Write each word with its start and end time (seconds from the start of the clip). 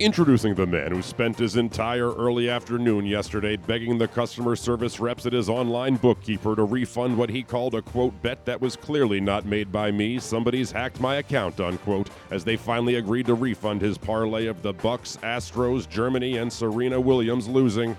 Introducing 0.00 0.54
the 0.54 0.66
man 0.66 0.92
who 0.92 1.02
spent 1.02 1.38
his 1.38 1.56
entire 1.56 2.14
early 2.14 2.48
afternoon 2.48 3.04
yesterday 3.04 3.56
begging 3.56 3.98
the 3.98 4.08
customer 4.08 4.56
service 4.56 4.98
reps 4.98 5.26
at 5.26 5.34
his 5.34 5.50
online 5.50 5.96
bookkeeper 5.96 6.56
to 6.56 6.64
refund 6.64 7.18
what 7.18 7.28
he 7.28 7.42
called 7.42 7.74
a 7.74 7.82
quote 7.82 8.22
bet 8.22 8.46
that 8.46 8.62
was 8.62 8.76
clearly 8.76 9.20
not 9.20 9.44
made 9.44 9.70
by 9.70 9.90
me. 9.90 10.18
Somebody's 10.18 10.72
hacked 10.72 11.00
my 11.00 11.16
account, 11.16 11.60
unquote, 11.60 12.08
as 12.30 12.44
they 12.44 12.56
finally 12.56 12.94
agreed 12.94 13.26
to 13.26 13.34
refund 13.34 13.82
his 13.82 13.98
parlay 13.98 14.46
of 14.46 14.62
the 14.62 14.72
Bucks, 14.72 15.18
Astros, 15.22 15.86
Germany, 15.86 16.38
and 16.38 16.50
Serena 16.50 16.98
Williams 16.98 17.46
losing. 17.46 17.94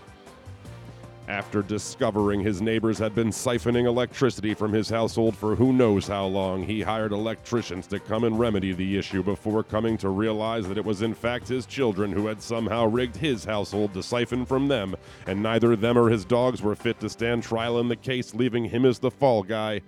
After 1.31 1.63
discovering 1.63 2.41
his 2.41 2.61
neighbors 2.61 2.99
had 2.99 3.15
been 3.15 3.29
siphoning 3.29 3.85
electricity 3.85 4.53
from 4.53 4.73
his 4.73 4.89
household 4.89 5.33
for 5.33 5.55
who 5.55 5.71
knows 5.71 6.05
how 6.05 6.25
long, 6.25 6.63
he 6.63 6.81
hired 6.81 7.13
electricians 7.13 7.87
to 7.87 8.01
come 8.01 8.25
and 8.25 8.37
remedy 8.37 8.73
the 8.73 8.97
issue 8.97 9.23
before 9.23 9.63
coming 9.63 9.97
to 9.99 10.09
realize 10.09 10.67
that 10.67 10.77
it 10.77 10.83
was 10.83 11.01
in 11.01 11.13
fact 11.13 11.47
his 11.47 11.65
children 11.65 12.11
who 12.11 12.27
had 12.27 12.41
somehow 12.41 12.85
rigged 12.85 13.15
his 13.15 13.45
household 13.45 13.93
to 13.93 14.03
siphon 14.03 14.45
from 14.45 14.67
them, 14.67 14.93
and 15.25 15.41
neither 15.41 15.77
them 15.77 15.97
or 15.97 16.09
his 16.09 16.25
dogs 16.25 16.61
were 16.61 16.75
fit 16.75 16.99
to 16.99 17.09
stand 17.09 17.43
trial 17.43 17.79
in 17.79 17.87
the 17.87 17.95
case, 17.95 18.35
leaving 18.35 18.65
him 18.65 18.85
as 18.85 18.99
the 18.99 19.09
fall 19.09 19.41
guy. 19.41 19.79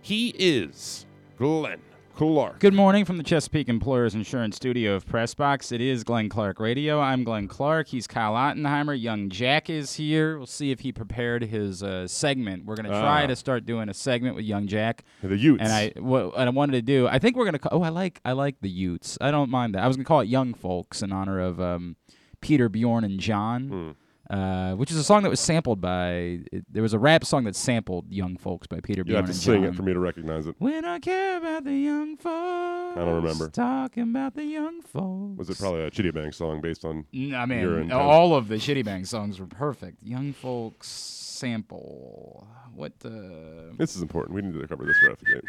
He 0.00 0.30
is 0.38 1.04
Glenn 1.36 1.82
Clark. 2.22 2.58
Good 2.58 2.74
morning 2.74 3.04
from 3.04 3.16
the 3.16 3.22
Chesapeake 3.22 3.68
Employers 3.68 4.12
Insurance 4.16 4.56
Studio 4.56 4.96
of 4.96 5.06
Pressbox. 5.06 5.70
It 5.70 5.80
is 5.80 6.02
Glenn 6.02 6.28
Clark 6.28 6.58
Radio. 6.58 6.98
I'm 6.98 7.22
Glenn 7.22 7.46
Clark. 7.46 7.86
He's 7.86 8.08
Kyle 8.08 8.32
Ottenheimer. 8.34 9.00
Young 9.00 9.28
Jack 9.30 9.70
is 9.70 9.94
here. 9.94 10.36
We'll 10.36 10.46
see 10.48 10.72
if 10.72 10.80
he 10.80 10.90
prepared 10.90 11.44
his 11.44 11.80
uh, 11.80 12.08
segment. 12.08 12.64
We're 12.64 12.74
going 12.74 12.86
to 12.86 12.90
try 12.90 13.22
Ah. 13.22 13.26
to 13.28 13.36
start 13.36 13.66
doing 13.66 13.88
a 13.88 13.94
segment 13.94 14.34
with 14.34 14.44
Young 14.44 14.66
Jack. 14.66 15.04
The 15.22 15.36
Utes. 15.36 15.62
And 15.62 15.72
I 15.72 15.92
what, 16.00 16.36
what 16.36 16.38
I 16.48 16.50
wanted 16.50 16.72
to 16.72 16.82
do, 16.82 17.06
I 17.06 17.20
think 17.20 17.36
we're 17.36 17.44
gonna. 17.44 17.60
Call, 17.60 17.78
oh, 17.80 17.82
I 17.84 17.90
like 17.90 18.20
I 18.24 18.32
like 18.32 18.56
the 18.62 18.68
Utes. 18.68 19.16
I 19.20 19.30
don't 19.30 19.48
mind 19.48 19.76
that. 19.76 19.84
I 19.84 19.86
was 19.86 19.96
gonna 19.96 20.04
call 20.04 20.18
it 20.18 20.28
Young 20.28 20.54
Folks 20.54 21.02
in 21.02 21.12
honor 21.12 21.38
of 21.38 21.60
um, 21.60 21.94
Peter, 22.40 22.68
Bjorn, 22.68 23.04
and 23.04 23.20
John, 23.20 23.68
Hmm. 23.68 23.90
Uh, 24.30 24.74
which 24.74 24.90
is 24.90 24.98
a 24.98 25.02
song 25.04 25.22
that 25.22 25.30
was 25.30 25.40
sampled 25.40 25.80
by. 25.80 26.40
It, 26.52 26.62
there 26.70 26.82
was 26.82 26.92
a 26.92 26.98
rap 26.98 27.24
song 27.24 27.44
that 27.44 27.56
sampled 27.56 28.12
Young 28.12 28.36
Folks 28.36 28.66
by 28.66 28.78
Peter, 28.80 28.98
you 29.00 29.04
Bjorn, 29.04 29.16
have 29.16 29.24
to 29.24 29.30
and 29.30 29.36
sing 29.40 29.62
John. 29.62 29.72
it 29.72 29.74
for 29.74 29.82
me 29.82 29.94
to 29.94 29.98
recognize 30.00 30.46
it. 30.46 30.54
When 30.58 30.82
don't 30.82 31.02
care 31.02 31.38
about 31.38 31.64
the 31.64 31.72
young 31.72 32.14
folks. 32.18 32.98
I 32.98 33.04
don't 33.06 33.14
remember. 33.14 33.48
Talking 33.48 34.02
about 34.02 34.34
the 34.34 34.44
young 34.44 34.82
folks. 34.82 35.38
Was 35.38 35.48
it 35.48 35.58
probably 35.58 35.80
a 35.80 35.90
Chiddy 35.90 36.12
Bang 36.12 36.32
song 36.32 36.60
based 36.60 36.84
on. 36.84 37.06
N- 37.14 37.34
I 37.34 37.46
mean, 37.46 37.90
all 37.90 38.34
of 38.34 38.48
the 38.48 38.56
Chiddy 38.56 38.84
Bang 38.84 39.06
songs 39.06 39.40
were 39.40 39.46
perfect. 39.46 40.02
Young 40.02 40.34
folks 40.34 40.88
sample. 40.88 42.46
What 42.74 42.98
the? 43.00 43.72
This 43.78 43.96
is 43.96 44.02
important. 44.02 44.34
We 44.34 44.42
need 44.42 44.60
to 44.60 44.68
cover 44.68 44.84
this 44.84 44.96
right 45.04 45.12
off 45.12 45.20
the 45.20 45.24
gate. 45.24 45.44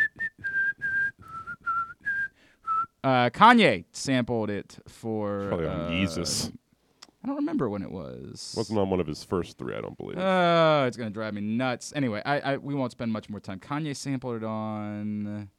Uh, 3.04 3.30
Kanye 3.30 3.86
sampled 3.92 4.50
it 4.50 4.78
for. 4.88 5.48
Probably 5.50 5.68
on 5.68 5.82
uh, 5.82 5.90
Yeezus. 5.90 6.54
I 7.24 7.28
don't 7.28 7.36
remember 7.36 7.70
when 7.70 7.82
it 7.82 7.92
was. 7.92 8.54
Wasn't 8.56 8.80
on 8.80 8.90
one 8.90 9.00
of 9.02 9.08
his 9.08 9.24
first 9.24 9.58
three, 9.58 9.76
I 9.76 9.82
don't 9.82 9.98
believe. 9.98 10.18
Oh, 10.18 10.86
it's 10.88 10.96
gonna 10.96 11.10
drive 11.10 11.34
me 11.34 11.42
nuts. 11.42 11.92
Anyway, 11.96 12.22
I, 12.26 12.40
I 12.40 12.58
we 12.58 12.74
won't 12.74 12.92
spend 12.94 13.12
much 13.12 13.30
more 13.30 13.40
time. 13.42 13.60
Kanye 13.60 13.96
sampled 13.96 14.38
it 14.38 14.44
on. 14.46 15.50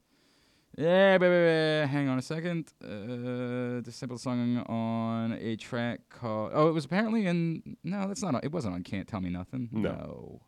Yeah, 0.78 1.18
baby, 1.18 1.86
hang 1.90 2.08
on 2.08 2.16
a 2.18 2.22
second. 2.22 2.72
Uh, 2.82 3.82
the 3.82 3.88
sample 3.90 4.16
song 4.18 4.58
on 4.68 5.32
a 5.32 5.56
track 5.56 6.00
called. 6.08 6.52
Oh, 6.54 6.68
it 6.68 6.72
was 6.72 6.84
apparently 6.86 7.26
in. 7.26 7.76
No, 7.84 8.08
that's 8.08 8.22
not. 8.22 8.36
On, 8.36 8.40
it 8.42 8.52
wasn't 8.52 8.74
on 8.74 8.82
Can't 8.82 9.06
Tell 9.06 9.20
Me 9.20 9.28
Nothing. 9.30 9.68
No. 9.72 10.40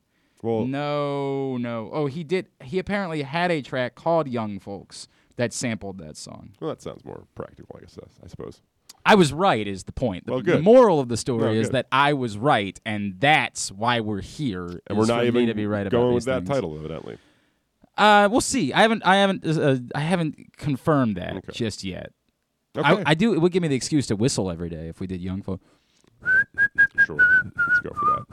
well, 0.42 0.64
No, 0.64 1.56
no. 1.58 1.90
Oh, 1.92 2.06
he 2.06 2.24
did. 2.24 2.46
He 2.62 2.78
apparently 2.78 3.22
had 3.22 3.50
a 3.50 3.60
track 3.60 3.96
called 3.96 4.28
Young 4.28 4.58
Folks 4.60 5.08
that 5.36 5.52
sampled 5.52 5.98
that 5.98 6.16
song. 6.16 6.50
well, 6.60 6.70
that 6.70 6.80
sounds 6.80 7.04
more 7.04 7.24
practical, 7.34 7.74
I 7.76 7.80
guess. 7.80 7.98
I 8.24 8.28
suppose. 8.28 8.62
I 9.04 9.14
was 9.16 9.32
right, 9.32 9.66
is 9.66 9.84
the 9.84 9.92
point. 9.92 10.26
The, 10.26 10.32
Well, 10.32 10.42
the 10.42 10.60
moral 10.60 11.00
of 11.00 11.08
the 11.08 11.16
story 11.16 11.42
No, 11.42 11.50
is 11.52 11.68
good. 11.68 11.74
that 11.74 11.86
I 11.92 12.12
was 12.12 12.38
right, 12.38 12.78
and 12.86 13.18
that's 13.18 13.72
why 13.72 14.00
we're 14.00 14.20
here. 14.20 14.80
And 14.86 14.96
we're 14.98 15.06
not 15.06 15.24
even 15.24 15.46
to 15.48 15.54
be 15.54 15.66
right 15.66 15.88
going 15.90 16.04
about 16.08 16.14
with 16.14 16.24
that 16.26 16.38
things. 16.44 16.48
title, 16.48 16.76
evidently. 16.78 17.18
Uh, 17.98 18.28
we'll 18.30 18.40
see. 18.40 18.72
I 18.72 18.82
haven't, 18.82 19.04
I 19.04 19.16
haven't, 19.16 19.44
uh, 19.46 19.76
I 19.94 20.00
haven't 20.00 20.56
confirmed 20.56 21.16
that 21.16 21.36
Okay. 21.36 21.52
just 21.52 21.84
yet. 21.84 22.12
Okay. 22.76 22.88
I, 22.88 23.02
I 23.10 23.14
do. 23.14 23.34
It 23.34 23.38
would 23.40 23.52
give 23.52 23.60
me 23.62 23.68
the 23.68 23.74
excuse 23.74 24.06
to 24.06 24.16
whistle 24.16 24.50
every 24.50 24.70
day 24.70 24.88
if 24.88 24.98
we 25.00 25.06
did 25.06 25.20
Young 25.20 25.42
Folk. 25.42 25.60
sure. 27.04 27.16
Let's 27.16 27.80
go 27.80 27.90
for 27.90 28.06
that. 28.06 28.24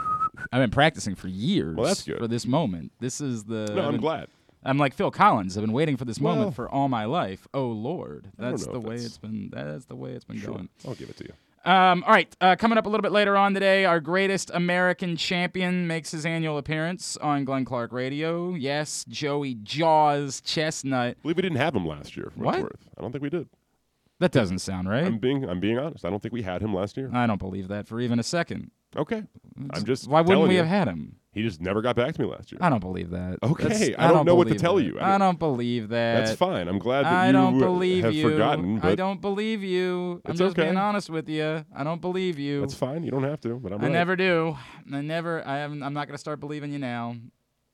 I've 0.51 0.61
been 0.61 0.69
practicing 0.71 1.15
for 1.15 1.27
years. 1.27 1.75
Well, 1.75 1.87
that's 1.87 2.03
good. 2.03 2.17
for 2.19 2.27
this 2.27 2.45
moment. 2.45 2.93
This 2.99 3.19
is 3.19 3.43
the. 3.43 3.65
No, 3.75 3.81
I'm 3.87 3.97
glad. 3.97 4.27
I'm 4.63 4.77
like 4.77 4.93
Phil 4.93 5.11
Collins. 5.11 5.57
I've 5.57 5.63
been 5.63 5.71
waiting 5.73 5.95
for 5.97 6.05
this 6.05 6.19
Well- 6.19 6.35
moment 6.35 6.55
for 6.55 6.69
all 6.69 6.89
my 6.89 7.05
life. 7.05 7.47
Oh 7.53 7.67
Lord, 7.67 8.31
that's 8.37 8.65
the 8.67 8.79
way 8.79 8.95
it's 8.95 9.17
been. 9.17 9.49
That's 9.51 9.85
the 9.85 9.95
way 9.95 10.11
it's 10.11 10.25
been 10.25 10.37
Sure. 10.37 10.53
going. 10.53 10.69
I'll 10.87 10.95
give 10.95 11.09
it 11.09 11.17
to 11.17 11.25
you. 11.25 11.33
Um, 11.69 12.03
all 12.07 12.13
right, 12.13 12.33
uh, 12.39 12.55
coming 12.55 12.77
up 12.77 12.85
a 12.85 12.89
little 12.89 13.01
bit 13.01 13.11
later 13.11 13.35
on 13.35 13.53
today, 13.53 13.83
our 13.83 13.99
greatest 13.99 14.49
American 14.53 15.17
champion 15.17 15.87
makes 15.87 16.11
his 16.11 16.25
annual 16.25 16.57
appearance 16.57 17.17
on 17.17 17.43
Glenn 17.43 17.65
Clark 17.65 17.91
Radio. 17.91 18.53
Yes, 18.55 19.03
Joey 19.09 19.55
Jaws 19.55 20.39
Chestnut. 20.41 21.17
I 21.17 21.21
believe 21.21 21.35
we 21.35 21.41
didn't 21.41 21.57
have 21.57 21.75
him 21.75 21.85
last 21.85 22.15
year. 22.15 22.31
What? 22.35 22.61
Worth. 22.61 22.87
I 22.97 23.01
don't 23.01 23.11
think 23.11 23.21
we 23.23 23.29
did. 23.29 23.49
That 24.19 24.31
doesn't 24.31 24.59
sound 24.59 24.89
right. 24.89 25.03
I'm 25.05 25.17
being 25.17 25.47
I'm 25.49 25.59
being 25.59 25.77
honest. 25.77 26.03
I 26.05 26.09
don't 26.09 26.21
think 26.21 26.33
we 26.33 26.41
had 26.43 26.61
him 26.61 26.73
last 26.73 26.95
year. 26.97 27.09
I 27.13 27.27
don't 27.27 27.39
believe 27.39 27.67
that 27.69 27.87
for 27.87 27.99
even 27.99 28.19
a 28.19 28.23
second. 28.23 28.71
Okay. 28.95 29.23
I'm 29.73 29.83
just 29.85 30.07
Why 30.09 30.21
wouldn't 30.21 30.47
we 30.47 30.55
you. 30.55 30.59
have 30.61 30.67
had 30.67 30.87
him? 30.87 31.17
He 31.31 31.43
just 31.43 31.61
never 31.61 31.83
got 31.83 31.95
back 31.95 32.15
to 32.15 32.21
me 32.21 32.27
last 32.27 32.51
year. 32.51 32.57
I 32.59 32.69
don't 32.69 32.79
believe 32.79 33.11
that. 33.11 33.37
Okay, 33.43 33.93
I 33.95 34.07
don't 34.11 34.25
know 34.25 34.33
what 34.33 34.47
to 34.47 34.55
tell 34.55 34.77
that. 34.77 34.83
you. 34.83 34.99
I 34.99 35.13
I 35.13 35.17
don't 35.19 35.37
believe 35.37 35.89
that. 35.89 36.25
That's 36.25 36.35
fine. 36.35 36.67
I'm 36.67 36.79
glad 36.79 37.05
that 37.05 37.13
I 37.13 37.27
you 37.27 37.33
don't 37.33 37.59
believe 37.59 38.03
have 38.03 38.13
you. 38.13 38.31
forgotten. 38.31 38.79
But 38.79 38.87
I 38.87 38.95
don't 38.95 39.21
believe 39.21 39.63
you. 39.63 40.21
I'm 40.25 40.35
just 40.35 40.55
being 40.55 40.75
honest 40.75 41.09
with 41.09 41.29
you. 41.29 41.63
I 41.75 41.83
don't 41.83 42.01
believe 42.01 42.39
you. 42.39 42.61
That's 42.61 42.73
fine. 42.73 43.03
You 43.03 43.11
don't 43.11 43.23
have 43.23 43.41
to. 43.41 43.55
But 43.55 43.73
I'm 43.73 43.79
I 43.81 43.83
right. 43.83 43.91
never 43.91 44.15
do. 44.15 44.57
I 44.91 45.01
never. 45.01 45.47
I 45.47 45.57
haven't. 45.57 45.83
I'm 45.83 45.93
not 45.93 46.07
going 46.07 46.15
to 46.15 46.19
start 46.19 46.39
believing 46.39 46.71
you 46.73 46.79
now. 46.79 47.15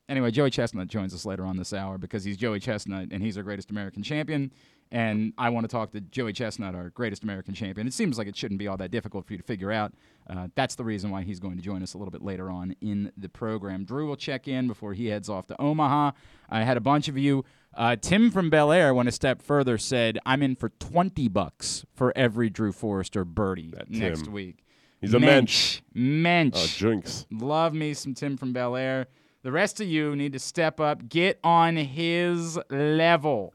Anyway, 0.08 0.30
Joey 0.30 0.50
Chestnut 0.50 0.86
joins 0.88 1.12
us 1.14 1.24
later 1.24 1.44
on 1.44 1.56
this 1.56 1.72
hour 1.72 1.98
because 1.98 2.22
he's 2.24 2.36
Joey 2.36 2.60
Chestnut 2.60 3.08
and 3.10 3.22
he's 3.22 3.36
our 3.36 3.42
greatest 3.42 3.70
American 3.70 4.02
champion. 4.02 4.52
And 4.92 5.32
I 5.36 5.48
want 5.50 5.64
to 5.64 5.68
talk 5.68 5.90
to 5.92 6.00
Joey 6.00 6.32
Chestnut, 6.32 6.74
our 6.74 6.90
greatest 6.90 7.24
American 7.24 7.54
champion. 7.54 7.86
It 7.88 7.92
seems 7.92 8.18
like 8.18 8.28
it 8.28 8.36
shouldn't 8.36 8.58
be 8.58 8.68
all 8.68 8.76
that 8.76 8.90
difficult 8.92 9.26
for 9.26 9.32
you 9.32 9.38
to 9.38 9.42
figure 9.42 9.72
out. 9.72 9.92
Uh, 10.30 10.48
that's 10.54 10.76
the 10.76 10.84
reason 10.84 11.10
why 11.10 11.22
he's 11.22 11.40
going 11.40 11.56
to 11.56 11.62
join 11.62 11.82
us 11.82 11.94
a 11.94 11.98
little 11.98 12.12
bit 12.12 12.22
later 12.22 12.50
on 12.50 12.74
in 12.80 13.10
the 13.16 13.28
program. 13.28 13.84
Drew 13.84 14.06
will 14.06 14.16
check 14.16 14.46
in 14.46 14.68
before 14.68 14.94
he 14.94 15.06
heads 15.06 15.28
off 15.28 15.46
to 15.48 15.60
Omaha. 15.60 16.12
I 16.48 16.62
had 16.62 16.76
a 16.76 16.80
bunch 16.80 17.08
of 17.08 17.18
you. 17.18 17.44
Uh, 17.74 17.96
Tim 17.96 18.30
from 18.30 18.48
Bel 18.48 18.70
Air 18.72 18.94
went 18.94 19.08
a 19.08 19.12
step 19.12 19.42
further, 19.42 19.76
said, 19.76 20.18
I'm 20.24 20.42
in 20.42 20.54
for 20.56 20.68
20 20.70 21.28
bucks 21.28 21.84
for 21.92 22.12
every 22.16 22.48
Drew 22.48 22.72
Forrester 22.72 23.24
birdie 23.24 23.72
That 23.72 23.90
next 23.90 24.22
Tim. 24.24 24.32
week. 24.32 24.64
He's 25.00 25.12
a 25.14 25.20
mensch. 25.20 25.80
Mensch. 25.92 26.54
Oh, 26.56 26.66
jinx. 26.66 27.26
Love 27.30 27.74
me 27.74 27.92
some 27.92 28.14
Tim 28.14 28.36
from 28.36 28.52
Bel 28.52 28.76
Air. 28.76 29.08
The 29.42 29.52
rest 29.52 29.80
of 29.80 29.86
you 29.86 30.16
need 30.16 30.32
to 30.32 30.38
step 30.38 30.80
up, 30.80 31.08
get 31.08 31.38
on 31.44 31.76
his 31.76 32.58
level. 32.70 33.52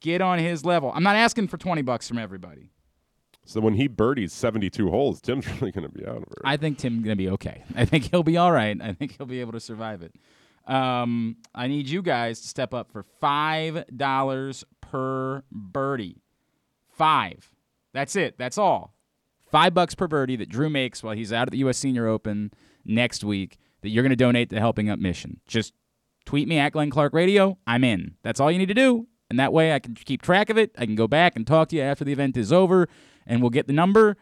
Get 0.00 0.20
on 0.20 0.38
his 0.38 0.64
level. 0.64 0.92
I'm 0.94 1.02
not 1.02 1.16
asking 1.16 1.48
for 1.48 1.56
20 1.56 1.82
bucks 1.82 2.08
from 2.08 2.18
everybody. 2.18 2.70
So 3.44 3.60
when 3.60 3.74
he 3.74 3.88
birdies 3.88 4.32
72 4.32 4.90
holes, 4.90 5.20
Tim's 5.20 5.46
really 5.60 5.72
going 5.72 5.88
to 5.88 5.92
be 5.92 6.06
out 6.06 6.18
of 6.18 6.24
it. 6.24 6.38
I 6.44 6.56
think 6.56 6.78
Tim's 6.78 7.04
going 7.04 7.16
to 7.16 7.22
be 7.22 7.30
okay. 7.30 7.64
I 7.74 7.84
think 7.84 8.10
he'll 8.10 8.22
be 8.22 8.36
all 8.36 8.52
right. 8.52 8.76
I 8.80 8.92
think 8.92 9.16
he'll 9.16 9.26
be 9.26 9.40
able 9.40 9.52
to 9.52 9.60
survive 9.60 10.02
it. 10.02 10.14
Um, 10.70 11.38
I 11.54 11.66
need 11.66 11.88
you 11.88 12.02
guys 12.02 12.40
to 12.42 12.48
step 12.48 12.74
up 12.74 12.92
for 12.92 13.06
$5 13.22 14.64
per 14.82 15.42
birdie. 15.50 16.22
Five. 16.90 17.50
That's 17.94 18.16
it. 18.16 18.36
That's 18.36 18.58
all. 18.58 18.94
Five 19.50 19.72
bucks 19.72 19.94
per 19.94 20.06
birdie 20.06 20.36
that 20.36 20.50
Drew 20.50 20.68
makes 20.68 21.02
while 21.02 21.14
he's 21.14 21.32
out 21.32 21.48
at 21.48 21.52
the 21.52 21.58
U.S. 21.58 21.78
Senior 21.78 22.06
Open 22.06 22.52
next 22.84 23.24
week 23.24 23.56
that 23.80 23.88
you're 23.88 24.02
going 24.02 24.10
to 24.10 24.16
donate 24.16 24.50
to 24.50 24.60
Helping 24.60 24.90
Up 24.90 24.98
Mission. 24.98 25.40
Just 25.46 25.72
tweet 26.26 26.48
me 26.48 26.58
at 26.58 26.72
Glenn 26.72 26.90
Clark 26.90 27.14
Radio. 27.14 27.56
I'm 27.66 27.82
in. 27.82 28.16
That's 28.22 28.40
all 28.40 28.52
you 28.52 28.58
need 28.58 28.66
to 28.66 28.74
do. 28.74 29.06
And 29.30 29.38
that 29.38 29.52
way 29.52 29.74
I 29.74 29.78
can 29.78 29.94
keep 29.94 30.22
track 30.22 30.48
of 30.50 30.56
it. 30.56 30.74
I 30.78 30.86
can 30.86 30.94
go 30.94 31.06
back 31.06 31.36
and 31.36 31.46
talk 31.46 31.68
to 31.68 31.76
you 31.76 31.82
after 31.82 32.04
the 32.04 32.12
event 32.12 32.36
is 32.36 32.52
over, 32.52 32.88
and 33.26 33.40
we'll 33.40 33.50
get 33.50 33.66
the 33.66 33.72
number. 33.72 34.16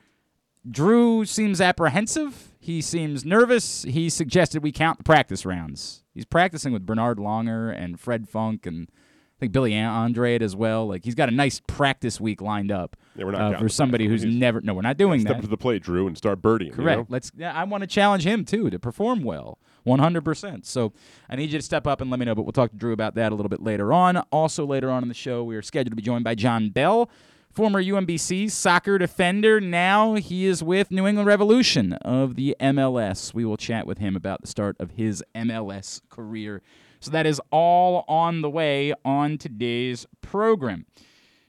Drew 0.69 1.25
seems 1.25 1.61
apprehensive. 1.61 2.53
He 2.59 2.81
seems 2.81 3.25
nervous. 3.25 3.83
He 3.83 4.11
suggested 4.11 4.63
we 4.63 4.73
count 4.73 4.99
the 4.99 5.05
practice 5.05 5.47
rounds. 5.47 6.03
He's 6.13 6.25
practicing 6.25 6.73
with 6.73 6.85
Bernhard 6.85 7.19
Langer 7.19 7.73
and 7.73 8.01
Fred 8.01 8.29
Funk 8.29 8.67
and 8.67 8.89
I 9.37 9.41
think 9.41 9.53
Billy 9.53 9.75
Andrade 9.75 10.43
as 10.43 10.57
well. 10.57 10.87
Like 10.89 11.05
he's 11.05 11.15
got 11.15 11.29
a 11.29 11.33
nice 11.33 11.61
practice 11.67 12.19
week 12.21 12.41
lined 12.41 12.73
up 12.73 12.97
Yeah, 13.17 13.27
we're 13.27 13.33
not 13.33 13.55
uh, 13.57 13.59
for 13.59 13.69
somebody 13.69 14.07
who's 14.09 14.23
He's- 14.23 14.35
never. 14.35 14.61
No, 14.63 14.73
we're 14.73 14.81
not 14.83 14.97
doing 14.97 15.21
Step 15.21 15.29
that. 15.29 15.35
Step 15.35 15.43
to 15.45 15.49
the 15.51 15.57
plate, 15.59 15.83
Drew, 15.83 16.07
and 16.07 16.17
start 16.17 16.41
birdieing. 16.41 16.67
you 16.67 16.73
Correct. 16.73 16.99
know? 17.01 17.07
Let's. 17.11 17.31
Yeah, 17.37 17.53
I 17.53 17.65
want 17.65 17.83
to 17.83 17.87
challenge 17.87 18.27
him 18.27 18.45
too 18.47 18.71
to 18.71 18.79
perform 18.79 19.23
well, 19.23 19.59
100%. 19.87 20.65
So 20.65 20.93
I 21.29 21.37
need 21.37 21.53
you 21.53 21.59
to 21.59 21.63
step 21.65 21.87
up 21.87 22.01
and 22.01 22.11
let 22.11 22.19
me 22.19 22.25
know. 22.27 22.35
But 22.35 22.43
we'll 22.45 22.53
talk 22.53 22.71
to 22.71 22.77
Drew 22.77 22.93
about 22.95 23.15
that 23.17 23.31
a 23.31 23.35
little 23.35 23.51
bit 23.51 23.63
later 23.63 23.93
on. 23.93 24.17
Also 24.33 24.65
later 24.65 24.91
on 24.91 25.03
in 25.03 25.09
the 25.09 25.15
show, 25.15 25.45
we 25.45 25.55
are 25.57 25.63
scheduled 25.63 25.93
to 25.93 25.97
be 25.97 26.03
joined 26.03 26.25
by 26.25 26.35
Jon 26.35 26.71
Bell, 26.71 27.11
former 27.53 27.83
UMBC 27.83 28.51
soccer 28.51 28.97
defender. 28.97 29.61
Now 29.61 30.15
he 30.15 30.47
is 30.47 30.63
with 30.63 30.91
New 30.91 31.07
England 31.07 31.27
Revolution 31.27 31.93
of 31.95 32.37
the 32.37 32.57
MLS. 32.61 33.35
We 33.35 33.45
will 33.45 33.59
chat 33.59 33.87
with 33.87 33.99
him 33.99 34.17
about 34.17 34.41
the 34.41 34.47
start 34.47 34.77
of 34.81 34.93
his 34.93 35.23
MLS 35.35 36.01
career. 36.09 36.63
So 37.07 37.13
that 37.13 37.25
is 37.25 37.41
all 37.53 38.05
on 38.09 38.41
the 38.41 38.51
way 38.51 38.93
on 39.05 39.39
today's 39.39 40.07
program. 40.23 40.87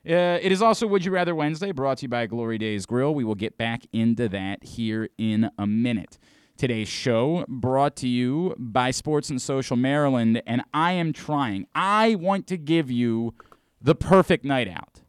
Uh, 0.08 0.38
it 0.40 0.52
is 0.52 0.62
also 0.62 0.86
Would 0.86 1.04
You 1.04 1.10
Rather 1.10 1.34
Wednesday, 1.34 1.72
brought 1.72 1.98
to 1.98 2.02
you 2.04 2.10
by 2.10 2.28
Glory 2.28 2.60
Days 2.60 2.86
Grill. 2.86 3.16
We 3.16 3.24
will 3.24 3.34
get 3.34 3.58
back 3.58 3.82
into 3.92 4.30
that 4.30 4.64
here 4.64 5.10
in 5.18 5.50
a 5.58 5.66
minute. 5.66 6.20
Today's 6.58 6.88
show 6.88 7.44
brought 7.48 7.96
to 7.96 8.08
you 8.08 8.54
by 8.60 8.92
Sports 8.92 9.32
and 9.32 9.42
Social 9.42 9.76
Maryland, 9.76 10.44
and 10.46 10.62
I 10.76 10.92
am 10.92 11.12
trying. 11.12 11.66
I 11.74 12.14
want 12.14 12.46
to 12.48 12.58
give 12.58 12.92
you 12.92 13.34
the 13.82 13.96
perfect 13.96 14.46
night 14.46 14.68
out. 14.68 15.02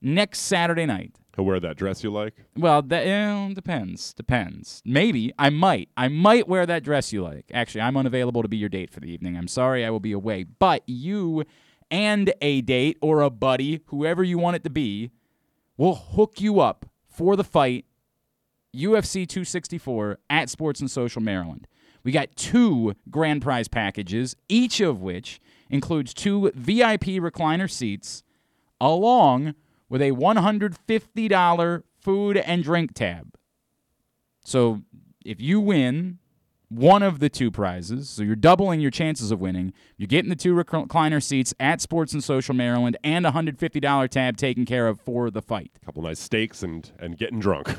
Next 0.00 0.38
Saturday 0.38 0.86
night. 0.86 1.16
He'll 1.36 1.44
wear 1.44 1.60
that 1.60 1.76
dress 1.76 2.02
you 2.02 2.10
like. 2.10 2.34
Well, 2.56 2.80
that 2.80 3.06
eh, 3.06 3.52
depends. 3.52 4.14
Depends. 4.14 4.82
Maybe 4.86 5.32
I 5.38 5.50
might. 5.50 5.90
I 5.94 6.08
might 6.08 6.48
wear 6.48 6.64
that 6.64 6.82
dress 6.82 7.12
you 7.12 7.22
like. 7.22 7.44
Actually, 7.52 7.82
I'm 7.82 7.96
unavailable 7.96 8.42
to 8.42 8.48
be 8.48 8.56
your 8.56 8.70
date 8.70 8.90
for 8.90 9.00
the 9.00 9.08
evening. 9.08 9.36
I'm 9.36 9.48
sorry, 9.48 9.84
I 9.84 9.90
will 9.90 10.00
be 10.00 10.12
away. 10.12 10.44
But 10.44 10.82
you 10.86 11.44
and 11.90 12.32
a 12.40 12.62
date 12.62 12.96
or 13.02 13.20
a 13.20 13.28
buddy, 13.28 13.82
whoever 13.86 14.24
you 14.24 14.38
want 14.38 14.56
it 14.56 14.64
to 14.64 14.70
be, 14.70 15.10
will 15.76 15.94
hook 15.94 16.40
you 16.40 16.58
up 16.58 16.86
for 17.06 17.36
the 17.36 17.44
fight 17.44 17.84
UFC 18.74 19.28
264 19.28 20.18
at 20.30 20.48
Sports 20.48 20.80
and 20.80 20.90
Social 20.90 21.20
Maryland. 21.20 21.66
We 22.02 22.12
got 22.12 22.34
two 22.34 22.94
grand 23.10 23.42
prize 23.42 23.68
packages, 23.68 24.36
each 24.48 24.80
of 24.80 25.02
which 25.02 25.40
includes 25.68 26.14
two 26.14 26.50
VIP 26.54 27.20
recliner 27.20 27.70
seats, 27.70 28.22
along 28.80 29.54
with 29.88 30.02
a 30.02 30.12
$150 30.12 31.82
food 32.00 32.36
and 32.36 32.64
drink 32.64 32.94
tab. 32.94 33.34
So 34.44 34.82
if 35.24 35.40
you 35.40 35.60
win 35.60 36.18
one 36.68 37.02
of 37.02 37.20
the 37.20 37.28
two 37.28 37.50
prizes, 37.50 38.08
so 38.08 38.22
you're 38.22 38.36
doubling 38.36 38.80
your 38.80 38.90
chances 38.90 39.30
of 39.30 39.40
winning, 39.40 39.72
you're 39.96 40.06
getting 40.06 40.30
the 40.30 40.36
two 40.36 40.54
recliner 40.54 41.22
seats 41.22 41.54
at 41.60 41.80
Sports 41.80 42.12
and 42.12 42.22
Social 42.22 42.54
Maryland 42.54 42.96
and 43.04 43.26
a 43.26 43.32
$150 43.32 44.08
tab 44.08 44.36
taken 44.36 44.64
care 44.64 44.88
of 44.88 45.00
for 45.00 45.30
the 45.30 45.42
fight. 45.42 45.70
A 45.80 45.84
couple 45.84 46.02
nice 46.02 46.20
steaks 46.20 46.62
and 46.62 46.90
and 46.98 47.16
getting 47.16 47.40
drunk. 47.40 47.74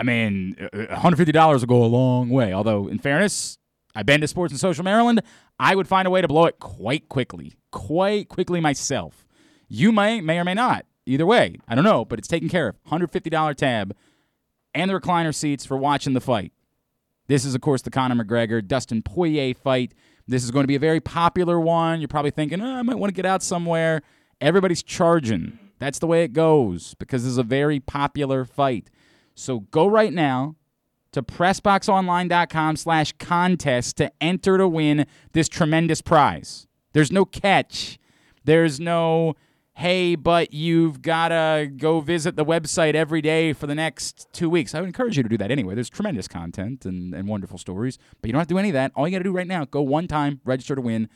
I 0.00 0.02
mean, 0.02 0.56
$150 0.72 1.60
will 1.60 1.66
go 1.66 1.84
a 1.84 1.86
long 1.86 2.30
way. 2.30 2.54
Although, 2.54 2.88
in 2.88 2.98
fairness, 2.98 3.58
I've 3.94 4.06
been 4.06 4.22
to 4.22 4.28
Sports 4.28 4.52
and 4.52 4.58
Social 4.58 4.82
Maryland. 4.82 5.20
I 5.58 5.74
would 5.74 5.86
find 5.86 6.06
a 6.08 6.10
way 6.10 6.22
to 6.22 6.28
blow 6.28 6.46
it 6.46 6.58
quite 6.58 7.10
quickly, 7.10 7.52
quite 7.70 8.28
quickly 8.30 8.60
myself. 8.60 9.26
You 9.68 9.92
may, 9.92 10.22
may 10.22 10.38
or 10.38 10.44
may 10.44 10.54
not. 10.54 10.86
Either 11.06 11.26
way, 11.26 11.56
I 11.66 11.74
don't 11.74 11.84
know, 11.84 12.04
but 12.04 12.18
it's 12.18 12.28
taken 12.28 12.48
care 12.48 12.68
of. 12.68 12.76
$150 12.84 13.54
tab 13.56 13.96
and 14.74 14.90
the 14.90 14.94
recliner 14.94 15.34
seats 15.34 15.64
for 15.64 15.76
watching 15.76 16.12
the 16.12 16.20
fight. 16.20 16.52
This 17.26 17.44
is, 17.44 17.54
of 17.54 17.60
course, 17.60 17.82
the 17.82 17.90
Conor 17.90 18.24
McGregor 18.24 18.66
Dustin 18.66 19.02
Poirier 19.02 19.54
fight. 19.54 19.94
This 20.26 20.44
is 20.44 20.50
going 20.50 20.64
to 20.64 20.68
be 20.68 20.76
a 20.76 20.80
very 20.80 21.00
popular 21.00 21.60
one. 21.60 22.00
You're 22.00 22.08
probably 22.08 22.30
thinking, 22.30 22.60
oh, 22.60 22.74
I 22.74 22.82
might 22.82 22.96
want 22.98 23.10
to 23.10 23.14
get 23.14 23.26
out 23.26 23.42
somewhere. 23.42 24.02
Everybody's 24.40 24.82
charging. 24.82 25.58
That's 25.78 25.98
the 25.98 26.06
way 26.06 26.24
it 26.24 26.32
goes 26.32 26.94
because 26.94 27.22
this 27.24 27.32
is 27.32 27.38
a 27.38 27.42
very 27.42 27.80
popular 27.80 28.44
fight. 28.44 28.90
So 29.34 29.60
go 29.60 29.86
right 29.86 30.12
now 30.12 30.56
to 31.12 31.22
pressboxonline.com 31.22 32.76
slash 32.76 33.12
contest 33.18 33.96
to 33.96 34.12
enter 34.20 34.58
to 34.58 34.68
win 34.68 35.06
this 35.32 35.48
tremendous 35.48 36.02
prize. 36.02 36.66
There's 36.92 37.10
no 37.10 37.24
catch. 37.24 37.98
There's 38.44 38.78
no, 38.78 39.34
hey, 39.74 40.14
but 40.14 40.52
you've 40.52 41.00
got 41.02 41.28
to 41.28 41.70
go 41.76 42.00
visit 42.00 42.36
the 42.36 42.44
website 42.44 42.94
every 42.94 43.22
day 43.22 43.52
for 43.52 43.66
the 43.66 43.74
next 43.74 44.28
two 44.32 44.50
weeks. 44.50 44.74
I 44.74 44.80
would 44.80 44.88
encourage 44.88 45.16
you 45.16 45.22
to 45.22 45.28
do 45.28 45.38
that 45.38 45.50
anyway. 45.50 45.74
There's 45.74 45.90
tremendous 45.90 46.28
content 46.28 46.84
and, 46.84 47.14
and 47.14 47.28
wonderful 47.28 47.58
stories, 47.58 47.98
but 48.20 48.28
you 48.28 48.32
don't 48.32 48.40
have 48.40 48.48
to 48.48 48.54
do 48.54 48.58
any 48.58 48.68
of 48.68 48.74
that. 48.74 48.92
All 48.94 49.06
you 49.06 49.12
got 49.12 49.18
to 49.18 49.24
do 49.24 49.32
right 49.32 49.46
now, 49.46 49.64
go 49.64 49.80
one 49.80 50.06
time, 50.06 50.40
register 50.44 50.74
to 50.74 50.82
win. 50.82 51.08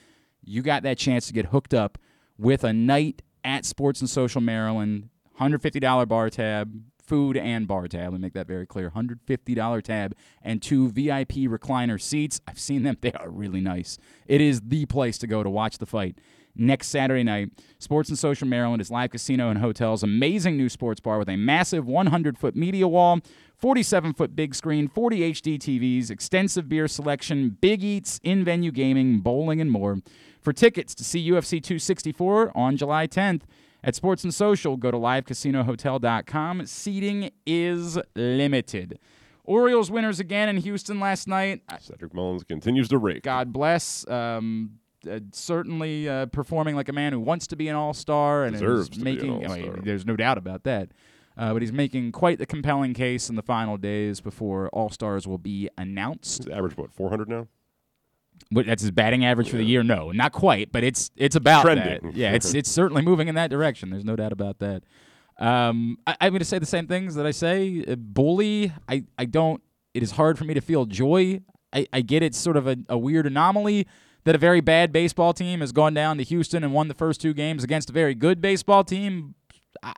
You 0.42 0.62
got 0.62 0.82
that 0.82 0.98
chance 0.98 1.26
to 1.26 1.32
get 1.32 1.46
hooked 1.46 1.74
up 1.74 1.98
with 2.38 2.64
a 2.64 2.72
night 2.72 3.22
at 3.44 3.64
Sports 3.64 4.00
and 4.00 4.08
Social 4.08 4.40
Maryland, 4.40 5.10
$150 5.38 6.08
bar 6.08 6.30
tab, 6.30 6.72
food 7.04 7.36
and 7.36 7.68
bar 7.68 7.86
tab. 7.86 8.12
Let 8.12 8.12
me 8.12 8.18
make 8.18 8.32
that 8.34 8.46
very 8.46 8.66
clear. 8.66 8.90
$150 8.90 9.82
tab 9.82 10.14
and 10.42 10.62
two 10.62 10.90
VIP 10.90 11.32
recliner 11.48 12.00
seats. 12.00 12.40
I've 12.48 12.58
seen 12.58 12.82
them. 12.82 12.96
They 13.04 13.12
are 13.12 13.28
really 13.28 13.60
nice. 13.60 13.98
It 14.26 14.40
is 14.40 14.62
the 14.62 14.86
place 14.86 15.18
to 15.18 15.26
go 15.26 15.42
to 15.42 15.50
watch 15.50 15.76
the 15.76 15.84
fight. 15.86 16.18
Next 16.56 16.88
Saturday 16.88 17.24
night, 17.24 17.50
Sports 17.78 18.08
and 18.08 18.18
Social 18.18 18.46
Maryland 18.46 18.80
is 18.80 18.90
live 18.90 19.10
casino 19.10 19.50
and 19.50 19.58
hotels. 19.58 20.02
Amazing 20.02 20.56
new 20.56 20.68
sports 20.68 21.00
bar 21.00 21.18
with 21.18 21.28
a 21.28 21.36
massive 21.36 21.86
100 21.86 22.38
foot 22.38 22.54
media 22.54 22.86
wall, 22.86 23.20
47 23.56 24.14
foot 24.14 24.36
big 24.36 24.54
screen, 24.54 24.86
40 24.86 25.32
HD 25.32 25.58
TVs, 25.58 26.10
extensive 26.10 26.68
beer 26.68 26.86
selection, 26.86 27.56
big 27.60 27.82
eats, 27.82 28.20
in 28.22 28.44
venue 28.44 28.70
gaming, 28.70 29.18
bowling, 29.18 29.60
and 29.60 29.70
more. 29.70 29.98
For 30.40 30.52
tickets 30.52 30.94
to 30.94 31.04
see 31.04 31.28
UFC 31.28 31.62
264 31.62 32.56
on 32.56 32.76
July 32.76 33.06
10th, 33.06 33.42
at 33.84 33.94
Sports 33.94 34.24
and 34.24 34.32
Social, 34.32 34.78
go 34.78 34.90
to 34.90 34.96
livecasinohotel.com. 34.96 36.66
Seating 36.66 37.30
is 37.44 37.98
limited. 38.16 38.98
Orioles 39.44 39.90
winners 39.90 40.20
again 40.20 40.48
in 40.48 40.56
Houston 40.56 41.00
last 41.00 41.28
night. 41.28 41.60
Cedric 41.78 42.14
Mullins 42.14 42.44
continues 42.44 42.88
to 42.88 42.98
rake. 42.98 43.22
God 43.24 43.52
bless. 43.52 44.08
Um, 44.08 44.78
uh, 45.06 45.20
certainly 45.32 46.08
uh, 46.08 46.26
performing 46.26 46.76
like 46.76 46.88
a 46.88 46.92
man 46.92 47.12
who 47.12 47.20
wants 47.20 47.46
to 47.48 47.56
be 47.56 47.68
an 47.68 47.76
all-star 47.76 48.44
and 48.44 48.52
Deserves 48.54 48.82
is 48.82 48.88
to 48.90 49.00
be 49.00 49.10
an 49.10 49.16
making. 49.16 49.50
I 49.50 49.58
mean, 49.58 49.80
there's 49.84 50.06
no 50.06 50.16
doubt 50.16 50.38
about 50.38 50.64
that. 50.64 50.90
Uh, 51.36 51.52
but 51.52 51.62
he's 51.62 51.72
making 51.72 52.12
quite 52.12 52.38
the 52.38 52.46
compelling 52.46 52.94
case 52.94 53.28
in 53.28 53.34
the 53.34 53.42
final 53.42 53.76
days 53.76 54.20
before 54.20 54.68
All 54.68 54.88
Stars 54.88 55.26
will 55.26 55.38
be 55.38 55.68
announced. 55.76 56.48
Average 56.48 56.76
what 56.76 56.92
400 56.92 57.28
now. 57.28 57.48
What, 58.50 58.66
that's 58.66 58.82
his 58.82 58.90
batting 58.90 59.24
average 59.24 59.50
for 59.50 59.56
the 59.56 59.64
year. 59.64 59.82
No, 59.82 60.12
not 60.12 60.32
quite, 60.32 60.70
but 60.70 60.84
it's 60.84 61.10
it's 61.16 61.34
about 61.34 61.62
Trending. 61.62 62.00
that. 62.02 62.14
Yeah, 62.14 62.32
it's 62.32 62.54
it's 62.54 62.70
certainly 62.70 63.02
moving 63.02 63.28
in 63.28 63.34
that 63.34 63.50
direction. 63.50 63.90
There's 63.90 64.04
no 64.04 64.16
doubt 64.16 64.32
about 64.32 64.58
that. 64.60 64.84
Um, 65.38 65.98
I, 66.06 66.16
I'm 66.20 66.30
going 66.30 66.40
to 66.40 66.44
say 66.44 66.58
the 66.58 66.66
same 66.66 66.86
things 66.86 67.16
that 67.16 67.26
I 67.26 67.30
say. 67.32 67.84
Uh, 67.86 67.96
bully. 67.96 68.72
I 68.88 69.04
I 69.18 69.24
don't. 69.24 69.62
It 69.92 70.02
is 70.02 70.12
hard 70.12 70.38
for 70.38 70.44
me 70.44 70.54
to 70.54 70.60
feel 70.60 70.84
joy. 70.84 71.40
I, 71.72 71.86
I 71.92 72.00
get 72.02 72.22
it's 72.22 72.38
sort 72.38 72.56
of 72.56 72.68
a, 72.68 72.76
a 72.88 72.98
weird 72.98 73.26
anomaly 73.26 73.86
that 74.24 74.34
a 74.34 74.38
very 74.38 74.60
bad 74.60 74.92
baseball 74.92 75.32
team 75.32 75.60
has 75.60 75.72
gone 75.72 75.94
down 75.94 76.18
to 76.18 76.24
Houston 76.24 76.64
and 76.64 76.72
won 76.72 76.88
the 76.88 76.94
first 76.94 77.20
two 77.20 77.34
games 77.34 77.62
against 77.62 77.90
a 77.90 77.92
very 77.92 78.14
good 78.14 78.40
baseball 78.40 78.84
team. 78.84 79.34
I, 79.82 79.92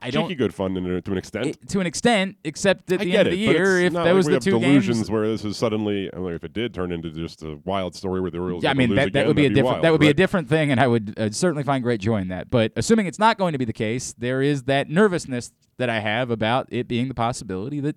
I 0.00 0.10
don't 0.10 0.34
good 0.38 0.54
fun 0.54 0.74
to, 0.74 1.00
to 1.02 1.12
an 1.12 1.18
extent. 1.18 1.46
it- 1.46 1.68
to 1.68 1.80
an 1.80 1.86
extent, 1.86 2.36
except 2.44 2.90
at 2.92 3.02
I 3.02 3.04
the 3.04 3.16
end 3.16 3.28
of 3.28 3.34
it, 3.34 3.36
the 3.36 3.46
but 3.46 3.52
year, 3.56 3.80
if 3.80 3.92
that 3.92 4.04
like 4.04 4.14
was 4.14 4.26
the 4.26 4.40
two 4.40 4.52
delusions 4.52 4.98
games. 4.98 5.10
where 5.10 5.28
this 5.28 5.44
is 5.44 5.56
suddenly. 5.58 6.10
I 6.14 6.18
mean, 6.18 6.32
if 6.32 6.44
it 6.44 6.54
did 6.54 6.72
turn 6.72 6.92
into 6.92 7.10
just 7.10 7.42
a 7.42 7.58
wild 7.64 7.94
story 7.94 8.20
where 8.22 8.30
the 8.30 8.38
Orioles 8.38 8.64
Yeah, 8.64 8.70
I 8.70 8.74
mean 8.74 8.94
that, 8.94 9.08
again, 9.08 9.12
that 9.12 9.26
would 9.26 9.36
be 9.36 9.44
a 9.46 9.50
different 9.50 9.66
wild, 9.66 9.84
that 9.84 9.92
would 9.92 10.00
be 10.00 10.08
a 10.08 10.14
different 10.14 10.48
thing, 10.48 10.70
and 10.70 10.80
I 10.80 10.86
would 10.86 11.14
uh, 11.18 11.30
certainly 11.30 11.62
find 11.62 11.82
great 11.82 12.00
joy 12.00 12.16
in 12.18 12.28
that. 12.28 12.48
But 12.48 12.72
assuming 12.76 13.06
it's 13.06 13.18
not 13.18 13.36
going 13.36 13.52
to 13.52 13.58
be 13.58 13.66
the 13.66 13.72
case, 13.74 14.14
there 14.16 14.40
is 14.40 14.62
that 14.64 14.88
nervousness 14.88 15.52
that 15.76 15.90
I 15.90 16.00
have 16.00 16.30
about 16.30 16.68
it 16.70 16.88
being 16.88 17.08
the 17.08 17.14
possibility 17.14 17.80
that 17.80 17.96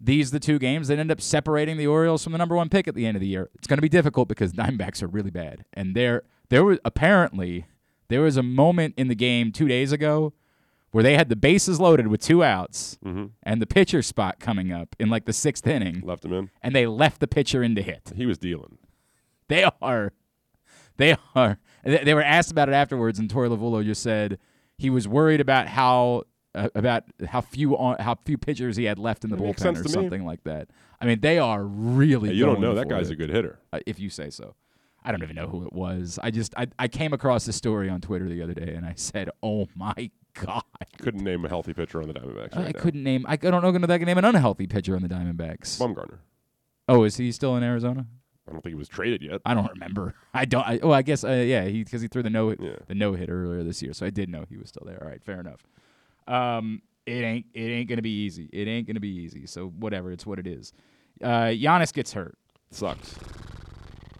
these 0.00 0.28
are 0.28 0.32
the 0.32 0.40
two 0.40 0.58
games 0.58 0.88
that 0.88 0.98
end 0.98 1.10
up 1.10 1.20
separating 1.20 1.76
the 1.76 1.86
Orioles 1.86 2.22
from 2.22 2.32
the 2.32 2.38
number 2.38 2.54
one 2.54 2.68
pick 2.68 2.86
at 2.86 2.94
the 2.94 3.06
end 3.06 3.16
of 3.16 3.20
the 3.20 3.26
year. 3.26 3.50
It's 3.54 3.66
going 3.66 3.78
to 3.78 3.82
be 3.82 3.88
difficult 3.88 4.28
because 4.28 4.52
Diamondbacks 4.52 5.02
are 5.02 5.06
really 5.08 5.30
bad, 5.30 5.64
and 5.72 5.94
there 5.94 6.22
there 6.48 6.64
was 6.64 6.78
apparently 6.84 7.66
there 8.08 8.20
was 8.22 8.36
a 8.36 8.42
moment 8.42 8.94
in 8.96 9.08
the 9.08 9.14
game 9.14 9.50
two 9.52 9.66
days 9.68 9.92
ago 9.92 10.32
where 10.92 11.02
they 11.02 11.16
had 11.16 11.28
the 11.28 11.36
bases 11.36 11.80
loaded 11.80 12.06
with 12.06 12.20
two 12.20 12.42
outs 12.44 12.98
Mhm. 13.04 13.30
and 13.42 13.60
the 13.60 13.66
pitcher 13.66 14.00
spot 14.02 14.38
coming 14.38 14.72
up 14.72 14.94
in 14.98 15.10
like 15.10 15.24
the 15.24 15.32
sixth 15.32 15.66
inning, 15.66 16.00
left 16.02 16.24
him 16.24 16.32
in. 16.32 16.50
and 16.62 16.74
they 16.74 16.86
left 16.86 17.20
the 17.20 17.26
pitcher 17.26 17.62
in 17.62 17.74
to 17.74 17.82
hit. 17.82 18.12
He 18.16 18.24
was 18.26 18.38
dealing. 18.38 18.78
They 19.48 19.64
are. 19.82 20.12
They 20.98 21.16
are. 21.34 21.58
They 21.84 21.98
they 22.04 22.14
were 22.14 22.22
asked 22.22 22.50
about 22.50 22.68
it 22.68 22.72
afterwards, 22.74 23.18
and 23.18 23.28
Torey 23.30 23.48
Lovullo 23.50 23.84
just 23.84 24.02
said 24.02 24.38
he 24.78 24.88
was 24.90 25.06
worried 25.08 25.40
about 25.40 25.68
how 25.68 26.22
uh, 26.56 26.68
about 26.74 27.04
how 27.28 27.40
few 27.40 27.76
on, 27.76 27.96
how 28.00 28.14
few 28.24 28.38
pitchers 28.38 28.76
he 28.76 28.84
had 28.84 28.98
left 28.98 29.24
in 29.24 29.30
the 29.30 29.36
That 29.36 29.42
bullpen 29.44 29.78
or 29.78 29.82
to 29.82 29.88
me. 29.88 29.92
something 29.92 30.24
like 30.24 30.42
that. 30.44 30.68
I 31.00 31.04
mean, 31.06 31.20
they 31.20 31.38
are 31.38 31.62
really. 31.64 32.30
Hey, 32.30 32.34
you 32.34 32.46
don't 32.46 32.60
know 32.60 32.74
that 32.74 32.88
guy's 32.88 33.10
it, 33.10 33.14
a 33.14 33.16
good 33.16 33.30
hitter. 33.30 33.58
uh, 33.72 33.80
if 33.86 34.00
you 34.00 34.10
say 34.10 34.30
so. 34.30 34.54
I 35.04 35.12
don't 35.12 35.22
even 35.22 35.36
know 35.36 35.46
who 35.46 35.64
it 35.64 35.72
was. 35.72 36.18
I 36.20 36.32
just 36.32 36.52
I, 36.56 36.66
I 36.80 36.88
came 36.88 37.12
across 37.12 37.46
this 37.46 37.54
story 37.54 37.88
on 37.88 38.00
Twitter 38.00 38.28
the 38.28 38.42
other 38.42 38.54
day, 38.54 38.74
and 38.74 38.84
I 38.84 38.94
said, 38.96 39.30
"Oh 39.42 39.68
my 39.76 40.10
god." 40.34 40.64
Couldn't 41.00 41.22
name 41.22 41.44
a 41.44 41.48
healthy 41.48 41.74
pitcher 41.74 42.02
on 42.02 42.08
the 42.08 42.14
Diamondbacks. 42.14 42.56
I 42.56 42.64
now. 42.72 42.80
couldn't 42.80 43.04
name. 43.04 43.24
I 43.28 43.36
don't 43.36 43.62
know 43.62 43.70
that 43.70 43.90
I 43.90 43.98
can 43.98 44.06
name 44.06 44.18
an 44.18 44.24
unhealthy 44.24 44.66
pitcher 44.66 44.96
on 44.96 45.02
the 45.02 45.08
Diamondbacks. 45.08 45.78
Bumgarner. 45.78 46.18
Oh, 46.88 47.04
is 47.04 47.16
he 47.18 47.30
still 47.30 47.54
in 47.56 47.62
Arizona? 47.62 48.06
I 48.48 48.52
don't 48.52 48.62
think 48.62 48.70
he 48.72 48.78
was 48.78 48.88
traded 48.88 49.22
yet. 49.22 49.40
I 49.44 49.54
don't 49.54 49.68
remember. 49.70 50.14
I 50.32 50.44
don't. 50.44 50.66
I, 50.66 50.78
oh, 50.82 50.90
I 50.92 51.02
guess. 51.02 51.22
Uh, 51.24 51.30
yeah, 51.32 51.64
he 51.66 51.84
because 51.84 52.00
he 52.02 52.08
threw 52.08 52.22
the 52.24 52.30
no 52.30 52.50
Yeah. 52.58 52.76
the 52.88 52.94
no 52.94 53.12
hit 53.12 53.28
earlier 53.28 53.62
this 53.62 53.82
year, 53.82 53.92
so 53.92 54.06
I 54.06 54.10
did 54.10 54.28
know 54.28 54.44
he 54.48 54.56
was 54.56 54.68
still 54.70 54.84
there. 54.86 54.98
All 55.02 55.08
right, 55.08 55.22
fair 55.22 55.38
enough. 55.40 55.60
Um, 56.26 56.82
it 57.06 57.22
ain't 57.22 57.46
it 57.54 57.60
ain't 57.68 57.88
gonna 57.88 58.02
be 58.02 58.24
easy. 58.24 58.48
It 58.52 58.66
ain't 58.68 58.86
gonna 58.86 59.00
be 59.00 59.14
easy. 59.14 59.46
So 59.46 59.68
whatever, 59.68 60.10
it's 60.10 60.26
what 60.26 60.38
it 60.38 60.46
is. 60.46 60.72
Uh, 61.22 61.46
Giannis 61.52 61.92
gets 61.92 62.12
hurt. 62.12 62.36
Sucks. 62.70 63.14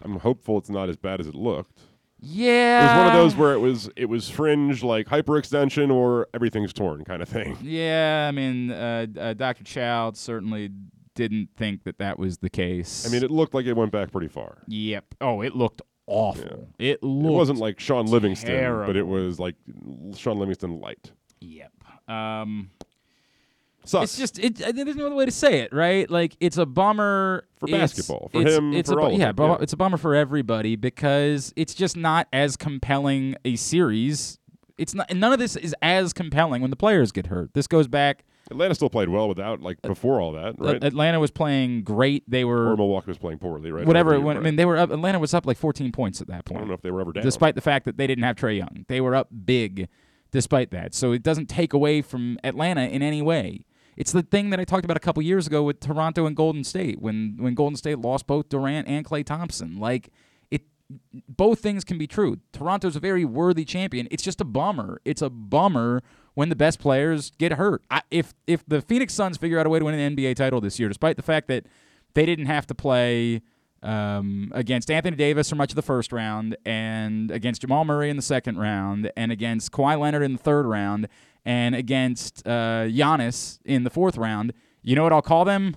I'm 0.02 0.18
hopeful 0.20 0.58
it's 0.58 0.70
not 0.70 0.88
as 0.88 0.96
bad 0.96 1.20
as 1.20 1.26
it 1.26 1.34
looked. 1.34 1.80
Yeah, 2.18 2.80
It 2.80 2.86
was 2.88 2.96
one 2.98 3.06
of 3.08 3.22
those 3.22 3.36
where 3.36 3.52
it 3.52 3.58
was 3.58 3.90
it 3.96 4.06
was 4.06 4.28
fringe 4.30 4.82
like 4.82 5.06
hyperextension 5.06 5.92
or 5.92 6.28
everything's 6.32 6.72
torn 6.72 7.04
kind 7.04 7.22
of 7.22 7.28
thing. 7.28 7.58
Yeah, 7.62 8.26
I 8.28 8.32
mean, 8.32 8.70
uh, 8.70 9.06
uh, 9.18 9.34
Dr. 9.34 9.64
Child 9.64 10.16
certainly 10.16 10.70
didn't 11.14 11.50
think 11.56 11.84
that 11.84 11.98
that 11.98 12.18
was 12.18 12.38
the 12.38 12.48
case. 12.50 13.06
I 13.06 13.10
mean, 13.10 13.22
it 13.22 13.30
looked 13.30 13.52
like 13.54 13.66
it 13.66 13.74
went 13.74 13.92
back 13.92 14.12
pretty 14.12 14.28
far. 14.28 14.58
Yep. 14.68 15.14
Oh, 15.20 15.40
it 15.42 15.54
looked 15.54 15.82
awful. 16.06 16.68
It 16.78 17.02
looked. 17.02 17.26
It 17.26 17.36
wasn't 17.36 17.58
like 17.58 17.80
Shaun 17.80 18.06
Livingston, 18.06 18.86
but 18.86 18.96
it 18.96 19.06
was 19.06 19.38
like 19.38 19.56
Shaun 20.14 20.38
Livingston 20.38 20.80
light. 20.80 21.10
Yep. 21.40 21.72
Um, 22.08 22.70
Sucks. 23.84 24.04
it's 24.04 24.18
just 24.18 24.38
it. 24.38 24.64
I- 24.66 24.72
There's 24.72 24.96
no 24.96 25.06
other 25.06 25.14
way 25.14 25.26
to 25.26 25.30
say 25.30 25.60
it, 25.60 25.72
right? 25.72 26.10
Like 26.10 26.36
it's 26.40 26.58
a 26.58 26.66
bummer 26.66 27.44
For 27.58 27.68
It's- 27.68 27.80
basketball, 27.92 28.28
for 28.32 28.40
it's- 28.40 28.56
him, 28.56 28.72
It's 28.72 28.90
for 28.90 28.98
a, 28.98 29.02
all 29.04 29.12
yeah, 29.12 29.32
yeah. 29.36 29.56
it's 29.60 29.72
a 29.72 29.76
bummer 29.76 29.96
for 29.96 30.14
everybody 30.14 30.76
because 30.76 31.52
it's 31.56 31.72
just 31.74 31.96
not 31.96 32.26
as 32.32 32.56
compelling 32.56 33.36
a 33.44 33.56
series. 33.56 34.38
It's 34.78 34.94
not. 34.94 35.14
None 35.14 35.32
of 35.32 35.38
this 35.38 35.56
is 35.56 35.74
as 35.82 36.12
compelling 36.12 36.60
when 36.62 36.70
the 36.70 36.76
players 36.76 37.12
get 37.12 37.26
hurt. 37.28 37.54
This 37.54 37.66
goes 37.66 37.88
back. 37.88 38.24
Atlanta 38.50 38.74
still 38.76 38.90
played 38.90 39.08
well 39.08 39.26
without 39.28 39.60
like 39.60 39.80
before 39.82 40.20
all 40.20 40.32
that, 40.32 40.54
right? 40.58 40.82
Atlanta 40.84 41.18
was 41.18 41.30
playing 41.30 41.82
great. 41.82 42.28
They 42.30 42.44
were 42.44 42.72
or 42.72 42.76
Milwaukee 42.76 43.06
was 43.08 43.18
playing 43.18 43.38
poorly, 43.38 43.72
right? 43.72 43.86
whatever. 43.86 44.20
When, 44.20 44.36
I 44.36 44.40
mean, 44.40 44.56
they 44.56 44.64
were 44.64 44.76
up. 44.76 44.90
Atlanta 44.90 45.18
was 45.18 45.32
up 45.34 45.46
like 45.46 45.56
14 45.56 45.90
points 45.92 46.20
at 46.20 46.26
that 46.28 46.44
point. 46.44 46.58
I 46.58 46.60
don't 46.60 46.68
know 46.68 46.74
if 46.74 46.82
they 46.82 46.90
were 46.90 47.00
ever 47.00 47.12
down. 47.12 47.24
despite 47.24 47.54
the 47.56 47.60
fact 47.60 47.86
that 47.86 47.96
they 47.96 48.06
didn't 48.06 48.22
have 48.24 48.36
Trae 48.36 48.56
Young. 48.58 48.84
They 48.88 49.00
were 49.00 49.14
up 49.16 49.28
big 49.46 49.88
despite 50.36 50.70
that. 50.70 50.94
So 50.94 51.12
it 51.12 51.22
doesn't 51.22 51.46
take 51.46 51.72
away 51.72 52.02
from 52.02 52.38
Atlanta 52.44 52.82
in 52.82 53.00
any 53.00 53.22
way. 53.22 53.64
It's 53.96 54.12
the 54.12 54.20
thing 54.20 54.50
that 54.50 54.60
I 54.60 54.64
talked 54.64 54.84
about 54.84 54.98
a 54.98 55.00
couple 55.00 55.22
years 55.22 55.46
ago 55.46 55.62
with 55.62 55.80
Toronto 55.80 56.26
and 56.26 56.36
Golden 56.36 56.62
State 56.62 57.00
when 57.00 57.38
when 57.40 57.54
Golden 57.54 57.74
State 57.74 57.98
lost 58.00 58.26
both 58.26 58.50
Durant 58.50 58.86
and 58.86 59.02
Klay 59.02 59.24
Thompson. 59.24 59.78
Like 59.78 60.10
it 60.50 60.60
both 61.26 61.60
things 61.60 61.84
can 61.84 61.96
be 61.96 62.06
true. 62.06 62.36
Toronto's 62.52 62.96
a 62.96 63.00
very 63.00 63.24
worthy 63.24 63.64
champion. 63.64 64.08
It's 64.10 64.22
just 64.22 64.42
a 64.42 64.44
bummer. 64.44 65.00
It's 65.06 65.22
a 65.22 65.30
bummer 65.30 66.02
when 66.34 66.50
the 66.50 66.56
best 66.56 66.80
players 66.80 67.32
get 67.38 67.52
hurt. 67.52 67.82
I, 67.90 68.02
if 68.10 68.34
if 68.46 68.62
the 68.68 68.82
Phoenix 68.82 69.14
Suns 69.14 69.38
figure 69.38 69.58
out 69.58 69.64
a 69.64 69.70
way 69.70 69.78
to 69.78 69.86
win 69.86 69.98
an 69.98 70.14
NBA 70.14 70.36
title 70.36 70.60
this 70.60 70.78
year, 70.78 70.90
despite 70.90 71.16
the 71.16 71.22
fact 71.22 71.48
that 71.48 71.64
they 72.12 72.26
didn't 72.26 72.46
have 72.46 72.66
to 72.66 72.74
play 72.74 73.40
um, 73.82 74.50
against 74.54 74.90
Anthony 74.90 75.16
Davis 75.16 75.50
for 75.50 75.56
much 75.56 75.70
of 75.70 75.76
the 75.76 75.82
first 75.82 76.12
round, 76.12 76.56
and 76.64 77.30
against 77.30 77.60
Jamal 77.60 77.84
Murray 77.84 78.10
in 78.10 78.16
the 78.16 78.22
second 78.22 78.58
round, 78.58 79.10
and 79.16 79.32
against 79.32 79.72
Kawhi 79.72 79.98
Leonard 79.98 80.22
in 80.22 80.32
the 80.32 80.38
third 80.38 80.66
round, 80.66 81.08
and 81.44 81.74
against 81.74 82.46
uh, 82.46 82.84
Giannis 82.86 83.58
in 83.64 83.84
the 83.84 83.90
fourth 83.90 84.16
round. 84.16 84.52
You 84.82 84.96
know 84.96 85.02
what 85.02 85.12
I'll 85.12 85.22
call 85.22 85.44
them? 85.44 85.76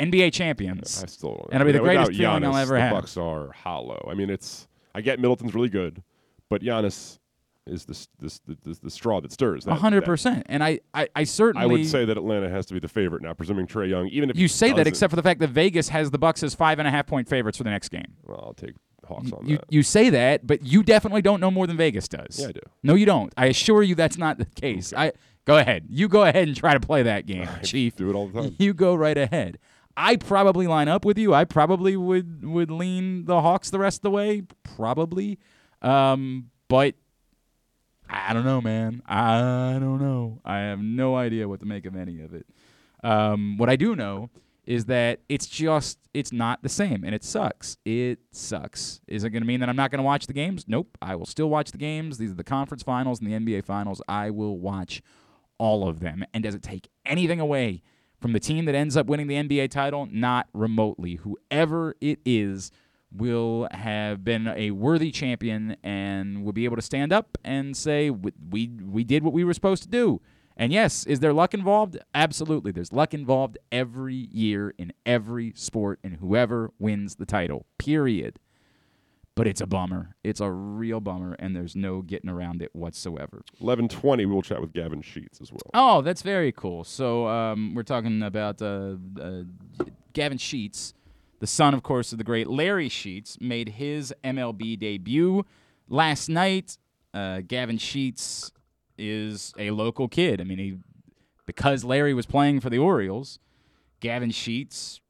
NBA 0.00 0.32
champions. 0.32 1.02
I 1.02 1.06
still. 1.06 1.48
And 1.52 1.60
it'll 1.60 1.72
be 1.72 1.78
the 1.78 1.84
greatest 1.84 2.12
feeling 2.12 2.44
I'll 2.44 2.52
Giannis, 2.52 2.62
ever 2.62 2.74
the 2.74 2.80
have. 2.80 2.92
Bucks 2.92 3.16
are 3.16 3.52
hollow. 3.52 4.08
I 4.10 4.14
mean, 4.14 4.30
it's. 4.30 4.66
I 4.94 5.00
get 5.00 5.18
Middleton's 5.18 5.54
really 5.54 5.68
good, 5.70 6.02
but 6.50 6.60
Giannis 6.62 7.18
is 7.66 7.84
this 7.84 8.08
this 8.18 8.40
the, 8.40 8.56
the, 8.62 8.78
the 8.82 8.90
straw 8.90 9.20
that 9.20 9.30
stirs. 9.32 9.66
A 9.66 9.74
hundred 9.74 10.04
percent. 10.04 10.44
And 10.48 10.64
I, 10.64 10.80
I, 10.94 11.08
I 11.14 11.24
certainly 11.24 11.64
I 11.64 11.66
would 11.66 11.86
say 11.86 12.04
that 12.04 12.16
Atlanta 12.16 12.48
has 12.50 12.66
to 12.66 12.74
be 12.74 12.80
the 12.80 12.88
favorite 12.88 13.22
now, 13.22 13.34
presuming 13.34 13.66
Trae 13.66 13.88
Young. 13.88 14.08
Even 14.08 14.30
if 14.30 14.36
you 14.38 14.48
say 14.48 14.68
that, 14.68 14.76
doesn't- 14.78 14.88
except 14.88 15.10
for 15.10 15.16
the 15.16 15.22
fact 15.22 15.40
that 15.40 15.50
Vegas 15.50 15.88
has 15.90 16.10
the 16.10 16.18
Bucks 16.18 16.42
as 16.42 16.54
five 16.54 16.78
and 16.78 16.88
a 16.88 16.90
half 16.90 17.06
point 17.06 17.28
favorites 17.28 17.58
for 17.58 17.64
the 17.64 17.70
next 17.70 17.90
game. 17.90 18.14
well, 18.24 18.42
I'll 18.46 18.54
take 18.54 18.74
Hawks 19.06 19.32
on 19.32 19.46
You, 19.46 19.56
that. 19.58 19.64
you 19.68 19.82
say 19.82 20.10
that, 20.10 20.46
but 20.46 20.64
you 20.64 20.82
definitely 20.82 21.22
don't 21.22 21.40
know 21.40 21.50
more 21.50 21.66
than 21.66 21.76
Vegas 21.76 22.08
does. 22.08 22.38
Yeah, 22.40 22.48
I 22.48 22.52
do. 22.52 22.60
No, 22.82 22.94
you 22.94 23.06
don't. 23.06 23.32
I 23.36 23.46
assure 23.46 23.82
you 23.82 23.94
that's 23.94 24.16
not 24.18 24.38
the 24.38 24.44
case. 24.46 24.92
I 24.96 25.12
go 25.44 25.56
ahead. 25.58 25.86
You 25.88 26.08
go 26.08 26.22
ahead 26.24 26.48
and 26.48 26.56
try 26.56 26.74
to 26.74 26.80
play 26.80 27.02
that 27.04 27.26
game, 27.26 27.48
Chief. 27.62 27.94
do 27.96 28.10
it 28.10 28.14
all 28.14 28.28
the 28.28 28.42
time. 28.42 28.56
You 28.58 28.74
go 28.74 28.94
right 28.94 29.16
ahead. 29.18 29.58
I 29.96 30.16
probably 30.16 30.66
line 30.66 30.88
up 30.88 31.04
with 31.04 31.18
you. 31.18 31.34
I 31.34 31.44
probably 31.44 31.96
would 31.96 32.44
would 32.44 32.70
lean 32.70 33.26
the 33.26 33.40
Hawks 33.40 33.70
the 33.70 33.78
rest 33.78 33.98
of 33.98 34.02
the 34.02 34.10
way, 34.10 34.42
probably. 34.64 35.38
Um, 35.82 36.50
but 36.68 36.94
I 38.12 38.32
don't 38.34 38.44
know, 38.44 38.60
man. 38.60 39.02
I 39.06 39.78
don't 39.80 40.00
know. 40.00 40.40
I 40.44 40.58
have 40.58 40.80
no 40.80 41.16
idea 41.16 41.48
what 41.48 41.60
to 41.60 41.66
make 41.66 41.86
of 41.86 41.96
any 41.96 42.20
of 42.20 42.34
it. 42.34 42.46
Um, 43.02 43.56
what 43.56 43.70
I 43.70 43.76
do 43.76 43.96
know 43.96 44.30
is 44.66 44.84
that 44.84 45.20
it's 45.28 45.46
just 45.46 45.98
it's 46.14 46.30
not 46.30 46.62
the 46.62 46.68
same, 46.68 47.04
and 47.04 47.14
it 47.14 47.24
sucks. 47.24 47.78
It 47.84 48.20
sucks. 48.30 49.00
Is 49.08 49.24
it 49.24 49.30
going 49.30 49.42
to 49.42 49.46
mean 49.46 49.60
that 49.60 49.68
I'm 49.68 49.76
not 49.76 49.90
going 49.90 49.98
to 49.98 50.04
watch 50.04 50.26
the 50.26 50.34
games? 50.34 50.66
Nope. 50.68 50.98
I 51.00 51.16
will 51.16 51.26
still 51.26 51.48
watch 51.48 51.72
the 51.72 51.78
games. 51.78 52.18
These 52.18 52.32
are 52.32 52.36
the 52.36 52.44
conference 52.44 52.82
finals 52.82 53.20
and 53.20 53.30
the 53.30 53.38
NBA 53.38 53.64
finals. 53.64 54.02
I 54.06 54.30
will 54.30 54.58
watch 54.58 55.02
all 55.58 55.88
of 55.88 56.00
them. 56.00 56.24
And 56.34 56.44
does 56.44 56.54
it 56.54 56.62
take 56.62 56.88
anything 57.06 57.40
away 57.40 57.82
from 58.20 58.34
the 58.34 58.40
team 58.40 58.66
that 58.66 58.74
ends 58.74 58.96
up 58.96 59.06
winning 59.06 59.26
the 59.26 59.36
NBA 59.36 59.70
title? 59.70 60.06
Not 60.10 60.48
remotely. 60.52 61.16
Whoever 61.16 61.96
it 62.00 62.20
is 62.24 62.70
will 63.14 63.68
have 63.72 64.24
been 64.24 64.48
a 64.48 64.70
worthy 64.70 65.10
champion 65.10 65.76
and 65.82 66.44
will 66.44 66.52
be 66.52 66.64
able 66.64 66.76
to 66.76 66.82
stand 66.82 67.12
up 67.12 67.36
and 67.44 67.76
say 67.76 68.10
we 68.10 68.32
we, 68.50 68.68
we 68.68 69.04
did 69.04 69.22
what 69.22 69.32
we 69.32 69.44
were 69.44 69.54
supposed 69.54 69.82
to 69.82 69.88
do. 69.88 70.20
And 70.56 70.72
yes, 70.72 71.06
is 71.06 71.20
there 71.20 71.32
luck 71.32 71.54
involved? 71.54 71.96
Absolutely. 72.14 72.72
There's 72.72 72.92
luck 72.92 73.14
involved 73.14 73.56
every 73.70 74.14
year 74.14 74.74
in 74.76 74.92
every 75.06 75.52
sport 75.56 75.98
and 76.04 76.16
whoever 76.16 76.70
wins 76.78 77.16
the 77.16 77.24
title. 77.24 77.66
Period. 77.78 78.38
But 79.34 79.46
it's 79.46 79.62
a 79.62 79.66
bummer. 79.66 80.14
It's 80.22 80.42
a 80.42 80.50
real 80.50 81.00
bummer 81.00 81.34
and 81.38 81.56
there's 81.56 81.74
no 81.74 82.02
getting 82.02 82.28
around 82.28 82.60
it 82.60 82.74
whatsoever. 82.74 83.42
Eleven 83.62 83.88
twenty. 83.88 84.26
We'll 84.26 84.42
chat 84.42 84.60
with 84.60 84.74
Gavin 84.74 85.00
Sheets 85.00 85.40
as 85.40 85.50
well. 85.50 85.70
Oh, 85.72 86.02
that's 86.02 86.20
very 86.20 86.52
cool. 86.52 86.84
So 86.84 87.26
um, 87.28 87.74
we're 87.74 87.82
talking 87.82 88.22
about 88.22 88.60
uh, 88.60 88.96
uh, 89.18 89.44
Gavin 90.12 90.36
Sheets, 90.36 90.92
the 91.42 91.48
son, 91.48 91.74
of 91.74 91.82
course, 91.82 92.12
of 92.12 92.18
the 92.18 92.24
great 92.24 92.46
Larry 92.46 92.88
Sheets, 92.88 93.36
made 93.40 93.70
his 93.70 94.14
MLB 94.22 94.78
debut 94.78 95.44
last 95.88 96.28
night. 96.28 96.78
Uh, 97.12 97.40
Gavin 97.44 97.78
Sheets 97.78 98.52
is 98.96 99.52
a 99.58 99.72
local 99.72 100.06
kid. 100.06 100.40
I 100.40 100.44
mean, 100.44 100.58
he 100.58 100.78
because 101.44 101.82
Larry 101.82 102.14
was 102.14 102.26
playing 102.26 102.60
for 102.60 102.70
the 102.70 102.78
Orioles. 102.78 103.40
Gavin 103.98 104.30
Sheets 104.30 105.00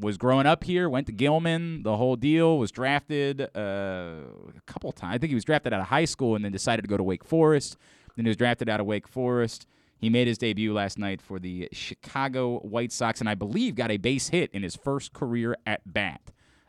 was 0.00 0.16
growing 0.16 0.46
up 0.46 0.62
here, 0.62 0.88
went 0.88 1.08
to 1.08 1.12
Gilman, 1.12 1.82
the 1.82 1.96
whole 1.96 2.14
deal, 2.14 2.56
was 2.56 2.70
drafted 2.70 3.40
uh, 3.40 3.48
a 3.56 4.60
couple 4.66 4.92
times. 4.92 5.16
I 5.16 5.18
think 5.18 5.30
he 5.30 5.34
was 5.34 5.44
drafted 5.44 5.72
out 5.72 5.80
of 5.80 5.88
high 5.88 6.04
school 6.04 6.36
and 6.36 6.44
then 6.44 6.52
decided 6.52 6.82
to 6.82 6.88
go 6.88 6.96
to 6.96 7.02
Wake 7.02 7.24
Forest. 7.24 7.76
Then 8.14 8.26
he 8.26 8.28
was 8.28 8.36
drafted 8.36 8.68
out 8.68 8.78
of 8.78 8.86
Wake 8.86 9.08
Forest. 9.08 9.66
He 9.98 10.08
made 10.10 10.26
his 10.28 10.38
debut 10.38 10.72
last 10.72 10.98
night 10.98 11.20
for 11.20 11.38
the 11.38 11.68
Chicago 11.72 12.58
White 12.60 12.92
Sox 12.92 13.20
and 13.20 13.28
I 13.28 13.34
believe 13.34 13.74
got 13.74 13.90
a 13.90 13.96
base 13.96 14.28
hit 14.28 14.50
in 14.52 14.62
his 14.62 14.76
first 14.76 15.12
career 15.12 15.56
at 15.66 15.80
bat 15.92 16.20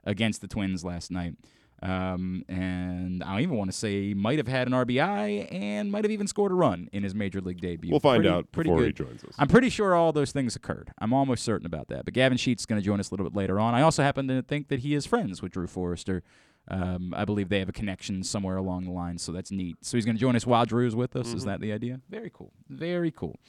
against 0.04 0.42
the 0.42 0.48
Twins 0.48 0.84
last 0.84 1.12
night. 1.12 1.36
Um, 1.82 2.44
and 2.50 3.24
I 3.24 3.40
even 3.42 3.56
want 3.56 3.72
to 3.72 3.78
say 3.78 4.08
he 4.10 4.14
might 4.14 4.38
have 4.38 4.50
had 4.50 4.68
an 4.68 4.74
RBI 4.74 5.48
and 5.50 5.90
might 5.90 6.04
have 6.04 6.12
even 6.12 6.28
scored 6.28 6.52
a 6.52 6.56
run 6.56 6.90
in 6.92 7.04
his 7.04 7.16
major 7.16 7.40
league 7.40 7.62
debut. 7.62 7.90
We'll 7.92 8.02
find 8.02 8.24
Pretty- 8.24 8.36
out 8.36 8.52
pretty 8.52 8.70
before 8.70 8.80
good. 8.82 8.98
he 8.98 9.04
joins 9.06 9.24
us. 9.24 9.34
I'm 9.40 9.48
pretty 9.48 9.70
sure 9.70 9.96
all 9.96 10.12
those 10.12 10.34
things 10.34 10.58
occurred. 10.58 10.92
I'm 11.00 11.14
almost 11.14 11.44
certain 11.46 11.66
about 11.66 11.88
that. 11.88 12.04
But 12.04 12.14
Gavin 12.14 12.38
Sheets 12.38 12.64
is 12.64 12.66
going 12.66 12.82
to 12.82 12.86
join 12.86 13.00
us 13.00 13.12
a 13.12 13.14
little 13.14 13.30
bit 13.30 13.34
later 13.38 13.62
on. 13.62 13.76
I 13.76 13.82
also 13.82 14.04
happen 14.04 14.28
to 14.28 14.42
think 14.42 14.68
that 14.68 14.80
he 14.80 14.94
is 14.94 15.06
friends 15.06 15.42
with 15.42 15.54
Drew 15.54 15.68
Forrester. 15.68 16.22
Um, 16.70 17.14
I 17.18 17.26
believe 17.26 17.50
they 17.50 17.60
have 17.60 17.70
a 17.70 17.74
connection 17.74 18.24
somewhere 18.24 18.58
along 18.58 18.86
the 18.86 18.92
line, 18.92 19.18
so 19.18 19.32
that's 19.32 19.50
neat. 19.52 19.78
So 19.82 19.98
he's 19.98 20.06
going 20.06 20.16
to 20.16 20.20
join 20.20 20.36
us 20.36 20.46
while 20.46 20.66
Drew's 20.66 20.96
with 20.96 21.16
us. 21.16 21.34
Is 21.34 21.46
that 21.46 21.62
the 21.62 21.74
idea? 21.74 22.00
Very 22.10 22.30
cool. 22.32 22.52
Very 22.70 23.12
cool. 23.12 23.40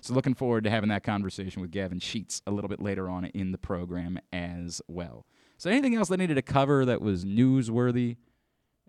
So 0.00 0.14
looking 0.14 0.32
forward 0.34 0.64
to 0.64 0.70
having 0.70 0.88
that 0.88 1.02
conversation 1.02 1.60
with 1.60 1.70
Gavin 1.70 1.98
Sheets 1.98 2.40
a 2.46 2.50
little 2.50 2.68
bit 2.68 2.80
later 2.80 3.10
on 3.10 3.26
in 3.26 3.52
the 3.52 3.58
program 3.58 4.18
as 4.32 4.80
well. 4.88 5.26
So 5.58 5.68
anything 5.68 5.94
else 5.94 6.08
that 6.08 6.16
needed 6.16 6.36
to 6.36 6.42
cover 6.42 6.86
that 6.86 7.02
was 7.02 7.26
newsworthy? 7.26 8.16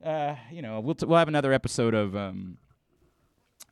Uh, 0.01 0.35
you 0.49 0.61
know, 0.61 0.79
we'll 0.79 0.95
t- 0.95 1.05
we'll 1.05 1.19
have 1.19 1.27
another 1.27 1.51
episode 1.51 1.93
of 1.93 2.15
um, 2.15 2.57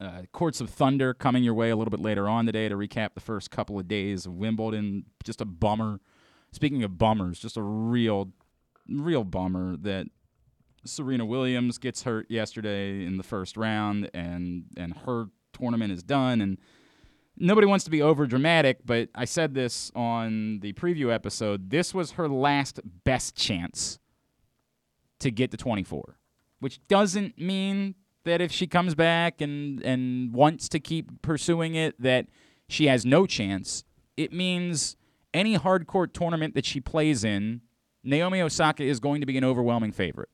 uh, 0.01 0.23
Courts 0.33 0.59
of 0.59 0.69
Thunder 0.69 1.13
coming 1.13 1.43
your 1.43 1.53
way 1.53 1.69
a 1.69 1.77
little 1.77 1.91
bit 1.91 2.01
later 2.01 2.27
on 2.27 2.45
today 2.45 2.67
to 2.67 2.75
recap 2.75 3.13
the 3.13 3.21
first 3.21 3.51
couple 3.51 3.79
of 3.79 3.87
days 3.87 4.25
of 4.25 4.33
Wimbledon. 4.33 5.05
Just 5.23 5.39
a 5.39 5.45
bummer. 5.45 6.01
Speaking 6.51 6.83
of 6.83 6.97
bummers, 6.97 7.39
just 7.39 7.57
a 7.57 7.61
real, 7.61 8.33
real 8.91 9.23
bummer 9.23 9.77
that 9.77 10.07
Serena 10.85 11.25
Williams 11.25 11.77
gets 11.77 12.03
hurt 12.03 12.29
yesterday 12.29 13.05
in 13.05 13.17
the 13.17 13.23
first 13.23 13.57
round, 13.57 14.09
and 14.13 14.65
and 14.77 14.95
her 15.05 15.25
tournament 15.53 15.91
is 15.91 16.03
done. 16.03 16.41
And 16.41 16.57
nobody 17.37 17.67
wants 17.67 17.85
to 17.85 17.91
be 17.91 18.01
over 18.01 18.25
dramatic, 18.25 18.79
but 18.85 19.09
I 19.15 19.25
said 19.25 19.53
this 19.53 19.91
on 19.95 20.59
the 20.61 20.73
preview 20.73 21.13
episode. 21.13 21.69
This 21.69 21.93
was 21.93 22.11
her 22.11 22.27
last 22.27 22.79
best 23.03 23.35
chance 23.35 23.99
to 25.19 25.31
get 25.31 25.51
to 25.51 25.57
24, 25.57 26.17
which 26.59 26.79
doesn't 26.87 27.37
mean 27.37 27.95
that 28.23 28.41
if 28.41 28.51
she 28.51 28.67
comes 28.67 28.95
back 28.95 29.41
and 29.41 29.81
and 29.83 30.33
wants 30.33 30.69
to 30.69 30.79
keep 30.79 31.21
pursuing 31.21 31.75
it 31.75 31.99
that 32.01 32.27
she 32.67 32.87
has 32.87 33.05
no 33.05 33.25
chance. 33.25 33.83
It 34.15 34.31
means 34.31 34.95
any 35.33 35.57
hardcore 35.57 36.11
tournament 36.11 36.55
that 36.55 36.65
she 36.65 36.79
plays 36.79 37.23
in, 37.23 37.61
Naomi 38.03 38.41
Osaka 38.41 38.83
is 38.83 38.99
going 38.99 39.21
to 39.21 39.25
be 39.27 39.37
an 39.37 39.43
overwhelming 39.43 39.91
favorite. 39.91 40.29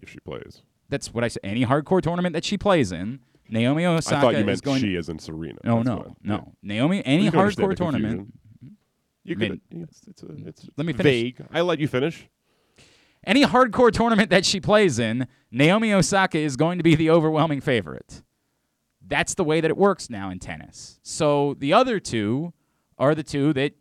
if 0.00 0.08
she 0.08 0.18
plays. 0.20 0.62
That's 0.88 1.12
what 1.14 1.24
I 1.24 1.28
said. 1.28 1.40
Any 1.44 1.64
hardcore 1.64 2.00
tournament 2.02 2.32
that 2.34 2.44
she 2.44 2.56
plays 2.58 2.92
in, 2.92 3.20
Naomi 3.48 3.84
Osaka 3.86 4.16
I 4.16 4.20
thought 4.20 4.32
you 4.34 4.48
is 4.48 4.64
meant 4.64 4.80
she 4.80 4.96
as 4.96 5.08
in 5.08 5.18
Serena. 5.18 5.58
no, 5.64 5.76
That's 5.82 5.86
no, 5.86 5.96
mm-hmm. 5.98 6.32
I- 6.32 6.36
no. 6.36 6.52
Naomi, 6.62 7.02
any 7.04 7.24
You 7.24 7.32
hardcore 7.32 7.74
tournament. 7.76 8.32
You 9.24 9.36
Min- 9.36 9.50
could. 9.50 9.60
It's, 9.82 10.00
it's, 10.08 10.22
a, 10.22 10.26
mm, 10.26 10.46
it's 10.48 10.68
Let 10.76 10.86
me 10.86 10.92
finish. 10.92 11.04
vague. 11.04 11.46
I 11.52 11.60
let 11.60 11.78
you 11.78 11.88
finish. 11.88 12.28
Any 13.24 13.44
hardcore 13.44 13.92
tournament 13.92 14.30
that 14.30 14.44
she 14.44 14.58
plays 14.60 14.98
in, 14.98 15.28
Naomi 15.52 15.92
Osaka 15.92 16.38
is 16.38 16.56
going 16.56 16.78
to 16.78 16.82
be 16.84 16.94
the 16.96 17.08
overwhelming 17.10 17.60
favorite. 17.60 18.22
That's 19.06 19.34
the 19.34 19.44
way 19.44 19.60
that 19.60 19.70
it 19.70 19.76
works 19.76 20.10
now 20.10 20.30
in 20.30 20.38
tennis. 20.40 20.98
So 21.02 21.54
the 21.58 21.72
other 21.72 22.00
two 22.00 22.52
are 22.98 23.14
the 23.14 23.22
two 23.22 23.52
that 23.52 23.74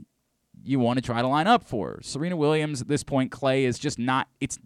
you 0.64 0.80
want 0.80 0.98
to 0.98 1.02
try 1.02 1.22
to 1.22 1.28
line 1.28 1.48
up 1.48 1.64
for. 1.64 2.00
Serena 2.02 2.36
Williams 2.36 2.82
at 2.82 2.88
this 2.88 3.04
point, 3.04 3.32
Clay 3.32 3.66
is 3.66 3.80
just 3.80 3.98
not. 4.00 4.28
It's 4.40 4.60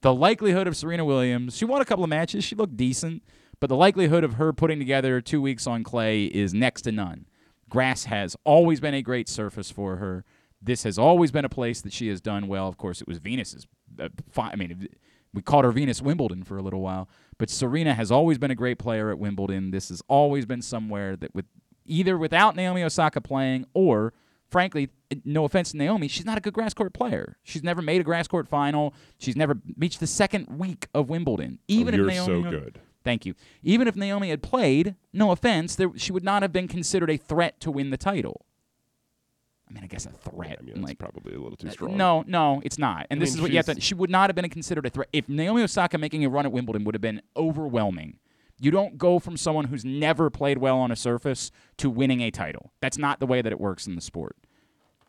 The 0.00 0.14
likelihood 0.14 0.66
of 0.66 0.76
Serena 0.76 1.04
Williams, 1.04 1.56
she 1.56 1.64
won 1.64 1.82
a 1.82 1.84
couple 1.84 2.04
of 2.04 2.10
matches, 2.10 2.44
she 2.44 2.54
looked 2.54 2.76
decent, 2.76 3.22
but 3.60 3.68
the 3.68 3.76
likelihood 3.76 4.24
of 4.24 4.34
her 4.34 4.52
putting 4.52 4.78
together 4.78 5.20
two 5.20 5.42
weeks 5.42 5.66
on 5.66 5.82
clay 5.82 6.24
is 6.26 6.54
next 6.54 6.82
to 6.82 6.92
none. 6.92 7.26
Grass 7.68 8.04
has 8.04 8.36
always 8.44 8.80
been 8.80 8.94
a 8.94 9.02
great 9.02 9.28
surface 9.28 9.70
for 9.70 9.96
her. 9.96 10.24
This 10.62 10.84
has 10.84 10.98
always 10.98 11.30
been 11.30 11.44
a 11.44 11.48
place 11.48 11.80
that 11.82 11.92
she 11.92 12.08
has 12.08 12.20
done 12.20 12.48
well. 12.48 12.68
Of 12.68 12.76
course, 12.76 13.00
it 13.00 13.08
was 13.08 13.18
Venus's. 13.18 13.66
Uh, 13.98 14.08
I 14.36 14.56
mean, 14.56 14.88
we 15.34 15.42
called 15.42 15.64
her 15.64 15.72
Venus 15.72 16.00
Wimbledon 16.00 16.44
for 16.44 16.56
a 16.56 16.62
little 16.62 16.80
while, 16.80 17.08
but 17.36 17.50
Serena 17.50 17.94
has 17.94 18.10
always 18.10 18.38
been 18.38 18.50
a 18.50 18.56
great 18.56 18.78
player 18.78 19.10
at 19.10 19.18
Wimbledon. 19.18 19.70
This 19.70 19.88
has 19.90 20.02
always 20.08 20.46
been 20.46 20.62
somewhere 20.62 21.16
that 21.16 21.34
with 21.34 21.44
either 21.84 22.16
without 22.16 22.56
Naomi 22.56 22.82
Osaka 22.82 23.20
playing 23.20 23.66
or 23.74 24.12
frankly, 24.50 24.88
no 25.24 25.44
offense 25.44 25.72
to 25.72 25.76
Naomi, 25.76 26.08
she's 26.08 26.26
not 26.26 26.38
a 26.38 26.40
good 26.40 26.52
grass 26.52 26.74
court 26.74 26.92
player. 26.92 27.36
She's 27.42 27.62
never 27.62 27.82
made 27.82 28.00
a 28.00 28.04
grass 28.04 28.28
court 28.28 28.48
final. 28.48 28.94
She's 29.18 29.36
never 29.36 29.58
reached 29.76 30.00
the 30.00 30.06
second 30.06 30.46
week 30.58 30.88
of 30.94 31.08
Wimbledon. 31.08 31.58
Even 31.68 31.94
oh, 31.94 31.98
you're 31.98 32.10
if 32.10 32.14
Naomi 32.14 32.42
so 32.42 32.50
good. 32.50 32.80
Thank 33.04 33.24
you. 33.24 33.34
Even 33.62 33.88
if 33.88 33.96
Naomi 33.96 34.30
had 34.30 34.42
played, 34.42 34.94
no 35.12 35.30
offense, 35.30 35.76
there, 35.76 35.88
she 35.96 36.12
would 36.12 36.24
not 36.24 36.42
have 36.42 36.52
been 36.52 36.68
considered 36.68 37.10
a 37.10 37.16
threat 37.16 37.58
to 37.60 37.70
win 37.70 37.90
the 37.90 37.96
title. 37.96 38.44
I 39.68 39.72
mean, 39.72 39.84
I 39.84 39.86
guess 39.86 40.06
a 40.06 40.10
threat. 40.10 40.58
I 40.60 40.62
mean, 40.62 40.82
like, 40.82 40.98
probably 40.98 41.34
a 41.34 41.40
little 41.40 41.56
too 41.56 41.68
uh, 41.68 41.72
strong. 41.72 41.96
No, 41.96 42.24
no, 42.26 42.60
it's 42.64 42.78
not. 42.78 43.06
And 43.10 43.18
I 43.18 43.20
this 43.20 43.30
mean, 43.30 43.38
is 43.38 43.42
what 43.42 43.50
you 43.50 43.56
have 43.58 43.66
to. 43.66 43.80
She 43.80 43.94
would 43.94 44.10
not 44.10 44.30
have 44.30 44.36
been 44.36 44.48
considered 44.48 44.86
a 44.86 44.90
threat 44.90 45.08
if 45.12 45.28
Naomi 45.28 45.62
Osaka 45.62 45.98
making 45.98 46.24
a 46.24 46.28
run 46.28 46.46
at 46.46 46.52
Wimbledon 46.52 46.84
would 46.84 46.94
have 46.94 47.02
been 47.02 47.22
overwhelming. 47.36 48.18
You 48.60 48.70
don't 48.70 48.98
go 48.98 49.18
from 49.18 49.36
someone 49.36 49.66
who's 49.66 49.84
never 49.84 50.30
played 50.30 50.58
well 50.58 50.78
on 50.78 50.90
a 50.90 50.96
surface 50.96 51.52
to 51.76 51.88
winning 51.88 52.20
a 52.20 52.30
title. 52.30 52.72
That's 52.80 52.98
not 52.98 53.20
the 53.20 53.26
way 53.26 53.40
that 53.40 53.52
it 53.52 53.60
works 53.60 53.86
in 53.86 53.94
the 53.94 54.00
sport. 54.00 54.36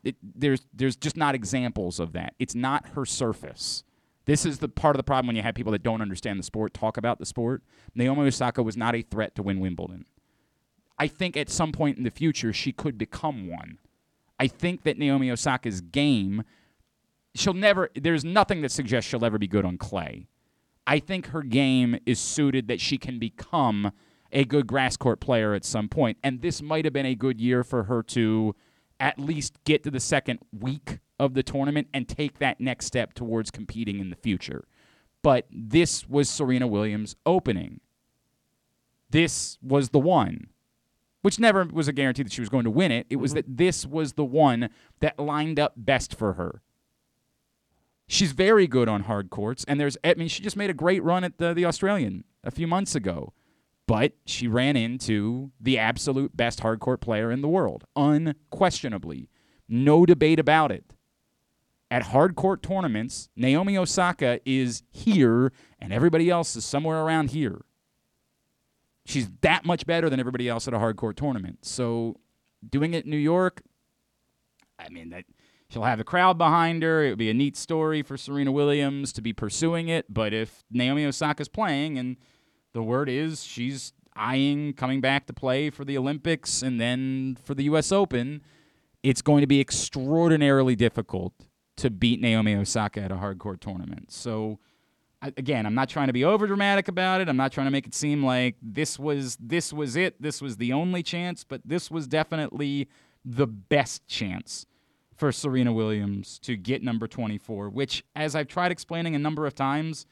It, 0.04 0.16
there's 0.24 0.62
there's 0.74 0.96
just 0.96 1.18
not 1.18 1.36
examples 1.36 2.00
of 2.00 2.14
that. 2.14 2.34
It's 2.40 2.56
not 2.56 2.90
her 2.90 3.06
surface. 3.06 3.84
This 4.26 4.46
is 4.46 4.60
the 4.60 4.70
part 4.70 4.96
of 4.96 5.00
the 5.00 5.04
problem 5.04 5.28
when 5.28 5.36
you 5.36 5.42
have 5.42 5.56
people 5.56 5.72
that 5.72 5.82
don't 5.82 6.02
understand 6.02 6.38
the 6.38 6.44
sport 6.44 6.74
talk 6.74 6.98
about 6.98 7.18
the 7.18 7.26
sport. 7.26 7.64
Naomi 7.96 8.28
Osaka 8.28 8.62
was 8.62 8.78
not 8.78 8.96
a 8.96 9.02
threat 9.02 9.34
to 9.36 9.44
win 9.44 9.60
Wimbledon. 9.60 10.06
I 11.00 11.08
think 11.08 11.36
at 11.36 11.50
some 11.50 11.72
point 11.72 11.98
in 11.98 12.04
the 12.04 12.12
future 12.12 12.54
she 12.54 12.72
could 12.72 12.98
become 12.98 13.48
one. 13.48 13.80
I 14.40 14.48
think 14.48 14.84
that 14.84 14.98
Naomi 14.98 15.32
Osaka's 15.32 15.82
game, 15.82 16.44
she'll 17.34 17.54
never, 17.54 17.90
there's 17.96 18.24
nothing 18.24 18.62
that 18.62 18.72
suggests 18.72 19.10
she'll 19.10 19.26
ever 19.26 19.38
be 19.38 19.48
good 19.48 19.66
on 19.66 19.78
clay. 19.78 20.28
I 20.86 21.00
think 21.00 21.28
her 21.28 21.42
game 21.42 21.98
is 22.06 22.20
suited 22.20 22.68
that 22.68 22.80
she 22.80 22.98
can 22.98 23.20
become 23.20 23.92
a 24.32 24.46
good 24.46 24.68
grass 24.68 24.96
court 24.96 25.20
player 25.20 25.54
at 25.54 25.66
some 25.66 25.90
point. 25.90 26.18
And 26.24 26.42
this 26.42 26.62
might 26.62 26.86
have 26.86 26.94
been 26.94 27.06
a 27.06 27.16
good 27.16 27.42
year 27.42 27.64
for 27.64 27.84
her 27.84 28.04
to 28.04 28.56
at 29.00 29.20
least 29.20 29.64
get 29.64 29.84
to 29.84 29.92
the 29.92 30.00
second 30.00 30.40
week 30.58 31.00
of 31.20 31.34
the 31.34 31.44
tournament 31.44 31.88
and 31.94 32.08
take 32.08 32.40
that 32.40 32.60
next 32.60 32.86
step 32.86 33.14
towards 33.14 33.52
competing 33.52 34.00
in 34.00 34.10
the 34.10 34.16
future. 34.16 34.66
But 35.22 35.48
this 35.52 36.08
was 36.08 36.30
Serena 36.30 36.68
Williams' 36.68 37.16
opening. 37.26 37.82
This 39.10 39.58
was 39.62 39.90
the 39.90 40.00
one 40.00 40.48
which 41.22 41.40
never 41.40 41.66
was 41.66 41.88
a 41.88 41.94
guarantee 41.94 42.24
that 42.24 42.32
she 42.32 42.42
was 42.42 42.50
going 42.50 42.64
to 42.64 42.70
win 42.70 42.92
it. 42.92 43.06
It 43.10 43.18
was 43.18 43.32
mm-hmm. 43.32 43.38
that 43.38 43.58
this 43.58 43.86
was 43.86 44.14
the 44.14 44.26
one 44.26 44.70
that 45.00 45.20
lined 45.20 45.60
up 45.60 45.74
best 45.76 46.16
for 46.16 46.34
her. 46.34 46.62
She's 48.08 48.32
very 48.32 48.68
good 48.68 48.90
on 48.90 49.04
hard 49.04 49.30
courts, 49.30 49.64
and 49.68 49.80
there's 49.80 49.98
I 50.04 50.16
mean 50.16 50.28
she 50.28 50.42
just 50.42 50.58
made 50.58 50.70
a 50.70 50.74
great 50.74 51.04
run 51.04 51.24
at 51.24 51.38
the 51.38 51.54
the 51.54 51.66
Australian 51.66 52.24
a 52.44 52.52
few 52.52 52.66
months 52.66 52.96
ago, 52.96 53.34
but 53.90 54.12
she 54.24 54.48
ran 54.48 54.78
into 54.78 55.50
the 55.60 55.80
absolute 55.80 56.38
best 56.38 56.60
hard 56.60 56.80
court 56.80 57.02
player 57.02 57.32
in 57.32 57.42
the 57.42 57.48
world, 57.48 57.86
unquestionably, 57.96 59.32
no 59.68 60.06
debate 60.06 60.40
about 60.40 60.72
it. 60.72 60.94
At 61.90 62.04
hard 62.04 62.36
court 62.36 62.62
tournaments, 62.62 63.30
Naomi 63.36 63.76
Osaka 63.76 64.42
is 64.46 64.84
here, 64.92 65.52
and 65.80 65.92
everybody 65.92 66.30
else 66.30 66.56
is 66.56 66.64
somewhere 66.64 67.02
around 67.02 67.32
here. 67.32 67.62
She's 69.08 69.28
that 69.42 69.66
much 69.66 69.88
better 69.88 70.08
than 70.08 70.20
everybody 70.20 70.48
else 70.48 70.68
at 70.68 70.76
a 70.76 70.78
hardcore 70.78 71.16
tournament. 71.16 71.66
So 71.66 72.18
doing 72.70 72.94
it 72.94 73.06
in 73.06 73.10
New 73.10 73.18
York, 73.18 73.64
I 74.78 74.90
mean 74.90 75.10
that 75.10 75.26
she'll 75.68 75.82
have 75.82 75.98
the 75.98 76.04
crowd 76.04 76.38
behind 76.38 76.84
her. 76.84 77.06
It 77.06 77.10
would 77.10 77.18
be 77.18 77.32
a 77.32 77.34
neat 77.34 77.58
story 77.58 78.04
for 78.04 78.18
Serena 78.18 78.52
Williams 78.52 79.12
to 79.14 79.22
be 79.24 79.34
pursuing 79.34 79.88
it. 79.88 80.14
But 80.14 80.32
if 80.32 80.64
Naomi 80.70 81.08
Osaka's 81.08 81.50
playing 81.50 81.98
and 81.98 82.18
the 82.74 82.84
word 82.84 83.10
is 83.10 83.44
she's 83.44 83.94
eyeing 84.16 84.74
coming 84.74 85.02
back 85.02 85.26
to 85.28 85.34
play 85.34 85.70
for 85.70 85.86
the 85.86 85.98
Olympics 85.98 86.62
and 86.62 86.80
then 86.80 87.38
for 87.44 87.54
the 87.54 87.64
US 87.64 87.92
Open, 87.92 88.42
it's 89.04 89.22
going 89.22 89.42
to 89.42 89.48
be 89.48 89.62
extraordinarily 89.62 90.76
difficult 90.76 91.34
to 91.78 91.90
beat 91.90 92.20
Naomi 92.20 92.56
Osaka 92.56 93.02
at 93.02 93.12
a 93.12 93.16
hardcore 93.16 93.60
tournament. 93.60 94.12
So 94.12 94.60
again, 95.22 95.66
I'm 95.66 95.76
not 95.76 95.90
trying 95.90 96.08
to 96.08 96.14
be 96.14 96.26
over 96.26 96.48
dramatic 96.48 96.88
about 96.88 97.22
it. 97.22 97.30
I'm 97.30 97.38
not 97.38 97.52
trying 97.52 97.68
to 97.68 97.72
make 97.72 97.88
it 97.88 97.96
seem 97.96 98.24
like 98.24 98.56
this 98.62 99.00
was 99.00 99.38
this 99.40 99.72
was 99.72 99.96
it. 99.96 100.22
This 100.22 100.42
was 100.42 100.58
the 100.58 100.74
only 100.74 101.04
chance, 101.04 101.44
but 101.44 101.62
this 101.64 101.90
was 101.90 102.08
definitely 102.08 102.90
the 103.24 103.48
best 103.48 104.06
chance 104.08 104.66
for 105.16 105.32
Serena 105.32 105.74
Williams 105.74 106.40
to 106.40 106.56
get 106.56 106.82
number 106.82 107.08
24, 107.08 107.70
which 107.70 108.04
as 108.16 108.36
I've 108.36 108.48
tried 108.48 108.72
explaining 108.72 109.16
a 109.16 109.20
number 109.20 109.46
of 109.46 109.54
times 109.54 110.06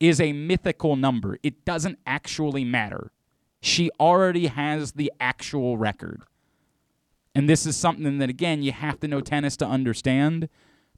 is 0.00 0.20
a 0.20 0.32
mythical 0.32 0.96
number. 0.96 1.38
It 1.42 1.64
doesn't 1.64 1.98
actually 2.06 2.64
matter. 2.64 3.12
She 3.60 3.90
already 4.00 4.46
has 4.46 4.92
the 4.92 5.12
actual 5.20 5.76
record. 5.76 6.22
And 7.34 7.48
this 7.48 7.66
is 7.66 7.76
something 7.76 8.18
that 8.18 8.30
again 8.30 8.62
you 8.62 8.72
have 8.72 8.98
to 9.00 9.08
know 9.08 9.20
tennis 9.20 9.56
to 9.58 9.66
understand, 9.66 10.48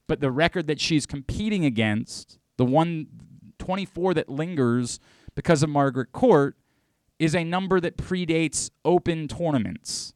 but 0.07 0.21
the 0.21 0.31
record 0.31 0.69
that 0.69 0.81
she's 0.81 1.05
competing 1.05 1.65
against, 1.65 2.39
the 2.57 2.65
124 2.65 4.15
that 4.15 4.29
lingers 4.29 5.01
because 5.35 5.63
of 5.63 5.71
Margaret 5.71 6.13
Court 6.13 6.57
is 7.19 7.35
a 7.35 7.45
number 7.45 7.81
that 7.81 7.97
predates 7.97 8.71
open 8.85 9.29
tournaments. 9.29 10.15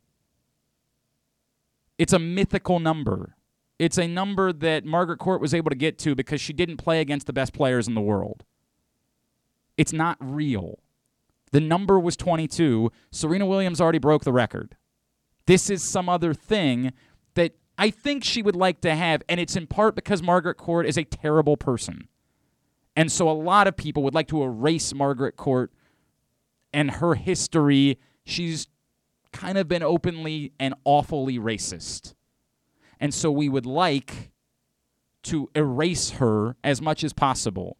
It's 1.98 2.12
a 2.12 2.18
mythical 2.18 2.78
number. 2.78 3.36
It's 3.78 3.98
a 3.98 4.06
number 4.06 4.52
that 4.52 4.84
Margaret 4.84 5.18
Court 5.18 5.40
was 5.40 5.54
able 5.54 5.70
to 5.70 5.76
get 5.76 5.98
to 6.00 6.14
because 6.14 6.40
she 6.40 6.52
didn't 6.52 6.78
play 6.78 7.00
against 7.00 7.26
the 7.26 7.32
best 7.32 7.52
players 7.52 7.86
in 7.88 7.94
the 7.94 8.00
world. 8.00 8.44
It's 9.76 9.92
not 9.92 10.16
real. 10.20 10.80
The 11.52 11.60
number 11.60 11.98
was 11.98 12.16
22. 12.16 12.90
Serena 13.10 13.46
Williams 13.46 13.80
already 13.80 13.98
broke 13.98 14.24
the 14.24 14.32
record. 14.32 14.76
This 15.46 15.70
is 15.70 15.82
some 15.82 16.08
other 16.08 16.34
thing 16.34 16.92
that 17.34 17.54
I 17.78 17.90
think 17.90 18.24
she 18.24 18.42
would 18.42 18.56
like 18.56 18.80
to 18.80 18.94
have, 18.94 19.22
and 19.28 19.38
it's 19.38 19.56
in 19.56 19.66
part 19.66 19.94
because 19.94 20.22
Margaret 20.22 20.56
Court 20.56 20.86
is 20.86 20.98
a 20.98 21.04
terrible 21.04 21.56
person. 21.56 22.08
And 22.96 23.12
so 23.12 23.28
a 23.28 23.32
lot 23.32 23.68
of 23.68 23.76
people 23.76 24.02
would 24.02 24.14
like 24.14 24.28
to 24.28 24.42
erase 24.42 24.94
Margaret 24.94 25.36
Court 25.36 25.70
and 26.72 26.90
her 26.92 27.14
history. 27.14 27.98
She's 28.24 28.68
kind 29.32 29.58
of 29.58 29.68
been 29.68 29.82
openly 29.82 30.52
and 30.58 30.74
awfully 30.84 31.38
racist. 31.38 32.14
And 32.98 33.12
so 33.12 33.30
we 33.30 33.48
would 33.48 33.66
like 33.66 34.30
to 35.24 35.50
erase 35.54 36.10
her 36.12 36.56
as 36.64 36.80
much 36.80 37.04
as 37.04 37.12
possible. 37.12 37.76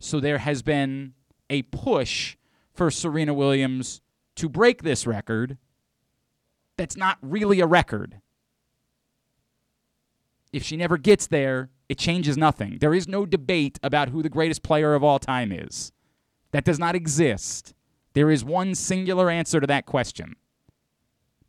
So 0.00 0.20
there 0.20 0.38
has 0.38 0.62
been 0.62 1.14
a 1.50 1.62
push 1.62 2.36
for 2.72 2.90
Serena 2.90 3.34
Williams 3.34 4.00
to 4.36 4.48
break 4.48 4.82
this 4.82 5.06
record 5.06 5.58
that's 6.76 6.96
not 6.96 7.18
really 7.20 7.60
a 7.60 7.66
record. 7.66 8.20
If 10.52 10.62
she 10.62 10.76
never 10.76 10.96
gets 10.96 11.26
there, 11.26 11.70
it 11.88 11.98
changes 11.98 12.36
nothing. 12.36 12.78
There 12.78 12.94
is 12.94 13.08
no 13.08 13.26
debate 13.26 13.78
about 13.82 14.10
who 14.10 14.22
the 14.22 14.28
greatest 14.28 14.62
player 14.62 14.94
of 14.94 15.02
all 15.02 15.18
time 15.18 15.52
is. 15.52 15.92
That 16.52 16.64
does 16.64 16.78
not 16.78 16.94
exist. 16.94 17.74
There 18.14 18.30
is 18.30 18.44
one 18.44 18.74
singular 18.74 19.28
answer 19.28 19.60
to 19.60 19.66
that 19.66 19.86
question. 19.86 20.36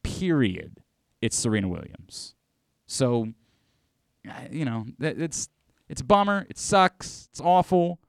Period. 0.04 0.82
It's 1.22 1.38
Serena 1.38 1.68
Williams. 1.68 2.36
So, 2.88 3.34
uh, 4.28 4.34
you 4.52 4.66
know, 4.66 4.86
it's 5.00 5.50
it's 5.88 6.02
a 6.02 6.06
bummer. 6.06 6.46
It 6.50 6.58
sucks. 6.58 7.30
It's 7.32 7.42
awful. 7.42 8.00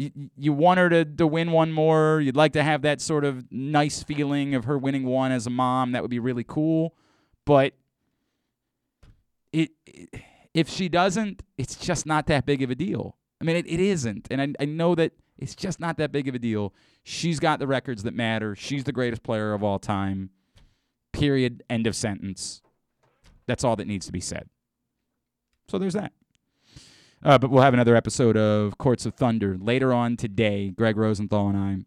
You, 0.00 0.30
you 0.34 0.52
want 0.54 0.78
her 0.78 0.88
to, 0.88 1.04
to 1.04 1.26
win 1.26 1.52
one 1.52 1.72
more. 1.72 2.22
You'd 2.22 2.36
like 2.36 2.54
to 2.54 2.62
have 2.62 2.80
that 2.82 3.02
sort 3.02 3.22
of 3.22 3.52
nice 3.52 4.02
feeling 4.02 4.54
of 4.54 4.64
her 4.64 4.78
winning 4.78 5.04
one 5.04 5.30
as 5.30 5.46
a 5.46 5.50
mom. 5.50 5.92
That 5.92 6.00
would 6.00 6.10
be 6.10 6.18
really 6.18 6.42
cool. 6.42 6.94
But 7.44 7.74
it, 9.52 9.72
it 9.84 10.08
if 10.54 10.70
she 10.70 10.88
doesn't, 10.88 11.42
it's 11.58 11.76
just 11.76 12.06
not 12.06 12.26
that 12.28 12.46
big 12.46 12.62
of 12.62 12.70
a 12.70 12.74
deal. 12.74 13.18
I 13.42 13.44
mean, 13.44 13.56
it, 13.56 13.66
it 13.66 13.78
isn't. 13.78 14.26
And 14.30 14.40
I, 14.40 14.62
I 14.62 14.64
know 14.64 14.94
that 14.94 15.12
it's 15.38 15.54
just 15.54 15.80
not 15.80 15.98
that 15.98 16.12
big 16.12 16.28
of 16.28 16.34
a 16.34 16.38
deal. 16.38 16.72
She's 17.02 17.38
got 17.38 17.58
the 17.58 17.66
records 17.66 18.02
that 18.04 18.14
matter. 18.14 18.56
She's 18.56 18.84
the 18.84 18.92
greatest 18.92 19.22
player 19.22 19.52
of 19.52 19.62
all 19.62 19.78
time. 19.78 20.30
Period. 21.12 21.62
End 21.68 21.86
of 21.86 21.94
sentence. 21.94 22.62
That's 23.46 23.64
all 23.64 23.76
that 23.76 23.86
needs 23.86 24.06
to 24.06 24.12
be 24.12 24.20
said. 24.20 24.48
So 25.68 25.78
there's 25.78 25.92
that. 25.92 26.12
Uh, 27.22 27.38
but 27.38 27.50
we'll 27.50 27.62
have 27.62 27.74
another 27.74 27.94
episode 27.94 28.36
of 28.36 28.78
Courts 28.78 29.04
of 29.04 29.14
Thunder 29.14 29.56
later 29.58 29.92
on 29.92 30.16
today. 30.16 30.70
Greg 30.70 30.96
Rosenthal 30.96 31.48
and 31.48 31.56
I. 31.56 31.78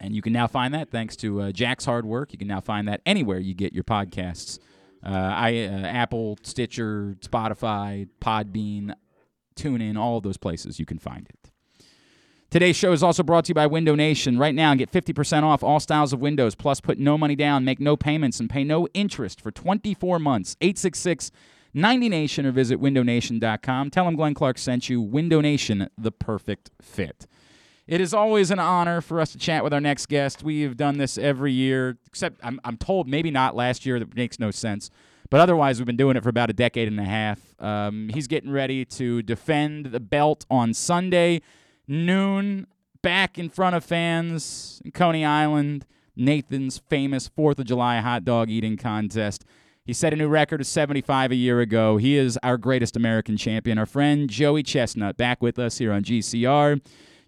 And 0.00 0.14
you 0.14 0.22
can 0.22 0.32
now 0.32 0.46
find 0.46 0.74
that 0.74 0.90
thanks 0.90 1.16
to 1.16 1.40
uh, 1.40 1.52
Jack's 1.52 1.84
hard 1.84 2.04
work. 2.04 2.32
You 2.32 2.38
can 2.38 2.48
now 2.48 2.60
find 2.60 2.86
that 2.88 3.00
anywhere 3.06 3.38
you 3.38 3.54
get 3.54 3.72
your 3.72 3.84
podcasts. 3.84 4.58
Uh, 5.04 5.10
I 5.10 5.64
uh, 5.64 5.86
Apple, 5.86 6.38
Stitcher, 6.42 7.16
Spotify, 7.20 8.08
Podbean, 8.20 8.94
tune 9.54 9.80
in, 9.80 9.96
all 9.96 10.20
those 10.20 10.36
places 10.36 10.78
you 10.78 10.86
can 10.86 10.98
find 10.98 11.28
it. 11.28 11.50
Today's 12.50 12.76
show 12.76 12.92
is 12.92 13.02
also 13.02 13.22
brought 13.22 13.46
to 13.46 13.50
you 13.50 13.54
by 13.54 13.66
Window 13.66 13.94
Nation. 13.94 14.38
Right 14.38 14.54
now, 14.54 14.74
get 14.74 14.90
50% 14.90 15.42
off 15.42 15.62
all 15.62 15.80
styles 15.80 16.12
of 16.12 16.20
windows, 16.20 16.54
plus 16.54 16.80
put 16.80 16.98
no 16.98 17.18
money 17.18 17.34
down, 17.34 17.64
make 17.64 17.80
no 17.80 17.96
payments, 17.96 18.38
and 18.38 18.48
pay 18.48 18.62
no 18.62 18.86
interest 18.94 19.40
for 19.40 19.50
24 19.50 20.18
months. 20.20 20.56
866 20.60 21.32
90 21.74 22.08
Nation 22.08 22.46
or 22.46 22.52
visit 22.52 22.80
windownation.com. 22.80 23.90
Tell 23.90 24.04
them 24.04 24.16
Glenn 24.16 24.34
Clark 24.34 24.58
sent 24.58 24.88
you. 24.88 25.00
Window 25.00 25.40
Nation, 25.40 25.90
the 25.98 26.12
perfect 26.12 26.70
fit. 26.80 27.26
It 27.86 28.00
is 28.00 28.14
always 28.14 28.50
an 28.50 28.58
honor 28.58 29.00
for 29.00 29.20
us 29.20 29.32
to 29.32 29.38
chat 29.38 29.62
with 29.62 29.74
our 29.74 29.80
next 29.80 30.06
guest. 30.06 30.42
We 30.42 30.62
have 30.62 30.76
done 30.76 30.96
this 30.96 31.18
every 31.18 31.52
year, 31.52 31.98
except 32.06 32.40
I'm, 32.42 32.58
I'm 32.64 32.78
told 32.78 33.08
maybe 33.08 33.30
not 33.30 33.54
last 33.54 33.84
year. 33.84 33.98
That 33.98 34.14
makes 34.16 34.38
no 34.38 34.50
sense. 34.50 34.90
But 35.28 35.40
otherwise, 35.40 35.78
we've 35.78 35.86
been 35.86 35.96
doing 35.96 36.16
it 36.16 36.22
for 36.22 36.28
about 36.28 36.48
a 36.48 36.54
decade 36.54 36.88
and 36.88 36.98
a 36.98 37.04
half. 37.04 37.40
Um, 37.60 38.08
he's 38.12 38.26
getting 38.26 38.50
ready 38.50 38.84
to 38.86 39.20
defend 39.22 39.86
the 39.86 40.00
belt 40.00 40.46
on 40.48 40.72
Sunday 40.72 41.42
noon 41.86 42.66
back 43.02 43.38
in 43.38 43.50
front 43.50 43.76
of 43.76 43.84
fans 43.84 44.80
in 44.84 44.90
Coney 44.92 45.24
Island, 45.24 45.84
Nathan's 46.16 46.78
famous 46.78 47.28
4th 47.28 47.58
of 47.58 47.66
July 47.66 48.00
hot 48.00 48.24
dog 48.24 48.48
eating 48.48 48.76
contest. 48.76 49.44
He 49.86 49.92
set 49.92 50.14
a 50.14 50.16
new 50.16 50.28
record 50.28 50.62
of 50.62 50.66
75 50.66 51.30
a 51.30 51.34
year 51.34 51.60
ago. 51.60 51.98
He 51.98 52.16
is 52.16 52.38
our 52.42 52.56
greatest 52.56 52.96
American 52.96 53.36
champion. 53.36 53.76
Our 53.76 53.84
friend 53.84 54.30
Joey 54.30 54.62
Chestnut 54.62 55.18
back 55.18 55.42
with 55.42 55.58
us 55.58 55.76
here 55.76 55.92
on 55.92 56.02
GCR. 56.02 56.80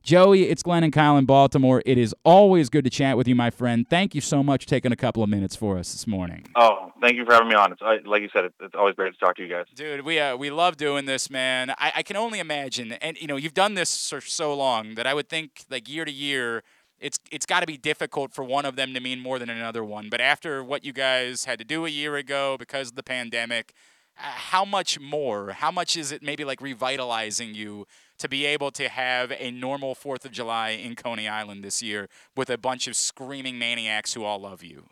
Joey, 0.03 0.45
it's 0.45 0.63
Glenn 0.63 0.83
and 0.83 0.91
Kyle 0.91 1.19
in 1.19 1.27
Baltimore. 1.27 1.83
It 1.85 1.99
is 1.99 2.15
always 2.25 2.71
good 2.71 2.85
to 2.85 2.91
chat 2.91 3.19
with 3.19 3.29
you, 3.29 3.35
my 3.35 3.51
friend. 3.51 3.85
Thank 3.91 4.15
you 4.15 4.23
so 4.23 4.43
much 4.43 4.65
for 4.65 4.71
taking 4.71 4.91
a 4.91 4.97
couple 4.97 5.23
of 5.23 5.29
minutes 5.29 5.55
for 5.55 5.77
us 5.77 5.93
this 5.93 6.07
morning. 6.07 6.47
Oh, 6.57 6.93
thank 7.03 7.17
you 7.17 7.27
for 7.27 7.35
having 7.35 7.49
me 7.49 7.57
on. 7.57 7.73
It's 7.73 8.07
like 8.07 8.23
you 8.23 8.31
said, 8.33 8.47
it's 8.47 8.75
always 8.75 8.95
great 8.95 9.13
to 9.13 9.19
talk 9.19 9.37
to 9.37 9.43
you 9.43 9.53
guys. 9.53 9.67
Dude, 9.75 10.07
we 10.07 10.19
uh, 10.19 10.35
we 10.39 10.49
love 10.49 10.79
doing 10.79 11.05
this, 11.05 11.29
man. 11.29 11.73
I, 11.73 11.93
I 11.97 12.03
can 12.03 12.17
only 12.17 12.39
imagine, 12.39 12.93
and 12.93 13.21
you 13.21 13.27
know, 13.27 13.37
you've 13.37 13.53
done 13.53 13.75
this 13.75 14.09
for 14.09 14.23
so 14.23 14.55
long 14.55 14.95
that 14.95 15.07
I 15.07 15.13
would 15.13 15.29
think, 15.29 15.67
like 15.69 15.91
year 15.91 16.07
to 16.07 16.13
year, 16.13 16.63
it's 17.01 17.19
it's 17.31 17.47
got 17.47 17.61
to 17.61 17.67
be 17.67 17.77
difficult 17.77 18.33
for 18.33 18.43
one 18.43 18.65
of 18.65 18.77
them 18.77 18.95
to 18.95 19.01
mean 19.01 19.21
more 19.21 19.39
than 19.39 19.51
another 19.51 19.85
one. 19.85 20.09
But 20.11 20.21
after 20.21 20.63
what 20.65 20.85
you 20.85 20.93
guys 20.93 21.45
had 21.45 21.59
to 21.59 21.65
do 21.65 21.87
a 21.87 21.89
year 21.89 22.17
ago 22.17 22.57
because 22.59 22.89
of 22.89 22.97
the 22.97 23.03
pandemic, 23.03 23.73
uh, 24.19 24.23
how 24.23 24.65
much 24.65 24.99
more? 24.99 25.51
How 25.53 25.71
much 25.71 25.97
is 25.97 26.11
it 26.13 26.23
maybe 26.23 26.45
like 26.45 26.61
revitalizing 26.61 27.55
you 27.55 27.87
to 28.19 28.29
be 28.29 28.47
able 28.47 28.71
to 28.73 28.89
have 28.89 29.31
a 29.39 29.51
normal 29.51 29.95
Fourth 29.95 30.25
of 30.25 30.33
July 30.33 30.71
in 30.71 30.97
Coney 30.97 31.29
Island 31.29 31.63
this 31.63 31.83
year 31.83 32.09
with 32.35 32.49
a 32.49 32.57
bunch 32.57 32.89
of 32.89 32.97
screaming 32.97 33.59
maniacs 33.59 34.15
who 34.15 34.25
all 34.25 34.39
love 34.41 34.63
you? 34.63 34.85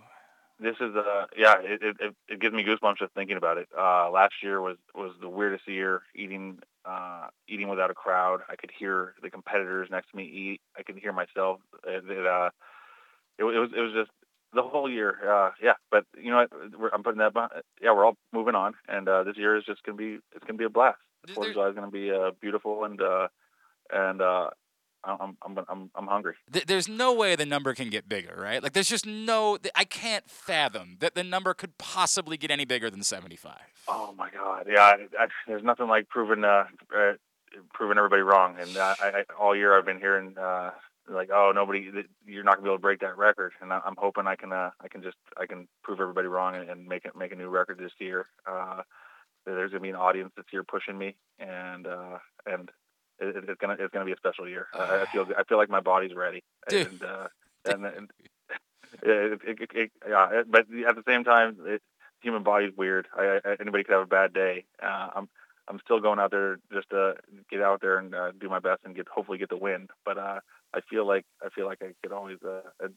This 0.60 0.76
is 0.80 0.94
uh 0.94 1.26
yeah 1.36 1.56
it, 1.60 1.80
it 1.82 2.14
it 2.28 2.40
gives 2.40 2.54
me 2.54 2.62
goosebumps 2.62 2.98
just 2.98 3.12
thinking 3.14 3.36
about 3.36 3.58
it. 3.58 3.68
Uh, 3.76 4.10
last 4.10 4.34
year 4.42 4.60
was 4.60 4.76
was 4.94 5.12
the 5.20 5.28
weirdest 5.28 5.66
year 5.66 6.02
eating 6.14 6.58
uh, 6.85 7.29
eating 7.49 7.68
without 7.68 7.90
a 7.90 7.94
crowd. 7.94 8.40
I 8.49 8.57
could 8.57 8.70
hear 8.77 9.14
the 9.23 9.31
competitors 9.31 9.88
next 9.90 10.11
to 10.11 10.16
me 10.16 10.25
eat. 10.25 10.61
I 10.79 10.83
could 10.83 10.97
hear 10.97 11.12
myself. 11.12 11.61
It, 11.87 12.05
it 12.09 12.27
uh 12.27 12.51
it, 13.38 13.44
it 13.44 13.59
was 13.59 13.70
it 13.77 13.81
was 13.81 13.92
just 13.92 14.11
the 14.53 14.62
whole 14.62 14.90
year. 14.90 15.16
Uh, 15.29 15.51
yeah, 15.62 15.75
but 15.90 16.05
you 16.16 16.31
know 16.31 16.47
what? 16.77 16.94
I'm 16.94 17.03
putting 17.03 17.18
that. 17.18 17.33
Behind, 17.33 17.53
yeah, 17.83 17.92
we're 17.92 18.05
all 18.05 18.16
moving 18.33 18.55
on, 18.55 18.75
and 18.88 19.09
uh, 19.09 19.25
this 19.25 19.37
year 19.37 19.57
is 19.57 19.64
just 19.64 19.83
gonna 19.83 19.97
be 19.97 20.18
it's 20.35 20.44
gonna 20.47 20.59
be 20.59 20.64
a 20.64 20.70
blast. 20.70 20.99
Fourth 21.33 21.49
of 21.49 21.55
July 21.55 21.68
is 21.68 21.75
going 21.75 21.90
to 21.90 21.92
be 21.92 22.11
uh, 22.11 22.33
beautiful 22.40 22.85
and 22.85 23.01
uh, 23.01 23.29
and 23.90 24.20
uh, 24.20 24.51
I'm 25.06 25.36
I'm 25.42 25.58
I'm 25.68 25.90
I'm 25.94 26.06
hungry. 26.06 26.34
There's 26.48 26.88
no 26.88 27.12
way 27.12 27.36
the 27.36 27.46
number 27.46 27.74
can 27.74 27.90
get 27.90 28.08
bigger, 28.08 28.34
right? 28.36 28.62
Like 28.62 28.72
there's 28.72 28.88
just 28.88 29.06
no 29.06 29.58
I 29.74 29.84
can't 29.84 30.28
fathom 30.28 30.96
that 31.00 31.14
the 31.14 31.24
number 31.24 31.54
could 31.54 31.78
possibly 31.78 32.36
get 32.36 32.50
any 32.50 32.64
bigger 32.64 32.90
than 32.90 33.02
75. 33.02 33.54
Oh 33.88 34.14
my 34.16 34.30
god. 34.30 34.66
Yeah, 34.68 34.80
I, 34.80 34.94
I, 35.18 35.26
there's 35.46 35.62
nothing 35.62 35.88
like 35.88 36.08
proving 36.08 36.44
uh, 36.44 36.64
uh 36.96 37.12
proving 37.72 37.98
everybody 37.98 38.22
wrong 38.22 38.56
and 38.58 38.76
I, 38.76 38.94
I 39.00 39.24
all 39.38 39.54
year 39.54 39.78
I've 39.78 39.86
been 39.86 40.00
hearing 40.00 40.36
uh 40.36 40.70
like 41.08 41.28
oh 41.32 41.52
nobody 41.54 41.90
you're 42.26 42.42
not 42.42 42.56
going 42.56 42.64
to 42.64 42.68
be 42.68 42.70
able 42.70 42.78
to 42.78 42.82
break 42.82 43.00
that 43.00 43.16
record 43.16 43.52
and 43.60 43.72
I, 43.72 43.80
am 43.86 43.94
hoping 43.96 44.26
I 44.26 44.34
can 44.34 44.52
uh 44.52 44.70
I 44.80 44.88
can 44.88 45.02
just 45.02 45.16
I 45.36 45.46
can 45.46 45.68
prove 45.82 46.00
everybody 46.00 46.26
wrong 46.26 46.56
and, 46.56 46.68
and 46.68 46.86
make 46.86 47.04
it 47.04 47.14
make 47.16 47.32
a 47.32 47.36
new 47.36 47.48
record 47.48 47.78
this 47.78 47.92
year. 47.98 48.26
Uh 48.46 48.82
there's 49.46 49.70
gonna 49.70 49.82
be 49.82 49.90
an 49.90 49.96
audience 49.96 50.32
this 50.36 50.46
year 50.52 50.62
pushing 50.62 50.96
me, 50.96 51.16
and 51.38 51.86
uh, 51.86 52.18
and 52.46 52.70
it, 53.18 53.44
it's 53.48 53.61
gonna 53.61 53.77
it's 53.79 53.92
gonna 53.92 54.05
be 54.05 54.12
a 54.12 54.16
special 54.16 54.48
year. 54.48 54.66
Uh, 54.72 55.05
I 55.07 55.12
feel 55.12 55.27
I 55.38 55.44
feel 55.44 55.59
like 55.59 55.70
my 55.70 55.81
body's 55.81 56.14
ready, 56.14 56.42
Dude. 56.68 56.87
and 56.87 57.03
uh, 57.03 57.29
and, 57.64 57.87
and 57.87 58.11
it, 59.03 59.40
it, 59.46 59.70
it, 59.74 59.90
yeah, 60.09 60.42
but 60.48 60.66
at 60.88 60.96
the 60.96 61.03
same 61.07 61.24
time, 61.24 61.59
it, 61.66 61.83
human 62.22 62.42
body's 62.42 62.72
weird. 62.77 63.07
I, 63.16 63.40
I, 63.44 63.57
anybody 63.61 63.85
could 63.85 63.92
have 63.92 64.03
a 64.03 64.07
bad 64.07 64.33
day. 64.33 64.64
Uh, 64.83 65.11
I'm 65.14 65.29
I'm 65.68 65.81
still 65.85 66.00
going 66.00 66.18
out 66.18 66.31
there 66.31 66.59
just 66.72 66.90
to 66.90 67.14
get 67.50 67.61
out 67.61 67.81
there 67.81 67.98
and 67.98 68.14
uh, 68.14 68.33
do 68.38 68.48
my 68.48 68.59
best 68.59 68.81
and 68.85 68.94
get 68.94 69.09
hopefully 69.09 69.38
get 69.38 69.48
the 69.48 69.57
win. 69.57 69.88
But 70.05 70.18
uh, 70.18 70.40
I 70.74 70.81
feel 70.90 71.07
like 71.07 71.24
I 71.42 71.48
feel 71.50 71.66
like 71.66 71.79
I 71.83 71.94
could 72.03 72.12
always 72.12 72.38
uh, 72.46 72.88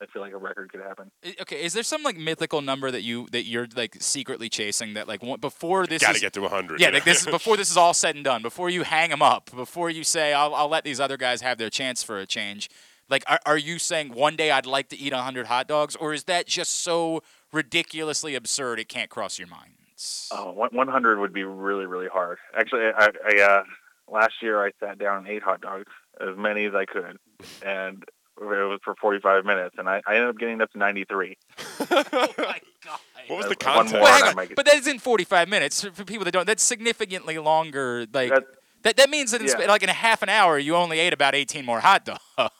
I 0.00 0.06
feel 0.06 0.20
like 0.20 0.32
a 0.32 0.38
record 0.38 0.70
could 0.70 0.82
happen. 0.82 1.10
Okay, 1.40 1.64
is 1.64 1.72
there 1.72 1.82
some 1.82 2.02
like 2.02 2.18
mythical 2.18 2.60
number 2.60 2.90
that 2.90 3.02
you 3.02 3.26
that 3.32 3.46
you're 3.46 3.66
like 3.74 3.96
secretly 4.00 4.48
chasing 4.48 4.94
that 4.94 5.08
like 5.08 5.22
before 5.40 5.86
this 5.86 6.02
got 6.02 6.14
to 6.14 6.20
get 6.20 6.32
to 6.34 6.42
100? 6.42 6.80
Yeah, 6.80 6.90
like 6.90 7.04
this 7.04 7.20
is 7.20 7.26
before 7.26 7.56
this 7.56 7.70
is 7.70 7.76
all 7.76 7.94
said 7.94 8.14
and 8.14 8.24
done. 8.24 8.42
Before 8.42 8.68
you 8.68 8.82
hang 8.82 9.10
them 9.10 9.22
up, 9.22 9.50
before 9.54 9.88
you 9.88 10.04
say 10.04 10.34
I'll 10.34 10.54
I'll 10.54 10.68
let 10.68 10.84
these 10.84 11.00
other 11.00 11.16
guys 11.16 11.40
have 11.40 11.56
their 11.56 11.70
chance 11.70 12.02
for 12.02 12.18
a 12.18 12.26
change. 12.26 12.68
Like, 13.08 13.22
are, 13.28 13.38
are 13.46 13.58
you 13.58 13.78
saying 13.78 14.12
one 14.12 14.36
day 14.36 14.50
I'd 14.50 14.66
like 14.66 14.88
to 14.88 14.98
eat 14.98 15.12
100 15.12 15.46
hot 15.46 15.68
dogs, 15.68 15.94
or 15.94 16.12
is 16.12 16.24
that 16.24 16.46
just 16.46 16.82
so 16.82 17.22
ridiculously 17.52 18.34
absurd 18.34 18.80
it 18.80 18.88
can't 18.88 19.08
cross 19.08 19.38
your 19.38 19.48
minds? 19.48 20.28
Oh, 20.32 20.52
100 20.52 21.18
would 21.20 21.32
be 21.32 21.44
really 21.44 21.86
really 21.86 22.08
hard. 22.08 22.38
Actually, 22.54 22.90
I, 22.96 23.08
I 23.24 23.40
uh, 23.40 23.62
last 24.08 24.34
year 24.42 24.64
I 24.64 24.72
sat 24.80 24.98
down 24.98 25.18
and 25.18 25.28
ate 25.28 25.42
hot 25.42 25.60
dogs 25.62 25.90
as 26.20 26.36
many 26.36 26.66
as 26.66 26.74
I 26.74 26.84
could, 26.84 27.18
and 27.64 28.04
it 28.38 28.68
was 28.68 28.80
for 28.84 28.94
45 29.00 29.44
minutes, 29.44 29.76
and 29.78 29.88
I, 29.88 30.02
I 30.06 30.16
ended 30.16 30.30
up 30.30 30.38
getting 30.38 30.60
up 30.60 30.70
to 30.72 30.78
93. 30.78 31.36
oh 31.80 32.04
my 32.38 32.60
god! 32.84 32.98
What 33.28 33.38
was 33.38 33.48
the 33.48 33.56
context? 33.56 33.94
One 33.94 34.02
more, 34.02 34.34
well, 34.34 34.46
get... 34.46 34.56
but 34.56 34.66
that's 34.66 34.86
in 34.86 34.98
45 34.98 35.48
minutes 35.48 35.82
for 35.82 36.04
people 36.04 36.24
that 36.24 36.32
don't. 36.32 36.46
That's 36.46 36.62
significantly 36.62 37.38
longer. 37.38 38.06
Like 38.12 38.30
that, 38.30 38.44
that, 38.82 38.96
that 38.98 39.10
means 39.10 39.32
that 39.32 39.40
in 39.40 39.48
yeah. 39.48 39.66
like 39.66 39.82
in 39.82 39.88
a 39.88 39.94
half 39.94 40.22
an 40.22 40.28
hour, 40.28 40.58
you 40.58 40.76
only 40.76 40.98
ate 41.00 41.12
about 41.12 41.34
18 41.34 41.64
more 41.64 41.80
hot 41.80 42.04
dogs. 42.04 42.50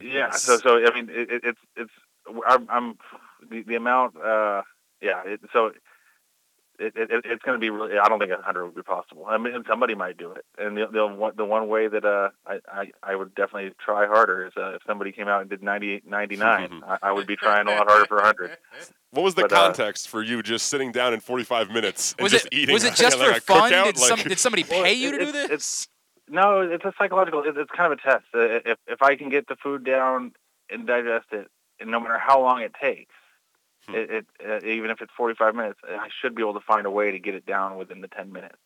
Yeah. 0.00 0.30
So 0.30 0.58
so 0.58 0.84
I 0.84 0.94
mean, 0.94 1.08
it, 1.10 1.40
it's 1.44 1.60
it's 1.76 1.92
I'm, 2.46 2.66
I'm 2.68 2.98
the, 3.48 3.62
the 3.62 3.76
amount. 3.76 4.16
Uh, 4.16 4.62
yeah. 5.00 5.22
It, 5.24 5.40
so 5.52 5.72
it, 6.80 6.92
it, 6.96 7.10
it's 7.24 7.42
going 7.44 7.56
to 7.56 7.60
be 7.60 7.70
really. 7.70 7.98
I 7.98 8.08
don't 8.08 8.18
think 8.18 8.32
a 8.32 8.40
hundred 8.42 8.64
would 8.66 8.74
be 8.74 8.82
possible. 8.82 9.26
I 9.28 9.38
mean, 9.38 9.52
somebody 9.68 9.94
might 9.94 10.16
do 10.16 10.32
it, 10.32 10.44
and 10.58 10.76
the 10.76 10.86
the, 10.86 11.32
the 11.36 11.44
one 11.44 11.68
way 11.68 11.88
that 11.88 12.04
uh, 12.04 12.30
I, 12.46 12.58
I 12.68 12.90
I 13.02 13.14
would 13.16 13.34
definitely 13.34 13.72
try 13.84 14.06
harder 14.06 14.46
is 14.46 14.52
uh, 14.56 14.74
if 14.76 14.82
somebody 14.86 15.12
came 15.12 15.28
out 15.28 15.40
and 15.42 15.50
did 15.50 15.62
98, 15.62 16.06
99, 16.06 16.82
I, 16.88 16.98
I 17.02 17.12
would 17.12 17.26
be 17.26 17.36
trying 17.36 17.66
a 17.68 17.70
lot 17.72 17.86
harder 17.88 18.06
for 18.06 18.18
a 18.18 18.24
hundred. 18.24 18.56
What 19.12 19.22
was 19.22 19.34
the 19.34 19.42
But, 19.42 19.52
uh, 19.52 19.56
context 19.56 20.08
for 20.08 20.22
you 20.22 20.42
just 20.42 20.68
sitting 20.68 20.92
down 20.92 21.12
in 21.14 21.20
45 21.20 21.70
minutes 21.70 22.14
and 22.16 22.22
was 22.22 22.32
just 22.32 22.46
it 22.46 22.54
eating? 22.54 22.72
was 22.72 22.84
it 22.84 22.94
just 22.96 23.18
like 23.18 23.28
for 23.28 23.36
a 23.38 23.40
fun? 23.40 23.70
Did, 23.72 23.98
some, 23.98 24.18
Like- 24.18 24.28
did 24.28 24.38
somebody 24.38 24.64
Well, 24.70 24.84
pay 24.84 24.94
you 24.94 25.10
to 25.10 25.16
it- 25.16 25.20
do 25.20 25.28
it's- 25.28 25.48
this? 25.48 25.88
No, 26.28 26.60
it's 26.60 26.84
a 26.84 26.92
psychological. 26.96 27.42
It, 27.42 27.56
it's 27.56 27.72
kind 27.76 27.92
of 27.92 27.98
a 27.98 28.02
test. 28.02 28.24
Uh, 28.32 28.70
If 28.70 28.78
if 28.86 29.02
I 29.02 29.16
can 29.16 29.30
get 29.30 29.48
the 29.48 29.56
food 29.62 29.84
down 29.84 30.32
and 30.70 30.86
digest 30.86 31.26
it, 31.32 31.48
and 31.80 31.90
no 31.90 31.98
matter 31.98 32.18
how 32.18 32.40
long 32.40 32.62
it 32.62 32.72
takes, 32.80 33.12
Hmm. 33.90 33.96
it, 33.96 34.10
it 34.10 34.26
uh, 34.64 34.66
even 34.66 34.90
if 34.90 35.00
it's 35.00 35.12
45 35.16 35.54
minutes, 35.54 35.80
I 35.88 36.08
should 36.20 36.34
be 36.34 36.42
able 36.42 36.54
to 36.54 36.60
find 36.66 36.86
a 36.86 36.90
way 36.90 37.10
to 37.12 37.18
get 37.18 37.34
it 37.34 37.46
down 37.46 37.76
within 37.76 38.00
the 38.00 38.08
10 38.08 38.32
minutes. 38.32 38.56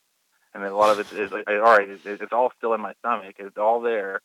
And 0.55 0.63
then 0.63 0.71
a 0.71 0.77
lot 0.77 0.91
of 0.91 1.01
it 1.01 1.13
is 1.19 1.33
like, 1.33 1.49
all 1.49 1.57
right, 1.61 1.89
it, 1.89 2.01
it's 2.05 2.33
all 2.33 2.53
still 2.57 2.75
in 2.75 2.81
my 2.81 2.95
stomach. 3.01 3.37
It's 3.39 3.59
all 3.59 3.81
there. 3.81 4.21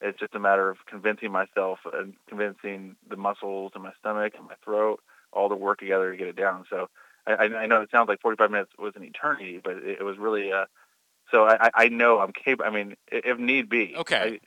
It's 0.00 0.18
just 0.18 0.34
a 0.34 0.38
matter 0.38 0.68
of 0.70 0.78
convincing 0.86 1.30
myself 1.32 1.78
and 1.92 2.14
convincing 2.28 2.96
the 3.08 3.16
muscles 3.16 3.72
in 3.76 3.82
my 3.82 3.92
stomach 3.98 4.34
and 4.38 4.46
my 4.46 4.54
throat 4.64 5.00
all 5.32 5.48
to 5.48 5.54
work 5.54 5.78
together 5.78 6.10
to 6.12 6.16
get 6.16 6.28
it 6.28 6.36
down. 6.36 6.64
So 6.70 6.88
I, 7.26 7.32
I 7.32 7.66
know 7.66 7.82
it 7.82 7.90
sounds 7.90 8.08
like 8.08 8.20
45 8.20 8.50
minutes 8.50 8.72
was 8.78 8.94
an 8.96 9.04
eternity, 9.04 9.60
but 9.62 9.76
it, 9.76 9.98
it 10.00 10.02
was 10.02 10.16
really. 10.18 10.52
Uh, 10.52 10.66
so 11.30 11.44
I, 11.44 11.66
I- 11.66 11.70
I 11.84 11.88
know 11.88 12.20
I'm 12.20 12.32
capable. 12.32 12.64
I 12.70 12.70
mean, 12.74 12.96
if 13.10 13.38
need 13.38 13.68
be. 13.68 13.94
Okay. 13.96 14.16
I, 14.16 14.40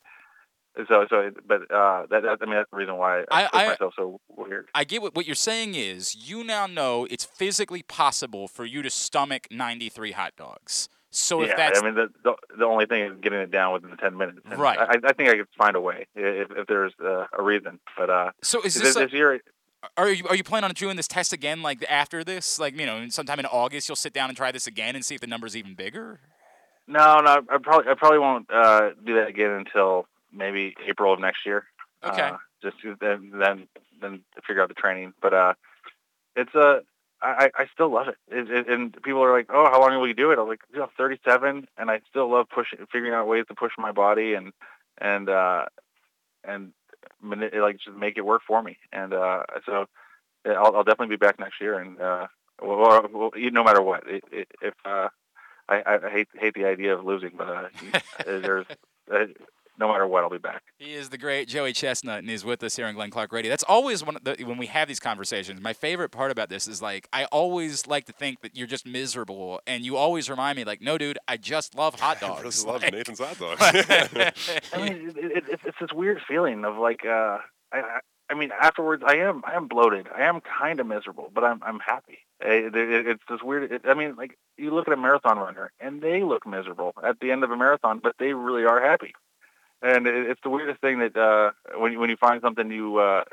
so 0.88 1.06
so, 1.10 1.32
but 1.48 1.62
uh, 1.72 2.06
that, 2.10 2.24
that 2.24 2.38
I 2.42 2.46
mean 2.46 2.56
that's 2.56 2.70
the 2.72 2.78
reason 2.78 2.98
why 2.98 3.24
I, 3.32 3.50
I- 3.52 3.68
myself 3.68 3.94
so 3.98 4.20
weird. 4.36 4.68
I 4.74 4.84
get 4.84 5.02
what, 5.02 5.16
what 5.16 5.26
you're 5.26 5.36
saying 5.36 5.76
is 5.76 6.16
you 6.16 6.44
now 6.44 6.68
know 6.68 7.08
it's 7.10 7.26
physically 7.26 7.84
possible 7.84 8.48
for 8.48 8.66
you 8.66 8.82
to 8.82 8.90
stomach 8.90 9.48
93 9.52 10.12
hot 10.12 10.34
dogs. 10.38 10.90
So 11.12 11.42
if 11.42 11.50
yeah, 11.50 11.56
that's 11.56 11.82
I 11.82 11.86
mean 11.86 11.96
the, 11.96 12.10
the 12.24 12.36
the 12.60 12.66
only 12.66 12.86
thing 12.86 13.04
is 13.04 13.18
getting 13.22 13.40
it 13.40 13.52
down 13.52 13.74
within 13.74 13.96
10 13.98 14.16
minutes. 14.18 14.40
And 14.50 14.60
Right. 14.60 14.78
I, 14.78 14.96
I 15.04 15.14
think 15.14 15.30
I 15.30 15.38
could 15.38 15.48
find 15.58 15.76
a 15.76 15.82
way 15.82 16.06
if, 16.16 16.50
if 16.56 16.68
there's 16.68 16.94
uh, 17.04 17.26
a 17.38 17.42
reason. 17.42 17.80
But 17.98 18.10
uh, 18.10 18.32
so 18.44 18.62
is 18.62 18.76
this, 18.76 18.84
this 18.84 18.96
this 18.96 19.14
a, 19.14 19.16
year, 19.16 19.42
are 19.98 20.10
you 20.10 20.28
are 20.28 20.36
you 20.36 20.44
planning 20.44 20.70
on 20.70 20.74
doing 20.74 20.98
this 20.98 21.08
test 21.08 21.34
again 21.34 21.62
like 21.62 21.84
after 21.90 22.24
this 22.24 22.60
like 22.60 22.78
you 22.78 22.86
know 22.86 23.08
sometime 23.10 23.40
in 23.40 23.46
August 23.48 23.90
you'll 23.90 23.96
sit 23.96 24.14
down 24.14 24.30
and 24.30 24.38
try 24.38 24.52
this 24.52 24.68
again 24.68 24.96
and 24.96 25.04
see 25.04 25.16
if 25.16 25.22
the 25.22 25.28
number's 25.28 25.56
even 25.56 25.74
bigger? 25.74 26.20
no, 26.88 27.20
no, 27.20 27.38
I 27.50 27.58
probably 27.62 27.92
I 27.92 27.94
probably 27.94 28.20
won't 28.20 28.48
uh, 28.52 28.90
do 29.06 29.16
that 29.16 29.28
again 29.28 29.52
until 29.52 30.06
maybe 30.34 30.76
April 30.88 31.14
of 31.14 31.20
next 31.20 31.46
year. 31.46 31.66
Okay. 32.04 32.22
Uh, 32.22 32.38
just 32.62 32.78
then 33.00 33.32
then 33.34 33.68
then 34.02 34.22
figure 34.46 34.62
out 34.62 34.70
the 34.70 34.76
training. 34.76 35.14
But 35.22 35.34
uh, 35.34 35.54
it's 36.36 36.54
a 36.56 36.82
I, 37.22 37.50
I 37.54 37.66
still 37.74 37.92
love 37.92 38.08
it. 38.08 38.18
It, 38.30 38.50
it. 38.50 38.70
And 38.70 38.94
people 39.04 39.22
are 39.24 39.34
like, 39.34 39.48
"Oh, 39.50 39.70
how 39.70 39.82
long 39.82 39.98
will 40.00 40.08
you 40.08 40.14
do 40.14 40.32
it?" 40.32 40.38
I 40.38 40.42
was 40.42 40.50
like, 40.50 40.62
"You 40.72 40.80
know, 40.80 40.90
37," 40.98 41.68
and 41.78 41.92
I 41.92 42.00
still 42.10 42.32
love 42.32 42.48
pushing, 42.54 42.80
figuring 42.92 43.14
out 43.14 43.28
ways 43.28 43.46
to 43.50 43.56
push 43.56 43.74
my 43.78 43.92
body 43.92 44.36
and 44.36 44.54
and 44.98 45.30
uh, 45.30 45.66
and 46.44 46.72
like 47.22 47.78
just 47.78 47.98
make 47.98 48.18
it 48.18 48.26
work 48.26 48.42
for 48.48 48.64
me. 48.64 48.78
And 48.94 49.14
uh, 49.14 49.44
so 49.66 49.86
I'll, 50.46 50.78
I'll 50.78 50.84
definitely 50.84 51.16
be 51.16 51.26
back 51.26 51.40
next 51.40 51.60
year, 51.60 51.80
and 51.80 52.00
uh, 52.00 52.28
well, 52.62 53.08
well, 53.12 53.32
no 53.36 53.64
matter 53.64 53.82
what, 53.82 54.08
it, 54.08 54.24
it, 54.32 54.48
if 54.62 54.74
uh, 54.86 55.10
I, 55.68 55.84
I 55.86 56.10
hate 56.10 56.30
hate 56.34 56.54
the 56.54 56.66
idea 56.66 56.94
of 56.96 57.06
losing, 57.06 57.32
but 57.38 57.50
uh, 57.50 57.70
there's 58.26 58.66
uh, 59.14 59.26
no 59.80 59.88
matter 59.88 60.06
what, 60.06 60.24
I'll 60.24 60.30
be 60.30 60.38
back. 60.38 60.62
He 60.78 60.94
is 60.94 61.10
the 61.10 61.18
great 61.18 61.48
Joey 61.48 61.72
Chestnut, 61.72 62.20
and 62.20 62.30
he's 62.30 62.44
with 62.44 62.62
us 62.64 62.76
here 62.76 62.86
on 62.86 62.96
Glenn 62.96 63.10
Clark 63.10 63.32
Radio. 63.32 63.50
That's 63.50 63.64
always 63.64 64.04
one 64.04 64.18
of 64.18 64.24
the, 64.24 64.36
when 64.44 64.58
we 64.58 64.66
have 64.66 64.88
these 64.88 65.00
conversations. 65.00 65.62
My 65.62 65.74
favorite 65.74 66.10
part 66.10 66.32
about 66.32 66.50
this 66.50 66.68
is 66.68 66.82
like 66.82 67.08
I 67.14 67.26
always 67.26 67.88
like 67.88 68.06
to 68.06 68.14
think 68.14 68.42
that 68.42 68.56
you're 68.58 68.68
just 68.68 68.86
miserable, 68.86 69.62
and 69.66 69.84
you 69.84 69.96
always 69.96 70.30
remind 70.30 70.58
me 70.58 70.66
like, 70.66 70.82
no, 70.82 70.98
dude, 70.98 71.18
I 71.28 71.38
just 71.38 71.76
love 71.76 72.00
hot 72.00 72.20
dogs. 72.22 72.42
I 72.42 72.44
just 72.44 72.68
like, 72.68 72.84
love 72.84 72.92
Nathan's 72.92 73.20
hot 73.20 73.40
dogs. 73.40 73.62
I 74.74 74.78
mean, 74.78 75.14
it, 75.16 75.38
it, 75.38 75.44
it's 75.66 75.80
this 75.80 75.94
weird 75.94 76.20
feeling 76.28 76.66
of 76.66 76.78
like, 76.78 77.06
uh, 77.06 77.38
I, 77.72 78.00
I 78.30 78.36
mean, 78.36 78.52
afterwards, 78.52 79.04
I 79.06 79.16
am 79.16 79.44
I 79.46 79.56
am 79.56 79.68
bloated. 79.68 80.08
I 80.16 80.24
am 80.24 80.42
kind 80.42 80.80
of 80.80 80.88
miserable, 80.88 81.32
but 81.34 81.44
I'm 81.44 81.64
I'm 81.64 81.80
happy. 81.80 82.20
It, 82.42 82.76
it, 82.76 83.08
it's 83.08 83.24
this 83.30 83.42
weird. 83.42 83.72
It, 83.72 83.82
I 83.86 83.94
mean, 83.94 84.16
like 84.16 84.38
you 84.58 84.72
look 84.72 84.88
at 84.88 84.94
a 84.94 84.98
marathon 84.98 85.40
runner, 85.40 85.72
and 85.80 86.02
they 86.02 86.24
look 86.24 86.46
miserable 86.46 86.94
at 87.04 87.20
the 87.22 87.32
end 87.32 87.44
of 87.44 87.52
a 87.52 87.58
marathon, 87.58 88.00
but 88.04 88.16
they 88.20 88.34
really 88.34 88.66
are 88.66 88.82
happy. 88.82 89.14
And 89.82 90.08
it's 90.08 90.42
the 90.44 90.50
weirdest 90.50 90.82
thing 90.82 91.00
that 91.00 91.16
uh, 91.16 91.52
when 91.80 91.94
you, 91.94 92.00
when 92.00 92.10
you 92.10 92.18
find 92.18 92.42
something 92.42 92.70
you 92.70 92.98
uh, 92.98 93.24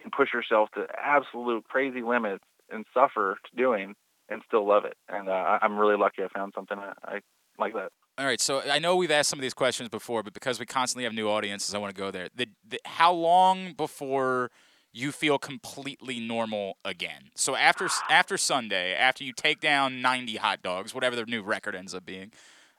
can 0.00 0.10
push 0.10 0.32
yourself 0.32 0.70
to 0.74 0.86
absolute 0.98 1.64
crazy 1.64 2.02
limits 2.02 2.44
and 2.70 2.84
suffer 2.92 3.38
to 3.48 3.56
doing, 3.56 3.94
and 4.28 4.42
still 4.46 4.66
love 4.66 4.84
it. 4.84 4.96
And 5.08 5.28
uh, 5.28 5.58
I'm 5.62 5.78
really 5.78 5.96
lucky 5.96 6.22
I 6.22 6.28
found 6.28 6.52
something 6.54 6.78
I, 6.78 6.92
I 7.04 7.20
like 7.58 7.74
that. 7.74 7.90
All 8.18 8.26
right, 8.26 8.40
so 8.40 8.60
I 8.68 8.78
know 8.78 8.96
we've 8.96 9.10
asked 9.10 9.30
some 9.30 9.38
of 9.38 9.42
these 9.42 9.54
questions 9.54 9.88
before, 9.88 10.22
but 10.22 10.34
because 10.34 10.58
we 10.58 10.66
constantly 10.66 11.04
have 11.04 11.14
new 11.14 11.28
audiences, 11.28 11.74
I 11.74 11.78
want 11.78 11.94
to 11.94 11.98
go 11.98 12.10
there. 12.10 12.28
The, 12.34 12.48
the, 12.68 12.80
how 12.84 13.12
long 13.12 13.74
before 13.74 14.50
you 14.92 15.12
feel 15.12 15.38
completely 15.38 16.18
normal 16.18 16.78
again? 16.84 17.30
So 17.36 17.54
after 17.54 17.88
after 18.10 18.36
Sunday, 18.36 18.92
after 18.94 19.22
you 19.22 19.32
take 19.32 19.60
down 19.60 20.02
90 20.02 20.36
hot 20.36 20.62
dogs, 20.62 20.94
whatever 20.94 21.14
the 21.14 21.24
new 21.26 21.42
record 21.42 21.76
ends 21.76 21.94
up 21.94 22.04
being, 22.04 22.32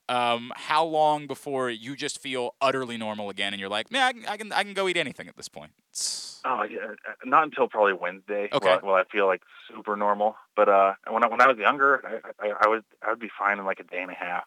um, 0.09 0.51
how 0.55 0.83
long 0.83 1.27
before 1.27 1.69
you 1.69 1.95
just 1.95 2.19
feel 2.19 2.55
utterly 2.59 2.97
normal 2.97 3.29
again, 3.29 3.53
and 3.53 3.59
you're 3.59 3.69
like, 3.69 3.91
man, 3.91 4.03
I 4.03 4.11
can, 4.11 4.25
I 4.25 4.37
can, 4.37 4.51
I 4.51 4.63
can 4.63 4.73
go 4.73 4.87
eat 4.87 4.97
anything 4.97 5.27
at 5.27 5.37
this 5.37 5.47
point? 5.47 5.71
Oh 6.45 6.63
yeah, 6.63 6.79
uh, 7.07 7.13
not 7.25 7.43
until 7.43 7.67
probably 7.67 7.93
Wednesday. 7.93 8.49
Okay. 8.51 8.77
Well, 8.83 8.95
I 8.95 9.03
feel 9.11 9.27
like 9.27 9.41
super 9.73 9.95
normal. 9.95 10.35
But 10.55 10.69
uh, 10.69 10.93
when 11.09 11.23
I, 11.23 11.27
when 11.27 11.41
I 11.41 11.47
was 11.47 11.57
younger, 11.57 12.21
I, 12.41 12.47
I, 12.47 12.53
I 12.61 12.67
would 12.67 12.83
I 13.05 13.09
would 13.11 13.19
be 13.19 13.29
fine 13.37 13.59
in 13.59 13.65
like 13.65 13.79
a 13.79 13.83
day 13.83 14.01
and 14.01 14.11
a 14.11 14.15
half. 14.15 14.45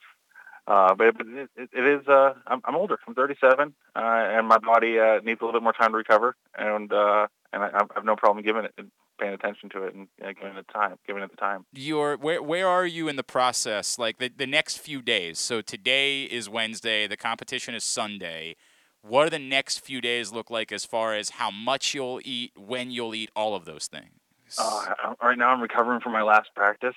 Uh, 0.66 0.94
but, 0.94 1.18
but 1.18 1.26
it, 1.26 1.50
it 1.72 1.86
is. 1.86 2.06
Uh, 2.06 2.34
I'm, 2.46 2.60
I'm 2.64 2.76
older. 2.76 2.98
I'm 3.06 3.14
37, 3.14 3.74
uh, 3.94 3.98
and 3.98 4.46
my 4.46 4.58
body 4.58 4.98
uh, 4.98 5.18
needs 5.24 5.40
a 5.40 5.44
little 5.44 5.60
bit 5.60 5.62
more 5.62 5.72
time 5.72 5.90
to 5.90 5.96
recover. 5.96 6.36
And 6.56 6.92
uh, 6.92 7.26
and 7.52 7.62
I, 7.62 7.68
I 7.68 7.86
have 7.94 8.04
no 8.04 8.16
problem 8.16 8.44
giving 8.44 8.64
it, 8.64 8.74
paying 9.18 9.34
attention 9.34 9.68
to 9.70 9.84
it, 9.84 9.94
and 9.94 10.08
uh, 10.24 10.32
giving 10.32 10.56
it 10.56 10.66
time, 10.72 10.96
giving 11.06 11.22
it 11.22 11.30
the 11.30 11.36
time. 11.36 11.64
You're 11.72 12.16
where? 12.16 12.42
Where 12.42 12.68
are 12.68 12.86
you 12.86 13.08
in 13.08 13.16
the 13.16 13.22
process? 13.22 13.98
Like 13.98 14.18
the 14.18 14.30
the 14.34 14.46
next 14.46 14.78
few 14.78 15.02
days. 15.02 15.38
So 15.38 15.60
today 15.60 16.24
is 16.24 16.48
Wednesday. 16.48 17.06
The 17.06 17.16
competition 17.16 17.74
is 17.74 17.84
Sunday. 17.84 18.56
What 19.02 19.24
do 19.24 19.30
the 19.30 19.38
next 19.40 19.80
few 19.80 20.00
days 20.00 20.32
look 20.32 20.48
like 20.48 20.70
as 20.70 20.84
far 20.84 21.14
as 21.14 21.30
how 21.30 21.50
much 21.50 21.92
you'll 21.92 22.20
eat, 22.24 22.52
when 22.56 22.92
you'll 22.92 23.16
eat, 23.16 23.30
all 23.34 23.56
of 23.56 23.64
those 23.64 23.88
things? 23.88 24.12
Uh, 24.56 25.14
right 25.20 25.36
now, 25.36 25.48
I'm 25.48 25.60
recovering 25.60 26.00
from 26.00 26.12
my 26.12 26.22
last 26.22 26.50
practice. 26.54 26.94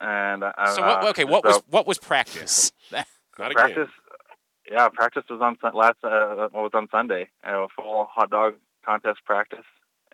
And 0.00 0.44
I, 0.44 0.74
so 0.76 0.82
what, 0.82 1.04
okay, 1.08 1.24
what 1.24 1.42
so 1.44 1.48
was 1.48 1.62
what 1.68 1.86
was 1.86 1.98
practice? 1.98 2.70
Not 2.92 3.52
practice. 3.52 3.88
Yeah, 4.70 4.88
practice 4.88 5.24
was 5.28 5.40
on 5.40 5.56
last 5.74 5.96
uh, 6.04 6.48
was 6.52 6.70
on 6.74 6.88
Sunday. 6.90 7.28
a 7.42 7.66
full 7.74 8.06
hot 8.10 8.30
dog 8.30 8.54
contest 8.84 9.20
practice, 9.24 9.64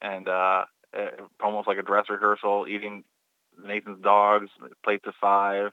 and 0.00 0.28
uh, 0.28 0.64
almost 1.42 1.68
like 1.68 1.78
a 1.78 1.82
dress 1.82 2.06
rehearsal, 2.08 2.66
eating 2.68 3.04
Nathan's 3.62 4.02
dogs, 4.02 4.50
plates 4.82 5.04
of 5.06 5.14
five, 5.20 5.72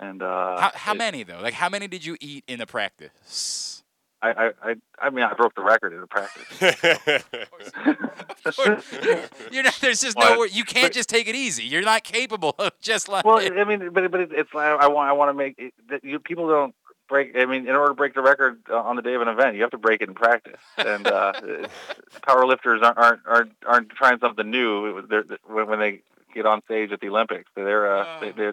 and 0.00 0.22
uh, 0.22 0.60
how, 0.60 0.70
how 0.74 0.92
it, 0.92 0.98
many 0.98 1.22
though? 1.22 1.40
Like 1.40 1.54
how 1.54 1.68
many 1.68 1.88
did 1.88 2.04
you 2.04 2.16
eat 2.20 2.44
in 2.46 2.58
the 2.58 2.66
practice? 2.66 3.82
I, 4.24 4.52
I, 4.62 4.76
I 5.00 5.10
mean, 5.10 5.24
I 5.24 5.34
broke 5.34 5.56
the 5.56 5.64
record 5.64 5.92
in 5.92 6.00
the 6.00 6.06
practice. 6.06 6.60
You're 9.50 9.64
not. 9.64 9.76
There's 9.80 10.00
just 10.00 10.16
no. 10.16 10.44
You 10.44 10.62
can't 10.62 10.86
but, 10.86 10.92
just 10.92 11.08
take 11.08 11.26
it 11.26 11.34
easy. 11.34 11.64
You're 11.64 11.82
not 11.82 12.04
capable 12.04 12.54
of 12.58 12.70
just 12.80 13.08
like. 13.08 13.24
Well, 13.24 13.38
I 13.38 13.64
mean, 13.64 13.90
but 13.92 14.08
but 14.12 14.20
it's. 14.20 14.50
I 14.54 14.86
want. 14.86 15.08
I 15.08 15.12
want 15.12 15.30
to 15.30 15.34
make 15.34 15.56
it, 15.58 15.74
that 15.88 16.04
you 16.04 16.20
people 16.20 16.48
don't 16.48 16.72
break. 17.12 17.36
I 17.36 17.44
mean, 17.44 17.68
in 17.68 17.76
order 17.76 17.88
to 17.88 17.94
break 17.94 18.14
the 18.14 18.22
record 18.22 18.62
uh, 18.70 18.80
on 18.80 18.96
the 18.96 19.02
day 19.02 19.14
of 19.14 19.20
an 19.20 19.28
event, 19.28 19.54
you 19.54 19.62
have 19.62 19.70
to 19.72 19.78
break 19.78 20.00
it 20.00 20.08
in 20.08 20.14
practice. 20.14 20.60
And 20.78 21.06
uh, 21.06 21.32
power 22.26 22.46
lifters 22.46 22.80
aren't, 22.82 22.98
aren't 22.98 23.20
aren't 23.26 23.52
aren't 23.66 23.90
trying 23.90 24.18
something 24.18 24.50
new. 24.50 25.06
They're, 25.06 25.24
when 25.46 25.68
when 25.68 25.78
they 25.78 26.00
get 26.34 26.46
on 26.46 26.62
stage 26.64 26.90
at 26.90 27.00
the 27.00 27.08
Olympics, 27.08 27.50
they're 27.54 27.94
uh, 27.94 28.20
they 28.20 28.32
they 28.32 28.52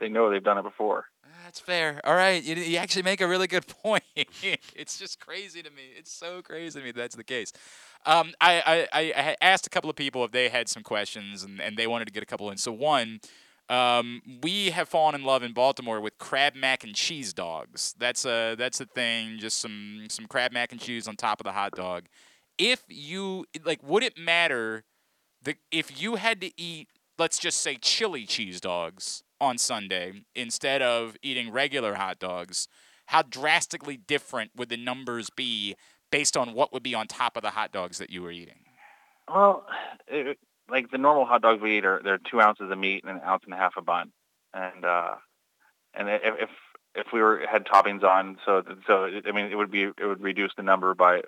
they 0.00 0.08
know 0.08 0.30
they've 0.30 0.44
done 0.44 0.58
it 0.58 0.62
before. 0.62 1.06
That's 1.44 1.60
fair. 1.60 2.00
All 2.04 2.14
right, 2.14 2.42
you, 2.42 2.54
you 2.54 2.78
actually 2.78 3.02
make 3.02 3.20
a 3.20 3.28
really 3.28 3.46
good 3.46 3.66
point. 3.82 4.04
it's 4.14 4.98
just 4.98 5.20
crazy 5.20 5.62
to 5.62 5.70
me. 5.70 5.82
It's 5.96 6.12
so 6.12 6.42
crazy 6.42 6.80
to 6.80 6.84
me 6.84 6.92
that's 6.92 7.16
the 7.16 7.24
case. 7.24 7.52
Um, 8.06 8.32
I, 8.40 8.86
I, 8.92 9.12
I 9.16 9.36
asked 9.40 9.66
a 9.66 9.70
couple 9.70 9.88
of 9.88 9.96
people 9.96 10.24
if 10.24 10.30
they 10.30 10.48
had 10.50 10.68
some 10.68 10.82
questions 10.82 11.42
and, 11.42 11.60
and 11.60 11.76
they 11.76 11.86
wanted 11.86 12.06
to 12.06 12.12
get 12.12 12.22
a 12.22 12.26
couple 12.26 12.50
in. 12.50 12.58
So 12.58 12.70
one, 12.70 13.20
um, 13.68 14.20
we 14.42 14.70
have 14.70 14.88
fallen 14.88 15.14
in 15.14 15.24
love 15.24 15.42
in 15.42 15.52
Baltimore 15.52 16.00
with 16.00 16.18
crab 16.18 16.54
mac 16.54 16.84
and 16.84 16.94
cheese 16.94 17.32
dogs. 17.32 17.94
That's 17.98 18.24
a 18.24 18.54
that's 18.56 18.80
a 18.80 18.86
thing. 18.86 19.38
Just 19.38 19.58
some 19.58 20.06
some 20.08 20.26
crab 20.26 20.52
mac 20.52 20.72
and 20.72 20.80
cheese 20.80 21.08
on 21.08 21.16
top 21.16 21.40
of 21.40 21.44
the 21.44 21.52
hot 21.52 21.72
dog. 21.72 22.04
If 22.58 22.82
you 22.88 23.46
like, 23.64 23.82
would 23.82 24.02
it 24.02 24.18
matter? 24.18 24.84
The 25.42 25.56
if 25.70 26.00
you 26.00 26.16
had 26.16 26.40
to 26.42 26.50
eat, 26.60 26.88
let's 27.18 27.38
just 27.38 27.60
say 27.60 27.76
chili 27.76 28.26
cheese 28.26 28.60
dogs 28.60 29.22
on 29.40 29.58
Sunday 29.58 30.24
instead 30.34 30.82
of 30.82 31.16
eating 31.22 31.50
regular 31.50 31.94
hot 31.94 32.18
dogs, 32.18 32.68
how 33.06 33.22
drastically 33.22 33.96
different 33.96 34.50
would 34.56 34.68
the 34.68 34.76
numbers 34.76 35.30
be 35.30 35.74
based 36.10 36.36
on 36.36 36.54
what 36.54 36.72
would 36.72 36.82
be 36.82 36.94
on 36.94 37.06
top 37.06 37.36
of 37.36 37.42
the 37.42 37.50
hot 37.50 37.72
dogs 37.72 37.98
that 37.98 38.10
you 38.10 38.22
were 38.22 38.30
eating? 38.30 38.60
Well, 39.28 39.66
like 40.68 40.90
the 40.90 40.98
normal 40.98 41.24
hot 41.26 41.42
dogs 41.42 41.62
we 41.62 41.78
eat 41.78 41.84
are 41.84 42.00
they're 42.02 42.18
two 42.30 42.40
ounces 42.40 42.70
of 42.70 42.78
meat 42.78 43.04
and 43.04 43.16
an 43.16 43.22
ounce 43.24 43.42
and 43.44 43.54
a 43.54 43.56
half 43.56 43.76
of 43.76 43.84
bun, 43.84 44.12
and 44.52 44.84
uh, 44.84 45.14
and 45.94 46.08
if 46.08 46.22
if 46.24 46.50
if 46.94 47.06
we 47.12 47.20
were 47.20 47.42
had 47.50 47.66
toppings 47.66 48.02
on, 48.02 48.38
so 48.44 48.62
so 48.86 49.08
I 49.26 49.32
mean 49.32 49.46
it 49.46 49.56
would 49.56 49.70
be 49.70 49.84
it 49.84 50.06
would 50.06 50.22
reduce 50.22 50.52
the 50.56 50.62
number 50.62 50.94
by 50.94 51.22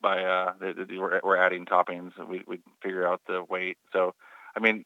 by 0.00 0.22
uh 0.22 0.52
we're, 0.60 1.20
we're 1.22 1.36
adding 1.36 1.64
toppings. 1.66 2.12
We 2.28 2.42
we 2.46 2.60
figure 2.82 3.06
out 3.06 3.20
the 3.26 3.44
weight. 3.48 3.78
So 3.92 4.14
I 4.56 4.60
mean 4.60 4.84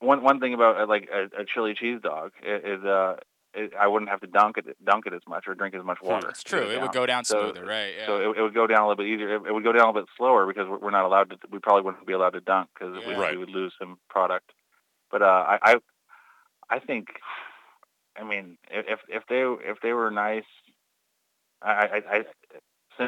one 0.00 0.22
one 0.22 0.40
thing 0.40 0.54
about 0.54 0.80
uh, 0.80 0.86
like 0.86 1.08
a, 1.12 1.24
a 1.40 1.44
chili 1.44 1.74
cheese 1.74 2.00
dog 2.02 2.32
is 2.42 2.84
uh 2.84 3.16
it, 3.58 3.72
I 3.78 3.86
wouldn't 3.86 4.10
have 4.10 4.20
to 4.20 4.26
dunk 4.26 4.58
it 4.58 4.64
dunk 4.84 5.06
it 5.06 5.12
as 5.12 5.22
much 5.28 5.44
or 5.46 5.54
drink 5.54 5.74
as 5.74 5.84
much 5.84 5.98
hmm, 6.00 6.08
water. 6.08 6.28
It's 6.30 6.42
true. 6.42 6.70
It 6.70 6.80
would 6.80 6.92
go 6.92 7.06
down 7.06 7.24
so, 7.24 7.52
smoother, 7.52 7.66
right? 7.66 7.92
Yeah. 7.98 8.06
So 8.06 8.16
it, 8.30 8.38
it, 8.38 8.42
would 8.42 8.54
go 8.54 8.66
down 8.66 8.82
a 8.82 8.88
little 8.88 9.02
bit 9.02 9.06
easier. 9.06 9.36
It, 9.36 9.42
it, 9.46 9.52
would 9.52 9.64
go 9.64 9.72
down 9.72 9.82
a 9.82 9.86
little 9.86 10.02
bit 10.02 10.08
slower 10.16 10.46
because 10.46 10.66
we're 10.68 10.90
not 10.90 11.04
allowed 11.04 11.30
to. 11.30 11.36
We 11.50 11.58
probably 11.58 11.82
wouldn't 11.82 12.06
be 12.06 12.12
allowed 12.12 12.30
to 12.30 12.40
dunk 12.40 12.68
because 12.74 12.96
yeah. 13.00 13.08
we, 13.08 13.14
right. 13.14 13.32
we, 13.32 13.38
would 13.38 13.50
lose 13.50 13.72
some 13.78 13.98
product. 14.08 14.52
But 15.10 15.22
uh, 15.22 15.44
I, 15.48 15.58
I 15.62 15.74
I 16.70 16.78
think 16.78 17.08
I 18.16 18.24
mean 18.24 18.58
if 18.70 19.00
if 19.08 19.22
they 19.28 19.42
if 19.68 19.78
they 19.82 19.92
were 19.92 20.10
nice, 20.10 20.44
I 21.62 21.70
I, 22.10 22.16
I 22.16 22.24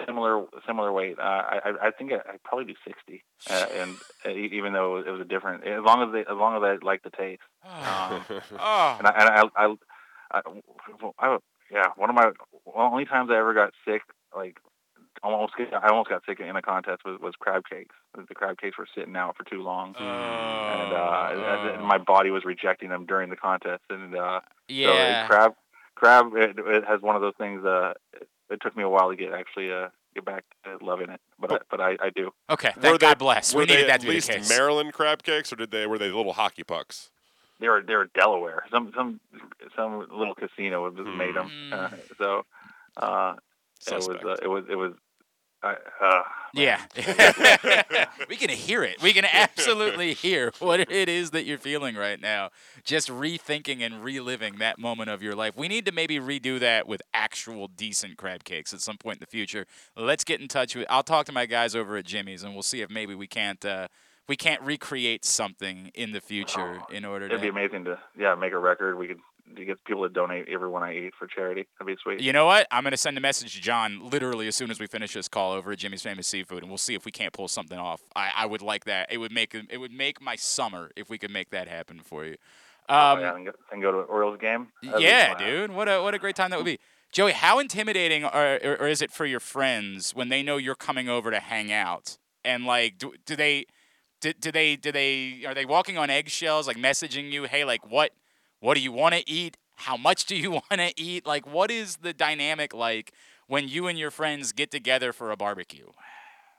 similar 0.06 0.44
similar 0.66 0.92
weight. 0.92 1.18
Uh, 1.18 1.22
I 1.22 1.72
I 1.82 1.90
think 1.90 2.12
I, 2.12 2.32
would 2.32 2.42
probably 2.44 2.66
do 2.66 2.74
sixty, 2.86 3.22
uh, 3.48 3.66
and 3.74 3.96
uh, 4.24 4.30
even 4.30 4.72
though 4.72 4.98
it 4.98 5.10
was 5.10 5.20
a 5.20 5.24
different, 5.24 5.66
as 5.66 5.82
long 5.84 6.02
as 6.02 6.12
they 6.12 6.20
as 6.20 6.36
long 6.36 6.56
as 6.56 6.62
I 6.62 6.84
like 6.84 7.02
the 7.02 7.10
taste. 7.10 7.42
Um, 7.70 8.24
oh. 8.58 8.96
And 8.98 9.06
I 9.06 9.14
and 9.18 9.50
I, 9.56 9.64
I, 9.64 9.74
I, 10.30 10.40
I, 11.18 11.38
yeah, 11.70 11.86
one 11.96 12.10
of 12.10 12.16
my 12.16 12.30
only 12.74 13.04
times 13.04 13.30
I 13.32 13.38
ever 13.38 13.54
got 13.54 13.72
sick, 13.84 14.02
like 14.34 14.58
almost 15.22 15.54
get, 15.56 15.72
I 15.72 15.88
almost 15.88 16.08
got 16.08 16.22
sick 16.26 16.40
in 16.40 16.56
a 16.56 16.62
contest 16.62 17.02
was, 17.04 17.18
was 17.20 17.34
crab 17.38 17.62
cakes. 17.68 17.94
The 18.14 18.34
crab 18.34 18.58
cakes 18.58 18.78
were 18.78 18.88
sitting 18.94 19.16
out 19.16 19.36
for 19.36 19.44
too 19.44 19.62
long, 19.62 19.94
oh. 19.98 20.02
and, 20.02 20.92
uh, 20.92 21.74
and 21.74 21.86
my 21.86 21.98
body 21.98 22.30
was 22.30 22.44
rejecting 22.44 22.88
them 22.90 23.06
during 23.06 23.30
the 23.30 23.36
contest. 23.36 23.82
And 23.90 24.16
uh, 24.16 24.40
yeah, 24.68 25.24
so 25.24 25.28
crab 25.28 25.52
crab 25.94 26.32
it, 26.34 26.58
it 26.58 26.84
has 26.86 27.00
one 27.00 27.16
of 27.16 27.22
those 27.22 27.34
things. 27.38 27.64
Uh, 27.64 27.92
it 28.50 28.60
took 28.60 28.76
me 28.76 28.82
a 28.82 28.88
while 28.88 29.10
to 29.10 29.16
get 29.16 29.32
actually 29.32 29.72
uh, 29.72 29.88
get 30.14 30.24
back 30.24 30.44
to 30.64 30.84
loving 30.84 31.10
it, 31.10 31.20
but 31.38 31.50
but, 31.50 31.62
but 31.70 31.80
I, 31.80 31.96
I 32.00 32.10
do. 32.14 32.30
Okay, 32.48 32.72
thank 32.78 32.92
were 32.92 32.98
God 32.98 33.18
they, 33.18 33.24
bless. 33.24 33.54
We 33.54 33.64
needed 33.64 33.88
that 33.88 34.00
to 34.00 34.06
be 34.06 34.14
least 34.14 34.28
the 34.28 34.38
case. 34.38 34.48
Maryland 34.48 34.92
crab 34.92 35.22
cakes, 35.22 35.52
or 35.52 35.56
did 35.56 35.70
they 35.70 35.86
were 35.86 35.98
they 35.98 36.10
little 36.10 36.32
hockey 36.32 36.64
pucks? 36.64 37.10
They 37.60 37.68
were 37.68 37.82
they 37.86 37.94
were 37.94 38.08
Delaware. 38.14 38.64
Some 38.70 38.92
some 38.96 39.20
some 39.76 39.98
little 39.98 40.34
casino 40.34 40.84
was 40.84 40.94
hmm. 40.94 41.16
made 41.16 41.36
them. 41.36 41.50
Uh, 41.72 41.90
so 42.18 42.42
uh, 42.96 43.34
it 43.86 43.94
was 43.94 44.08
uh, 44.08 44.36
it 44.42 44.48
was 44.48 44.64
it 44.68 44.76
was 44.76 44.92
I, 45.62 45.76
uh, 46.00 46.22
Yeah. 46.54 46.80
we 48.28 48.36
can 48.36 48.48
hear 48.48 48.82
it. 48.82 49.02
We 49.02 49.12
can 49.12 49.26
absolutely 49.30 50.14
hear 50.14 50.52
what 50.58 50.80
it 50.80 51.08
is 51.08 51.32
that 51.32 51.44
you're 51.44 51.58
feeling 51.58 51.96
right 51.96 52.20
now. 52.20 52.50
Just 52.82 53.08
rethinking 53.08 53.82
and 53.82 54.02
reliving 54.02 54.56
that 54.56 54.78
moment 54.78 55.10
of 55.10 55.22
your 55.22 55.34
life. 55.34 55.56
We 55.56 55.68
need 55.68 55.84
to 55.86 55.92
maybe 55.92 56.18
redo 56.18 56.58
that 56.60 56.88
with 56.88 57.02
actual 57.12 57.68
decent 57.68 58.16
crab 58.16 58.44
cakes 58.44 58.72
at 58.72 58.80
some 58.80 58.96
point 58.96 59.16
in 59.16 59.20
the 59.20 59.26
future. 59.26 59.66
Let's 59.96 60.24
get 60.24 60.40
in 60.40 60.48
touch 60.48 60.74
with 60.74 60.86
I'll 60.88 61.02
talk 61.02 61.26
to 61.26 61.32
my 61.32 61.46
guys 61.46 61.74
over 61.76 61.96
at 61.96 62.06
Jimmy's 62.06 62.42
and 62.42 62.54
we'll 62.54 62.62
see 62.62 62.80
if 62.80 62.88
maybe 62.88 63.14
we 63.14 63.26
can't 63.26 63.62
uh, 63.64 63.88
we 64.30 64.36
can't 64.36 64.62
recreate 64.62 65.24
something 65.24 65.90
in 65.94 66.12
the 66.12 66.20
future 66.20 66.80
in 66.92 67.04
order 67.04 67.28
to 67.28 67.34
it'd 67.34 67.42
be 67.42 67.48
amazing 67.48 67.84
to 67.84 67.98
yeah 68.16 68.34
make 68.36 68.52
a 68.52 68.58
record. 68.58 68.96
We 68.96 69.08
could 69.08 69.18
to 69.56 69.64
get 69.64 69.84
people 69.84 70.04
to 70.04 70.08
donate 70.08 70.48
everyone 70.48 70.84
I 70.84 70.94
eat 70.96 71.12
for 71.18 71.26
charity. 71.26 71.66
That'd 71.78 71.92
be 71.96 72.00
sweet. 72.00 72.20
You 72.20 72.32
know 72.32 72.46
what? 72.46 72.68
I'm 72.70 72.84
going 72.84 72.92
to 72.92 72.96
send 72.96 73.18
a 73.18 73.20
message 73.20 73.56
to 73.56 73.60
John 73.60 74.08
literally 74.08 74.46
as 74.46 74.54
soon 74.54 74.70
as 74.70 74.78
we 74.78 74.86
finish 74.86 75.12
this 75.12 75.26
call 75.26 75.50
over 75.50 75.72
at 75.72 75.78
Jimmy's 75.78 76.02
Famous 76.02 76.28
Seafood, 76.28 76.62
and 76.62 76.70
we'll 76.70 76.78
see 76.78 76.94
if 76.94 77.04
we 77.04 77.10
can't 77.10 77.32
pull 77.32 77.48
something 77.48 77.76
off. 77.76 78.00
I, 78.14 78.30
I 78.36 78.46
would 78.46 78.62
like 78.62 78.84
that. 78.84 79.10
It 79.10 79.18
would 79.18 79.32
make 79.32 79.52
it 79.54 79.78
would 79.78 79.92
make 79.92 80.22
my 80.22 80.36
summer 80.36 80.92
if 80.94 81.10
we 81.10 81.18
could 81.18 81.32
make 81.32 81.50
that 81.50 81.66
happen 81.66 82.00
for 82.00 82.24
you. 82.24 82.36
Oh, 82.88 82.94
Um, 83.14 83.20
yeah, 83.20 83.34
and 83.34 83.46
go, 83.46 83.52
and 83.72 83.82
go 83.82 83.90
to 83.90 83.98
an 83.98 84.06
Orioles 84.08 84.38
game. 84.40 84.68
That'd 84.84 85.02
yeah, 85.02 85.36
dude. 85.36 85.72
What 85.72 85.88
a 85.88 86.00
what 86.00 86.14
a 86.14 86.18
great 86.20 86.36
time 86.36 86.50
that 86.50 86.56
would 86.56 86.66
be. 86.66 86.78
Joey, 87.10 87.32
how 87.32 87.58
intimidating 87.58 88.24
are, 88.24 88.60
or, 88.62 88.76
or 88.82 88.86
is 88.86 89.02
it 89.02 89.10
for 89.10 89.26
your 89.26 89.40
friends 89.40 90.14
when 90.14 90.28
they 90.28 90.44
know 90.44 90.58
you're 90.58 90.76
coming 90.76 91.08
over 91.08 91.32
to 91.32 91.40
hang 91.40 91.72
out? 91.72 92.18
And 92.44 92.64
like, 92.64 92.98
do, 92.98 93.14
do 93.26 93.34
they, 93.36 93.66
do, 94.20 94.32
do 94.32 94.52
they, 94.52 94.76
do 94.76 94.92
they, 94.92 95.44
are 95.46 95.54
they 95.54 95.64
walking 95.64 95.98
on 95.98 96.10
eggshells, 96.10 96.66
like 96.66 96.76
messaging 96.76 97.30
you, 97.30 97.44
hey, 97.44 97.64
like 97.64 97.90
what, 97.90 98.12
what 98.60 98.74
do 98.74 98.80
you 98.80 98.92
want 98.92 99.14
to 99.14 99.28
eat? 99.28 99.56
How 99.76 99.96
much 99.96 100.26
do 100.26 100.36
you 100.36 100.50
want 100.52 100.70
to 100.70 100.92
eat? 100.96 101.26
Like, 101.26 101.46
what 101.46 101.70
is 101.70 101.96
the 101.96 102.12
dynamic 102.12 102.74
like 102.74 103.12
when 103.46 103.68
you 103.68 103.86
and 103.86 103.98
your 103.98 104.10
friends 104.10 104.52
get 104.52 104.70
together 104.70 105.12
for 105.12 105.30
a 105.30 105.36
barbecue? 105.36 105.88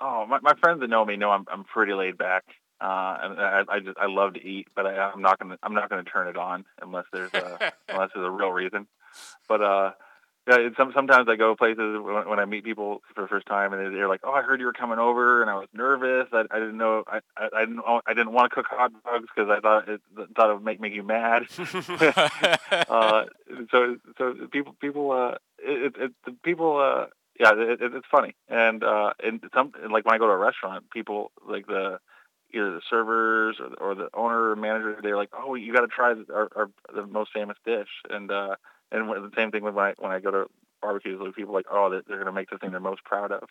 Oh, 0.02 0.26
my, 0.26 0.40
my 0.42 0.54
friends 0.56 0.82
that 0.82 0.90
know 0.90 1.06
me 1.06 1.16
know 1.16 1.30
I'm 1.30 1.46
I'm 1.52 1.64
pretty 1.64 1.94
laid 1.94 2.18
back. 2.18 2.44
Uh, 2.82 3.18
and 3.22 3.40
I, 3.40 3.62
I 3.70 3.80
just 3.80 3.98
I 4.00 4.08
love 4.08 4.34
to 4.34 4.44
eat, 4.44 4.68
but 4.76 4.88
I, 4.88 5.12
I'm 5.12 5.22
not 5.22 5.38
gonna 5.38 5.58
I'm 5.62 5.76
not 5.76 5.90
gonna 5.90 6.04
turn 6.04 6.28
it 6.28 6.38
on 6.38 6.66
unless 6.82 7.06
there's 7.14 7.32
a 7.36 7.72
unless 7.90 8.10
there's 8.16 8.26
a 8.26 8.32
real 8.32 8.52
reason. 8.52 8.88
But 9.48 9.62
uh, 9.62 9.92
yeah, 10.48 10.58
it's 10.58 10.76
some, 10.76 10.92
sometimes 10.96 11.30
I 11.30 11.36
go 11.36 11.56
places 11.56 12.00
when, 12.02 12.28
when 12.28 12.40
I 12.40 12.46
meet 12.46 12.64
people 12.64 13.04
for 13.14 13.22
the 13.22 13.28
first 13.28 13.46
time, 13.46 13.74
and 13.74 13.96
they're 13.96 14.08
like, 14.08 14.22
"Oh, 14.24 14.32
I 14.32 14.42
heard 14.42 14.60
you 14.60 14.66
were 14.66 14.74
coming 14.74 14.98
over," 14.98 15.42
and 15.42 15.52
I 15.52 15.56
was 15.56 15.68
nervous. 15.72 16.30
I, 16.34 16.46
I 16.50 16.60
didn't 16.60 16.78
know 16.78 17.04
I, 17.08 17.20
I, 17.38 17.50
I 17.54 17.60
didn't 17.66 17.82
I 17.86 18.14
didn't 18.14 18.34
want 18.34 18.50
to 18.50 18.56
cook 18.56 18.66
hot 18.68 18.92
dogs 19.04 19.28
because 19.36 19.52
I 19.52 19.60
thought 19.60 19.88
it 19.88 20.02
thought 20.36 20.50
it 20.50 20.54
would 20.54 20.64
make 20.64 20.80
make 20.80 20.94
you 20.94 21.04
mad. 21.04 21.44
uh, 22.90 23.26
so 23.70 23.98
so 24.18 24.34
people 24.52 24.76
people 24.82 25.12
uh 25.12 25.36
it, 25.60 25.96
it, 25.96 26.12
it 26.26 26.42
people 26.42 26.78
uh 26.78 27.06
yeah 27.40 27.54
it, 27.54 27.80
it, 27.80 27.94
it's 27.94 28.08
funny 28.10 28.36
and 28.50 28.84
uh 28.84 29.14
and 29.24 29.44
some 29.54 29.74
like 29.92 30.06
when 30.06 30.16
I 30.16 30.18
go 30.18 30.26
to 30.26 30.34
a 30.34 30.38
restaurant 30.38 30.90
people 30.90 31.32
like 31.48 31.68
the 31.68 32.00
either 32.54 32.72
the 32.72 32.82
servers 32.90 33.58
or 33.60 33.70
the, 33.70 33.76
or 33.76 33.96
the 33.96 34.10
owner 34.16 34.50
or 34.50 34.56
manager 34.56 34.98
they're 35.04 35.16
like 35.18 35.30
oh 35.34 35.54
you 35.54 35.72
got 35.72 35.82
to 35.82 35.88
try 35.88 36.16
our, 36.34 36.50
our 36.56 36.70
the 36.94 37.06
most 37.06 37.32
famous 37.32 37.58
dish 37.64 37.88
and 38.10 38.32
uh 38.32 38.56
and 38.92 39.08
when- 39.08 39.22
the 39.22 39.32
same 39.36 39.52
thing 39.52 39.64
when 39.64 39.78
I 39.78 39.94
when 40.00 40.12
I 40.12 40.20
go 40.20 40.32
to 40.32 40.46
barbecues 40.82 41.20
like 41.22 41.36
people 41.36 41.54
are 41.54 41.60
like 41.60 41.68
oh 41.72 41.90
they're, 41.90 42.02
they're 42.08 42.18
gonna 42.18 42.32
make 42.32 42.50
the 42.50 42.58
thing 42.58 42.72
they're 42.72 42.80
most 42.80 43.04
proud 43.04 43.32
of 43.32 43.44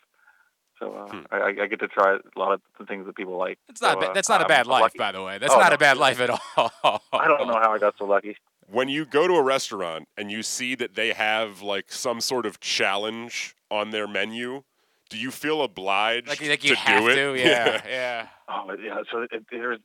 so 0.79 0.93
uh, 0.93 1.07
Hmm. 1.11 1.21
I, 1.31 1.63
I 1.63 1.67
get 1.67 1.79
to 1.81 1.87
try 1.87 2.15
a 2.17 2.39
lot 2.39 2.53
of 2.53 2.61
the 2.79 2.85
things 2.85 3.05
that 3.05 3.15
people 3.15 3.37
like 3.37 3.57
It's 3.69 3.81
not. 3.81 3.93
So, 3.93 3.99
ba- 4.01 4.09
uh, 4.09 4.13
that's 4.13 4.29
not 4.29 4.41
a 4.41 4.45
I'm- 4.45 4.47
bad 4.47 4.65
I'm 4.65 4.71
life, 4.71 4.81
lucky. 4.81 4.97
by 4.97 5.11
the 5.11 5.21
way. 5.23 5.37
That's 5.37 5.53
Oh, 5.53 5.59
not 5.59 5.69
no. 5.69 5.75
a 5.75 5.77
bad 5.77 5.97
life 5.97 6.19
at 6.19 6.29
all. 6.31 7.01
I 7.13 7.27
don't 7.27 7.47
know 7.47 7.59
how 7.61 7.71
I 7.71 7.77
got 7.77 7.95
so 7.99 8.05
lucky 8.05 8.35
When 8.67 8.89
you 8.89 9.05
go 9.05 9.27
to 9.27 9.33
a 9.35 9.43
restaurant 9.43 10.07
and 10.17 10.31
you 10.31 10.41
see 10.43 10.73
that 10.75 10.95
they 10.95 11.13
have 11.13 11.61
like 11.61 11.91
some 11.91 12.19
sort 12.19 12.45
of 12.47 12.59
challenge 12.59 13.55
on 13.69 13.91
their 13.91 14.07
menu, 14.07 14.63
do 15.09 15.17
you 15.17 15.29
feel 15.31 15.61
obliged 15.61 16.27
Like, 16.27 16.41
like 16.41 16.63
you 16.63 16.73
to 16.73 16.81
have 16.81 17.03
do 17.03 17.09
it? 17.09 17.15
to, 17.15 17.33
yeah, 17.39 17.81
yeah. 17.87 18.27
Oh 18.49 18.75
yeah, 18.81 19.01
so 19.11 19.27
it, 19.31 19.45
there's 19.51 19.79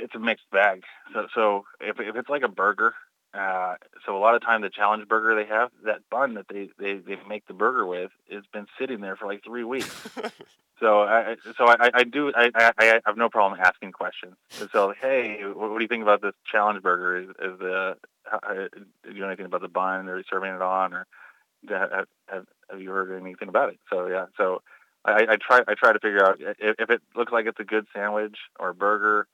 it's 0.00 0.14
a 0.14 0.18
mixed 0.18 0.50
bag. 0.50 0.84
So 1.12 1.26
so 1.34 1.64
if 1.80 2.00
if 2.00 2.16
it's 2.16 2.28
like 2.30 2.42
a 2.42 2.48
burger, 2.48 2.94
uh, 3.32 3.76
so 4.04 4.16
a 4.16 4.18
lot 4.18 4.34
of 4.34 4.42
time 4.42 4.60
the 4.62 4.70
challenge 4.70 5.06
burger 5.08 5.34
they 5.36 5.48
have 5.48 5.70
that 5.84 6.00
bun 6.10 6.34
that 6.34 6.46
they 6.48 6.68
they, 6.78 6.94
they 6.96 7.16
make 7.28 7.46
the 7.46 7.54
burger 7.54 7.86
with 7.86 8.10
has 8.30 8.42
been 8.52 8.66
sitting 8.78 9.00
there 9.00 9.16
for 9.16 9.26
like 9.26 9.44
three 9.44 9.62
weeks. 9.62 9.94
so 10.80 11.02
I 11.02 11.36
so 11.56 11.66
I, 11.66 11.90
I 11.94 12.04
do 12.04 12.32
I, 12.34 12.50
I 12.54 12.72
I 12.78 13.00
have 13.06 13.16
no 13.16 13.28
problem 13.28 13.60
asking 13.60 13.92
questions. 13.92 14.34
And 14.60 14.68
so 14.72 14.92
hey, 15.00 15.42
what, 15.44 15.70
what 15.70 15.78
do 15.78 15.82
you 15.84 15.88
think 15.88 16.02
about 16.02 16.22
this 16.22 16.34
challenge 16.50 16.82
burger? 16.82 17.18
Is 17.18 17.28
is 17.28 17.58
the 17.60 17.96
how, 18.24 18.40
how- 18.42 18.54
do 18.54 19.12
you 19.12 19.20
know 19.20 19.28
anything 19.28 19.46
about 19.46 19.60
the 19.62 19.68
bun? 19.68 20.08
Are 20.08 20.18
you 20.18 20.24
serving 20.28 20.52
it 20.52 20.62
on 20.62 20.92
or 20.92 21.06
have, 21.68 22.06
have, 22.28 22.46
have 22.70 22.80
you 22.80 22.90
heard 22.90 23.20
anything 23.20 23.48
about 23.48 23.68
it? 23.70 23.78
So 23.90 24.06
yeah, 24.08 24.26
so 24.36 24.62
I, 25.04 25.26
I 25.30 25.36
try 25.36 25.60
I 25.68 25.74
try 25.74 25.92
to 25.92 26.00
figure 26.00 26.26
out 26.26 26.38
if, 26.40 26.76
if 26.78 26.90
it 26.90 27.00
looks 27.14 27.30
like 27.32 27.46
it's 27.46 27.60
a 27.60 27.64
good 27.64 27.86
sandwich 27.94 28.36
or 28.58 28.72
burger. 28.72 29.28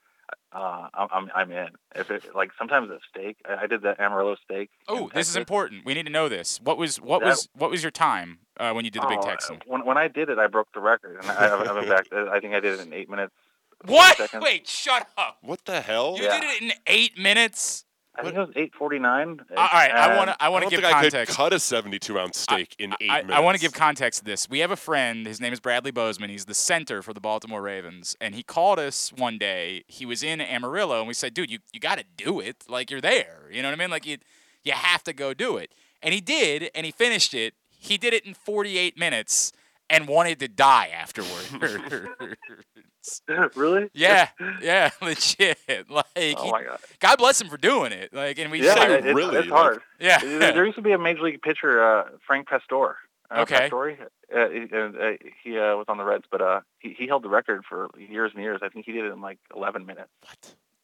Uh, 0.56 0.88
I'm 0.94 1.08
I'm- 1.12 1.30
I'm 1.34 1.50
in. 1.52 1.68
If 1.94 2.10
it 2.10 2.34
like 2.34 2.50
sometimes 2.58 2.88
a 2.90 2.98
steak, 3.10 3.36
I, 3.48 3.64
I 3.64 3.66
did 3.66 3.82
the 3.82 4.00
Amarillo 4.00 4.36
steak. 4.42 4.70
Oh, 4.88 5.10
this 5.14 5.28
is 5.28 5.36
important. 5.36 5.84
We 5.84 5.92
need 5.94 6.06
to 6.06 6.12
know 6.12 6.28
this. 6.30 6.60
What 6.62 6.78
was 6.78 6.96
what 7.00 7.20
That- 7.20 7.26
was 7.26 7.48
what 7.54 7.70
was 7.70 7.82
your 7.84 7.90
time 7.90 8.38
uh, 8.58 8.72
when 8.72 8.84
you 8.86 8.90
did 8.90 9.02
the 9.02 9.06
Big 9.06 9.18
Oh, 9.20 9.26
Texan? 9.26 9.60
When 9.66 9.84
when 9.84 9.98
I 9.98 10.08
did 10.08 10.30
it, 10.30 10.38
I 10.38 10.46
broke 10.46 10.68
the 10.72 10.80
record, 10.80 11.18
and 11.20 11.30
I, 11.30 11.46
I 11.48 11.72
went 11.72 11.88
back. 11.88 12.06
I 12.12 12.40
think 12.40 12.54
I 12.54 12.60
did 12.60 12.78
it 12.80 12.86
in 12.86 12.92
eight 12.94 13.10
minutes. 13.10 13.34
What? 13.84 14.18
Wait, 14.40 14.66
shut 14.66 15.06
up. 15.18 15.38
What 15.42 15.64
the 15.66 15.80
hell? 15.82 16.14
You 16.16 16.24
Yeah. 16.24 16.40
did 16.40 16.50
it 16.50 16.62
in 16.62 16.72
eight 16.86 17.18
minutes. 17.18 17.84
I 18.18 18.22
think 18.22 18.34
it 18.34 18.38
was 18.38 18.48
eight 18.56 18.74
forty 18.74 18.98
nine. 18.98 19.40
All 19.56 19.68
right, 19.72 19.90
I 19.92 20.10
um, 20.10 20.16
want 20.16 20.30
to 20.30 20.42
I 20.42 20.46
I 20.46 20.48
want 20.48 20.64
to 20.64 20.70
give 20.70 20.80
think 20.80 20.94
I 20.94 21.02
could 21.02 21.12
context. 21.12 21.36
cut 21.36 21.52
a 21.52 21.58
72 21.58 22.18
ounce 22.18 22.38
steak 22.38 22.76
in 22.78 22.94
eight 23.00 23.10
I, 23.10 23.22
minutes. 23.22 23.36
I 23.36 23.40
want 23.40 23.56
to 23.56 23.60
give 23.60 23.72
context 23.72 24.20
to 24.20 24.24
this. 24.24 24.48
We 24.48 24.60
have 24.60 24.70
a 24.70 24.76
friend. 24.76 25.26
His 25.26 25.40
name 25.40 25.52
is 25.52 25.60
Bradley 25.60 25.90
Bozeman. 25.90 26.30
He's 26.30 26.44
the 26.44 26.54
center 26.54 27.02
for 27.02 27.12
the 27.12 27.20
Baltimore 27.20 27.60
Ravens. 27.60 28.16
And 28.20 28.34
he 28.34 28.42
called 28.42 28.78
us 28.78 29.12
one 29.12 29.38
day. 29.38 29.84
He 29.88 30.06
was 30.06 30.22
in 30.22 30.40
Amarillo, 30.40 30.98
and 31.00 31.08
we 31.08 31.14
said, 31.14 31.34
dude, 31.34 31.50
you, 31.50 31.58
you 31.72 31.80
got 31.80 31.98
to 31.98 32.04
do 32.16 32.40
it. 32.40 32.64
Like, 32.68 32.90
you're 32.90 33.00
there. 33.00 33.48
You 33.50 33.62
know 33.62 33.68
what 33.68 33.78
I 33.78 33.82
mean? 33.82 33.90
Like, 33.90 34.06
you, 34.06 34.18
you 34.62 34.72
have 34.72 35.02
to 35.04 35.12
go 35.12 35.34
do 35.34 35.56
it. 35.56 35.72
And 36.02 36.14
he 36.14 36.20
did, 36.20 36.70
and 36.74 36.86
he 36.86 36.92
finished 36.92 37.34
it. 37.34 37.54
He 37.68 37.98
did 37.98 38.14
it 38.14 38.24
in 38.24 38.34
48 38.34 38.96
minutes 38.96 39.52
and 39.90 40.06
wanted 40.08 40.38
to 40.40 40.48
die 40.48 40.90
afterwards. 40.94 41.52
really? 43.54 43.90
yeah, 43.94 44.28
yeah, 44.62 44.90
legit. 45.02 45.58
Like, 45.90 46.04
Oh 46.16 46.50
my 46.50 46.62
god. 46.64 46.78
God 47.00 47.16
bless 47.18 47.40
him 47.40 47.48
for 47.48 47.56
doing 47.56 47.92
it. 47.92 48.12
Like, 48.12 48.38
and 48.38 48.50
we 48.50 48.62
Yeah, 48.62 48.74
say 48.74 48.94
it, 48.94 49.06
it's, 49.06 49.14
really, 49.14 49.36
it's 49.38 49.48
like- 49.48 49.58
hard. 49.58 49.80
yeah. 50.00 50.18
there, 50.20 50.52
there 50.52 50.64
used 50.64 50.76
to 50.76 50.82
be 50.82 50.92
a 50.92 50.98
major 50.98 51.22
league 51.22 51.42
pitcher, 51.42 51.82
uh, 51.82 52.04
Frank 52.26 52.48
Pastore. 52.48 52.96
Uh, 53.30 53.40
Okay. 53.40 53.58
Pastore. 53.58 53.90
Uh, 54.34 54.48
he, 54.48 54.62
uh, 54.72 54.90
he 55.44 55.56
uh, 55.58 55.76
was 55.76 55.84
on 55.88 55.98
the 55.98 56.04
Reds, 56.04 56.24
but 56.30 56.40
uh, 56.42 56.60
he, 56.80 56.94
he 56.98 57.06
held 57.06 57.22
the 57.22 57.28
record 57.28 57.64
for 57.68 57.88
years 57.96 58.32
and 58.34 58.42
years. 58.42 58.60
I 58.62 58.68
think 58.68 58.86
he 58.86 58.92
did 58.92 59.04
it 59.04 59.12
in 59.12 59.20
like 59.20 59.38
11 59.54 59.86
minutes. 59.86 60.10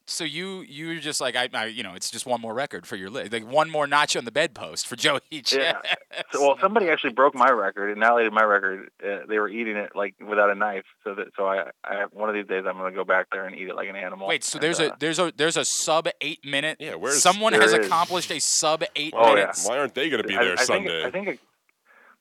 So 0.06 0.24
you 0.24 0.60
you 0.62 0.98
just 1.00 1.20
like 1.20 1.36
I, 1.36 1.48
I 1.54 1.66
you 1.66 1.82
know 1.82 1.94
it's 1.94 2.10
just 2.10 2.26
one 2.26 2.40
more 2.40 2.54
record 2.54 2.86
for 2.86 2.96
your 2.96 3.10
list 3.10 3.32
like 3.32 3.46
one 3.46 3.70
more 3.70 3.86
notch 3.86 4.16
on 4.16 4.24
the 4.24 4.32
bedpost 4.32 4.86
for 4.86 4.96
Joey 5.02 5.20
Chess. 5.30 5.52
Yeah. 5.52 6.22
So, 6.32 6.40
well, 6.40 6.58
somebody 6.60 6.88
actually 6.88 7.12
broke 7.12 7.34
my 7.34 7.50
record 7.50 7.88
and 7.90 7.98
annihilated 7.98 8.32
my 8.32 8.42
record. 8.42 8.90
Uh, 9.04 9.18
they 9.28 9.38
were 9.38 9.48
eating 9.48 9.76
it 9.76 9.92
like 9.94 10.14
without 10.20 10.50
a 10.50 10.54
knife. 10.54 10.84
So 11.04 11.14
that 11.14 11.28
so 11.36 11.46
I, 11.46 11.70
I 11.84 12.04
one 12.10 12.28
of 12.28 12.34
these 12.34 12.46
days 12.46 12.64
I'm 12.66 12.76
going 12.76 12.92
to 12.92 12.96
go 12.96 13.04
back 13.04 13.26
there 13.32 13.46
and 13.46 13.56
eat 13.56 13.68
it 13.68 13.76
like 13.76 13.88
an 13.88 13.96
animal. 13.96 14.28
Wait, 14.28 14.44
so 14.44 14.56
And, 14.56 14.62
there's 14.62 14.80
uh, 14.80 14.90
a 14.92 14.96
there's 14.98 15.18
a 15.18 15.32
there's 15.36 15.56
a 15.56 15.64
sub 15.64 16.08
eight 16.20 16.44
minute. 16.44 16.78
Yeah, 16.80 16.94
where's- 16.94 17.22
someone 17.22 17.52
has 17.52 17.72
is. 17.72 17.86
accomplished 17.86 18.30
a 18.30 18.40
sub 18.40 18.84
eight 18.96 19.14
Oh, 19.16 19.36
yeah. 19.36 19.52
Why 19.64 19.78
aren't 19.78 19.94
they 19.94 20.08
going 20.10 20.22
to 20.22 20.28
be 20.28 20.34
there 20.34 20.52
I, 20.54 20.56
think, 20.56 20.66
Sunday? 20.66 21.04
I 21.04 21.10
think. 21.10 21.28
It, 21.28 21.40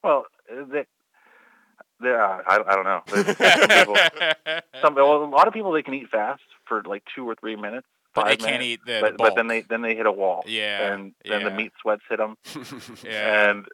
well, 0.04 0.26
uh, 0.52 0.66
they, 0.72 0.86
they, 2.02 2.10
uh, 2.10 2.40
I, 2.48 2.60
I 2.68 2.76
don't 2.76 2.84
know. 2.84 3.02
Some 3.08 3.68
people, 3.70 3.96
some, 4.82 4.96
well, 4.96 5.24
a 5.24 5.26
lot 5.26 5.48
of 5.48 5.54
people 5.54 5.72
they 5.72 5.84
can 5.84 5.94
eat 5.94 6.10
fast 6.10 6.42
for 6.66 6.82
like 6.84 7.04
two 7.16 7.28
or 7.30 7.36
three 7.36 7.56
minutes. 7.56 7.88
but 8.16 8.26
they 8.26 8.32
five 8.32 8.40
can't 8.40 8.64
eat 8.64 8.80
the, 8.86 9.00
But, 9.02 9.12
the 9.14 9.18
but 9.18 9.36
then 9.36 9.48
they 9.48 9.62
then 9.62 9.82
they 9.82 9.96
hit 9.96 10.06
a 10.06 10.12
wall. 10.12 10.44
Yeah, 10.46 10.94
And 10.94 11.14
then 11.26 11.44
the 11.44 11.52
meat 11.52 11.72
sweats 11.82 12.04
hit 12.10 12.18
them, 12.20 12.36
yeah. 13.04 13.50
and 13.52 13.66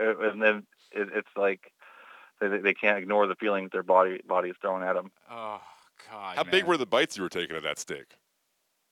uh, 0.00 0.18
and 0.30 0.42
then 0.42 0.66
it, 0.92 1.08
it's 1.14 1.28
like 1.36 1.60
they 2.40 2.48
they 2.48 2.74
can't 2.74 2.98
ignore 2.98 3.26
the 3.26 3.36
feeling 3.36 3.64
that 3.64 3.72
their 3.72 3.82
body 3.82 4.20
body 4.26 4.50
is 4.50 4.56
throwing 4.60 4.82
at 4.82 4.94
them. 4.94 5.10
oh 5.30 5.60
God. 6.10 6.36
How 6.36 6.42
big 6.44 6.64
were 6.64 6.76
the 6.76 6.86
bites 6.86 7.16
you 7.16 7.22
were 7.22 7.28
taking 7.28 7.56
of 7.56 7.62
that 7.62 7.78
steak? 7.78 8.16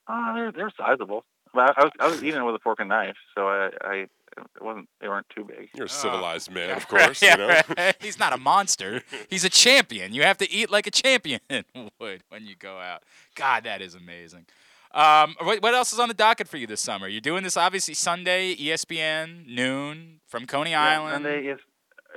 Uh, 0.06 0.34
they're 0.34 0.52
they're 0.52 0.72
sizable. 0.76 1.24
But 1.54 1.76
I, 1.76 1.82
I 1.82 1.84
was 1.84 1.92
I 2.00 2.06
was 2.08 2.22
eating 2.24 2.40
it 2.40 2.44
with 2.44 2.54
a 2.54 2.58
fork 2.60 2.80
and 2.80 2.88
knife, 2.88 3.16
so 3.34 3.46
I, 3.48 3.70
I 3.82 4.06
it 4.36 4.62
wasn't 4.62 4.88
they 5.00 5.08
weren't 5.08 5.26
too 5.34 5.44
big. 5.44 5.70
You're 5.74 5.86
a 5.86 5.90
Oh. 5.90 5.92
civilized 5.92 6.50
man, 6.50 6.68
Yeah, 6.70 6.76
of 6.76 6.88
course. 6.88 7.22
yeah, 7.22 7.32
you 7.32 7.38
know. 7.38 7.60
right. 7.76 7.96
He's 8.00 8.18
not 8.18 8.32
a 8.32 8.36
monster. 8.38 9.02
He's 9.30 9.44
a 9.44 9.48
champion. 9.50 10.12
You 10.14 10.22
have 10.22 10.38
to 10.38 10.50
eat 10.50 10.70
like 10.70 10.86
a 10.86 10.90
champion 10.90 11.40
would 12.00 12.22
when 12.28 12.46
you 12.46 12.54
go 12.56 12.78
out. 12.78 13.02
God, 13.34 13.64
that 13.64 13.80
is 13.82 13.94
amazing. 13.94 14.46
Um, 14.94 15.36
what, 15.40 15.62
what 15.62 15.74
else 15.74 15.92
is 15.92 15.98
on 15.98 16.08
the 16.08 16.14
docket 16.14 16.48
for 16.48 16.58
you 16.58 16.66
this 16.66 16.80
summer? 16.82 17.08
You're 17.08 17.20
doing 17.22 17.42
this 17.44 17.56
obviously 17.56 17.94
Sunday, 17.94 18.54
ESPN 18.56 19.46
noon 19.46 20.20
from 20.28 20.46
Coney 20.46 20.70
Yeah, 20.72 20.82
Island. 20.82 21.24
Sunday 21.24 21.46
is 21.46 21.58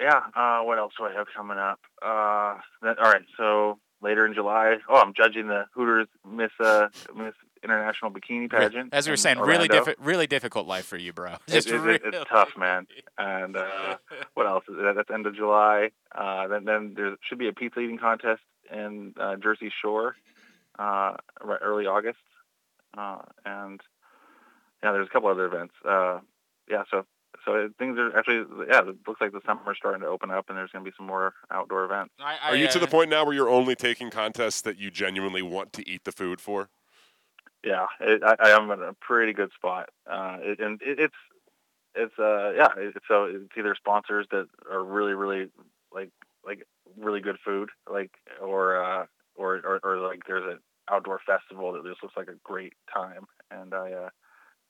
yeah. 0.01 0.23
Uh, 0.35 0.59
what 0.63 0.77
else 0.77 0.91
do 0.97 1.05
I 1.05 1.13
have 1.13 1.27
coming 1.35 1.57
up? 1.57 1.79
Uh, 2.01 2.59
that, 2.81 2.97
all 2.99 3.09
right. 3.11 3.21
So 3.37 3.79
later 4.01 4.25
in 4.25 4.33
July, 4.33 4.75
oh, 4.89 4.97
I'm 4.97 5.13
judging 5.15 5.47
the 5.47 5.65
Hooters 5.73 6.07
Miss 6.29 6.51
uh, 6.59 6.87
Miss 7.15 7.33
International 7.65 8.09
Bikini 8.11 8.49
Pageant. 8.49 8.93
As 8.93 9.05
we 9.07 9.11
were 9.11 9.13
in 9.15 9.17
saying, 9.17 9.39
really, 9.39 9.67
diffi- 9.67 9.95
really 9.99 10.27
difficult 10.27 10.65
life 10.67 10.85
for 10.85 10.95
you, 10.97 11.11
bro. 11.11 11.33
It- 11.33 11.39
Just 11.49 11.67
it- 11.67 11.73
it- 11.75 11.79
really- 11.81 11.99
it's 12.03 12.29
tough, 12.29 12.55
man. 12.57 12.87
And 13.17 13.57
uh, 13.57 13.97
what 14.35 14.47
else? 14.47 14.63
That's 14.69 15.09
end 15.11 15.25
of 15.27 15.35
July. 15.35 15.89
Uh, 16.13 16.47
then 16.47 16.63
then 16.65 16.93
there 16.95 17.17
should 17.27 17.39
be 17.39 17.47
a 17.49 17.53
pizza 17.53 17.79
eating 17.81 17.97
contest 17.97 18.41
in 18.71 19.13
uh, 19.19 19.35
Jersey 19.35 19.71
Shore, 19.81 20.15
uh, 20.79 21.15
early 21.61 21.85
August, 21.85 22.17
uh, 22.97 23.19
and 23.45 23.81
yeah, 24.83 24.91
there's 24.91 25.07
a 25.07 25.11
couple 25.11 25.29
other 25.29 25.45
events. 25.45 25.73
Uh, 25.83 26.19
yeah, 26.69 26.83
so 26.89 27.05
so 27.43 27.69
things 27.77 27.97
are 27.99 28.17
actually 28.17 28.45
yeah, 28.69 28.79
it 28.81 28.95
looks 29.07 29.21
like 29.21 29.31
the 29.31 29.41
summer's 29.45 29.77
starting 29.77 30.01
to 30.01 30.07
open 30.07 30.31
up, 30.31 30.45
and 30.49 30.57
there's 30.57 30.71
going 30.71 30.83
to 30.85 30.89
be 30.89 30.95
some 30.97 31.05
more 31.05 31.33
outdoor 31.51 31.85
events. 31.85 32.13
I, 32.19 32.37
I, 32.43 32.49
are 32.51 32.55
you 32.55 32.67
to 32.69 32.79
the 32.79 32.87
point 32.87 33.09
now 33.09 33.23
where 33.25 33.33
you're 33.33 33.49
only 33.49 33.75
taking 33.75 34.09
contests 34.09 34.61
that 34.61 34.77
you 34.79 34.89
genuinely 34.89 35.41
want 35.41 35.73
to 35.73 35.87
eat 35.89 36.03
the 36.05 36.11
food 36.11 36.39
for? 36.41 36.69
Yeah, 37.65 37.87
it, 37.99 38.21
I, 38.23 38.35
I 38.39 38.49
am 38.51 38.69
in 38.71 38.81
a 38.81 38.93
pretty 38.93 39.33
good 39.33 39.51
spot, 39.55 39.89
uh, 40.09 40.37
it, 40.39 40.59
and 40.59 40.79
it, 40.83 40.99
it's 40.99 41.15
it's 41.95 42.19
uh 42.19 42.51
yeah, 42.51 42.67
so 43.07 43.25
it's 43.25 43.57
either 43.57 43.75
sponsors 43.75 44.27
that 44.31 44.47
are 44.71 44.83
really 44.83 45.13
really 45.13 45.49
like 45.93 46.11
like 46.45 46.67
really 46.97 47.21
good 47.21 47.37
food, 47.43 47.69
like 47.91 48.11
or 48.41 48.81
uh 48.83 49.05
or 49.35 49.61
or, 49.65 49.79
or 49.83 49.97
like 49.97 50.21
there's 50.27 50.45
an 50.45 50.59
outdoor 50.91 51.19
festival 51.25 51.73
that 51.73 51.83
just 51.83 52.03
looks 52.03 52.15
like 52.15 52.27
a 52.27 52.35
great 52.43 52.73
time, 52.93 53.25
and 53.49 53.73
I. 53.73 53.91
uh 53.91 54.09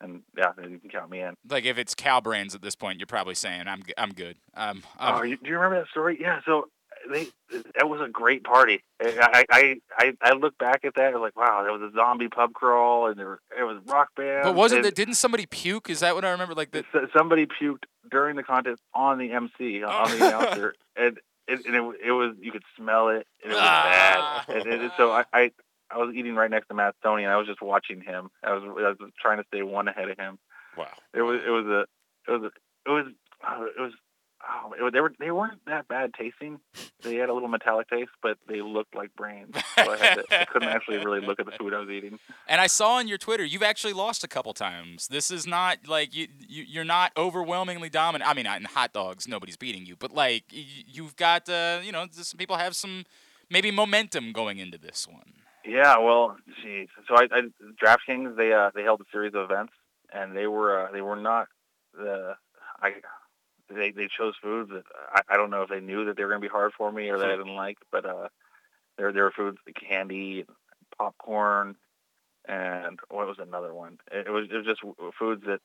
and 0.02 0.24
yeah, 0.38 0.52
you 0.62 0.78
can 0.80 0.90
count 0.90 1.10
me 1.10 1.22
in. 1.22 1.36
Like 1.50 1.64
if 1.66 1.78
it's 1.78 1.96
cow 1.96 2.20
brands 2.20 2.54
at 2.54 2.62
this 2.62 2.76
point, 2.76 3.00
you're 3.00 3.08
probably 3.08 3.34
saying 3.34 3.68
I'm 3.68 3.82
I'm 3.98 4.12
good. 4.12 4.36
Um, 4.54 4.84
oh, 5.00 5.22
do 5.22 5.30
you 5.30 5.56
remember 5.56 5.80
that 5.80 5.88
story? 5.90 6.18
Yeah. 6.20 6.42
So 6.46 6.68
they 7.12 7.28
that 7.76 7.90
was 7.90 8.02
a 8.02 8.10
great 8.10 8.44
party. 8.44 8.84
I 9.02 9.46
I 9.50 9.76
I, 9.98 10.14
I 10.22 10.34
look 10.34 10.58
back 10.58 10.86
at 10.86 10.96
that 10.96 11.14
and 11.14 11.22
like, 11.22 11.36
wow, 11.38 11.64
there 11.64 11.72
was 11.72 11.82
a 11.82 11.96
zombie 11.96 12.30
pub 12.30 12.54
crawl 12.54 13.08
and 13.08 13.20
there 13.20 13.30
was, 13.30 13.40
it 13.58 13.64
was 13.64 13.78
rock 13.88 14.10
band. 14.16 14.44
But 14.44 14.56
wasn't 14.56 14.86
it? 14.86 14.96
Didn't 14.96 15.16
somebody 15.16 15.46
puke? 15.46 15.90
Is 15.90 16.00
that 16.00 16.16
what 16.16 16.26
I 16.26 16.32
remember? 16.32 16.54
Like 16.54 16.72
that 16.72 16.86
somebody 17.16 17.46
puked 17.46 17.84
during 18.10 18.36
the 18.36 18.44
contest 18.44 18.82
on 18.94 19.18
the 19.18 19.32
MC 19.32 19.84
on 19.84 20.10
the 20.12 20.28
announcer, 20.28 20.76
and 20.96 21.20
it, 21.48 21.66
and 21.66 21.76
it, 21.76 22.08
it 22.08 22.12
was 22.12 22.36
you 22.42 22.52
could 22.52 22.64
smell 22.78 23.10
it 23.10 23.28
and 23.44 23.52
it 23.52 23.56
was 23.56 23.64
ah. 23.64 24.44
bad. 24.48 24.58
And, 24.58 24.82
and 24.82 24.92
so 24.98 25.12
I, 25.12 25.26
I 25.34 25.52
I 25.90 25.98
was 25.98 26.16
eating 26.16 26.36
right 26.36 26.50
next 26.50 26.68
to 26.70 26.74
Matt 26.74 26.96
Stonie 27.04 27.24
and 27.24 27.32
I 27.32 27.38
was 27.38 27.48
just 27.48 27.62
watching 27.62 28.02
him. 28.02 28.30
I 28.44 28.54
was 28.54 28.64
I 28.64 29.04
was 29.04 29.12
trying 29.20 29.38
to 29.38 29.44
stay 29.48 29.62
one 29.62 29.88
ahead 29.88 30.10
of 30.10 30.18
him. 30.18 30.38
Wow. 30.78 30.88
It 31.14 31.22
was 31.22 31.42
it 31.46 31.50
was 31.50 31.66
a 31.66 31.86
it 32.28 32.32
was 32.32 32.42
a, 32.44 32.90
it 32.90 32.94
was 32.94 33.06
uh, 33.48 33.64
it 33.78 33.82
was 33.82 33.94
oh, 34.50 34.90
they 34.92 35.00
were 35.00 35.14
they 35.20 35.32
weren't 35.32 35.60
that 35.68 35.88
bad 35.88 36.14
tasting. 36.14 36.60
They 37.04 37.16
had 37.16 37.30
a 37.30 37.34
little 37.34 37.48
metallic 37.48 37.90
taste, 37.90 38.12
but 38.22 38.38
they 38.48 38.62
looked 38.62 38.96
like 38.96 39.16
brains. 39.16 39.56
So 39.76 39.92
I, 39.92 39.96
to, 39.98 40.42
I, 40.42 40.46
couldn't 40.46 40.70
actually 40.70 40.98
really 40.98 41.22
look 41.22 41.40
at 41.40 41.46
the 41.46 41.52
food 41.54 41.74
I 41.74 41.80
was 41.80 41.90
eating. 41.90 42.20
And 42.48 42.62
I 42.62 42.68
saw 42.68 42.96
on 42.96 43.08
your 43.08 43.18
Twitter 43.18 43.44
you've 43.44 43.64
actually 43.64 43.94
lost 43.94 44.24
a 44.24 44.28
couple 44.28 44.54
times. 44.54 45.08
This 45.08 45.32
is 45.32 45.46
not 45.46 45.88
like 45.88 46.16
you, 46.16 46.28
you 46.48 46.82
are 46.82 46.86
not 46.86 47.12
overwhelmingly 47.18 47.90
dominant. 47.90 48.30
I 48.30 48.34
mean, 48.34 48.46
in 48.46 48.64
hot 48.66 48.94
dogs, 48.94 49.28
nobody's 49.28 49.58
beating 49.58 49.86
you, 49.86 49.96
but 49.96 50.14
like 50.14 50.46
you've 50.50 51.16
got 51.16 51.50
uh, 51.50 51.80
you 51.84 51.92
know 51.92 52.06
some 52.12 52.38
people 52.38 52.58
have 52.58 52.76
some 52.76 53.06
maybe 53.50 53.72
momentum 53.72 54.32
going 54.32 54.60
into 54.60 54.78
this 54.78 55.08
one. 55.08 55.34
Yeah, 55.66 55.98
well, 55.98 56.38
geez. 56.62 56.90
So 57.08 57.16
I, 57.16 57.28
I 57.32 57.42
DraftKings 57.84 58.38
they 58.38 58.54
uh, 58.54 58.72
they 58.76 58.84
held 58.84 59.02
a 59.02 59.06
series 59.12 59.34
of 59.34 59.50
events, 59.50 59.74
and 60.14 60.36
they 60.36 60.48
were 60.48 60.88
uh, 60.88 60.92
they 60.92 61.02
were 61.02 61.16
not 61.16 61.48
the 61.94 62.36
I 62.82 62.92
they 63.70 63.92
they 63.92 64.08
chose 64.08 64.36
foods 64.42 64.70
that 64.72 64.84
I, 65.14 65.34
I 65.34 65.38
don't 65.38 65.50
know 65.50 65.64
if 65.64 65.70
they 65.70 65.80
knew 65.80 66.06
that 66.06 66.18
they 66.18 66.24
were 66.24 66.30
going 66.30 66.42
to 66.42 66.48
be 66.48 66.52
hard 66.52 66.74
for 66.78 66.92
me 66.92 67.10
or 67.10 67.18
that 67.18 67.30
I 67.30 67.36
didn't 67.36 67.56
like, 67.56 67.78
but 67.92 68.06
uh, 68.06 68.28
there 68.98 69.12
there 69.12 69.24
were 69.24 69.32
foods 69.32 69.58
like 69.66 69.76
candy, 69.76 70.46
popcorn, 70.98 71.76
and 72.48 73.00
what 73.10 73.28
was 73.28 73.38
another 73.40 73.74
one? 73.74 73.98
It, 74.12 74.28
it 74.28 74.32
was 74.32 74.48
it 74.52 74.56
was 74.56 74.66
just 74.66 74.82
foods 75.18 75.44
that 75.46 75.62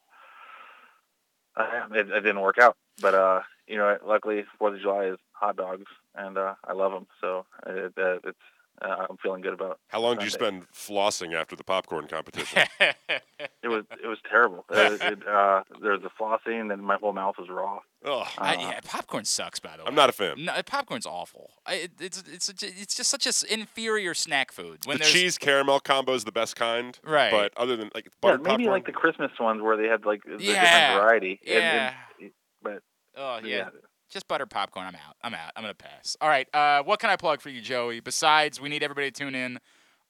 uh, 1.56 1.88
it, 1.92 2.08
it 2.10 2.20
didn't 2.20 2.40
work 2.40 2.58
out. 2.58 2.76
But 3.00 3.14
uh, 3.14 3.40
you 3.66 3.76
know, 3.76 3.96
luckily 4.04 4.44
Fourth 4.58 4.74
of 4.74 4.80
July 4.80 5.06
is 5.06 5.18
hot 5.32 5.56
dogs, 5.56 5.86
and 6.14 6.36
uh, 6.36 6.54
I 6.64 6.72
love 6.72 6.92
them, 6.92 7.06
so 7.20 7.46
it, 7.66 7.92
it, 7.96 8.20
it's 8.24 8.38
uh, 8.82 9.06
I'm 9.10 9.16
feeling 9.18 9.42
good 9.42 9.52
about. 9.52 9.78
How 9.88 10.00
long 10.00 10.16
did 10.16 10.24
you 10.24 10.30
spend 10.30 10.66
flossing 10.72 11.34
after 11.34 11.54
the 11.54 11.64
popcorn 11.64 12.06
competition? 12.06 12.62
it 12.80 13.68
was 13.68 13.84
it 14.02 14.06
was 14.06 14.18
terrible. 14.28 14.64
it, 14.70 15.00
it, 15.02 15.28
uh, 15.28 15.62
there 15.82 15.92
was 15.92 16.02
the 16.02 16.10
flossing, 16.18 16.72
and 16.72 16.82
my 16.82 16.96
whole 16.96 17.12
mouth 17.12 17.36
was 17.38 17.48
raw. 17.50 17.80
Oh, 18.04 18.26
uh, 18.38 18.56
yeah, 18.58 18.80
popcorn 18.84 19.24
sucks. 19.24 19.60
By 19.60 19.76
the 19.76 19.82
way, 19.82 19.88
I'm 19.88 19.94
not 19.94 20.08
a 20.08 20.12
fan. 20.12 20.44
No, 20.44 20.54
popcorn's 20.64 21.06
awful. 21.06 21.50
I, 21.66 21.88
it's 22.00 22.22
it's 22.26 22.48
it's 22.48 22.94
just 22.94 23.10
such 23.10 23.26
an 23.26 23.32
inferior 23.50 24.14
snack 24.14 24.52
food. 24.52 24.80
When 24.86 24.98
the 24.98 25.04
cheese 25.04 25.36
caramel 25.36 25.80
combo 25.80 26.14
is 26.14 26.24
the 26.24 26.32
best 26.32 26.56
kind, 26.56 26.98
right? 27.04 27.30
But 27.30 27.52
other 27.56 27.76
than 27.76 27.90
like 27.94 28.08
butter 28.20 28.36
yeah, 28.36 28.42
maybe 28.42 28.64
popcorn, 28.64 28.70
like 28.70 28.86
the 28.86 28.92
Christmas 28.92 29.32
ones 29.38 29.60
where 29.60 29.76
they 29.76 29.88
had 29.88 30.06
like 30.06 30.22
the 30.24 30.42
yeah, 30.42 30.88
different 30.88 31.04
variety. 31.04 31.40
Yeah. 31.42 31.94
And, 32.18 32.24
and, 32.24 32.30
but 32.62 32.82
oh 33.16 33.40
yeah. 33.42 33.56
yeah 33.56 33.68
just 34.10 34.28
butter 34.28 34.46
popcorn. 34.46 34.86
I'm 34.86 34.94
out. 34.94 35.16
I'm 35.22 35.34
out. 35.34 35.52
I'm 35.56 35.62
gonna 35.62 35.74
pass. 35.74 36.16
All 36.20 36.28
right. 36.28 36.52
Uh, 36.52 36.82
what 36.82 37.00
can 37.00 37.10
I 37.10 37.16
plug 37.16 37.40
for 37.40 37.48
you, 37.48 37.60
Joey? 37.60 38.00
Besides, 38.00 38.60
we 38.60 38.68
need 38.68 38.82
everybody 38.82 39.10
to 39.10 39.18
tune 39.24 39.34
in 39.34 39.58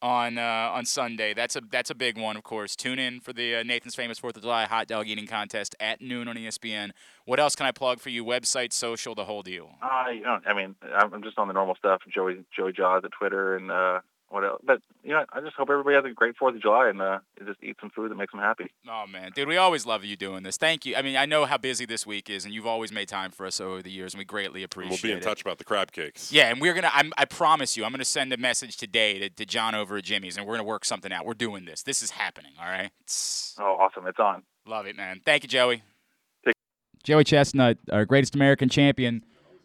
on 0.03 0.39
uh, 0.39 0.71
on 0.73 0.87
Sunday. 0.87 1.35
That's 1.35 1.57
a 1.57 1.61
that's 1.71 1.91
a 1.91 1.95
big 1.95 2.19
one, 2.19 2.37
of 2.37 2.43
course. 2.43 2.75
Tune 2.75 2.99
in 2.99 3.21
for 3.21 3.33
the 3.33 3.57
uh, 3.57 3.63
Nathan's 3.63 3.95
Famous 3.95 4.19
Fourth 4.19 4.37
of 4.37 4.43
July 4.43 4.65
hot 4.65 4.89
dog 4.89 5.07
eating 5.07 5.27
contest 5.27 5.77
at 5.79 6.01
noon 6.01 6.29
on 6.29 6.37
ESPN. 6.37 6.91
What 7.27 7.39
else 7.39 7.55
can 7.55 7.67
I 7.67 7.73
plug 7.73 8.01
for 8.01 8.09
you? 8.09 8.25
Website, 8.25 8.73
social, 8.73 9.15
the 9.15 9.25
whole 9.25 9.43
deal. 9.43 9.71
Uh, 9.83 10.11
you 10.11 10.23
know, 10.23 10.39
I 10.47 10.55
mean, 10.55 10.75
I'm 10.95 11.23
just 11.23 11.39
on 11.39 11.49
the 11.49 11.55
normal 11.55 11.75
stuff. 11.77 12.01
Joey 12.13 12.45
Joey 12.57 12.73
Jaws 12.73 13.03
at 13.05 13.13
Twitter 13.13 13.57
and 13.57 13.71
uh, 13.71 14.01
what 14.31 14.45
else? 14.45 14.63
But 14.65 14.81
you 15.03 15.11
know, 15.11 15.25
I 15.33 15.41
just 15.41 15.57
hope 15.57 15.69
everybody 15.71 15.97
has 15.97 16.05
a 16.05 16.15
great 16.15 16.37
Fourth 16.37 16.55
of 16.55 16.63
July 16.63 16.89
and 16.89 17.03
uh, 17.03 17.19
just 17.45 17.63
eat 17.63 17.77
some 17.81 17.91
food 17.91 18.11
that 18.11 18.15
makes 18.15 18.33
them 18.33 18.41
happy. 18.41 18.71
Oh 18.89 19.05
man, 19.07 19.33
dude, 19.35 19.49
we 19.49 19.57
always 19.57 19.85
love 19.85 20.05
you 20.05 20.17
doing 20.17 20.45
this. 20.45 20.57
Thank 20.57 20.87
you. 20.87 20.95
I 20.95 21.03
mean, 21.03 21.17
I 21.17 21.27
know 21.27 21.47
how 21.47 21.59
busy 21.59 21.85
this 21.85 22.07
week 22.07 22.31
is, 22.31 22.45
and 22.45 22.55
you've 22.55 22.67
always 22.67 22.93
made 22.93 23.09
time 23.09 23.33
for 23.33 23.45
us 23.45 23.61
over 23.61 23.83
the 23.83 23.91
years, 23.91 24.15
and 24.15 24.19
we 24.19 24.25
greatly 24.25 24.63
appreciate 24.63 24.99
it. 24.99 25.03
We'll 25.03 25.09
be 25.09 25.13
in 25.13 25.19
it. 25.19 25.23
touch 25.23 25.43
about 25.43 25.59
the 25.59 25.65
crab 25.65 25.91
cakes. 25.91 26.33
Yeah, 26.33 26.49
and 26.49 26.61
we're 26.61 26.75
gonna. 26.75 26.91
I'm, 26.95 27.13
i 27.19 27.25
promise 27.25 27.77
you, 27.77 27.85
I'm 27.85 27.91
gonna 27.91 28.05
send 28.05 28.33
a 28.33 28.37
message 28.37 28.77
today 28.77 29.19
to, 29.19 29.31
to 29.31 29.45
John 29.45 29.75
over 29.75 29.97
at 29.97 30.05
Jimmy's, 30.05 30.37
and 30.37 30.47
we're 30.47 30.55
gonna 30.55 30.65
work 30.65 30.85
something 30.85 31.13
out. 31.13 31.27
We're 31.27 31.35
doing 31.35 31.65
this. 31.65 31.83
This 31.83 32.01
is 32.01 32.13
happening. 32.13 32.53
All 32.61 32.71
right. 32.71 32.91
It's... 33.03 33.57
Oh, 33.59 33.77
awesome! 33.81 34.07
It's 34.07 34.21
on. 34.21 34.45
Love 34.65 34.87
it, 34.87 34.97
man. 34.97 35.21
Thank 35.25 35.43
you, 35.43 35.49
Joey. 35.49 35.83
Take 36.45 36.55
Joey 37.03 37.25
Chestnut, 37.25 37.79
our 37.91 38.05
greatest 38.05 38.37
American 38.37 38.69
champion. 38.69 39.25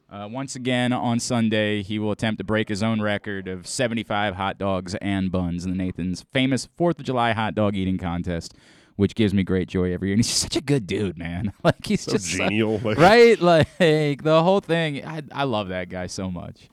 Uh, 0.09 0.27
once 0.31 0.55
again 0.55 0.93
on 0.93 1.19
Sunday, 1.19 1.81
he 1.81 1.97
will 1.97 2.11
attempt 2.11 2.37
to 2.37 2.43
break 2.43 2.69
his 2.69 2.83
own 2.83 3.01
record 3.01 3.47
of 3.47 3.67
75 3.67 4.35
hot 4.35 4.57
dogs 4.57 4.95
and 4.95 5.31
buns 5.31 5.65
in 5.65 5.71
the 5.71 5.77
Nathan's 5.77 6.23
famous 6.31 6.67
Fourth 6.77 6.99
of 6.99 7.05
July 7.05 7.33
hot 7.33 7.55
dog 7.55 7.75
eating 7.75 7.97
contest, 7.97 8.53
which 8.97 9.15
gives 9.15 9.33
me 9.33 9.43
great 9.43 9.67
joy 9.67 9.91
every 9.91 10.09
year. 10.09 10.13
And 10.13 10.19
he's 10.19 10.27
just 10.27 10.41
such 10.41 10.55
a 10.55 10.61
good 10.61 10.85
dude, 10.85 11.17
man. 11.17 11.53
like 11.63 11.85
he's 11.85 12.01
so 12.01 12.13
just 12.13 12.29
genial, 12.29 12.79
like, 12.83 12.97
right? 12.97 13.39
Like 13.41 14.23
the 14.23 14.41
whole 14.43 14.59
thing. 14.61 15.03
I, 15.05 15.23
I 15.31 15.43
love 15.43 15.69
that 15.69 15.89
guy 15.89 16.05
so 16.05 16.29
much. 16.29 16.69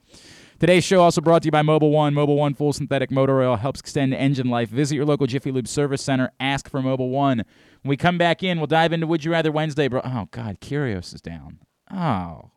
Today's 0.59 0.83
show 0.83 1.01
also 1.01 1.19
brought 1.19 1.41
to 1.41 1.47
you 1.47 1.51
by 1.51 1.63
Mobil 1.63 1.91
One. 1.91 2.13
Mobil 2.13 2.37
One 2.37 2.53
full 2.53 2.71
synthetic 2.71 3.09
motor 3.11 3.41
oil 3.41 3.55
helps 3.55 3.79
extend 3.79 4.13
engine 4.13 4.47
life. 4.47 4.69
Visit 4.69 4.95
your 4.95 5.05
local 5.05 5.25
Jiffy 5.27 5.51
Lube 5.51 5.67
service 5.67 6.03
center. 6.03 6.31
Ask 6.39 6.69
for 6.69 6.81
Mobil 6.81 7.09
One. 7.09 7.39
When 7.81 7.89
we 7.89 7.97
come 7.97 8.19
back 8.19 8.43
in, 8.43 8.59
we'll 8.59 8.67
dive 8.67 8.93
into 8.93 9.07
Would 9.07 9.25
You 9.25 9.31
Rather 9.31 9.51
Wednesday, 9.51 9.87
bro. 9.87 10.01
Oh 10.05 10.29
God, 10.31 10.61
Kyrgios 10.61 11.13
is 11.15 11.19
down. 11.19 11.59
Oh. 11.91 12.51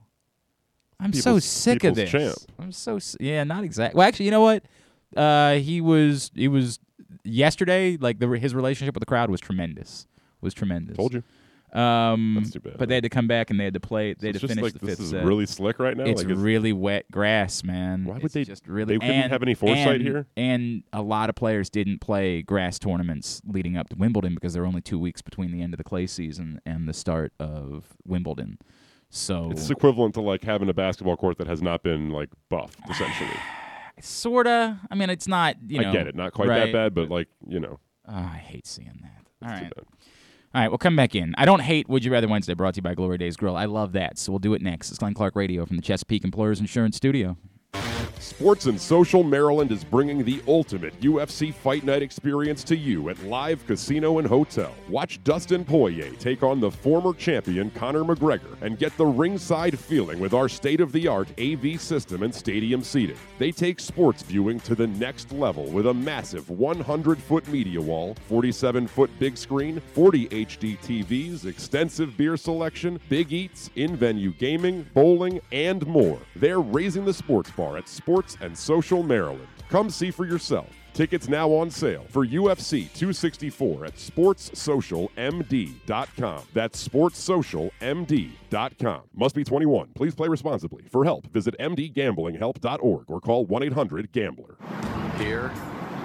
I'm 1.01 1.13
so 1.13 1.39
sick 1.39 1.85
of 1.85 1.95
this. 1.95 2.11
Champ. 2.11 2.35
I'm 2.59 2.73
so 2.73 2.99
yeah, 3.21 3.45
not 3.45 3.65
exactly. 3.65 3.99
Well, 3.99 4.09
actually, 4.09 4.27
you 4.27 4.31
know 4.31 4.43
what? 4.43 4.65
Uh, 5.17 5.55
he 5.55 5.81
was 5.81 6.31
he 6.35 6.49
was 6.49 6.79
yesterday. 7.25 7.97
Like 7.97 8.19
the 8.19 8.29
his 8.29 8.55
relationship 8.55 8.95
with 8.95 9.03
the 9.03 9.07
crowd 9.07 9.31
was 9.31 9.41
tremendous. 9.41 10.07
Was 10.41 10.55
tremendous. 10.55 10.97
Told 10.97 11.15
you. 11.15 11.23
Um, 11.79 12.37
That's 12.39 12.53
too 12.53 12.61
bad. 12.61 12.79
But 12.79 12.89
they 12.89 12.95
had 12.95 13.03
to 13.03 13.11
come 13.11 13.27
back 13.27 13.51
and 13.51 13.61
they 13.61 13.65
had 13.65 13.75
to 13.75 13.81
play. 13.81 14.15
They 14.15 14.29
so 14.29 14.33
had 14.33 14.41
to 14.41 14.49
finish 14.49 14.63
like, 14.63 14.73
the 14.75 14.79
this 14.79 14.91
fifth 14.97 15.05
is 15.05 15.11
set. 15.11 15.25
really 15.25 15.45
slick 15.45 15.79
right 15.79 15.97
now. 15.97 16.05
It's 16.05 16.25
like 16.25 16.35
really 16.35 16.73
wet 16.73 17.11
grass, 17.11 17.63
man. 17.65 18.05
Why 18.05 18.15
would 18.15 18.25
it's 18.25 18.35
they 18.35 18.45
just 18.45 18.67
really? 18.67 18.95
They 18.95 18.99
couldn't 18.99 19.23
and, 19.23 19.33
have 19.33 19.43
any 19.43 19.55
foresight 19.55 19.97
and, 19.97 20.03
here. 20.03 20.27
And 20.37 20.85
a 20.93 21.03
lot 21.03 21.29
of 21.29 21.35
players 21.35 21.69
didn't 21.69 22.01
play 22.01 22.41
grass 22.41 22.79
tournaments 22.79 23.43
leading 23.47 23.77
up 23.77 23.91
to 23.91 23.97
Wimbledon 23.97 24.35
because 24.35 24.55
there 24.55 24.63
were 24.63 24.69
only 24.69 24.81
two 24.81 24.99
weeks 24.99 25.21
between 25.21 25.51
the 25.53 25.61
end 25.61 25.75
of 25.75 25.79
the 25.79 25.85
clay 25.85 26.07
season 26.07 26.61
and 26.65 26.89
the 26.89 26.95
start 26.95 27.33
of 27.39 27.85
Wimbledon. 28.07 28.59
So 29.17 29.49
it's 29.51 29.71
equivalent 29.71 30.15
to 30.15 30.21
like 30.21 30.45
having 30.45 30.69
a 30.69 30.75
basketball 30.75 31.17
court 31.17 31.39
that 31.39 31.47
has 31.47 31.63
not 31.63 31.83
been 31.83 32.11
like 32.11 32.29
buffed, 32.51 32.79
essentially. 32.91 33.31
sorta. 34.01 34.79
I 34.91 34.95
mean, 34.95 35.11
it's 35.11 35.27
not. 35.27 35.57
You 35.67 35.81
know, 35.81 35.89
I 35.89 35.93
get 35.93 36.07
it, 36.07 36.15
not 36.15 36.33
quite 36.33 36.49
right. 36.49 36.67
that 36.67 36.73
bad, 36.73 36.95
but 36.95 37.09
like 37.09 37.29
you 37.49 37.59
know. 37.59 37.81
Oh, 38.09 38.15
I 38.15 38.37
hate 38.37 38.67
seeing 38.67 39.01
that. 39.03 39.49
All 39.49 39.53
right. 39.53 39.73
All 40.55 40.63
right, 40.63 40.69
we'll 40.69 40.79
come 40.79 40.97
back 40.97 41.15
in. 41.15 41.35
I 41.37 41.45
don't 41.45 41.61
hate 41.61 41.89
Would 41.89 42.05
You 42.05 42.13
Rather 42.13 42.29
Wednesday, 42.29 42.55
brought 42.55 42.75
to 42.75 42.79
you 42.79 42.83
by 42.83 42.95
Glory 42.95 43.19
Days 43.19 43.37
Grill. 43.37 43.57
I 43.57 43.67
love 43.67 43.93
that, 43.93 44.17
so 44.17 44.33
we'll 44.33 44.39
do 44.39 44.55
it 44.55 44.63
next. 44.63 44.89
It's 44.91 44.99
Glenn 44.99 45.13
Clark 45.13 45.37
Radio 45.37 45.67
from 45.67 45.77
the 45.77 45.83
Chesapeake 45.83 46.25
Employers 46.25 46.61
Insurance 46.61 46.97
Studio. 46.97 47.37
Sports 48.27 48.67
and 48.67 48.79
Social 48.79 49.23
Maryland 49.23 49.71
is 49.71 49.85
bringing 49.85 50.25
the 50.25 50.43
ultimate 50.49 51.01
UFC 51.01 51.55
Fight 51.55 51.85
Night 51.85 52.03
experience 52.03 52.65
to 52.65 52.77
you 52.77 53.09
at 53.09 53.23
Live 53.23 53.65
Casino 53.69 54.19
and 54.19 54.27
Hotel. 54.27 54.75
Watch 54.89 55.23
Dustin 55.23 55.65
Poirier 55.65 56.11
take 56.19 56.43
on 56.43 56.59
the 56.59 56.71
former 56.71 57.15
champion 57.15 57.71
Conor 57.71 58.03
McGregor 58.03 58.61
and 58.63 58.81
get 58.81 58.95
the 58.97 59.07
ringside 59.07 59.79
feeling 59.79 60.19
with 60.19 60.35
our 60.35 60.49
state 60.49 60.81
of 60.81 60.91
the 60.91 61.07
art 61.07 61.29
AV 61.39 61.81
system 61.81 62.25
and 62.25 62.35
stadium 62.35 62.83
seating. 62.83 63.17
They 63.39 63.53
take 63.53 63.79
sports 63.79 64.25
viewing 64.25 64.59
to 64.61 64.75
the 64.75 64.89
next 64.89 65.31
level 65.31 65.67
with 65.67 65.87
a 65.87 65.95
massive 65.95 66.51
100 66.51 67.19
foot 67.19 67.47
media 67.47 67.81
wall, 67.81 68.17
47 68.29 68.89
foot 68.89 69.11
big 69.21 69.39
screen, 69.39 69.81
40 69.95 70.29
HD 70.31 70.77
TVs, 70.81 71.47
extensive 71.47 72.17
beer 72.17 72.37
selection, 72.37 72.99
big 73.09 73.33
eats, 73.33 73.71
in 73.77 73.95
venue 73.95 74.33
gaming, 74.33 74.85
bowling, 74.95 75.41
and 75.53 75.87
more. 75.87 76.19
They're 76.35 76.61
raising 76.61 77.05
the 77.05 77.15
sports 77.15 77.53
bar 77.53 77.77
at 77.77 77.89
Sports 77.89 78.16
and 78.41 78.57
Social 78.57 79.03
Maryland. 79.03 79.47
Come 79.69 79.91
see 79.91 80.11
for 80.11 80.25
yourself. 80.27 80.71
Tickets 80.93 81.29
now 81.29 81.51
on 81.51 81.71
sale 81.71 82.07
for 82.09 82.27
UFC 82.27 82.91
264 82.95 83.85
at 83.85 83.97
sportssocialmd.com. 83.97 86.43
That's 86.55 86.89
sportssocialmd.com. 86.89 89.03
Must 89.15 89.35
be 89.35 89.45
21. 89.45 89.89
Please 89.95 90.15
play 90.15 90.29
responsibly. 90.29 90.85
For 90.91 91.05
help, 91.05 91.27
visit 91.27 91.55
mdgamblinghelp.org 91.61 93.11
or 93.11 93.21
call 93.21 93.45
1 93.45 93.63
800 93.65 94.11
GAMBLER. 94.13 94.57
Here 95.19 95.53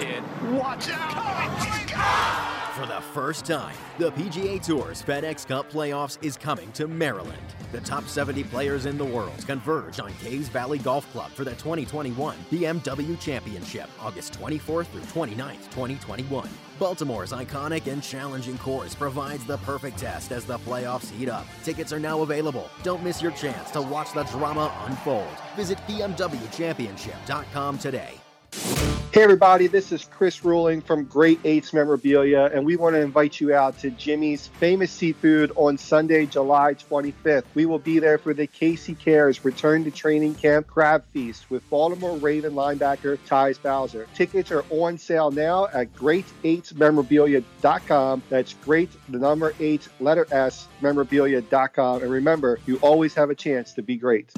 it. 0.02 0.24
Watch 0.52 0.90
out! 0.90 1.92
Oh 1.94 2.61
For 2.76 2.86
the 2.86 3.02
first 3.14 3.44
time, 3.44 3.76
the 3.98 4.14
PGA 4.14 4.66
Tour's 4.66 5.04
FedEx 5.04 5.46
Cup 5.46 5.70
Playoffs 5.70 6.18
is 6.22 6.38
coming 6.38 6.72
to 6.72 6.88
Maryland. 6.88 7.44
The 7.74 7.82
top 7.82 8.08
70 8.08 8.46
players 8.46 8.86
in 8.86 8.98
the 8.98 9.04
world 9.04 9.46
converge 9.46 10.00
on 10.00 10.14
Caves 10.24 10.48
Valley 10.48 10.78
Golf 10.78 11.12
Club 11.12 11.32
for 11.32 11.44
the 11.44 11.52
2021 11.52 12.38
BMW 12.50 13.20
Championship, 13.20 13.90
August 14.00 14.40
24th 14.40 14.86
through 14.86 15.02
29th, 15.02 15.70
2021. 15.72 16.48
Baltimore's 16.80 17.34
iconic 17.34 17.92
and 17.92 18.02
challenging 18.02 18.58
course 18.58 18.96
provides 18.96 19.46
the 19.46 19.58
perfect 19.58 19.98
test 19.98 20.32
as 20.32 20.46
the 20.46 20.58
playoffs 20.60 21.12
heat 21.12 21.28
up. 21.28 21.46
Tickets 21.66 21.92
are 21.92 22.00
now 22.00 22.22
available. 22.22 22.70
Don't 22.84 23.04
miss 23.04 23.22
your 23.22 23.32
chance 23.32 23.70
to 23.72 23.82
watch 23.82 24.14
the 24.14 24.24
drama 24.24 24.74
unfold. 24.88 25.28
Visit 25.58 25.78
BMWChampionship.com 25.80 27.80
today. 27.80 28.21
Hey, 29.14 29.24
everybody, 29.24 29.68
this 29.68 29.92
is 29.92 30.06
Chris 30.06 30.46
Ruling 30.46 30.80
from 30.80 31.04
Great 31.04 31.42
Eights 31.44 31.74
Memorabilia, 31.74 32.50
and 32.54 32.66
we 32.66 32.78
want 32.78 32.96
to 32.96 33.02
invite 33.02 33.42
you 33.42 33.54
out 33.54 33.78
to 33.80 33.92
Jimmy's 33.92 34.48
Famous 34.48 34.90
Seafood 34.90 35.52
on 35.58 35.78
Sunday, 35.78 36.26
July 36.26 36.76
25th. 36.76 37.44
We 37.54 37.66
will 37.66 37.78
be 37.78 38.00
there 38.00 38.18
for 38.18 38.34
the 38.34 38.48
Casey 38.48 38.96
Cares 38.96 39.44
Return 39.44 39.84
to 39.84 39.92
Training 39.92 40.36
Camp 40.36 40.66
Crab 40.66 41.04
Feast 41.12 41.50
with 41.50 41.70
Baltimore 41.70 42.16
Raven 42.16 42.54
linebacker 42.54 43.18
Tyus 43.28 43.62
Bowser. 43.62 44.08
Tickets 44.16 44.50
are 44.50 44.64
on 44.70 44.98
sale 44.98 45.30
now 45.30 45.68
at 45.74 45.94
great8memorabilia.com. 45.94 48.24
That's 48.30 48.54
great, 48.54 48.92
the 49.10 49.20
number 49.20 49.54
eight, 49.60 49.90
letter 50.00 50.26
S, 50.32 50.70
memorabilia.com. 50.80 52.02
And 52.02 52.10
remember, 52.10 52.62
you 52.66 52.78
always 52.78 53.14
have 53.16 53.30
a 53.30 53.36
chance 53.36 53.74
to 53.74 53.82
be 53.82 53.98
great. 53.98 54.32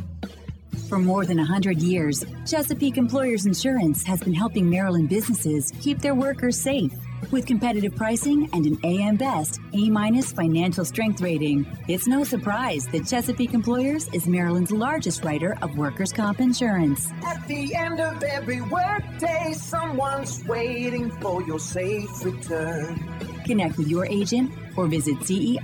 For 0.94 1.00
more 1.00 1.26
than 1.26 1.38
100 1.38 1.82
years, 1.82 2.24
Chesapeake 2.46 2.98
Employers 2.98 3.48
Insurance 3.48 4.04
has 4.04 4.20
been 4.20 4.36
helping 4.36 4.70
Maryland 4.70 5.10
businesses 5.10 5.74
keep 5.82 5.98
their 5.98 6.14
workers 6.14 6.56
safe. 6.56 6.94
With 7.32 7.48
competitive 7.48 7.96
pricing 7.96 8.48
and 8.54 8.64
an 8.68 8.78
AM 8.84 9.16
Best 9.16 9.60
A 9.74 9.90
minus 9.90 10.32
financial 10.32 10.86
strength 10.86 11.20
rating, 11.20 11.66
it's 11.88 12.06
no 12.06 12.24
surprise 12.24 12.86
that 12.90 13.08
Chesapeake 13.08 13.56
Employers 13.56 14.08
is 14.14 14.28
Maryland's 14.28 14.70
largest 14.70 15.24
writer 15.24 15.58
of 15.64 15.76
workers' 15.80 16.14
comp 16.14 16.40
insurance. 16.40 17.12
At 17.26 17.48
the 17.48 17.74
end 17.74 18.00
of 18.00 18.22
every 18.22 18.62
workday, 18.62 19.54
someone's 19.54 20.46
waiting 20.46 21.10
for 21.10 21.42
your 21.42 21.58
safe 21.58 22.24
return. 22.24 23.04
Connect 23.46 23.80
with 23.80 23.88
your 23.88 24.06
agent 24.06 24.52
or 24.78 24.86
visit 24.86 25.16
CEIWC.com. 25.22 25.64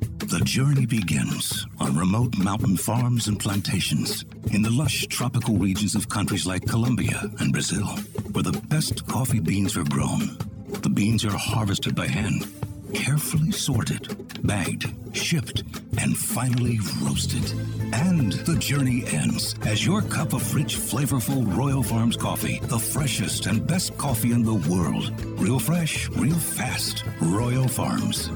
The 0.00 0.40
journey 0.44 0.86
begins 0.86 1.66
on 1.78 1.96
remote 1.96 2.36
mountain 2.36 2.76
farms 2.76 3.28
and 3.28 3.38
plantations 3.38 4.24
in 4.50 4.60
the 4.60 4.70
lush 4.70 5.06
tropical 5.06 5.56
regions 5.56 5.94
of 5.94 6.08
countries 6.08 6.46
like 6.46 6.66
Colombia 6.66 7.30
and 7.38 7.52
Brazil, 7.52 7.86
where 8.32 8.42
the 8.42 8.60
best 8.68 9.06
coffee 9.06 9.38
beans 9.38 9.76
are 9.76 9.84
grown. 9.84 10.36
The 10.82 10.90
beans 10.90 11.24
are 11.24 11.36
harvested 11.36 11.94
by 11.94 12.08
hand, 12.08 12.46
carefully 12.92 13.52
sorted, 13.52 14.44
bagged, 14.44 14.92
shipped, 15.16 15.62
and 15.98 16.16
finally 16.16 16.80
roasted. 17.02 17.44
And 17.92 18.32
the 18.32 18.56
journey 18.58 19.04
ends 19.06 19.54
as 19.62 19.86
your 19.86 20.02
cup 20.02 20.32
of 20.32 20.54
rich, 20.54 20.76
flavorful 20.76 21.56
Royal 21.56 21.82
Farms 21.82 22.16
coffee, 22.16 22.58
the 22.64 22.78
freshest 22.78 23.46
and 23.46 23.66
best 23.66 23.96
coffee 23.96 24.32
in 24.32 24.42
the 24.42 24.54
world. 24.68 25.12
Real 25.40 25.60
fresh, 25.60 26.08
real 26.10 26.38
fast. 26.38 27.04
Royal 27.20 27.68
Farms. 27.68 28.30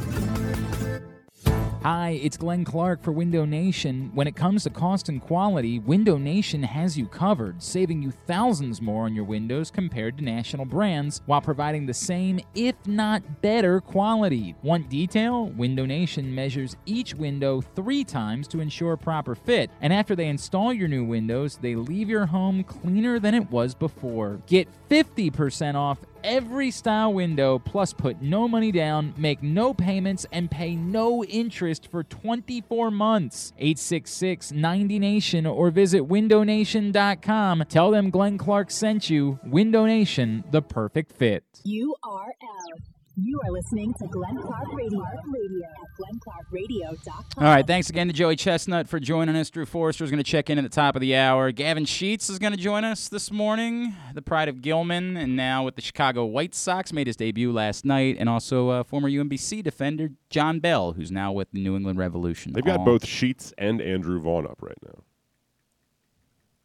Hi, 1.83 2.20
it's 2.22 2.37
Glenn 2.37 2.62
Clark 2.66 3.03
for 3.03 3.11
Window 3.11 3.47
Nation. 3.47 4.11
When 4.12 4.26
it 4.26 4.37
comes 4.37 4.64
to 4.64 4.70
cost 4.70 5.09
and 5.09 5.18
quality, 5.18 5.78
Window 5.78 6.18
Nation 6.18 6.62
has 6.62 6.99
you 6.99 7.07
covered, 7.07 7.62
saving 7.62 8.03
you 8.03 8.11
thousands 8.11 8.83
more 8.83 9.07
on 9.07 9.14
your 9.14 9.24
windows 9.24 9.70
compared 9.70 10.18
to 10.18 10.24
national 10.24 10.66
brands 10.66 11.22
while 11.24 11.41
providing 11.41 11.87
the 11.87 11.95
same, 11.95 12.39
if 12.55 12.74
not 12.87 13.41
better, 13.41 13.81
quality. 13.81 14.55
Want 14.62 14.91
detail? 14.91 15.47
Window 15.47 15.87
Nation 15.87 16.35
measures 16.35 16.76
each 16.85 17.14
window 17.14 17.62
three 17.62 18.05
times 18.05 18.47
to 18.49 18.61
ensure 18.61 18.99
proper 18.99 19.35
fit, 19.35 19.70
and 19.81 19.91
after 19.91 20.14
they 20.14 20.26
install 20.26 20.74
your 20.74 20.89
new 20.89 21.07
windows, 21.07 21.57
they 21.62 21.76
leave 21.76 22.11
your 22.11 22.26
home 22.26 22.62
cleaner 22.62 23.18
than 23.18 23.35
it 23.35 23.51
was 23.51 23.74
before. 23.74 24.43
Get 24.47 24.68
50% 24.91 25.76
off 25.76 25.99
every 26.24 26.70
style 26.70 27.14
window, 27.14 27.61
plus 27.61 27.93
put 27.93 28.20
no 28.20 28.49
money 28.49 28.72
down, 28.72 29.14
make 29.16 29.43
no 29.43 29.72
payments, 29.72 30.26
and 30.32 30.51
pay 30.51 30.74
no 30.74 31.24
interest 31.24 31.88
for 31.91 32.03
24 32.03 32.91
months. 32.91 33.53
866 33.59 34.53
90 34.53 34.99
Nation 34.99 35.47
or 35.47 35.70
visit 35.70 36.09
windownation.com. 36.09 37.64
Tell 37.68 37.91
them 37.91 38.11
Glenn 38.11 38.36
Clark 38.36 38.70
sent 38.70 39.09
you. 39.09 39.38
Window 39.45 39.86
Nation, 39.86 40.43
the 40.51 40.61
perfect 40.61 41.12
fit. 41.12 41.45
URL. 41.64 42.99
You 43.23 43.39
are 43.45 43.51
listening 43.51 43.93
to 43.99 44.07
Glenn 44.07 44.39
Clark 44.39 44.73
Radio, 44.73 45.03
Radio 45.27 45.66
at 45.68 45.89
glennclarkradio.com. 45.99 47.25
All 47.37 47.45
right, 47.45 47.66
thanks 47.66 47.91
again 47.91 48.07
to 48.07 48.14
Joey 48.14 48.35
Chestnut 48.35 48.89
for 48.89 48.99
joining 48.99 49.37
us. 49.37 49.51
Drew 49.51 49.66
Forrester 49.66 50.05
is 50.05 50.11
going 50.11 50.23
to 50.23 50.31
check 50.31 50.49
in 50.49 50.57
at 50.57 50.62
the 50.62 50.71
top 50.71 50.97
of 50.97 51.01
the 51.03 51.14
hour. 51.14 51.53
Gavin 51.53 51.85
Sheets 51.85 52.31
is 52.31 52.39
going 52.39 52.53
to 52.53 52.59
join 52.59 52.83
us 52.83 53.09
this 53.09 53.31
morning, 53.31 53.95
the 54.14 54.23
pride 54.23 54.49
of 54.49 54.62
Gilman, 54.62 55.18
and 55.18 55.37
now 55.37 55.64
with 55.64 55.77
the 55.77 55.83
Chicago 55.83 56.25
White 56.25 56.55
Sox, 56.55 56.95
made 56.95 57.09
his 57.09 57.16
debut 57.16 57.53
last 57.53 57.85
night, 57.85 58.16
and 58.18 58.29
also 58.29 58.71
uh, 58.71 58.85
former 58.85 59.11
UMBC 59.11 59.62
defender 59.62 60.09
Jon 60.31 60.59
Bell, 60.59 60.93
who's 60.93 61.11
now 61.11 61.31
with 61.31 61.51
the 61.53 61.62
New 61.62 61.77
England 61.77 61.99
Revolution. 61.99 62.55
They've 62.55 62.64
got 62.64 62.79
All- 62.79 62.87
both 62.87 63.07
Sheets 63.07 63.53
and 63.59 63.83
Andrew 63.83 64.18
Vaughn 64.18 64.47
up 64.47 64.62
right 64.62 64.79
now. 64.83 65.03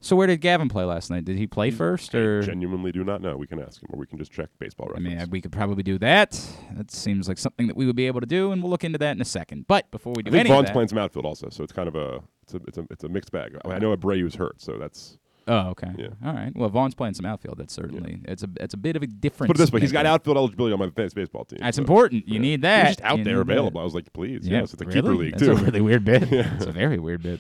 So 0.06 0.16
where 0.16 0.28
did 0.28 0.40
Gavin 0.40 0.70
play 0.70 0.84
last 0.84 1.10
night? 1.10 1.26
Did 1.26 1.36
he 1.36 1.48
play 1.48 1.72
first, 1.72 2.14
or 2.14 2.44
Genuinely 2.44 2.92
do 2.92 3.04
not 3.04 3.22
know. 3.22 3.38
We 3.38 3.48
can 3.48 3.60
ask 3.60 3.82
him, 3.82 3.90
or 3.92 3.98
we 3.98 4.06
can 4.06 4.20
just 4.20 4.32
check 4.32 4.50
baseball 4.60 4.92
I 4.96 5.00
mean, 5.00 5.20
we 5.32 5.42
could 5.42 5.52
probably 5.52 5.82
do 5.82 5.98
that. 5.98 6.40
That 6.74 6.92
seems 6.92 7.28
like 7.28 7.40
something 7.40 7.66
that 7.66 7.76
we 7.76 7.88
would 7.88 7.96
be 7.96 8.06
able 8.06 8.20
to 8.20 8.28
do, 8.28 8.52
and 8.52 8.62
we'll 8.62 8.70
look 8.70 8.84
into 8.84 9.00
that 9.00 9.16
in 9.16 9.22
a 9.22 9.26
second. 9.26 9.66
But 9.68 9.90
before 9.90 10.14
we 10.16 10.22
do 10.22 10.30
I 10.30 10.32
think 10.32 10.48
Vaughn's 10.50 10.68
that, 10.68 10.74
playing 10.74 10.90
some 10.90 11.00
outfield 11.00 11.26
also, 11.26 11.50
so 11.50 11.64
it's 11.64 11.74
kind 11.74 11.88
of 11.88 11.96
a 11.96 12.22
it's 12.44 12.54
a 12.54 12.58
it's 12.68 12.78
a, 12.78 12.88
it's 12.92 13.04
a 13.04 13.10
mixed 13.10 13.32
bag. 13.32 13.58
I, 13.66 13.68
mean, 13.68 13.78
I 13.78 13.80
know 13.80 13.98
Abreu's 13.98 14.36
hurt, 14.36 14.62
so 14.62 14.78
that's 14.78 15.18
oh, 15.48 15.70
okay, 15.70 15.90
Yeah. 15.98 16.10
all 16.24 16.34
right. 16.34 16.52
Well, 16.56 16.70
Vaughn's 16.70 16.94
playing 16.94 17.16
some 17.16 17.26
outfield. 17.26 17.58
That's 17.58 17.74
certainly 17.74 18.20
it's 18.26 18.44
a 18.44 18.50
it's 18.58 18.76
a 18.76 18.78
bit 18.78 18.96
of 18.96 19.02
a 19.02 19.08
difference. 19.08 19.48
put 19.48 19.58
it 19.58 19.58
this 19.58 19.72
way: 19.72 19.82
he's 19.82 19.92
got 19.92 20.06
outfield 20.06 20.38
eligibility 20.38 20.74
on 20.74 20.78
my 20.78 20.92
fantasy 20.92 21.16
baseball 21.16 21.46
team. 21.46 21.62
That's 21.64 21.78
so, 21.78 21.82
important. 21.82 22.28
You 22.28 22.36
yeah. 22.36 22.42
need 22.42 22.62
that. 22.62 22.88
He's 22.90 22.96
just 22.98 23.06
out 23.06 23.18
You 23.18 23.24
there 23.24 23.38
need 23.38 23.48
that. 23.48 23.54
available. 23.54 23.82
I 23.82 23.84
was 23.84 23.96
like, 23.96 24.14
please, 24.14 24.48
Yeah, 24.48 24.60
yes, 24.60 24.74
it's 24.74 24.84
a 24.84 24.86
really? 24.86 25.02
keeper 25.02 25.16
league 25.16 25.32
That's 25.32 25.46
too. 25.46 25.52
a 25.54 25.56
really 25.56 25.82
weird 25.82 26.06
bit. 26.06 26.30
Yeah. 26.32 26.54
It's 26.58 26.66
a 26.68 26.72
very 26.72 27.00
weird 27.00 27.24
bit. 27.24 27.40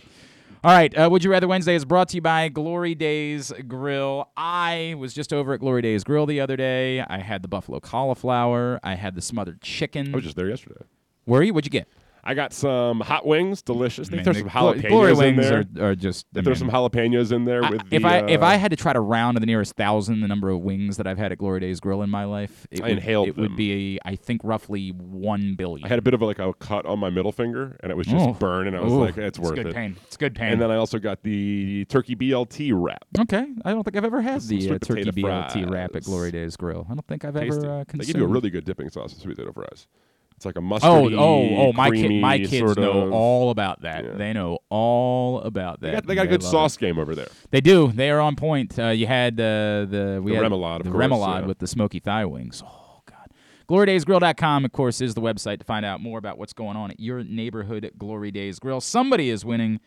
All 0.66 0.72
right, 0.72 0.97
uh, 0.97 1.07
Would 1.11 1.24
You 1.24 1.30
Rather 1.30 1.47
Wednesday 1.47 1.76
is 1.76 1.86
brought 1.86 2.09
to 2.09 2.18
you 2.18 2.22
by 2.22 2.49
Glory 2.49 2.95
Days 2.95 3.53
Grill. 3.68 4.32
I 4.36 4.95
was 4.97 5.13
just 5.13 5.32
over 5.32 5.53
at 5.53 5.59
Glory 5.59 5.84
Days 5.84 6.03
Grill 6.03 6.26
the 6.26 6.41
other 6.41 6.57
day. 6.57 7.01
I 7.01 7.20
had 7.20 7.43
the 7.43 7.47
buffalo 7.47 7.80
cauliflower. 7.80 8.80
I 8.82 8.95
had 8.95 9.13
the 9.13 9.22
smothered 9.22 9.61
chicken. 9.61 10.11
I 10.11 10.16
was 10.16 10.24
just 10.24 10.36
there 10.36 10.49
yesterday. 10.49 10.82
Were 11.28 11.43
you? 11.43 11.53
What'd 11.53 11.72
you 11.72 11.80
get? 11.80 11.88
I 12.28 12.34
got 12.34 12.53
some 12.53 13.01
hot 13.01 13.26
wings, 13.26 13.61
delicious. 13.61 14.09
They 14.09 14.15
Man, 14.17 14.23
throw 14.23 14.34
the 14.34 14.39
some 14.39 14.49
jalapenos 14.49 14.88
glory 14.89 15.11
in 15.11 15.17
wings 15.17 15.38
there. 15.47 15.65
Are, 15.80 15.89
are 15.91 15.95
just. 15.95 16.26
They 16.34 16.39
I 16.41 16.43
throw 16.43 16.51
mean, 16.53 16.59
some 16.59 16.69
jalapenos 16.71 17.32
in 17.32 17.45
there 17.45 17.63
I- 17.63 17.69
with 17.69 17.82
if 17.91 18.01
the, 18.01 18.07
I 18.07 18.17
if 18.28 18.41
uh, 18.41 18.45
I 18.45 18.55
had 18.55 18.71
to 18.71 18.78
try 18.78 18.93
to 18.93 18.99
round 18.99 19.36
to 19.36 19.39
the 19.39 19.45
nearest 19.45 19.76
thousand 19.76 20.21
the 20.21 20.28
number 20.28 20.49
of 20.49 20.59
wings 20.61 20.97
that 20.97 21.05
I've 21.05 21.17
had 21.19 21.32
at 21.32 21.38
Glory 21.38 21.59
Days 21.59 21.80
Grill 21.80 22.01
in 22.01 22.09
my 22.09 22.26
life, 22.26 22.65
it 22.71 22.82
I 22.82 22.86
would, 22.88 22.91
inhaled 22.93 23.28
it 23.28 23.38
would 23.38 23.55
be 23.55 23.99
I 24.03 24.15
think 24.15 24.41
roughly 24.43 24.89
one 24.89 25.53
billion. 25.55 25.86
I 25.86 25.89
had 25.89 25.99
a 25.99 26.01
bit 26.01 26.13
of 26.15 26.21
a, 26.21 26.26
like 26.26 26.39
a 26.39 26.51
cut 26.55 26.86
on 26.88 26.97
my 26.99 27.09
middle 27.11 27.32
finger, 27.32 27.78
and 27.82 27.91
it 27.91 27.95
was 27.95 28.07
just 28.07 28.26
Oh. 28.43 28.59
and 28.59 28.76
I 28.76 28.82
was 28.82 28.91
Ooh, 28.93 28.99
like, 29.01 29.17
it's 29.17 29.38
worth 29.38 29.55
good 29.55 29.67
it. 29.67 29.76
pain. 29.76 29.95
It's 30.07 30.17
good 30.17 30.34
pain. 30.34 30.53
And 30.53 30.61
then 30.61 30.71
I 30.71 30.78
also 30.78 30.97
got 30.97 31.21
the 31.21 31.86
turkey 31.86 32.15
BLT 32.15 32.71
wrap. 32.73 33.05
okay, 33.19 33.45
I 33.63 33.71
don't 33.71 33.84
think 33.84 33.95
I've 33.97 34.05
ever 34.05 34.21
had 34.21 34.41
the 34.41 34.57
uh, 34.57 34.61
sweet 34.61 34.82
turkey 34.82 35.03
potato 35.05 35.11
BLT 35.28 35.69
wrap 35.69 35.86
at 35.89 35.91
fries. 35.91 36.05
Glory 36.05 36.32
Days 36.32 36.55
Grill. 36.57 36.88
I 36.89 36.95
don't 36.95 37.05
think 37.07 37.23
I've 37.23 37.36
Tasty. 37.36 37.57
ever 37.65 37.82
uh, 37.82 37.84
they 37.93 38.05
give 38.05 38.17
you 38.17 38.26
a 38.26 38.28
really 38.28 38.49
good 38.49 38.65
dipping 38.65 38.89
sauce 38.89 39.13
with 39.13 39.21
sweet 39.21 39.36
potato 39.36 39.51
fries. 39.53 39.88
It's 40.38 40.45
like 40.45 40.55
a 40.57 40.59
Oh, 40.59 40.61
mustardy, 40.61 41.17
oh, 41.17 41.67
oh! 41.67 41.73
My 41.73 41.89
kid, 41.91 42.11
my 42.21 42.39
kids 42.39 42.75
know 42.77 43.03
of- 43.07 43.13
all 43.13 43.51
about 43.51 43.81
that. 43.83 44.03
Yeah. 44.03 44.11
They 44.13 44.33
know 44.33 44.59
all 44.69 45.39
about 45.41 45.79
that. 45.79 45.88
They 45.88 45.93
got, 45.93 46.07
they 46.07 46.15
got 46.15 46.25
a 46.25 46.29
good 46.29 46.43
love 46.43 46.49
it. 46.49 46.51
sauce 46.51 46.75
game 46.77 46.99
over 46.99 47.15
there. 47.15 47.27
They 47.51 47.61
do. 47.61 47.91
They 47.93 48.09
are 48.09 48.19
on 48.19 48.36
point. 48.36 48.77
Uh, 48.77 48.88
you 48.89 49.07
had 49.07 49.39
uh, 49.39 49.86
the 49.89 50.19
we 50.21 50.31
The 50.33 50.38
had 50.43 50.51
remoulade, 50.51 50.79
of 50.81 50.86
the 50.86 50.91
course, 50.91 51.05
remoulade 51.05 51.41
yeah. 51.41 51.47
with 51.47 51.59
the 51.59 51.67
smoky 51.67 51.99
thigh 51.99 52.25
wings. 52.25 52.61
Oh 52.65 53.01
God. 53.05 53.29
GloryDaysGrill.com, 53.69 54.65
of 54.65 54.71
course, 54.73 54.99
is 54.99 55.13
the 55.13 55.21
website 55.21 55.59
to 55.59 55.63
find 55.65 55.86
out 55.86 56.01
more 56.01 56.17
about 56.19 56.38
what's 56.38 56.53
going 56.53 56.75
on 56.75 56.91
at 56.91 56.99
your 56.99 57.23
neighborhood 57.23 57.89
Glory 57.97 58.29
Days 58.31 58.59
Grill. 58.59 58.81
Somebody 58.81 59.29
is 59.29 59.45
winning 59.45 59.79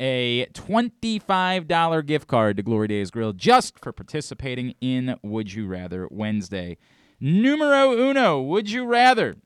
a 0.00 0.46
$25 0.54 2.06
gift 2.06 2.26
card 2.28 2.56
to 2.56 2.62
Glory 2.62 2.88
Days 2.88 3.10
Grill 3.10 3.32
just 3.32 3.78
for 3.78 3.92
participating 3.92 4.74
in 4.80 5.16
Would 5.22 5.52
You 5.52 5.66
Rather 5.66 6.08
Wednesday. 6.10 6.78
Numero 7.20 7.92
uno, 7.92 8.40
Would 8.40 8.70
You 8.70 8.84
Rather? 8.84 9.36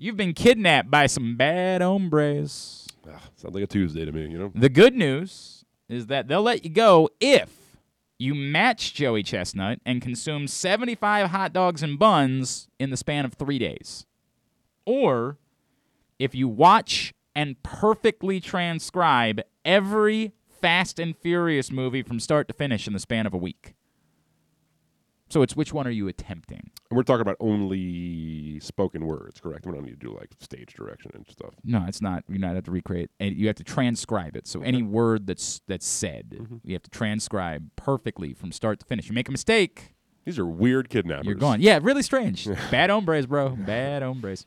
You've 0.00 0.16
been 0.16 0.32
kidnapped 0.32 0.90
by 0.90 1.06
some 1.06 1.36
bad 1.36 1.82
hombres. 1.82 2.86
Ugh, 3.04 3.20
sounds 3.34 3.54
like 3.54 3.64
a 3.64 3.66
Tuesday 3.66 4.04
to 4.04 4.12
me, 4.12 4.28
you 4.28 4.38
know? 4.38 4.52
The 4.54 4.68
good 4.68 4.94
news 4.94 5.64
is 5.88 6.06
that 6.06 6.28
they'll 6.28 6.42
let 6.42 6.62
you 6.64 6.70
go 6.70 7.08
if 7.20 7.76
you 8.16 8.32
match 8.32 8.94
Joey 8.94 9.24
Chestnut 9.24 9.80
and 9.84 10.00
consume 10.00 10.46
75 10.46 11.30
hot 11.30 11.52
dogs 11.52 11.82
and 11.82 11.98
buns 11.98 12.68
in 12.78 12.90
the 12.90 12.96
span 12.96 13.24
of 13.24 13.34
three 13.34 13.58
days. 13.58 14.06
Or 14.86 15.36
if 16.20 16.32
you 16.32 16.46
watch 16.46 17.12
and 17.34 17.60
perfectly 17.64 18.40
transcribe 18.40 19.40
every 19.64 20.32
Fast 20.60 21.00
and 21.00 21.16
Furious 21.16 21.72
movie 21.72 22.02
from 22.02 22.20
start 22.20 22.46
to 22.48 22.54
finish 22.54 22.86
in 22.86 22.92
the 22.92 22.98
span 22.98 23.26
of 23.26 23.34
a 23.34 23.36
week. 23.36 23.74
So 25.28 25.42
it's 25.42 25.56
which 25.56 25.72
one 25.72 25.86
are 25.86 25.90
you 25.92 26.08
attempting? 26.08 26.70
And 26.90 26.96
we're 26.96 27.02
talking 27.02 27.20
about 27.20 27.36
only 27.38 28.60
spoken 28.60 29.04
words, 29.06 29.40
correct? 29.40 29.66
We 29.66 29.72
don't 29.72 29.84
need 29.84 30.00
to 30.00 30.06
do 30.06 30.16
like 30.16 30.30
stage 30.40 30.72
direction 30.74 31.10
and 31.14 31.26
stuff. 31.28 31.50
No, 31.64 31.84
it's 31.86 32.00
not. 32.00 32.24
You 32.28 32.38
not 32.38 32.54
have 32.54 32.64
to 32.64 32.70
recreate. 32.70 33.10
And 33.20 33.36
you 33.36 33.46
have 33.46 33.56
to 33.56 33.64
transcribe 33.64 34.36
it. 34.36 34.46
So 34.46 34.62
any 34.62 34.82
word 34.82 35.26
that's 35.26 35.60
that's 35.66 35.86
said, 35.86 36.30
Mm-hmm. 36.38 36.56
you 36.64 36.74
have 36.74 36.82
to 36.84 36.90
transcribe 36.90 37.70
perfectly 37.76 38.32
from 38.32 38.52
start 38.52 38.80
to 38.80 38.86
finish. 38.86 39.08
You 39.08 39.14
make 39.14 39.28
a 39.28 39.32
mistake, 39.32 39.94
These 40.24 40.38
are 40.38 40.46
weird 40.46 40.88
kidnappers. 40.88 41.26
you're 41.26 41.34
gone. 41.34 41.60
Yeah, 41.60 41.78
really 41.82 42.02
strange. 42.02 42.46
Bad 42.70 42.90
hombres, 42.90 43.26
bro. 43.26 43.50
Bad 43.50 44.02
hombres. 44.02 44.46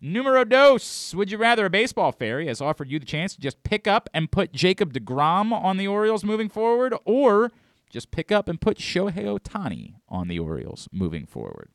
Numero 0.00 0.44
dos. 0.44 1.14
Would 1.14 1.30
you 1.30 1.38
rather 1.38 1.66
a 1.66 1.70
baseball 1.70 2.10
fairy 2.10 2.46
has 2.48 2.60
offered 2.60 2.90
you 2.90 2.98
the 2.98 3.06
chance 3.06 3.34
to 3.34 3.40
just 3.40 3.62
pick 3.64 3.86
up 3.86 4.08
and 4.14 4.32
put 4.32 4.52
Jacob 4.52 4.92
DeGrom 4.92 5.52
on 5.52 5.76
the 5.76 5.86
Orioles 5.86 6.24
moving 6.24 6.48
forward, 6.48 6.94
or 7.04 7.52
just 7.90 8.10
pick 8.10 8.32
up 8.32 8.48
and 8.48 8.60
put 8.60 8.78
Shohei 8.78 9.24
Ohtani 9.38 9.94
on 10.08 10.26
the 10.28 10.38
Orioles 10.38 10.88
moving 10.90 11.24
forward? 11.26 11.68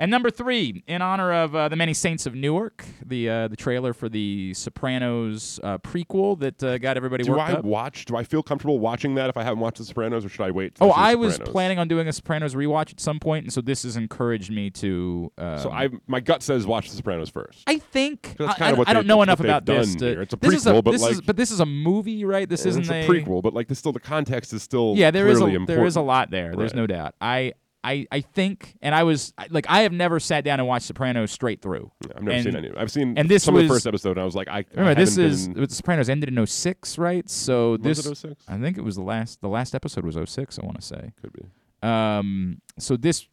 And 0.00 0.10
number 0.10 0.30
three, 0.30 0.84
in 0.86 1.02
honor 1.02 1.32
of 1.32 1.54
uh, 1.56 1.68
the 1.68 1.74
many 1.76 1.92
saints 1.92 2.24
of 2.24 2.34
Newark, 2.34 2.84
the 3.04 3.28
uh, 3.28 3.48
the 3.48 3.56
trailer 3.56 3.92
for 3.92 4.08
the 4.08 4.54
Sopranos 4.54 5.58
uh, 5.62 5.78
prequel 5.78 6.38
that 6.38 6.62
uh, 6.62 6.78
got 6.78 6.96
everybody 6.96 7.24
Do 7.24 7.32
worked 7.32 7.42
I 7.42 7.52
up. 7.54 7.64
watch? 7.64 8.04
Do 8.04 8.16
I 8.16 8.22
feel 8.22 8.42
comfortable 8.42 8.78
watching 8.78 9.16
that 9.16 9.28
if 9.28 9.36
I 9.36 9.42
haven't 9.42 9.60
watched 9.60 9.78
The 9.78 9.84
Sopranos, 9.84 10.24
or 10.24 10.28
should 10.28 10.44
I 10.44 10.50
wait? 10.50 10.76
Oh, 10.80 10.90
I 10.90 11.14
was 11.16 11.38
planning 11.40 11.78
on 11.78 11.88
doing 11.88 12.06
a 12.08 12.12
Sopranos 12.12 12.54
rewatch 12.54 12.92
at 12.92 13.00
some 13.00 13.18
point, 13.18 13.44
and 13.44 13.52
so 13.52 13.60
this 13.60 13.82
has 13.82 13.96
encouraged 13.96 14.50
me 14.50 14.70
to. 14.70 15.32
Um, 15.36 15.58
So 15.58 15.70
I, 15.70 15.88
my 16.06 16.20
gut 16.20 16.42
says 16.42 16.66
watch 16.66 16.90
The 16.90 16.96
Sopranos 16.96 17.28
first. 17.28 17.64
I 17.66 17.78
think 17.78 18.36
That's 18.38 18.54
I, 18.54 18.56
kinda 18.66 18.78
what 18.78 18.88
I 18.88 18.92
don't 18.92 19.02
they- 19.04 19.08
know 19.08 19.22
enough 19.22 19.40
about 19.40 19.66
this. 19.66 19.94
to-. 19.96 20.20
It's 20.20 20.32
a 20.32 20.36
this 20.36 20.54
is 20.54 20.66
a, 20.66 20.72
prequel, 20.74 20.84
but 20.84 20.90
this 20.92 21.02
is, 21.04 21.16
like- 21.18 21.26
but 21.26 21.36
this 21.36 21.50
is 21.50 21.60
a 21.60 21.66
movie, 21.66 22.24
right? 22.24 22.48
This 22.48 22.64
isn't 22.66 22.82
it's 22.82 22.90
a 22.90 23.04
a 23.04 23.06
prequel, 23.08 23.42
but 23.42 23.52
like, 23.54 23.66
there's 23.68 23.78
still 23.78 23.92
the 23.92 24.00
context 24.00 24.52
is 24.52 24.62
still 24.62 24.94
Yeah, 24.96 25.10
there 25.10 25.28
is 25.28 25.40
a 25.40 25.64
there 25.66 25.84
is 25.84 25.96
a 25.96 26.00
lot 26.00 26.30
there. 26.30 26.54
There's 26.54 26.72
Right. 26.72 26.76
no 26.76 26.86
doubt. 26.86 27.14
I. 27.20 27.52
I, 27.84 28.06
I 28.10 28.20
think, 28.20 28.76
and 28.82 28.92
I 28.92 29.04
was 29.04 29.32
like, 29.50 29.66
I 29.68 29.82
have 29.82 29.92
never 29.92 30.18
sat 30.18 30.42
down 30.44 30.58
and 30.58 30.68
watched 30.68 30.86
Sopranos 30.86 31.30
straight 31.30 31.62
through. 31.62 31.92
Yeah, 32.04 32.12
I've 32.16 32.22
never 32.22 32.34
and, 32.36 32.44
seen 32.44 32.56
any. 32.56 32.70
I've 32.76 32.90
seen 32.90 33.16
and 33.16 33.28
this 33.28 33.44
some 33.44 33.54
of 33.54 33.62
the 33.62 33.68
first 33.68 33.86
episode, 33.86 34.12
and 34.12 34.20
I 34.20 34.24
was 34.24 34.34
like, 34.34 34.48
I, 34.48 34.64
I 34.76 34.94
this 34.94 35.16
is 35.16 35.48
been- 35.48 35.62
The 35.62 35.74
Sopranos 35.74 36.08
ended 36.08 36.36
in 36.36 36.44
06, 36.44 36.98
right? 36.98 37.28
So 37.30 37.76
this 37.76 37.98
was 37.98 38.24
it 38.24 38.28
06? 38.30 38.44
I 38.48 38.58
think 38.58 38.78
it 38.78 38.82
was 38.82 38.96
the 38.96 39.02
last 39.02 39.40
the 39.40 39.48
last 39.48 39.74
episode 39.74 40.04
was 40.04 40.16
06, 40.16 40.58
I 40.58 40.66
want 40.66 40.80
to 40.80 40.86
say. 40.86 41.12
Could 41.22 41.32
be. 41.32 41.88
Um 41.88 42.60
so 42.78 42.96
this 42.96 43.28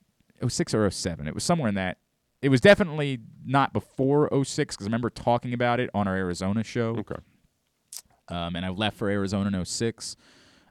06 0.47 0.73
or 0.75 0.91
07. 0.91 1.27
It 1.27 1.33
was 1.33 1.43
somewhere 1.43 1.69
in 1.69 1.75
that. 1.75 1.97
It 2.41 2.49
was 2.49 2.61
definitely 2.61 3.19
not 3.43 3.73
before 3.73 4.29
06 4.43 4.77
cuz 4.77 4.85
I 4.85 4.87
remember 4.87 5.09
talking 5.09 5.53
about 5.53 5.79
it 5.79 5.89
on 5.95 6.07
our 6.07 6.15
Arizona 6.15 6.63
show. 6.63 6.97
Okay. 6.97 7.15
Um 8.27 8.55
and 8.55 8.63
I 8.63 8.69
left 8.69 8.97
for 8.97 9.09
Arizona 9.09 9.57
in 9.57 9.65
06. 9.65 10.15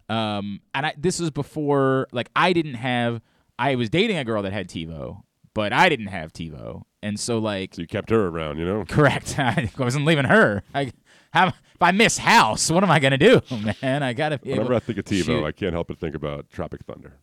Um 0.09 0.61
and 0.72 0.87
I 0.87 0.95
this 0.97 1.18
is 1.18 1.31
before 1.31 2.07
like 2.12 2.31
I 2.37 2.53
didn't 2.53 2.75
have 2.75 3.20
I 3.59 3.74
was 3.76 3.90
dating 3.90 4.16
a 4.16 4.24
girl 4.24 4.42
that 4.42 4.52
had 4.52 4.68
TiVo, 4.68 5.22
but 5.55 5.72
I 5.72 5.88
didn't 5.88 6.09
have 6.09 6.32
TiVo. 6.32 6.82
And 7.02 7.18
so 7.20 7.38
like 7.38 7.74
So 7.74 7.82
you 7.82 7.86
kept 7.88 8.11
her 8.11 8.26
around, 8.28 8.59
you 8.59 8.64
know? 8.64 8.84
Correct. 8.88 9.34
I 9.38 9.70
wasn't 9.78 10.05
leaving 10.07 10.24
her. 10.24 10.62
I 10.74 10.92
have 11.32 11.48
if 11.74 11.82
I 11.82 11.90
miss 11.90 12.18
house, 12.18 12.70
what 12.70 12.82
am 12.84 12.90
I 12.90 13.00
gonna 13.00 13.18
do, 13.18 13.40
man? 13.82 14.02
I 14.02 14.12
gotta 14.12 14.38
be 14.38 14.50
Whenever 14.50 14.74
I 14.74 14.78
think 14.78 14.98
of 14.98 15.05
TiVo. 15.05 15.44
I 15.44 15.52
can't 15.52 15.72
help 15.72 15.88
but 15.88 15.98
think 15.98 16.14
about 16.14 16.48
Tropic 16.50 16.82
Thunder. 16.86 17.14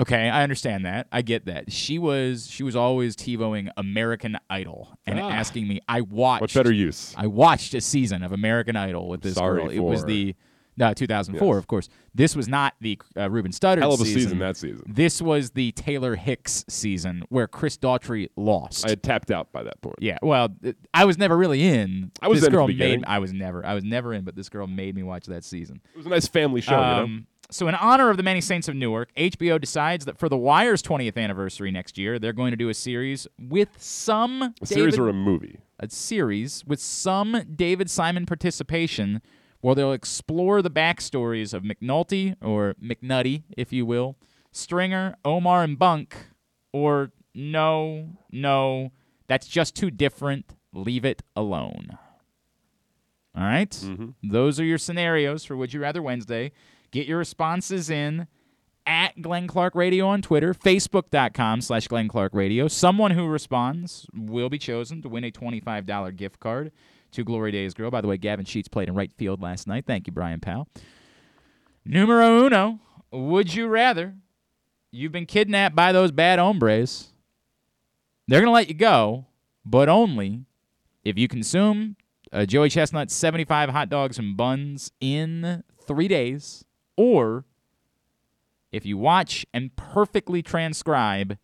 Okay, 0.00 0.30
I 0.30 0.42
understand 0.42 0.86
that. 0.86 1.06
I 1.12 1.20
get 1.22 1.44
that. 1.46 1.70
She 1.70 1.98
was 1.98 2.48
she 2.50 2.62
was 2.62 2.74
always 2.74 3.14
TiVoing 3.14 3.70
American 3.76 4.38
Idol 4.48 4.96
and 5.06 5.20
Ah. 5.20 5.28
asking 5.30 5.68
me. 5.68 5.80
I 5.86 6.00
watched. 6.00 6.40
What 6.40 6.54
better 6.54 6.72
use? 6.72 7.14
I 7.18 7.26
watched 7.26 7.74
a 7.74 7.80
season 7.80 8.22
of 8.22 8.32
American 8.32 8.74
Idol 8.74 9.08
with 9.08 9.20
this 9.20 9.34
Sorry 9.34 9.60
girl. 9.60 9.70
It 9.70 9.80
was 9.80 10.04
the 10.06 10.34
no 10.76 10.92
2004, 10.94 11.54
Yes. 11.54 11.58
of 11.58 11.66
course. 11.66 11.88
This 12.14 12.34
was 12.36 12.48
not 12.48 12.74
the 12.80 12.98
uh, 13.16 13.30
Ruben 13.30 13.52
Studdard 13.52 13.78
Hell 13.80 13.92
of 13.94 14.00
a 14.00 14.04
season. 14.04 14.20
season 14.22 14.38
that 14.38 14.56
season. 14.56 14.82
This 14.86 15.20
was 15.22 15.50
the 15.50 15.72
Taylor 15.72 16.16
Hicks 16.16 16.64
season 16.68 17.24
where 17.28 17.46
Chris 17.46 17.76
Daughtry 17.76 18.28
lost. 18.36 18.86
I 18.86 18.90
had 18.90 19.02
tapped 19.02 19.30
out 19.30 19.52
by 19.52 19.62
that 19.62 19.80
point. 19.82 19.96
Yeah, 20.00 20.18
well, 20.22 20.48
I 20.94 21.04
was 21.04 21.18
never 21.18 21.36
really 21.36 21.62
in. 21.62 22.10
I 22.20 22.28
was 22.28 22.40
this 22.40 22.48
in 22.48 22.54
at 22.54 22.66
the 22.66 22.72
girl 22.74 22.88
made. 22.88 23.04
I 23.06 23.18
was 23.18 23.32
never. 23.32 23.64
I 23.64 23.74
was 23.74 23.84
never 23.84 24.12
in, 24.14 24.24
but 24.24 24.34
this 24.36 24.48
girl 24.48 24.66
made 24.66 24.94
me 24.94 25.02
watch 25.02 25.26
that 25.26 25.44
season. 25.44 25.80
It 25.94 25.96
was 25.98 26.06
a 26.06 26.10
nice 26.10 26.26
family 26.26 26.60
show, 26.60 26.72
you 26.72 26.76
know? 26.80 27.02
Um, 27.04 27.26
so, 27.50 27.68
in 27.68 27.74
honor 27.74 28.08
of 28.08 28.16
the 28.16 28.22
many 28.22 28.40
saints 28.40 28.66
of 28.66 28.74
Newark, 28.74 29.14
HBO 29.14 29.60
decides 29.60 30.06
that 30.06 30.18
for 30.18 30.30
The 30.30 30.38
Wire's 30.38 30.82
20th 30.82 31.18
anniversary 31.18 31.70
next 31.70 31.98
year, 31.98 32.18
they're 32.18 32.32
going 32.32 32.52
to 32.52 32.56
do 32.56 32.70
a 32.70 32.74
series 32.74 33.26
with 33.38 33.68
some 33.76 34.54
A 34.62 34.66
series 34.66 34.98
or 34.98 35.10
a 35.10 35.12
movie? 35.12 35.58
a 35.78 35.90
series 35.90 36.64
with 36.66 36.80
some 36.80 37.42
David 37.54 37.90
Simon 37.90 38.24
participation, 38.24 39.20
where 39.62 39.74
they'll 39.74 39.92
explore 39.92 40.60
the 40.60 40.70
backstories 40.70 41.54
of 41.54 41.62
McNulty 41.62 42.36
or 42.42 42.74
McNutty, 42.82 43.44
if 43.56 43.72
you 43.72 43.86
will, 43.86 44.16
Stringer, 44.50 45.16
Omar, 45.24 45.62
and 45.62 45.78
Bunk, 45.78 46.14
or 46.72 47.12
no, 47.34 48.10
no, 48.30 48.92
that's 49.28 49.46
just 49.46 49.74
too 49.74 49.90
different. 49.90 50.54
Leave 50.74 51.04
it 51.04 51.22
alone. 51.36 51.96
All 53.36 53.44
right? 53.44 53.70
Mm-hmm. 53.70 54.30
Those 54.30 54.60
are 54.60 54.64
your 54.64 54.78
scenarios 54.78 55.44
for 55.44 55.56
Would 55.56 55.72
You 55.72 55.80
Rather 55.80 56.02
Wednesday. 56.02 56.52
Get 56.90 57.06
your 57.06 57.18
responses 57.18 57.88
in 57.88 58.26
at 58.84 59.22
Glenn 59.22 59.46
Clark 59.46 59.76
Radio 59.76 60.06
on 60.08 60.22
Twitter, 60.22 60.52
Facebook.com 60.52 61.60
slash 61.60 61.86
Glenn 61.86 62.08
Clark 62.08 62.34
Radio. 62.34 62.66
Someone 62.68 63.12
who 63.12 63.26
responds 63.28 64.06
will 64.12 64.50
be 64.50 64.58
chosen 64.58 65.00
to 65.02 65.08
win 65.08 65.24
a 65.24 65.30
$25 65.30 66.16
gift 66.16 66.40
card 66.40 66.72
to 67.12 67.24
Glory 67.24 67.52
Days 67.52 67.74
Grill. 67.74 67.90
By 67.90 68.00
the 68.00 68.08
way, 68.08 68.16
Gavin 68.16 68.44
Sheets 68.44 68.68
played 68.68 68.88
in 68.88 68.94
right 68.94 69.12
field 69.12 69.40
last 69.40 69.66
night. 69.66 69.84
Thank 69.86 70.06
you, 70.06 70.12
Brian 70.12 70.40
Powell. 70.40 70.68
Numero 71.84 72.44
uno, 72.44 72.80
would 73.10 73.54
you 73.54 73.66
rather 73.66 74.14
you've 74.90 75.12
been 75.12 75.26
kidnapped 75.26 75.74
by 75.74 75.92
those 75.92 76.12
bad 76.12 76.38
hombres? 76.38 77.12
They're 78.28 78.40
going 78.40 78.48
to 78.48 78.52
let 78.52 78.68
you 78.68 78.74
go, 78.74 79.26
but 79.64 79.88
only 79.88 80.44
if 81.04 81.18
you 81.18 81.28
consume 81.28 81.96
uh, 82.32 82.46
Joey 82.46 82.68
Chestnut's 82.68 83.14
75 83.14 83.70
hot 83.70 83.88
dogs 83.88 84.18
and 84.18 84.36
buns 84.36 84.92
in 85.00 85.64
three 85.86 86.08
days, 86.08 86.64
or 86.96 87.44
if 88.70 88.86
you 88.86 88.96
watch 88.96 89.44
and 89.52 89.74
perfectly 89.76 90.42
transcribe 90.42 91.36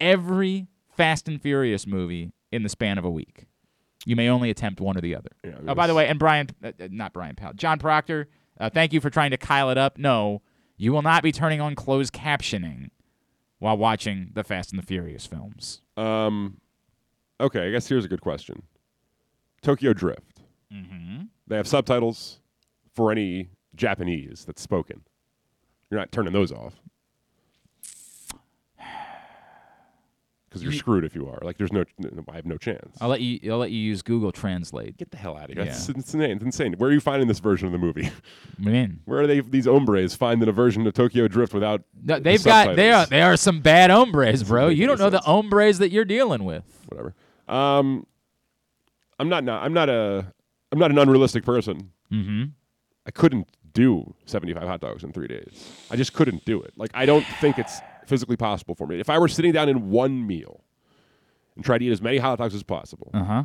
every 0.00 0.66
Fast 0.94 1.28
and 1.28 1.40
Furious 1.40 1.86
movie 1.86 2.32
in 2.50 2.62
the 2.62 2.68
span 2.68 2.98
of 2.98 3.04
a 3.04 3.10
week. 3.10 3.46
You 4.06 4.14
may 4.14 4.28
only 4.28 4.50
attempt 4.50 4.80
one 4.80 4.96
or 4.96 5.00
the 5.00 5.16
other. 5.16 5.30
Yeah, 5.44 5.56
oh, 5.66 5.74
by 5.74 5.88
the 5.88 5.94
way, 5.94 6.06
and 6.06 6.16
Brian, 6.16 6.48
uh, 6.62 6.68
uh, 6.68 6.88
not 6.90 7.12
Brian 7.12 7.34
Powell, 7.34 7.54
John 7.54 7.78
Proctor, 7.80 8.28
uh, 8.58 8.70
thank 8.70 8.92
you 8.92 9.00
for 9.00 9.10
trying 9.10 9.32
to 9.32 9.36
kyle 9.36 9.68
it 9.68 9.76
up. 9.76 9.98
No, 9.98 10.42
you 10.76 10.92
will 10.92 11.02
not 11.02 11.24
be 11.24 11.32
turning 11.32 11.60
on 11.60 11.74
closed 11.74 12.14
captioning 12.14 12.90
while 13.58 13.76
watching 13.76 14.30
the 14.32 14.44
Fast 14.44 14.70
and 14.70 14.80
the 14.80 14.86
Furious 14.86 15.26
films. 15.26 15.82
Um, 15.96 16.60
okay, 17.40 17.66
I 17.66 17.70
guess 17.72 17.88
here's 17.88 18.04
a 18.04 18.08
good 18.08 18.20
question. 18.20 18.62
Tokyo 19.60 19.92
Drift. 19.92 20.42
Mm-hmm. 20.72 21.22
They 21.48 21.56
have 21.56 21.66
subtitles 21.66 22.38
for 22.94 23.10
any 23.10 23.50
Japanese 23.74 24.44
that's 24.44 24.62
spoken. 24.62 25.02
You're 25.90 25.98
not 25.98 26.12
turning 26.12 26.32
those 26.32 26.52
off. 26.52 26.74
Because 30.56 30.64
you're 30.64 30.72
Ye- 30.72 30.78
screwed 30.78 31.04
if 31.04 31.14
you 31.14 31.28
are. 31.28 31.38
Like, 31.42 31.58
there's 31.58 31.72
no, 31.72 31.84
no- 31.98 32.24
I 32.30 32.36
have 32.36 32.46
no 32.46 32.56
chance. 32.56 32.96
I'll 33.00 33.08
let 33.08 33.20
you. 33.20 33.52
I'll 33.52 33.58
let 33.58 33.70
you 33.70 33.78
use 33.78 34.00
Google 34.00 34.32
Translate. 34.32 34.96
Get 34.96 35.10
the 35.10 35.18
hell 35.18 35.36
out 35.36 35.50
of 35.50 35.56
here. 35.56 35.66
That's 35.66 35.88
insane. 35.88 36.22
It's 36.22 36.44
insane. 36.44 36.74
Where 36.78 36.88
are 36.88 36.92
you 36.92 37.00
finding 37.00 37.28
this 37.28 37.40
version 37.40 37.66
of 37.66 37.72
the 37.72 37.78
movie? 37.78 38.10
Man, 38.58 39.00
Where 39.04 39.20
are 39.20 39.26
they? 39.26 39.40
These 39.40 39.66
hombres 39.66 40.14
finding 40.14 40.48
a 40.48 40.52
version 40.52 40.86
of 40.86 40.94
Tokyo 40.94 41.28
Drift 41.28 41.52
without? 41.52 41.82
No, 42.02 42.18
they've 42.18 42.42
got 42.42 42.74
they 42.76 42.90
are 42.90 43.04
they 43.06 43.22
are 43.22 43.36
some 43.36 43.60
bad 43.60 43.90
hombres, 43.90 44.42
bro. 44.42 44.68
You 44.68 44.86
don't 44.86 44.98
know 44.98 45.06
any 45.06 45.18
the 45.18 45.20
hombres 45.22 45.78
that 45.78 45.90
you're 45.90 46.04
dealing 46.06 46.44
with. 46.44 46.64
Whatever. 46.88 47.14
Um, 47.48 48.06
I'm 49.18 49.28
not. 49.28 49.44
not 49.44 49.62
I'm 49.62 49.72
not 49.74 49.88
a. 49.88 50.32
I'm 50.72 50.78
not 50.78 50.90
an 50.90 50.98
unrealistic 50.98 51.44
person. 51.44 51.92
Mm-hmm. 52.12 52.44
I 53.06 53.10
couldn't 53.10 53.48
do 53.72 54.14
75 54.24 54.62
hot 54.62 54.80
dogs 54.80 55.04
in 55.04 55.12
three 55.12 55.28
days. 55.28 55.70
I 55.90 55.96
just 55.96 56.12
couldn't 56.12 56.44
do 56.44 56.60
it. 56.62 56.72
Like 56.76 56.90
I 56.94 57.06
don't 57.06 57.24
think 57.40 57.58
it's 57.58 57.78
physically 58.06 58.36
possible 58.36 58.74
for 58.74 58.86
me. 58.86 58.98
If 59.00 59.10
I 59.10 59.18
were 59.18 59.28
sitting 59.28 59.52
down 59.52 59.68
in 59.68 59.90
one 59.90 60.26
meal 60.26 60.64
and 61.54 61.64
tried 61.64 61.78
to 61.78 61.84
eat 61.86 61.92
as 61.92 62.02
many 62.02 62.18
hot 62.18 62.38
dogs 62.38 62.54
as 62.54 62.62
possible, 62.62 63.10
Uh 63.14 63.24
huh. 63.24 63.42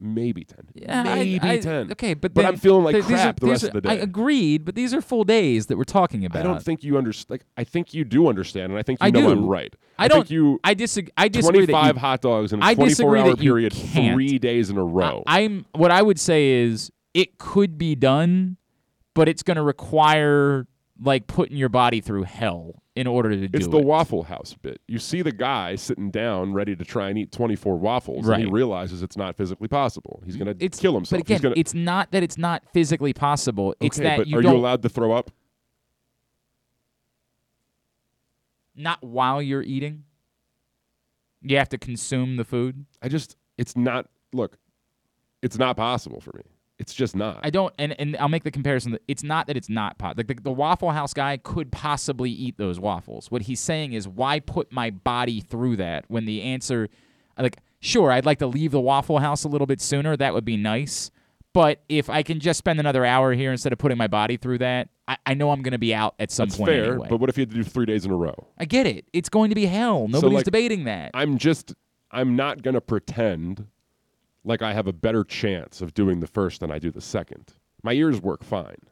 maybe 0.00 0.44
ten. 0.44 0.68
Yeah, 0.74 1.02
maybe 1.04 1.38
I- 1.42 1.58
ten. 1.58 1.92
Okay, 1.92 2.14
but 2.14 2.34
but 2.34 2.42
then 2.42 2.52
I'm 2.52 2.58
feeling 2.58 2.84
like 2.84 2.94
th- 2.94 3.04
crap 3.04 3.36
are- 3.36 3.40
the 3.40 3.50
rest 3.50 3.64
are- 3.64 3.68
of 3.68 3.72
the 3.74 3.80
day. 3.82 3.90
I 3.90 3.94
agreed, 3.94 4.64
but 4.64 4.74
these 4.74 4.92
are 4.92 5.00
full 5.00 5.24
days 5.24 5.66
that 5.66 5.76
we're 5.76 5.84
talking 5.84 6.24
about. 6.24 6.40
I 6.40 6.42
don't 6.42 6.62
think 6.62 6.82
you 6.82 6.98
understand. 6.98 7.30
Like 7.30 7.44
I 7.56 7.64
think 7.64 7.94
you 7.94 8.04
do 8.04 8.28
understand, 8.28 8.72
and 8.72 8.78
I 8.78 8.82
think 8.82 9.00
you 9.00 9.06
I 9.06 9.10
know 9.10 9.20
do. 9.20 9.30
I'm 9.30 9.46
right. 9.46 9.74
I 9.98 10.08
don't. 10.08 10.18
think 10.20 10.30
you. 10.30 10.58
I 10.64 10.74
disagree. 10.74 11.12
I 11.16 11.28
disagree. 11.28 11.60
that 11.66 11.72
25 11.72 11.94
you- 11.96 12.00
hot 12.00 12.20
dogs 12.20 12.52
in 12.52 12.60
a 12.62 12.64
I 12.64 12.74
24 12.74 13.16
hour 13.16 13.36
period, 13.36 13.72
can't. 13.72 14.14
three 14.14 14.38
days 14.38 14.68
in 14.70 14.76
a 14.76 14.84
row. 14.84 15.22
I, 15.26 15.40
am 15.40 15.66
what 15.74 15.90
I 15.92 16.02
would 16.02 16.18
say 16.18 16.48
is 16.62 16.90
it 17.14 17.38
could 17.38 17.78
be 17.78 17.94
done, 17.94 18.56
but 19.14 19.28
it's 19.28 19.42
going 19.44 19.56
to 19.58 19.62
require 19.62 20.66
like 21.00 21.26
putting 21.26 21.56
your 21.56 21.68
body 21.68 22.00
through 22.00 22.22
hell 22.24 22.81
in 22.94 23.06
order 23.06 23.30
to 23.30 23.48
do 23.48 23.56
It's 23.56 23.66
it. 23.66 23.70
the 23.70 23.78
Waffle 23.78 24.24
House 24.24 24.54
bit. 24.60 24.80
You 24.86 24.98
see 24.98 25.22
the 25.22 25.32
guy 25.32 25.76
sitting 25.76 26.10
down, 26.10 26.52
ready 26.52 26.76
to 26.76 26.84
try 26.84 27.08
and 27.08 27.18
eat 27.18 27.32
24 27.32 27.76
waffles, 27.78 28.28
and 28.28 28.42
he 28.42 28.50
realizes 28.50 29.02
it's 29.02 29.16
not 29.16 29.36
physically 29.36 29.68
possible. 29.68 30.22
He's 30.26 30.36
going 30.36 30.56
to 30.56 30.64
It's 30.64 30.78
kill 30.78 30.94
himself. 30.94 31.20
But 31.20 31.26
again, 31.26 31.40
gonna, 31.40 31.54
it's 31.56 31.74
not 31.74 32.10
that 32.12 32.22
it's 32.22 32.36
not 32.36 32.62
physically 32.72 33.12
possible. 33.12 33.74
It's 33.80 33.98
okay, 33.98 34.08
that 34.08 34.18
but 34.18 34.26
you 34.26 34.38
are 34.38 34.42
don't 34.42 34.52
you 34.54 34.58
allowed 34.58 34.82
to 34.82 34.88
throw 34.88 35.12
up? 35.12 35.30
not 38.74 39.02
while 39.02 39.42
you're 39.42 39.62
eating. 39.62 40.04
You 41.42 41.58
have 41.58 41.68
to 41.70 41.78
consume 41.78 42.36
the 42.36 42.44
food. 42.44 42.86
I 43.02 43.08
just, 43.08 43.36
it's 43.58 43.76
not. 43.76 44.08
Look, 44.32 44.56
it's 45.42 45.58
not 45.58 45.76
possible 45.76 46.20
for 46.20 46.32
me. 46.34 46.42
It's 46.82 46.92
just 46.92 47.14
not. 47.14 47.40
I 47.42 47.50
don't, 47.50 47.72
and, 47.78 47.98
and 47.98 48.16
I'll 48.18 48.28
make 48.28 48.42
the 48.42 48.50
comparison. 48.50 48.92
That 48.92 49.02
it's 49.06 49.22
not 49.22 49.46
that 49.46 49.56
it's 49.56 49.68
not 49.68 49.98
pot. 49.98 50.16
Like 50.16 50.26
the, 50.26 50.34
the 50.34 50.52
Waffle 50.52 50.90
House 50.90 51.14
guy 51.14 51.36
could 51.36 51.70
possibly 51.70 52.30
eat 52.30 52.58
those 52.58 52.80
waffles. 52.80 53.30
What 53.30 53.42
he's 53.42 53.60
saying 53.60 53.92
is, 53.92 54.08
why 54.08 54.40
put 54.40 54.72
my 54.72 54.90
body 54.90 55.40
through 55.40 55.76
that 55.76 56.04
when 56.08 56.24
the 56.24 56.42
answer, 56.42 56.88
like, 57.38 57.58
sure, 57.80 58.10
I'd 58.10 58.26
like 58.26 58.40
to 58.40 58.46
leave 58.46 58.72
the 58.72 58.80
Waffle 58.80 59.20
House 59.20 59.44
a 59.44 59.48
little 59.48 59.66
bit 59.66 59.80
sooner. 59.80 60.16
That 60.16 60.34
would 60.34 60.44
be 60.44 60.56
nice. 60.56 61.10
But 61.54 61.82
if 61.88 62.10
I 62.10 62.22
can 62.22 62.40
just 62.40 62.58
spend 62.58 62.80
another 62.80 63.04
hour 63.04 63.32
here 63.32 63.52
instead 63.52 63.72
of 63.72 63.78
putting 63.78 63.98
my 63.98 64.08
body 64.08 64.36
through 64.38 64.58
that, 64.58 64.88
I, 65.06 65.18
I 65.26 65.34
know 65.34 65.50
I'm 65.50 65.62
going 65.62 65.72
to 65.72 65.78
be 65.78 65.94
out 65.94 66.14
at 66.18 66.30
some 66.30 66.48
That's 66.48 66.58
point 66.58 66.70
fair. 66.70 66.92
anyway. 66.92 67.06
But 67.10 67.18
what 67.18 67.28
if 67.28 67.36
you 67.36 67.42
had 67.42 67.50
to 67.50 67.56
do 67.56 67.62
three 67.62 67.86
days 67.86 68.04
in 68.04 68.10
a 68.10 68.16
row? 68.16 68.48
I 68.58 68.64
get 68.64 68.86
it. 68.86 69.06
It's 69.12 69.28
going 69.28 69.50
to 69.50 69.54
be 69.54 69.66
hell. 69.66 70.08
Nobody's 70.08 70.36
like, 70.36 70.44
debating 70.46 70.84
that. 70.84 71.10
I'm 71.14 71.38
just, 71.38 71.74
I'm 72.10 72.34
not 72.36 72.62
going 72.62 72.74
to 72.74 72.80
pretend 72.80 73.66
like 74.44 74.62
I 74.62 74.72
have 74.72 74.86
a 74.86 74.92
better 74.92 75.24
chance 75.24 75.80
of 75.80 75.94
doing 75.94 76.20
the 76.20 76.26
first 76.26 76.60
than 76.60 76.70
I 76.70 76.78
do 76.78 76.90
the 76.90 77.00
second. 77.00 77.54
My 77.82 77.92
ears 77.92 78.20
work 78.20 78.44
fine. 78.44 78.88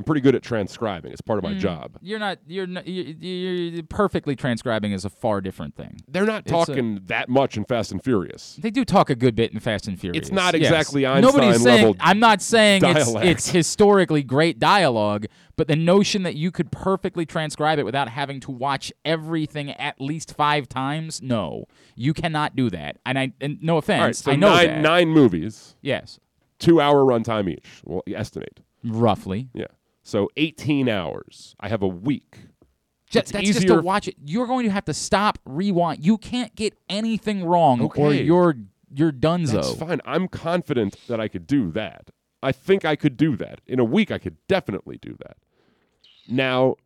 I'm 0.00 0.04
pretty 0.04 0.22
good 0.22 0.34
at 0.34 0.42
transcribing. 0.42 1.12
It's 1.12 1.20
part 1.20 1.36
of 1.38 1.42
my 1.44 1.52
Mm, 1.52 1.58
job. 1.58 1.98
You're 2.00 2.18
not. 2.18 2.38
You're 2.46 2.66
not. 2.66 2.86
You're, 2.88 3.04
you're 3.04 3.82
perfectly 3.82 4.34
transcribing 4.34 4.92
is 4.92 5.04
a 5.04 5.10
far 5.10 5.42
different 5.42 5.76
thing. 5.76 5.98
They're 6.08 6.24
not 6.24 6.44
It's 6.44 6.52
a- 6.52 6.54
talking 6.54 7.00
that 7.04 7.28
much 7.28 7.58
in 7.58 7.66
Fast 7.66 7.92
and 7.92 8.02
Furious. 8.02 8.56
They 8.58 8.70
do 8.70 8.86
talk 8.86 9.10
a 9.10 9.14
good 9.14 9.34
bit 9.36 9.52
in 9.52 9.60
Fast 9.60 9.88
and 9.88 10.00
Furious. 10.00 10.22
It's 10.22 10.32
not 10.32 10.54
yes. 10.54 10.70
exactly 10.70 11.02
Nobody's 11.02 11.34
Einstein 11.56 11.58
saying. 11.58 11.76
level 11.84 11.96
I'm 12.00 12.18
not 12.18 12.40
saying 12.40 12.80
it's, 12.86 13.14
it's 13.16 13.50
historically 13.50 14.22
great 14.22 14.58
dialogue, 14.58 15.26
but 15.56 15.68
the 15.68 15.76
notion 15.76 16.22
that 16.22 16.34
you 16.34 16.50
could 16.50 16.72
perfectly 16.72 17.26
transcribe 17.26 17.78
it 17.78 17.84
without 17.84 18.08
having 18.08 18.40
to 18.40 18.50
watch 18.50 18.94
everything 19.04 19.70
at 19.72 20.00
least 20.00 20.34
five 20.34 20.66
times, 20.66 21.20
no, 21.20 21.66
you 21.94 22.14
cannot 22.14 22.56
do 22.56 22.70
that. 22.70 22.96
And 23.04 23.18
I, 23.18 23.32
and 23.38 23.62
no 23.62 23.76
offense, 23.76 24.00
right, 24.02 24.16
so 24.16 24.32
I 24.32 24.36
know 24.36 24.48
nine, 24.48 24.66
that. 24.66 24.80
nine 24.80 25.08
movies, 25.10 25.76
Yes, 25.82 26.18
two 26.58 26.80
hour 26.80 27.04
runtime 27.04 27.50
each. 27.50 27.82
Well, 27.84 28.02
estimate. 28.06 28.60
roughly. 28.82 29.50
Yeah. 29.52 29.66
So 30.02 30.30
18 30.36 30.88
hours. 30.88 31.54
I 31.60 31.68
have 31.68 31.82
a 31.82 31.88
week. 31.88 32.36
Ju- 33.10 33.18
It's 33.18 33.30
that's 33.32 33.46
just 33.46 33.58
easier 33.58 33.76
to 33.76 33.82
watch 33.82 34.08
it. 34.08 34.14
You're 34.24 34.46
going 34.46 34.64
to 34.64 34.70
have 34.72 34.84
to 34.86 34.94
stop, 34.94 35.38
rewind. 35.44 36.04
You 36.04 36.16
can't 36.18 36.54
get 36.54 36.74
anything 36.88 37.44
wrong, 37.44 37.80
or 37.80 38.12
you're 38.24 38.56
you're 38.92 39.12
donezo. 39.12 39.52
That's 39.52 39.74
fine. 39.74 40.00
I'm 40.04 40.26
confident 40.28 40.96
that 41.08 41.20
I 41.20 41.28
could 41.28 41.46
do 41.46 41.70
that. 41.72 42.10
I 42.42 42.52
think 42.52 42.84
I 42.84 42.96
could 42.96 43.16
do 43.16 43.36
that. 43.36 43.60
In 43.66 43.78
a 43.78 43.84
week, 43.84 44.10
I 44.10 44.18
could 44.18 44.36
definitely 44.48 44.98
do 45.02 45.16
that. 45.20 45.36
Now, 46.28 46.76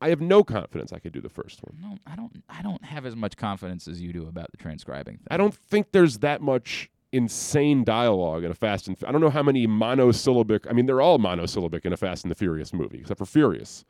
I 0.00 0.08
have 0.08 0.20
no 0.20 0.42
confidence 0.44 0.92
I 0.92 0.98
could 0.98 1.12
do 1.12 1.20
the 1.20 1.28
first 1.28 1.60
one. 1.62 1.76
No, 1.80 1.96
I 2.06 2.16
don't. 2.16 2.42
I 2.48 2.62
don't 2.62 2.84
have 2.84 3.04
as 3.06 3.14
much 3.16 3.36
confidence 3.36 3.86
as 3.88 4.00
you 4.00 4.12
do 4.12 4.26
about 4.26 4.50
the 4.50 4.56
transcribing 4.56 5.16
thing. 5.18 5.26
I 5.30 5.36
don't 5.36 5.54
think 5.54 5.92
there's 5.92 6.18
that 6.18 6.40
much 6.40 6.90
insane 7.12 7.84
dialogue 7.84 8.44
in 8.44 8.50
a 8.50 8.54
Fast 8.54 8.88
and 8.88 8.96
I 9.06 9.12
don't 9.12 9.20
know 9.20 9.30
how 9.30 9.42
many 9.42 9.66
monosyllabic. 9.66 10.66
I 10.68 10.72
mean, 10.72 10.86
they're 10.86 11.00
all 11.00 11.18
monosyllabic 11.18 11.84
in 11.84 11.92
a 11.92 11.96
Fast 11.96 12.24
and 12.24 12.30
the 12.30 12.34
Furious 12.34 12.72
movie, 12.72 12.98
except 12.98 13.18
for 13.18 13.26
Furious. 13.26 13.84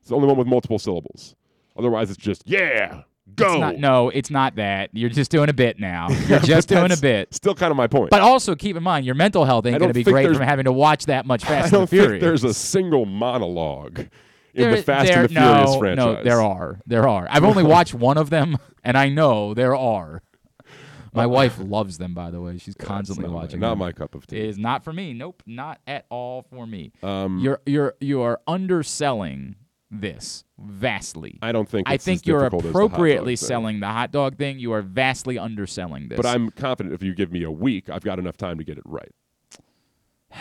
It's 0.00 0.08
the 0.10 0.16
only 0.16 0.28
one 0.28 0.36
with 0.36 0.46
multiple 0.46 0.78
syllables. 0.78 1.34
Otherwise, 1.76 2.10
it's 2.10 2.18
just 2.18 2.42
yeah, 2.46 3.02
go. 3.34 3.52
It's 3.52 3.60
not, 3.60 3.76
no, 3.78 4.08
it's 4.10 4.30
not 4.30 4.56
that. 4.56 4.90
You're 4.92 5.10
just 5.10 5.30
doing 5.30 5.48
a 5.48 5.52
bit 5.52 5.78
now. 5.78 6.08
You're 6.28 6.38
just 6.40 6.68
doing 6.68 6.90
a 6.92 6.96
bit. 6.96 7.34
Still, 7.34 7.54
kind 7.54 7.70
of 7.70 7.76
my 7.76 7.86
point. 7.86 8.10
But 8.10 8.22
also 8.22 8.54
keep 8.54 8.76
in 8.76 8.82
mind, 8.82 9.04
your 9.04 9.14
mental 9.14 9.44
health 9.44 9.66
ain't 9.66 9.78
going 9.78 9.90
to 9.90 9.94
be 9.94 10.04
great 10.04 10.28
from 10.32 10.40
having 10.42 10.64
to 10.64 10.72
watch 10.72 11.06
that 11.06 11.26
much 11.26 11.44
Fast 11.46 11.72
and 11.72 11.88
Furious. 11.88 12.10
think 12.12 12.20
there's 12.22 12.44
a 12.44 12.54
single 12.54 13.04
monologue 13.04 13.98
in 13.98 14.08
There- 14.54 14.76
the 14.76 14.82
Fast 14.82 15.08
there- 15.08 15.20
and 15.24 15.28
the 15.28 15.40
Furious 15.40 15.76
franchise. 15.76 16.16
No, 16.16 16.22
there 16.22 16.40
are. 16.40 16.80
There 16.86 17.06
are. 17.08 17.26
I've 17.30 17.44
only 17.44 17.62
watched 17.76 17.94
one 17.94 18.16
of 18.16 18.30
them, 18.30 18.56
and 18.82 18.96
I 18.96 19.08
know 19.08 19.54
there 19.54 19.76
are. 19.76 20.22
My 21.16 21.26
wife 21.26 21.58
loves 21.58 21.98
them, 21.98 22.14
by 22.14 22.30
the 22.30 22.40
way. 22.40 22.58
She's 22.58 22.74
constantly 22.74 23.24
not 23.24 23.32
my- 23.32 23.40
watching. 23.42 23.60
not 23.60 23.70
them. 23.70 23.78
my 23.78 23.92
cup 23.92 24.14
of 24.14 24.26
tea. 24.26 24.38
It 24.38 24.44
is 24.50 24.58
not 24.58 24.84
for 24.84 24.92
me. 24.92 25.12
Nope, 25.12 25.42
not 25.46 25.80
at 25.86 26.06
all 26.10 26.42
for 26.42 26.66
me. 26.66 26.92
Um, 27.02 27.38
you're 27.38 27.60
you're 27.66 27.94
you 28.00 28.20
are 28.22 28.40
underselling 28.46 29.56
this 29.90 30.44
vastly. 30.58 31.38
I 31.42 31.52
don't 31.52 31.68
think 31.68 31.88
I 31.88 31.94
it's 31.94 32.04
think 32.04 32.26
you're 32.26 32.44
as 32.44 32.50
the 32.50 32.68
appropriately 32.68 33.36
selling 33.36 33.80
the 33.80 33.86
hot 33.86 34.12
dog 34.12 34.36
thing. 34.36 34.58
You 34.58 34.72
are 34.72 34.82
vastly 34.82 35.38
underselling 35.38 36.08
this. 36.08 36.16
But 36.16 36.26
I'm 36.26 36.50
confident 36.50 36.94
if 36.94 37.02
you 37.02 37.14
give 37.14 37.32
me 37.32 37.42
a 37.44 37.50
week, 37.50 37.88
I've 37.88 38.04
got 38.04 38.18
enough 38.18 38.36
time 38.36 38.58
to 38.58 38.64
get 38.64 38.78
it 38.78 38.84
right. 38.84 39.12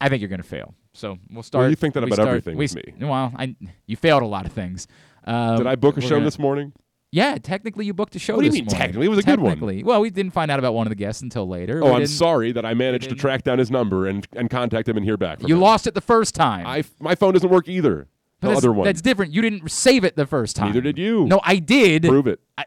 I 0.00 0.08
think 0.08 0.20
you're 0.20 0.28
going 0.28 0.42
to 0.42 0.46
fail. 0.48 0.74
So 0.92 1.18
we'll 1.30 1.42
start. 1.42 1.70
you 1.70 1.76
think 1.76 1.94
that 1.94 2.04
about 2.04 2.14
start- 2.14 2.28
everything 2.28 2.56
we 2.56 2.64
with 2.64 2.76
me. 2.76 2.94
Well, 3.00 3.32
I 3.36 3.56
you 3.86 3.96
failed 3.96 4.22
a 4.22 4.26
lot 4.26 4.46
of 4.46 4.52
things. 4.52 4.86
Um, 5.24 5.56
Did 5.58 5.66
I 5.66 5.76
book 5.76 5.96
a 5.96 6.00
show 6.00 6.10
gonna- 6.10 6.24
this 6.24 6.38
morning? 6.38 6.72
Yeah, 7.14 7.38
technically 7.38 7.86
you 7.86 7.94
booked 7.94 8.16
a 8.16 8.18
show. 8.18 8.34
What 8.34 8.40
do 8.40 8.46
you 8.46 8.52
mean 8.52 8.64
morning. 8.64 8.76
technically? 8.80 9.06
It 9.06 9.08
was 9.10 9.20
a 9.20 9.22
good 9.22 9.38
one. 9.38 9.52
Technically. 9.52 9.84
Well, 9.84 10.00
we 10.00 10.10
didn't 10.10 10.32
find 10.32 10.50
out 10.50 10.58
about 10.58 10.74
one 10.74 10.86
of 10.86 10.90
the 10.90 10.96
guests 10.96 11.22
until 11.22 11.46
later. 11.46 11.80
Oh, 11.82 11.92
I'm 11.92 12.00
didn't- 12.00 12.08
sorry 12.08 12.50
that 12.50 12.66
I 12.66 12.74
managed 12.74 13.04
to 13.04 13.10
didn't- 13.10 13.20
track 13.20 13.44
down 13.44 13.58
his 13.60 13.70
number 13.70 14.08
and, 14.08 14.26
and 14.32 14.50
contact 14.50 14.88
him 14.88 14.96
and 14.96 15.06
hear 15.06 15.16
back 15.16 15.38
from 15.40 15.48
You 15.48 15.54
him. 15.54 15.60
lost 15.60 15.86
it 15.86 15.94
the 15.94 16.00
first 16.00 16.34
time. 16.34 16.66
I, 16.66 16.82
my 16.98 17.14
phone 17.14 17.34
doesn't 17.34 17.50
work 17.50 17.68
either. 17.68 18.08
The 18.40 18.48
that's, 18.48 18.58
other 18.58 18.72
one. 18.72 18.84
That's 18.84 19.00
different. 19.00 19.32
You 19.32 19.42
didn't 19.42 19.70
save 19.70 20.02
it 20.04 20.16
the 20.16 20.26
first 20.26 20.56
time. 20.56 20.66
Neither 20.66 20.80
did 20.80 20.98
you. 20.98 21.24
No, 21.26 21.40
I 21.44 21.56
did. 21.56 22.02
Prove 22.02 22.26
it. 22.26 22.40
I, 22.58 22.64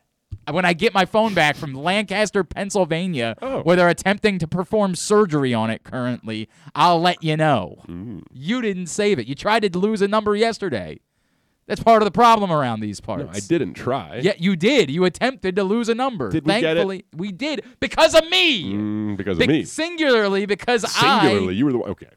when 0.50 0.64
I 0.64 0.72
get 0.72 0.94
my 0.94 1.04
phone 1.06 1.34
back 1.34 1.58
from 1.58 1.74
Lancaster, 1.74 2.44
Pennsylvania, 2.46 3.36
Oh. 3.42 3.62
where 3.64 3.76
they're 3.76 3.90
attempting 3.90 4.40
to 4.40 4.48
perform 4.48 4.96
surgery 4.96 5.54
on 5.54 5.70
it 5.70 5.84
currently, 5.84 6.48
I'll 6.74 7.02
let 7.02 7.22
you 7.22 7.36
know. 7.36 7.84
Mm. 7.88 8.24
You 8.32 8.62
didn't 8.62 8.88
save 8.88 9.20
it. 9.20 9.28
You 9.28 9.36
tried 9.36 9.70
to 9.72 9.78
lose 9.78 10.02
a 10.02 10.08
number 10.08 10.36
yesterday. 10.38 11.00
That's 11.68 11.84
part 11.84 12.02
of 12.02 12.06
the 12.06 12.12
problem 12.12 12.52
around 12.52 12.80
these 12.80 13.02
parts. 13.02 13.26
No, 13.26 13.30
I 13.34 13.40
didn't 13.42 13.74
try. 13.74 14.22
Yeah, 14.24 14.34
you 14.38 14.56
did. 14.56 14.90
You 14.90 15.04
attempted 15.06 15.56
to 15.58 15.64
lose 15.66 15.90
a 15.90 15.96
number. 15.96 16.30
Did 16.30 16.46
we 16.46 16.54
get 16.54 16.64
it? 16.64 16.64
Thankfully, 16.80 17.06
we 17.16 17.32
did 17.32 17.64
because 17.82 18.16
of 18.16 18.24
me. 18.30 18.74
Mm, 18.74 19.18
because 19.18 19.38
Be- 19.38 19.44
of 19.44 19.50
me. 19.50 19.64
Singularly 19.66 20.46
because 20.46 20.90
Singularly, 20.90 21.20
I. 21.20 21.24
Singularly, 21.30 21.56
you 21.56 21.66
were 21.66 21.72
the 21.74 21.78
one. 21.80 21.90
Okay. 21.92 22.08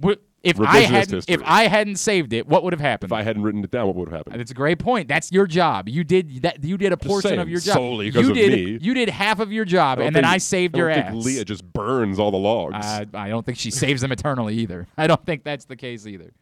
w- 0.00 0.18
If 0.42 0.58
I 0.58 0.78
hadn't, 0.78 1.14
history. 1.18 1.34
if 1.34 1.40
I 1.44 1.68
hadn't 1.68 1.96
saved 1.96 2.32
it, 2.32 2.48
what 2.48 2.64
would 2.64 2.72
have 2.72 2.80
happened? 2.80 3.10
If 3.10 3.12
I 3.12 3.22
hadn't 3.22 3.42
written 3.44 3.62
it 3.62 3.70
down, 3.70 3.86
what 3.86 3.94
would 3.94 4.08
have 4.08 4.16
happened? 4.18 4.40
That's 4.40 4.50
a 4.50 4.54
great 4.54 4.78
point. 4.80 5.06
That's 5.06 5.30
your 5.30 5.46
job. 5.46 5.88
You 5.88 6.02
did 6.02 6.42
that. 6.42 6.64
You 6.64 6.76
did 6.76 6.92
a 6.92 6.96
portion 6.96 7.28
saying, 7.28 7.40
of 7.40 7.48
your 7.48 7.60
job. 7.60 7.74
solely 7.74 8.10
'cause 8.10 8.22
you 8.24 8.30
of 8.30 8.34
did. 8.34 8.52
me. 8.52 8.78
You 8.82 8.94
did 8.94 9.08
half 9.08 9.38
of 9.38 9.52
your 9.52 9.64
job, 9.64 10.00
and 10.00 10.16
then 10.16 10.24
I 10.24 10.38
saved 10.38 10.74
I 10.74 10.78
your 10.78 10.88
ass. 10.90 11.12
think 11.12 11.24
Leah 11.24 11.44
just 11.44 11.70
burns 11.72 12.18
all 12.18 12.32
the 12.32 12.38
logs. 12.38 12.74
I, 12.74 13.06
I 13.14 13.28
don't 13.28 13.46
think 13.46 13.56
she 13.58 13.70
saves 13.70 14.00
them 14.00 14.10
eternally 14.10 14.56
either. 14.56 14.88
I 14.98 15.06
don't 15.06 15.24
think 15.24 15.44
that's 15.44 15.66
the 15.66 15.76
case 15.76 16.06
either. 16.08 16.32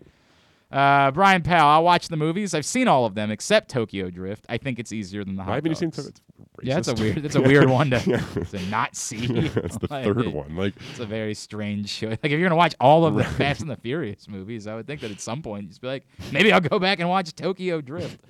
Uh, 0.71 1.11
Brian 1.13 1.43
Powell, 1.43 1.67
I 1.69 1.79
watch 1.79 2.09
the 2.09 2.17
movies. 2.17 2.53
I've 2.55 2.67
seen 2.67 2.89
all 2.89 3.07
of 3.07 3.15
them 3.15 3.31
except 3.31 3.71
Tokyo 3.71 4.11
Drift. 4.11 4.45
I 4.51 4.59
think 4.59 4.79
it's 4.79 4.93
easier 4.93 5.25
than 5.25 5.37
the 5.37 5.43
hot 5.43 5.49
Why 5.51 5.55
haven't 5.57 5.71
you 5.71 5.75
seen? 5.77 5.91
dogs. 5.91 6.09
It's 6.09 6.21
Yeah, 6.63 6.75
that's 6.75 6.89
a 6.89 6.95
weird. 6.95 7.23
That's 7.23 7.37
a 7.37 7.41
weird 7.53 7.71
one 7.71 7.89
to, 7.91 8.01
to 8.51 8.63
not 8.67 8.95
see. 8.95 9.27
That's 9.49 9.79
the 9.79 9.87
Like, 9.91 10.05
third 10.05 10.19
it- 10.27 10.33
one. 10.33 10.57
Like 10.57 10.75
It's 10.91 11.01
a 11.01 11.07
very 11.07 11.33
strange 11.35 11.89
show. 11.89 12.09
Like 12.09 12.19
if 12.25 12.33
you're 12.33 12.43
gonna 12.43 12.55
watch 12.57 12.75
all 12.81 13.07
of 13.07 13.15
the 13.15 13.25
Fast 13.25 13.63
and 13.63 13.71
the 13.71 13.77
Furious 13.77 14.29
movies, 14.29 14.67
I 14.67 14.75
would 14.75 14.87
think 14.87 15.01
that 15.01 15.11
at 15.11 15.21
some 15.21 15.41
point 15.41 15.63
you'd 15.63 15.69
just 15.71 15.81
be 15.81 15.87
like, 15.89 16.07
maybe 16.33 16.53
I'll 16.53 16.61
go 16.61 16.79
back 16.79 17.01
and 17.01 17.09
watch 17.09 17.35
Tokyo 17.35 17.81
Drift. 17.81 18.21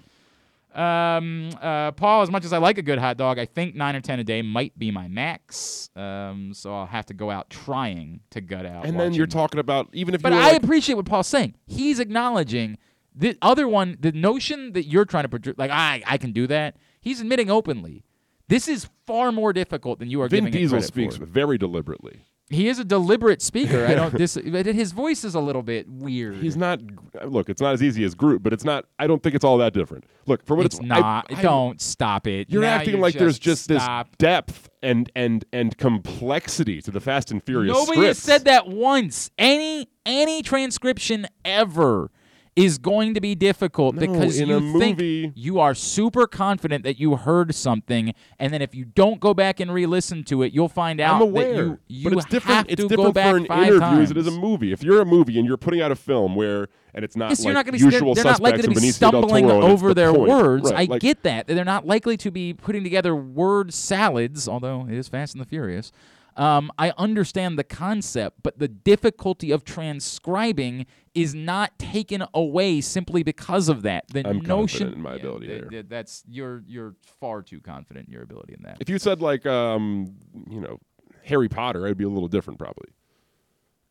Um, 0.75 1.51
uh, 1.61 1.93
Paul, 1.93 2.23
as 2.23 2.31
much 2.31 2.45
as 2.45 2.53
I 2.53 2.59
like 2.59 2.79
a 2.79 2.83
good 2.83 2.99
hot 2.99 3.17
dog, 3.17 3.39
I 3.39 3.47
think 3.47 3.75
nine 3.75 3.97
or 3.97 4.01
ten 4.01 4.21
a 4.21 4.25
day 4.25 4.43
might 4.43 4.79
be 4.79 4.91
my 4.91 5.09
max. 5.09 5.91
Um, 5.97 6.53
so 6.55 6.75
I'll 6.75 6.87
have 6.87 7.07
to 7.07 7.15
go 7.15 7.31
out 7.31 7.51
trying 7.51 8.21
to 8.31 8.41
gut 8.41 8.67
out. 8.67 8.85
and 8.87 8.99
then 8.99 9.15
you're 9.15 9.27
talking 9.27 9.61
about 9.61 9.89
even 9.93 10.15
if 10.15 10.23
But 10.23 10.33
you 10.33 10.39
were 10.39 10.45
I 10.45 10.53
like, 10.53 10.63
appreciate 10.63 10.95
what 10.97 11.07
Paul's 11.07 11.27
saying. 11.27 11.55
He's 11.67 11.99
acknowledging 11.99 12.79
the 13.15 13.37
other 13.43 13.67
one, 13.67 13.97
the 13.99 14.13
notion 14.13 14.73
that 14.75 14.85
you're 14.85 15.05
trying 15.05 15.25
to 15.25 15.29
project, 15.29 15.59
like 15.59 15.71
I, 15.73 16.03
I 16.07 16.19
can 16.19 16.33
do 16.33 16.47
that. 16.47 16.77
He's 17.01 17.21
admitting 17.21 17.51
openly. 17.51 18.05
This 18.49 18.69
is 18.69 18.89
far 19.07 19.33
more 19.33 19.53
difficult 19.53 19.99
than 19.99 20.09
you 20.11 20.23
are 20.23 20.29
Vin 20.29 20.45
giving 20.45 20.55
it 20.55 20.59
Diesel 20.59 20.77
credit 20.79 20.87
speaks 20.87 21.17
for. 21.17 21.27
very 21.27 21.59
deliberately. 21.59 22.21
He 22.51 22.69
is 22.69 22.79
a 22.79 22.85
deliberate 22.85 23.43
speaker. 23.43 23.85
I 23.87 23.95
don't 23.95 24.15
dis. 24.17 24.39
but 24.47 24.65
his 24.67 24.93
voice 24.93 25.23
is 25.23 25.35
a 25.35 25.41
little 25.41 25.63
bit 25.63 25.87
weird. 25.89 26.37
He's 26.37 26.57
not. 26.57 26.81
Look, 27.27 27.49
it's 27.51 27.61
not 27.61 27.75
as 27.75 27.83
easy 27.83 28.05
as 28.05 28.15
Groot, 28.15 28.43
but 28.43 28.53
it's 28.53 28.65
not. 28.65 28.87
I 28.99 29.07
don't 29.07 29.23
think 29.23 29.35
it's 29.35 29.45
all 29.45 29.59
that 29.59 29.75
different. 29.75 30.05
Look, 30.27 30.45
for 30.47 30.55
what 30.57 30.65
It's 30.67 30.77
it's, 30.77 30.85
not. 30.85 31.27
I, 31.31 31.39
I- 31.39 31.43
don't 31.43 31.81
stop 31.81 32.27
it. 32.27 32.49
You're 32.51 32.63
Now 32.63 32.77
acting 32.77 32.95
you're 32.95 33.03
like 33.03 33.15
there's 33.15 33.39
just 33.39 33.65
stop. 33.65 34.09
this 34.11 34.17
depth 34.19 34.71
and 34.83 35.11
and 35.15 35.45
and 35.53 35.77
complexity 35.77 36.81
to 36.83 36.91
the 36.91 37.01
Fast 37.01 37.31
and 37.31 37.43
Furious. 37.43 37.77
Nobody 37.77 38.07
has 38.07 38.19
said 38.19 38.45
that 38.45 38.67
once. 38.69 39.31
Any 39.39 39.89
any 40.07 40.43
transcription 40.43 41.27
ever 41.45 42.11
is 42.59 42.79
going 42.79 43.15
to 43.15 43.21
be 43.21 43.35
difficult 43.35 43.95
No, 43.95 44.01
because 44.01 44.41
you 44.41 44.47
think 44.79 44.99
movie- 44.99 45.33
you 45.37 45.61
are 45.61 45.75
super 45.75 46.27
confident 46.27 46.83
that 46.85 46.99
you 46.99 47.17
heard 47.17 47.55
something, 47.55 48.13
and 48.39 48.53
then 48.53 48.61
if 48.63 48.75
you 48.75 48.85
don't 48.85 49.21
go 49.21 49.33
back 49.33 49.61
and 49.61 49.73
re-listen 49.73 50.25
to 50.25 50.43
it, 50.43 50.53
you'll 50.53 50.69
find 50.69 51.01
out 51.01 51.23
aware, 51.23 51.55
that 51.55 51.61
you 51.61 51.79
you 51.89 52.11
but 52.11 52.13
it's 52.19 52.27
different. 52.27 52.57
have 52.57 52.67
it's 52.69 52.83
to 52.83 52.89
different 52.89 53.09
go 53.09 53.13
back 53.13 53.31
for 53.31 53.37
an 53.37 53.47
five 53.47 53.63
interview 53.69 53.81
times. 53.81 54.03
as 54.05 54.11
it 54.11 54.17
is 54.17 54.27
a 54.27 54.31
movie. 54.33 54.73
If 54.73 54.83
you're 54.83 55.01
a 55.01 55.05
movie 55.07 55.39
and 55.39 55.47
you're 55.47 55.57
putting 55.57 55.81
out 55.81 55.93
a 55.93 55.97
film 55.97 56.35
where 56.35 56.69
and 56.95 57.05
it's 57.05 57.17
not 57.17 57.29
Yes, 57.29 57.41
like 57.41 57.45
you're 57.45 57.55
not 57.55 57.65
going 57.67 57.79
to 57.79 57.85
be. 57.87 57.95
usual 57.95 58.15
They're, 58.15 58.25
they're 58.25 58.33
not 58.33 58.41
likely 58.41 58.63
to 58.63 58.69
be 58.71 58.75
Benicio 58.75 58.93
stumbling 58.95 59.45
Toro, 59.45 59.57
and 59.57 59.65
it's 59.65 59.73
over 59.73 59.89
the 59.89 59.95
their 59.95 60.13
point. 60.13 60.29
words. 60.29 60.65
Right, 60.73 60.89
I 60.89 60.91
like, 60.93 61.01
get 61.03 61.23
that. 61.23 61.47
They're 61.47 61.65
not 61.65 61.87
likely 61.87 62.17
to 62.17 62.31
be 62.31 62.55
putting 62.55 62.83
together 62.83 63.15
word 63.15 63.73
salads, 63.73 64.49
although 64.49 64.87
it 64.89 64.95
is 64.95 65.07
Fast 65.09 65.35
and 65.35 65.41
the 65.41 65.47
Furious. 65.47 65.93
Um, 66.39 66.71
I 66.79 66.93
understand 66.97 67.59
the 67.59 67.65
concept, 67.65 68.39
but 68.45 68.59
the 68.61 68.69
difficulty 68.69 69.51
of 69.51 69.65
transcribing 69.65 70.87
is 71.15 71.35
not 71.35 71.77
taken 71.81 72.25
away 72.33 72.81
simply 72.81 73.25
because 73.25 73.69
of 73.69 73.83
that. 73.83 74.05
The 74.13 74.21
I'm 74.27 74.39
notion 74.39 74.79
confident 74.93 74.95
in 74.97 75.03
my 75.03 75.15
ability 75.17 75.47
th- 75.69 75.87
That's 75.89 76.23
you're 76.29 76.63
you're 76.69 76.95
far 77.21 77.43
too 77.43 77.61
confident 77.61 78.07
in 78.07 78.13
your 78.13 78.23
ability 78.23 78.55
in 78.55 78.63
that. 78.63 78.77
If 78.81 78.89
you 78.89 78.99
said 79.01 79.21
like 79.21 79.47
um, 79.47 80.15
you 80.49 80.61
know, 80.61 80.79
Harry 81.25 81.49
Potter, 81.49 81.87
I'd 81.89 81.97
be 81.99 82.05
a 82.05 82.09
little 82.09 82.29
different 82.29 82.59
probably. 82.61 82.91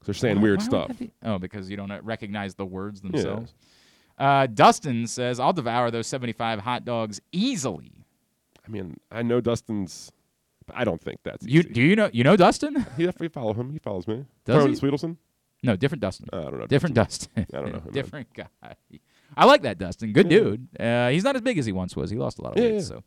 they're 0.05 0.13
saying 0.13 0.37
Why- 0.37 0.43
weird 0.43 0.59
why 0.59 0.65
stuff. 0.65 0.97
be- 0.99 1.11
Oh, 1.23 1.37
because 1.37 1.69
you 1.69 1.75
don't 1.75 1.91
uh, 1.91 1.99
recognize 2.01 2.55
the 2.55 2.65
words 2.65 3.01
themselves. 3.01 3.53
Uh, 4.17 4.47
Dustin 4.47 5.05
says, 5.05 5.39
"I'll 5.39 5.53
devour 5.53 5.91
those 5.91 6.07
seventy-five 6.07 6.59
hot 6.61 6.85
dogs 6.85 7.19
easily." 7.33 8.05
I 8.65 8.69
mean, 8.69 8.97
I 9.11 9.21
know 9.21 9.41
Dustin's. 9.41 10.11
I 10.73 10.83
don't 10.83 11.01
think 11.01 11.19
that's 11.23 11.45
You 11.45 11.59
easy. 11.61 11.69
do 11.69 11.81
you 11.81 11.95
know 11.95 12.09
you 12.13 12.23
know 12.23 12.35
Dustin? 12.35 12.85
He, 12.97 13.07
we 13.19 13.27
follow 13.27 13.53
him. 13.53 13.71
He 13.71 13.79
follows 13.79 14.07
me. 14.07 14.25
Does 14.45 14.55
Talking 14.57 14.73
he? 14.73 14.79
Sweetelson? 14.79 15.17
No, 15.63 15.75
different 15.75 16.01
Dustin. 16.01 16.27
Uh, 16.31 16.39
I 16.39 16.43
don't 16.51 16.59
know. 16.59 16.67
different 16.67 16.95
Dustin. 16.95 17.29
I 17.37 17.43
don't 17.61 17.71
know 17.73 17.79
him, 17.85 17.91
different 17.91 18.27
guy. 18.33 18.47
I 19.35 19.45
like 19.45 19.63
that 19.63 19.77
Dustin. 19.77 20.13
Good 20.13 20.29
dude. 20.29 20.67
Uh, 20.79 21.09
he's 21.09 21.23
not 21.23 21.35
as 21.35 21.41
big 21.41 21.57
as 21.57 21.65
he 21.65 21.71
once 21.71 21.95
was. 21.95 22.09
He 22.09 22.17
lost 22.17 22.39
a 22.39 22.41
lot 22.43 22.57
of 22.57 22.63
Yeah, 22.63 22.69
weight. 22.69 22.75
yeah. 22.75 22.81
So, 22.81 23.03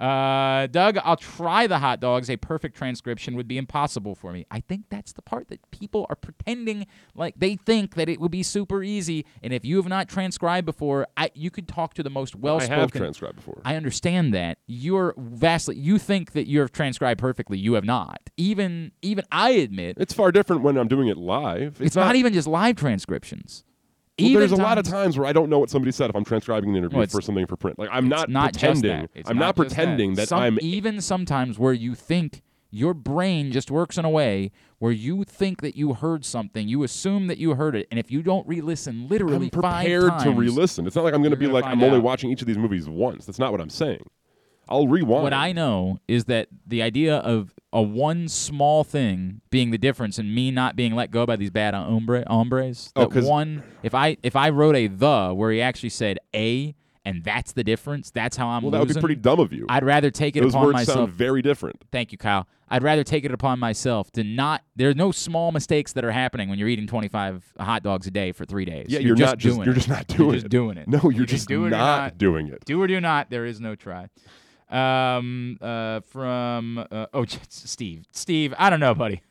uh, 0.00 0.66
Doug, 0.68 0.98
I'll 1.04 1.16
try 1.16 1.66
the 1.66 1.78
hot 1.78 2.00
dogs. 2.00 2.30
A 2.30 2.36
perfect 2.36 2.76
transcription 2.76 3.36
would 3.36 3.46
be 3.46 3.58
impossible 3.58 4.14
for 4.14 4.32
me. 4.32 4.46
I 4.50 4.60
think 4.60 4.86
that's 4.88 5.12
the 5.12 5.22
part 5.22 5.48
that 5.48 5.70
people 5.70 6.06
are 6.08 6.16
pretending 6.16 6.86
like 7.14 7.34
they 7.36 7.56
think 7.56 7.94
that 7.96 8.08
it 8.08 8.18
would 8.18 8.30
be 8.30 8.42
super 8.42 8.82
easy. 8.82 9.26
And 9.42 9.52
if 9.52 9.64
you 9.64 9.76
have 9.76 9.88
not 9.88 10.08
transcribed 10.08 10.64
before, 10.64 11.06
I, 11.16 11.30
you 11.34 11.50
could 11.50 11.68
talk 11.68 11.94
to 11.94 12.02
the 12.02 12.10
most 12.10 12.34
well-spoken. 12.34 12.78
have 12.78 12.92
transcribed 12.92 13.36
before. 13.36 13.60
I 13.64 13.76
understand 13.76 14.32
that 14.32 14.58
you're 14.66 15.14
vastly. 15.18 15.76
You 15.76 15.98
think 15.98 16.32
that 16.32 16.46
you 16.46 16.60
have 16.60 16.72
transcribed 16.72 17.20
perfectly. 17.20 17.58
You 17.58 17.74
have 17.74 17.84
not. 17.84 18.30
Even 18.36 18.92
even 19.02 19.24
I 19.30 19.50
admit 19.50 19.96
It's 19.98 20.14
far 20.14 20.32
different 20.32 20.62
when 20.62 20.78
I'm 20.78 20.88
doing 20.88 21.08
it 21.08 21.18
live. 21.18 21.76
it's, 21.80 21.96
not, 21.96 22.16
even 22.16 22.32
just 22.32 22.48
live 22.48 22.76
transcriptions. 22.76 23.64
Well, 24.20 24.38
there's 24.40 24.52
a 24.52 24.56
lot 24.56 24.78
of 24.78 24.84
times- 24.84 24.92
times 24.92 25.18
where 25.18 25.26
I 25.26 25.32
don't 25.32 25.48
know 25.50 25.58
what 25.58 25.70
somebody 25.70 25.92
said 25.92 26.10
if 26.10 26.16
I'm 26.16 26.24
transcribing 26.24 26.70
an 26.70 26.76
interview 26.76 26.98
Well, 26.98 27.06
for 27.06 27.20
something 27.20 27.46
for 27.46 27.56
print. 27.56 27.78
Like 27.78 27.88
I'm 27.92 28.08
not, 28.08 28.28
not 28.28 28.52
pretending. 28.52 29.08
That. 29.14 29.26
I'm 29.26 29.38
not, 29.38 29.56
just 29.56 29.68
pretending 29.74 30.14
that, 30.14 30.28
Some- 30.28 30.40
I'm. 30.40 30.58
even 30.60 31.00
sometimes 31.00 31.58
where 31.58 31.72
you 31.72 31.94
think 31.94 32.42
your 32.70 32.94
brain 32.94 33.50
just 33.50 33.70
works 33.70 33.98
in 33.98 34.04
a 34.04 34.10
way 34.10 34.52
where 34.78 34.92
you 34.92 35.24
think 35.24 35.60
that 35.60 35.76
you 35.76 35.94
heard 35.94 36.24
something, 36.24 36.68
you 36.68 36.82
assume 36.84 37.26
that 37.26 37.38
you 37.38 37.54
heard 37.54 37.74
it, 37.74 37.88
and 37.90 37.98
if 37.98 38.10
you 38.10 38.22
don't 38.22 38.46
re-listen 38.46 39.08
literally 39.08 39.46
I'm 39.46 39.50
prepared 39.50 40.08
five 40.10 40.22
to 40.22 40.30
re-listen. 40.30 40.86
It's 40.86 40.94
not 40.96 41.04
like 41.04 41.12
I'm 41.12 41.20
going 41.20 41.32
to 41.32 41.36
be 41.36 41.48
like 41.48 41.64
I'm 41.64 41.82
only 41.82 41.98
watching 41.98 42.30
each 42.30 42.40
of 42.42 42.46
these 42.46 42.58
movies 42.58 42.88
once. 42.88 43.26
That's 43.26 43.38
not 43.38 43.50
what 43.52 43.60
I'm 43.60 43.70
saying. 43.70 44.04
I'll 44.70 44.86
rewind. 44.88 45.22
What 45.24 45.32
I 45.34 45.52
know 45.52 45.98
is 46.06 46.24
that 46.26 46.48
the 46.66 46.82
idea 46.82 47.16
of 47.16 47.54
a 47.72 47.82
one 47.82 48.28
small 48.28 48.84
thing 48.84 49.40
being 49.50 49.70
the 49.70 49.78
difference 49.78 50.18
in 50.18 50.34
me 50.34 50.50
not 50.50 50.76
being 50.76 50.94
let 50.94 51.10
go 51.10 51.26
by 51.26 51.36
these 51.36 51.50
bad 51.50 51.74
hombre, 51.74 52.24
hombres. 52.28 52.92
Oh, 52.96 53.06
that 53.06 53.24
one, 53.24 53.62
if 53.82 53.94
I 53.94 54.16
if 54.22 54.36
I 54.36 54.50
wrote 54.50 54.76
a 54.76 54.86
the 54.86 55.32
where 55.34 55.50
he 55.52 55.60
actually 55.60 55.90
said 55.90 56.18
a, 56.34 56.74
and 57.04 57.24
that's 57.24 57.52
the 57.52 57.64
difference. 57.64 58.10
That's 58.10 58.36
how 58.36 58.48
I'm 58.48 58.62
well, 58.62 58.72
that 58.72 58.80
would 58.80 58.94
be 58.94 59.00
pretty 59.00 59.16
dumb 59.16 59.40
of 59.40 59.52
you. 59.52 59.66
I'd 59.68 59.84
rather 59.84 60.10
take 60.10 60.36
it 60.36 60.42
Those 60.42 60.54
upon 60.54 60.66
words 60.66 60.74
myself. 60.74 60.96
sound 60.96 61.12
very 61.12 61.42
different. 61.42 61.82
Thank 61.90 62.12
you, 62.12 62.18
Kyle. 62.18 62.46
I'd 62.72 62.84
rather 62.84 63.02
take 63.02 63.24
it 63.24 63.32
upon 63.32 63.58
myself 63.58 64.12
to 64.12 64.22
not. 64.22 64.62
There 64.76 64.90
are 64.90 64.94
no 64.94 65.10
small 65.10 65.50
mistakes 65.50 65.92
that 65.94 66.04
are 66.04 66.12
happening 66.12 66.48
when 66.48 66.58
you're 66.58 66.68
eating 66.68 66.86
25 66.86 67.54
hot 67.58 67.82
dogs 67.82 68.06
a 68.06 68.10
day 68.12 68.30
for 68.32 68.44
three 68.44 68.64
days. 68.64 68.86
Yeah, 68.88 69.00
you're, 69.00 69.08
you're, 69.08 69.16
just 69.16 69.30
not 69.32 69.38
just 69.38 69.56
doing 69.56 69.64
you're 69.64 69.72
it. 69.72 69.76
just 69.76 69.88
not 69.88 70.10
You're 70.10 70.18
doing 70.18 70.32
just 70.34 70.46
it. 70.46 70.48
doing 70.50 70.76
it. 70.76 70.88
No, 70.88 71.00
you're 71.04 71.12
You 71.12 71.26
just 71.26 71.48
do 71.48 71.66
it 71.66 71.70
not, 71.70 71.78
not. 71.78 72.18
doing 72.18 72.46
it. 72.48 72.64
Do 72.64 72.80
or 72.80 72.86
do 72.86 73.00
not. 73.00 73.30
There 73.30 73.44
is 73.46 73.60
no 73.60 73.74
try. 73.74 74.08
Um. 74.70 75.58
Uh. 75.60 76.00
From. 76.00 76.86
Uh, 76.90 77.06
oh, 77.12 77.24
Steve. 77.48 78.06
Steve. 78.12 78.54
I 78.58 78.70
don't 78.70 78.80
know, 78.80 78.94
buddy. 78.94 79.22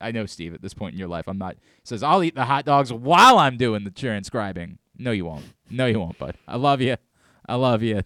I 0.00 0.12
know 0.12 0.26
Steve 0.26 0.54
at 0.54 0.62
this 0.62 0.74
point 0.74 0.92
in 0.92 0.98
your 0.98 1.08
life. 1.08 1.26
I'm 1.28 1.38
not. 1.38 1.56
Says 1.84 2.02
I'll 2.02 2.22
eat 2.22 2.34
the 2.34 2.44
hot 2.44 2.64
dogs 2.64 2.92
while 2.92 3.38
I'm 3.38 3.56
doing 3.56 3.84
the 3.84 3.90
transcribing. 3.90 4.78
No, 4.96 5.10
you 5.10 5.24
won't. 5.24 5.44
No, 5.70 5.86
you 5.86 5.98
won't, 6.00 6.18
bud. 6.18 6.36
I 6.46 6.56
love 6.56 6.80
you. 6.80 6.96
I 7.48 7.54
love 7.56 7.82
you. 7.82 8.02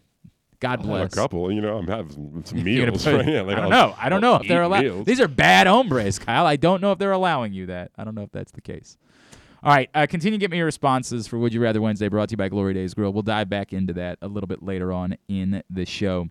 God 0.60 0.80
I'll 0.80 0.86
bless. 0.86 1.12
a 1.12 1.16
couple. 1.16 1.50
You 1.52 1.60
know, 1.60 1.78
I'm 1.78 1.86
having 1.88 2.42
some 2.44 2.62
meals. 2.64 3.06
right? 3.06 3.26
Yeah, 3.28 3.42
like 3.42 3.56
I 3.56 3.60
don't 3.60 3.72
I'll- 3.72 3.88
know. 3.88 3.94
I 3.98 4.08
don't 4.08 4.24
I'll 4.24 4.34
know 4.36 4.42
if 4.42 4.48
they're 4.48 4.62
allowed. 4.62 5.04
These 5.04 5.20
are 5.20 5.28
bad 5.28 5.66
hombres, 5.66 6.18
Kyle. 6.18 6.46
I 6.46 6.56
don't 6.56 6.80
know 6.80 6.92
if 6.92 6.98
they're 6.98 7.12
allowing 7.12 7.52
you 7.52 7.66
that. 7.66 7.90
I 7.98 8.04
don't 8.04 8.14
know 8.14 8.22
if 8.22 8.30
that's 8.32 8.52
the 8.52 8.60
case. 8.60 8.96
All 9.64 9.72
right, 9.72 9.88
uh, 9.94 10.06
continue 10.08 10.38
to 10.38 10.40
get 10.40 10.50
me 10.50 10.56
your 10.56 10.66
responses 10.66 11.26
for 11.28 11.38
Would 11.38 11.54
You 11.54 11.60
Rather 11.62 11.80
Wednesday, 11.80 12.08
brought 12.08 12.28
to 12.30 12.32
you 12.32 12.36
by 12.36 12.48
Glory 12.48 12.74
Days 12.74 12.94
Grill. 12.94 13.12
We'll 13.12 13.22
dive 13.22 13.48
back 13.48 13.72
into 13.72 13.92
that 13.92 14.18
a 14.20 14.26
little 14.28 14.48
bit 14.48 14.60
later 14.62 14.92
on 14.92 15.16
in 15.28 15.62
the 15.70 15.86
show. 15.86 16.28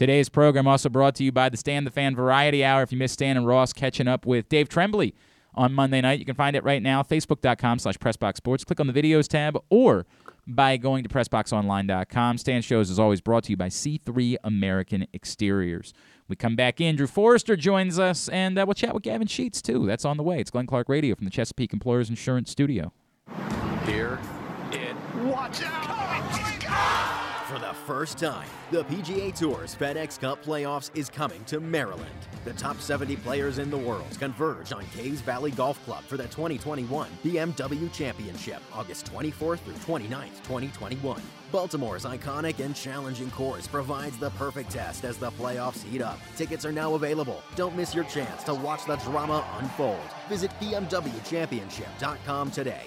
Today's 0.00 0.30
program 0.30 0.66
also 0.66 0.88
brought 0.88 1.14
to 1.16 1.24
you 1.24 1.30
by 1.30 1.50
the 1.50 1.58
Stan 1.58 1.84
the 1.84 1.90
Fan 1.90 2.16
Variety 2.16 2.64
Hour. 2.64 2.80
If 2.80 2.90
you 2.90 2.96
missed 2.96 3.12
Stan 3.12 3.36
and 3.36 3.46
Ross 3.46 3.74
catching 3.74 4.08
up 4.08 4.24
with 4.24 4.48
Dave 4.48 4.66
Trembley 4.66 5.14
on 5.54 5.74
Monday 5.74 6.00
night, 6.00 6.18
you 6.18 6.24
can 6.24 6.36
find 6.36 6.56
it 6.56 6.64
right 6.64 6.82
now, 6.82 7.02
facebook.com 7.02 7.78
slash 7.78 7.98
pressboxsports. 7.98 8.64
Click 8.64 8.80
on 8.80 8.86
the 8.86 8.94
videos 8.94 9.28
tab 9.28 9.58
or 9.68 10.06
by 10.46 10.78
going 10.78 11.02
to 11.02 11.10
pressboxonline.com. 11.10 12.38
Stan 12.38 12.62
Shows 12.62 12.88
is 12.88 12.98
always 12.98 13.20
brought 13.20 13.44
to 13.44 13.50
you 13.50 13.58
by 13.58 13.68
C3 13.68 14.36
American 14.42 15.06
Exteriors. 15.12 15.92
We 16.28 16.36
come 16.36 16.56
back 16.56 16.80
in. 16.80 16.96
Drew 16.96 17.06
Forrester 17.06 17.54
joins 17.54 17.98
us, 17.98 18.30
and 18.30 18.58
uh, 18.58 18.64
we'll 18.66 18.72
chat 18.72 18.94
with 18.94 19.02
Gavin 19.02 19.26
Sheets, 19.26 19.60
too. 19.60 19.84
That's 19.84 20.06
on 20.06 20.16
the 20.16 20.22
way. 20.22 20.40
It's 20.40 20.50
Glenn 20.50 20.66
Clark 20.66 20.88
Radio 20.88 21.14
from 21.14 21.26
the 21.26 21.30
Chesapeake 21.30 21.74
Employers 21.74 22.08
Insurance 22.08 22.50
Studio. 22.50 22.94
Here 23.84 24.18
it 24.72 24.96
Watch 25.26 25.62
out! 25.62 25.79
First 27.90 28.18
time, 28.18 28.46
the 28.70 28.84
PGA 28.84 29.36
Tour's 29.36 29.74
FedEx 29.74 30.20
Cup 30.20 30.44
Playoffs 30.44 30.92
is 30.94 31.10
coming 31.10 31.42
to 31.46 31.58
Maryland. 31.58 32.08
The 32.44 32.52
top 32.52 32.80
70 32.80 33.16
players 33.16 33.58
in 33.58 33.68
the 33.68 33.76
world 33.76 34.16
converge 34.20 34.70
on 34.70 34.86
Caves 34.94 35.20
Valley 35.22 35.50
Golf 35.50 35.84
Club 35.84 36.04
for 36.04 36.16
the 36.16 36.28
2021 36.28 37.08
BMW 37.24 37.92
Championship, 37.92 38.62
August 38.72 39.12
24th 39.12 39.58
through 39.58 39.74
29th, 39.74 40.36
2021. 40.44 41.20
Baltimore's 41.50 42.04
iconic 42.04 42.60
and 42.60 42.76
challenging 42.76 43.32
course 43.32 43.66
provides 43.66 44.16
the 44.18 44.30
perfect 44.30 44.70
test 44.70 45.04
as 45.04 45.16
the 45.18 45.32
playoffs 45.32 45.82
heat 45.82 46.00
up. 46.00 46.20
Tickets 46.36 46.64
are 46.64 46.70
now 46.70 46.94
available. 46.94 47.42
Don't 47.56 47.76
miss 47.76 47.92
your 47.92 48.04
chance 48.04 48.44
to 48.44 48.54
watch 48.54 48.86
the 48.86 48.98
drama 48.98 49.44
unfold. 49.58 49.98
Visit 50.28 50.52
BMWChampionship.com 50.60 52.52
today. 52.52 52.84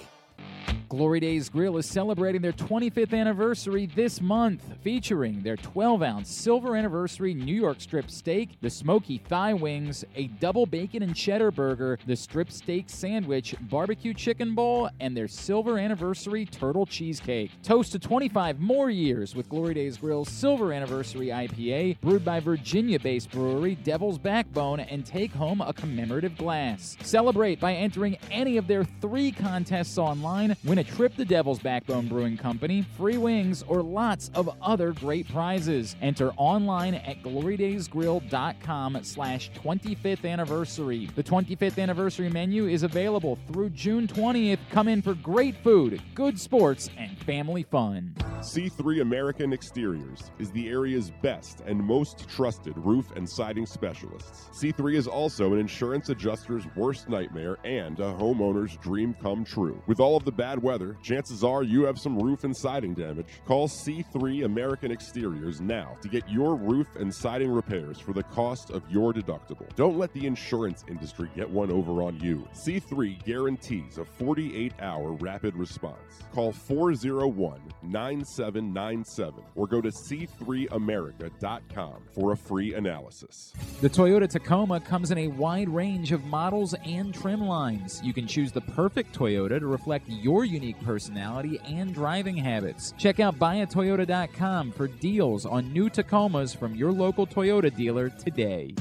Glory 0.88 1.18
Days 1.18 1.48
Grill 1.48 1.76
is 1.76 1.86
celebrating 1.86 2.40
their 2.40 2.52
25th 2.52 3.12
anniversary 3.12 3.86
this 3.86 4.20
month, 4.20 4.62
featuring 4.82 5.42
their 5.42 5.56
12 5.56 6.02
ounce 6.02 6.30
silver 6.30 6.76
anniversary 6.76 7.34
New 7.34 7.54
York 7.54 7.80
strip 7.80 8.10
steak, 8.10 8.50
the 8.60 8.70
smoky 8.70 9.18
thigh 9.18 9.54
wings, 9.54 10.04
a 10.14 10.28
double 10.38 10.66
bacon 10.66 11.02
and 11.02 11.16
cheddar 11.16 11.50
burger, 11.50 11.98
the 12.06 12.14
strip 12.14 12.52
steak 12.52 12.88
sandwich, 12.88 13.56
barbecue 13.62 14.14
chicken 14.14 14.54
bowl, 14.54 14.88
and 15.00 15.16
their 15.16 15.26
silver 15.26 15.78
anniversary 15.78 16.44
turtle 16.44 16.86
cheesecake. 16.86 17.50
Toast 17.62 17.92
to 17.92 17.98
25 17.98 18.60
more 18.60 18.88
years 18.88 19.34
with 19.34 19.48
Glory 19.48 19.74
Days 19.74 19.96
Grill's 19.96 20.28
silver 20.28 20.72
anniversary 20.72 21.28
IPA, 21.28 22.00
brewed 22.00 22.24
by 22.24 22.38
Virginia 22.38 23.00
based 23.00 23.30
brewery 23.30 23.74
Devil's 23.76 24.18
Backbone, 24.18 24.80
and 24.80 25.04
take 25.04 25.32
home 25.32 25.60
a 25.60 25.72
commemorative 25.72 26.36
glass. 26.36 26.96
Celebrate 27.02 27.58
by 27.58 27.74
entering 27.74 28.16
any 28.30 28.58
of 28.58 28.66
their 28.66 28.84
three 28.84 29.32
contests 29.32 29.98
online. 29.98 30.53
Win 30.64 30.78
a 30.78 30.84
trip 30.84 31.16
to 31.16 31.24
Devil's 31.24 31.58
Backbone 31.58 32.08
Brewing 32.08 32.36
Company, 32.36 32.84
free 32.96 33.16
wings, 33.16 33.64
or 33.66 33.82
lots 33.82 34.30
of 34.34 34.54
other 34.62 34.92
great 34.92 35.28
prizes. 35.28 35.96
Enter 36.00 36.32
online 36.36 36.94
at 36.94 37.22
glorydaysgrill.com 37.22 38.98
slash 39.02 39.50
25th 39.52 40.30
anniversary. 40.30 41.08
The 41.14 41.22
25th 41.22 41.82
anniversary 41.82 42.28
menu 42.28 42.66
is 42.66 42.82
available 42.82 43.38
through 43.48 43.70
June 43.70 44.06
20th. 44.06 44.58
Come 44.70 44.88
in 44.88 45.02
for 45.02 45.14
great 45.14 45.56
food, 45.62 46.00
good 46.14 46.38
sports, 46.38 46.90
and 46.96 47.16
family 47.18 47.62
fun. 47.62 48.14
C3 48.44 49.00
American 49.00 49.54
Exteriors 49.54 50.30
is 50.38 50.50
the 50.50 50.68
area's 50.68 51.10
best 51.22 51.62
and 51.66 51.82
most 51.82 52.28
trusted 52.28 52.74
roof 52.76 53.10
and 53.16 53.28
siding 53.28 53.64
specialists. 53.64 54.50
C3 54.52 54.96
is 54.96 55.06
also 55.06 55.54
an 55.54 55.58
insurance 55.58 56.10
adjuster's 56.10 56.64
worst 56.76 57.08
nightmare 57.08 57.56
and 57.64 57.98
a 58.00 58.12
homeowner's 58.12 58.76
dream 58.76 59.14
come 59.22 59.44
true. 59.44 59.82
With 59.86 59.98
all 59.98 60.16
of 60.16 60.24
the 60.24 60.32
bad 60.44 60.62
weather, 60.62 60.94
chances 61.00 61.42
are 61.42 61.62
you 61.62 61.84
have 61.84 61.98
some 61.98 62.18
roof 62.18 62.44
and 62.44 62.54
siding 62.54 62.92
damage. 62.92 63.40
Call 63.46 63.66
C3 63.66 64.44
American 64.44 64.92
Exteriors 64.92 65.62
now 65.62 65.96
to 66.02 66.08
get 66.08 66.28
your 66.28 66.54
roof 66.54 66.86
and 66.96 67.14
siding 67.14 67.50
repairs 67.50 67.98
for 67.98 68.12
the 68.12 68.24
cost 68.24 68.68
of 68.68 68.82
your 68.90 69.14
deductible. 69.14 69.66
Don't 69.74 69.96
let 69.96 70.12
the 70.12 70.26
insurance 70.26 70.84
industry 70.86 71.30
get 71.34 71.48
one 71.48 71.72
over 71.72 72.02
on 72.02 72.20
you. 72.20 72.46
C3 72.54 73.24
guarantees 73.24 73.96
a 73.96 74.04
48 74.04 74.74
hour 74.80 75.12
rapid 75.12 75.56
response. 75.56 75.96
Call 76.34 76.52
401 76.52 77.62
9797 77.82 79.44
or 79.54 79.66
go 79.66 79.80
to 79.80 79.88
c3america.com 79.88 82.02
for 82.12 82.32
a 82.32 82.36
free 82.36 82.74
analysis. 82.74 83.54
The 83.80 83.88
Toyota 83.88 84.28
Tacoma 84.28 84.80
comes 84.80 85.10
in 85.10 85.16
a 85.16 85.28
wide 85.28 85.70
range 85.70 86.12
of 86.12 86.22
models 86.24 86.74
and 86.84 87.14
trim 87.14 87.40
lines. 87.40 88.02
You 88.04 88.12
can 88.12 88.26
choose 88.26 88.52
the 88.52 88.60
perfect 88.60 89.18
Toyota 89.18 89.58
to 89.58 89.66
reflect 89.66 90.06
your 90.10 90.33
unique 90.42 90.82
personality 90.82 91.60
and 91.66 91.92
driving 91.92 92.34
habits. 92.36 92.94
Check 92.96 93.20
out 93.20 93.38
buyatoyota.com 93.38 94.72
for 94.72 94.88
deals 94.88 95.44
on 95.44 95.70
new 95.70 95.90
Tacomas 95.90 96.56
from 96.56 96.74
your 96.74 96.90
local 96.90 97.26
Toyota 97.26 97.76
dealer 97.76 98.08
today. 98.08 98.74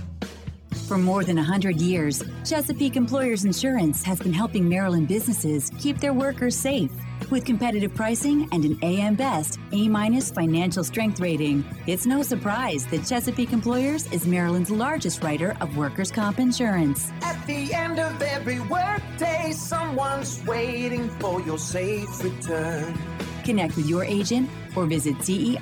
For 0.87 0.97
more 0.97 1.23
than 1.23 1.35
100 1.35 1.81
years, 1.81 2.23
Chesapeake 2.45 2.95
Employers 2.95 3.45
Insurance 3.45 4.03
has 4.03 4.19
been 4.19 4.33
helping 4.33 4.67
Maryland 4.67 5.07
businesses 5.07 5.69
keep 5.79 5.99
their 5.99 6.13
workers 6.13 6.55
safe. 6.55 6.91
With 7.29 7.45
competitive 7.45 7.93
pricing 7.95 8.49
and 8.51 8.65
an 8.65 8.77
AM 8.81 9.15
Best 9.15 9.59
A 9.71 9.87
minus 9.87 10.31
financial 10.31 10.83
strength 10.83 11.19
rating, 11.19 11.63
it's 11.87 12.05
no 12.05 12.21
surprise 12.21 12.85
that 12.87 13.05
Chesapeake 13.05 13.53
Employers 13.53 14.11
is 14.11 14.27
Maryland's 14.27 14.69
largest 14.69 15.23
writer 15.23 15.55
of 15.61 15.77
workers' 15.77 16.11
comp 16.11 16.39
insurance. 16.39 17.11
At 17.21 17.45
the 17.47 17.73
end 17.73 17.99
of 17.99 18.21
every 18.21 18.59
workday, 18.59 19.51
someone's 19.53 20.43
waiting 20.45 21.09
for 21.19 21.41
your 21.41 21.57
safe 21.57 22.23
return. 22.23 22.97
Connect 23.43 23.75
with 23.75 23.87
your 23.87 24.03
agent 24.03 24.49
or 24.75 24.85
visit 24.85 25.15
CEIWC.com. 25.17 25.59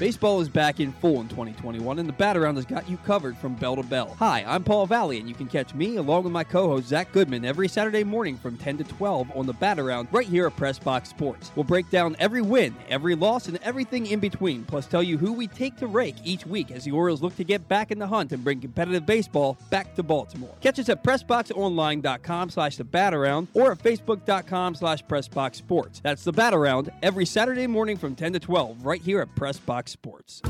Baseball 0.00 0.40
is 0.40 0.48
back 0.48 0.80
in 0.80 0.92
full 0.92 1.20
in 1.20 1.28
2021, 1.28 1.98
and 1.98 2.08
the 2.08 2.12
Bat 2.14 2.38
Around 2.38 2.56
has 2.56 2.64
got 2.64 2.88
you 2.88 2.96
covered 2.96 3.36
from 3.36 3.54
bell 3.54 3.76
to 3.76 3.82
bell. 3.82 4.16
Hi, 4.18 4.42
I'm 4.48 4.64
Paul 4.64 4.86
Valley, 4.86 5.18
and 5.18 5.28
you 5.28 5.34
can 5.34 5.46
catch 5.46 5.74
me 5.74 5.96
along 5.96 6.24
with 6.24 6.32
my 6.32 6.42
co-host 6.42 6.88
Zach 6.88 7.12
Goodman 7.12 7.44
every 7.44 7.68
Saturday 7.68 8.02
morning 8.02 8.38
from 8.38 8.56
10 8.56 8.78
to 8.78 8.84
12 8.84 9.30
on 9.36 9.44
the 9.44 9.52
Bat 9.52 9.78
Around 9.78 10.08
right 10.10 10.26
here 10.26 10.46
at 10.46 10.56
Press 10.56 10.78
Box 10.78 11.10
Sports. 11.10 11.52
We'll 11.54 11.64
break 11.64 11.90
down 11.90 12.16
every 12.18 12.40
win, 12.40 12.74
every 12.88 13.14
loss, 13.14 13.46
and 13.48 13.58
everything 13.62 14.06
in 14.06 14.20
between, 14.20 14.64
plus 14.64 14.86
tell 14.86 15.02
you 15.02 15.18
who 15.18 15.34
we 15.34 15.46
take 15.46 15.76
to 15.76 15.86
rake 15.86 16.16
each 16.24 16.46
week 16.46 16.70
as 16.70 16.84
the 16.84 16.92
Orioles 16.92 17.20
look 17.20 17.36
to 17.36 17.44
get 17.44 17.68
back 17.68 17.90
in 17.90 17.98
the 17.98 18.06
hunt 18.06 18.32
and 18.32 18.42
bring 18.42 18.58
competitive 18.58 19.04
baseball 19.04 19.58
back 19.68 19.94
to 19.96 20.02
Baltimore. 20.02 20.54
Catch 20.62 20.78
us 20.78 20.88
at 20.88 21.04
PressBoxOnline.com 21.04 22.48
slash 22.48 22.78
the 22.78 22.84
Bat 22.84 23.12
Around 23.12 23.48
or 23.52 23.72
at 23.72 23.78
Facebook.com 23.78 24.76
slash 24.76 25.04
PressBox 25.04 25.56
Sports. 25.56 26.00
That's 26.02 26.24
the 26.24 26.32
Bat 26.32 26.54
Around 26.54 26.90
every 27.02 27.26
Saturday 27.26 27.66
morning 27.66 27.98
from 27.98 28.14
10 28.14 28.32
to 28.32 28.40
12 28.40 28.86
right 28.86 29.02
here 29.02 29.20
at 29.20 29.36
Press 29.40 29.58
Box 29.58 29.92
Sports. 29.92 30.42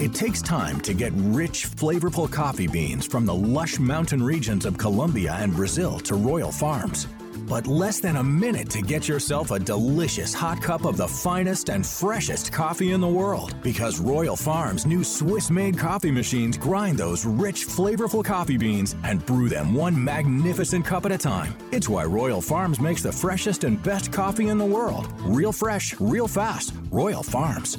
It 0.00 0.12
takes 0.12 0.42
time 0.42 0.80
to 0.80 0.92
get 0.92 1.12
rich, 1.14 1.66
flavorful 1.68 2.28
coffee 2.28 2.66
beans 2.66 3.06
from 3.06 3.24
the 3.24 3.34
lush 3.34 3.78
mountain 3.78 4.20
regions 4.20 4.64
of 4.66 4.76
Colombia 4.76 5.36
and 5.38 5.54
Brazil 5.54 6.00
to 6.00 6.16
Royal 6.16 6.50
Farms. 6.50 7.06
But 7.48 7.68
less 7.68 8.00
than 8.00 8.16
a 8.16 8.22
minute 8.24 8.70
to 8.70 8.82
get 8.82 9.06
yourself 9.06 9.52
a 9.52 9.60
delicious 9.60 10.34
hot 10.34 10.60
cup 10.60 10.84
of 10.84 10.96
the 10.96 11.06
finest 11.06 11.70
and 11.70 11.86
freshest 11.86 12.52
coffee 12.52 12.90
in 12.90 13.00
the 13.00 13.06
world. 13.06 13.54
Because 13.62 14.00
Royal 14.00 14.34
Farms' 14.34 14.84
new 14.84 15.04
Swiss 15.04 15.48
made 15.48 15.78
coffee 15.78 16.10
machines 16.10 16.58
grind 16.58 16.98
those 16.98 17.24
rich, 17.24 17.68
flavorful 17.68 18.24
coffee 18.24 18.58
beans 18.58 18.96
and 19.04 19.24
brew 19.26 19.48
them 19.48 19.74
one 19.74 19.94
magnificent 20.02 20.84
cup 20.84 21.06
at 21.06 21.12
a 21.12 21.18
time. 21.18 21.54
It's 21.70 21.88
why 21.88 22.04
Royal 22.04 22.40
Farms 22.40 22.80
makes 22.80 23.04
the 23.04 23.12
freshest 23.12 23.62
and 23.62 23.80
best 23.80 24.12
coffee 24.12 24.48
in 24.48 24.58
the 24.58 24.66
world. 24.66 25.06
Real 25.20 25.52
fresh, 25.52 25.94
real 26.00 26.26
fast. 26.26 26.74
Royal 26.90 27.22
Farms. 27.22 27.78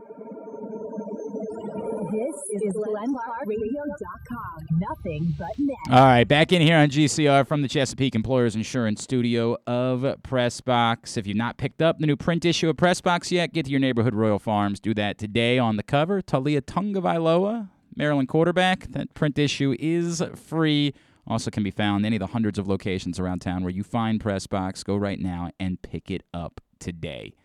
This 2.11 2.35
is 2.63 2.73
GlenClarkRadio.com. 2.73 4.67
Nothing 4.79 5.33
but 5.39 5.47
net. 5.57 5.77
All 5.89 6.03
right, 6.05 6.25
back 6.27 6.51
in 6.51 6.61
here 6.61 6.75
on 6.77 6.89
GCR 6.89 7.47
from 7.47 7.61
the 7.61 7.69
Chesapeake 7.69 8.15
Employers 8.15 8.55
Insurance 8.55 9.01
Studio 9.01 9.55
of 9.65 10.01
Pressbox. 10.21 11.15
If 11.15 11.25
you've 11.25 11.37
not 11.37 11.57
picked 11.57 11.81
up 11.81 11.99
the 11.99 12.07
new 12.07 12.17
print 12.17 12.43
issue 12.43 12.69
of 12.69 12.75
Pressbox 12.75 13.31
yet, 13.31 13.53
get 13.53 13.65
to 13.65 13.71
your 13.71 13.79
neighborhood 13.79 14.13
Royal 14.13 14.39
Farms. 14.39 14.81
Do 14.81 14.93
that 14.95 15.17
today 15.17 15.57
on 15.57 15.77
the 15.77 15.83
cover. 15.83 16.21
Taulia 16.21 16.59
Tagovailoa, 16.61 17.69
Maryland 17.95 18.27
quarterback. 18.27 18.87
That 18.91 19.13
print 19.13 19.39
issue 19.39 19.73
is 19.79 20.21
free. 20.35 20.93
Also 21.25 21.49
can 21.49 21.63
be 21.63 21.71
found 21.71 22.01
in 22.01 22.07
any 22.07 22.17
of 22.17 22.21
the 22.21 22.27
hundreds 22.27 22.59
of 22.59 22.67
locations 22.67 23.19
around 23.19 23.39
town 23.39 23.63
where 23.63 23.71
you 23.71 23.83
find 23.83 24.19
Pressbox. 24.21 24.83
Go 24.83 24.97
right 24.97 25.19
now 25.19 25.51
and 25.61 25.81
pick 25.81 26.11
it 26.11 26.23
up 26.33 26.59
today. 26.79 27.35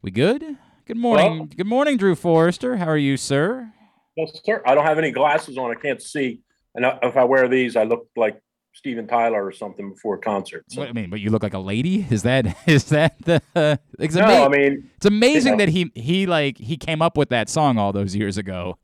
We 0.00 0.10
good? 0.10 0.56
Good 0.86 0.96
morning. 0.96 1.38
Well- 1.38 1.48
good 1.56 1.66
morning, 1.66 1.96
Drew 1.98 2.14
Forrester. 2.14 2.76
How 2.76 2.86
are 2.86 2.96
you, 2.96 3.16
sir? 3.16 3.72
Well, 4.16 4.30
sir, 4.44 4.62
I 4.66 4.74
don't 4.74 4.84
have 4.86 4.98
any 4.98 5.10
glasses 5.10 5.58
on. 5.58 5.70
I 5.70 5.74
can't 5.74 6.00
see. 6.02 6.40
And 6.74 6.84
I- 6.86 6.98
if 7.02 7.16
I 7.16 7.24
wear 7.24 7.48
these, 7.48 7.76
I 7.76 7.84
look 7.84 8.08
like 8.16 8.40
Steven 8.74 9.06
Tyler 9.06 9.44
or 9.44 9.52
something 9.52 9.90
before 9.90 10.16
a 10.16 10.18
concert. 10.18 10.64
So. 10.68 10.80
What, 10.80 10.88
I 10.88 10.92
mean, 10.92 11.08
but 11.10 11.20
you 11.20 11.30
look 11.30 11.42
like 11.42 11.54
a 11.54 11.58
lady. 11.60 12.06
Is 12.10 12.22
that 12.24 12.46
is 12.66 12.84
that 12.86 13.14
the? 13.24 13.40
Uh, 13.54 13.76
it's 13.98 14.14
No, 14.14 14.24
ama- 14.24 14.44
I 14.46 14.48
mean, 14.48 14.90
it's 14.96 15.06
amazing 15.06 15.52
you 15.52 15.56
know. 15.58 15.64
that 15.66 15.68
he 15.70 15.90
he 15.94 16.26
like 16.26 16.58
he 16.58 16.76
came 16.76 17.00
up 17.02 17.16
with 17.16 17.28
that 17.28 17.48
song 17.48 17.78
all 17.78 17.92
those 17.92 18.16
years 18.16 18.36
ago, 18.36 18.78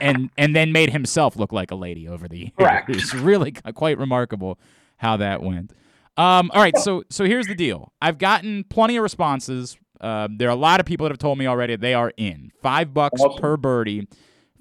and 0.00 0.30
and 0.38 0.56
then 0.56 0.72
made 0.72 0.90
himself 0.90 1.36
look 1.36 1.52
like 1.52 1.70
a 1.70 1.74
lady 1.74 2.08
over 2.08 2.26
the 2.28 2.38
years. 2.38 2.50
Correct. 2.58 2.88
It's 2.96 3.12
really 3.14 3.52
quite 3.74 3.98
remarkable 3.98 4.58
how 4.98 5.16
that 5.18 5.42
went. 5.42 5.72
Um, 6.16 6.50
all 6.54 6.62
right, 6.62 6.76
so 6.78 7.02
so 7.10 7.24
here's 7.24 7.46
the 7.46 7.54
deal. 7.54 7.92
I've 8.00 8.16
gotten 8.18 8.64
plenty 8.64 8.96
of 8.96 9.02
responses. 9.02 9.76
Uh, 10.00 10.28
there 10.30 10.48
are 10.48 10.52
a 10.52 10.56
lot 10.56 10.80
of 10.80 10.86
people 10.86 11.04
that 11.04 11.10
have 11.10 11.18
told 11.18 11.38
me 11.38 11.46
already 11.46 11.76
they 11.76 11.92
are 11.94 12.12
in 12.16 12.50
five 12.62 12.94
bucks 12.94 13.20
per 13.38 13.56
birdie 13.56 14.06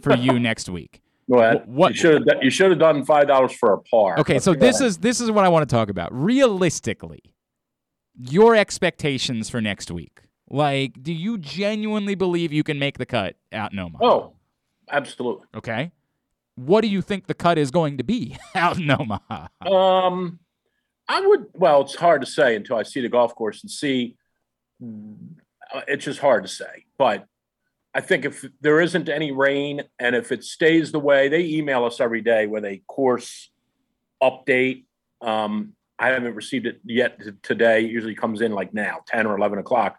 for 0.04 0.16
you 0.16 0.39
next 0.49 0.70
week. 0.70 1.01
Go 1.32 1.39
ahead. 1.39 1.64
What- 1.66 1.91
you 1.91 1.95
should 1.97 2.14
have 2.30 2.43
you 2.43 2.49
should 2.49 2.70
have 2.70 2.80
done 2.80 3.06
five 3.06 3.28
dollars 3.28 3.54
for 3.54 3.74
a 3.74 3.80
par. 3.80 4.20
Okay, 4.20 4.39
so 4.39 4.54
this 4.54 4.80
ahead. 4.82 4.88
is 4.89 4.97
this 4.99 5.22
is 5.22 5.32
what 5.32 5.45
I 5.45 5.49
want 5.49 5.68
to 5.68 5.74
talk 5.74 5.89
about. 5.89 6.14
Realistically, 6.14 7.34
your 8.18 8.56
expectations 8.56 9.49
for 9.49 9.62
next 9.62 9.89
week. 9.89 10.20
Like, 10.49 11.01
do 11.01 11.14
you 11.14 11.38
genuinely 11.39 12.14
believe 12.16 12.51
you 12.51 12.64
can 12.64 12.78
make 12.78 12.97
the 12.99 13.06
cut 13.08 13.38
out 13.51 13.72
in 13.74 13.80
Omaha? 13.80 14.06
Oh, 14.06 14.34
absolutely. 14.91 15.47
Okay. 15.56 15.91
What 16.56 16.82
do 16.82 16.88
you 16.88 17.01
think 17.01 17.26
the 17.26 17.34
cut 17.34 17.58
is 17.58 17.72
going 17.72 17.97
to 17.97 18.04
be 18.04 18.38
out 18.56 18.78
in 18.78 18.91
Omaha? 18.91 19.47
Um, 19.66 20.39
I 21.08 21.22
would. 21.26 21.45
Well, 21.54 21.82
it's 21.82 21.95
hard 21.95 22.22
to 22.22 22.28
say 22.28 22.56
until 22.56 22.76
I 22.76 22.84
see 22.84 23.01
the 23.01 23.10
golf 23.10 23.34
course 23.34 23.64
and 23.64 23.72
see. 23.72 24.16
uh, 24.84 25.82
It's 25.88 26.06
just 26.06 26.20
hard 26.20 26.43
to 26.43 26.49
say, 26.49 26.86
but 26.99 27.26
I 27.96 28.02
think 28.02 28.26
if 28.26 28.46
there 28.62 28.82
isn't 28.82 29.10
any 29.10 29.32
rain 29.32 29.84
and 30.00 30.16
if 30.16 30.32
it 30.32 30.44
stays 30.44 30.91
the 30.91 31.00
way 31.00 31.30
they 31.30 31.46
email 31.46 31.86
us 31.86 32.00
every 32.00 32.22
day 32.22 32.48
with 32.48 32.66
a 32.66 32.82
course 32.88 33.50
update. 34.24 34.86
Um, 35.22 35.74
I 36.00 36.10
haven't 36.10 36.34
received 36.34 36.66
it 36.66 36.80
yet 36.84 37.20
today. 37.44 37.86
It 37.86 37.91
usually 37.91 38.16
comes 38.16 38.41
in 38.41 38.52
like 38.52 38.74
now, 38.74 39.00
ten 39.06 39.28
or 39.28 39.38
eleven 39.38 39.60
o'clock, 39.60 39.98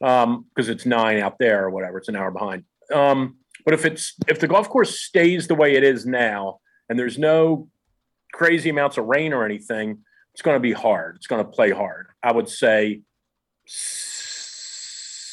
because 0.00 0.68
it's 0.68 0.86
nine 0.86 1.18
out 1.20 1.38
there 1.38 1.64
or 1.64 1.70
whatever. 1.70 1.98
It's 1.98 2.08
an 2.08 2.16
hour 2.16 2.30
behind. 2.30 2.64
Um, 2.92 3.36
but 3.64 3.74
if 3.74 3.84
it's 3.84 4.14
if 4.26 4.40
the 4.40 4.48
golf 4.48 4.68
course 4.68 5.00
stays 5.00 5.46
the 5.46 5.54
way 5.54 5.74
it 5.74 5.84
is 5.84 6.06
now 6.06 6.60
and 6.88 6.98
there's 6.98 7.18
no 7.18 7.68
crazy 8.32 8.70
amounts 8.70 8.96
of 8.96 9.04
rain 9.04 9.32
or 9.32 9.44
anything, 9.44 9.98
it's 10.32 10.42
going 10.42 10.56
to 10.56 10.60
be 10.60 10.72
hard. 10.72 11.16
It's 11.16 11.26
going 11.26 11.44
to 11.44 11.50
play 11.50 11.70
hard. 11.70 12.06
I 12.22 12.32
would 12.32 12.48
say 12.48 13.02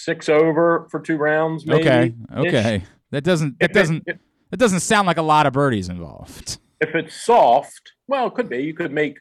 six 0.05 0.29
over 0.29 0.87
for 0.89 0.99
two 0.99 1.17
rounds. 1.17 1.65
Maybe 1.65 1.81
Okay. 1.81 2.13
Okay. 2.35 2.83
That 3.11 3.23
doesn't 3.23 3.59
that 3.59 3.65
If 3.65 3.71
it- 3.71 3.73
doesn't 3.73 4.03
it, 4.07 4.19
that 4.51 4.57
doesn't 4.57 4.79
sound 4.81 5.07
like 5.07 5.17
a 5.17 5.21
lot 5.23 5.45
of 5.45 5.53
birdies 5.53 5.89
involved. 5.89 6.57
If 6.79 6.93
it's 6.95 7.15
soft, 7.15 7.93
well, 8.07 8.27
it 8.27 8.33
could 8.35 8.49
be. 8.49 8.59
You 8.63 8.73
could 8.73 8.91
make. 8.91 9.17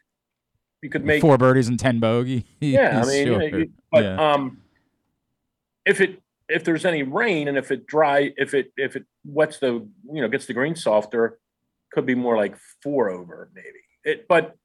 You 0.81 0.89
could 0.89 1.03
make 1.05 1.21
Four 1.21 1.37
birdies 1.37 1.67
and 1.67 1.79
ten 1.79 1.99
bogey. 1.99 2.45
Yeah, 2.59 3.01
I 3.03 3.05
mean, 3.07 3.27
you 3.27 3.33
know, 3.37 3.49
Sure. 3.49 3.59
you- 3.59 3.71
but 3.91 4.03
Yeah. 4.03 4.31
um, 4.33 4.61
if 5.85 6.01
it 6.01 6.21
if 6.47 6.63
there's 6.63 6.85
any 6.85 7.01
rain 7.01 7.47
and 7.47 7.57
if 7.57 7.71
it 7.71 7.87
dry, 7.87 8.31
if 8.37 8.53
it 8.53 8.71
if 8.77 8.95
it 8.95 9.05
wets 9.23 9.57
the 9.59 9.73
you 10.13 10.21
know 10.21 10.27
gets 10.27 10.45
the 10.45 10.53
green 10.53 10.75
softer, 10.75 11.39
could 11.91 12.05
be 12.05 12.13
more 12.15 12.37
like 12.37 12.55
four 12.83 13.09
over 13.09 13.49
maybe. 13.55 13.79
It 14.03 14.27
but 14.27 14.55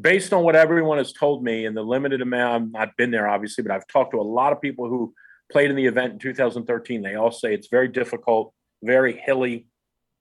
based 0.00 0.32
on 0.32 0.44
what 0.44 0.54
everyone 0.54 0.98
has 0.98 1.12
told 1.12 1.42
me 1.42 1.64
and 1.66 1.76
the 1.76 1.82
limited 1.82 2.20
amount, 2.22 2.76
I've 2.76 2.96
been 2.96 3.10
there 3.10 3.26
obviously, 3.28 3.62
but 3.62 3.72
I've 3.72 3.86
talked 3.88 4.12
to 4.12 4.20
a 4.20 4.22
lot 4.22 4.52
of 4.52 4.60
people 4.60 4.88
who 4.88 5.12
played 5.50 5.70
in 5.70 5.76
the 5.76 5.86
event 5.86 6.14
in 6.14 6.18
2013. 6.18 7.02
They 7.02 7.14
all 7.14 7.30
say 7.30 7.54
it's 7.54 7.68
very 7.68 7.88
difficult, 7.88 8.52
very 8.82 9.16
hilly. 9.16 9.66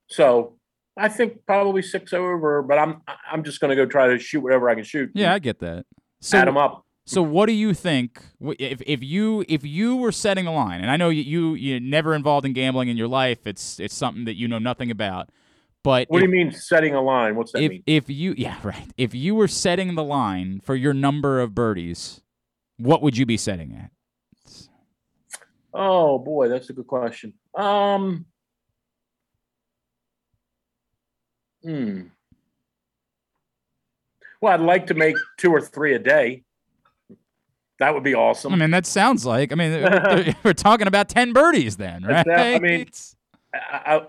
So 0.10 0.58
I 0.98 1.10
think 1.10 1.46
probably 1.46 1.82
six 1.82 2.14
over, 2.14 2.62
but 2.62 2.78
I'm 2.78 3.02
I'm 3.30 3.44
just 3.44 3.60
going 3.60 3.70
to 3.70 3.76
go 3.76 3.86
try 3.86 4.08
to 4.08 4.20
shoot 4.20 4.42
whatever 4.42 4.70
I 4.70 4.76
can 4.76 4.84
shoot. 4.84 5.12
Yeah, 5.14 5.34
I 5.34 5.40
get 5.40 5.60
that. 5.60 5.86
So, 6.22 6.38
add 6.38 6.48
them 6.48 6.58
up. 6.58 6.86
So 7.06 7.22
what 7.22 7.46
do 7.46 7.54
you 7.54 7.74
think 7.74 8.22
if 8.42 8.82
if 8.86 9.04
you 9.04 9.46
if 9.48 9.64
you 9.64 9.96
were 9.96 10.12
setting 10.12 10.46
the 10.46 10.52
line, 10.52 10.82
and 10.82 10.90
I 10.90 10.98
know 10.98 11.10
you 11.10 11.22
you 11.22 11.54
you're 11.54 11.80
never 11.80 12.14
involved 12.14 12.46
in 12.46 12.54
gambling 12.54 12.90
in 12.90 12.98
your 12.98 13.08
life, 13.08 13.46
it's 13.46 13.80
it's 13.80 13.96
something 13.96 14.26
that 14.26 14.36
you 14.36 14.48
know 14.48 14.60
nothing 14.60 14.92
about. 14.92 15.30
But 15.84 16.10
What 16.10 16.20
do 16.20 16.26
you 16.26 16.32
mean 16.32 16.52
setting 16.52 16.96
a 16.96 17.02
line? 17.02 17.36
What's 17.36 17.54
that 17.54 17.62
if 17.62 17.70
mean? 17.72 17.84
if 17.86 18.10
you 18.10 18.34
yeah 18.38 18.58
right 18.62 18.92
if 18.98 19.16
you 19.16 19.36
were 19.36 19.48
setting 19.48 19.96
the 19.96 20.04
line 20.04 20.60
for 20.60 20.76
your 20.76 20.94
number 20.94 21.40
of 21.40 21.56
birdies, 21.56 22.22
what 22.78 23.02
would 23.02 23.18
you 23.18 23.26
be 23.26 23.38
setting 23.38 23.74
at? 23.74 23.92
Oh 25.74 26.20
boy, 26.20 26.48
that's 26.48 26.70
a 26.70 26.74
good 26.74 26.88
question. 26.88 27.34
Um, 27.56 28.26
hmm. 31.64 32.02
Well, 34.42 34.54
I'd 34.54 34.62
like 34.62 34.88
to 34.88 34.94
make 34.94 35.16
two 35.38 35.52
or 35.52 35.62
three 35.62 35.96
a 35.96 36.00
day. 36.00 36.44
That 37.80 37.94
would 37.94 38.04
be 38.04 38.16
awesome. 38.16 38.54
I 38.54 38.58
mean, 38.58 38.72
that 38.72 38.86
sounds 38.86 39.26
like 39.26 39.52
I 39.52 39.56
mean 39.56 39.72
we're, 40.44 40.54
talking 40.54 40.88
about 40.88 41.10
ten 41.10 41.34
birdies 41.34 41.78
then, 41.78 42.04
right? 42.04 42.26
That- 42.26 42.56
I 42.56 42.60
mean, 42.60 42.88
I, 43.54 43.82
I, 43.86 44.02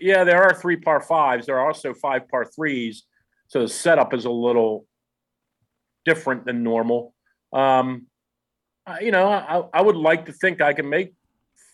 yeah, 0.00 0.24
there 0.24 0.42
are 0.42 0.54
three 0.54 0.76
par 0.76 1.00
fives. 1.00 1.46
There 1.46 1.58
are 1.58 1.66
also 1.66 1.94
five 1.94 2.28
par 2.28 2.44
threes. 2.44 3.04
So 3.48 3.60
the 3.60 3.68
setup 3.68 4.12
is 4.12 4.24
a 4.24 4.30
little 4.30 4.86
different 6.04 6.44
than 6.44 6.62
normal. 6.62 7.14
Um, 7.52 8.06
you 9.00 9.10
know, 9.10 9.28
I, 9.28 9.64
I 9.78 9.82
would 9.82 9.96
like 9.96 10.26
to 10.26 10.32
think 10.32 10.60
I 10.60 10.72
can 10.72 10.88
make 10.88 11.12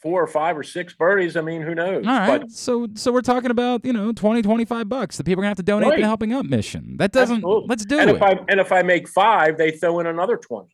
four 0.03 0.23
or 0.23 0.27
five 0.27 0.59
or 0.59 0.63
six 0.63 0.95
birdies. 0.95 1.37
I 1.37 1.43
mean, 1.43 1.63
who 1.63 1.75
knows? 1.75 2.07
All 2.07 2.13
right. 2.13 2.41
But 2.41 2.51
so 2.51 2.89
so 2.95 3.13
we're 3.13 3.21
talking 3.21 3.51
about, 3.51 3.85
you 3.85 3.93
know, 3.93 4.13
20 4.13 4.43
25 4.43 4.89
bucks 4.89 5.17
that 5.17 5.25
people 5.25 5.41
are 5.41 5.45
going 5.45 5.47
to 5.47 5.51
have 5.51 5.57
to 5.59 5.63
donate 5.63 5.87
to 5.87 5.91
Right. 5.91 6.01
the 6.01 6.07
helping 6.07 6.33
up 6.33 6.45
mission. 6.45 6.97
That 6.99 7.13
doesn't 7.13 7.37
Absolutely. 7.37 7.67
let's 7.69 7.85
do 7.85 7.99
and 7.99 8.11
it. 8.11 8.17
If 8.17 8.23
I, 8.23 8.41
and 8.49 8.61
if 8.61 8.73
I 8.73 8.83
make 8.83 9.09
five, 9.09 9.59
they 9.59 9.71
throw 9.71 10.01
in 10.01 10.07
another 10.07 10.37
20. 10.37 10.69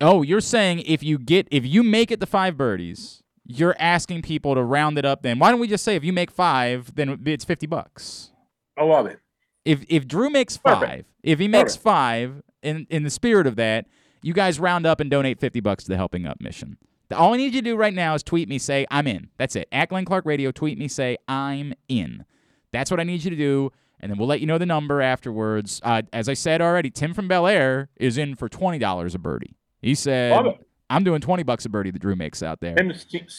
Oh, 0.00 0.22
you're 0.22 0.40
saying 0.42 0.80
if 0.80 1.02
you 1.02 1.18
get 1.18 1.48
if 1.50 1.64
you 1.64 1.82
make 1.82 2.10
it 2.10 2.20
the 2.20 2.26
five 2.26 2.56
birdies, 2.56 3.22
you're 3.46 3.76
asking 3.78 4.22
people 4.22 4.54
to 4.54 4.62
round 4.62 4.98
it 4.98 5.06
up. 5.06 5.22
Then 5.22 5.38
why 5.38 5.50
don't 5.50 5.60
we 5.60 5.68
just 5.68 5.84
say 5.84 5.96
if 5.96 6.04
you 6.04 6.12
make 6.12 6.30
five, 6.30 6.94
then 6.96 7.22
it's 7.24 7.44
fifty 7.46 7.66
bucks. 7.66 8.30
I 8.76 8.84
love 8.84 9.06
it. 9.06 9.20
If 9.64 9.84
if 9.88 10.06
Drew 10.06 10.28
makes 10.28 10.58
five, 10.58 11.06
if 11.22 11.38
he 11.38 11.48
makes 11.48 11.76
five, 11.76 12.42
in 12.62 12.86
in 12.90 13.04
the 13.04 13.10
spirit 13.10 13.46
of 13.46 13.56
that, 13.56 13.86
you 14.22 14.32
guys 14.32 14.58
round 14.60 14.86
up 14.86 15.00
and 15.00 15.10
donate 15.10 15.40
fifty 15.40 15.60
bucks 15.60 15.84
to 15.84 15.90
the 15.90 15.96
helping 15.96 16.26
up 16.26 16.40
mission. 16.40 16.76
All 17.14 17.34
I 17.34 17.36
need 17.36 17.54
you 17.54 17.62
to 17.62 17.70
do 17.70 17.76
right 17.76 17.94
now 17.94 18.14
is 18.14 18.22
tweet 18.22 18.48
me, 18.48 18.58
say 18.58 18.84
I'm 18.90 19.06
in. 19.06 19.28
That's 19.38 19.54
it. 19.54 19.68
At 19.70 19.90
Glenn 19.90 20.04
Clark 20.04 20.24
Radio, 20.26 20.50
tweet 20.50 20.76
me, 20.76 20.88
say 20.88 21.16
I'm 21.28 21.72
in. 21.88 22.24
That's 22.72 22.90
what 22.90 22.98
I 22.98 23.04
need 23.04 23.22
you 23.22 23.30
to 23.30 23.36
do, 23.36 23.70
and 24.00 24.10
then 24.10 24.18
we'll 24.18 24.26
let 24.26 24.40
you 24.40 24.46
know 24.46 24.58
the 24.58 24.66
number 24.66 25.00
afterwards. 25.00 25.80
Uh, 25.84 26.02
as 26.12 26.28
I 26.28 26.34
said 26.34 26.60
already, 26.60 26.90
Tim 26.90 27.14
from 27.14 27.28
Bel 27.28 27.46
Air 27.46 27.90
is 27.96 28.18
in 28.18 28.34
for 28.34 28.48
twenty 28.48 28.78
dollars 28.78 29.14
a 29.14 29.18
birdie. 29.20 29.56
He 29.80 29.94
said, 29.94 30.58
"I'm 30.90 31.04
doing 31.04 31.20
twenty 31.20 31.44
bucks 31.44 31.64
a 31.64 31.68
birdie 31.68 31.92
that 31.92 32.00
Drew 32.00 32.16
makes 32.16 32.42
out 32.42 32.60
there." 32.60 32.74
Tim, 32.74 32.92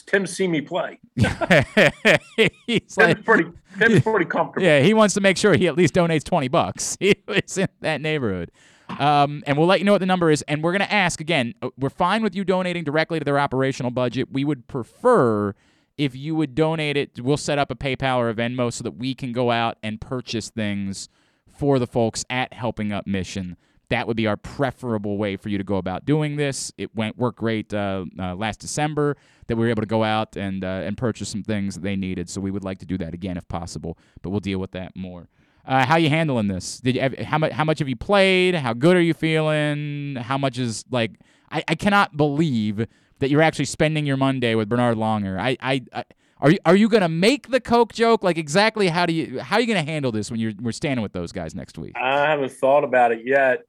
Tim 0.06 0.26
see 0.26 0.48
me 0.48 0.62
play. 0.62 1.00
He's 1.18 2.80
Tim's 2.80 2.98
like, 2.98 3.26
pretty, 3.26 3.50
Tim's 3.78 4.02
pretty 4.02 4.26
comfortable. 4.30 4.66
yeah, 4.66 4.80
he 4.80 4.94
wants 4.94 5.14
to 5.16 5.22
make 5.22 5.36
sure 5.38 5.56
he 5.56 5.68
at 5.68 5.76
least 5.76 5.94
donates 5.94 6.24
20 6.24 6.48
bucks. 6.48 6.96
He 7.00 7.16
was 7.28 7.58
in 7.58 7.68
that 7.82 8.00
neighborhood. 8.02 8.50
Um, 8.90 9.44
and 9.46 9.58
we'll 9.58 9.68
let 9.68 9.80
you 9.80 9.86
know 9.86 9.92
what 9.92 10.00
the 10.00 10.06
number 10.06 10.32
is. 10.32 10.42
And 10.44 10.64
we're 10.64 10.72
going 10.72 10.88
to 10.88 10.94
ask 10.94 11.20
again, 11.20 11.54
uh, 11.62 11.70
we're 11.78 11.90
fine 11.90 12.24
with 12.24 12.36
you 12.36 12.44
donating 12.44 12.84
directly 12.84 13.20
to 13.20 13.26
their 13.26 13.40
operational 13.40 13.92
budget. 13.92 14.30
We 14.32 14.46
would 14.46 14.68
prefer 14.68 15.54
if 15.98 16.16
you 16.16 16.36
would 16.36 16.56
donate 16.56 16.96
it. 16.96 17.20
We'll 17.20 17.38
set 17.38 17.58
up 17.60 17.72
a 17.72 17.76
PayPal 17.76 18.18
or 18.18 18.30
a 18.30 18.34
Venmo 18.34 18.72
so 18.72 18.84
that 18.84 18.92
we 18.92 19.14
can 19.14 19.34
go 19.34 19.52
out 19.52 19.78
and 19.84 20.00
purchase 20.00 20.50
things 20.50 21.10
for 21.48 21.80
the 21.80 21.88
folks 21.88 22.24
at 22.30 22.54
Helping 22.54 22.92
Up 22.92 23.08
Mission. 23.08 23.58
That 23.90 24.06
would 24.06 24.18
be 24.18 24.28
our 24.28 24.38
preferable 24.38 25.18
way 25.18 25.38
for 25.38 25.50
you 25.50 25.58
to 25.58 25.64
go 25.64 25.78
about 25.78 26.06
doing 26.06 26.36
this. 26.36 26.72
It 26.78 26.94
went 26.94 27.18
worked 27.18 27.40
great 27.40 27.74
uh, 27.74 28.06
uh, 28.20 28.36
last 28.36 28.60
December 28.60 29.16
that 29.48 29.56
we 29.56 29.64
were 29.64 29.70
able 29.70 29.82
to 29.82 29.88
go 29.88 30.04
out 30.04 30.36
and 30.36 30.64
uh, 30.64 30.82
and 30.84 30.98
purchase 30.98 31.30
some 31.30 31.42
things 31.42 31.76
that 31.76 31.84
they 31.84 31.96
needed. 31.96 32.30
So 32.30 32.42
we 32.42 32.52
would 32.52 32.66
like 32.66 32.80
to 32.80 32.86
do 32.86 32.98
that 32.98 33.14
again 33.14 33.38
if 33.38 33.48
possible, 33.48 33.98
but 34.22 34.30
we'll 34.30 34.42
deal 34.42 34.60
with 34.60 34.72
that 34.72 34.96
more. 34.96 35.30
Uh, 35.68 35.86
how 35.86 35.98
you 35.98 36.10
handling 36.10 36.48
this? 36.48 36.80
Did 36.80 36.96
you 36.96 37.26
how 37.26 37.38
much 37.38 37.52
how 37.52 37.66
much 37.66 37.80
have 37.80 37.90
you 37.90 37.98
played? 37.98 38.56
How 38.56 38.74
good 38.74 38.96
are 38.96 39.02
you 39.02 39.14
feeling? 39.14 40.16
How 40.16 40.38
much 40.38 40.58
is 40.58 40.86
like 40.90 41.20
I, 41.52 41.64
I 41.68 41.76
cannot 41.76 42.16
believe 42.16 42.88
that 43.20 43.30
you're 43.30 43.42
actually 43.42 43.66
spending 43.66 44.06
your 44.06 44.18
Monday 44.18 44.56
with 44.56 44.70
Bernhard 44.70 44.98
Langer. 44.98 45.40
I, 45.40 45.58
I, 45.60 45.82
I 45.94 46.06
are 46.40 46.52
you 46.52 46.58
are 46.66 46.76
you 46.76 46.88
gonna 46.88 47.10
make 47.10 47.50
the 47.50 47.60
Coke 47.60 47.94
joke? 47.94 48.24
Like 48.24 48.38
exactly 48.38 48.88
how 48.88 49.06
do 49.06 49.14
you 49.14 49.40
how 49.40 49.58
are 49.58 49.60
you 49.60 49.68
gonna 49.68 49.84
handle 49.84 50.12
this 50.12 50.32
when 50.32 50.40
you're 50.40 50.54
we're 50.62 50.72
standing 50.72 51.04
with 51.04 51.14
those 51.14 51.32
guys 51.32 51.54
next 51.54 51.78
week? 51.78 51.94
I 51.96 52.30
haven't 52.30 52.52
thought 52.54 52.84
about 52.84 53.12
it 53.12 53.26
yet. 53.26 53.64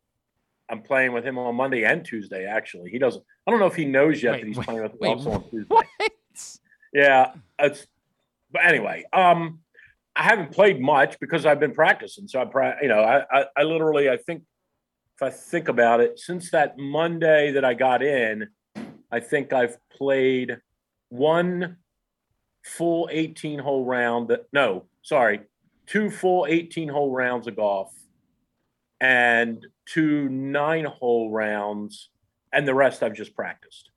I'm 0.71 0.83
playing 0.83 1.13
with 1.13 1.25
him 1.25 1.39
on 1.39 1.55
Monday 1.57 1.85
and 1.85 2.05
Tuesday. 2.05 2.47
Actually, 2.47 2.91
he 2.91 2.99
doesn't. 2.99 3.25
I 3.47 3.51
don't 3.51 3.59
know 3.59 3.67
if 3.67 3.75
he 3.75 3.87
knows 3.87 4.23
yet 4.23 4.33
Wait, 4.33 4.41
that 4.41 4.47
he's 4.47 4.57
wait, 4.59 4.67
playing 4.67 4.83
with 4.83 4.93
me 4.93 4.99
wait, 5.01 5.11
also 5.11 5.31
on 5.33 5.51
Tuesday. 5.51 5.75
Yeah, 6.93 7.33
it's. 7.59 7.87
But 8.51 8.65
anyway, 8.65 9.05
um, 9.13 9.61
I 10.19 10.25
haven't 10.25 10.51
played 10.51 10.81
much 10.81 11.19
because 11.21 11.47
I've 11.47 11.61
been 11.61 11.73
practicing. 11.73 12.27
So 12.27 12.41
I, 12.41 12.75
you 12.83 12.89
know, 12.89 12.99
I, 12.99 13.23
I, 13.31 13.45
I 13.57 13.63
literally, 13.63 14.11
I 14.11 14.17
think, 14.17 14.43
if 15.15 15.23
I 15.23 15.31
think 15.31 15.69
about 15.69 16.01
it, 16.01 16.19
since 16.19 16.51
that 16.51 16.77
Monday 16.77 17.53
that 17.53 17.65
I 17.65 17.75
got 17.75 18.03
in, 18.03 18.49
I 19.13 19.21
think 19.21 19.53
I've 19.53 19.77
played 19.97 20.59
one 21.09 21.77
full 22.65 23.09
18 23.13 23.61
hole 23.61 23.85
round. 23.85 24.29
That 24.29 24.47
no, 24.53 24.87
sorry, 25.03 25.41
two 25.87 26.11
full 26.11 26.47
18 26.49 26.89
hole 26.89 27.13
rounds 27.13 27.47
of 27.47 27.57
golf, 27.57 27.95
and 29.01 29.65
two 29.87 30.29
nine 30.29 30.85
hole 30.85 31.31
rounds, 31.31 32.11
and 32.53 32.67
the 32.67 32.75
rest 32.75 33.05
I've 33.05 33.15
just 33.15 33.35
practiced, 33.37 33.91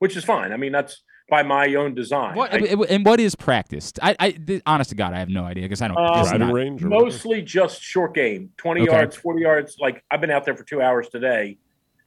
which 0.00 0.16
is 0.16 0.24
fine. 0.24 0.52
I 0.52 0.56
mean, 0.56 0.72
that's 0.72 1.02
by 1.28 1.42
my 1.42 1.74
own 1.74 1.94
design. 1.94 2.34
What 2.34 2.52
I- 2.52 2.58
and 2.88 3.04
what 3.04 3.20
is 3.20 3.34
practiced? 3.34 3.98
I, 4.02 4.16
I 4.18 4.30
th- 4.32 4.62
honest 4.64 4.90
to 4.90 4.96
God, 4.96 5.12
I 5.12 5.18
have 5.18 5.28
no 5.28 5.44
idea 5.44 5.64
because 5.64 5.82
I 5.82 5.88
don't. 5.88 5.96
Uh, 5.98 6.20
it's 6.24 6.32
not- 6.32 6.80
Mostly 6.82 7.42
just 7.42 7.82
short 7.82 8.14
game, 8.14 8.50
20 8.56 8.82
Okay. 8.82 8.90
yards, 8.92 9.16
40 9.16 9.42
yards. 9.42 9.76
Like 9.78 10.02
I've 10.10 10.20
been 10.20 10.30
out 10.30 10.44
there 10.44 10.56
for 10.56 10.64
two 10.64 10.80
hours 10.80 11.08
today, 11.08 11.58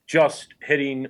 just 0.07 0.53
hitting 0.61 1.07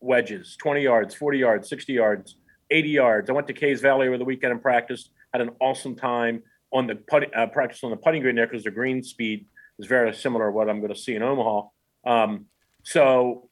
wedges, 0.00 0.56
20 0.60 0.82
yards, 0.82 1.14
40 1.14 1.38
yards, 1.38 1.68
60 1.68 1.92
yards, 1.94 2.36
80 2.70 2.88
yards. 2.90 3.30
I 3.30 3.32
went 3.32 3.46
to 3.46 3.54
Caves 3.54 3.80
Valley 3.80 4.08
over 4.08 4.18
the 4.18 4.24
weekend 4.24 4.52
and 4.52 4.60
practiced. 4.60 5.10
Had 5.32 5.40
an 5.40 5.50
awesome 5.60 5.96
time 5.96 6.42
on 6.72 6.86
the 6.86 6.94
putting, 6.96 7.30
uh, 7.34 7.46
practice 7.46 7.82
on 7.82 7.90
the 7.90 7.96
putting 7.96 8.20
green 8.20 8.36
there 8.36 8.46
because 8.46 8.64
the 8.64 8.70
green 8.70 9.02
speed 9.02 9.46
is 9.78 9.86
very 9.86 10.12
similar 10.14 10.46
to 10.48 10.52
what 10.52 10.68
I'm 10.68 10.80
going 10.80 10.92
to 10.92 10.98
see 10.98 11.14
in 11.14 11.22
Omaha. 11.22 11.68
Um, 12.06 12.46
so 12.82 13.48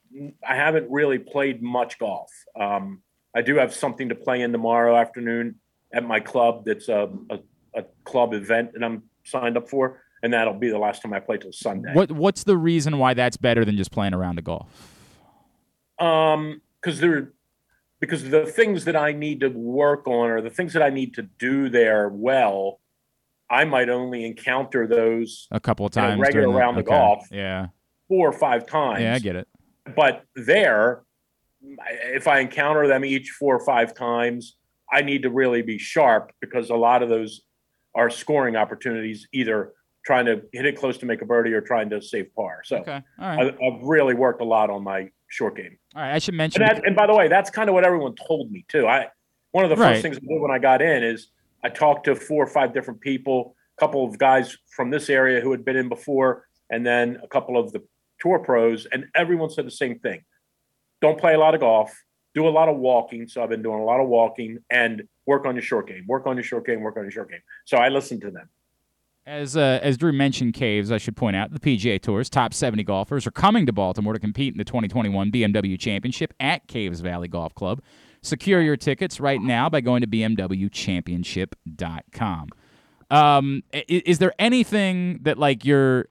I 0.46 0.54
haven't 0.56 0.90
really 0.90 1.18
played 1.18 1.62
much 1.62 1.98
golf. 1.98 2.30
Um, 2.60 3.02
I 3.34 3.42
do 3.42 3.56
have 3.56 3.74
something 3.74 4.08
to 4.10 4.14
play 4.14 4.42
in 4.42 4.52
tomorrow 4.52 4.96
afternoon 4.96 5.56
at 5.92 6.04
my 6.04 6.20
club. 6.20 6.64
That's 6.66 6.88
a, 6.88 7.10
a, 7.30 7.38
a 7.74 7.84
club 8.04 8.34
event 8.34 8.72
that 8.74 8.82
I'm 8.84 9.04
signed 9.24 9.56
up 9.56 9.68
for. 9.68 10.02
and 10.22 10.32
that'll 10.32 10.54
be 10.54 10.68
the 10.70 10.78
last 10.78 11.02
time 11.02 11.12
I 11.12 11.20
play 11.20 11.38
till 11.38 11.52
Sunday. 11.52 11.92
What 11.94 12.12
What's 12.12 12.44
the 12.44 12.56
reason 12.56 12.98
why 12.98 13.14
that's 13.14 13.36
better 13.36 13.64
than 13.64 13.76
just 13.76 13.90
playing 13.90 14.14
around 14.14 14.36
the 14.36 14.42
golf? 14.42 14.68
Um, 15.98 16.60
because 16.80 17.00
there, 17.00 17.32
because 18.00 18.28
the 18.30 18.44
things 18.46 18.84
that 18.86 18.96
I 18.96 19.12
need 19.12 19.40
to 19.40 19.48
work 19.48 20.06
on 20.06 20.30
or 20.30 20.40
the 20.40 20.50
things 20.50 20.72
that 20.72 20.82
I 20.82 20.90
need 20.90 21.14
to 21.14 21.22
do 21.22 21.68
there 21.68 22.08
well, 22.08 22.80
I 23.48 23.64
might 23.64 23.88
only 23.88 24.24
encounter 24.24 24.86
those 24.86 25.46
A 25.50 25.60
couple 25.60 25.86
of 25.86 25.92
times. 25.92 26.20
regular 26.20 26.42
during 26.42 26.52
the- 26.54 26.58
round 26.60 26.78
of 26.78 26.86
okay. 26.86 26.94
golf 26.96 27.28
Yeah. 27.30 27.66
four 28.08 28.28
or 28.28 28.32
five 28.32 28.66
times. 28.66 29.00
Yeah, 29.02 29.14
I 29.14 29.18
get 29.18 29.36
it. 29.36 29.48
But 29.96 30.24
there, 30.34 31.02
if 31.64 32.28
I 32.28 32.40
encounter 32.40 32.86
them 32.86 33.04
each 33.04 33.30
four 33.30 33.54
or 33.56 33.64
five 33.64 33.94
times, 33.94 34.56
I 34.92 35.02
need 35.02 35.22
to 35.22 35.30
really 35.30 35.62
be 35.62 35.78
sharp 35.78 36.32
because 36.40 36.70
a 36.70 36.74
lot 36.76 37.02
of 37.02 37.08
those 37.08 37.42
are 37.94 38.10
scoring 38.10 38.56
opportunities, 38.56 39.26
either 39.32 39.72
trying 40.04 40.26
to 40.26 40.42
hit 40.52 40.66
it 40.66 40.76
close 40.76 40.98
to 40.98 41.06
make 41.06 41.22
a 41.22 41.24
birdie 41.24 41.52
or 41.52 41.60
trying 41.60 41.88
to 41.90 42.02
save 42.02 42.34
par. 42.34 42.62
So 42.64 42.78
Okay. 42.78 43.02
Right. 43.18 43.54
I, 43.60 43.66
I've 43.66 43.82
really 43.82 44.14
worked 44.14 44.40
a 44.40 44.44
lot 44.44 44.70
on 44.70 44.82
my 44.82 45.08
short 45.28 45.56
game. 45.56 45.78
All 45.94 46.02
right. 46.02 46.14
I 46.14 46.18
should 46.18 46.34
mention. 46.34 46.62
And, 46.62 46.76
that, 46.78 46.86
and 46.86 46.96
by 46.96 47.06
the 47.06 47.14
way, 47.14 47.28
that's 47.28 47.50
kind 47.50 47.68
of 47.68 47.74
what 47.74 47.84
everyone 47.84 48.14
told 48.26 48.50
me 48.50 48.64
too. 48.68 48.86
I 48.86 49.08
one 49.52 49.64
of 49.64 49.70
the 49.70 49.76
Right. 49.76 49.92
first 49.92 50.02
things 50.02 50.16
I 50.16 50.20
did 50.20 50.40
when 50.40 50.50
I 50.50 50.58
got 50.58 50.80
in 50.82 51.02
is 51.04 51.28
I 51.62 51.68
talked 51.68 52.04
to 52.06 52.16
four 52.16 52.42
or 52.42 52.46
five 52.46 52.72
different 52.74 53.00
people, 53.00 53.54
a 53.78 53.80
couple 53.80 54.04
of 54.04 54.18
guys 54.18 54.56
from 54.74 54.90
this 54.90 55.08
area 55.10 55.40
who 55.40 55.50
had 55.52 55.64
been 55.64 55.76
in 55.76 55.88
before, 55.88 56.46
and 56.70 56.84
then 56.86 57.20
a 57.22 57.28
couple 57.28 57.56
of 57.58 57.70
the 57.72 57.82
tour 58.18 58.38
pros, 58.38 58.86
and 58.86 59.06
everyone 59.14 59.50
said 59.50 59.66
the 59.66 59.70
same 59.70 59.98
thing: 60.00 60.22
don't 61.02 61.18
play 61.20 61.34
a 61.34 61.38
lot 61.38 61.54
of 61.54 61.60
golf, 61.60 61.92
do 62.34 62.48
a 62.48 62.50
lot 62.50 62.70
of 62.70 62.78
walking. 62.78 63.28
So 63.28 63.42
I've 63.42 63.50
been 63.50 63.60
doing 63.62 63.80
a 63.80 63.84
lot 63.84 64.00
of 64.00 64.08
walking 64.08 64.56
and 64.70 65.02
work 65.26 65.44
on 65.44 65.54
your 65.54 65.60
short 65.62 65.86
game, 65.88 66.04
work 66.08 66.26
on 66.26 66.36
your 66.36 66.44
short 66.44 66.64
game, 66.64 66.80
work 66.80 66.96
on 66.96 67.02
your 67.02 67.10
short 67.10 67.28
game. 67.30 67.40
So 67.66 67.76
I 67.76 67.90
listen 67.90 68.18
to 68.20 68.30
them. 68.30 68.48
As 69.24 69.56
uh, 69.56 69.78
as 69.82 69.96
Drew 69.98 70.12
mentioned, 70.12 70.54
caves. 70.54 70.90
I 70.90 70.98
should 70.98 71.14
point 71.16 71.36
out 71.36 71.52
the 71.52 71.60
PGA 71.60 72.00
Tour's 72.02 72.28
top 72.28 72.52
70 72.52 72.82
golfers 72.82 73.24
are 73.24 73.30
coming 73.30 73.66
to 73.66 73.72
Baltimore 73.72 74.14
to 74.14 74.18
compete 74.18 74.52
in 74.54 74.58
the 74.58 74.64
2021 74.64 75.30
BMW 75.30 75.78
Championship 75.78 76.34
at 76.40 76.66
Caves 76.66 76.98
Valley 77.00 77.28
Golf 77.28 77.54
Club. 77.54 77.80
Secure 78.22 78.60
your 78.62 78.76
tickets 78.76 79.20
right 79.20 79.40
now 79.40 79.68
by 79.68 79.80
going 79.80 80.00
to 80.00 80.08
bmwchampionship.com. 80.08 82.48
Um, 83.10 83.62
i- 83.74 83.84
is 83.88 84.18
there 84.18 84.32
anything 84.38 85.18
that 85.22 85.38
like 85.38 85.64
your 85.64 86.06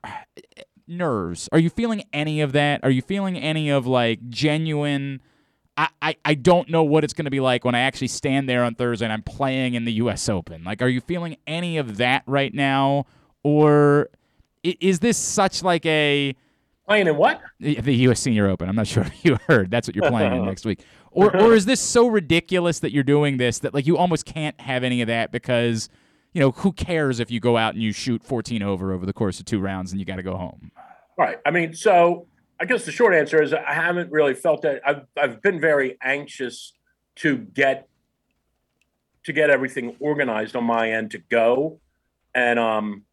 nerves? 0.92 1.50
Are 1.52 1.60
you 1.60 1.70
feeling 1.70 2.04
any 2.14 2.42
of 2.42 2.52
that? 2.52 2.82
Are 2.84 2.90
you 2.90 3.02
feeling 3.02 3.38
any 3.38 3.70
of 3.70 3.88
like 3.88 4.30
genuine? 4.30 5.22
I, 5.78 5.88
I, 6.02 6.16
I 6.26 6.34
don't 6.34 6.70
know 6.70 6.84
what 6.84 7.04
it's 7.04 7.14
going 7.14 7.26
to 7.26 7.32
be 7.32 7.40
like 7.40 7.66
when 7.66 7.76
I 7.76 7.80
actually 7.80 8.10
stand 8.10 8.48
there 8.48 8.64
on 8.64 8.76
Thursday 8.76 9.06
and 9.06 9.14
I'm 9.14 9.24
playing 9.24 9.74
in 9.74 9.86
the 9.86 9.94
U.S. 9.94 10.30
Open. 10.30 10.64
Like, 10.64 10.82
are 10.82 10.88
you 10.88 11.02
feeling 11.02 11.38
any 11.48 11.78
of 11.78 11.98
that 11.98 12.24
right 12.26 12.54
now, 12.54 13.06
or 13.44 14.10
is 14.64 15.00
this 15.00 15.18
such 15.18 15.64
like 15.64 15.86
a 15.86 16.36
playing 16.86 17.08
in 17.08 17.16
what 17.16 17.42
the, 17.60 17.76
the 17.76 17.96
U.S. 17.96 18.20
Senior 18.20 18.48
Open? 18.48 18.68
I'm 18.70 18.76
not 18.76 18.88
sure 18.88 19.04
if 19.08 19.26
you 19.26 19.38
heard. 19.48 19.72
That's 19.72 19.88
what 19.88 19.96
you're 19.96 20.10
playing 20.10 20.34
in 20.34 20.46
next 20.46 20.66
week, 20.66 20.84
or 21.10 21.36
or 21.36 21.54
is 21.54 21.66
this 21.66 21.80
so 21.80 22.08
ridiculous 22.08 22.80
that 22.80 22.92
you're 22.92 23.04
doing 23.04 23.38
this 23.38 23.60
that 23.60 23.74
like 23.74 23.88
you 23.88 23.98
almost 23.98 24.26
can't 24.26 24.60
have 24.60 24.84
any 24.84 25.02
of 25.02 25.08
that 25.08 25.32
because 25.32 25.90
you 26.34 26.42
know 26.42 26.52
who 26.52 26.72
cares 26.72 27.20
if 27.20 27.30
you 27.30 27.40
go 27.40 27.58
out 27.58 27.74
and 27.74 27.84
you 27.84 27.92
shoot 27.92 28.24
14 28.24 28.62
over 28.64 28.94
over 28.94 29.06
the 29.06 29.14
course 29.14 29.40
of 29.40 29.46
two 29.46 29.60
rounds 29.60 29.92
and 29.92 30.00
you 30.00 30.06
got 30.06 30.16
to 30.16 30.24
go 30.24 30.36
home. 30.36 30.72
Right. 31.18 31.38
I 31.46 31.52
mean, 31.52 31.74
so 31.74 32.28
I 32.60 32.66
guess 32.66 32.86
the 32.86 32.92
short 32.92 33.14
answer 33.14 33.42
is 33.42 33.54
I 33.54 33.74
haven't 33.74 34.12
really 34.12 34.34
felt 34.34 34.62
that. 34.62 34.82
I've 34.86 35.06
I've 35.18 35.42
been 35.42 35.60
very 35.60 35.98
anxious 36.02 36.74
to 37.18 37.38
get 37.38 37.88
to 39.26 39.34
get 39.34 39.50
everything 39.50 39.96
organized 40.00 40.56
on 40.56 40.64
my 40.64 40.92
end 40.92 41.12
to 41.12 41.18
go, 41.18 41.80
and 42.34 42.58
um, 42.58 43.04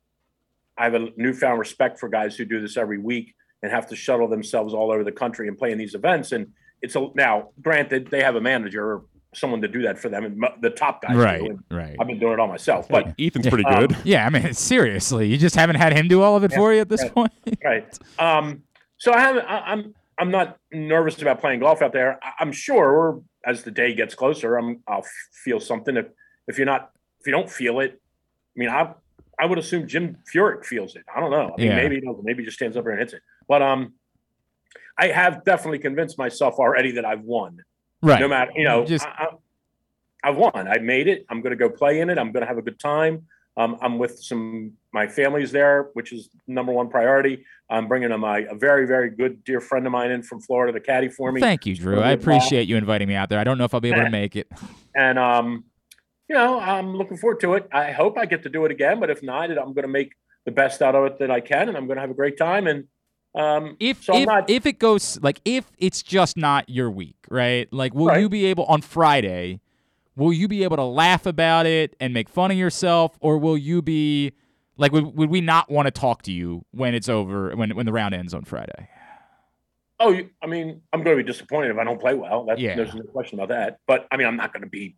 I 0.76 0.84
have 0.84 0.94
a 0.94 1.08
newfound 1.16 1.58
respect 1.58 1.98
for 1.98 2.08
guys 2.08 2.36
who 2.36 2.44
do 2.44 2.60
this 2.60 2.76
every 2.76 2.98
week 2.98 3.34
and 3.62 3.72
have 3.72 3.88
to 3.88 3.96
shuttle 3.96 4.28
themselves 4.28 4.72
all 4.72 4.92
over 4.92 5.02
the 5.02 5.12
country 5.12 5.48
and 5.48 5.58
play 5.58 5.72
in 5.72 5.78
these 5.78 5.94
events. 5.94 6.32
And 6.32 6.52
it's 6.80 6.94
a 6.94 7.08
now 7.14 7.50
granted 7.60 8.08
they 8.10 8.22
have 8.22 8.36
a 8.36 8.40
manager 8.40 9.02
someone 9.34 9.60
to 9.62 9.68
do 9.68 9.82
that 9.82 9.98
for 9.98 10.08
them, 10.08 10.24
and 10.24 10.44
the 10.60 10.70
top 10.70 11.02
guys. 11.02 11.16
Right, 11.16 11.42
and 11.42 11.62
right. 11.70 11.96
I've 12.00 12.06
been 12.06 12.18
doing 12.18 12.32
it 12.34 12.40
all 12.40 12.48
myself, 12.48 12.88
but 12.88 13.14
Ethan's 13.18 13.46
pretty 13.48 13.64
Um, 13.64 13.86
good. 13.88 13.96
Yeah, 14.04 14.26
I 14.26 14.30
mean 14.30 14.54
seriously, 14.54 15.28
you 15.28 15.36
just 15.38 15.54
haven't 15.54 15.76
had 15.76 15.92
him 15.96 16.08
do 16.08 16.22
all 16.22 16.36
of 16.36 16.44
it 16.44 16.52
for 16.52 16.72
you 16.72 16.80
at 16.80 16.88
this 16.88 17.02
right. 17.02 17.14
point. 17.14 17.32
right. 17.64 17.98
Um, 18.18 18.62
so 18.98 19.12
I 19.12 19.20
haven't. 19.20 19.44
I, 19.46 19.58
I'm 19.60 19.94
I'm 20.18 20.30
not 20.30 20.58
nervous 20.72 21.20
about 21.22 21.40
playing 21.40 21.60
golf 21.60 21.82
out 21.82 21.92
there. 21.92 22.18
I, 22.22 22.32
I'm 22.40 22.52
sure 22.52 23.22
as 23.44 23.62
the 23.62 23.70
day 23.70 23.94
gets 23.94 24.14
closer, 24.14 24.56
I'm 24.56 24.82
I'll 24.88 25.04
feel 25.44 25.60
something. 25.60 25.96
If 25.96 26.06
if 26.48 26.56
you're 26.58 26.66
not 26.66 26.90
if 27.20 27.26
you 27.26 27.32
don't 27.32 27.50
feel 27.50 27.80
it, 27.80 28.00
I 28.56 28.58
mean 28.58 28.68
I 28.70 28.94
I 29.38 29.46
would 29.46 29.58
assume 29.58 29.86
Jim 29.86 30.16
Furyk 30.34 30.64
feels 30.64 30.96
it. 30.96 31.04
I 31.14 31.20
don't 31.20 31.30
know. 31.30 31.54
I 31.56 31.60
mean 31.60 31.66
Yeah. 31.68 31.76
maybe 31.76 31.96
he 31.96 32.00
doesn't. 32.00 32.24
Maybe 32.24 32.42
he 32.42 32.46
just 32.46 32.56
stands 32.56 32.76
up 32.76 32.84
there 32.84 32.92
and 32.92 33.00
hits 33.00 33.12
it. 33.12 33.22
But 33.46 33.62
um, 33.62 33.92
I 34.98 35.08
have 35.08 35.44
definitely 35.44 35.78
convinced 35.78 36.18
myself 36.18 36.54
already 36.58 36.92
that 36.92 37.04
I've 37.04 37.20
won. 37.22 37.60
Right. 38.02 38.20
No 38.20 38.28
matter 38.28 38.52
you 38.54 38.64
know, 38.64 38.84
Just- 38.84 39.06
I, 39.06 39.26
I, 40.24 40.28
I've 40.30 40.36
won. 40.36 40.68
I 40.68 40.78
made 40.78 41.08
it. 41.08 41.24
I'm 41.30 41.40
going 41.40 41.50
to 41.50 41.56
go 41.56 41.70
play 41.70 42.00
in 42.00 42.10
it. 42.10 42.18
I'm 42.18 42.32
going 42.32 42.42
to 42.42 42.46
have 42.46 42.58
a 42.58 42.62
good 42.62 42.78
time. 42.78 43.26
Um, 43.56 43.76
I'm 43.80 43.98
with 43.98 44.20
some 44.22 44.74
my 44.92 45.08
family's 45.08 45.50
there, 45.50 45.90
which 45.94 46.12
is 46.12 46.30
number 46.46 46.72
one 46.72 46.88
priority. 46.88 47.44
I'm 47.68 47.88
bringing 47.88 48.12
a, 48.12 48.18
my 48.18 48.40
a 48.50 48.54
very 48.54 48.86
very 48.86 49.10
good 49.10 49.42
dear 49.42 49.60
friend 49.60 49.84
of 49.84 49.90
mine 49.90 50.12
in 50.12 50.22
from 50.22 50.40
Florida 50.40 50.78
to 50.78 50.84
caddy 50.84 51.08
for 51.08 51.32
me. 51.32 51.40
Thank 51.40 51.66
you, 51.66 51.74
Drew. 51.74 52.00
I 52.00 52.12
appreciate 52.12 52.68
you 52.68 52.76
inviting 52.76 53.08
me 53.08 53.16
out 53.16 53.28
there. 53.28 53.40
I 53.40 53.44
don't 53.44 53.58
know 53.58 53.64
if 53.64 53.74
I'll 53.74 53.80
be 53.80 53.90
able 53.90 54.04
to 54.04 54.10
make 54.10 54.36
it. 54.36 54.50
And 54.94 55.16
um, 55.16 55.64
you 56.28 56.34
know, 56.34 56.58
I'm 56.58 56.96
looking 56.96 57.18
forward 57.18 57.38
to 57.40 57.54
it. 57.54 57.68
I 57.72 57.92
hope 57.92 58.18
I 58.18 58.26
get 58.26 58.42
to 58.42 58.48
do 58.48 58.64
it 58.64 58.72
again, 58.72 58.98
but 58.98 59.10
if 59.10 59.22
not, 59.22 59.48
I'm 59.50 59.72
going 59.74 59.82
to 59.82 59.88
make 59.88 60.12
the 60.44 60.50
best 60.50 60.82
out 60.82 60.96
of 60.96 61.04
it 61.04 61.18
that 61.20 61.30
I 61.30 61.40
can, 61.40 61.68
and 61.68 61.76
I'm 61.76 61.86
going 61.86 61.96
to 61.96 62.00
have 62.00 62.10
a 62.10 62.14
great 62.14 62.36
time. 62.36 62.66
And 62.66 62.84
um, 63.38 63.76
If 63.80 64.02
so 64.04 64.16
if, 64.16 64.26
not 64.26 64.50
if 64.50 64.66
it 64.66 64.78
goes 64.78 65.18
like 65.22 65.40
if 65.44 65.70
it's 65.78 66.02
just 66.02 66.36
not 66.36 66.68
your 66.68 66.90
week, 66.90 67.16
right? 67.30 67.72
Like, 67.72 67.94
will 67.94 68.06
Right. 68.06 68.20
you 68.20 68.28
be 68.28 68.46
able 68.46 68.64
on 68.64 68.82
Friday? 68.82 69.60
Will 70.16 70.32
you 70.32 70.48
be 70.48 70.64
able 70.64 70.76
to 70.76 70.84
laugh 70.84 71.26
about 71.26 71.64
it 71.66 71.94
and 72.00 72.12
make 72.12 72.28
fun 72.28 72.50
of 72.50 72.56
yourself, 72.56 73.16
or 73.20 73.38
will 73.38 73.56
you 73.56 73.80
be 73.82 74.32
like 74.76 74.92
would, 74.92 75.16
would 75.16 75.30
we 75.30 75.40
not 75.40 75.70
want 75.70 75.86
to 75.86 75.90
talk 75.92 76.22
to 76.22 76.32
you 76.32 76.64
when 76.72 76.94
it's 76.94 77.08
over 77.08 77.54
when 77.54 77.70
when 77.76 77.86
the 77.86 77.92
round 77.92 78.14
ends 78.14 78.34
on 78.34 78.44
Friday? 78.44 78.88
Oh, 80.00 80.16
I 80.42 80.46
mean, 80.46 80.82
I'm 80.92 81.02
going 81.02 81.16
to 81.16 81.22
be 81.22 81.26
disappointed 81.26 81.70
if 81.72 81.78
I 81.78 81.82
don't 81.84 82.00
play 82.00 82.14
well. 82.14 82.44
That, 82.46 82.58
Yeah. 82.60 82.76
There's 82.76 82.94
no 82.94 83.02
question 83.02 83.38
about 83.40 83.48
that. 83.48 83.78
But 83.86 84.06
I 84.12 84.16
mean, 84.16 84.26
I'm 84.28 84.36
not 84.36 84.52
going 84.52 84.62
to 84.62 84.68
be. 84.68 84.96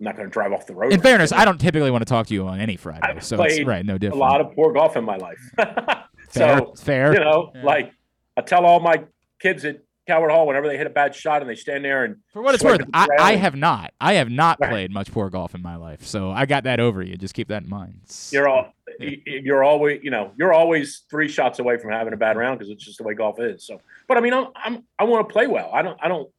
I'm 0.00 0.04
not 0.04 0.16
going 0.16 0.28
to 0.28 0.32
drive 0.32 0.52
off 0.52 0.66
the 0.66 0.76
road. 0.76 0.92
In 0.92 1.00
fairness, 1.00 1.32
I 1.32 1.44
don't 1.44 1.58
typically 1.60 1.90
want 1.90 2.02
to 2.02 2.08
talk 2.08 2.28
to 2.28 2.34
you 2.34 2.46
on 2.46 2.60
any 2.60 2.76
Friday, 2.76 3.00
I've 3.02 3.24
so 3.24 3.42
it's 3.42 3.60
right, 3.64 3.84
no 3.84 3.98
a 4.00 4.14
lot 4.14 4.40
of 4.40 4.52
poor 4.54 4.72
golf 4.72 4.96
in 4.96 5.04
my 5.04 5.16
life. 5.16 5.38
Fair, 6.28 6.58
so 6.58 6.74
fair. 6.76 7.12
you 7.14 7.20
know, 7.20 7.52
like 7.62 7.92
I 8.36 8.40
tell 8.42 8.64
all 8.66 8.80
my 8.80 9.04
kids 9.40 9.64
at 9.64 9.80
Calvert 10.06 10.30
Hall 10.30 10.46
whenever 10.46 10.66
they 10.68 10.76
hit 10.78 10.86
a 10.86 10.90
bad 10.90 11.14
shot 11.14 11.42
and 11.42 11.50
they 11.50 11.54
stand 11.54 11.84
there 11.84 12.04
and 12.04 12.16
For 12.32 12.40
what 12.42 12.54
it's 12.54 12.64
worth, 12.64 12.80
I, 12.94 13.06
I 13.18 13.36
have 13.36 13.54
not. 13.54 13.92
I 14.00 14.14
have 14.14 14.30
not 14.30 14.58
Right. 14.60 14.70
played 14.70 14.90
much 14.90 15.12
poor 15.12 15.28
golf 15.30 15.54
in 15.54 15.60
my 15.62 15.76
life, 15.76 16.06
so 16.06 16.30
I 16.30 16.46
got 16.46 16.64
that 16.64 16.80
over 16.80 17.02
you. 17.02 17.16
Just 17.16 17.34
keep 17.34 17.48
that 17.48 17.62
in 17.64 17.68
mind. 17.68 18.00
You're 18.30 18.48
all. 18.48 18.72
y- 18.98 19.20
You're 19.26 19.62
always, 19.64 20.00
you 20.02 20.10
know, 20.10 20.32
you're 20.36 20.52
always 20.54 21.04
three 21.10 21.28
shots 21.28 21.58
away 21.58 21.76
from 21.76 21.92
having 21.92 22.14
a 22.14 22.16
bad 22.16 22.36
round 22.38 22.58
because 22.58 22.70
it's 22.72 22.84
just 22.84 22.98
the 22.98 23.04
way 23.04 23.14
golf 23.14 23.38
is. 23.38 23.66
So, 23.66 23.80
but 24.06 24.16
I 24.16 24.20
mean, 24.20 24.32
I'm, 24.32 24.46
I'm 24.56 24.84
I 24.98 25.04
want 25.04 25.28
to 25.28 25.32
play 25.32 25.46
well. 25.46 25.70
I 25.74 25.82
don't, 25.82 25.98
I 26.02 26.08
don't, 26.08 26.30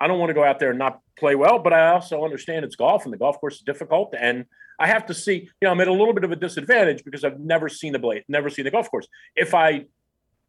I 0.00 0.06
don't 0.06 0.18
want 0.20 0.30
to 0.30 0.34
go 0.34 0.44
out 0.44 0.58
there 0.60 0.70
and 0.70 0.78
not 0.78 1.00
play 1.16 1.34
well. 1.34 1.58
But 1.58 1.72
I 1.72 1.88
also 1.90 2.24
understand 2.24 2.64
it's 2.64 2.76
golf 2.76 3.04
and 3.04 3.12
the 3.12 3.18
golf 3.18 3.40
course 3.40 3.56
is 3.56 3.62
difficult, 3.62 4.14
and 4.18 4.44
I 4.78 4.86
have 4.86 5.06
to 5.06 5.14
see. 5.14 5.48
You 5.60 5.66
know, 5.66 5.70
I'm 5.70 5.80
at 5.80 5.88
a 5.88 5.92
little 5.92 6.14
bit 6.14 6.24
of 6.24 6.32
a 6.32 6.36
disadvantage 6.36 7.04
because 7.04 7.24
I've 7.24 7.40
never 7.40 7.68
seen 7.68 7.92
the 7.92 7.98
blade, 7.98 8.24
never 8.28 8.50
seen 8.50 8.64
the 8.64 8.70
golf 8.70 8.90
course. 8.90 9.06
If 9.36 9.54
I, 9.54 9.84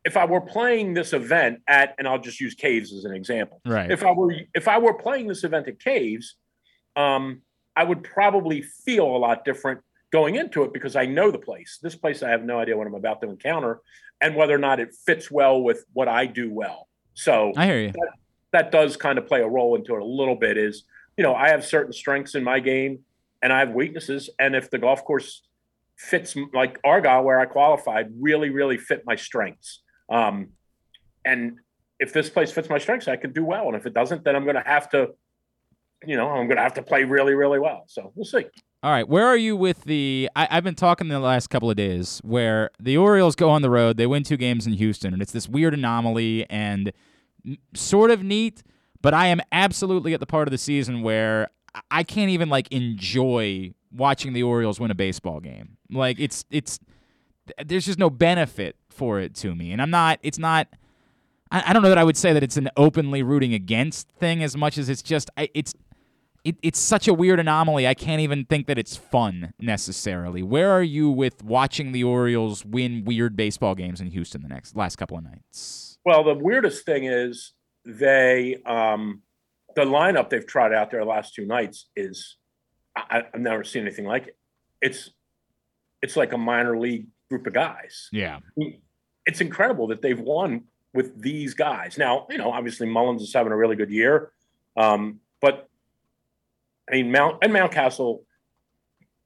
if 0.03 0.17
I 0.17 0.25
were 0.25 0.41
playing 0.41 0.93
this 0.93 1.13
event 1.13 1.59
at, 1.67 1.95
and 1.97 2.07
I'll 2.07 2.19
just 2.19 2.39
use 2.39 2.55
Caves 2.55 2.93
as 2.93 3.05
an 3.05 3.13
example. 3.13 3.61
Right. 3.65 3.89
If 3.89 4.03
I 4.03 4.11
were, 4.11 4.33
if 4.53 4.67
I 4.67 4.77
were 4.77 4.93
playing 4.93 5.27
this 5.27 5.43
event 5.43 5.67
at 5.67 5.79
Caves, 5.79 6.35
um, 6.95 7.41
I 7.75 7.83
would 7.83 8.03
probably 8.03 8.61
feel 8.61 9.05
a 9.05 9.17
lot 9.17 9.43
different 9.45 9.81
going 10.11 10.35
into 10.35 10.63
it 10.63 10.73
because 10.73 10.95
I 10.95 11.05
know 11.05 11.31
the 11.31 11.37
place. 11.39 11.79
This 11.81 11.95
place, 11.95 12.23
I 12.23 12.29
have 12.29 12.43
no 12.43 12.59
idea 12.59 12.77
what 12.77 12.87
I'm 12.87 12.95
about 12.95 13.21
to 13.21 13.29
encounter 13.29 13.81
and 14.21 14.35
whether 14.35 14.55
or 14.55 14.59
not 14.59 14.79
it 14.79 14.95
fits 15.05 15.29
well 15.29 15.61
with 15.61 15.85
what 15.93 16.07
I 16.07 16.25
do 16.25 16.51
well. 16.51 16.87
So 17.15 17.51
I 17.57 17.65
hear 17.65 17.79
you. 17.79 17.91
that, 17.91 18.09
that 18.51 18.71
does 18.71 18.95
kind 18.95 19.17
of 19.17 19.27
play 19.27 19.41
a 19.41 19.47
role 19.47 19.75
into 19.75 19.95
it 19.95 20.01
a 20.01 20.05
little 20.05 20.35
bit. 20.35 20.57
Is 20.57 20.83
you 21.17 21.23
know 21.23 21.35
I 21.35 21.49
have 21.49 21.65
certain 21.65 21.93
strengths 21.93 22.35
in 22.35 22.43
my 22.43 22.59
game 22.59 22.99
and 23.45 23.53
I 23.53 23.59
have 23.59 23.69
weaknesses, 23.69 24.27
and 24.39 24.55
if 24.55 24.71
the 24.71 24.79
golf 24.79 25.05
course 25.05 25.43
fits 25.95 26.35
like 26.51 26.79
Argyle, 26.83 27.23
where 27.23 27.39
I 27.39 27.45
qualified, 27.45 28.07
really 28.19 28.49
really 28.49 28.75
fit 28.79 29.03
my 29.05 29.15
strengths. 29.15 29.83
Um, 30.09 30.47
and 31.23 31.59
if 31.99 32.11
this 32.11 32.27
place 32.27 32.51
fits 32.51 32.69
my 32.71 32.79
strengths, 32.79 33.07
I 33.07 33.17
can 33.17 33.33
do 33.33 33.45
well. 33.45 33.67
And 33.67 33.75
if 33.75 33.85
it 33.85 33.93
doesn't, 33.93 34.23
then 34.23 34.35
I'm 34.35 34.45
going 34.45 34.55
to 34.55 34.63
have 34.65 34.89
to, 34.89 35.09
you 36.03 36.17
know, 36.17 36.27
I'm 36.27 36.47
going 36.47 36.57
to 36.57 36.63
have 36.63 36.73
to 36.73 36.81
play 36.81 37.03
really 37.03 37.35
really 37.35 37.59
well. 37.59 37.83
So 37.85 38.11
we'll 38.15 38.25
see. 38.25 38.45
All 38.81 38.91
right, 38.91 39.07
where 39.07 39.27
are 39.27 39.37
you 39.37 39.55
with 39.55 39.83
the? 39.83 40.27
I, 40.35 40.47
I've 40.49 40.63
been 40.63 40.73
talking 40.73 41.07
the 41.07 41.19
last 41.19 41.51
couple 41.51 41.69
of 41.69 41.77
days 41.77 42.19
where 42.23 42.71
the 42.79 42.97
Orioles 42.97 43.35
go 43.35 43.51
on 43.51 43.61
the 43.61 43.69
road, 43.69 43.97
they 43.97 44.07
win 44.07 44.23
two 44.23 44.37
games 44.37 44.65
in 44.65 44.73
Houston, 44.73 45.13
and 45.13 45.21
it's 45.21 45.31
this 45.31 45.47
weird 45.47 45.75
anomaly 45.75 46.49
and 46.49 46.91
sort 47.75 48.09
of 48.09 48.23
neat. 48.23 48.63
But 49.03 49.13
I 49.13 49.27
am 49.27 49.39
absolutely 49.51 50.15
at 50.15 50.19
the 50.19 50.25
part 50.25 50.47
of 50.47 50.51
the 50.51 50.57
season 50.57 51.03
where 51.03 51.51
I- 51.91 52.03
can't 52.03 52.29
even 52.29 52.49
like 52.49 52.71
enjoy 52.71 53.73
watching 53.91 54.33
the 54.33 54.43
Orioles 54.43 54.79
win 54.79 54.91
a 54.91 54.95
baseball 54.95 55.39
game. 55.39 55.77
Like 55.89 56.19
it's 56.19 56.45
it's 56.49 56.79
there's 57.63 57.85
just 57.85 57.99
no 57.99 58.09
benefit 58.09 58.75
for 58.89 59.19
it 59.19 59.35
to 59.35 59.53
me, 59.55 59.71
and 59.71 59.81
I'm 59.81 59.89
not. 59.91 60.19
It's 60.23 60.39
not. 60.39 60.67
I, 61.51 61.63
I 61.67 61.73
don't 61.73 61.83
know 61.83 61.89
that 61.89 61.97
I 61.97 62.03
would 62.03 62.17
say 62.17 62.33
that 62.33 62.43
it's 62.43 62.57
an 62.57 62.69
openly 62.75 63.21
rooting 63.23 63.53
against 63.53 64.09
thing 64.09 64.43
as 64.43 64.57
much 64.57 64.77
as 64.77 64.89
it's 64.89 65.01
just. 65.01 65.29
I, 65.37 65.49
it's. 65.53 65.73
It, 66.43 66.57
it's 66.61 66.77
such 66.77 67.07
a 67.07 67.13
weird 67.13 67.39
anomaly. 67.39 67.87
I 67.87 67.95
can't 67.95 68.21
even 68.21 68.45
think 68.45 68.67
that 68.67 68.77
it's 68.77 68.95
fun 68.95 69.53
necessarily. 69.59 70.43
Where 70.43 70.69
are 70.69 70.83
you 70.83 71.09
with 71.09 71.43
watching 71.43 71.91
the 71.91 72.03
Orioles 72.03 72.63
win 72.63 73.03
weird 73.03 73.35
baseball 73.35 73.73
games 73.73 73.99
in 73.99 74.11
Houston 74.11 74.43
the 74.43 74.47
next 74.49 74.75
last 74.75 74.97
couple 74.97 75.17
of 75.17 75.23
nights? 75.23 75.97
Well, 76.05 76.23
the 76.23 76.35
weirdest 76.35 76.85
thing 76.85 77.05
is 77.05 77.53
they 77.83 78.57
um, 78.63 79.23
the 79.75 79.83
lineup 79.83 80.29
they've 80.29 80.45
tried 80.45 80.73
out 80.73 80.91
there 80.91 81.01
the 81.01 81.05
last 81.05 81.33
two 81.33 81.45
nights 81.45 81.89
is 81.95 82.37
I, 82.95 83.23
I've 83.33 83.39
never 83.39 83.63
seen 83.63 83.83
anything 83.83 84.05
like 84.05 84.27
it. 84.27 84.37
It's 84.81 85.11
it's 86.01 86.15
like 86.15 86.33
a 86.33 86.37
minor 86.37 86.77
league 86.77 87.07
group 87.29 87.47
of 87.47 87.53
guys. 87.53 88.09
Yeah. 88.11 88.39
It's 89.25 89.41
incredible 89.41 89.87
that 89.87 90.01
they've 90.01 90.19
won 90.19 90.65
with 90.93 91.19
these 91.19 91.53
guys. 91.55 91.97
Now, 91.97 92.27
you 92.29 92.37
know, 92.37 92.51
obviously 92.51 92.87
Mullins 92.87 93.21
is 93.21 93.33
having 93.33 93.51
a 93.51 93.57
really 93.57 93.75
good 93.75 93.89
year, 93.89 94.31
um, 94.77 95.19
but 95.41 95.67
I 96.89 96.93
mean 96.93 97.11
Mount 97.11 97.39
and 97.41 97.51
Mountcastle 97.51 98.19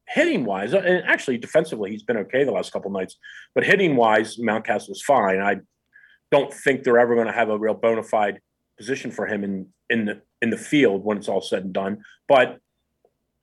hitting 0.08 0.46
wise, 0.46 0.74
and 0.74 1.04
actually 1.06 1.38
defensively 1.38 1.92
he's 1.92 2.04
been 2.04 2.18
okay 2.18 2.44
the 2.44 2.52
last 2.52 2.72
couple 2.72 2.90
nights, 2.90 3.18
but 3.54 3.64
hitting 3.64 3.96
wise 3.96 4.38
Mountcastle's 4.38 5.02
fine. 5.02 5.40
I 5.40 5.58
don't 6.32 6.54
think 6.54 6.84
they're 6.84 7.00
ever 7.00 7.16
going 7.16 7.28
to 7.28 7.34
have 7.34 7.50
a 7.50 7.58
real 7.58 7.74
bona 7.74 8.04
fide 8.04 8.40
position 8.80 9.12
for 9.12 9.28
him 9.28 9.44
in 9.44 9.68
in 9.90 10.06
the 10.06 10.22
in 10.42 10.50
the 10.50 10.58
field 10.58 11.04
when 11.04 11.18
it's 11.18 11.28
all 11.28 11.42
said 11.42 11.64
and 11.66 11.74
done. 11.74 12.02
But 12.28 12.60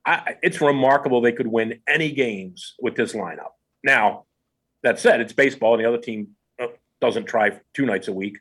I, 0.04 0.36
it's 0.42 0.60
remarkable 0.60 1.20
they 1.20 1.32
could 1.32 1.46
win 1.48 1.80
any 1.86 2.10
games 2.12 2.74
with 2.80 2.94
this 2.96 3.12
lineup. 3.12 3.52
Now, 3.84 4.24
that 4.82 4.98
said, 4.98 5.20
it's 5.20 5.32
baseball, 5.32 5.74
and 5.74 5.84
the 5.84 5.88
other 5.88 5.98
team 5.98 6.28
uh, 6.60 6.68
doesn't 7.00 7.26
try 7.26 7.60
two 7.74 7.86
nights 7.86 8.08
a 8.08 8.12
week. 8.12 8.38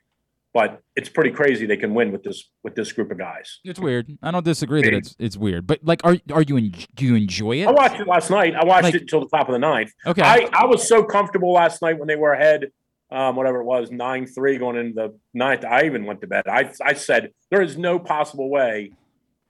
But 0.54 0.82
it's 0.96 1.10
pretty 1.10 1.32
crazy 1.32 1.66
they 1.66 1.76
can 1.76 1.94
win 1.94 2.14
with 2.14 2.24
this 2.24 2.50
with 2.64 2.76
this 2.76 2.94
group 2.94 3.12
of 3.12 3.18
guys. 3.18 3.60
It's 3.66 3.80
weird. 3.80 4.18
I 4.24 4.32
don't 4.32 4.46
disagree 4.46 4.82
that 4.84 4.94
it's 4.94 5.14
it's 5.20 5.36
weird, 5.36 5.68
but 5.68 5.80
like, 5.84 6.00
are 6.06 6.16
are 6.32 6.44
you 6.44 6.56
en- 6.56 6.74
do 6.94 7.04
you 7.06 7.16
enjoy 7.16 7.58
it? 7.62 7.68
I 7.68 7.72
watched 7.72 8.00
it 8.00 8.08
last 8.08 8.30
night. 8.30 8.56
I 8.56 8.64
watched 8.64 8.84
Like- 8.86 8.96
it 8.96 9.02
until 9.02 9.20
the 9.20 9.28
top 9.28 9.50
of 9.50 9.54
the 9.54 9.60
ninth. 9.60 9.92
Okay. 10.06 10.22
I, 10.22 10.48
I 10.54 10.66
was 10.66 10.88
so 10.88 11.04
comfortable 11.04 11.52
last 11.52 11.82
night 11.82 12.00
when 12.00 12.08
they 12.08 12.16
were 12.16 12.32
ahead, 12.32 12.72
um, 13.12 13.36
whatever 13.36 13.60
it 13.62 13.66
was, 13.66 13.92
nine 13.92 14.26
three 14.26 14.58
going 14.58 14.78
into 14.78 14.94
the 14.94 15.20
ninth. 15.34 15.64
I 15.64 15.86
even 15.86 16.06
went 16.06 16.22
to 16.22 16.28
bed. 16.28 16.44
I 16.48 16.72
I 16.84 16.94
said 16.94 17.32
there 17.52 17.62
is 17.62 17.78
no 17.78 18.00
possible 18.00 18.50
way 18.50 18.92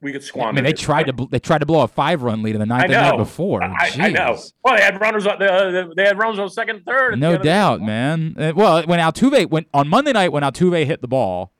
we 0.00 0.12
could 0.12 0.22
squander. 0.22 0.50
I 0.50 0.52
mean, 0.62 0.64
they 0.64 0.72
tried 0.72 1.04
to 1.04 1.28
they 1.30 1.38
tried 1.38 1.58
to 1.58 1.66
blow 1.66 1.82
a 1.82 1.88
five 1.88 2.22
run 2.22 2.42
lead 2.42 2.54
in 2.54 2.60
the 2.60 2.66
ninth 2.66 2.88
the 2.88 2.92
night 2.92 3.16
before. 3.16 3.62
I, 3.62 3.90
I 3.98 4.10
know. 4.10 4.38
Well, 4.62 4.76
they 4.76 4.82
had 4.82 5.00
runners 5.00 5.26
on. 5.26 5.38
The, 5.38 5.92
they 5.96 6.04
had 6.04 6.18
runners 6.18 6.38
on 6.38 6.50
second, 6.50 6.76
and 6.76 6.84
third. 6.84 7.18
No 7.18 7.28
end 7.28 7.36
of 7.36 7.42
the- 7.42 7.48
doubt, 7.48 7.80
man. 7.80 8.34
Uh, 8.38 8.52
well, 8.54 8.82
when 8.84 9.00
Altuve 9.00 9.48
went 9.50 9.68
on 9.72 9.88
Monday 9.88 10.12
night 10.12 10.32
when 10.32 10.42
Altuve 10.42 10.84
hit 10.84 11.00
the 11.00 11.08
ball, 11.08 11.52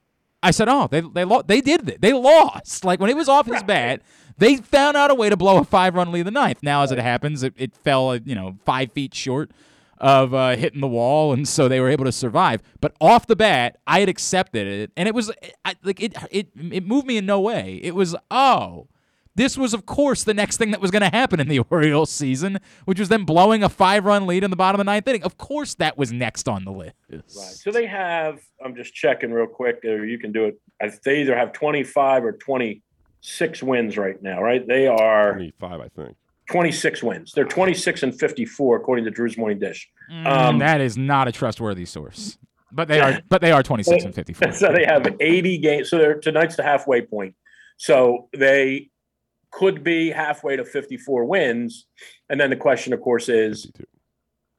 I 0.43 0.51
said, 0.51 0.69
"Oh, 0.69 0.87
they 0.91 1.01
they 1.01 1.25
lo- 1.25 1.43
they 1.47 1.61
did 1.61 1.89
it. 1.89 2.01
They 2.01 2.13
lost. 2.13 2.85
Like 2.85 3.01
when 3.01 3.11
it 3.11 3.17
was 3.17 3.29
off 3.29 3.47
his 3.47 3.63
bat, 3.63 4.03
they 4.39 4.57
found 4.57 4.97
out 4.97 5.11
a 5.11 5.15
way 5.15 5.29
to 5.31 5.37
blow 5.37 5.59
a 5.59 5.65
five 5.65 5.95
run 5.95 6.13
lead 6.13 6.21
in 6.21 6.27
the 6.27 6.31
ninth. 6.31 6.63
Now, 6.63 6.83
as 6.83 6.93
it 6.93 6.99
happens, 6.99 7.43
it, 7.43 7.55
it 7.57 7.75
fell 7.75 8.11
uh, 8.11 8.19
you 8.25 8.35
know 8.35 8.59
five 8.65 8.93
feet 8.93 9.15
short 9.15 9.51
of 9.99 10.35
uh, 10.35 10.57
hitting 10.57 10.81
the 10.81 10.89
wall, 10.89 11.33
and 11.33 11.47
so 11.47 11.69
they 11.69 11.81
were 11.81 11.89
able 11.89 12.05
to 12.05 12.13
survive. 12.13 12.63
But 12.81 12.95
off 13.01 13.27
the 13.27 13.37
bat, 13.37 13.79
I 13.87 14.01
had 14.01 14.09
accepted 14.09 14.67
it, 14.67 14.93
and 14.97 15.09
it 15.09 15.15
was 15.15 15.33
I, 15.65 15.75
like 15.83 16.01
it 16.01 16.15
it 16.31 16.49
it 16.55 16.87
moved 16.87 17.07
me 17.07 17.17
in 17.17 17.27
no 17.27 17.41
way. 17.41 17.81
It 17.83 17.95
was 17.95 18.15
oh. 18.31 18.89
This 19.37 19.59
was, 19.59 19.75
of 19.75 19.85
course, 19.85 20.25
the 20.25 20.33
next 20.33 20.57
thing 20.57 20.71
that 20.71 20.81
was 20.81 20.91
going 20.91 21.03
to 21.03 21.15
happen 21.15 21.41
in 21.41 21.49
the 21.49 21.59
Orioles 21.71 22.11
season, 22.11 22.59
which 22.87 22.99
was 22.99 23.11
them 23.11 23.27
blowing 23.27 23.63
a 23.63 23.69
five-run 23.69 24.27
lead 24.27 24.43
in 24.43 24.49
the 24.49 24.57
bottom 24.57 24.81
of 24.81 24.87
the 24.87 24.91
ninth 24.91 25.07
inning. 25.07 25.23
Of 25.25 25.37
course, 25.37 25.75
that 25.75 25.99
was 25.99 26.11
next 26.11 26.49
on 26.49 26.65
the 26.65 26.73
list. 26.73 26.95
Right. 27.11 27.23
So 27.23 27.71
they 27.71 27.85
have. 27.85 28.41
I'm 28.65 28.75
just 28.75 28.95
checking 28.95 29.31
real 29.31 29.47
quick. 29.47 29.85
Or 29.85 30.07
you 30.07 30.19
can 30.19 30.33
do 30.33 30.47
it. 30.47 30.59
They 31.05 31.21
either 31.21 31.37
have 31.37 31.53
25 31.53 32.25
or 32.25 32.33
26 32.33 33.63
wins 33.63 33.99
right 33.99 34.21
now. 34.23 34.43
Right. 34.43 34.67
They 34.67 34.87
are 34.87 35.33
25, 35.33 35.81
I 35.83 35.89
think. 35.89 36.17
26 36.51 37.03
wins. 37.03 37.33
They're 37.33 37.45
26 37.45 38.03
and 38.05 38.19
54 38.19 38.77
according 38.77 39.05
to 39.05 39.11
Drew's 39.11 39.37
Morning 39.37 39.59
Dish. 39.59 39.89
Mm, 40.11 40.27
Um, 40.27 40.59
that 40.59 40.81
is 40.81 40.97
not 40.97 41.29
a 41.29 41.33
trustworthy 41.33 41.85
source, 41.85 42.39
but 42.73 42.89
they 42.89 43.01
are. 43.01 43.21
But 43.29 43.41
they 43.41 43.53
are 43.53 43.63
twenty-six 43.63 44.05
and 44.05 44.15
fifty-four. 44.15 44.53
So 44.53 44.73
they 44.73 44.85
have 44.85 45.07
80 45.21 45.59
games. 45.59 45.91
So 45.91 45.99
they're 45.99 46.19
tonight's 46.21 46.57
the 46.57 46.63
halfway 46.63 47.03
point. 47.03 47.35
So 47.77 48.29
they 48.33 48.91
could 49.51 49.83
be 49.83 50.11
halfway 50.11 50.57
to 50.57 50.65
54 50.65 51.25
wins. 51.25 51.87
And 52.29 52.39
then 52.41 52.51
the 52.51 52.57
question, 52.57 52.93
of 52.93 53.01
course, 53.01 53.29
is 53.29 53.71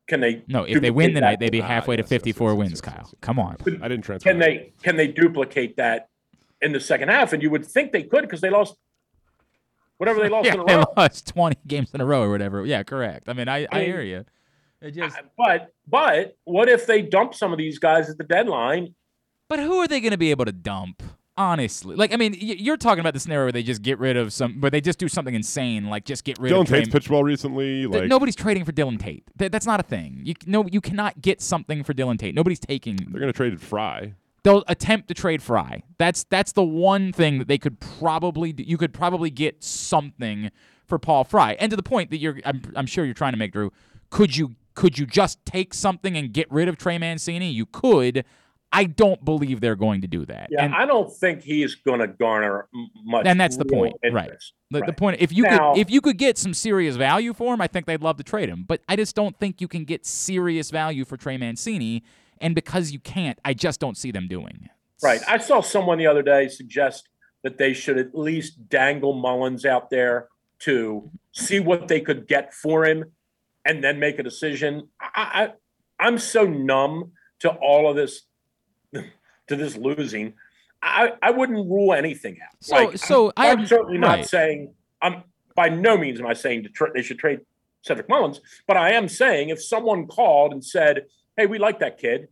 can 0.07 0.19
they 0.19 0.43
No, 0.47 0.63
if 0.63 0.81
they 0.81 0.91
win 0.91 1.13
tonight, 1.13 1.39
they'd 1.39 1.51
be 1.51 1.61
halfway 1.61 1.95
to 1.97 2.03
fifty-four 2.03 2.55
wins. 2.55 2.81
Kyle, 2.81 3.09
come 3.21 3.39
on. 3.39 3.57
I 3.81 3.87
didn't 3.87 4.01
transfer. 4.01 4.29
Can 4.29 4.39
they 4.39 4.73
can 4.83 4.95
they 4.97 5.07
duplicate 5.07 5.77
that 5.77 6.09
in 6.61 6.71
the 6.73 6.79
second 6.79 7.09
half? 7.09 7.33
And 7.33 7.41
you 7.41 7.49
would 7.51 7.65
think 7.65 7.91
they 7.91 8.03
could 8.03 8.21
because 8.21 8.41
they 8.41 8.49
lost 8.49 8.75
whatever 9.97 10.19
they 10.19 10.29
lost 10.35 10.45
Yeah, 10.45 10.53
in 10.55 10.59
a 10.61 10.65
they 10.65 10.75
row. 10.75 10.83
lost 10.95 11.27
twenty 11.27 11.57
games 11.67 11.91
in 11.93 12.01
a 12.01 12.05
row 12.05 12.21
or 12.23 12.29
whatever. 12.31 12.65
Yeah, 12.65 12.83
correct. 12.83 13.29
I 13.29 13.33
mean, 13.33 13.47
I, 13.47 13.67
I 13.71 13.79
mean, 13.79 13.85
hear 13.85 14.01
you. 14.01 14.25
It 14.81 14.91
just, 14.91 15.17
But 15.37 15.73
but 15.87 16.37
what 16.43 16.69
if 16.69 16.85
they 16.85 17.01
dump 17.01 17.33
some 17.33 17.51
of 17.51 17.57
these 17.57 17.79
guys 17.79 18.09
at 18.09 18.17
the 18.17 18.23
deadline? 18.23 18.93
but 19.49 19.59
who 19.59 19.77
are 19.77 19.87
they 19.87 19.99
going 20.01 20.11
to 20.11 20.17
be 20.17 20.29
able 20.31 20.45
to 20.45 20.51
dump? 20.51 21.01
Honestly, 21.39 21.95
like 21.95 22.11
I 22.11 22.15
mean, 22.17 22.35
you're 22.39 22.77
talking 22.77 22.99
about 22.99 23.13
the 23.13 23.19
scenario 23.19 23.45
where 23.45 23.51
they 23.51 23.61
just 23.61 23.83
get 23.83 23.99
rid 23.99 24.17
of 24.17 24.33
some, 24.33 24.59
where 24.59 24.71
they 24.71 24.81
just 24.81 24.97
do 24.97 25.07
something 25.07 25.35
insane, 25.35 25.85
like 25.87 26.03
just 26.03 26.23
get 26.23 26.39
rid 26.39 26.51
Dylan 26.51 26.61
of 26.61 26.67
Trey- 26.67 26.79
Tate's 26.79 26.89
pitched 26.91 27.09
well 27.11 27.23
recently. 27.23 27.81
Th- 27.81 27.89
Like 27.89 28.07
nobody's 28.07 28.35
trading 28.35 28.65
for 28.65 28.71
Dylan 28.71 28.99
Tate. 28.99 29.23
Th- 29.37 29.51
that's 29.51 29.67
not 29.67 29.79
a 29.79 29.83
thing. 29.83 30.21
You 30.23 30.33
no, 30.47 30.65
you 30.71 30.81
cannot 30.81 31.21
get 31.21 31.39
something 31.39 31.83
for 31.83 31.93
Dylan 31.93 32.17
Tate. 32.17 32.33
Nobody's 32.33 32.59
taking. 32.59 32.95
they're 32.97 33.19
going 33.19 33.31
to 33.31 33.37
trade 33.37 33.61
Fry. 33.61 34.13
They'll 34.43 34.63
attempt 34.67 35.07
to 35.09 35.13
trade 35.13 35.41
Fry. 35.41 35.83
That's 35.97 36.23
that's 36.25 36.51
the 36.53 36.63
one 36.63 37.11
thing 37.11 37.39
that 37.39 37.47
they 37.47 37.57
could 37.57 37.79
probably 37.79 38.53
do. 38.53 38.63
You 38.63 38.77
could 38.77 38.93
probably 38.93 39.29
get 39.29 39.63
something 39.63 40.51
for 40.85 40.97
Paul 40.97 41.23
Fry. 41.23 41.53
And 41.59 41.69
to 41.69 41.75
the 41.75 41.83
point 41.83 42.11
that 42.11 42.17
you're, 42.19 42.39
I'm, 42.45 42.61
I'm 42.75 42.85
sure 42.85 43.03
you're 43.03 43.13
trying 43.13 43.33
to 43.33 43.37
make, 43.37 43.51
Drew. 43.51 43.71
Could 44.09 44.37
you 44.37 44.55
could 44.73 44.97
you 44.97 45.05
just 45.05 45.43
take 45.45 45.73
something 45.73 46.15
and 46.15 46.31
get 46.31 46.49
rid 46.51 46.67
of 46.69 46.77
Trey 46.77 46.97
Mancini? 46.97 47.49
You 47.51 47.65
could. 47.65 48.23
I 48.71 48.83
don't 48.83 49.23
believe 49.23 49.61
they're 49.61 49.77
going 49.77 50.01
to 50.01 50.07
do 50.07 50.25
that. 50.25 50.49
Yeah, 50.51 50.65
and, 50.65 50.75
I 50.75 50.85
don't 50.85 51.11
think 51.11 51.41
he's 51.41 51.75
going 51.75 52.01
to 52.01 52.07
garner 52.07 52.67
much. 53.05 53.25
and 53.25 53.39
that's 53.39 53.55
the 53.55 53.63
point, 53.63 53.95
right? 54.11 54.25
interest. 54.25 54.53
The, 54.71 54.79
the 54.79 54.85
Right. 54.87 54.97
point, 54.97 55.21
if 55.21 55.31
you 55.31 55.43
Now- 55.43 55.73
could, 55.73 55.79
if 55.79 55.89
you 55.89 56.01
could 56.01 56.17
get 56.17 56.37
some 56.37 56.53
serious 56.53 56.97
value 56.97 57.33
for 57.33 57.53
him, 57.53 57.61
I 57.61 57.67
think 57.67 57.85
they'd 57.85 58.01
love 58.03 58.17
to 58.17 58.23
trade 58.23 58.49
him. 58.49 58.65
But 58.67 58.81
I 58.89 58.97
just 58.97 59.15
don't 59.15 59.39
think 59.39 59.61
you 59.61 59.69
can 59.69 59.85
get 59.85 60.05
serious 60.05 60.69
value 60.69 61.05
for 61.05 61.15
Trey 61.15 61.37
Mancini, 61.37 62.03
and 62.41 62.55
because 62.55 62.91
you 62.91 62.99
can't, 62.99 63.39
I 63.45 63.53
just 63.53 63.79
don't 63.79 63.97
see 63.97 64.11
them 64.11 64.27
doing. 64.27 64.59
it. 64.63 64.71
Right. 65.03 65.21
I 65.27 65.37
saw 65.37 65.61
someone 65.61 65.97
the 65.97 66.07
other 66.07 66.23
day 66.23 66.47
suggest 66.47 67.09
that 67.43 67.57
they 67.57 67.73
should 67.73 67.97
at 67.97 68.15
least 68.15 68.67
dangle 68.69 69.13
Mullins 69.13 69.65
out 69.65 69.89
there 69.89 70.27
to 70.59 71.09
see 71.31 71.59
what 71.59 71.87
they 71.87 72.01
could 72.01 72.27
get 72.27 72.53
for 72.53 72.83
him 72.85 73.05
and 73.63 73.83
then 73.83 73.99
make 73.99 74.17
a 74.17 74.23
decision. 74.23 74.87
I, 74.99 75.07
I 75.15 75.53
I'm 76.05 76.17
so 76.17 76.45
numb 76.45 77.11
to 77.39 77.49
all 77.49 77.89
of 77.89 77.95
this 77.95 78.23
to 78.93 79.55
this 79.55 79.77
losing. 79.77 80.33
I, 80.81 81.13
I 81.21 81.31
wouldn't 81.31 81.69
rule 81.69 81.93
anything 81.93 82.37
out. 82.43 82.55
So- 82.61 82.75
Like, 82.75 82.97
so 82.97 83.31
I 83.37 83.51
I'm, 83.51 83.59
am- 83.59 83.65
certainly 83.67 83.97
not 83.97 84.25
saying 84.25 84.73
I'm 85.01 85.23
by 85.55 85.69
no 85.69 85.97
means 85.97 86.19
am 86.19 86.27
I 86.27 86.33
saying 86.33 86.63
to 86.63 86.69
tra- 86.69 86.91
they 86.93 87.01
should 87.01 87.17
trade 87.19 87.39
Cedric 87.81 88.07
Mullins, 88.09 88.41
but 88.67 88.77
I 88.77 88.91
am 88.91 89.07
saying 89.07 89.49
if 89.49 89.63
someone 89.63 90.05
called 90.07 90.51
and 90.53 90.63
said, 90.63 91.05
"Hey, 91.37 91.45
we 91.45 91.59
like 91.59 91.79
that 91.79 91.97
kid. 91.97 92.27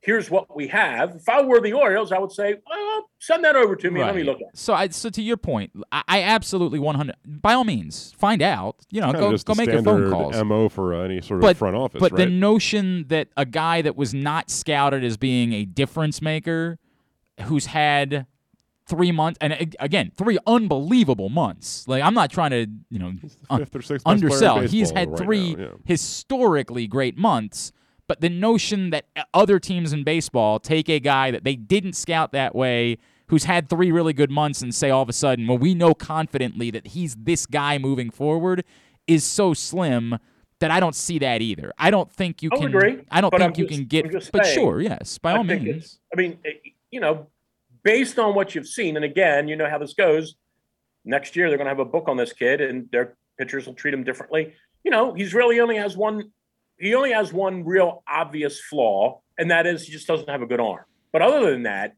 Here's 0.00 0.30
what 0.30 0.54
we 0.56 0.68
have." 0.68 1.16
If 1.16 1.28
I 1.28 1.42
were 1.42 1.60
the 1.60 1.72
Orioles, 1.72 2.10
I 2.10 2.18
would 2.18 2.32
say, 2.32 2.56
"Well, 2.68 3.10
send 3.20 3.44
that 3.44 3.54
over 3.54 3.76
to 3.76 3.90
me. 3.90 4.00
and 4.00 4.08
Let 4.08 4.16
me 4.16 4.24
look 4.24 4.36
at." 4.36 4.48
it. 4.48 4.56
So 4.56 4.74
I 4.74 4.88
so 4.88 5.10
to 5.10 5.22
your 5.22 5.36
point, 5.36 5.72
I, 5.92 6.02
I 6.08 6.22
absolutely 6.22 6.78
100 6.78 7.14
by 7.24 7.54
all 7.54 7.64
means 7.64 8.12
find 8.16 8.42
out. 8.42 8.76
You 8.90 9.02
know, 9.02 9.12
go 9.12 9.36
go 9.36 9.36
the 9.36 9.54
make 9.54 9.66
your 9.68 9.82
phone 9.82 9.84
standard 9.84 10.10
calls. 10.10 10.44
Mo 10.44 10.68
for 10.68 10.94
uh, 10.94 11.04
any 11.04 11.20
sort 11.20 11.44
of 11.44 11.58
front 11.58 11.76
office, 11.76 12.00
but 12.00 12.12
right? 12.12 12.24
the 12.24 12.26
notion 12.26 13.06
that 13.08 13.28
a 13.36 13.44
guy 13.44 13.82
that 13.82 13.96
was 13.96 14.12
not 14.14 14.50
scouted 14.50 15.04
as 15.04 15.16
being 15.16 15.52
a 15.52 15.64
difference 15.64 16.20
maker, 16.20 16.78
who's 17.42 17.66
had 17.66 18.26
three 18.86 19.10
months 19.10 19.36
and 19.40 19.74
again 19.80 20.12
three 20.16 20.38
unbelievable 20.46 21.28
months. 21.28 21.86
Like 21.88 22.02
I'm 22.02 22.14
not 22.14 22.30
trying 22.30 22.50
to 22.50 22.66
you 22.90 22.98
know 22.98 23.12
un- 23.50 23.60
fifth 23.60 23.76
or 23.76 23.82
sixth 23.82 24.04
best 24.04 24.04
player 24.04 24.16
in 24.16 24.24
undersell. 24.24 24.60
He's 24.60 24.90
had 24.90 25.10
right 25.10 25.18
three 25.18 25.54
now, 25.54 25.62
yeah. 25.62 25.68
historically 25.84 26.86
great 26.86 27.16
months. 27.16 27.72
But 28.08 28.20
the 28.20 28.28
notion 28.28 28.90
that 28.90 29.06
other 29.34 29.58
teams 29.58 29.92
in 29.92 30.04
baseball 30.04 30.60
take 30.60 30.88
a 30.88 31.00
guy 31.00 31.30
that 31.30 31.44
they 31.44 31.56
didn't 31.56 31.94
scout 31.94 32.32
that 32.32 32.54
way, 32.54 32.98
who's 33.28 33.44
had 33.44 33.68
three 33.68 33.90
really 33.90 34.12
good 34.12 34.30
months, 34.30 34.62
and 34.62 34.74
say 34.74 34.90
all 34.90 35.02
of 35.02 35.08
a 35.08 35.12
sudden, 35.12 35.46
well, 35.46 35.58
we 35.58 35.74
know 35.74 35.92
confidently 35.94 36.70
that 36.70 36.88
he's 36.88 37.16
this 37.16 37.46
guy 37.46 37.78
moving 37.78 38.10
forward, 38.10 38.64
is 39.06 39.24
so 39.24 39.54
slim 39.54 40.18
that 40.60 40.70
I 40.70 40.78
don't 40.80 40.94
see 40.94 41.18
that 41.18 41.42
either. 41.42 41.72
I 41.78 41.90
don't 41.90 42.10
think 42.10 42.42
you 42.42 42.50
I 42.52 42.56
can. 42.56 42.66
agree, 42.68 42.98
I 43.10 43.20
don't 43.20 43.30
think 43.30 43.42
I'm 43.42 43.52
you 43.56 43.66
just- 43.66 43.78
can 43.78 43.84
get. 43.86 44.32
But 44.32 44.44
saying, 44.46 44.54
sure, 44.54 44.80
yes, 44.80 45.18
by 45.18 45.32
I 45.32 45.36
all 45.38 45.44
means. 45.44 45.98
I 46.12 46.16
mean, 46.16 46.38
eh, 46.44 46.50
you 46.90 47.00
know, 47.00 47.26
based 47.82 48.18
on 48.18 48.34
what 48.34 48.54
you've 48.54 48.66
seen, 48.68 48.96
and 48.96 49.04
again, 49.04 49.48
you 49.48 49.56
know 49.56 49.68
how 49.68 49.78
this 49.78 49.94
goes. 49.94 50.36
Next 51.04 51.36
year, 51.36 51.48
they're 51.48 51.58
going 51.58 51.66
to 51.66 51.70
have 51.70 51.78
a 51.78 51.84
book 51.84 52.08
on 52.08 52.16
this 52.16 52.32
kid, 52.32 52.60
and 52.60 52.88
their 52.90 53.16
pitchers 53.38 53.66
will 53.66 53.74
treat 53.74 53.92
him 53.94 54.02
differently. 54.02 54.54
You 54.82 54.90
know, 54.90 55.12
he's 55.14 55.34
really 55.34 55.60
only 55.60 55.76
has 55.76 55.96
one 55.96 56.30
he 56.78 56.94
only 56.94 57.12
has 57.12 57.32
one 57.32 57.64
real 57.64 58.02
obvious 58.08 58.60
flaw, 58.60 59.20
and 59.38 59.50
that 59.50 59.66
is 59.66 59.84
he 59.84 59.92
just 59.92 60.06
doesn't 60.06 60.28
have 60.28 60.42
a 60.42 60.46
good 60.46 60.60
arm. 60.60 60.84
But 61.12 61.22
other 61.22 61.50
than 61.50 61.64
that, 61.64 61.94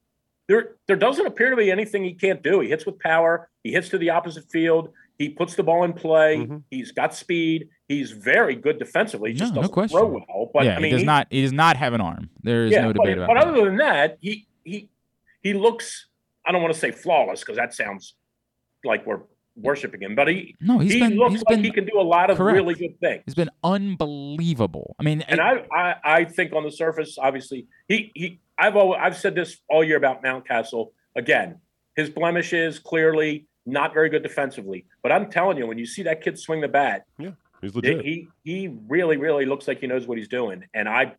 there 0.48 0.76
there 0.86 0.96
doesn't 0.96 1.26
appear 1.26 1.50
to 1.50 1.56
be 1.56 1.70
anything 1.70 2.04
he 2.04 2.14
can't 2.14 2.42
do. 2.42 2.60
He 2.60 2.68
hits 2.68 2.86
with 2.86 2.98
power. 2.98 3.48
He 3.62 3.72
hits 3.72 3.88
to 3.90 3.98
the 3.98 4.10
opposite 4.10 4.50
field. 4.50 4.92
He 5.18 5.28
puts 5.28 5.56
the 5.56 5.64
ball 5.64 5.82
in 5.82 5.92
play. 5.92 6.36
Mm-hmm. 6.38 6.58
He's 6.70 6.92
got 6.92 7.14
speed. 7.14 7.68
He's 7.88 8.12
very 8.12 8.54
good 8.54 8.78
defensively. 8.78 9.32
He 9.32 9.36
just 9.38 9.52
no 9.52 9.62
doesn't 9.62 9.72
question. 9.72 9.98
throw 9.98 10.06
well. 10.06 10.50
But 10.54 10.64
yeah, 10.64 10.76
I 10.76 10.78
mean, 10.78 10.84
he 10.84 10.90
does 10.90 11.00
he- 11.00 11.06
not. 11.06 11.26
He 11.30 11.42
does 11.42 11.52
not 11.52 11.76
have 11.76 11.92
an 11.92 12.00
arm. 12.00 12.30
There 12.42 12.66
is 12.66 12.72
yeah, 12.72 12.82
no 12.82 12.92
but, 12.92 13.02
debate 13.02 13.18
about 13.18 13.24
it. 13.24 13.34
but 13.34 13.40
that. 13.40 13.48
other 13.48 13.64
than 13.64 13.76
that, 13.78 14.18
he 14.20 14.46
he 14.64 14.88
he 15.42 15.54
looks. 15.54 16.06
I 16.46 16.52
don't 16.52 16.62
want 16.62 16.72
to 16.72 16.80
say 16.80 16.92
flawless 16.92 17.40
because 17.40 17.56
that 17.56 17.74
sounds 17.74 18.14
like 18.84 19.04
we're 19.04 19.20
worshiping 19.60 20.02
him, 20.02 20.14
but 20.14 20.28
he 20.28 20.54
No, 20.60 20.78
he's 20.78 20.92
he 20.94 21.00
been- 21.00 21.16
looks 21.16 21.32
he's 21.32 21.42
like 21.44 21.56
been 21.56 21.64
he 21.64 21.70
can 21.70 21.84
do 21.84 21.98
a 22.00 22.02
lot 22.02 22.30
of 22.30 22.36
correct. 22.38 22.56
really 22.56 22.74
good 22.74 22.98
things. 23.00 23.22
He's 23.26 23.34
been 23.34 23.50
unbelievable. 23.64 24.96
I 24.98 25.02
mean, 25.02 25.22
And 25.22 25.40
I, 25.40 25.64
I, 25.72 25.94
I 26.04 26.24
think 26.24 26.52
on 26.52 26.64
the 26.64 26.70
surface, 26.70 27.18
obviously, 27.18 27.66
he, 27.88 28.10
he, 28.14 28.40
I've 28.58 28.76
always, 28.76 29.00
I've 29.02 29.16
said 29.16 29.34
this 29.34 29.58
all 29.68 29.82
year 29.84 29.96
about 29.96 30.22
Mountcastle. 30.22 30.92
Again, 31.16 31.56
his 31.96 32.10
blemish 32.10 32.52
is 32.52 32.78
clearly 32.78 33.46
not 33.66 33.92
very 33.92 34.08
good 34.08 34.22
defensively. 34.22 34.86
But 35.02 35.12
I'm 35.12 35.30
telling 35.30 35.58
you, 35.58 35.66
when 35.66 35.78
you 35.78 35.86
see 35.86 36.02
that 36.04 36.22
kid 36.22 36.38
swing 36.38 36.60
the 36.60 36.68
bat, 36.68 37.04
yeah, 37.18 37.30
he's 37.60 37.74
legit. 37.74 38.04
He, 38.04 38.28
he 38.44 38.68
really, 38.88 39.16
really 39.16 39.44
looks 39.46 39.68
like 39.68 39.80
he 39.80 39.86
knows 39.86 40.06
what 40.06 40.18
he's 40.18 40.28
doing. 40.28 40.64
And 40.74 40.88
I, 40.88 41.14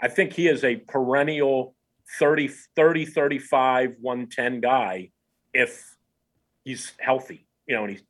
I 0.00 0.08
think 0.08 0.32
he 0.32 0.48
is 0.48 0.64
a 0.64 0.76
perennial 0.76 1.74
30, 2.18 2.48
30, 2.76 3.06
35, 3.06 3.96
110 4.00 4.60
guy 4.60 5.10
if 5.54 5.96
he's 6.64 6.92
healthy, 6.98 7.46
you 7.66 7.74
know, 7.74 7.82
and 7.84 7.92
he's, 7.92 8.02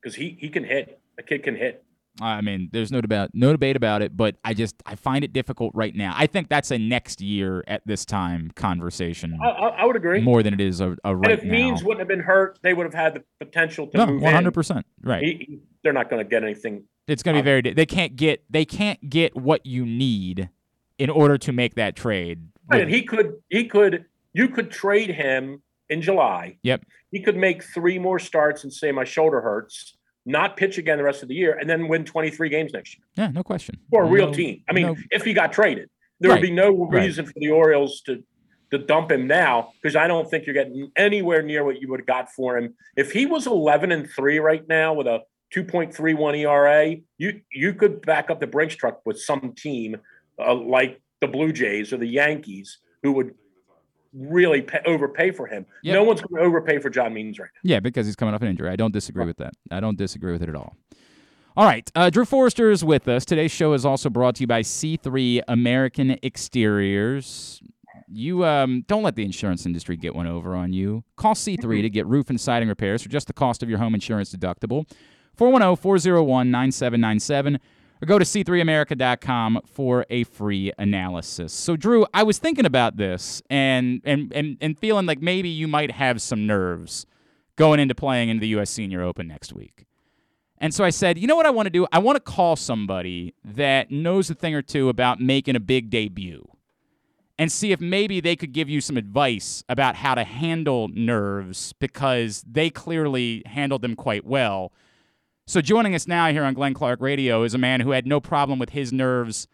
because 0.00 0.14
he, 0.14 0.36
he 0.40 0.48
can 0.48 0.64
hit. 0.64 1.00
A 1.18 1.22
kid 1.22 1.42
can 1.42 1.56
hit. 1.56 1.84
I 2.20 2.40
mean, 2.40 2.68
there's 2.72 2.90
no 2.90 3.00
debate, 3.00 3.30
no 3.34 3.52
debate 3.52 3.76
about 3.76 4.02
it. 4.02 4.16
But 4.16 4.36
I 4.44 4.52
just, 4.52 4.82
I 4.84 4.94
find 4.94 5.24
it 5.24 5.32
difficult 5.32 5.72
right 5.74 5.94
now. 5.94 6.12
I 6.16 6.26
think 6.26 6.48
that's 6.48 6.70
a 6.70 6.78
next 6.78 7.20
year 7.20 7.62
at 7.66 7.86
this 7.86 8.04
time 8.04 8.50
conversation. 8.56 9.38
I, 9.42 9.48
I, 9.48 9.68
I 9.68 9.84
would 9.84 9.96
agree. 9.96 10.20
more 10.20 10.42
than 10.42 10.52
it 10.52 10.60
is 10.60 10.80
a, 10.80 10.96
a 11.04 11.14
right 11.14 11.32
and 11.32 11.38
if 11.40 11.44
now. 11.44 11.52
Means 11.52 11.84
wouldn't 11.84 12.00
have 12.00 12.08
been 12.08 12.20
hurt, 12.20 12.58
they 12.62 12.74
would 12.74 12.84
have 12.84 12.94
had 12.94 13.14
the 13.14 13.22
potential 13.38 13.86
to 13.88 13.96
no, 13.96 14.06
move 14.06 14.22
one 14.22 14.34
hundred 14.34 14.54
percent 14.54 14.86
right. 15.02 15.22
He- 15.22 15.46
he- 15.48 15.58
they're 15.82 15.92
not 15.94 16.10
going 16.10 16.22
to 16.22 16.28
get 16.28 16.42
anything. 16.42 16.84
It's 17.06 17.22
going 17.22 17.36
to 17.36 17.42
be 17.42 17.44
very. 17.44 17.62
They 17.62 17.86
can't 17.86 18.14
get. 18.14 18.44
They 18.50 18.64
can't 18.66 19.08
get 19.08 19.34
what 19.34 19.64
you 19.64 19.86
need 19.86 20.50
in 20.98 21.08
order 21.08 21.38
to 21.38 21.52
make 21.52 21.74
that 21.76 21.96
trade. 21.96 22.48
Right, 22.70 22.82
and 22.82 22.90
he 22.90 23.02
could, 23.02 23.36
he 23.48 23.64
could, 23.64 24.04
you 24.34 24.48
could 24.48 24.70
trade 24.70 25.10
him 25.10 25.62
in 25.88 26.02
July. 26.02 26.58
Yep. 26.62 26.84
He 27.10 27.20
could 27.20 27.36
make 27.36 27.62
three 27.62 27.98
more 27.98 28.18
starts 28.18 28.64
and 28.64 28.72
say 28.72 28.92
my 28.92 29.04
shoulder 29.04 29.40
hurts, 29.40 29.96
not 30.26 30.56
pitch 30.56 30.78
again 30.78 30.98
the 30.98 31.04
rest 31.04 31.22
of 31.22 31.28
the 31.28 31.34
year, 31.34 31.56
and 31.58 31.68
then 31.68 31.88
win 31.88 32.04
23 32.04 32.48
games 32.48 32.72
next 32.72 32.96
year 32.96 33.04
Yeah, 33.16 33.30
no 33.32 33.42
question. 33.42 33.76
for 33.90 34.04
a 34.04 34.06
real 34.08 34.28
No- 34.28 34.32
team. 34.34 34.62
I 34.68 34.72
mean, 34.72 34.86
no- 34.86 34.96
if 35.10 35.24
he 35.24 35.32
got 35.32 35.52
traded, 35.52 35.88
there 36.20 36.30
Right, 36.30 36.40
would 36.40 36.46
be 36.46 36.52
no 36.54 36.86
right. 36.86 37.02
reason 37.04 37.26
for 37.26 37.32
the 37.36 37.50
Orioles 37.50 38.00
to 38.02 38.22
to 38.72 38.78
dump 38.78 39.10
him 39.10 39.26
now 39.26 39.72
because 39.82 39.96
I 39.96 40.06
don't 40.06 40.30
think 40.30 40.46
you're 40.46 40.54
getting 40.54 40.92
anywhere 40.94 41.42
near 41.42 41.64
what 41.64 41.80
you 41.82 41.88
would 41.88 41.98
have 41.98 42.06
got 42.06 42.30
for 42.30 42.56
him. 42.56 42.74
If 42.96 43.10
he 43.10 43.26
was 43.26 43.48
11 43.48 43.90
and 43.90 44.08
three 44.08 44.38
right 44.38 44.62
now 44.68 44.94
with 44.94 45.08
a 45.08 45.22
2.31 45.52 46.36
ERA, 46.36 46.96
you 47.18 47.40
you 47.52 47.74
could 47.74 48.00
back 48.02 48.30
up 48.30 48.38
the 48.38 48.46
Brinks 48.46 48.76
truck 48.76 49.00
with 49.04 49.18
some 49.20 49.54
team 49.56 49.96
uh, 50.38 50.54
like 50.54 51.00
the 51.20 51.26
Blue 51.26 51.50
Jays 51.52 51.92
or 51.92 51.96
the 51.96 52.06
Yankees 52.06 52.78
who 53.02 53.10
would 53.12 53.34
really 54.12 54.62
pay, 54.62 54.80
overpay 54.86 55.32
for 55.32 55.46
him. 55.46 55.66
Yep. 55.82 55.94
No 55.94 56.04
one's 56.04 56.20
going 56.20 56.40
to 56.40 56.46
overpay 56.46 56.78
for 56.78 56.90
John 56.90 57.14
Means 57.14 57.38
right 57.38 57.50
now. 57.54 57.60
Yeah, 57.62 57.80
because 57.80 58.06
he's 58.06 58.16
coming 58.16 58.34
off 58.34 58.42
an 58.42 58.48
injury. 58.48 58.68
I 58.70 58.76
don't 58.76 58.92
disagree 58.92 59.24
with 59.24 59.38
that. 59.38 59.54
I 59.70 59.80
don't 59.80 59.96
disagree 59.96 60.32
with 60.32 60.42
it 60.42 60.48
at 60.48 60.54
all. 60.54 60.76
All 61.56 61.66
right, 61.66 61.90
uh, 61.96 62.10
Drew 62.10 62.24
Forrester 62.24 62.70
is 62.70 62.84
with 62.84 63.08
us. 63.08 63.24
Today's 63.24 63.50
show 63.50 63.72
is 63.72 63.84
also 63.84 64.08
brought 64.08 64.36
to 64.36 64.42
you 64.42 64.46
by 64.46 64.62
C3 64.62 65.42
American 65.48 66.16
Exteriors. 66.22 67.60
You 68.08 68.44
um, 68.44 68.84
don't 68.86 69.02
let 69.02 69.16
the 69.16 69.24
insurance 69.24 69.66
industry 69.66 69.96
get 69.96 70.14
one 70.14 70.26
over 70.26 70.54
on 70.54 70.72
you. 70.72 71.04
Call 71.16 71.34
C3 71.34 71.82
to 71.82 71.90
get 71.90 72.06
roof 72.06 72.30
and 72.30 72.40
siding 72.40 72.68
repairs 72.68 73.02
for 73.02 73.08
just 73.08 73.26
the 73.26 73.32
cost 73.32 73.62
of 73.62 73.68
your 73.68 73.78
home 73.78 73.94
insurance 73.94 74.32
deductible. 74.34 74.88
410 75.36 75.76
401 75.76 76.50
9797 76.50 77.58
or 78.02 78.06
go 78.06 78.18
to 78.18 78.24
c3america.com 78.24 79.60
for 79.66 80.06
a 80.10 80.24
free 80.24 80.72
analysis. 80.78 81.52
So, 81.52 81.76
Drew, 81.76 82.06
I 82.14 82.22
was 82.22 82.38
thinking 82.38 82.66
about 82.66 82.96
this 82.96 83.42
and, 83.50 84.00
and, 84.04 84.32
and, 84.32 84.56
and 84.60 84.78
feeling 84.78 85.06
like 85.06 85.20
maybe 85.20 85.48
you 85.48 85.68
might 85.68 85.92
have 85.92 86.22
some 86.22 86.46
nerves 86.46 87.06
going 87.56 87.80
into 87.80 87.94
playing 87.94 88.28
in 88.28 88.38
the 88.38 88.48
U.S. 88.48 88.70
Senior 88.70 89.02
Open 89.02 89.28
next 89.28 89.52
week. 89.52 89.86
And 90.60 90.74
so 90.74 90.84
I 90.84 90.90
said, 90.90 91.18
you 91.18 91.26
know 91.26 91.36
what 91.36 91.46
I 91.46 91.50
want 91.50 91.66
to 91.66 91.70
do? 91.70 91.86
I 91.90 91.98
want 91.98 92.16
to 92.16 92.20
call 92.20 92.54
somebody 92.54 93.34
that 93.44 93.90
knows 93.90 94.28
a 94.28 94.34
thing 94.34 94.54
or 94.54 94.60
two 94.60 94.90
about 94.90 95.18
making 95.18 95.56
a 95.56 95.60
big 95.60 95.88
debut 95.88 96.46
and 97.38 97.50
see 97.50 97.72
if 97.72 97.80
maybe 97.80 98.20
they 98.20 98.36
could 98.36 98.52
give 98.52 98.68
you 98.68 98.82
some 98.82 98.98
advice 98.98 99.64
about 99.70 99.96
how 99.96 100.14
to 100.14 100.24
handle 100.24 100.88
nerves 100.88 101.72
because 101.72 102.44
they 102.46 102.68
clearly 102.68 103.42
handled 103.46 103.80
them 103.80 103.96
quite 103.96 104.26
well. 104.26 104.72
So 105.50 105.60
joining 105.60 105.96
us 105.96 106.06
now 106.06 106.30
here 106.30 106.44
on 106.44 106.54
Glenn 106.54 106.74
Clark 106.74 107.00
Radio 107.00 107.42
is 107.42 107.54
a 107.54 107.58
man 107.58 107.80
who 107.80 107.90
had 107.90 108.06
no 108.06 108.20
problem 108.20 108.60
with 108.60 108.70
his 108.70 108.92
nerves 108.92 109.48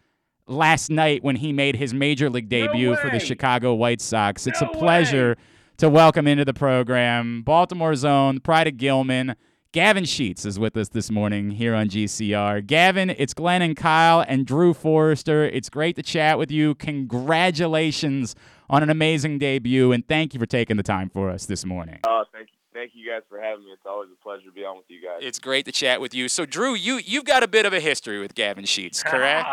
last 0.45 0.91
night 0.91 1.23
when 1.23 1.37
he 1.37 1.51
made 1.51 1.75
his 1.75 1.91
major 1.91 2.29
league 2.29 2.49
debut 2.49 2.95
for 2.97 3.09
the. 3.09 3.17
Chicago 3.17 3.73
White 3.73 3.99
Sox. 3.99 4.45
It's 4.45 4.61
a 4.61 4.67
pleasure 4.67 5.37
to 5.77 5.89
welcome 5.89 6.27
into 6.27 6.45
the 6.45 6.53
program 6.53 7.41
Baltimore's 7.41 8.05
own 8.05 8.41
Pride 8.41 8.67
of 8.67 8.77
Gilman. 8.77 9.35
Gavin 9.71 10.05
Sheets 10.05 10.45
is 10.45 10.59
with 10.59 10.77
us 10.77 10.89
this 10.89 11.09
morning 11.09 11.49
here 11.49 11.73
on 11.73 11.89
GCR. 11.89 12.63
Gavin, 12.67 13.09
it's 13.09 13.33
Glenn 13.33 13.63
and 13.63 13.75
Kyle 13.75 14.23
and 14.27 14.45
Drew 14.45 14.75
Forrester. 14.75 15.45
It's 15.45 15.67
great 15.67 15.95
to 15.95 16.03
chat 16.03 16.37
with 16.37 16.51
you. 16.51 16.75
Congratulations 16.75 18.35
on 18.69 18.83
an 18.83 18.91
amazing 18.91 19.39
debut, 19.39 19.91
and 19.91 20.07
thank 20.07 20.35
you 20.35 20.39
for 20.39 20.45
taking 20.45 20.77
the 20.77 20.83
time 20.83 21.09
for 21.09 21.31
us 21.31 21.47
this 21.47 21.65
morning. 21.65 22.01
Oh, 22.05 22.23
thank 22.31 22.49
you, 22.49 22.56
thank 22.77 22.91
you 22.93 23.09
guys 23.09 23.23
for 23.27 23.41
having 23.41 23.65
me. 23.65 23.71
It's 23.71 23.85
always 23.85 24.09
a 24.13 24.23
pleasure 24.23 24.45
to 24.45 24.51
be 24.51 24.63
on 24.63 24.77
with 24.77 24.85
you 24.87 25.01
guys. 25.01 25.19
It's 25.21 25.39
great 25.39 25.65
to 25.65 25.71
chat 25.71 25.99
with 25.99 26.13
you. 26.13 26.29
So, 26.29 26.45
Drew, 26.45 26.75
you 26.75 26.99
you've 27.03 27.25
got 27.25 27.43
a 27.43 27.47
bit 27.47 27.65
of 27.65 27.73
a 27.73 27.79
history 27.79 28.19
with 28.19 28.35
Gavin 28.35 28.65
Sheets, 28.65 29.01
correct? 29.05 29.47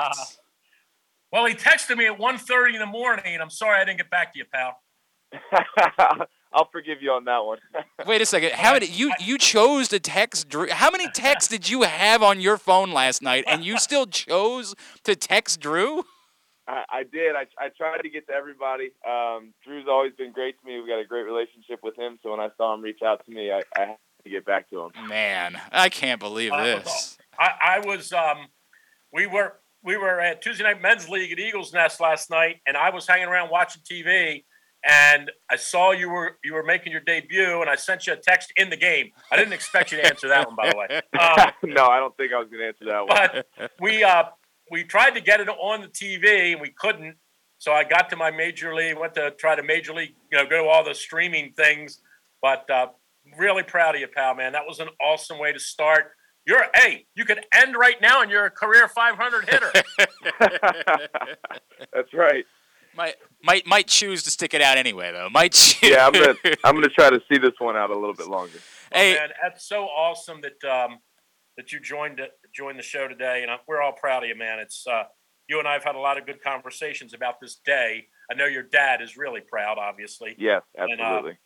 Well, 1.33 1.47
he 1.47 1.55
texted 1.55 1.97
me 1.97 2.07
at 2.07 2.19
1.30 2.19 2.75
in 2.75 2.81
the 2.81 2.87
morning, 2.87 3.25
and 3.27 3.43
I'm 3.43 3.51
sorry 3.51 3.81
I 3.81 3.85
didn't 3.85 3.99
get 3.99 4.11
back 4.11 4.33
to 4.35 4.39
you, 4.39 4.45
pal. 4.53 4.77
I'll 6.53 6.69
forgive 6.71 7.03
you 7.03 7.11
on 7.11 7.25
that 7.25 7.45
one. 7.45 7.59
Wait 8.07 8.21
a 8.21 8.27
second. 8.27 8.53
How 8.53 8.79
did 8.79 8.97
you 8.97 9.13
you 9.19 9.39
chose 9.39 9.89
to 9.89 9.99
text 9.99 10.49
Drew? 10.49 10.69
How 10.71 10.91
many 10.91 11.09
texts 11.11 11.51
did 11.51 11.69
you 11.69 11.83
have 11.83 12.23
on 12.23 12.41
your 12.41 12.59
phone 12.59 12.93
last 12.93 13.23
night, 13.23 13.45
and 13.49 13.65
you 13.65 13.79
still 13.79 14.07
chose 14.07 14.75
to 15.03 15.17
text 15.17 15.61
Drew? 15.61 16.05
I, 16.67 16.85
I 16.91 17.03
did. 17.03 17.37
I, 17.37 17.47
I 17.59 17.69
tried 17.69 18.03
to 18.03 18.09
get 18.09 18.27
to 18.29 18.33
everybody. 18.33 18.91
Um, 19.09 19.53
Drew's 19.65 19.87
always 19.89 20.13
been 20.15 20.33
great 20.33 20.59
to 20.61 20.67
me. 20.67 20.79
We've 20.79 20.89
got 20.89 20.99
a 20.99 21.05
great 21.05 21.25
relationship 21.25 21.81
with 21.83 21.99
him. 21.99 22.19
So 22.23 22.31
when 22.31 22.41
I 22.41 22.49
saw 22.57 22.75
him 22.75 22.81
reach 22.81 23.03
out 23.05 23.25
to 23.27 23.31
me, 23.31 23.53
I, 23.53 23.63
I 23.77 23.81
had 23.81 23.97
to 24.25 24.31
get 24.31 24.45
back 24.45 24.71
to 24.71 24.83
him. 24.83 25.09
Man, 25.09 25.61
I 25.73 25.89
can't 25.89 26.21
believe 26.21 26.53
this. 26.53 27.19
I, 27.39 27.51
I 27.63 27.87
was 27.87 28.13
um, 28.13 28.47
we 29.13 29.27
were 29.27 29.55
we 29.83 29.97
were 29.97 30.21
at 30.21 30.43
Tuesday 30.43 30.65
night 30.65 30.81
men's 30.81 31.09
league 31.09 31.33
at 31.33 31.39
Eagles 31.39 31.73
Nest 31.73 32.01
last 32.01 32.31
night, 32.31 32.61
and 32.67 32.77
I 32.77 32.91
was 32.91 33.07
hanging 33.07 33.29
around 33.29 33.51
watching 33.51 33.83
TV, 33.83 34.45
and 34.85 35.31
I 35.51 35.57
saw 35.57 35.91
you 35.91 36.09
were 36.09 36.39
you 36.43 36.55
were 36.55 36.63
making 36.63 36.93
your 36.93 37.03
debut, 37.03 37.61
and 37.61 37.69
I 37.69 37.77
sent 37.77 38.07
you 38.07 38.15
a 38.15 38.17
text 38.17 38.53
in 38.57 38.71
the 38.71 38.77
game. 38.77 39.11
I 39.31 39.37
didn't 39.37 39.53
expect 39.53 39.93
you 39.93 39.99
to 39.99 40.07
answer 40.07 40.29
that 40.29 40.47
one, 40.47 40.57
by 40.57 40.71
the 40.71 40.77
way. 40.77 41.01
Um, 41.15 41.53
no, 41.63 41.87
I 41.87 41.99
don't 42.01 42.17
think 42.17 42.33
I 42.33 42.39
was 42.39 42.49
going 42.49 42.61
to 42.61 42.67
answer 42.67 42.85
that 42.87 43.07
one. 43.07 43.43
but 43.59 43.71
we 43.81 44.03
uh, 44.03 44.25
we 44.75 44.83
tried 44.85 45.13
to 45.13 45.21
get 45.21 45.41
it 45.41 45.49
on 45.49 45.81
the 45.83 45.87
TV 45.89 46.53
and 46.53 46.61
we 46.61 46.71
couldn't. 46.71 47.15
So 47.59 47.73
I 47.73 47.85
got 47.85 48.11
to 48.11 48.17
my 48.17 48.31
major 48.33 48.75
league, 48.75 48.99
went 48.99 49.15
to 49.15 49.31
try 49.31 49.55
to 49.55 49.63
major 49.63 49.95
league, 49.95 50.15
you 50.31 50.37
know, 50.37 50.45
go 50.45 50.65
to 50.65 50.69
all 50.69 50.85
the 50.85 50.95
streaming 50.95 51.53
things. 51.53 52.01
But 52.43 52.69
uh, 52.69 52.89
really 53.39 53.63
proud 53.63 53.95
of 53.95 54.01
you, 54.01 54.09
pal, 54.09 54.35
man. 54.35 54.53
That 54.53 54.67
was 54.67 54.81
an 54.81 54.89
awesome 55.01 55.39
way 55.39 55.53
to 55.53 55.61
start. 55.61 56.11
You're 56.47 56.67
hey, 56.75 57.07
you 57.15 57.25
could 57.25 57.41
end 57.55 57.75
right 57.77 57.99
now 58.03 58.21
and 58.21 58.31
you're 58.31 58.45
a 58.45 58.51
career 58.51 58.87
500 58.89 59.49
hitter. 59.49 59.73
That's 61.93 62.13
right. 62.13 62.45
Might 62.97 63.15
might 63.43 63.67
might 63.67 63.87
choose 63.87 64.23
to 64.25 64.31
stick 64.31 64.55
it 64.55 64.61
out 64.61 64.77
anyway, 64.77 65.11
though. 65.13 65.29
Might 65.31 65.53
choose. 65.55 65.91
Yeah, 65.91 66.07
I'm 66.07 66.13
gonna 66.13 66.35
I'm 66.65 66.75
gonna 66.75 66.89
try 66.89 67.09
to 67.11 67.21
see 67.31 67.39
this 67.39 67.55
one 67.59 67.77
out 67.77 67.91
a 67.91 67.95
little 67.95 68.15
bit 68.15 68.29
longer. 68.29 68.59
Hey, 68.93 69.15
man, 69.15 69.31
that's 69.43 69.65
so 69.67 69.85
awesome 69.85 70.43
that 70.43 70.63
um, 70.71 70.99
that 71.57 71.73
you 71.73 71.81
joined 71.81 72.21
it- 72.21 72.33
joined 72.55 72.79
the 72.79 72.85
show 72.85 73.09
today, 73.09 73.43
and 73.43 73.51
we're 73.67 73.83
all 73.83 73.93
proud 73.93 74.23
of 74.23 74.29
you, 74.29 74.37
man. 74.37 74.59
It's 74.59 74.87
uh, 74.87 75.05
you 75.49 75.59
and 75.59 75.69
I 75.69 75.73
have 75.75 75.85
had 75.85 75.97
a 75.97 76.01
lot 76.01 76.19
of 76.19 76.27
good 76.27 76.43
conversations 76.43 77.15
about 77.15 77.41
this 77.41 77.61
day. 77.65 78.07
I 78.31 78.35
know 78.35 78.47
your 78.47 78.63
dad 78.63 79.03
is 79.03 79.17
really 79.17 79.41
proud, 79.41 79.79
obviously. 79.79 80.35
Yes, 80.39 80.63
And, 80.77 81.01
uh, 81.01 81.05
absolutely. 81.05 81.39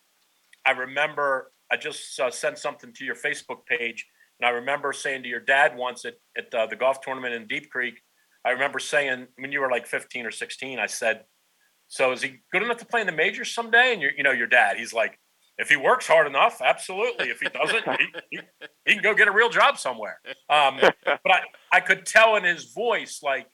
I 0.65 0.71
remember 0.71 1.51
I 1.71 1.77
just 1.77 2.19
uh, 2.19 2.31
sent 2.31 2.57
something 2.57 2.93
to 2.93 3.05
your 3.05 3.15
Facebook 3.15 3.65
page, 3.65 4.05
and 4.39 4.47
I 4.47 4.51
remember 4.51 4.93
saying 4.93 5.23
to 5.23 5.29
your 5.29 5.39
dad 5.39 5.75
once 5.75 6.05
at, 6.05 6.15
at 6.37 6.53
uh, 6.53 6.67
the 6.67 6.75
golf 6.75 7.01
tournament 7.01 7.33
in 7.33 7.47
Deep 7.47 7.69
Creek, 7.69 7.99
I 8.45 8.51
remember 8.51 8.79
saying 8.79 9.27
when 9.37 9.51
you 9.51 9.59
were 9.59 9.69
like 9.69 9.85
15 9.85 10.25
or 10.25 10.31
16, 10.31 10.79
I 10.79 10.85
said, 10.85 11.25
"So 11.87 12.11
is 12.11 12.21
he 12.21 12.39
good 12.53 12.63
enough 12.63 12.77
to 12.77 12.85
play 12.85 13.01
in 13.01 13.07
the 13.07 13.13
majors 13.13 13.53
someday?" 13.53 13.93
And 13.93 14.01
you 14.01 14.11
you 14.15 14.23
know 14.23 14.31
your 14.31 14.47
dad, 14.47 14.77
he's 14.77 14.93
like, 14.93 15.19
if 15.59 15.69
he 15.69 15.75
works 15.75 16.07
hard 16.07 16.25
enough, 16.25 16.61
absolutely. 16.63 17.29
If 17.29 17.41
he 17.41 17.49
doesn't, 17.49 17.83
he, 17.99 18.05
he, 18.31 18.39
he 18.85 18.93
can 18.93 19.03
go 19.03 19.13
get 19.13 19.27
a 19.27 19.31
real 19.31 19.49
job 19.49 19.77
somewhere. 19.77 20.19
Um, 20.49 20.79
but 21.05 21.31
I, 21.31 21.41
I 21.71 21.79
could 21.81 22.05
tell 22.05 22.37
in 22.37 22.45
his 22.45 22.71
voice, 22.73 23.19
like 23.21 23.47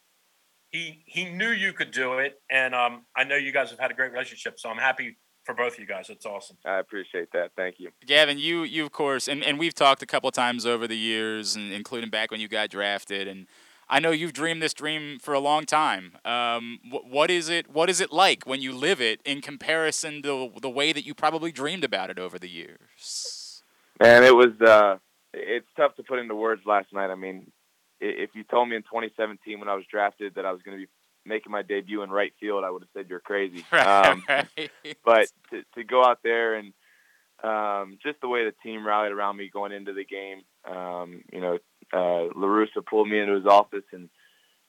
he 0.70 1.04
he 1.08 1.26
knew 1.26 1.50
you 1.50 1.74
could 1.74 1.92
do 1.92 2.20
it, 2.20 2.36
and 2.50 2.76
um, 2.76 3.06
I 3.18 3.24
know 3.24 3.36
you 3.36 3.52
guys 3.52 3.72
have 3.72 3.80
had 3.80 3.92
a 3.92 3.96
great 3.96 4.12
relationship. 4.12 4.60
So 4.60 4.70
I'm 4.70 4.78
happy 4.78 5.18
for 5.46 5.56
both 5.56 5.74
of 5.74 5.80
you 5.80 5.88
guys. 5.88 6.10
It's 6.10 6.26
awesome. 6.26 6.58
I 6.64 6.78
appreciate 6.78 7.30
that. 7.34 7.52
Thank 7.58 7.76
you. 7.80 7.90
Gavin, 8.06 8.38
you 8.38 8.64
you 8.64 8.86
of 8.86 8.92
course, 8.92 9.28
and, 9.28 9.44
and 9.44 9.58
we've 9.58 9.74
talked 9.74 10.04
a 10.04 10.06
couple 10.06 10.28
of 10.28 10.36
times 10.36 10.66
over 10.66 10.88
the 10.88 10.98
years, 10.98 11.56
and 11.56 11.74
including 11.74 12.12
back 12.12 12.30
when 12.30 12.40
you 12.40 12.48
got 12.48 12.70
drafted, 12.70 13.28
and 13.28 13.48
I 13.88 14.00
know 14.00 14.12
you've 14.12 14.34
dreamed 14.34 14.62
this 14.62 14.74
dream 14.74 15.20
for 15.20 15.34
a 15.34 15.40
long 15.40 15.66
time. 15.66 16.18
Um, 16.26 16.80
wh- 16.92 17.06
what 17.06 17.30
is 17.30 17.50
it? 17.50 17.70
What 17.72 17.90
is 17.90 18.02
it 18.02 18.12
like 18.12 18.46
when 18.46 18.62
you 18.62 18.74
live 18.74 19.00
it 19.02 19.22
in 19.26 19.42
comparison 19.42 20.22
to 20.24 20.52
the 20.62 20.70
way 20.70 20.92
that 20.92 21.06
you 21.06 21.14
probably 21.14 21.52
dreamed 21.52 21.84
about 21.84 22.10
it 22.10 22.18
over 22.20 22.40
the 22.40 22.50
years? 22.50 23.62
Man, 24.02 24.24
it 24.24 24.36
was. 24.36 24.60
Uh, 24.60 24.98
it's 25.34 25.68
tough 25.78 25.96
to 25.96 26.04
put 26.04 26.20
into 26.20 26.34
words 26.36 26.62
last 26.66 26.92
night. 26.94 27.10
I 27.12 27.16
mean, 27.16 27.52
if 28.00 28.32
you 28.34 28.44
told 28.44 28.70
me 28.70 28.76
in 28.76 28.82
2017 28.84 29.60
when 29.60 29.70
I 29.70 29.76
was 29.76 29.86
drafted 29.90 30.36
that 30.36 30.46
I 30.46 30.52
was 30.52 30.62
going 30.62 30.78
to 30.80 30.84
be 30.86 30.90
making 31.26 31.52
my 31.52 31.62
debut 31.62 32.02
in 32.04 32.10
right 32.10 32.34
field, 32.40 32.64
I 32.64 32.70
would 32.72 32.84
have 32.84 32.90
said 32.94 33.08
you're 33.10 33.20
crazy. 33.20 33.66
Um, 33.72 34.24
Right. 34.28 34.72
but 35.04 35.28
to, 35.52 35.64
to 35.76 35.84
go 35.84 36.04
out 36.04 36.20
there 36.24 36.56
and 36.56 36.74
um, 37.44 37.98
just 38.02 38.22
the 38.22 38.28
way 38.30 38.46
the 38.46 38.54
team 38.64 38.86
rallied 38.86 39.12
around 39.12 39.38
me 39.38 39.50
going 39.52 39.72
into 39.72 39.94
the 39.94 40.06
game, 40.06 40.42
um, 40.70 41.22
you 41.32 41.42
know, 41.42 41.58
uh, 41.94 42.26
La 42.36 42.48
Russa 42.48 42.86
pulled 42.86 43.10
me 43.10 43.20
into 43.20 43.36
his 43.36 43.46
office 43.46 43.84
and 43.92 44.10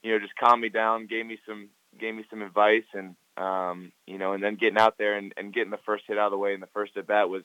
you 0.03 0.13
know 0.13 0.19
just 0.19 0.37
calmed 0.37 0.63
me 0.63 0.69
down, 0.69 1.07
gave 1.07 1.27
me 1.27 1.39
some 1.47 1.69
gave 1.99 2.15
me 2.15 2.25
some 2.31 2.43
advice, 2.43 2.85
and 2.93 3.17
um, 3.37 3.93
you 4.07 4.19
know, 4.19 4.33
and 4.33 4.43
then 4.43 4.57
getting 4.57 4.79
out 4.79 4.99
there 4.99 5.17
and, 5.17 5.33
and 5.37 5.53
getting 5.53 5.71
the 5.71 5.79
first 5.85 6.05
hit 6.07 6.19
out 6.19 6.27
of 6.27 6.33
the 6.33 6.39
way 6.39 6.55
in 6.55 6.61
the 6.61 6.69
first 6.69 6.97
at 6.97 7.07
bat 7.07 7.29
was 7.29 7.43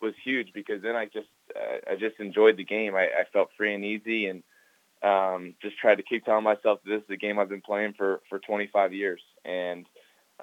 was 0.00 0.14
huge 0.22 0.52
because 0.52 0.82
then 0.82 0.96
I 0.96 1.06
just 1.06 1.28
uh, 1.56 1.92
I 1.92 1.96
just 1.96 2.20
enjoyed 2.20 2.56
the 2.56 2.64
game. 2.64 2.94
I, 2.94 3.04
I 3.04 3.24
felt 3.32 3.50
free 3.56 3.74
and 3.74 3.84
easy 3.84 4.26
and 4.26 4.42
um, 5.02 5.54
just 5.60 5.78
tried 5.78 5.96
to 5.96 6.02
keep 6.02 6.24
telling 6.24 6.44
myself 6.44 6.80
this 6.84 7.02
is 7.02 7.10
a 7.10 7.16
game 7.16 7.38
I've 7.38 7.48
been 7.48 7.60
playing 7.60 7.94
for 7.96 8.20
for 8.28 8.38
25 8.38 8.92
years 8.92 9.22
and 9.44 9.86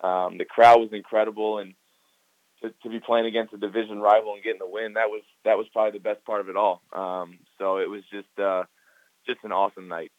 um, 0.03 0.37
the 0.37 0.45
crowd 0.45 0.79
was 0.79 0.93
incredible 0.93 1.59
and 1.59 1.73
to, 2.61 2.69
to 2.83 2.89
be 2.89 2.99
playing 2.99 3.25
against 3.25 3.53
a 3.53 3.57
division 3.57 3.99
rival 3.99 4.33
and 4.33 4.43
getting 4.43 4.59
the 4.59 4.67
win 4.67 4.93
that 4.93 5.09
was 5.09 5.21
that 5.45 5.57
was 5.57 5.67
probably 5.73 5.97
the 5.97 6.03
best 6.03 6.23
part 6.25 6.41
of 6.41 6.49
it 6.49 6.55
all. 6.55 6.81
Um, 6.93 7.39
so 7.57 7.77
it 7.77 7.89
was 7.89 8.03
just 8.11 8.39
uh, 8.39 8.63
just 9.25 9.39
an 9.43 9.51
awesome 9.51 9.87
night. 9.87 10.11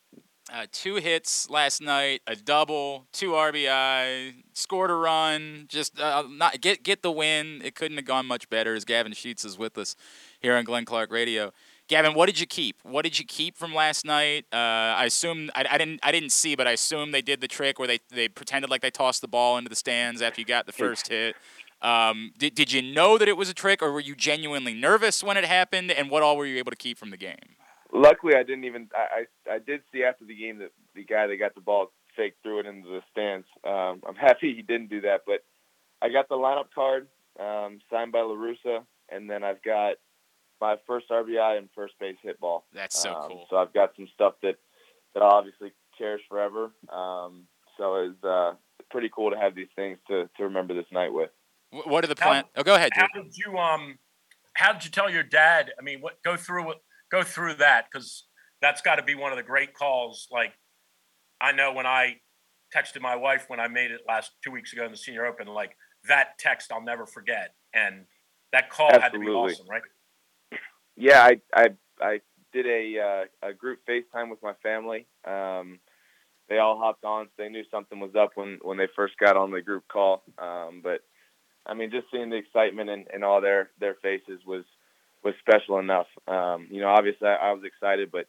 Uh, 0.52 0.66
two 0.72 0.96
hits 0.96 1.48
last 1.48 1.80
night, 1.80 2.20
a 2.26 2.34
double, 2.34 3.06
two 3.12 3.30
RBI, 3.30 4.34
scored 4.52 4.90
a 4.90 4.94
run. 4.94 5.66
Just 5.68 6.00
uh, 6.00 6.24
not 6.28 6.60
get 6.60 6.82
get 6.82 7.02
the 7.02 7.12
win. 7.12 7.62
It 7.64 7.74
couldn't 7.74 7.96
have 7.96 8.06
gone 8.06 8.26
much 8.26 8.50
better. 8.50 8.74
As 8.74 8.84
Gavin 8.84 9.12
Sheets 9.12 9.44
is 9.44 9.56
with 9.56 9.78
us 9.78 9.94
here 10.40 10.56
on 10.56 10.64
Glenn 10.64 10.84
Clark 10.84 11.12
Radio. 11.12 11.52
Gavin, 11.88 12.14
what 12.14 12.26
did 12.26 12.40
you 12.40 12.46
keep? 12.46 12.76
What 12.82 13.02
did 13.02 13.18
you 13.18 13.24
keep 13.24 13.56
from 13.56 13.74
last 13.74 14.04
night? 14.04 14.46
Uh, 14.52 14.56
I 14.56 15.04
assume 15.04 15.50
I, 15.54 15.64
I 15.70 15.78
didn't 15.78 16.00
I 16.02 16.10
didn't 16.10 16.32
see, 16.32 16.56
but 16.56 16.66
I 16.66 16.72
assume 16.72 17.12
they 17.12 17.22
did 17.22 17.40
the 17.40 17.48
trick 17.48 17.78
where 17.78 17.86
they, 17.86 18.00
they 18.08 18.28
pretended 18.28 18.70
like 18.70 18.82
they 18.82 18.90
tossed 18.90 19.20
the 19.20 19.28
ball 19.28 19.58
into 19.58 19.68
the 19.68 19.76
stands 19.76 20.22
after 20.22 20.40
you 20.40 20.46
got 20.46 20.66
the 20.66 20.72
first 20.72 21.08
hit. 21.08 21.36
Um, 21.82 22.32
did, 22.38 22.54
did 22.54 22.72
you 22.72 22.80
know 22.80 23.18
that 23.18 23.28
it 23.28 23.36
was 23.36 23.48
a 23.48 23.54
trick, 23.54 23.82
or 23.82 23.92
were 23.92 24.00
you 24.00 24.14
genuinely 24.14 24.72
nervous 24.72 25.22
when 25.22 25.36
it 25.36 25.44
happened? 25.44 25.90
And 25.90 26.10
what 26.10 26.22
all 26.22 26.36
were 26.36 26.46
you 26.46 26.58
able 26.58 26.70
to 26.70 26.76
keep 26.76 26.96
from 26.96 27.10
the 27.10 27.16
game? 27.16 27.56
Luckily, 27.92 28.34
I 28.36 28.42
didn't 28.42 28.64
even. 28.64 28.88
I, 28.94 29.26
I 29.50 29.54
I 29.54 29.58
did 29.58 29.82
see 29.92 30.02
after 30.04 30.24
the 30.24 30.34
game 30.34 30.58
that 30.58 30.70
the 30.94 31.04
guy 31.04 31.26
that 31.26 31.36
got 31.36 31.54
the 31.54 31.60
ball 31.60 31.92
fake 32.16 32.34
threw 32.42 32.60
it 32.60 32.66
into 32.66 32.88
the 32.88 33.00
stands. 33.10 33.46
Um, 33.64 34.02
I'm 34.08 34.14
happy 34.20 34.54
he 34.54 34.62
didn't 34.62 34.88
do 34.88 35.00
that, 35.02 35.22
but 35.26 35.44
I 36.00 36.08
got 36.08 36.28
the 36.28 36.36
lineup 36.36 36.70
card 36.74 37.08
um, 37.38 37.80
signed 37.90 38.12
by 38.12 38.20
La 38.20 38.34
Russa, 38.34 38.84
and 39.10 39.28
then 39.28 39.42
I've 39.44 39.62
got 39.62 39.94
my 40.60 40.76
first 40.86 41.10
RBI 41.10 41.58
and 41.58 41.68
first 41.74 41.94
base 41.98 42.16
hit 42.22 42.40
ball. 42.40 42.64
That's 42.72 42.98
so 42.98 43.14
Um, 43.14 43.28
cool. 43.28 43.46
So 43.50 43.56
I've 43.56 43.72
got 43.74 43.94
some 43.96 44.08
stuff 44.14 44.34
that 44.42 44.56
that 45.14 45.22
I'll 45.22 45.32
obviously 45.32 45.72
cherish 45.98 46.22
forever. 46.28 46.70
Um, 46.88 47.46
so 47.76 47.96
it's 47.96 48.24
uh, 48.24 48.54
pretty 48.90 49.10
cool 49.14 49.30
to 49.32 49.38
have 49.38 49.54
these 49.54 49.68
things 49.76 49.98
to 50.08 50.30
to 50.38 50.44
remember 50.44 50.74
this 50.74 50.90
night 50.92 51.12
with. 51.12 51.30
Wh- 51.72 51.86
What 51.86 52.04
are 52.04 52.08
the 52.08 52.16
plans? 52.16 52.46
Oh, 52.56 52.62
go 52.62 52.74
ahead. 52.74 52.92
How 52.94 53.06
Drew. 53.12 53.24
did 53.24 53.36
you 53.36 53.58
um? 53.58 53.98
How 54.54 54.72
did 54.72 54.84
you 54.84 54.90
tell 54.90 55.10
your 55.10 55.22
dad? 55.22 55.72
I 55.78 55.82
mean, 55.82 56.00
what 56.00 56.22
go 56.22 56.36
through 56.36 56.74
go 57.10 57.22
through 57.22 57.54
that 57.54 57.86
because 57.90 58.26
that's 58.60 58.80
got 58.82 58.96
to 58.96 59.02
be 59.02 59.14
one 59.14 59.32
of 59.32 59.38
the 59.38 59.42
great 59.42 59.74
calls. 59.74 60.28
Like 60.30 60.52
I 61.40 61.52
know 61.52 61.72
when 61.72 61.86
I 61.86 62.16
texted 62.74 63.00
my 63.00 63.16
wife 63.16 63.44
when 63.48 63.60
I 63.60 63.68
made 63.68 63.90
it 63.90 64.02
last 64.06 64.32
two 64.44 64.50
weeks 64.50 64.72
ago 64.72 64.84
in 64.84 64.90
the 64.90 64.96
Senior 64.96 65.26
Open, 65.26 65.46
like 65.46 65.76
that 66.08 66.38
text 66.38 66.72
I'll 66.72 66.82
never 66.82 67.06
forget, 67.06 67.54
and 67.74 68.04
that 68.52 68.70
call 68.70 68.90
had 68.92 69.12
to 69.12 69.18
be 69.18 69.26
awesome, 69.26 69.66
right? 69.68 69.82
Yeah, 70.96 71.22
I 71.22 71.40
I 71.54 71.68
I 72.00 72.20
did 72.52 72.66
a 72.66 73.26
uh, 73.42 73.48
a 73.48 73.54
group 73.54 73.80
FaceTime 73.88 74.30
with 74.30 74.42
my 74.42 74.54
family. 74.62 75.06
Um, 75.26 75.80
they 76.48 76.58
all 76.58 76.76
hopped 76.76 77.04
on, 77.04 77.26
so 77.26 77.30
they 77.38 77.48
knew 77.48 77.64
something 77.70 77.98
was 77.98 78.14
up 78.14 78.32
when 78.34 78.58
when 78.62 78.76
they 78.76 78.88
first 78.94 79.14
got 79.18 79.36
on 79.36 79.50
the 79.50 79.62
group 79.62 79.84
call. 79.90 80.22
Um, 80.38 80.80
but 80.82 81.00
I 81.66 81.74
mean, 81.74 81.90
just 81.90 82.06
seeing 82.10 82.30
the 82.30 82.36
excitement 82.36 82.90
in, 82.90 83.04
in 83.14 83.22
all 83.22 83.40
their 83.40 83.70
their 83.78 83.94
faces 83.94 84.40
was 84.46 84.64
was 85.24 85.34
special 85.40 85.78
enough. 85.78 86.08
Um, 86.26 86.66
you 86.70 86.80
know, 86.80 86.88
obviously 86.88 87.28
I, 87.28 87.50
I 87.50 87.52
was 87.52 87.62
excited, 87.64 88.10
but 88.10 88.26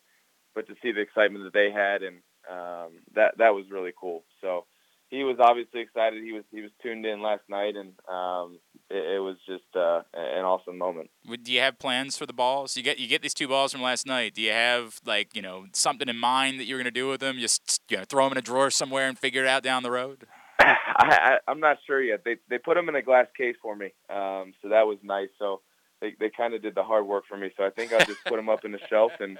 but 0.53 0.67
to 0.67 0.75
see 0.81 0.91
the 0.91 1.01
excitement 1.01 1.43
that 1.45 1.53
they 1.53 1.71
had 1.71 2.03
and 2.03 2.17
um, 2.49 2.99
that 3.15 3.37
that 3.37 3.55
was 3.55 3.65
really 3.71 3.93
cool. 3.99 4.23
So 4.41 4.65
he 5.09 5.23
was 5.23 5.37
obviously 5.39 5.81
excited. 5.81 6.23
He 6.23 6.31
was 6.31 6.43
he 6.51 6.61
was 6.61 6.71
tuned 6.81 7.05
in 7.05 7.21
last 7.21 7.43
night, 7.47 7.75
and 7.75 7.93
um, 8.09 8.59
it, 8.89 9.15
it 9.15 9.19
was 9.19 9.37
just 9.45 9.63
uh, 9.75 10.01
an 10.13 10.43
awesome 10.43 10.77
moment. 10.77 11.11
Do 11.43 11.51
you 11.51 11.59
have 11.59 11.77
plans 11.77 12.17
for 12.17 12.25
the 12.25 12.33
balls? 12.33 12.75
You 12.75 12.83
get 12.83 12.99
you 12.99 13.07
get 13.07 13.21
these 13.21 13.33
two 13.33 13.47
balls 13.47 13.71
from 13.71 13.81
last 13.81 14.07
night. 14.07 14.33
Do 14.33 14.41
you 14.41 14.51
have 14.51 14.99
like 15.05 15.35
you 15.35 15.41
know 15.41 15.65
something 15.73 16.09
in 16.09 16.17
mind 16.17 16.59
that 16.59 16.65
you're 16.65 16.79
gonna 16.79 16.91
do 16.91 17.07
with 17.07 17.19
them? 17.19 17.37
Just 17.37 17.81
you 17.89 17.97
know 17.97 18.03
throw 18.05 18.25
them 18.25 18.33
in 18.33 18.37
a 18.39 18.41
drawer 18.41 18.71
somewhere 18.71 19.07
and 19.07 19.17
figure 19.17 19.43
it 19.43 19.47
out 19.47 19.63
down 19.63 19.83
the 19.83 19.91
road. 19.91 20.25
I, 20.97 21.37
I, 21.47 21.51
I'm 21.51 21.59
not 21.59 21.77
sure 21.85 22.01
yet. 22.01 22.23
They 22.23 22.37
they 22.49 22.57
put 22.57 22.75
them 22.75 22.89
in 22.89 22.95
a 22.95 23.01
glass 23.01 23.27
case 23.37 23.55
for 23.61 23.75
me, 23.75 23.93
um, 24.09 24.53
so 24.61 24.69
that 24.69 24.87
was 24.87 24.97
nice. 25.03 25.29
So 25.39 25.61
they 26.01 26.13
they 26.19 26.29
kind 26.29 26.53
of 26.53 26.61
did 26.61 26.75
the 26.75 26.83
hard 26.83 27.05
work 27.05 27.25
for 27.27 27.37
me. 27.37 27.51
So 27.57 27.65
I 27.65 27.69
think 27.69 27.93
I'll 27.93 28.05
just 28.05 28.23
put 28.25 28.35
them 28.35 28.49
up 28.49 28.65
in 28.65 28.71
the 28.71 28.79
shelf 28.89 29.11
and 29.19 29.37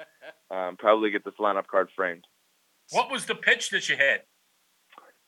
um, 0.52 0.78
probably 0.78 1.12
get 1.12 1.24
this 1.24 1.36
lineup 1.40 1.68
card 1.68 1.90
framed. 1.96 2.26
What 2.92 3.12
was 3.12 3.26
the 3.26 3.36
pitch 3.36 3.70
that 3.72 3.88
you 3.90 3.96
hit? 3.96 4.28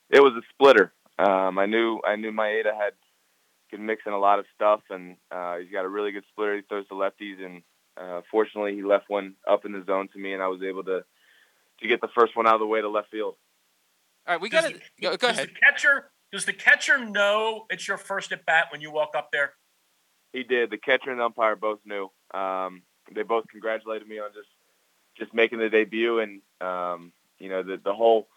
It 0.10 0.22
was 0.22 0.34
a 0.34 0.42
splitter. 0.54 0.94
Um, 1.18 1.58
I 1.58 1.66
knew 1.66 2.00
I 2.06 2.16
knew 2.16 2.32
Maeda 2.32 2.74
had 2.74 2.94
could 3.72 3.80
mix 3.80 4.04
in 4.06 4.14
a 4.14 4.20
lot 4.20 4.40
of 4.40 4.46
stuff, 4.54 4.82
and 4.90 5.18
uh, 5.32 5.58
he's 5.58 5.72
got 5.72 5.86
a 5.86 5.90
really 5.90 6.12
good 6.12 6.26
splitter. 6.32 6.56
He 6.56 6.62
throws 6.62 6.88
to 6.88 6.94
lefties, 6.94 7.44
and 7.44 7.64
uh, 7.98 8.22
fortunately, 8.30 8.76
he 8.76 8.84
left 8.84 9.06
one 9.10 9.36
up 9.50 9.66
in 9.66 9.72
the 9.72 9.84
zone 9.86 10.08
to 10.14 10.20
me, 10.20 10.34
and 10.34 10.44
I 10.44 10.48
was 10.48 10.62
able 10.62 10.84
to 10.84 11.04
to 11.82 11.88
get 11.88 12.00
the 12.02 12.10
first 12.18 12.36
one 12.38 12.48
out 12.48 12.54
of 12.54 12.62
the 12.62 12.68
way 12.68 12.82
to 12.82 12.90
left 12.90 13.12
field. 13.12 13.36
All 14.28 14.34
right, 14.34 14.42
we 14.42 14.50
got 14.50 14.66
to 14.66 14.80
go, 15.02 15.12
go 15.12 15.28
does 15.28 15.38
ahead. 15.38 15.50
the 15.50 15.54
catcher 15.54 16.12
does 16.32 16.46
the 16.46 16.54
catcher 16.54 16.98
know 16.98 17.66
it's 17.70 17.88
your 17.88 17.98
first 17.98 18.32
at 18.32 18.46
bat 18.46 18.68
when 18.72 18.82
you 18.82 18.92
walk 18.92 19.12
up 19.16 19.30
there? 19.32 19.54
He 20.34 20.44
did. 20.44 20.70
The 20.70 20.78
catcher 20.78 21.12
and 21.12 21.22
umpire 21.22 21.56
both 21.56 21.80
knew. 21.86 22.10
Um, 22.34 22.82
they 23.14 23.24
both 23.24 23.46
congratulated 23.50 24.08
me 24.08 24.20
on 24.20 24.32
just 24.34 24.50
just 25.18 25.34
making 25.34 25.60
the 25.60 25.70
debut, 25.70 26.20
and 26.20 26.42
um, 26.60 27.14
you 27.40 27.50
know 27.50 27.64
the 27.64 27.80
the 27.84 27.94
whole 27.94 28.28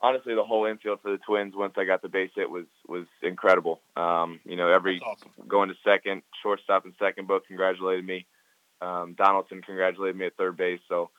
honestly 0.00 0.34
the 0.34 0.44
whole 0.44 0.64
infield 0.64 1.00
for 1.02 1.10
the 1.10 1.18
Twins 1.18 1.54
once 1.54 1.74
I 1.76 1.84
got 1.84 2.02
the 2.02 2.08
base 2.08 2.30
hit 2.34 2.48
was 2.48 2.66
was 2.88 3.06
incredible. 3.22 3.80
Um, 3.96 4.40
you 4.44 4.56
know 4.56 4.68
every 4.68 5.00
awesome. 5.00 5.30
going 5.48 5.68
to 5.68 5.74
second, 5.84 6.22
shortstop 6.42 6.84
and 6.84 6.94
second 6.98 7.26
both 7.26 7.46
congratulated 7.46 8.06
me. 8.06 8.26
Um, 8.80 9.14
Donaldson 9.18 9.62
congratulated 9.62 10.16
me 10.16 10.26
at 10.26 10.36
third 10.36 10.56
base. 10.56 10.80
So 10.88 11.10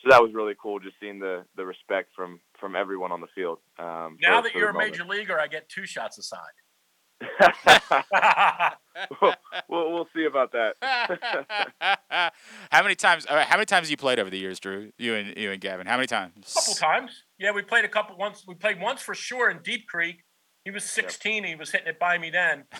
so 0.00 0.08
that 0.08 0.22
was 0.22 0.32
really 0.32 0.54
cool 0.60 0.80
just 0.80 0.96
seeing 1.00 1.18
the 1.18 1.44
the 1.56 1.66
respect 1.66 2.10
from 2.16 2.40
from 2.62 2.76
everyone 2.76 3.10
on 3.10 3.20
the 3.20 3.26
field. 3.34 3.58
Um, 3.78 4.16
Now 4.22 4.38
for- 4.38 4.44
that 4.44 4.52
for 4.52 4.58
you're 4.58 4.72
the 4.72 4.78
a 4.78 4.82
major 4.82 5.04
leaguer, 5.04 5.38
I 5.38 5.48
get 5.48 5.68
two 5.68 5.84
shots 5.84 6.16
aside. 6.16 6.38
we'll, 9.20 9.34
we'll 9.68 9.92
we'll 9.92 10.08
see 10.14 10.24
about 10.24 10.52
that. 10.52 10.74
how 12.70 12.82
many 12.82 12.94
times? 12.94 13.26
all 13.26 13.36
right, 13.36 13.46
how 13.46 13.56
many 13.56 13.66
times 13.66 13.86
have 13.86 13.90
you 13.90 13.96
played 13.96 14.18
over 14.18 14.28
the 14.30 14.38
years, 14.38 14.58
Drew? 14.58 14.90
You 14.98 15.14
and 15.14 15.36
you 15.36 15.50
and 15.52 15.60
Gavin. 15.60 15.86
How 15.86 15.96
many 15.96 16.06
times? 16.06 16.52
A 16.56 16.60
couple 16.60 16.74
times. 16.74 17.24
Yeah, 17.38 17.52
we 17.52 17.62
played 17.62 17.84
a 17.84 17.88
couple 17.88 18.16
once. 18.16 18.44
We 18.46 18.54
played 18.54 18.80
once 18.80 19.02
for 19.02 19.14
sure 19.14 19.50
in 19.50 19.60
Deep 19.62 19.86
Creek. 19.88 20.24
He 20.64 20.70
was 20.70 20.84
16. 20.84 21.44
He 21.44 21.54
was 21.56 21.70
hitting 21.70 21.88
it 21.88 21.98
by 21.98 22.18
me 22.18 22.30
then. 22.30 22.64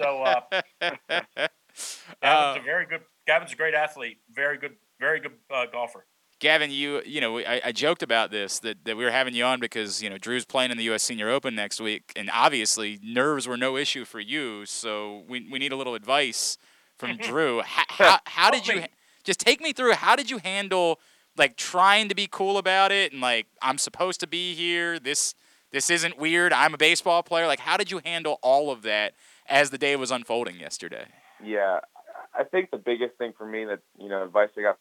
So 0.00 0.22
uh, 0.22 0.40
Gavin's 0.80 2.00
a 2.22 2.60
very 2.64 2.86
good. 2.86 3.02
Gavin's 3.26 3.52
a 3.52 3.56
great 3.56 3.74
athlete. 3.74 4.16
Very 4.30 4.56
good. 4.56 4.72
Very 4.98 5.20
good 5.20 5.32
uh, 5.52 5.66
golfer. 5.70 6.06
Gavin, 6.42 6.72
you 6.72 7.00
you 7.06 7.20
know 7.20 7.38
I, 7.38 7.60
I 7.66 7.72
joked 7.72 8.02
about 8.02 8.32
this 8.32 8.58
that, 8.58 8.84
that 8.84 8.96
we 8.96 9.04
were 9.04 9.12
having 9.12 9.32
you 9.32 9.44
on 9.44 9.60
because 9.60 10.02
you 10.02 10.10
know 10.10 10.18
Drew's 10.18 10.44
playing 10.44 10.72
in 10.72 10.76
the 10.76 10.82
U.S. 10.84 11.04
Senior 11.04 11.30
Open 11.30 11.54
next 11.54 11.80
week, 11.80 12.12
and 12.16 12.28
obviously 12.34 12.98
nerves 13.00 13.46
were 13.46 13.56
no 13.56 13.76
issue 13.76 14.04
for 14.04 14.18
you. 14.18 14.66
So 14.66 15.22
we 15.28 15.48
we 15.48 15.60
need 15.60 15.70
a 15.70 15.76
little 15.76 15.94
advice 15.94 16.58
from 16.98 17.10
mm-hmm. 17.10 17.30
Drew. 17.30 17.62
How, 17.62 17.84
how, 17.88 18.18
how 18.26 18.50
did 18.50 18.66
you 18.66 18.82
just 19.22 19.38
take 19.38 19.60
me 19.60 19.72
through? 19.72 19.92
How 19.92 20.16
did 20.16 20.30
you 20.30 20.38
handle 20.38 20.98
like 21.36 21.56
trying 21.56 22.08
to 22.08 22.14
be 22.16 22.26
cool 22.28 22.58
about 22.58 22.90
it 22.90 23.12
and 23.12 23.20
like 23.20 23.46
I'm 23.62 23.78
supposed 23.78 24.18
to 24.18 24.26
be 24.26 24.52
here? 24.56 24.98
This 24.98 25.36
this 25.70 25.90
isn't 25.90 26.18
weird. 26.18 26.52
I'm 26.52 26.74
a 26.74 26.78
baseball 26.78 27.22
player. 27.22 27.46
Like 27.46 27.60
how 27.60 27.76
did 27.76 27.92
you 27.92 28.00
handle 28.04 28.40
all 28.42 28.72
of 28.72 28.82
that 28.82 29.14
as 29.46 29.70
the 29.70 29.78
day 29.78 29.94
was 29.94 30.10
unfolding 30.10 30.58
yesterday? 30.58 31.06
yeah, 31.44 31.78
I 32.38 32.44
think 32.44 32.72
the 32.72 32.78
biggest 32.78 33.16
thing 33.16 33.32
for 33.38 33.46
me 33.46 33.64
that 33.64 33.78
you 33.96 34.08
know 34.08 34.24
advice 34.24 34.48
I 34.58 34.62
got 34.62 34.78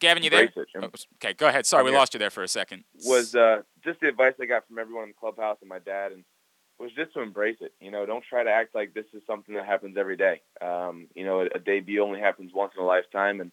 Gavin, 0.00 0.22
you 0.22 0.30
there? 0.30 0.50
Oh, 0.56 0.88
okay, 1.16 1.34
go 1.34 1.46
ahead. 1.46 1.66
Sorry, 1.66 1.84
we 1.84 1.90
here. 1.90 1.98
lost 1.98 2.14
you 2.14 2.18
there 2.18 2.30
for 2.30 2.42
a 2.42 2.48
second. 2.48 2.84
was 3.04 3.34
uh, 3.34 3.62
just 3.84 4.00
the 4.00 4.08
advice 4.08 4.34
I 4.40 4.46
got 4.46 4.66
from 4.66 4.78
everyone 4.78 5.04
in 5.04 5.10
the 5.10 5.14
clubhouse 5.14 5.58
and 5.60 5.68
my 5.68 5.78
dad, 5.78 6.12
and 6.12 6.24
was 6.78 6.90
just 6.96 7.12
to 7.12 7.20
embrace 7.20 7.58
it. 7.60 7.74
You 7.80 7.90
know, 7.90 8.06
don't 8.06 8.24
try 8.28 8.42
to 8.42 8.50
act 8.50 8.74
like 8.74 8.94
this 8.94 9.04
is 9.12 9.22
something 9.26 9.54
that 9.54 9.66
happens 9.66 9.96
every 9.98 10.16
day. 10.16 10.40
Um, 10.62 11.08
you 11.14 11.24
know, 11.24 11.40
a, 11.42 11.46
a 11.54 11.58
debut 11.58 12.02
only 12.02 12.20
happens 12.20 12.52
once 12.54 12.72
in 12.76 12.82
a 12.82 12.86
lifetime, 12.86 13.40
and 13.40 13.52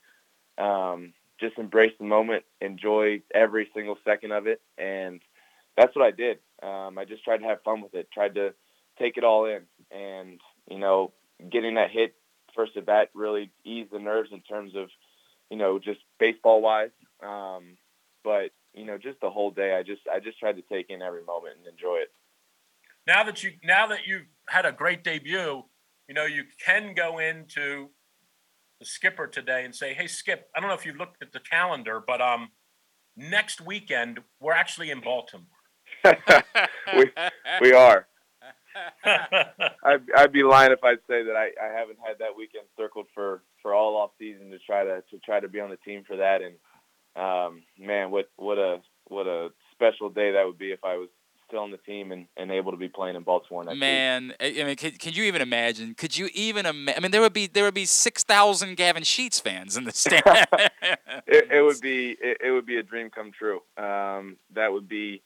um, 0.58 1.14
just 1.40 1.58
embrace 1.58 1.94
the 2.00 2.06
moment, 2.06 2.44
enjoy 2.62 3.22
every 3.34 3.70
single 3.76 3.98
second 4.06 4.32
of 4.32 4.48
it, 4.48 4.62
and 4.78 5.22
that's 5.76 5.96
what 5.96 6.06
I 6.06 6.12
did. 6.12 6.40
Um, 6.64 6.98
I 6.98 7.06
just 7.06 7.24
tried 7.24 7.40
to 7.40 7.46
have 7.46 7.62
fun 7.64 7.82
with 7.82 7.94
it, 7.94 8.10
tried 8.12 8.36
to 8.36 8.54
take 8.98 9.18
it 9.18 9.24
all 9.24 9.46
in, 9.46 9.62
and 9.92 10.40
you 10.70 10.80
know, 10.80 11.12
getting 11.52 11.76
that 11.76 11.92
hit 11.92 12.16
first 12.56 12.76
at 12.76 12.86
bat 12.86 13.10
really 13.14 13.52
eased 13.64 13.92
the 13.92 14.00
nerves 14.00 14.30
in 14.32 14.42
terms 14.42 14.74
of, 14.76 14.90
you 15.50 15.58
know, 15.58 15.80
just 15.80 16.00
baseball 16.20 16.62
wise. 16.62 16.92
Um, 17.24 17.78
but 18.24 18.52
you 18.74 18.86
know, 18.86 18.98
just 18.98 19.20
the 19.22 19.30
whole 19.30 19.52
day, 19.52 19.76
I 19.76 19.84
just 19.84 20.02
I 20.12 20.20
just 20.20 20.40
tried 20.40 20.58
to 20.58 20.62
take 20.62 20.90
in 20.90 21.02
every 21.02 21.24
moment 21.24 21.56
and 21.58 21.68
enjoy 21.68 21.98
it. 21.98 22.10
Now 23.06 23.24
that 23.24 23.44
you 23.44 23.52
now 23.64 23.88
that 23.88 24.06
you've 24.06 24.28
had 24.50 24.66
a 24.66 24.72
great 24.72 25.04
debut, 25.04 25.64
you 26.08 26.14
know 26.14 26.26
you 26.26 26.44
can 26.64 26.94
go 26.94 27.20
into 27.20 27.90
the 28.80 28.86
skipper 28.86 29.28
today 29.28 29.64
and 29.66 29.74
say, 29.74 29.94
"Hey, 29.94 30.08
Skip, 30.08 30.50
I 30.56 30.60
don't 30.60 30.70
know 30.70 30.76
if 30.76 30.86
you 30.86 30.94
looked 30.94 31.22
at 31.22 31.32
the 31.32 31.40
calendar, 31.40 32.04
but 32.06 32.22
um, 32.22 32.50
next 33.16 33.62
weekend 33.62 34.20
we're 34.40 34.54
actually 34.54 34.92
in 34.92 35.02
Baltimore." 35.02 35.48
we 36.96 37.12
we 37.62 37.74
are. 37.74 38.08
I'd, 39.84 40.02
I'd 40.16 40.32
be 40.32 40.44
lying 40.44 40.72
if 40.72 40.84
I'd 40.84 41.00
say 41.08 41.24
that 41.24 41.36
I, 41.36 41.52
I 41.64 41.78
haven't 41.78 42.00
had 42.06 42.20
that 42.20 42.36
weekend 42.38 42.66
circled 42.78 43.08
for, 43.14 43.42
for 43.62 43.74
all 43.74 43.96
off 43.98 44.12
season 44.20 44.50
to 44.52 44.60
try 44.60 44.84
to 44.84 45.04
to 45.12 45.20
try 45.20 45.40
to 45.40 45.48
be 45.48 45.60
on 45.60 45.70
the 45.70 45.78
team 45.78 46.04
for 46.08 46.18
that. 46.18 46.42
And 46.42 46.56
um, 47.16 47.64
man, 47.80 48.12
what 48.12 48.30
what 48.36 48.58
a 48.58 48.82
what 49.06 49.28
a 49.28 49.50
special 49.74 50.10
day 50.10 50.32
that 50.32 50.46
would 50.46 50.58
be 50.58 50.72
if 50.72 50.84
I 50.84 50.98
was 50.98 51.10
still 51.48 51.60
on 51.60 51.72
the 51.72 51.78
team 51.78 52.12
and, 52.12 52.28
and 52.36 52.52
able 52.52 52.72
to 52.72 52.78
be 52.78 52.90
playing 52.90 53.16
in 53.16 53.24
Baltimore 53.24 53.64
next. 53.64 53.80
Man, 53.80 54.34
I 54.40 54.56
I 54.60 54.64
mean, 54.66 54.76
could, 54.76 55.00
could 55.00 55.16
you 55.16 55.24
even 55.24 55.42
imagine? 55.42 55.94
Could 55.96 56.18
you 56.18 56.30
even 56.34 56.66
imagine? 56.66 56.98
I 56.98 57.02
mean, 57.02 57.12
there 57.12 57.22
would 57.22 57.34
be 57.34 57.48
there 57.48 57.64
would 57.64 57.74
be 57.74 57.86
six 57.86 58.24
thousand 58.24 58.76
Gavin 58.76 59.04
Sheets 59.04 59.40
fans 59.40 59.78
in 59.78 59.86
the 59.86 59.92
stand. 59.94 60.24
it, 61.26 61.52
it 61.52 61.64
would 61.64 61.82
be 61.82 62.18
it, 62.22 62.38
it 62.44 62.52
would 62.52 62.66
be 62.66 62.78
a 62.78 62.84
dream 62.84 63.10
come 63.10 63.32
true. 63.32 63.62
Um, 63.78 64.38
that 64.54 64.72
would 64.72 64.88
be, 64.88 65.22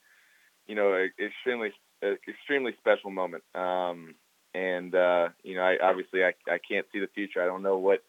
you 0.66 0.74
know, 0.74 1.08
extremely 1.18 1.72
extremely 2.02 2.72
special 2.78 3.10
moment. 3.10 3.44
Um, 3.54 4.14
and 4.54 4.94
uh, 4.94 5.28
you 5.42 5.56
know, 5.56 5.62
I 5.62 5.78
obviously 5.82 6.24
I, 6.24 6.34
I 6.48 6.58
can't 6.58 6.86
see 6.92 7.00
the 7.00 7.08
future. 7.14 7.42
I 7.42 7.46
don't 7.46 7.62
know 7.62 7.78
what 7.78 8.02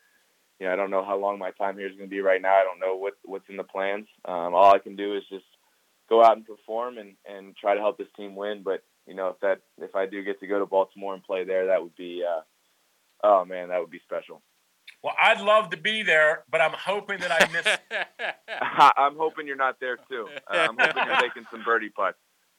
you 0.59 0.67
know. 0.67 0.73
I 0.73 0.75
don't 0.75 0.91
know 0.91 1.05
how 1.05 1.17
long 1.17 1.39
my 1.39 1.51
time 1.51 1.77
here 1.77 1.87
is 1.87 1.95
going 1.95 2.09
to 2.09 2.13
be 2.15 2.21
right 2.21 2.41
now. 2.41 2.53
I 2.53 2.63
don't 2.63 2.79
know 2.79 2.95
what 2.97 3.13
what's 3.23 3.49
in 3.49 3.57
the 3.57 3.63
plans. 3.63 4.07
Um, 4.25 4.53
all 4.53 4.73
I 4.73 4.79
can 4.79 4.95
do 4.95 5.15
is 5.15 5.23
just 5.29 5.45
go 6.09 6.23
out 6.23 6.35
and 6.35 6.45
perform 6.45 6.97
and 6.97 7.15
and 7.25 7.55
try 7.55 7.75
to 7.75 7.79
help 7.79 7.97
this 7.97 8.07
team 8.17 8.35
win. 8.35 8.61
But 8.63 8.83
you 9.07 9.13
know, 9.13 9.29
if 9.29 9.39
that 9.39 9.61
if 9.81 9.95
I 9.95 10.05
do 10.05 10.23
get 10.23 10.39
to 10.41 10.47
go 10.47 10.59
to 10.59 10.65
Baltimore 10.65 11.13
and 11.13 11.23
play 11.23 11.43
there, 11.43 11.67
that 11.67 11.81
would 11.81 11.95
be. 11.95 12.23
Uh, 12.27 12.41
oh 13.23 13.45
man, 13.45 13.69
that 13.69 13.79
would 13.79 13.91
be 13.91 14.01
special. 14.03 14.41
Well, 15.01 15.15
I'd 15.21 15.41
love 15.41 15.69
to 15.71 15.77
be 15.77 16.01
there, 16.01 16.43
but 16.49 16.61
I'm 16.61 16.71
hoping 16.71 17.19
that 17.19 17.31
I 17.31 17.51
miss. 17.51 17.67
I'm 18.97 19.17
hoping 19.17 19.47
you're 19.47 19.57
not 19.57 19.79
there 19.81 19.97
too. 20.09 20.27
Uh, 20.49 20.67
I'm 20.69 20.77
hoping 20.79 21.03
you're 21.05 21.21
making 21.21 21.45
some 21.51 21.63
birdie 21.63 21.89
putts. 21.89 22.17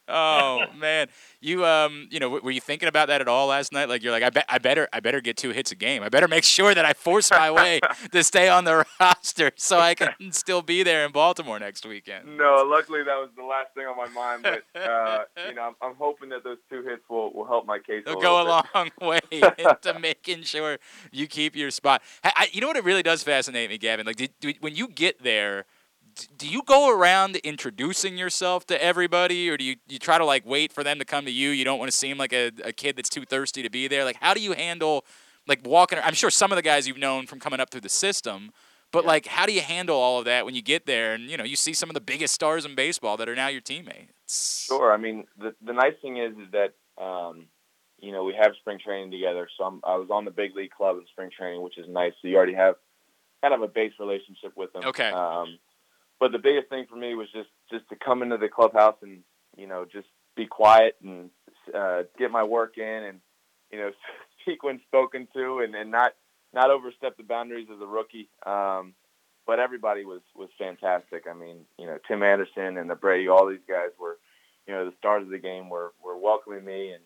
Oh 0.08 0.64
man, 0.76 1.08
you 1.40 1.64
um, 1.64 2.08
you 2.10 2.20
know, 2.20 2.26
w- 2.26 2.44
were 2.44 2.50
you 2.50 2.60
thinking 2.60 2.88
about 2.88 3.08
that 3.08 3.20
at 3.20 3.28
all 3.28 3.48
last 3.48 3.72
night? 3.72 3.88
Like 3.88 4.02
you're 4.02 4.12
like, 4.12 4.22
I 4.22 4.30
bet, 4.30 4.44
I 4.48 4.58
better, 4.58 4.88
I 4.92 5.00
better 5.00 5.20
get 5.20 5.36
two 5.36 5.50
hits 5.50 5.72
a 5.72 5.74
game. 5.74 6.02
I 6.02 6.08
better 6.08 6.28
make 6.28 6.44
sure 6.44 6.74
that 6.74 6.84
I 6.84 6.92
force 6.92 7.30
my 7.30 7.50
way 7.50 7.80
to 8.12 8.24
stay 8.24 8.48
on 8.48 8.64
the 8.64 8.86
roster 9.00 9.52
so 9.56 9.78
I 9.78 9.94
can 9.94 10.32
still 10.32 10.62
be 10.62 10.82
there 10.82 11.04
in 11.04 11.12
Baltimore 11.12 11.58
next 11.58 11.86
weekend. 11.86 12.36
No, 12.36 12.64
luckily 12.66 13.02
that 13.02 13.16
was 13.16 13.30
the 13.36 13.44
last 13.44 13.74
thing 13.74 13.86
on 13.86 13.96
my 13.96 14.08
mind. 14.08 14.42
But 14.42 14.80
uh, 14.80 15.24
you 15.48 15.54
know, 15.54 15.62
I'm, 15.62 15.74
I'm 15.80 15.94
hoping 15.96 16.28
that 16.30 16.44
those 16.44 16.58
two 16.70 16.82
hits 16.82 17.02
will, 17.08 17.32
will 17.32 17.46
help 17.46 17.66
my 17.66 17.78
case. 17.78 18.02
They'll 18.06 18.20
go 18.20 18.42
a 18.42 18.64
long 18.74 18.90
way 19.00 19.20
into 19.30 19.98
making 19.98 20.42
sure 20.42 20.78
you 21.12 21.26
keep 21.26 21.56
your 21.56 21.70
spot. 21.70 22.02
I, 22.22 22.32
I, 22.36 22.48
you 22.52 22.60
know 22.60 22.68
what? 22.68 22.76
It 22.76 22.84
really 22.84 23.02
does 23.02 23.22
fascinate 23.22 23.70
me, 23.70 23.78
Gavin. 23.78 24.06
Like, 24.06 24.16
did, 24.16 24.30
do, 24.40 24.52
when 24.60 24.74
you 24.74 24.88
get 24.88 25.22
there, 25.22 25.66
do 26.36 26.48
you 26.48 26.62
go 26.62 26.90
around 26.96 27.36
introducing 27.36 28.16
yourself 28.16 28.66
to 28.66 28.82
everybody, 28.82 29.48
or 29.48 29.56
do 29.56 29.64
you, 29.64 29.76
you 29.88 29.98
try 29.98 30.18
to 30.18 30.24
like 30.24 30.44
wait 30.46 30.72
for 30.72 30.84
them 30.84 30.98
to 30.98 31.04
come 31.04 31.24
to 31.24 31.30
you? 31.30 31.50
You 31.50 31.64
don't 31.64 31.78
want 31.78 31.90
to 31.90 31.96
seem 31.96 32.18
like 32.18 32.32
a, 32.32 32.50
a 32.64 32.72
kid 32.72 32.96
that's 32.96 33.08
too 33.08 33.24
thirsty 33.24 33.62
to 33.62 33.70
be 33.70 33.88
there. 33.88 34.04
Like, 34.04 34.16
how 34.20 34.34
do 34.34 34.40
you 34.40 34.52
handle 34.52 35.04
like 35.46 35.60
walking? 35.66 35.98
I'm 36.02 36.14
sure 36.14 36.30
some 36.30 36.52
of 36.52 36.56
the 36.56 36.62
guys 36.62 36.86
you've 36.86 36.98
known 36.98 37.26
from 37.26 37.40
coming 37.40 37.60
up 37.60 37.70
through 37.70 37.82
the 37.82 37.88
system. 37.88 38.50
But 38.92 39.04
like, 39.04 39.26
how 39.26 39.44
do 39.44 39.52
you 39.52 39.60
handle 39.60 39.96
all 39.96 40.20
of 40.20 40.24
that 40.26 40.44
when 40.44 40.54
you 40.54 40.62
get 40.62 40.86
there 40.86 41.14
and 41.14 41.28
you 41.28 41.36
know 41.36 41.42
you 41.42 41.56
see 41.56 41.72
some 41.72 41.90
of 41.90 41.94
the 41.94 42.00
biggest 42.00 42.32
stars 42.32 42.64
in 42.64 42.76
baseball 42.76 43.16
that 43.16 43.28
are 43.28 43.34
now 43.34 43.48
your 43.48 43.60
teammates? 43.60 44.66
Sure. 44.68 44.92
I 44.92 44.96
mean, 44.96 45.24
the 45.36 45.54
the 45.64 45.72
nice 45.72 45.94
thing 46.00 46.18
is, 46.18 46.32
is 46.38 46.52
that 46.52 46.74
um, 47.02 47.46
you 47.98 48.12
know 48.12 48.22
we 48.22 48.34
have 48.40 48.52
spring 48.60 48.78
training 48.78 49.10
together. 49.10 49.48
So 49.58 49.64
I'm, 49.64 49.80
I 49.82 49.96
was 49.96 50.10
on 50.10 50.24
the 50.24 50.30
big 50.30 50.54
league 50.54 50.70
club 50.70 50.96
in 50.98 51.06
spring 51.06 51.30
training, 51.36 51.60
which 51.62 51.76
is 51.76 51.86
nice. 51.88 52.12
So 52.22 52.28
you 52.28 52.36
already 52.36 52.54
have 52.54 52.76
kind 53.42 53.52
of 53.52 53.62
a 53.62 53.68
base 53.68 53.92
relationship 53.98 54.52
with 54.56 54.72
them. 54.72 54.84
Okay. 54.84 55.10
Um, 55.10 55.58
but 56.20 56.32
the 56.32 56.38
biggest 56.38 56.68
thing 56.68 56.86
for 56.88 56.96
me 56.96 57.14
was 57.14 57.28
just 57.32 57.50
just 57.70 57.88
to 57.88 57.96
come 57.96 58.22
into 58.22 58.36
the 58.36 58.48
clubhouse 58.48 58.96
and 59.02 59.22
you 59.56 59.66
know 59.66 59.84
just 59.84 60.08
be 60.36 60.46
quiet 60.46 60.96
and 61.02 61.30
uh, 61.74 62.02
get 62.18 62.30
my 62.30 62.42
work 62.42 62.78
in 62.78 62.84
and 62.84 63.20
you 63.70 63.78
know 63.78 63.90
speak 64.42 64.62
when 64.62 64.80
spoken 64.86 65.28
to 65.34 65.60
and, 65.60 65.74
and 65.74 65.90
not 65.90 66.12
not 66.52 66.70
overstep 66.70 67.16
the 67.16 67.22
boundaries 67.24 67.68
as 67.72 67.80
a 67.82 67.86
rookie. 67.86 68.28
Um, 68.46 68.94
but 69.46 69.58
everybody 69.58 70.04
was 70.04 70.22
was 70.34 70.48
fantastic. 70.58 71.24
I 71.30 71.34
mean, 71.34 71.66
you 71.78 71.86
know, 71.86 71.98
Tim 72.08 72.22
Anderson 72.22 72.78
and 72.78 72.88
the 72.88 72.94
Abreu, 72.94 73.34
all 73.34 73.48
these 73.48 73.58
guys 73.68 73.90
were, 74.00 74.16
you 74.66 74.72
know, 74.72 74.86
the 74.86 74.96
stars 74.98 75.24
of 75.24 75.30
the 75.30 75.38
game 75.38 75.68
were 75.68 75.92
were 76.02 76.16
welcoming 76.16 76.64
me 76.64 76.92
and 76.92 77.02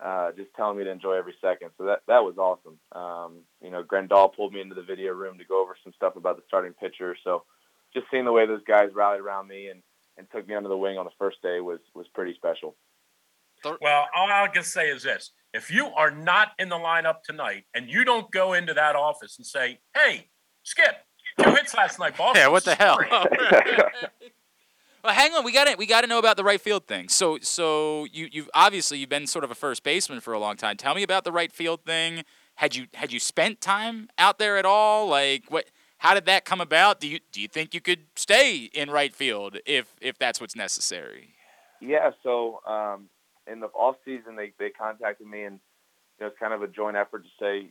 uh, 0.00 0.32
just 0.36 0.52
telling 0.56 0.78
me 0.78 0.84
to 0.84 0.90
enjoy 0.90 1.14
every 1.14 1.34
second. 1.40 1.70
So 1.78 1.84
that 1.84 2.00
that 2.08 2.24
was 2.24 2.38
awesome. 2.38 2.78
Um, 2.92 3.42
you 3.62 3.70
know, 3.70 3.84
Grandal 3.84 4.34
pulled 4.34 4.52
me 4.52 4.60
into 4.60 4.74
the 4.74 4.82
video 4.82 5.12
room 5.12 5.38
to 5.38 5.44
go 5.44 5.62
over 5.62 5.76
some 5.84 5.92
stuff 5.94 6.16
about 6.16 6.36
the 6.36 6.42
starting 6.48 6.72
pitcher. 6.72 7.16
So 7.22 7.44
just 7.96 8.10
seeing 8.10 8.24
the 8.24 8.32
way 8.32 8.46
those 8.46 8.62
guys 8.66 8.90
rallied 8.94 9.20
around 9.20 9.48
me 9.48 9.68
and, 9.68 9.82
and 10.18 10.26
took 10.30 10.46
me 10.46 10.54
under 10.54 10.68
the 10.68 10.76
wing 10.76 10.98
on 10.98 11.04
the 11.06 11.10
first 11.18 11.40
day 11.42 11.60
was 11.60 11.80
was 11.94 12.06
pretty 12.14 12.34
special. 12.34 12.76
Well, 13.64 14.06
all 14.14 14.30
I 14.30 14.48
can 14.52 14.62
say 14.62 14.90
is 14.90 15.02
this: 15.02 15.32
if 15.54 15.70
you 15.70 15.86
are 15.86 16.10
not 16.10 16.48
in 16.58 16.68
the 16.68 16.76
lineup 16.76 17.22
tonight 17.24 17.64
and 17.74 17.88
you 17.88 18.04
don't 18.04 18.30
go 18.30 18.52
into 18.52 18.74
that 18.74 18.94
office 18.96 19.38
and 19.38 19.46
say, 19.46 19.78
"Hey, 19.94 20.28
Skip, 20.62 20.94
two 21.42 21.50
hits 21.50 21.74
last 21.74 21.98
night, 21.98 22.16
boss," 22.16 22.36
Yeah, 22.36 22.48
what 22.48 22.64
the 22.64 22.74
hell? 22.74 22.98
Well, 25.04 25.14
hang 25.14 25.32
on. 25.34 25.44
We 25.44 25.52
got 25.52 25.68
to 25.68 25.76
we 25.76 25.86
got 25.86 26.00
to 26.00 26.08
know 26.08 26.18
about 26.18 26.36
the 26.36 26.42
right 26.42 26.60
field 26.60 26.88
thing. 26.88 27.08
So 27.08 27.38
so 27.40 28.08
you 28.12 28.28
you've 28.32 28.50
obviously 28.54 28.98
you've 28.98 29.08
been 29.08 29.28
sort 29.28 29.44
of 29.44 29.52
a 29.52 29.54
first 29.54 29.84
baseman 29.84 30.18
for 30.18 30.32
a 30.32 30.38
long 30.40 30.56
time. 30.56 30.76
Tell 30.76 30.96
me 30.96 31.04
about 31.04 31.22
the 31.22 31.30
right 31.30 31.52
field 31.52 31.84
thing. 31.84 32.24
Had 32.56 32.74
you 32.74 32.88
had 32.92 33.12
you 33.12 33.20
spent 33.20 33.60
time 33.60 34.08
out 34.18 34.40
there 34.40 34.56
at 34.56 34.64
all? 34.64 35.06
Like 35.06 35.44
what? 35.48 35.66
How 35.98 36.14
did 36.14 36.26
that 36.26 36.44
come 36.44 36.60
about? 36.60 37.00
Do 37.00 37.08
you 37.08 37.20
do 37.32 37.40
you 37.40 37.48
think 37.48 37.74
you 37.74 37.80
could 37.80 38.06
stay 38.16 38.70
in 38.72 38.90
right 38.90 39.14
field 39.14 39.58
if 39.66 39.94
if 40.00 40.18
that's 40.18 40.40
what's 40.40 40.56
necessary? 40.56 41.34
Yeah, 41.80 42.10
so 42.22 42.60
um, 42.66 43.08
in 43.46 43.60
the 43.60 43.66
off 43.68 43.96
season, 44.04 44.36
they 44.36 44.52
they 44.58 44.70
contacted 44.70 45.26
me, 45.26 45.44
and 45.44 45.60
you 46.18 46.24
know, 46.24 46.26
it's 46.28 46.38
kind 46.38 46.52
of 46.52 46.62
a 46.62 46.68
joint 46.68 46.96
effort 46.96 47.24
to 47.24 47.30
say, 47.40 47.70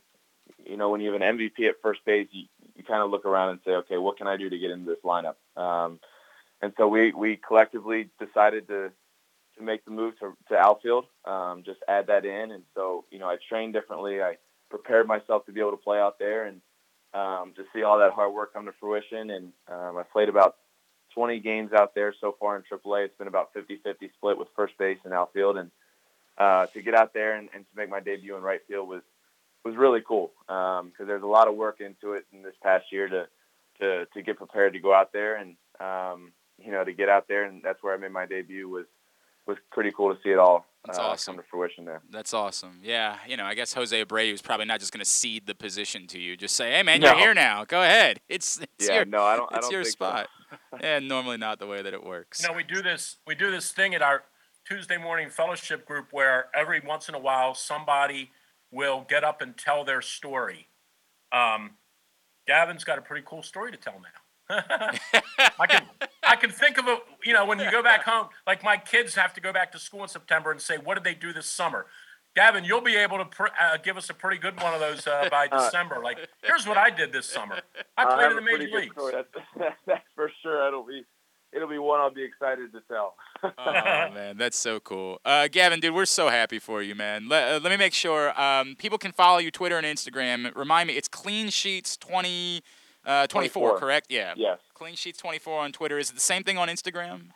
you 0.64 0.76
know, 0.76 0.90
when 0.90 1.00
you 1.00 1.12
have 1.12 1.20
an 1.20 1.38
MVP 1.38 1.68
at 1.68 1.76
first 1.82 2.04
base, 2.04 2.28
you, 2.30 2.44
you 2.74 2.84
kind 2.84 3.02
of 3.02 3.10
look 3.10 3.24
around 3.24 3.50
and 3.50 3.60
say, 3.64 3.72
okay, 3.72 3.98
what 3.98 4.16
can 4.16 4.26
I 4.26 4.36
do 4.36 4.48
to 4.48 4.58
get 4.58 4.70
into 4.70 4.86
this 4.86 5.02
lineup? 5.04 5.36
Um, 5.56 6.00
and 6.62 6.72
so 6.76 6.88
we 6.88 7.12
we 7.12 7.36
collectively 7.36 8.10
decided 8.18 8.68
to 8.68 8.90
to 9.56 9.62
make 9.62 9.84
the 9.84 9.90
move 9.90 10.18
to 10.18 10.36
to 10.48 10.56
outfield, 10.56 11.06
um, 11.24 11.62
just 11.64 11.80
add 11.88 12.08
that 12.08 12.24
in, 12.24 12.50
and 12.50 12.64
so 12.74 13.04
you 13.10 13.18
know, 13.18 13.26
I 13.26 13.36
trained 13.48 13.72
differently. 13.72 14.20
I 14.20 14.36
prepared 14.68 15.06
myself 15.06 15.46
to 15.46 15.52
be 15.52 15.60
able 15.60 15.72
to 15.72 15.76
play 15.76 15.98
out 15.98 16.18
there, 16.18 16.46
and 16.46 16.60
um, 17.16 17.52
to 17.56 17.64
see 17.72 17.82
all 17.82 17.98
that 17.98 18.12
hard 18.12 18.32
work 18.34 18.52
come 18.52 18.66
to 18.66 18.72
fruition. 18.78 19.30
And 19.30 19.52
um, 19.68 19.96
I 19.96 20.02
played 20.02 20.28
about 20.28 20.56
20 21.14 21.40
games 21.40 21.72
out 21.72 21.94
there 21.94 22.14
so 22.20 22.36
far 22.38 22.56
in 22.56 22.62
AAA. 22.62 23.06
It's 23.06 23.18
been 23.18 23.28
about 23.28 23.54
50-50 23.54 24.12
split 24.14 24.38
with 24.38 24.48
first 24.54 24.76
base 24.78 24.98
and 25.04 25.14
outfield. 25.14 25.56
And 25.56 25.70
uh, 26.36 26.66
to 26.66 26.82
get 26.82 26.94
out 26.94 27.14
there 27.14 27.36
and, 27.36 27.48
and 27.54 27.64
to 27.64 27.76
make 27.76 27.88
my 27.88 28.00
debut 28.00 28.36
in 28.36 28.42
right 28.42 28.60
field 28.68 28.88
was 28.88 29.02
was 29.64 29.74
really 29.74 30.00
cool 30.06 30.30
because 30.46 31.08
there's 31.08 31.24
a 31.24 31.26
lot 31.26 31.48
of 31.48 31.56
work 31.56 31.80
into 31.80 32.12
it 32.12 32.24
in 32.32 32.42
this 32.42 32.54
past 32.62 32.84
year 32.92 33.08
to 33.08 33.26
to 33.80 34.06
to 34.14 34.22
get 34.22 34.36
prepared 34.36 34.74
to 34.74 34.78
go 34.78 34.94
out 34.94 35.12
there 35.12 35.36
and 35.36 35.56
um, 35.80 36.30
you 36.64 36.70
know 36.70 36.84
to 36.84 36.92
get 36.92 37.08
out 37.08 37.26
there 37.26 37.44
and 37.44 37.62
that's 37.64 37.82
where 37.82 37.92
I 37.92 37.96
made 37.96 38.12
my 38.12 38.26
debut 38.26 38.68
was 38.68 38.84
was 39.44 39.56
pretty 39.72 39.90
cool 39.90 40.14
to 40.14 40.20
see 40.22 40.30
it 40.30 40.38
all 40.38 40.66
That's 40.86 40.98
uh, 40.98 41.02
awesome. 41.02 41.34
come 41.34 41.42
to 41.44 41.48
fruition 41.48 41.84
there. 41.84 42.02
That's 42.10 42.32
awesome. 42.34 42.80
Yeah, 42.82 43.16
you 43.26 43.36
know, 43.36 43.44
I 43.44 43.54
guess 43.54 43.72
Jose 43.74 44.04
Abreu 44.04 44.32
is 44.32 44.42
probably 44.42 44.66
not 44.66 44.80
just 44.80 44.92
going 44.92 45.04
to 45.04 45.10
cede 45.10 45.46
the 45.46 45.54
position 45.54 46.06
to 46.08 46.18
you. 46.18 46.36
Just 46.36 46.56
say, 46.56 46.72
"Hey, 46.72 46.82
man, 46.82 47.02
you're 47.02 47.16
here 47.16 47.34
now. 47.34 47.64
Go 47.64 47.82
ahead. 47.82 48.20
It's 48.28 48.58
it's 48.78 48.88
Yeah, 48.88 48.96
your 48.96 49.04
no, 49.04 49.22
I 49.22 49.36
don't- 49.36 49.52
I 49.52 49.56
it's 49.58 49.66
don't 49.66 49.72
your 49.72 49.82
think 49.84 49.92
so. 49.98 50.04
spot." 50.06 50.28
and 50.80 51.08
normally 51.08 51.36
not 51.38 51.58
the 51.58 51.66
way 51.66 51.82
that 51.82 51.92
it 51.94 52.04
works. 52.04 52.42
You 52.42 52.48
know, 52.48 52.54
we 52.54 52.62
do 52.62 52.80
this. 52.82 53.16
We 53.26 53.34
do 53.34 53.50
this 53.50 53.72
thing 53.72 53.94
at 53.94 54.02
our 54.02 54.22
Tuesday 54.66 54.96
morning 54.96 55.30
fellowship 55.30 55.86
group 55.86 56.08
where 56.12 56.46
every 56.54 56.80
once 56.80 57.08
in 57.08 57.14
a 57.14 57.18
while 57.20 57.54
somebody 57.54 58.30
will 58.72 59.04
get 59.08 59.24
up 59.24 59.40
and 59.42 59.56
tell 59.56 59.84
their 59.84 60.02
story. 60.02 60.68
Um, 61.32 61.72
Gavin's 62.46 62.84
got 62.84 62.98
a 62.98 63.02
pretty 63.02 63.24
cool 63.26 63.42
story 63.42 63.70
to 63.72 63.76
tell 63.76 63.94
now. 63.94 64.20
I 64.48 65.66
can 65.68 65.82
I 66.22 66.36
can 66.36 66.50
think 66.50 66.78
of 66.78 66.86
a 66.86 66.98
you 67.24 67.32
know 67.32 67.44
when 67.44 67.58
you 67.58 67.70
go 67.70 67.82
back 67.82 68.04
home, 68.04 68.28
like 68.46 68.62
my 68.62 68.76
kids 68.76 69.14
have 69.14 69.34
to 69.34 69.40
go 69.40 69.52
back 69.52 69.72
to 69.72 69.78
school 69.78 70.02
in 70.02 70.08
September 70.08 70.50
and 70.50 70.60
say, 70.60 70.76
what 70.78 70.94
did 70.94 71.04
they 71.04 71.14
do 71.14 71.32
this 71.32 71.46
summer? 71.46 71.86
Gavin, 72.36 72.64
you'll 72.64 72.82
be 72.82 72.96
able 72.96 73.16
to 73.16 73.24
pr- 73.24 73.46
uh, 73.58 73.78
give 73.82 73.96
us 73.96 74.10
a 74.10 74.14
pretty 74.14 74.36
good 74.36 74.60
one 74.60 74.74
of 74.74 74.80
those 74.80 75.06
uh, 75.06 75.26
by 75.30 75.48
Uh, 75.52 75.64
December. 75.64 76.00
Like, 76.04 76.18
here's 76.44 76.66
what 76.66 76.76
I 76.76 76.90
did 76.90 77.10
this 77.10 77.24
summer. 77.26 77.60
I 77.96 78.04
played 78.04 78.20
have 78.20 78.30
in 78.32 78.36
the 78.36 78.42
major 78.42 78.68
pretty 78.68 78.90
leagues. 78.90 78.94
That's, 79.10 79.74
that's 79.86 80.04
for 80.14 80.30
sure. 80.42 80.68
It'll 80.68 80.84
be 80.84 81.02
it'll 81.52 81.68
be 81.68 81.78
one 81.78 81.98
I'll 81.98 82.10
be 82.12 82.22
excited 82.22 82.72
to 82.72 82.80
tell. 82.88 83.14
Oh 83.58 84.10
man, 84.14 84.36
that's 84.38 84.56
so 84.56 84.80
cool. 84.80 85.20
Uh, 85.24 85.46
Gavin, 85.48 85.78
dude, 85.78 85.94
we're 85.94 86.06
so 86.06 86.28
happy 86.30 86.58
for 86.58 86.82
you, 86.82 86.94
man. 86.94 87.28
Let, 87.28 87.48
uh, 87.48 87.60
let 87.62 87.70
me 87.70 87.76
make 87.76 87.92
sure 87.92 88.38
um, 88.40 88.74
people 88.76 88.98
can 88.98 89.12
follow 89.12 89.38
you 89.38 89.50
Twitter 89.50 89.76
and 89.76 89.86
Instagram. 89.86 90.54
Remind 90.56 90.88
me, 90.88 90.94
it's 90.94 91.06
Clean 91.06 91.48
Sheets 91.50 91.96
20, 91.98 92.62
uh, 93.06 93.26
24, 93.28 93.68
24. 93.70 93.78
correct? 93.78 94.06
Yeah. 94.10 94.34
Yes. 94.36 94.58
Clean 94.74 94.94
Sheets 94.94 95.18
24 95.18 95.60
on 95.60 95.72
Twitter. 95.72 95.98
Is 95.98 96.10
it 96.10 96.14
the 96.14 96.20
same 96.20 96.42
thing 96.42 96.58
on 96.58 96.68
Instagram? 96.68 97.28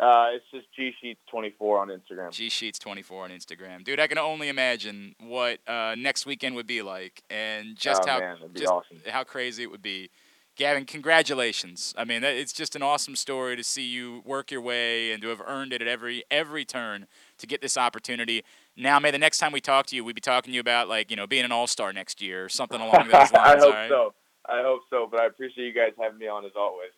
Uh, 0.00 0.28
it's 0.32 0.44
just 0.50 0.66
G 0.74 0.92
Sheets 1.00 1.20
24 1.30 1.78
on 1.78 1.88
Instagram. 1.88 2.30
G 2.32 2.48
Sheets 2.48 2.78
24 2.78 3.24
on 3.24 3.30
Instagram. 3.30 3.84
Dude, 3.84 4.00
I 4.00 4.06
can 4.06 4.16
only 4.16 4.48
imagine 4.48 5.14
what 5.20 5.58
uh, 5.68 5.94
next 5.96 6.24
weekend 6.24 6.56
would 6.56 6.66
be 6.66 6.80
like 6.80 7.22
and 7.28 7.76
just 7.76 8.02
Oh, 8.04 8.10
how 8.10 8.18
man, 8.20 8.36
just 8.54 8.66
awesome. 8.72 8.96
how 9.08 9.24
crazy 9.24 9.62
it 9.62 9.70
would 9.70 9.82
be. 9.82 10.08
Gavin, 10.56 10.84
congratulations. 10.84 11.94
I 11.96 12.04
mean, 12.04 12.24
it's 12.24 12.52
just 12.52 12.74
an 12.76 12.82
awesome 12.82 13.14
story 13.16 13.56
to 13.56 13.62
see 13.64 13.82
you 13.84 14.22
work 14.24 14.50
your 14.50 14.60
way 14.60 15.12
and 15.12 15.22
to 15.22 15.28
have 15.28 15.40
earned 15.46 15.72
it 15.72 15.80
at 15.82 15.88
every 15.88 16.24
every 16.30 16.64
turn 16.64 17.06
to 17.38 17.46
get 17.46 17.60
this 17.62 17.76
opportunity. 17.76 18.42
Now, 18.76 18.98
may 18.98 19.10
the 19.10 19.18
next 19.18 19.38
time 19.38 19.52
we 19.52 19.60
talk 19.60 19.86
to 19.86 19.96
you, 19.96 20.02
we 20.04 20.12
be 20.14 20.20
talking 20.20 20.50
to 20.52 20.54
you 20.54 20.60
about 20.60 20.88
like, 20.88 21.10
you 21.10 21.16
know, 21.16 21.26
being 21.26 21.44
an 21.44 21.52
all-star 21.52 21.92
next 21.92 22.20
year 22.22 22.44
or 22.44 22.48
something 22.48 22.80
along 22.80 23.04
those 23.12 23.12
lines, 23.12 23.32
I 23.34 23.56
hope 23.58 23.64
all 23.64 23.70
right? 23.72 23.88
so. 23.90 24.14
I 24.50 24.62
hope 24.62 24.80
so. 24.90 25.06
But 25.10 25.20
I 25.20 25.26
appreciate 25.26 25.66
you 25.66 25.72
guys 25.74 25.92
having 26.00 26.18
me 26.18 26.26
on 26.28 26.44
as 26.44 26.52
always. 26.56 26.90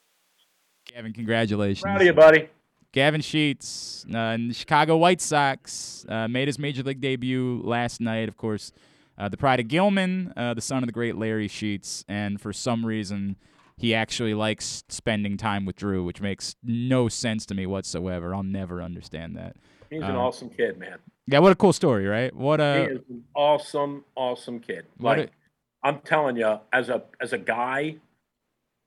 Gavin, 0.92 1.12
congratulations. 1.12 1.82
Proud 1.82 2.00
of 2.00 2.06
you, 2.06 2.12
buddy. 2.12 2.48
Gavin 2.92 3.22
Sheets, 3.22 4.04
uh, 4.12 4.16
and 4.18 4.50
the 4.50 4.54
Chicago 4.54 4.98
White 4.98 5.20
Sox, 5.22 6.04
uh, 6.10 6.28
made 6.28 6.46
his 6.46 6.58
major 6.58 6.82
league 6.82 7.00
debut 7.00 7.62
last 7.64 8.00
night. 8.02 8.28
Of 8.28 8.36
course, 8.36 8.70
uh, 9.16 9.30
the 9.30 9.38
pride 9.38 9.60
of 9.60 9.68
Gilman, 9.68 10.32
uh, 10.36 10.52
the 10.52 10.60
son 10.60 10.82
of 10.82 10.86
the 10.88 10.92
great 10.92 11.16
Larry 11.16 11.48
Sheets, 11.48 12.04
and 12.06 12.38
for 12.38 12.52
some 12.52 12.84
reason, 12.84 13.36
he 13.78 13.94
actually 13.94 14.34
likes 14.34 14.84
spending 14.88 15.38
time 15.38 15.64
with 15.64 15.76
Drew, 15.76 16.04
which 16.04 16.20
makes 16.20 16.54
no 16.62 17.08
sense 17.08 17.46
to 17.46 17.54
me 17.54 17.64
whatsoever. 17.64 18.34
I'll 18.34 18.42
never 18.42 18.82
understand 18.82 19.36
that. 19.36 19.56
He's 19.88 20.02
an 20.02 20.10
Um, 20.10 20.16
awesome 20.16 20.50
kid, 20.50 20.78
man. 20.78 20.98
Yeah, 21.26 21.38
what 21.38 21.52
a 21.52 21.54
cool 21.54 21.72
story, 21.72 22.06
right? 22.06 22.34
What 22.34 22.60
he 22.60 22.66
a 22.66 22.84
is 22.90 23.00
an 23.08 23.24
awesome, 23.34 24.04
awesome 24.16 24.60
kid. 24.60 24.84
What 24.98 25.18
Like 25.18 25.32
I'm 25.82 26.00
telling 26.00 26.36
you, 26.36 26.60
as 26.72 26.88
a 26.88 27.02
as 27.20 27.32
a 27.32 27.38
guy, 27.38 27.96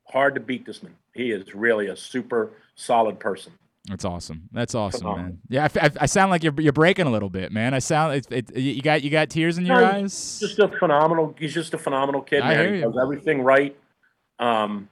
hard 0.08 0.36
to 0.36 0.42
beat 0.42 0.66
this 0.66 0.82
man. 0.84 0.96
He 1.14 1.32
is 1.32 1.54
really 1.56 1.88
a 1.88 1.96
super 1.98 2.52
solid 2.76 3.20
person. 3.20 3.54
That's 3.88 4.04
awesome. 4.04 4.50
That's 4.52 4.74
awesome, 4.74 5.06
man. 5.16 5.40
Yeah, 5.48 5.68
I 6.02 6.08
sound 6.08 6.32
like 6.32 6.44
you're 6.44 6.60
you're 6.60 6.74
breaking 6.74 7.06
a 7.06 7.12
little 7.12 7.30
bit, 7.30 7.52
man. 7.52 7.74
I 7.76 7.80
sound 7.80 8.16
it, 8.16 8.28
it, 8.32 8.56
you 8.56 8.82
got 8.82 9.04
you 9.04 9.12
got 9.12 9.30
tears 9.30 9.58
in 9.60 9.66
your 9.66 9.80
No, 9.80 9.86
eyes. 9.86 10.40
Just 10.40 10.58
a 10.58 10.68
phenomenal. 10.68 11.36
He's 11.38 11.54
just 11.54 11.74
a 11.76 11.78
phenomenal 11.78 12.22
kid, 12.22 12.42
I 12.42 12.48
man. 12.50 12.58
hear 12.60 12.74
He 12.74 12.80
you. 12.80 12.86
does 12.86 12.98
everything 13.00 13.42
right. 13.44 13.76
Um, 14.40 14.90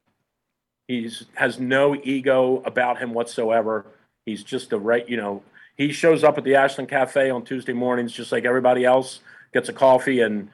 he's 0.88 1.25
has 1.34 1.59
no 1.59 1.95
ego 1.95 2.61
about 2.65 2.99
him 2.99 3.13
whatsoever. 3.15 3.88
He's 4.27 4.43
just 4.43 4.71
a 4.73 4.77
right. 4.77 5.07
You 5.09 5.17
know, 5.17 5.41
he 5.75 5.91
shows 5.91 6.23
up 6.23 6.38
at 6.38 6.43
the 6.43 6.55
Ashland 6.55 6.89
Cafe 6.89 7.31
on 7.31 7.43
Tuesday 7.43 7.73
mornings, 7.73 8.11
just 8.13 8.31
like 8.31 8.45
everybody 8.45 8.85
else. 8.85 9.21
Gets 9.53 9.69
a 9.69 9.73
coffee 9.73 10.19
and 10.21 10.49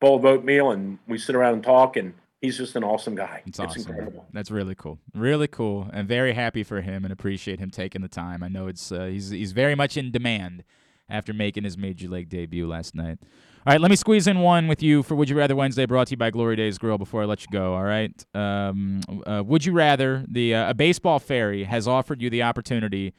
bowl 0.00 0.16
of 0.16 0.24
oatmeal, 0.24 0.70
and 0.70 0.98
we 1.06 1.18
sit 1.18 1.34
around 1.34 1.54
and 1.54 1.62
talk. 1.64 1.96
And 1.96 2.14
he's 2.40 2.56
just 2.56 2.74
an 2.76 2.84
awesome 2.84 3.14
guy. 3.14 3.42
It's 3.46 3.58
It's, 3.58 3.60
awesome. 3.60 3.92
incredible. 3.92 4.26
That's 4.32 4.50
really 4.50 4.74
cool. 4.74 4.98
Really 5.14 5.48
cool, 5.48 5.88
and 5.92 6.08
very 6.08 6.32
happy 6.32 6.62
for 6.62 6.80
him, 6.80 7.04
and 7.04 7.12
appreciate 7.12 7.60
him 7.60 7.70
taking 7.70 8.02
the 8.02 8.08
time. 8.08 8.42
I 8.42 8.48
know 8.48 8.66
it's 8.66 8.90
uh, 8.90 9.04
he's 9.06 9.30
he's 9.30 9.52
very 9.52 9.74
much 9.74 9.96
in 9.96 10.10
demand 10.10 10.64
after 11.08 11.32
making 11.32 11.64
his 11.64 11.76
major 11.76 12.08
league 12.08 12.28
debut 12.28 12.66
last 12.66 12.94
night. 12.94 13.18
All 13.66 13.74
right, 13.74 13.80
let 13.80 13.90
me 13.90 13.96
squeeze 13.96 14.26
in 14.26 14.40
one 14.40 14.68
with 14.68 14.82
you 14.82 15.02
for 15.02 15.14
Would 15.16 15.28
You 15.28 15.36
Rather 15.36 15.54
Wednesday, 15.54 15.84
brought 15.84 16.06
to 16.06 16.12
you 16.12 16.16
by 16.16 16.30
Glory 16.30 16.56
Days 16.56 16.78
Grill. 16.78 16.96
Before 16.96 17.22
I 17.22 17.24
let 17.26 17.42
you 17.42 17.48
go, 17.52 17.74
all 17.74 17.82
right. 17.82 18.24
Um, 18.34 19.02
uh, 19.26 19.42
would 19.44 19.66
you 19.66 19.72
rather 19.72 20.24
the 20.26 20.54
uh, 20.54 20.70
a 20.70 20.74
baseball 20.74 21.18
fairy 21.18 21.64
has 21.64 21.86
offered 21.86 22.22
you 22.22 22.30
the 22.30 22.42
opportunity 22.42 23.12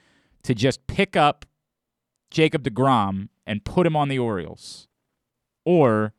to 0.44 0.56
just 0.56 0.88
pick 0.88 1.16
up 1.16 1.46
Jacob 2.32 2.64
Degrom 2.64 3.30
and 3.46 3.64
put 3.64 3.86
him 3.86 3.96
on 3.96 4.08
the 4.08 4.18
Orioles, 4.18 4.88
or 5.64 6.14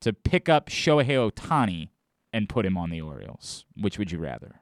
to 0.00 0.12
pick 0.12 0.48
up 0.48 0.68
Shohei 0.70 1.30
Ohtani 1.30 1.88
and 2.32 2.48
put 2.48 2.64
him 2.66 2.76
on 2.76 2.90
the 2.90 3.00
Orioles? 3.00 3.64
Which 3.80 3.98
would 3.98 4.10
you 4.12 4.18
rather? 4.18 4.60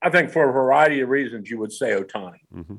I 0.00 0.10
think 0.10 0.30
for 0.30 0.48
a 0.48 0.52
variety 0.52 1.00
of 1.00 1.08
reasons, 1.08 1.50
you 1.50 1.58
would 1.58 1.72
say 1.72 1.90
Ohtani. 1.90 2.38
Mm-hmm. 2.54 2.76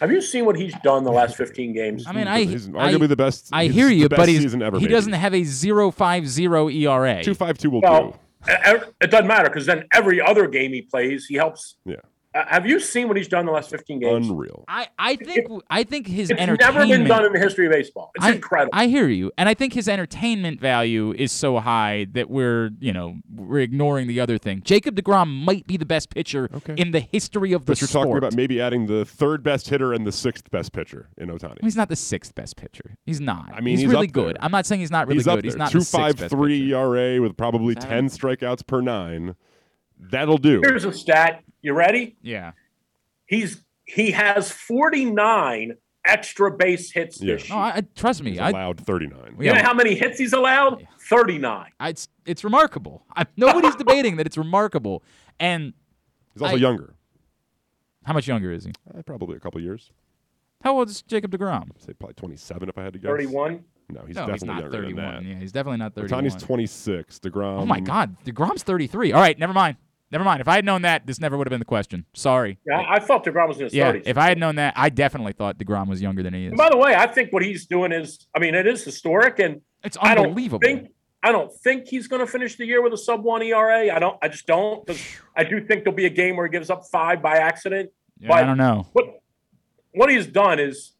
Have 0.00 0.10
you 0.10 0.20
seen 0.20 0.44
what 0.46 0.56
he's 0.56 0.74
done 0.82 1.04
the 1.04 1.12
last 1.12 1.36
15 1.36 1.72
games? 1.74 2.04
I 2.08 2.12
mean, 2.12 2.26
I 2.26 2.42
He's 2.44 2.66
I- 2.68 2.72
arguably 2.92 3.08
the 3.08 3.16
best- 3.16 3.50
I 3.52 3.66
he's 3.66 3.74
hear 3.74 3.86
the 3.86 3.94
you, 3.94 4.08
best 4.08 4.18
but 4.18 4.28
he's, 4.28 4.52
ever, 4.54 4.78
he 4.78 4.84
maybe. 4.84 4.88
doesn't 4.92 5.12
have 5.12 5.32
a 5.32 5.42
0.50 5.42 6.74
ERA. 6.74 7.22
Two 7.22 7.34
five 7.34 7.56
two 7.56 7.70
will 7.70 7.82
Well, 7.82 8.18
e- 8.48 8.52
it 9.00 9.10
doesn't 9.12 9.28
matter 9.28 9.48
because 9.48 9.66
then 9.66 9.84
every 9.92 10.20
other 10.20 10.48
game 10.48 10.72
he 10.72 10.82
plays, 10.82 11.26
he 11.26 11.36
helps. 11.36 11.76
Yeah. 11.84 11.96
Uh, 12.34 12.44
have 12.46 12.66
you 12.66 12.80
seen 12.80 13.08
what 13.08 13.16
he's 13.16 13.28
done 13.28 13.44
the 13.44 13.52
last 13.52 13.68
15 13.68 14.00
games? 14.00 14.28
Unreal. 14.28 14.64
I, 14.66 14.88
I 14.98 15.16
think 15.16 15.46
I 15.68 15.84
think 15.84 16.06
his 16.06 16.30
It's 16.30 16.40
entertainment 16.40 16.88
never 16.88 16.98
been 16.98 17.06
done 17.06 17.26
in 17.26 17.32
the 17.32 17.38
history 17.38 17.66
of 17.66 17.72
baseball. 17.72 18.10
It's 18.14 18.24
I, 18.24 18.32
incredible. 18.32 18.70
I 18.72 18.86
hear 18.86 19.08
you, 19.08 19.30
and 19.36 19.48
I 19.48 19.54
think 19.54 19.74
his 19.74 19.86
entertainment 19.86 20.58
value 20.58 21.12
is 21.12 21.30
so 21.30 21.58
high 21.58 22.06
that 22.12 22.30
we're, 22.30 22.70
you 22.80 22.92
know, 22.92 23.16
we're 23.30 23.60
ignoring 23.60 24.06
the 24.06 24.20
other 24.20 24.38
thing. 24.38 24.62
Jacob 24.64 24.96
Degrom 24.96 25.44
might 25.44 25.66
be 25.66 25.76
the 25.76 25.84
best 25.84 26.08
pitcher 26.08 26.48
in 26.68 26.92
the 26.92 27.00
history 27.00 27.52
of 27.52 27.66
the 27.66 27.76
sport. 27.76 27.78
But 27.78 27.80
you're 27.80 27.88
sport. 27.88 28.06
talking 28.06 28.18
about 28.18 28.34
maybe 28.34 28.60
adding 28.60 28.86
the 28.86 29.04
third 29.04 29.42
best 29.42 29.68
hitter 29.68 29.92
and 29.92 30.06
the 30.06 30.12
sixth 30.12 30.50
best 30.50 30.72
pitcher 30.72 31.10
in 31.18 31.28
Ohtani. 31.28 31.58
He's 31.60 31.76
not 31.76 31.90
the 31.90 31.96
sixth 31.96 32.34
best 32.34 32.56
pitcher. 32.56 32.96
He's 33.04 33.20
not. 33.20 33.50
I 33.52 33.60
mean, 33.60 33.72
he's, 33.72 33.80
he's 33.80 33.90
really 33.90 34.06
good. 34.06 34.36
there. 34.36 34.44
I'm 34.44 34.52
not 34.52 34.64
saying 34.64 34.80
he's 34.80 34.90
not 34.90 35.06
really 35.06 35.18
he's 35.18 35.26
good. 35.26 35.44
He's 35.44 35.52
there. 35.52 35.58
not 35.58 35.70
two 35.70 35.80
the 35.80 35.84
sixth 35.84 36.00
five 36.00 36.16
best 36.16 36.30
three 36.30 36.72
ERA 36.72 37.20
with 37.20 37.36
probably 37.36 37.74
ten 37.74 38.08
strikeouts 38.08 38.66
per 38.66 38.80
nine. 38.80 39.36
That'll 39.98 40.38
do. 40.38 40.60
Here's 40.64 40.84
a 40.84 40.92
stat. 40.92 41.44
You 41.62 41.74
ready? 41.74 42.16
Yeah. 42.22 42.52
He's 43.26 43.62
he 43.84 44.10
has 44.12 44.50
49 44.50 45.76
extra 46.04 46.50
base 46.50 46.90
hits 46.90 47.20
Yeah. 47.22 47.34
this 47.36 47.48
No, 47.48 47.54
year. 47.56 47.64
I, 47.64 47.68
I- 47.76 47.82
trust 47.94 48.22
me. 48.22 48.32
He's 48.32 48.40
I, 48.40 48.50
allowed 48.50 48.80
thirty 48.80 49.06
nine. 49.06 49.36
you 49.38 49.52
know 49.52 49.62
how 49.62 49.72
many 49.74 49.94
hits 49.94 50.18
he's 50.18 50.32
allowed? 50.32 50.86
39. 51.08 51.66
I- 51.80 51.88
it's 51.88 52.08
it's 52.26 52.44
remarkable. 52.44 53.04
I, 53.16 53.26
nobody's 53.36 53.76
debating 53.76 54.16
that 54.16 54.26
it's 54.26 54.36
remarkable. 54.36 55.02
And 55.40 55.72
He's 56.34 56.42
also 56.42 56.54
I- 56.56 56.58
younger. 56.58 56.94
How 58.04 58.12
much 58.14 58.26
younger 58.26 58.50
is 58.50 58.64
he? 58.64 58.72
Uh, 58.92 59.02
probably 59.02 59.36
a 59.36 59.40
couple 59.40 59.60
years. 59.60 59.92
How 60.64 60.76
old 60.76 60.88
is 60.88 61.02
Jacob 61.02 61.30
Degrom? 61.30 61.68
say 61.78 61.92
probably 61.92 62.14
twenty 62.14 62.36
seven 62.36 62.68
if 62.68 62.76
I 62.76 62.82
had 62.82 62.92
to 62.94 62.98
guess. 62.98 63.08
31? 63.08 63.64
No, 63.90 64.04
he's 64.06 64.16
no, 64.16 64.22
definitely 64.26 64.32
he's 64.32 64.42
not 64.44 64.60
younger 64.62 64.76
31. 64.78 64.96
than 64.96 65.24
that. 65.24 65.30
Yeah, 65.30 65.38
he's 65.38 65.52
definitely 65.52 65.78
not 65.78 65.94
31. 65.94 66.24
Ohtani's 66.24 66.42
twenty 66.42 66.66
six. 66.66 67.18
Degrom. 67.20 67.60
Oh 67.60 67.66
my 67.66 67.78
God, 67.80 68.16
Degrom's 68.24 68.62
33. 68.64 69.12
All 69.12 69.20
right, 69.20 69.38
never 69.38 69.52
mind. 69.52 69.76
Never 70.12 70.24
mind. 70.24 70.42
If 70.42 70.48
I 70.48 70.56
had 70.56 70.64
known 70.66 70.82
that, 70.82 71.06
this 71.06 71.18
never 71.18 71.38
would 71.38 71.46
have 71.46 71.50
been 71.50 71.58
the 71.58 71.64
question. 71.64 72.04
Sorry. 72.12 72.58
Yeah, 72.66 72.84
I 72.86 73.00
thought 73.00 73.24
DeGrom 73.24 73.48
was 73.48 73.56
in 73.58 73.64
his 73.64 73.74
Yeah, 73.74 73.92
30s. 73.92 74.02
if 74.04 74.18
I 74.18 74.28
had 74.28 74.36
known 74.38 74.56
that, 74.56 74.74
I 74.76 74.90
definitely 74.90 75.32
thought 75.32 75.58
Degrom 75.58 75.88
was 75.88 76.02
younger 76.02 76.22
than 76.22 76.34
he 76.34 76.44
is. 76.44 76.48
And 76.50 76.58
by 76.58 76.68
the 76.68 76.76
way, 76.76 76.94
I 76.94 77.06
think 77.06 77.32
what 77.32 77.42
he's 77.42 77.64
doing 77.64 77.92
is, 77.92 78.26
I 78.36 78.38
mean, 78.38 78.54
it 78.54 78.66
is 78.66 78.84
historic, 78.84 79.38
and 79.38 79.62
it's 79.82 79.96
unbelievable. 79.96 80.60
I 80.62 80.70
don't 80.72 80.80
think 80.82 80.92
I 81.24 81.32
don't 81.32 81.52
think 81.52 81.86
he's 81.88 82.08
going 82.08 82.20
to 82.20 82.26
finish 82.26 82.56
the 82.56 82.66
year 82.66 82.82
with 82.82 82.92
a 82.92 82.96
sub 82.98 83.22
one 83.22 83.42
ERA. 83.42 83.94
I 83.94 83.98
don't. 83.98 84.18
I 84.20 84.28
just 84.28 84.46
don't. 84.46 84.88
I 85.36 85.44
do 85.44 85.64
think 85.64 85.84
there'll 85.84 85.96
be 85.96 86.06
a 86.06 86.10
game 86.10 86.36
where 86.36 86.46
he 86.46 86.50
gives 86.50 86.68
up 86.68 86.84
five 86.90 87.22
by 87.22 87.36
accident. 87.36 87.90
Yeah, 88.18 88.32
I 88.34 88.42
don't 88.42 88.58
know. 88.58 88.88
What 88.92 89.20
what 89.92 90.10
he's 90.10 90.26
done 90.26 90.58
is, 90.58 90.92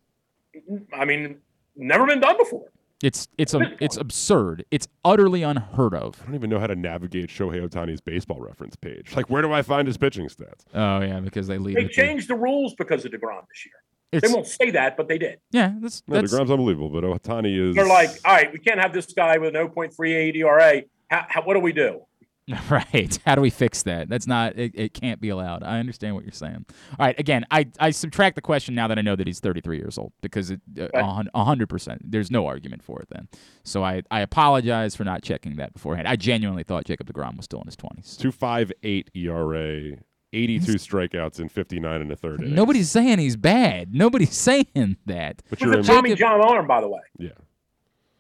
I 0.95 1.05
mean, 1.05 1.39
never 1.77 2.07
been 2.07 2.21
done 2.21 2.37
before. 2.39 2.67
It's 3.03 3.27
it's 3.37 3.53
a, 3.55 3.61
it's 3.81 3.97
absurd. 3.97 4.65
It's 4.71 4.87
utterly 5.05 5.43
unheard 5.43 5.95
of. 5.95 6.21
I 6.23 6.27
don't 6.27 6.35
even 6.37 6.51
know 6.51 6.61
how 6.61 6.69
to 6.69 6.77
navigate 6.77 7.29
Shohei 7.29 7.69
Ohtani's 7.69 8.01
baseball 8.01 8.41
reference 8.41 8.77
page. 8.77 9.15
Like, 9.17 9.29
where 9.29 9.43
do 9.43 9.53
I 9.53 9.63
find 9.63 9.87
his 9.89 9.97
pitching 9.97 10.29
stats? 10.29 10.65
Oh 10.73 11.01
yeah, 11.01 11.21
because 11.21 11.47
they 11.49 11.59
leave 11.59 11.75
They 11.75 11.83
it. 11.83 11.89
to- 11.89 11.95
changed 11.95 12.29
the 12.29 12.37
rules 12.37 12.75
because 12.75 13.05
of 13.05 13.11
Degrom 13.13 13.41
this 13.49 13.67
year. 13.67 13.75
It's- 14.13 14.31
they 14.31 14.35
won't 14.35 14.47
say 14.47 14.71
that, 14.71 14.97
but 14.97 15.09
they 15.09 15.19
did. 15.19 15.39
Yeah, 15.51 15.73
that's 15.81 16.03
No, 16.07 16.21
that's 16.21 16.33
Degrom's 16.33 16.51
unbelievable, 16.51 16.91
but 16.91 17.03
Ohtani 17.03 17.71
is. 17.71 17.75
They're 17.75 17.87
like, 17.87 18.11
all 18.25 18.35
right, 18.35 18.53
we 18.53 18.59
can't 18.59 18.79
have 18.81 18.93
this 18.93 19.07
guy 19.13 19.39
with 19.39 19.57
an 19.57 19.69
0.38 19.69 20.37
ERA. 20.37 20.83
How, 21.09 21.27
how, 21.29 21.43
what 21.43 21.55
do 21.55 21.61
we 21.61 21.73
do? 21.73 22.03
right. 22.71 23.19
How 23.25 23.35
do 23.37 23.41
we 23.41 23.51
fix 23.51 23.85
that? 23.85 24.09
That's 24.09 24.27
not. 24.27 24.59
It, 24.59 24.73
it 24.75 24.95
can't 24.95 25.21
be 25.21 25.29
allowed. 25.29 25.63
I 25.63 25.79
understand 25.79 26.15
what 26.17 26.25
you're 26.25 26.33
saying. 26.33 26.65
All 26.99 27.07
right. 27.07 27.19
Again, 27.19 27.47
I 27.51 27.69
I 27.79 27.91
subtract 27.91 28.35
the 28.35 28.43
question 28.43 28.75
now 28.75 28.89
that 28.89 28.99
I 28.99 29.03
know 29.03 29.15
that 29.15 29.27
he's 29.27 29.39
33 29.41 29.77
years 29.79 29.97
old 29.97 30.13
because 30.23 30.51
it 30.51 30.61
uh, 30.79 30.89
a 31.35 31.45
hundred 31.45 31.69
percent. 31.69 32.03
There's 32.11 32.31
no 32.31 32.47
argument 32.47 32.83
for 32.83 33.01
it 33.01 33.09
then. 33.11 33.29
So 33.63 33.85
I 33.85 34.03
I 34.11 34.21
apologize 34.21 34.97
for 34.97 35.05
not 35.05 35.23
checking 35.23 35.57
that 35.57 35.73
beforehand. 35.73 36.09
I 36.09 36.17
genuinely 36.17 36.65
thought 36.65 36.85
Jacob 36.85 37.13
Degrom 37.13 37.37
was 37.37 37.45
still 37.45 37.61
in 37.61 37.67
his 37.67 37.77
20s. 37.77 38.19
two 38.19 38.33
five 38.33 38.73
eight 38.83 39.09
ERA 39.15 39.93
82 40.35 40.73
strikeouts 40.77 41.41
in 41.41 41.49
59 41.51 42.01
and 42.01 42.11
a 42.11 42.17
third 42.17 42.41
innings. 42.41 42.57
Nobody's 42.57 42.91
saying 42.91 43.19
he's 43.19 43.37
bad. 43.37 43.95
Nobody's 43.95 44.35
saying 44.37 44.97
that. 45.07 45.43
But 45.51 45.61
you're 45.61 45.75
a 45.75 45.79
in- 45.79 45.85
Tommy 45.85 46.15
John 46.15 46.41
arm, 46.41 46.67
by 46.67 46.81
the 46.81 46.89
way. 46.89 47.03
Yeah. 47.19 47.31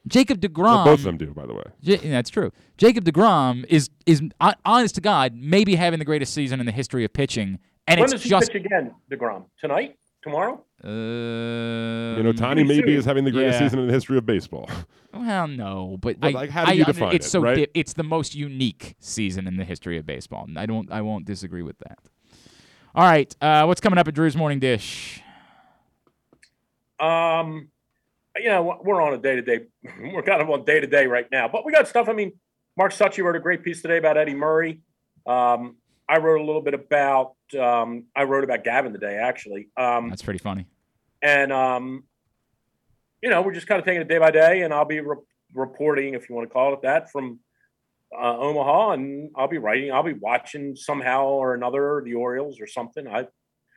Jacob 0.06 0.40
Degrom. 0.40 0.64
Well, 0.64 0.84
both 0.84 0.98
of 1.00 1.04
them 1.04 1.16
do, 1.16 1.32
by 1.32 1.46
the 1.46 1.54
way. 1.54 1.62
Ja- 1.80 1.98
that's 2.02 2.30
true. 2.30 2.50
Jacob 2.76 3.04
Degrom 3.04 3.64
is 3.68 3.88
is 4.06 4.20
honest 4.64 4.94
to 4.96 5.00
God 5.00 5.34
maybe 5.34 5.74
having 5.76 5.98
the 5.98 6.04
greatest 6.04 6.34
season 6.34 6.58
in 6.60 6.66
the 6.66 6.72
history 6.72 7.04
of 7.04 7.12
pitching, 7.12 7.58
and 7.86 8.00
when 8.00 8.04
it's 8.04 8.12
does 8.14 8.22
he 8.24 8.30
just 8.30 8.50
pitch 8.52 8.64
again, 8.64 8.94
Degrom? 9.10 9.44
Tonight? 9.60 9.96
Tomorrow? 10.22 10.62
uh, 10.84 10.88
You 12.16 12.22
know, 12.22 12.32
Tani 12.32 12.62
maybe 12.62 12.94
is 12.94 13.04
having 13.04 13.24
the 13.24 13.32
greatest 13.32 13.60
yeah. 13.60 13.66
season 13.66 13.80
in 13.80 13.86
the 13.88 13.92
history 13.92 14.16
of 14.18 14.26
baseball. 14.26 14.68
Well, 15.14 15.46
no, 15.46 15.98
but 16.00 16.18
But, 16.20 16.28
I, 16.28 16.30
like, 16.30 16.48
how 16.50 16.64
do 16.64 16.74
you 16.74 16.84
under- 16.84 16.92
define 16.94 17.14
it's 17.14 17.26
it, 17.26 17.30
so 17.30 17.40
right? 17.42 17.54
di- 17.56 17.66
it's 17.74 17.92
the 17.92 18.02
most 18.02 18.34
unique 18.34 18.94
season 18.98 19.46
in 19.46 19.58
the 19.58 19.64
history 19.66 19.98
of 19.98 20.06
baseball. 20.06 20.48
I 20.56 20.64
don't 20.64 20.90
I 20.90 21.02
won't 21.02 21.26
disagree 21.26 21.60
with 21.60 21.76
that. 21.80 21.98
All 22.94 23.04
right, 23.04 23.36
uh, 23.42 23.64
what's 23.66 23.80
coming 23.82 23.98
up 23.98 24.08
at 24.08 24.14
Drew's 24.14 24.36
Morning 24.38 24.58
Dish? 24.58 25.20
Um, 26.98 27.68
you 28.36 28.48
know, 28.48 28.78
we're 28.82 29.02
on 29.02 29.14
a 29.14 29.18
day 29.18 29.36
to 29.36 29.42
day. 29.42 29.60
We're 30.00 30.22
kind 30.22 30.40
of 30.40 30.50
on 30.50 30.64
day 30.64 30.80
to 30.80 30.86
day 30.86 31.06
right 31.06 31.26
now, 31.30 31.48
but 31.48 31.64
we 31.64 31.72
got 31.72 31.88
stuff. 31.88 32.08
I 32.08 32.12
mean, 32.12 32.32
Mark 32.76 32.92
Succi 32.92 33.22
wrote 33.22 33.36
a 33.36 33.40
great 33.40 33.62
piece 33.62 33.82
today 33.82 33.98
about 33.98 34.16
Eddie 34.16 34.34
Murray. 34.34 34.80
Um, 35.26 35.76
I 36.08 36.18
wrote 36.18 36.40
a 36.40 36.44
little 36.44 36.62
bit 36.62 36.74
about. 36.74 37.34
Um, 37.58 38.04
I 38.16 38.24
wrote 38.24 38.44
about 38.44 38.64
Gavin 38.64 38.92
today, 38.92 39.16
actually. 39.16 39.68
Um, 39.76 40.08
That's 40.08 40.22
pretty 40.22 40.38
funny. 40.38 40.66
and 41.22 41.52
um, 41.52 42.04
you 43.22 43.30
know, 43.30 43.42
we're 43.42 43.54
just 43.54 43.66
kind 43.66 43.78
of 43.78 43.84
taking 43.84 44.00
it 44.00 44.08
day 44.08 44.18
by 44.18 44.30
day, 44.30 44.62
and 44.62 44.72
I'll 44.74 44.84
be 44.84 45.00
re- 45.00 45.16
reporting, 45.54 46.14
if 46.14 46.28
you 46.28 46.34
want 46.34 46.48
to 46.48 46.52
call 46.52 46.72
it 46.74 46.82
that, 46.82 47.10
from 47.10 47.38
uh, 48.18 48.36
Omaha, 48.38 48.92
and 48.92 49.30
I'll 49.36 49.48
be 49.48 49.58
writing. 49.58 49.92
I'll 49.92 50.02
be 50.02 50.14
watching 50.14 50.74
somehow 50.74 51.26
or 51.26 51.54
another 51.54 52.02
the 52.04 52.14
Orioles 52.14 52.60
or 52.60 52.66
something. 52.66 53.06
I 53.06 53.26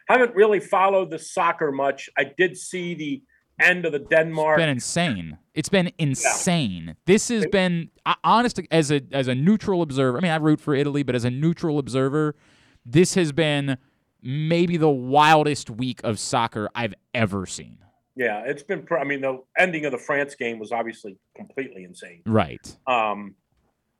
haven't 0.07 0.35
really 0.35 0.59
followed 0.59 1.11
the 1.11 1.19
soccer 1.19 1.71
much. 1.71 2.09
I 2.17 2.31
did 2.37 2.57
see 2.57 2.95
the 2.95 3.23
end 3.59 3.85
of 3.85 3.91
the 3.91 3.99
Denmark. 3.99 4.59
It's 4.59 4.61
been 4.61 4.69
insane. 4.69 5.37
It's 5.53 5.69
been 5.69 5.91
insane. 5.97 6.95
This 7.05 7.29
has 7.29 7.45
been 7.47 7.89
honest 8.23 8.59
as 8.71 8.91
a 8.91 9.01
as 9.11 9.27
a 9.27 9.35
neutral 9.35 9.81
observer. 9.81 10.17
I 10.17 10.21
mean, 10.21 10.31
I 10.31 10.35
root 10.35 10.59
for 10.59 10.75
Italy, 10.75 11.03
but 11.03 11.15
as 11.15 11.25
a 11.25 11.31
neutral 11.31 11.79
observer, 11.79 12.35
this 12.85 13.15
has 13.15 13.31
been 13.31 13.77
maybe 14.21 14.77
the 14.77 14.89
wildest 14.89 15.69
week 15.69 16.01
of 16.03 16.19
soccer 16.19 16.69
I've 16.75 16.93
ever 17.13 17.45
seen. 17.45 17.77
Yeah, 18.15 18.43
it's 18.45 18.63
been. 18.63 18.87
I 18.97 19.03
mean, 19.03 19.21
the 19.21 19.43
ending 19.57 19.85
of 19.85 19.91
the 19.91 19.97
France 19.97 20.35
game 20.35 20.59
was 20.59 20.71
obviously 20.71 21.17
completely 21.35 21.83
insane. 21.83 22.21
Right. 22.25 22.77
Um, 22.87 23.35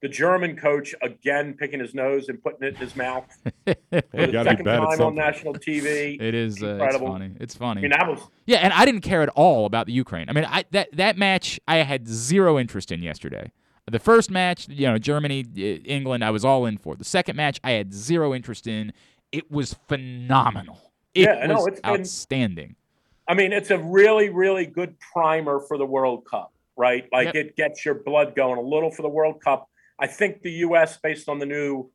the 0.02 0.10
German 0.10 0.56
coach 0.56 0.94
again 1.02 1.56
picking 1.58 1.80
his 1.80 1.94
nose 1.96 2.30
and 2.30 2.42
putting 2.44 2.68
it 2.68 2.76
in 2.76 2.76
his 2.76 2.96
mouth 2.96 3.26
for 3.44 3.76
the 3.92 4.02
gotta 4.12 4.28
be 4.28 4.50
second 4.52 4.66
bad 4.66 4.80
time 4.82 5.02
on 5.02 5.16
national 5.16 5.54
TV. 5.56 6.18
It 6.22 6.36
is 6.36 6.62
uh, 6.62 6.68
it's 6.68 6.74
incredible. 6.74 7.08
funny. 7.08 7.32
It's 7.40 7.56
funny. 7.56 7.80
I 7.80 7.82
mean, 7.84 7.92
that 7.92 8.08
was 8.08 8.20
Yeah, 8.46 8.58
and 8.58 8.74
I 8.74 8.86
didn't 8.86 9.02
care 9.02 9.22
at 9.22 9.30
all 9.30 9.66
about 9.66 9.88
the 9.88 9.94
Ukraine. 9.94 10.30
I 10.30 10.34
mean, 10.34 10.46
I 10.46 10.66
that 10.72 10.90
that 10.94 11.18
match 11.18 11.60
I 11.68 11.78
had 11.78 12.08
zero 12.08 12.60
interest 12.60 12.92
in 12.92 13.02
yesterday. 13.02 13.52
The 13.90 14.00
first 14.00 14.32
match, 14.32 14.68
you 14.68 14.88
know, 14.88 14.98
Germany, 14.98 15.46
uh, 15.56 15.62
England, 15.86 16.24
I 16.24 16.32
was 16.32 16.44
all 16.44 16.66
in 16.66 16.78
for. 16.78 16.96
The 16.96 17.04
second 17.06 17.36
match, 17.36 17.60
I 17.64 17.72
had 17.72 17.94
zero 17.94 18.34
interest 18.34 18.66
in. 18.68 18.92
It 19.32 19.52
was 19.52 19.76
phenomenal. 19.88 20.92
It 21.14 21.22
Yeah, 21.24 21.34
I 21.44 21.48
know, 21.48 21.56
was 21.56 21.68
it's 21.68 21.82
been- 21.82 21.92
outstanding. 22.02 22.76
I 23.28 23.34
mean, 23.34 23.54
it's 23.54 23.72
a 23.72 23.78
really, 23.78 24.30
really 24.30 24.66
good 24.66 24.96
primer 25.14 25.60
for 25.60 25.78
the 25.78 25.86
World 25.86 26.26
Cup, 26.26 26.52
right? 26.78 27.08
Like 27.12 27.28
Yep. 27.34 27.36
it 27.36 27.56
gets 27.56 27.84
your 27.86 27.96
blood 27.96 28.36
going 28.36 28.58
a 28.58 28.62
little 28.62 28.92
for 28.92 29.02
the 29.02 29.10
World 29.10 29.42
Cup. 29.44 29.68
I 30.00 30.08
think 30.08 30.42
the 30.42 30.52
U.S. 30.52 30.98
based 30.98 31.30
on 31.30 31.40
the 31.40 31.46
new, 31.46 31.90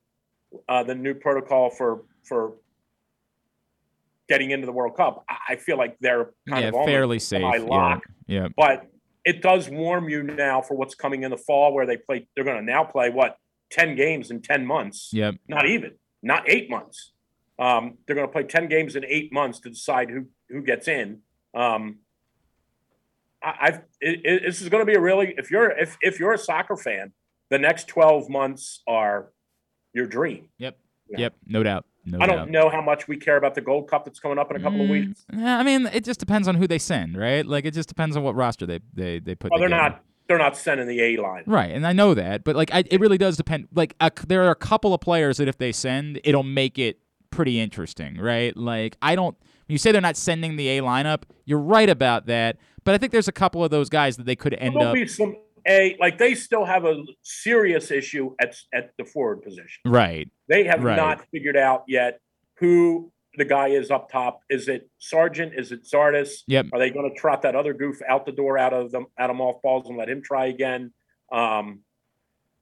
uh, 0.69 0.83
the 0.83 0.95
new 0.95 1.15
protocol 1.15 1.71
for 1.71 2.05
for 2.25 2.55
getting 4.29 4.51
into 4.53 4.67
the 4.67 4.73
World 4.73 4.97
Cup, 4.97 5.25
I, 5.29 5.55
I 5.55 5.57
feel 5.57 5.77
like 5.77 5.99
they're 6.01 6.31
kind 6.49 6.63
yeah, 6.63 6.81
of 6.81 6.87
fairly 6.87 7.19
safe. 7.19 7.43
by 7.43 7.57
Yeah, 7.57 7.99
yeah. 8.27 8.49
But 8.57 8.87
it 9.25 9.43
does 9.43 9.69
warm 9.69 10.09
you 10.09 10.23
now 10.23 10.63
for 10.63 10.77
what's 10.77 10.95
coming 10.95 11.25
in 11.25 11.31
the 11.31 11.37
fall, 11.37 11.75
where 11.75 11.87
they 11.87 11.97
play. 11.97 12.27
They're 12.35 12.45
going 12.45 12.59
to 12.59 12.65
now 12.65 12.85
play 12.85 13.11
what 13.11 13.37
ten 13.71 13.95
games 13.95 14.31
in 14.31 14.41
ten 14.41 14.67
months. 14.67 15.11
Yep. 15.13 15.37
Not 15.49 15.67
even, 15.67 15.93
not 16.23 16.49
eight 16.49 16.71
months. 16.71 17.13
Um, 17.59 17.99
they're 18.07 18.17
going 18.17 18.27
to 18.27 18.33
play 18.33 18.45
ten 18.45 18.69
games 18.69 18.97
in 18.97 19.05
eight 19.05 19.33
months 19.33 19.61
to 19.61 19.71
decide 19.71 20.11
who 20.11 20.27
who 20.49 20.63
gets 20.63 20.89
in. 20.89 21.21
Um, 21.55 21.99
I, 23.43 23.55
I've 23.61 23.81
it, 24.01 24.21
it, 24.25 24.43
this 24.47 24.63
is 24.63 24.69
going 24.69 24.83
to 24.83 24.91
be 24.91 24.95
a 24.95 25.01
really 25.01 25.35
if 25.37 25.51
you're 25.51 25.71
if 25.71 25.97
if 26.01 26.19
you're 26.19 26.33
a 26.33 26.39
soccer 26.39 26.77
fan, 26.77 27.13
the 27.51 27.59
next 27.59 27.89
twelve 27.89 28.29
months 28.31 28.83
are 28.89 29.33
your 29.93 30.07
dream. 30.07 30.49
Yep. 30.59 30.79
Yep. 31.11 31.35
No 31.47 31.63
doubt. 31.63 31.85
No 32.07 32.19
I 32.21 32.27
don't 32.27 32.51
know 32.51 32.71
how 32.71 32.81
much 32.81 33.09
we 33.09 33.17
care 33.17 33.37
about 33.37 33.55
the 33.55 33.61
Gold 33.61 33.89
Cup 33.91 34.05
that's 34.07 34.19
coming 34.21 34.39
up 34.39 34.51
in 34.51 34.57
a 34.57 34.61
couple 34.61 34.81
of 34.81 34.87
Mm, 34.87 34.91
weeks. 34.91 35.27
Yeah, 35.33 35.59
I 35.59 35.63
mean, 35.63 35.87
it 35.93 36.05
just 36.05 36.19
depends 36.19 36.49
on 36.49 36.55
who 36.55 36.67
they 36.67 36.79
send, 36.79 37.17
right? 37.17 37.45
Like, 37.45 37.65
it 37.67 37.75
just 37.75 37.89
depends 37.89 38.17
on 38.17 38.23
what 38.23 38.35
roster 38.35 38.65
they 38.65 38.81
they 38.95 39.19
they 39.19 39.35
put. 39.35 39.51
Well, 39.51 39.61
they're 39.61 39.69
together. 39.69 39.91
not 39.91 40.05
they're 40.29 40.39
not 40.39 40.57
sending 40.57 40.87
the 40.87 41.01
A 41.03 41.17
line. 41.21 41.43
Right, 41.47 41.73
and 41.73 41.85
I 41.87 41.93
know 41.93 42.15
that, 42.15 42.45
but 42.45 42.55
like, 42.57 42.73
I, 42.73 42.85
it 42.89 43.01
really 43.01 43.19
does 43.19 43.37
depend. 43.37 43.67
Like, 43.75 43.97
a, 44.01 44.13
there 44.29 44.45
are 44.45 44.51
a 44.53 44.55
couple 44.57 44.95
of 44.95 45.01
players 45.01 45.39
that 45.39 45.49
if 45.49 45.59
they 45.59 45.73
send, 45.73 46.21
it'll 46.23 46.45
make 46.45 46.79
it 46.79 47.01
pretty 47.31 47.59
interesting, 47.61 48.17
right? 48.17 48.57
Like, 48.57 48.97
I 49.03 49.15
don't. 49.17 49.37
When 49.67 49.75
you 49.75 49.79
say 49.79 49.91
they're 49.93 50.01
not 50.01 50.17
sending 50.17 50.55
the 50.57 50.69
A 50.79 50.83
lineup, 50.83 51.23
you're 51.45 51.59
right 51.59 51.91
about 51.91 52.27
that. 52.27 52.57
But 52.85 52.95
I 52.95 52.99
think 52.99 53.13
there's 53.13 53.29
a 53.29 53.33
couple 53.33 53.63
of 53.65 53.71
those 53.71 53.89
guys 53.91 54.17
that 54.17 54.25
they 54.25 54.37
could 54.37 54.55
end 54.55 54.75
There'll 54.77 54.89
up. 54.89 54.95
be 54.95 55.07
some 55.07 55.37
A 55.67 55.97
like 56.01 56.19
they 56.19 56.35
still 56.35 56.65
have 56.65 56.85
a 56.85 57.03
serious 57.23 57.91
issue 57.91 58.35
at 58.41 58.57
at 58.73 58.91
the 58.99 59.05
forward 59.05 59.43
position. 59.43 59.81
Right. 59.87 60.29
They 60.49 60.65
have 60.65 60.83
Right. 60.83 60.97
not 60.97 61.27
figured 61.31 61.57
out 61.57 61.85
yet 61.87 62.21
who 62.55 63.13
the 63.37 63.45
guy 63.45 63.69
is 63.69 63.91
up 63.91 64.11
top. 64.11 64.41
Is 64.51 64.69
it 64.69 64.91
Sargent? 64.99 65.55
Is 65.55 65.71
it 65.73 65.85
Zardes? 65.85 66.43
Yep. 66.49 66.67
Are 66.73 66.79
they 66.79 66.91
going 66.91 67.09
to 67.09 67.17
trot 67.17 67.43
that 67.43 67.55
other 67.55 67.73
goof 67.73 68.01
out 68.09 68.27
the 68.27 68.33
door 68.33 68.59
out 68.59 68.73
of 68.73 68.91
them 68.91 69.07
out 69.19 69.31
of 69.31 69.37
mothballs 69.37 69.89
and 69.89 69.97
let 69.97 70.09
him 70.09 70.23
try 70.23 70.47
again? 70.47 70.93
Um, 71.33 71.81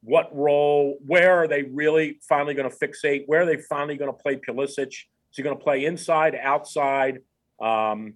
what 0.01 0.33
role? 0.35 0.97
Where 1.05 1.43
are 1.43 1.47
they 1.47 1.63
really 1.63 2.19
finally 2.27 2.53
going 2.53 2.69
to 2.69 2.75
fixate? 2.75 3.23
Where 3.25 3.41
are 3.41 3.45
they 3.45 3.57
finally 3.57 3.97
going 3.97 4.11
to 4.11 4.17
play 4.17 4.35
Pulisic? 4.37 4.87
Is 4.89 5.35
he 5.35 5.43
going 5.43 5.57
to 5.57 5.63
play 5.63 5.85
inside, 5.85 6.35
outside? 6.41 7.19
Um, 7.59 8.15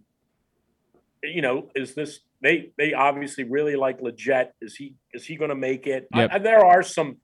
you 1.24 1.42
know, 1.42 1.70
is 1.76 1.94
this 1.96 2.20
they 2.44 2.72
they 2.78 2.94
obviously 2.94 3.46
really 3.46 3.76
like 3.76 4.02
Lletget. 4.02 4.50
Is 4.62 4.76
he 4.76 4.96
is 5.14 5.26
he 5.26 5.36
going 5.38 5.50
to 5.50 5.56
make 5.56 5.88
it? 5.88 6.08
Yep. 6.14 6.30
I- 6.34 6.40
there 6.40 6.64
are 6.64 6.84
some 6.84 7.18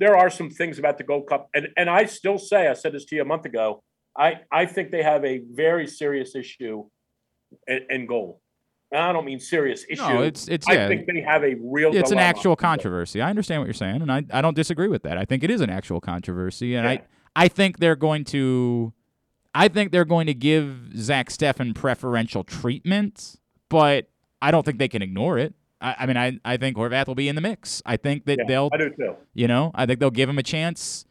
there 0.00 0.16
are 0.16 0.30
some 0.30 0.50
things 0.50 0.78
about 0.78 0.98
the 0.98 1.04
Gold 1.04 1.28
Cup, 1.28 1.48
and 1.54 1.68
and 1.76 1.88
I 1.88 2.06
still 2.06 2.38
say 2.38 2.66
I 2.66 2.72
said 2.72 2.92
this 2.92 3.04
to 3.06 3.16
you 3.16 3.22
a 3.22 3.26
month 3.26 3.44
ago. 3.44 3.82
I 4.16 4.40
I 4.50 4.66
think 4.66 4.90
they 4.90 5.02
have 5.02 5.24
a 5.24 5.42
very 5.52 5.86
serious 5.86 6.34
issue 6.34 6.84
in, 7.66 7.80
in 7.90 8.06
goal. 8.06 8.40
And 8.90 9.02
I 9.02 9.12
don't 9.12 9.24
mean 9.24 9.40
serious 9.40 9.84
issue. 9.88 10.02
No, 10.02 10.22
it's 10.22 10.48
it's 10.48 10.68
I 10.68 10.74
yeah. 10.74 10.88
think 10.88 11.06
they 11.06 11.20
have 11.20 11.42
a 11.42 11.56
real. 11.60 11.94
it's 11.94 12.12
an 12.12 12.18
actual 12.18 12.56
controversy. 12.56 13.20
I 13.20 13.28
understand 13.28 13.60
what 13.60 13.66
you're 13.66 13.74
saying, 13.74 14.02
and 14.02 14.10
I, 14.10 14.22
I 14.32 14.40
don't 14.40 14.54
disagree 14.54 14.88
with 14.88 15.02
that. 15.02 15.18
I 15.18 15.24
think 15.24 15.42
it 15.42 15.50
is 15.50 15.60
an 15.60 15.70
actual 15.70 16.00
controversy, 16.00 16.74
and 16.74 16.86
I 16.86 17.02
I 17.36 17.48
think 17.48 17.78
they're 17.78 17.96
going 17.96 18.24
to, 18.26 18.92
I 19.52 19.68
think 19.68 19.90
they're 19.90 20.04
going 20.04 20.26
to 20.26 20.34
give 20.34 20.96
Zach 20.96 21.28
Steffen 21.28 21.74
preferential 21.74 22.44
treatment, 22.44 23.36
but 23.68 24.08
I 24.44 24.50
don't 24.50 24.64
think 24.64 24.78
they 24.78 24.88
can 24.88 25.02
ignore 25.02 25.38
it. 25.38 25.54
I, 25.80 25.96
I 26.00 26.06
mean, 26.06 26.16
I, 26.16 26.38
I 26.44 26.56
think 26.56 26.76
Horvath 26.76 27.06
will 27.06 27.14
be 27.14 27.28
in 27.28 27.34
the 27.34 27.40
mix. 27.40 27.82
I 27.86 27.96
think 27.96 28.26
that 28.26 28.38
Yeah, 28.38 28.44
they'll, 28.46 28.70
I 28.72 28.76
do 28.76 28.90
too. 28.90 29.16
you 29.34 29.48
know, 29.48 29.70
I 29.74 29.86
think 29.86 30.00
they'll 30.00 30.10
give 30.10 30.28
him 30.28 30.38
a 30.38 30.42
chance 30.42 31.04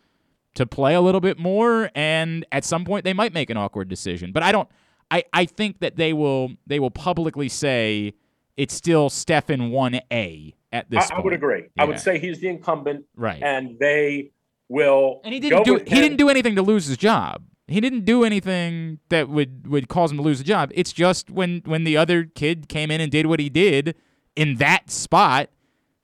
to 0.55 0.65
play 0.65 0.93
a 0.93 1.01
little 1.01 1.21
bit 1.21 1.39
more, 1.39 1.89
and 1.95 2.45
at 2.51 2.63
some 2.63 2.85
point 2.85 3.03
they 3.05 3.13
might 3.13 3.33
make 3.33 3.49
an 3.49 3.57
awkward 3.57 3.89
decision. 3.89 4.31
But 4.31 4.43
I 4.43 4.51
don't. 4.51 4.69
I, 5.11 5.23
I 5.33 5.45
think 5.45 5.79
that 5.81 5.95
they 5.95 6.13
will 6.13 6.51
they 6.65 6.79
will 6.79 6.91
publicly 6.91 7.49
say 7.49 8.13
it's 8.57 8.73
still 8.73 9.09
Steffen 9.09 9.69
one 9.71 9.99
A 10.11 10.53
at 10.71 10.89
this 10.89 11.09
I, 11.11 11.15
I 11.15 11.19
would 11.21 11.33
agree. 11.33 11.65
I 11.77 11.85
would 11.85 11.99
say 11.99 12.17
he's 12.19 12.39
the 12.39 12.47
incumbent, 12.49 13.05
Right. 13.15 13.41
And 13.43 13.77
they 13.79 14.31
will. 14.69 15.21
And 15.23 15.33
he 15.33 15.39
didn't 15.39 15.65
go 15.65 15.77
do 15.77 15.83
he 15.83 15.95
him. 15.95 16.01
didn't 16.01 16.17
do 16.17 16.29
anything 16.29 16.55
to 16.55 16.61
lose 16.61 16.85
his 16.87 16.97
job. 16.97 17.43
He 17.67 17.79
didn't 17.79 18.03
do 18.05 18.23
anything 18.23 18.99
that 19.09 19.29
would 19.29 19.67
would 19.67 19.87
cause 19.87 20.11
him 20.11 20.17
to 20.17 20.23
lose 20.23 20.41
a 20.41 20.43
job. 20.43 20.71
It's 20.75 20.91
just 20.91 21.29
when 21.29 21.61
when 21.65 21.83
the 21.85 21.95
other 21.97 22.25
kid 22.25 22.67
came 22.67 22.91
in 22.91 22.99
and 23.01 23.11
did 23.11 23.25
what 23.25 23.39
he 23.39 23.49
did 23.49 23.95
in 24.35 24.55
that 24.57 24.89
spot, 24.91 25.49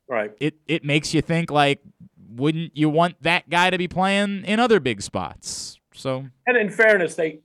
Right. 0.07 0.31
it 0.40 0.56
it 0.68 0.84
makes 0.84 1.14
you 1.14 1.22
think 1.22 1.52
like 1.52 1.81
wouldn't 2.31 2.77
you 2.77 2.90
want 2.90 3.22
that 3.23 3.49
guy 3.49 3.69
to 3.69 3.77
be 3.77 3.88
playing 3.88 4.45
in 4.45 4.60
other 4.60 4.80
big 4.80 5.02
spots? 5.02 5.80
So 5.94 6.27
And 6.48 6.56
in 6.57 6.69
fairness, 6.69 7.15
they 7.15 7.41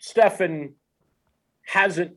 Steffen 0.00 0.74
hasn't 1.66 2.14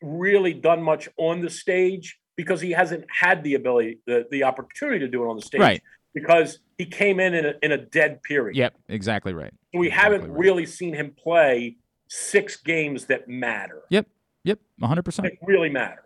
really 0.00 0.52
done 0.54 0.82
much 0.82 1.08
on 1.16 1.40
the 1.40 1.50
stage 1.50 2.18
because 2.36 2.60
he 2.60 2.70
hasn't 2.70 3.04
had 3.10 3.42
the 3.42 3.54
ability, 3.54 3.98
the, 4.06 4.26
the 4.30 4.44
opportunity 4.44 5.00
to 5.00 5.08
do 5.08 5.24
it 5.24 5.28
on 5.28 5.36
the 5.36 5.42
stage. 5.42 5.60
Right. 5.60 5.82
Because 6.14 6.60
he 6.78 6.86
came 6.86 7.20
in 7.20 7.34
in 7.34 7.46
a, 7.46 7.54
in 7.62 7.72
a 7.72 7.78
dead 7.78 8.22
period. 8.22 8.56
Yep, 8.56 8.74
exactly 8.88 9.32
right. 9.32 9.52
So 9.72 9.78
we 9.78 9.90
haven't 9.90 10.30
really 10.30 10.66
seen 10.66 10.94
him 10.94 11.14
play 11.16 11.76
six 12.08 12.56
games 12.56 13.06
that 13.06 13.28
matter. 13.28 13.82
Yep, 13.90 14.06
yep, 14.44 14.58
100%. 14.80 15.16
That 15.22 15.32
really 15.42 15.70
matter. 15.70 16.02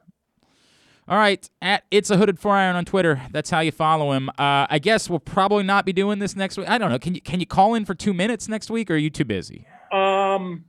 All 1.08 1.18
right, 1.18 1.48
at 1.60 1.82
it's 1.90 2.08
a 2.10 2.16
hooded 2.16 2.38
four 2.38 2.54
iron 2.54 2.76
on 2.76 2.84
Twitter. 2.84 3.20
That's 3.32 3.50
how 3.50 3.58
you 3.60 3.72
follow 3.72 4.12
him. 4.12 4.28
Uh, 4.30 4.66
I 4.70 4.78
guess 4.78 5.10
we'll 5.10 5.18
probably 5.18 5.64
not 5.64 5.84
be 5.84 5.92
doing 5.92 6.20
this 6.20 6.36
next 6.36 6.56
week. 6.56 6.68
I 6.68 6.78
don't 6.78 6.88
know. 6.90 7.00
Can 7.00 7.16
you 7.16 7.20
can 7.20 7.40
you 7.40 7.46
call 7.46 7.74
in 7.74 7.84
for 7.84 7.94
two 7.94 8.14
minutes 8.14 8.46
next 8.48 8.70
week, 8.70 8.90
or 8.90 8.94
are 8.94 8.96
you 8.96 9.10
too 9.10 9.24
busy? 9.24 9.66
Um, 9.92 10.66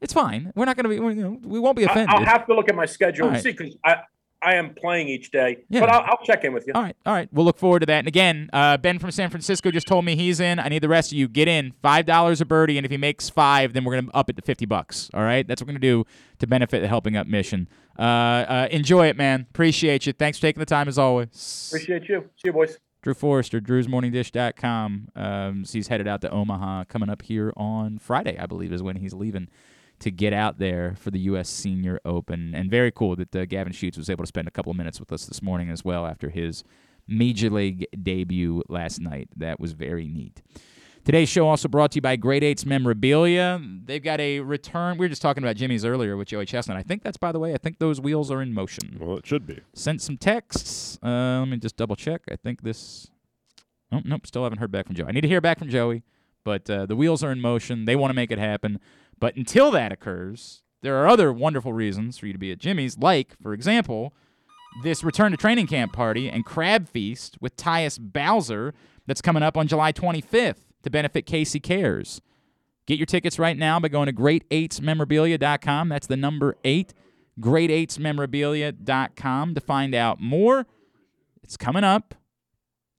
It's 0.00 0.12
fine. 0.12 0.52
We're 0.54 0.66
not 0.66 0.76
going 0.76 0.84
to 0.84 0.88
be. 0.90 0.94
You 0.94 1.22
know, 1.22 1.38
we 1.42 1.58
won't 1.58 1.76
be 1.76 1.82
offended. 1.82 2.10
I'll 2.10 2.24
have 2.24 2.46
to 2.46 2.54
look 2.54 2.68
at 2.68 2.76
my 2.76 2.86
schedule 2.86 3.24
All 3.24 3.28
and 3.30 3.36
right. 3.36 3.42
see 3.42 3.50
because 3.50 3.76
I 3.84 3.96
I 4.42 4.54
am 4.54 4.74
playing 4.74 5.08
each 5.08 5.30
day, 5.30 5.58
Yeah. 5.68 5.80
but 5.80 5.90
I'll, 5.90 6.00
I'll 6.00 6.24
check 6.24 6.44
in 6.44 6.52
with 6.54 6.66
you. 6.66 6.72
All 6.74 6.82
right, 6.82 6.96
all 7.04 7.12
right. 7.12 7.28
We'll 7.32 7.44
look 7.44 7.58
forward 7.58 7.80
to 7.80 7.86
that. 7.86 7.98
And 7.98 8.08
again, 8.08 8.48
uh, 8.52 8.78
Ben 8.78 8.98
from 8.98 9.10
San 9.10 9.28
Francisco 9.30 9.70
just 9.70 9.86
told 9.86 10.04
me 10.04 10.16
he's 10.16 10.40
in. 10.40 10.58
I 10.58 10.68
need 10.68 10.82
the 10.82 10.88
rest 10.88 11.12
of 11.12 11.18
you. 11.18 11.28
Get 11.28 11.46
in. 11.48 11.72
Five 11.82 12.06
dollars 12.06 12.40
a 12.40 12.44
birdie, 12.46 12.78
and 12.78 12.84
if 12.86 12.90
he 12.90 12.96
makes 12.96 13.28
five, 13.28 13.72
then 13.74 13.84
we're 13.84 13.96
gonna 14.00 14.10
up 14.14 14.30
it 14.30 14.36
to 14.36 14.42
fifty 14.42 14.64
bucks. 14.66 15.10
All 15.12 15.22
right, 15.22 15.46
that's 15.46 15.60
what 15.60 15.66
we're 15.66 15.72
gonna 15.72 15.80
do 15.80 16.04
to 16.38 16.46
benefit 16.46 16.80
the 16.80 16.88
Helping 16.88 17.16
Up 17.16 17.26
mission. 17.26 17.68
Uh, 17.98 18.02
uh, 18.02 18.68
enjoy 18.70 19.08
it, 19.08 19.16
man. 19.16 19.46
Appreciate 19.50 20.06
you. 20.06 20.12
Thanks 20.14 20.38
for 20.38 20.42
taking 20.42 20.60
the 20.60 20.66
time 20.66 20.88
as 20.88 20.96
always. 20.98 21.68
Appreciate 21.70 22.08
you. 22.08 22.20
See 22.36 22.46
you, 22.46 22.52
boys. 22.52 22.78
Drew 23.02 23.14
Forrester, 23.14 23.60
drewsmorningdish.com. 23.60 25.08
Um, 25.16 25.64
so 25.64 25.72
he's 25.72 25.88
headed 25.88 26.06
out 26.06 26.20
to 26.22 26.30
Omaha 26.30 26.84
coming 26.84 27.08
up 27.08 27.22
here 27.22 27.52
on 27.56 27.98
Friday, 27.98 28.38
I 28.38 28.46
believe, 28.46 28.72
is 28.72 28.82
when 28.82 28.96
he's 28.96 29.14
leaving 29.14 29.48
to 30.00 30.10
get 30.10 30.32
out 30.32 30.58
there 30.58 30.94
for 30.98 31.10
the 31.10 31.20
U.S. 31.20 31.48
Senior 31.48 32.00
Open. 32.04 32.54
And 32.54 32.70
very 32.70 32.90
cool 32.90 33.16
that 33.16 33.34
uh, 33.34 33.44
Gavin 33.44 33.72
Sheets 33.72 33.96
was 33.96 34.10
able 34.10 34.24
to 34.24 34.28
spend 34.28 34.48
a 34.48 34.50
couple 34.50 34.70
of 34.70 34.76
minutes 34.76 34.98
with 34.98 35.12
us 35.12 35.26
this 35.26 35.42
morning 35.42 35.70
as 35.70 35.84
well 35.84 36.06
after 36.06 36.30
his 36.30 36.64
Major 37.06 37.50
League 37.50 37.86
debut 38.02 38.62
last 38.68 39.00
night. 39.00 39.28
That 39.36 39.60
was 39.60 39.72
very 39.72 40.06
neat. 40.08 40.42
Today's 41.04 41.30
show 41.30 41.48
also 41.48 41.66
brought 41.66 41.92
to 41.92 41.96
you 41.96 42.02
by 42.02 42.16
Great 42.16 42.44
Eights 42.44 42.66
Memorabilia. 42.66 43.60
They've 43.84 44.02
got 44.02 44.20
a 44.20 44.40
return. 44.40 44.98
We 44.98 45.06
were 45.06 45.08
just 45.08 45.22
talking 45.22 45.42
about 45.42 45.56
Jimmy's 45.56 45.84
earlier 45.84 46.16
with 46.16 46.28
Joey 46.28 46.44
Chestnut. 46.44 46.76
I 46.76 46.82
think 46.82 47.02
that's, 47.02 47.16
by 47.16 47.32
the 47.32 47.38
way, 47.38 47.54
I 47.54 47.56
think 47.56 47.78
those 47.78 48.00
wheels 48.00 48.30
are 48.30 48.42
in 48.42 48.52
motion. 48.52 48.98
Well, 49.00 49.16
it 49.16 49.26
should 49.26 49.46
be. 49.46 49.60
Sent 49.72 50.02
some 50.02 50.18
texts. 50.18 50.98
Uh, 51.02 51.38
let 51.40 51.48
me 51.48 51.56
just 51.56 51.76
double 51.76 51.96
check. 51.96 52.22
I 52.30 52.36
think 52.36 52.62
this. 52.62 53.10
Oh, 53.90 54.00
nope, 54.04 54.26
still 54.26 54.44
haven't 54.44 54.58
heard 54.58 54.70
back 54.70 54.86
from 54.86 54.94
Joey. 54.94 55.08
I 55.08 55.12
need 55.12 55.22
to 55.22 55.28
hear 55.28 55.40
back 55.40 55.58
from 55.58 55.70
Joey, 55.70 56.02
but 56.44 56.68
uh, 56.68 56.84
the 56.86 56.94
wheels 56.94 57.24
are 57.24 57.32
in 57.32 57.40
motion. 57.40 57.86
They 57.86 57.96
want 57.96 58.10
to 58.10 58.14
make 58.14 58.30
it 58.30 58.38
happen. 58.38 58.78
But 59.20 59.36
until 59.36 59.70
that 59.70 59.92
occurs, 59.92 60.62
there 60.82 60.96
are 60.96 61.06
other 61.06 61.32
wonderful 61.32 61.72
reasons 61.72 62.18
for 62.18 62.26
you 62.26 62.32
to 62.32 62.38
be 62.38 62.52
at 62.52 62.58
Jimmy's, 62.58 62.98
like, 62.98 63.36
for 63.40 63.52
example, 63.52 64.14
this 64.82 65.04
return 65.04 65.30
to 65.32 65.36
training 65.36 65.66
camp 65.66 65.92
party 65.92 66.30
and 66.30 66.42
crab 66.44 66.88
feast 66.88 67.36
with 67.40 67.56
Tyus 67.56 67.98
Bowser 68.00 68.72
that's 69.06 69.20
coming 69.20 69.42
up 69.42 69.56
on 69.56 69.66
July 69.68 69.92
25th 69.92 70.64
to 70.82 70.90
benefit 70.90 71.26
Casey 71.26 71.60
Cares. 71.60 72.22
Get 72.86 72.98
your 72.98 73.06
tickets 73.06 73.38
right 73.38 73.58
now 73.58 73.78
by 73.78 73.88
going 73.88 74.06
to 74.06 74.12
great8smemorabilia.com. 74.12 75.88
That's 75.88 76.06
the 76.06 76.16
number 76.16 76.56
eight, 76.64 76.94
great8smemorabilia.com 77.38 79.54
to 79.54 79.60
find 79.60 79.94
out 79.94 80.20
more. 80.20 80.66
It's 81.42 81.56
coming 81.56 81.84
up 81.84 82.14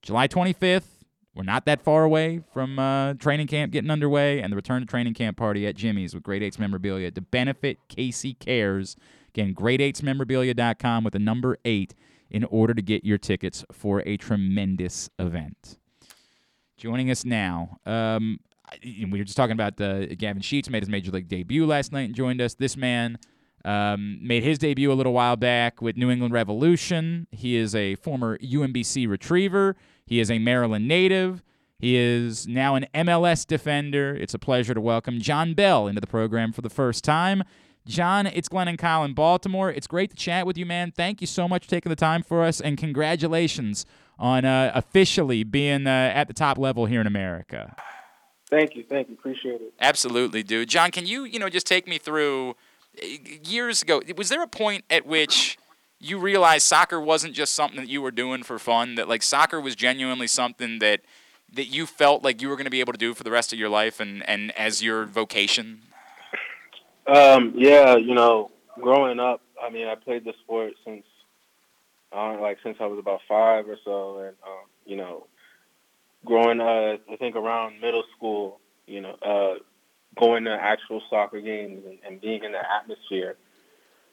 July 0.01 0.27
25th. 0.27 1.00
We're 1.33 1.43
not 1.43 1.65
that 1.65 1.81
far 1.81 2.03
away 2.03 2.41
from 2.53 2.77
uh, 2.77 3.13
training 3.13 3.47
camp 3.47 3.71
getting 3.71 3.89
underway 3.89 4.41
and 4.41 4.51
the 4.51 4.55
return 4.55 4.81
to 4.81 4.85
training 4.85 5.13
camp 5.13 5.37
party 5.37 5.65
at 5.65 5.75
Jimmy's 5.75 6.13
with 6.13 6.23
Great 6.23 6.43
Eights 6.43 6.59
Memorabilia 6.59 7.09
to 7.11 7.21
benefit 7.21 7.77
Casey 7.87 8.33
Cares. 8.33 8.97
Again, 9.29 9.55
great8smemorabilia.com 9.55 11.05
with 11.05 11.13
the 11.13 11.19
number 11.19 11.57
eight 11.63 11.95
in 12.29 12.43
order 12.45 12.73
to 12.73 12.81
get 12.81 13.05
your 13.05 13.17
tickets 13.17 13.63
for 13.71 14.01
a 14.05 14.17
tremendous 14.17 15.09
event. 15.19 15.77
Joining 16.75 17.09
us 17.09 17.23
now, 17.23 17.77
um, 17.85 18.39
we 18.83 19.05
were 19.11 19.23
just 19.23 19.37
talking 19.37 19.53
about 19.53 19.79
uh, 19.79 20.07
Gavin 20.07 20.41
Sheets 20.41 20.69
made 20.69 20.81
his 20.81 20.89
major 20.89 21.11
league 21.11 21.29
debut 21.29 21.65
last 21.65 21.93
night 21.93 22.03
and 22.03 22.15
joined 22.15 22.41
us. 22.41 22.55
This 22.55 22.75
man 22.75 23.17
um, 23.63 24.19
made 24.21 24.43
his 24.43 24.57
debut 24.57 24.91
a 24.91 24.95
little 24.95 25.13
while 25.13 25.35
back 25.35 25.81
with 25.81 25.95
New 25.95 26.09
England 26.09 26.33
Revolution. 26.33 27.27
He 27.31 27.55
is 27.55 27.75
a 27.75 27.95
former 27.95 28.37
UMBC 28.39 29.07
retriever. 29.07 29.75
He 30.05 30.19
is 30.19 30.29
a 30.29 30.39
Maryland 30.39 30.87
native. 30.87 31.43
He 31.79 31.95
is 31.95 32.47
now 32.47 32.75
an 32.75 32.85
MLS 32.93 33.45
defender. 33.45 34.15
It's 34.15 34.33
a 34.33 34.39
pleasure 34.39 34.73
to 34.73 34.81
welcome 34.81 35.19
Jon 35.19 35.53
Bell 35.55 35.87
into 35.87 35.99
the 35.99 36.07
program 36.07 36.51
for 36.51 36.61
the 36.61 36.69
first 36.69 37.03
time. 37.03 37.43
Jon, 37.87 38.27
it's 38.27 38.47
Glenn 38.47 38.67
and 38.67 38.77
Kyle 38.77 39.03
in 39.03 39.13
Baltimore. 39.13 39.71
It's 39.71 39.87
great 39.87 40.11
to 40.11 40.15
chat 40.15 40.45
with 40.45 40.57
you, 40.57 40.65
man. 40.65 40.91
Thank 40.91 41.21
you 41.21 41.27
so 41.27 41.47
much 41.47 41.65
for 41.65 41.71
taking 41.71 41.89
the 41.89 41.95
time 41.95 42.21
for 42.21 42.43
us, 42.43 42.61
and 42.61 42.77
congratulations 42.77 43.85
on 44.19 44.45
uh, 44.45 44.71
officially 44.75 45.43
being 45.43 45.87
uh, 45.87 46.11
at 46.13 46.27
the 46.27 46.33
top 46.33 46.59
level 46.59 46.85
here 46.85 47.01
in 47.01 47.07
America. 47.07 47.75
Thank 48.51 48.75
you, 48.75 48.83
thank 48.83 49.09
you, 49.09 49.15
appreciate 49.15 49.61
it. 49.61 49.73
Absolutely, 49.79 50.43
dude. 50.43 50.69
Jon, 50.69 50.91
can 50.91 51.07
you, 51.07 51.23
you 51.23 51.39
know, 51.39 51.49
just 51.49 51.65
take 51.65 51.87
me 51.87 51.97
through 51.97 52.51
uh, 53.01 53.05
years 53.43 53.81
ago? 53.81 54.01
Was 54.15 54.29
there 54.29 54.43
a 54.43 54.47
point 54.47 54.83
at 54.91 55.07
which 55.07 55.57
you 56.01 56.17
realize 56.17 56.63
soccer 56.63 56.99
wasn't 56.99 57.33
just 57.33 57.53
something 57.53 57.79
that 57.79 57.89
you 57.89 58.01
were 58.01 58.11
doing 58.11 58.43
for 58.43 58.59
fun? 58.59 58.95
That 58.95 59.07
like 59.07 59.23
soccer 59.23 59.61
was 59.61 59.75
genuinely 59.75 60.27
something 60.27 60.79
that 60.79 61.01
that 61.53 61.65
you 61.65 61.85
felt 61.85 62.23
like 62.23 62.41
you 62.41 62.49
were 62.49 62.55
going 62.55 62.65
to 62.65 62.71
be 62.71 62.79
able 62.79 62.93
to 62.93 62.99
do 62.99 63.13
for 63.13 63.23
the 63.23 63.31
rest 63.31 63.53
of 63.53 63.59
your 63.59 63.69
life 63.69 63.99
and 63.99 64.27
and 64.27 64.51
as 64.51 64.81
your 64.81 65.05
vocation? 65.05 65.81
Um, 67.07 67.53
yeah, 67.55 67.97
you 67.97 68.13
know, 68.13 68.51
growing 68.79 69.19
up, 69.19 69.41
I 69.61 69.69
mean, 69.69 69.87
I 69.87 69.95
played 69.95 70.23
the 70.23 70.33
sport 70.43 70.73
since, 70.85 71.03
uh, 72.15 72.39
like, 72.39 72.59
since 72.63 72.77
I 72.79 72.85
was 72.85 72.99
about 72.99 73.21
five 73.27 73.67
or 73.67 73.77
so, 73.83 74.19
and 74.19 74.35
um, 74.45 74.65
you 74.85 74.95
know, 74.95 75.27
growing, 76.25 76.61
uh, 76.61 76.97
I 77.11 77.15
think 77.17 77.35
around 77.35 77.81
middle 77.81 78.03
school, 78.15 78.59
you 78.87 79.01
know, 79.01 79.15
uh, 79.21 79.59
going 80.19 80.43
to 80.45 80.51
actual 80.51 81.01
soccer 81.09 81.41
games 81.41 81.83
and, 81.85 81.97
and 82.05 82.21
being 82.21 82.43
in 82.43 82.51
the 82.51 82.61
atmosphere, 82.79 83.35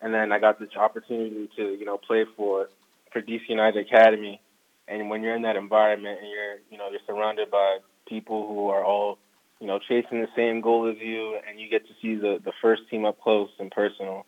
and 0.00 0.14
then 0.14 0.32
I 0.32 0.38
got 0.38 0.58
this 0.58 0.70
opportunity 0.76 1.48
to, 1.56 1.62
you 1.62 1.84
know, 1.84 1.98
play 1.98 2.24
for 2.36 2.68
for 3.12 3.22
DC 3.22 3.48
United 3.48 3.86
Academy, 3.86 4.40
and 4.86 5.10
when 5.10 5.22
you're 5.22 5.34
in 5.34 5.42
that 5.42 5.56
environment 5.56 6.18
and 6.20 6.30
you're, 6.30 6.56
you 6.70 6.78
know, 6.78 6.90
you're 6.90 7.00
surrounded 7.06 7.50
by 7.50 7.78
people 8.06 8.46
who 8.46 8.68
are 8.68 8.84
all 8.84 9.18
you 9.60 9.66
know, 9.66 9.78
chasing 9.78 10.20
the 10.20 10.28
same 10.36 10.60
goal 10.60 10.88
as 10.88 10.96
you, 11.00 11.38
and 11.48 11.58
you 11.58 11.68
get 11.68 11.86
to 11.88 11.94
see 12.00 12.14
the 12.14 12.40
the 12.44 12.52
first 12.62 12.82
team 12.90 13.04
up 13.04 13.20
close 13.20 13.50
and 13.58 13.70
personal. 13.70 14.24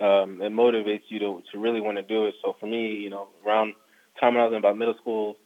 Um, 0.00 0.40
it 0.40 0.52
motivates 0.52 1.02
you 1.08 1.18
to 1.18 1.42
to 1.52 1.58
really 1.58 1.80
want 1.80 1.96
to 1.96 2.02
do 2.02 2.26
it. 2.26 2.34
So 2.42 2.56
for 2.60 2.66
me, 2.66 2.94
you 2.94 3.10
know, 3.10 3.28
around 3.44 3.74
time 4.20 4.34
when 4.34 4.42
I 4.42 4.46
was 4.46 4.52
in 4.52 4.58
about 4.58 4.78
middle 4.78 4.94
school, 4.94 5.36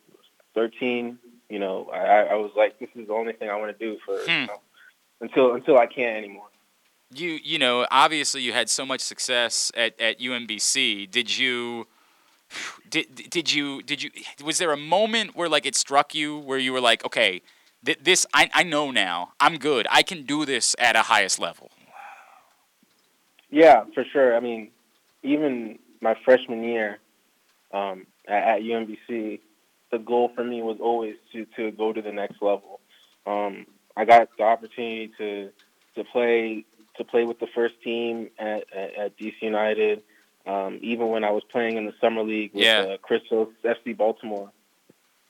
thirteen, 0.55 1.19
you 1.49 1.59
know, 1.59 1.89
I, 1.93 2.25
I 2.25 2.35
was 2.35 2.51
like, 2.57 2.79
this 2.79 2.91
is 2.95 3.07
the 3.07 3.15
only 3.15 3.33
thing 3.33 3.49
I 3.49 3.57
want 3.57 3.77
to 3.77 3.85
do 3.85 3.99
for 4.05 4.21
you 4.43 4.47
know, 4.47 4.61
until 5.21 5.55
until 5.55 5.79
I 5.79 5.87
can't 5.87 6.17
anymore. 6.17 6.49
You 7.15 7.39
you 7.43 7.59
know, 7.59 7.87
obviously 7.91 8.43
you 8.43 8.53
had 8.53 8.71
so 8.71 8.87
much 8.87 9.01
success 9.01 9.71
at, 9.77 10.01
at 10.01 10.19
UMBC. 10.19 11.11
Did 11.11 11.37
you 11.37 11.87
did 12.89 13.31
did 13.31 13.53
you 13.53 13.83
did 13.83 14.03
you 14.03 14.11
was 14.45 14.59
there 14.59 14.73
a 14.73 14.77
moment 14.77 15.37
where 15.37 15.49
like 15.49 15.67
it 15.67 15.75
struck 15.75 16.15
you 16.15 16.39
where 16.39 16.59
you 16.59 16.73
were 16.73 16.81
like, 16.81 17.05
okay, 17.05 17.43
th- 17.85 17.99
this 18.03 18.27
I 18.35 18.51
I 18.55 18.63
know 18.63 18.91
now. 18.91 19.33
I'm 19.41 19.59
good. 19.59 19.87
I 19.91 20.03
can 20.03 20.25
do 20.25 20.45
this 20.45 20.75
at 20.79 20.97
a 20.97 21.03
highest 21.03 21.39
level. 21.39 21.71
Yeah, 23.51 23.85
for 23.95 24.05
sure. 24.11 24.35
I 24.35 24.41
mean, 24.41 24.71
even 25.23 25.79
my 26.01 26.17
freshman 26.25 26.65
year 26.65 26.99
um, 27.73 28.07
at, 28.27 28.43
at 28.43 28.61
UMBC, 28.63 29.41
the 29.91 29.99
goal 29.99 30.33
for 30.35 30.43
me 30.43 30.63
was 30.63 30.79
always 30.81 31.17
to, 31.33 31.47
to 31.57 31.71
go 31.71 31.93
to 31.93 32.01
the 32.01 32.13
next 32.13 32.41
level. 32.41 32.81
Um, 33.27 33.67
I 33.97 34.05
got 34.05 34.29
the 34.39 34.45
opportunity 34.45 35.13
to 35.19 35.51
to 35.95 36.05
play 36.05 36.65
to 36.97 37.05
play 37.05 37.25
with 37.25 37.39
the 37.39 37.47
first 37.55 37.75
team 37.83 38.29
at, 38.39 38.65
at, 38.75 38.95
at 38.99 39.19
DC 39.19 39.35
United. 39.41 40.03
Um, 40.47 40.81
even 40.83 41.09
when 41.09 41.23
I 41.25 41.31
was 41.31 41.45
playing 41.51 41.77
in 41.77 41.87
the 41.87 41.95
summer 42.01 42.23
league 42.23 42.53
with 42.53 42.65
Yeah. 42.65 42.81
uh, 42.95 42.97
Christos 42.99 43.49
FC 43.65 43.97
Baltimore, 43.97 44.51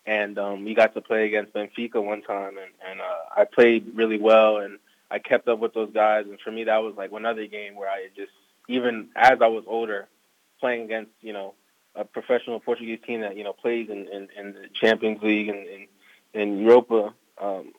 and 0.06 0.38
um, 0.38 0.64
we 0.64 0.74
got 0.74 0.94
to 0.94 1.00
play 1.00 1.26
against 1.26 1.52
Benfica 1.52 2.02
one 2.02 2.22
time, 2.22 2.56
and, 2.58 2.72
and 2.88 3.00
uh, 3.00 3.40
I 3.40 3.44
played 3.44 3.92
really 3.94 4.18
well, 4.18 4.56
and 4.56 4.78
I 5.10 5.18
kept 5.18 5.46
up 5.48 5.58
with 5.58 5.74
those 5.74 5.90
guys, 5.92 6.24
and 6.28 6.40
for 6.40 6.50
me 6.50 6.64
that 6.64 6.78
was 6.82 6.94
like 6.96 7.12
another 7.12 7.46
game 7.46 7.76
where 7.76 7.88
I 7.90 8.08
just 8.16 8.32
even 8.68 9.08
as 9.14 9.38
I 9.42 9.48
was 9.48 9.64
older, 9.66 10.08
playing 10.60 10.82
against 10.84 11.10
you 11.20 11.32
know 11.34 11.54
a 11.94 12.04
professional 12.04 12.58
Portuguese 12.58 13.00
team 13.06 13.20
that 13.20 13.36
you 13.36 13.44
know 13.44 13.52
plays 13.52 13.90
in, 13.90 14.08
in, 14.08 14.28
in 14.36 14.52
the 14.54 14.68
Champions 14.72 15.22
League 15.22 15.48
and 15.50 15.58
in, 15.66 15.86
in 16.32 16.58
Europa, 16.60 17.12
um, 17.40 17.72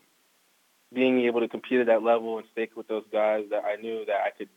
being 0.94 1.22
able 1.22 1.40
to 1.40 1.48
compete 1.48 1.80
at 1.80 1.88
that 1.88 2.04
level 2.04 2.38
and 2.38 2.48
stick 2.52 2.72
with 2.76 2.88
those 2.88 3.04
guys 3.12 3.46
that 3.50 3.64
I 3.66 3.82
knew 3.82 4.06
that 4.06 4.18
I 4.26 4.30
could 4.38 4.50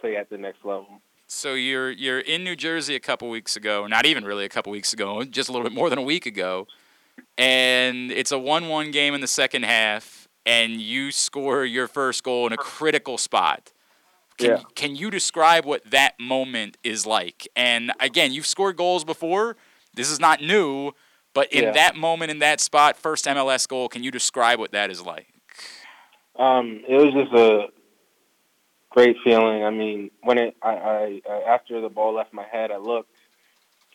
play 0.00 0.16
at 0.16 0.30
the 0.30 0.38
next 0.38 0.64
level. 0.64 1.00
So 1.26 1.54
you're 1.54 1.90
you're 1.90 2.20
in 2.20 2.42
New 2.42 2.56
Jersey 2.56 2.94
a 2.94 3.00
couple 3.00 3.28
weeks 3.28 3.54
ago, 3.56 3.86
not 3.86 4.06
even 4.06 4.24
really 4.24 4.44
a 4.44 4.48
couple 4.48 4.72
weeks 4.72 4.92
ago, 4.92 5.22
just 5.24 5.48
a 5.48 5.52
little 5.52 5.64
bit 5.68 5.74
more 5.74 5.90
than 5.90 5.98
a 5.98 6.02
week 6.02 6.24
ago, 6.24 6.66
and 7.36 8.10
it's 8.10 8.32
a 8.32 8.38
one-one 8.38 8.90
game 8.90 9.14
in 9.14 9.20
the 9.20 9.26
second 9.26 9.64
half, 9.64 10.26
and 10.46 10.80
you 10.80 11.10
score 11.12 11.64
your 11.64 11.86
first 11.86 12.22
goal 12.24 12.46
in 12.46 12.52
a 12.52 12.56
critical 12.56 13.18
spot. 13.18 13.72
Can, 14.38 14.50
Yeah. 14.50 14.62
can 14.74 14.96
you 14.96 15.10
describe 15.10 15.64
what 15.66 15.84
that 15.90 16.18
moment 16.18 16.76
is 16.84 17.04
like? 17.04 17.46
And 17.56 17.92
again, 18.00 18.32
you've 18.32 18.46
scored 18.46 18.76
goals 18.76 19.04
before. 19.04 19.56
This 19.94 20.10
is 20.10 20.20
not 20.20 20.40
new, 20.40 20.92
but 21.34 21.52
in 21.52 21.64
Yeah. 21.64 21.70
that 21.72 21.96
moment, 21.96 22.30
in 22.30 22.38
that 22.38 22.60
spot, 22.60 22.96
first 22.96 23.26
MLS 23.26 23.66
goal, 23.66 23.88
can 23.88 24.02
you 24.04 24.10
describe 24.10 24.58
what 24.60 24.70
that 24.72 24.90
is 24.90 25.04
like? 25.04 25.26
Um, 26.38 26.82
it 26.88 26.96
was 26.96 27.12
just 27.12 27.32
a 27.32 27.68
great 28.90 29.16
feeling. 29.24 29.64
I 29.64 29.70
mean, 29.70 30.10
when 30.22 30.38
it, 30.38 30.56
I, 30.62 31.20
I, 31.28 31.32
after 31.48 31.80
the 31.80 31.88
ball 31.88 32.14
left 32.14 32.32
my 32.32 32.44
head, 32.44 32.70
I 32.70 32.76
looked 32.76 33.14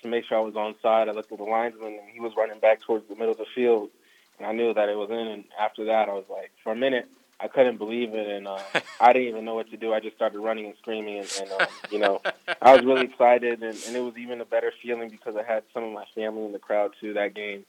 to 0.02 0.10
make 0.10 0.26
sure 0.26 0.38
I 0.38 0.42
was 0.42 0.56
on 0.56 0.76
side. 0.82 1.08
I 1.08 1.12
looked 1.12 1.32
at 1.32 1.38
the 1.38 1.46
linesman, 1.46 2.00
and 2.00 2.10
he 2.14 2.20
was 2.20 2.34
running 2.38 2.60
back 2.60 2.82
towards 2.82 3.08
the 3.08 3.16
middle 3.16 3.32
of 3.32 3.38
the 3.38 3.46
field, 3.56 3.90
and 4.38 4.48
I 4.48 4.52
knew 4.52 4.74
that 4.74 4.90
it 4.90 4.98
was 4.98 5.10
in. 5.10 5.28
And 5.28 5.46
after 5.60 5.86
that, 5.86 6.10
I 6.10 6.14
was 6.14 6.26
like, 6.30 6.52
for 6.64 6.74
a 6.74 6.76
minute, 6.76 7.08
I 7.40 7.48
couldn't 7.48 7.78
believe 7.78 8.14
it, 8.14 8.28
and 8.28 8.48
uh, 8.48 8.60
I 9.02 9.14
didn't 9.14 9.30
even 9.30 9.46
know 9.46 9.56
what 9.56 9.70
to 9.72 9.78
do. 9.78 9.94
I 9.94 10.00
just 10.00 10.16
started 10.16 10.40
running 10.40 10.66
and 10.66 10.76
screaming, 10.78 11.20
and, 11.20 11.32
and 11.42 11.52
um, 11.52 11.68
you 11.92 12.00
know, 12.00 12.22
I 12.62 12.76
was 12.76 12.86
really 12.86 13.06
excited, 13.06 13.64
and, 13.64 13.78
and 13.88 13.96
it 13.96 14.02
was 14.02 14.18
even 14.18 14.42
a 14.42 14.46
better 14.46 14.72
feeling 14.82 15.10
because 15.10 15.36
I 15.36 15.44
had 15.44 15.64
some 15.74 15.84
of 15.84 15.94
my 15.94 16.06
family 16.14 16.46
in 16.46 16.52
the 16.52 16.60
crowd 16.60 16.92
too 17.00 17.14
that 17.14 17.34
game. 17.34 17.66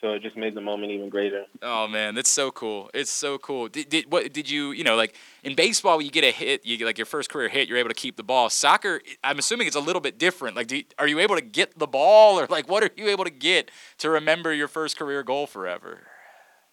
So 0.00 0.12
it 0.14 0.22
just 0.22 0.36
made 0.36 0.54
the 0.54 0.62
moment 0.62 0.92
even 0.92 1.10
greater. 1.10 1.44
Oh 1.60 1.86
man, 1.86 2.14
that's 2.14 2.30
so 2.30 2.50
cool. 2.50 2.90
It's 2.94 3.10
so 3.10 3.36
cool. 3.36 3.68
Did, 3.68 3.90
did 3.90 4.10
what 4.10 4.32
did 4.32 4.48
you 4.48 4.72
you 4.72 4.82
know 4.82 4.96
like 4.96 5.14
in 5.42 5.54
baseball 5.54 5.98
when 5.98 6.06
you 6.06 6.12
get 6.12 6.24
a 6.24 6.30
hit, 6.30 6.64
you 6.64 6.78
get 6.78 6.86
like 6.86 6.96
your 6.96 7.06
first 7.06 7.28
career 7.28 7.48
hit, 7.48 7.68
you're 7.68 7.76
able 7.78 7.90
to 7.90 7.94
keep 7.94 8.16
the 8.16 8.22
ball. 8.22 8.48
Soccer, 8.48 9.02
I'm 9.22 9.38
assuming 9.38 9.66
it's 9.66 9.76
a 9.76 9.80
little 9.80 10.00
bit 10.00 10.18
different. 10.18 10.56
Like, 10.56 10.70
you, 10.70 10.84
are 10.98 11.06
you 11.06 11.18
able 11.18 11.36
to 11.36 11.42
get 11.42 11.78
the 11.78 11.86
ball, 11.86 12.40
or 12.40 12.46
like 12.46 12.68
what 12.68 12.82
are 12.82 12.90
you 12.96 13.08
able 13.08 13.24
to 13.24 13.30
get 13.30 13.70
to 13.98 14.08
remember 14.08 14.54
your 14.54 14.68
first 14.68 14.96
career 14.96 15.22
goal 15.22 15.46
forever? 15.46 16.00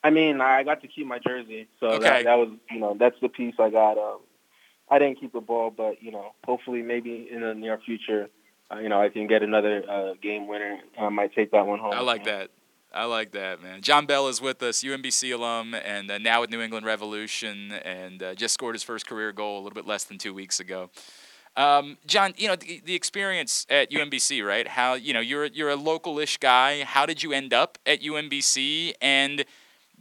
I 0.04 0.10
mean, 0.10 0.40
I 0.40 0.64
got 0.64 0.82
to 0.82 0.88
keep 0.88 1.06
my 1.06 1.20
jersey, 1.20 1.68
so 1.82 1.88
Okay. 1.88 2.08
that, 2.08 2.24
that 2.24 2.36
was 2.36 2.50
you 2.72 2.80
know 2.80 2.96
that's 2.98 3.20
the 3.22 3.30
piece 3.30 3.56
I 3.60 3.70
got. 3.70 3.98
Um, 3.98 4.20
I 4.90 5.00
didn't 5.00 5.20
keep 5.20 5.34
the 5.34 5.42
ball, 5.42 5.70
but 5.70 6.02
you 6.02 6.12
know, 6.12 6.34
hopefully 6.46 6.82
maybe 6.82 7.28
in 7.30 7.42
the 7.42 7.54
near 7.54 7.78
future, 7.86 8.30
uh, 8.72 8.80
you 8.80 8.88
know, 8.88 9.02
I 9.02 9.10
can 9.10 9.28
get 9.28 9.44
another 9.44 9.84
uh, 9.90 10.14
game 10.22 10.48
winner. 10.48 10.80
I 10.98 11.10
might 11.10 11.36
take 11.36 11.52
that 11.52 11.66
one 11.68 11.80
home. 11.80 11.94
I 11.94 12.00
like 12.00 12.24
that. 12.24 12.52
I 12.94 13.04
like 13.06 13.32
that, 13.32 13.62
man. 13.62 13.82
Jon 13.82 14.06
Bell 14.06 14.28
is 14.28 14.42
with 14.42 14.64
us, 14.64 14.82
UMBC 14.84 15.34
alum, 15.34 15.74
and 15.76 16.10
uh, 16.10 16.18
now 16.18 16.42
with 16.42 16.50
New 16.50 16.62
England 16.62 16.86
Revolution, 16.86 17.74
and 17.74 18.24
uh, 18.24 18.34
just 18.34 18.54
scored 18.54 18.76
his 18.76 18.84
first 18.84 19.06
career 19.06 19.32
goal 19.32 19.58
a 19.58 19.62
little 19.62 19.76
bit 19.76 19.86
less 19.86 20.06
than 20.06 20.18
two 20.18 20.34
weeks 20.34 20.60
ago. 20.60 20.90
Um, 21.58 21.98
Jon, 22.06 22.34
you 22.38 22.48
know 22.48 22.56
the, 22.56 22.82
the 22.86 22.96
experience 22.96 23.66
at 23.70 23.92
UMBC, 23.92 24.46
right? 24.46 24.68
How 24.68 24.94
you 24.94 25.14
know 25.14 25.20
you're 25.20 25.46
you're 25.46 25.70
a 25.70 25.76
local-ish 25.76 26.38
guy. 26.38 26.84
How 26.84 27.06
did 27.06 27.24
you 27.24 27.34
end 27.34 27.54
up 27.54 27.78
at 27.86 28.02
UMBC, 28.02 28.94
and 29.02 29.44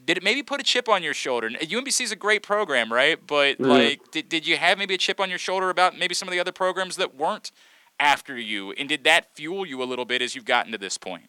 did 0.04 0.18
it 0.18 0.22
maybe 0.22 0.42
put 0.42 0.60
a 0.60 0.62
chip 0.64 0.88
on 0.88 1.02
your 1.02 1.14
shoulder? 1.14 1.50
UMBC 1.50 2.02
is 2.02 2.12
a 2.12 2.16
great 2.16 2.42
program, 2.42 2.92
right? 2.92 3.18
But 3.26 3.58
Mhm. 3.58 3.68
like, 3.68 4.10
did, 4.12 4.28
did 4.28 4.46
you 4.46 4.58
have 4.58 4.78
maybe 4.78 4.94
a 4.94 4.98
chip 4.98 5.18
on 5.18 5.30
your 5.30 5.38
shoulder 5.38 5.70
about 5.70 5.98
maybe 5.98 6.14
some 6.14 6.28
of 6.28 6.32
the 6.32 6.40
other 6.40 6.52
programs 6.52 6.96
that 6.96 7.14
weren't 7.16 7.50
after 7.98 8.38
you, 8.38 8.72
and 8.72 8.88
did 8.88 9.04
that 9.04 9.34
fuel 9.34 9.66
you 9.66 9.82
a 9.82 9.84
little 9.84 10.04
bit 10.04 10.22
as 10.22 10.34
you've 10.34 10.44
gotten 10.44 10.72
to 10.72 10.78
this 10.78 10.98
point? 10.98 11.28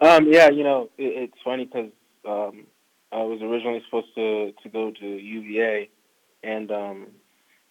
Um, 0.00 0.26
yeah, 0.32 0.50
you 0.50 0.64
know, 0.64 0.90
it, 0.98 1.30
it's 1.30 1.38
funny 1.44 1.64
because 1.64 1.90
um, 2.28 2.66
I 3.12 3.22
was 3.22 3.40
originally 3.42 3.82
supposed 3.84 4.14
to 4.16 4.52
to 4.62 4.68
go 4.68 4.90
to 4.90 5.06
UVA, 5.06 5.88
and 6.42 6.70
um, 6.70 7.06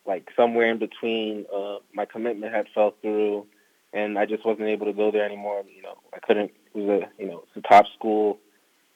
like 0.06 0.30
somewhere 0.36 0.72
in 0.72 0.80
between, 0.80 1.46
uh, 1.54 1.78
my 1.94 2.06
commitment 2.06 2.54
had 2.54 2.68
fell 2.74 2.96
through, 3.02 3.48
and 3.94 4.18
I 4.18 4.26
just 4.26 4.46
wasn't 4.46 4.68
able 4.68 4.86
to 4.86 4.94
go 4.94 5.12
there 5.12 5.26
anymore. 5.26 5.64
You 5.76 5.82
know, 5.82 5.98
I 6.14 6.20
couldn't. 6.20 6.52
It 6.74 6.78
was 6.78 7.04
a 7.04 7.22
you 7.22 7.28
know 7.28 7.44
it's 7.48 7.66
a 7.66 7.68
top 7.68 7.86
school, 7.98 8.40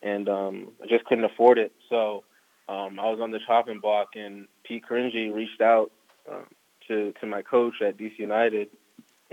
and 0.01 0.30
um, 0.30 0.69
I 0.84 0.88
just 0.88 1.05
couldn't 1.05 1.26
afford 1.26 1.57
it. 1.57 1.73
So 1.89 2.23
um, 2.69 2.99
I 2.99 3.09
was 3.09 3.19
on 3.22 3.31
the 3.31 3.39
chopping 3.45 3.80
block, 3.80 4.09
and 4.15 4.47
Pete 4.63 4.84
Caringi 4.89 5.34
reached 5.34 5.61
out 5.61 5.91
um, 6.31 6.45
to 6.88 7.13
to 7.19 7.26
my 7.26 7.41
coach 7.41 7.76
at 7.85 7.97
DC 7.97 8.17
United, 8.17 8.69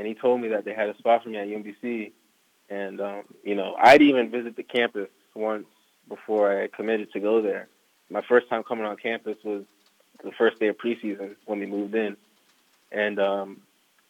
and 0.02 0.08
he 0.08 0.14
told 0.16 0.40
me 0.40 0.48
that 0.48 0.64
they 0.64 0.74
had 0.74 0.88
a 0.88 0.98
spot 0.98 1.22
for 1.22 1.28
me 1.28 1.38
at 1.38 1.46
UMBC. 1.46 2.10
And 2.68 3.00
um, 3.00 3.22
you 3.44 3.54
know, 3.54 3.76
I'd 3.80 4.02
even 4.02 4.32
visit 4.32 4.56
the 4.56 4.64
campus 4.64 5.08
once 5.32 5.66
before 6.08 6.60
I 6.60 6.66
committed 6.66 7.12
to 7.12 7.20
go 7.20 7.40
there. 7.40 7.68
My 8.10 8.20
first 8.20 8.48
time 8.48 8.64
coming 8.64 8.84
on 8.84 8.96
campus 8.96 9.36
was 9.44 9.62
the 10.24 10.32
first 10.32 10.58
day 10.58 10.66
of 10.66 10.76
preseason 10.76 11.36
when 11.46 11.60
we 11.60 11.66
moved 11.66 11.94
in, 11.94 12.16
and 12.90 13.20
um, 13.20 13.58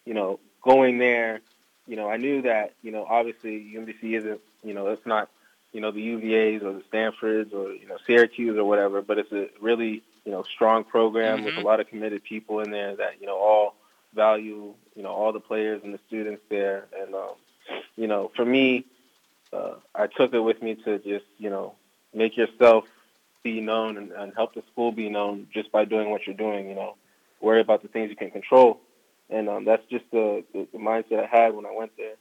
you 0.06 0.14
know, 0.14 0.40
going 0.62 0.96
there, 0.96 1.40
you 1.86 1.96
know, 1.96 2.08
I 2.08 2.16
knew 2.16 2.40
that 2.40 2.72
you 2.82 2.90
know, 2.90 3.04
obviously 3.04 3.60
UMBC 3.76 4.16
isn't, 4.18 4.40
you 4.64 4.72
know, 4.72 4.86
it's 4.86 5.04
not, 5.04 5.28
you 5.74 5.82
know, 5.82 5.90
the 5.90 6.00
UVA's 6.00 6.62
or 6.62 6.72
the 6.72 6.82
Stanfords 6.88 7.52
or 7.52 7.70
you 7.72 7.86
know 7.86 7.98
Syracuse 8.06 8.56
or 8.56 8.64
whatever, 8.64 9.02
but 9.02 9.18
it's 9.18 9.32
a 9.32 9.50
really 9.60 10.02
you 10.24 10.32
know 10.32 10.42
strong 10.54 10.84
program 10.84 11.44
with 11.44 11.58
a 11.58 11.60
Mhm. 11.60 11.64
lot 11.64 11.80
of 11.80 11.88
committed 11.88 12.24
people 12.24 12.60
in 12.60 12.70
there 12.70 12.96
that 12.96 13.20
you 13.20 13.26
know 13.26 13.36
all 13.36 13.74
value 14.14 14.74
you 14.94 15.02
know 15.02 15.10
all 15.10 15.32
the 15.32 15.40
players 15.40 15.80
and 15.84 15.92
the 15.94 16.00
students 16.06 16.42
there, 16.48 16.86
and 16.98 17.14
um, 17.14 17.34
you 17.96 18.06
know, 18.06 18.30
for 18.34 18.44
me, 18.44 18.84
uh, 19.52 19.74
I 19.94 20.06
took 20.06 20.32
it 20.32 20.40
with 20.40 20.62
me 20.62 20.76
to 20.84 20.98
just, 20.98 21.26
you 21.38 21.50
know, 21.50 21.74
make 22.14 22.36
yourself 22.36 22.84
be 23.42 23.60
known 23.60 23.96
and, 23.96 24.12
and 24.12 24.32
help 24.34 24.54
the 24.54 24.62
school 24.72 24.92
be 24.92 25.08
known 25.08 25.48
just 25.52 25.70
by 25.72 25.84
doing 25.84 26.10
what 26.10 26.26
you're 26.26 26.36
doing, 26.36 26.68
you 26.68 26.74
know, 26.74 26.96
worry 27.40 27.60
about 27.60 27.82
the 27.82 27.88
things 27.88 28.10
you 28.10 28.16
can 28.16 28.30
control. 28.30 28.80
And 29.30 29.48
um, 29.48 29.64
that's 29.64 29.84
just 29.90 30.04
the, 30.10 30.44
the, 30.52 30.66
the 30.72 30.78
mindset 30.78 31.24
I 31.24 31.26
had 31.26 31.54
when 31.54 31.66
I 31.66 31.72
went 31.72 31.92
there. 31.96 32.14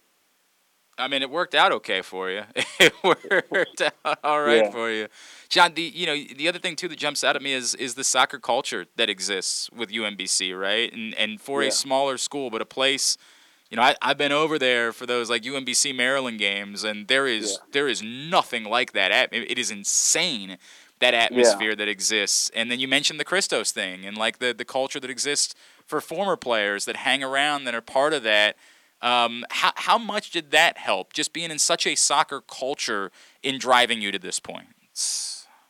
I 0.98 1.08
mean, 1.08 1.22
it 1.22 1.30
worked 1.30 1.56
out 1.56 1.72
okay 1.72 2.02
for 2.02 2.30
you. 2.30 2.44
It 2.80 2.94
worked 3.04 3.82
out 3.82 4.20
all 4.24 4.42
right 4.42 4.66
Yeah. 4.66 4.72
for 4.72 4.90
you, 4.92 5.08
Jon. 5.50 5.74
The 5.74 5.82
you 5.84 6.06
know 6.06 6.16
the 6.36 6.48
other 6.48 6.60
thing 6.60 6.76
too 6.76 6.88
that 6.88 6.98
jumps 7.00 7.24
out 7.24 7.36
at 7.36 7.42
me 7.42 7.54
is 7.54 7.74
is 7.76 7.96
the 7.96 8.04
soccer 8.04 8.40
culture 8.40 8.86
that 8.98 9.10
exists 9.10 9.70
with 9.72 9.90
UMBC, 9.92 10.54
right? 10.60 10.92
And 10.94 11.14
and 11.16 11.40
for 11.42 11.62
Yeah. 11.62 11.70
a 11.70 11.72
smaller 11.72 12.18
school, 12.18 12.50
but 12.50 12.62
a 12.62 12.66
place. 12.66 13.18
You 13.70 13.78
know, 13.78 13.84
I, 13.84 13.96
I've 14.02 14.18
been 14.18 14.34
over 14.34 14.60
there 14.60 14.92
for 14.92 15.06
those 15.06 15.30
like 15.30 15.44
UMBC 15.44 15.96
Maryland 15.96 16.40
games, 16.40 16.84
and 16.84 17.08
there 17.08 17.26
is 17.28 17.60
there 17.72 17.88
is 17.88 18.02
nothing 18.04 18.66
like 18.66 18.92
that. 18.94 19.12
At 19.12 19.34
it 19.34 19.58
is 19.58 19.72
insane 19.72 20.58
that 21.00 21.14
atmosphere 21.14 21.76
that 21.76 21.88
exists. 21.88 22.52
And 22.54 22.70
then 22.70 22.80
you 22.80 22.88
mentioned 22.88 23.20
the 23.20 23.24
Christos 23.26 23.72
thing, 23.72 24.06
and 24.06 24.18
like 24.18 24.40
the 24.40 24.54
the 24.54 24.66
culture 24.66 25.00
that 25.00 25.10
exists 25.10 25.56
for 25.86 26.02
former 26.02 26.36
players 26.36 26.86
that 26.86 26.98
hang 26.98 27.24
around 27.24 27.64
that 27.66 27.74
are 27.76 27.82
part 27.82 28.14
of 28.14 28.24
that. 28.24 28.58
Um, 29.02 29.46
how, 29.50 29.72
how 29.76 29.98
much 29.98 30.32
did 30.32 30.52
that 30.52 30.78
help, 30.78 31.14
just 31.14 31.34
being 31.34 31.52
in 31.52 31.60
such 31.60 31.88
a 31.88 31.96
soccer 31.96 32.42
culture, 32.42 33.12
in 33.42 33.58
driving 33.58 34.02
you 34.02 34.12
to 34.12 34.20
this 34.20 34.40
point? 34.40 34.68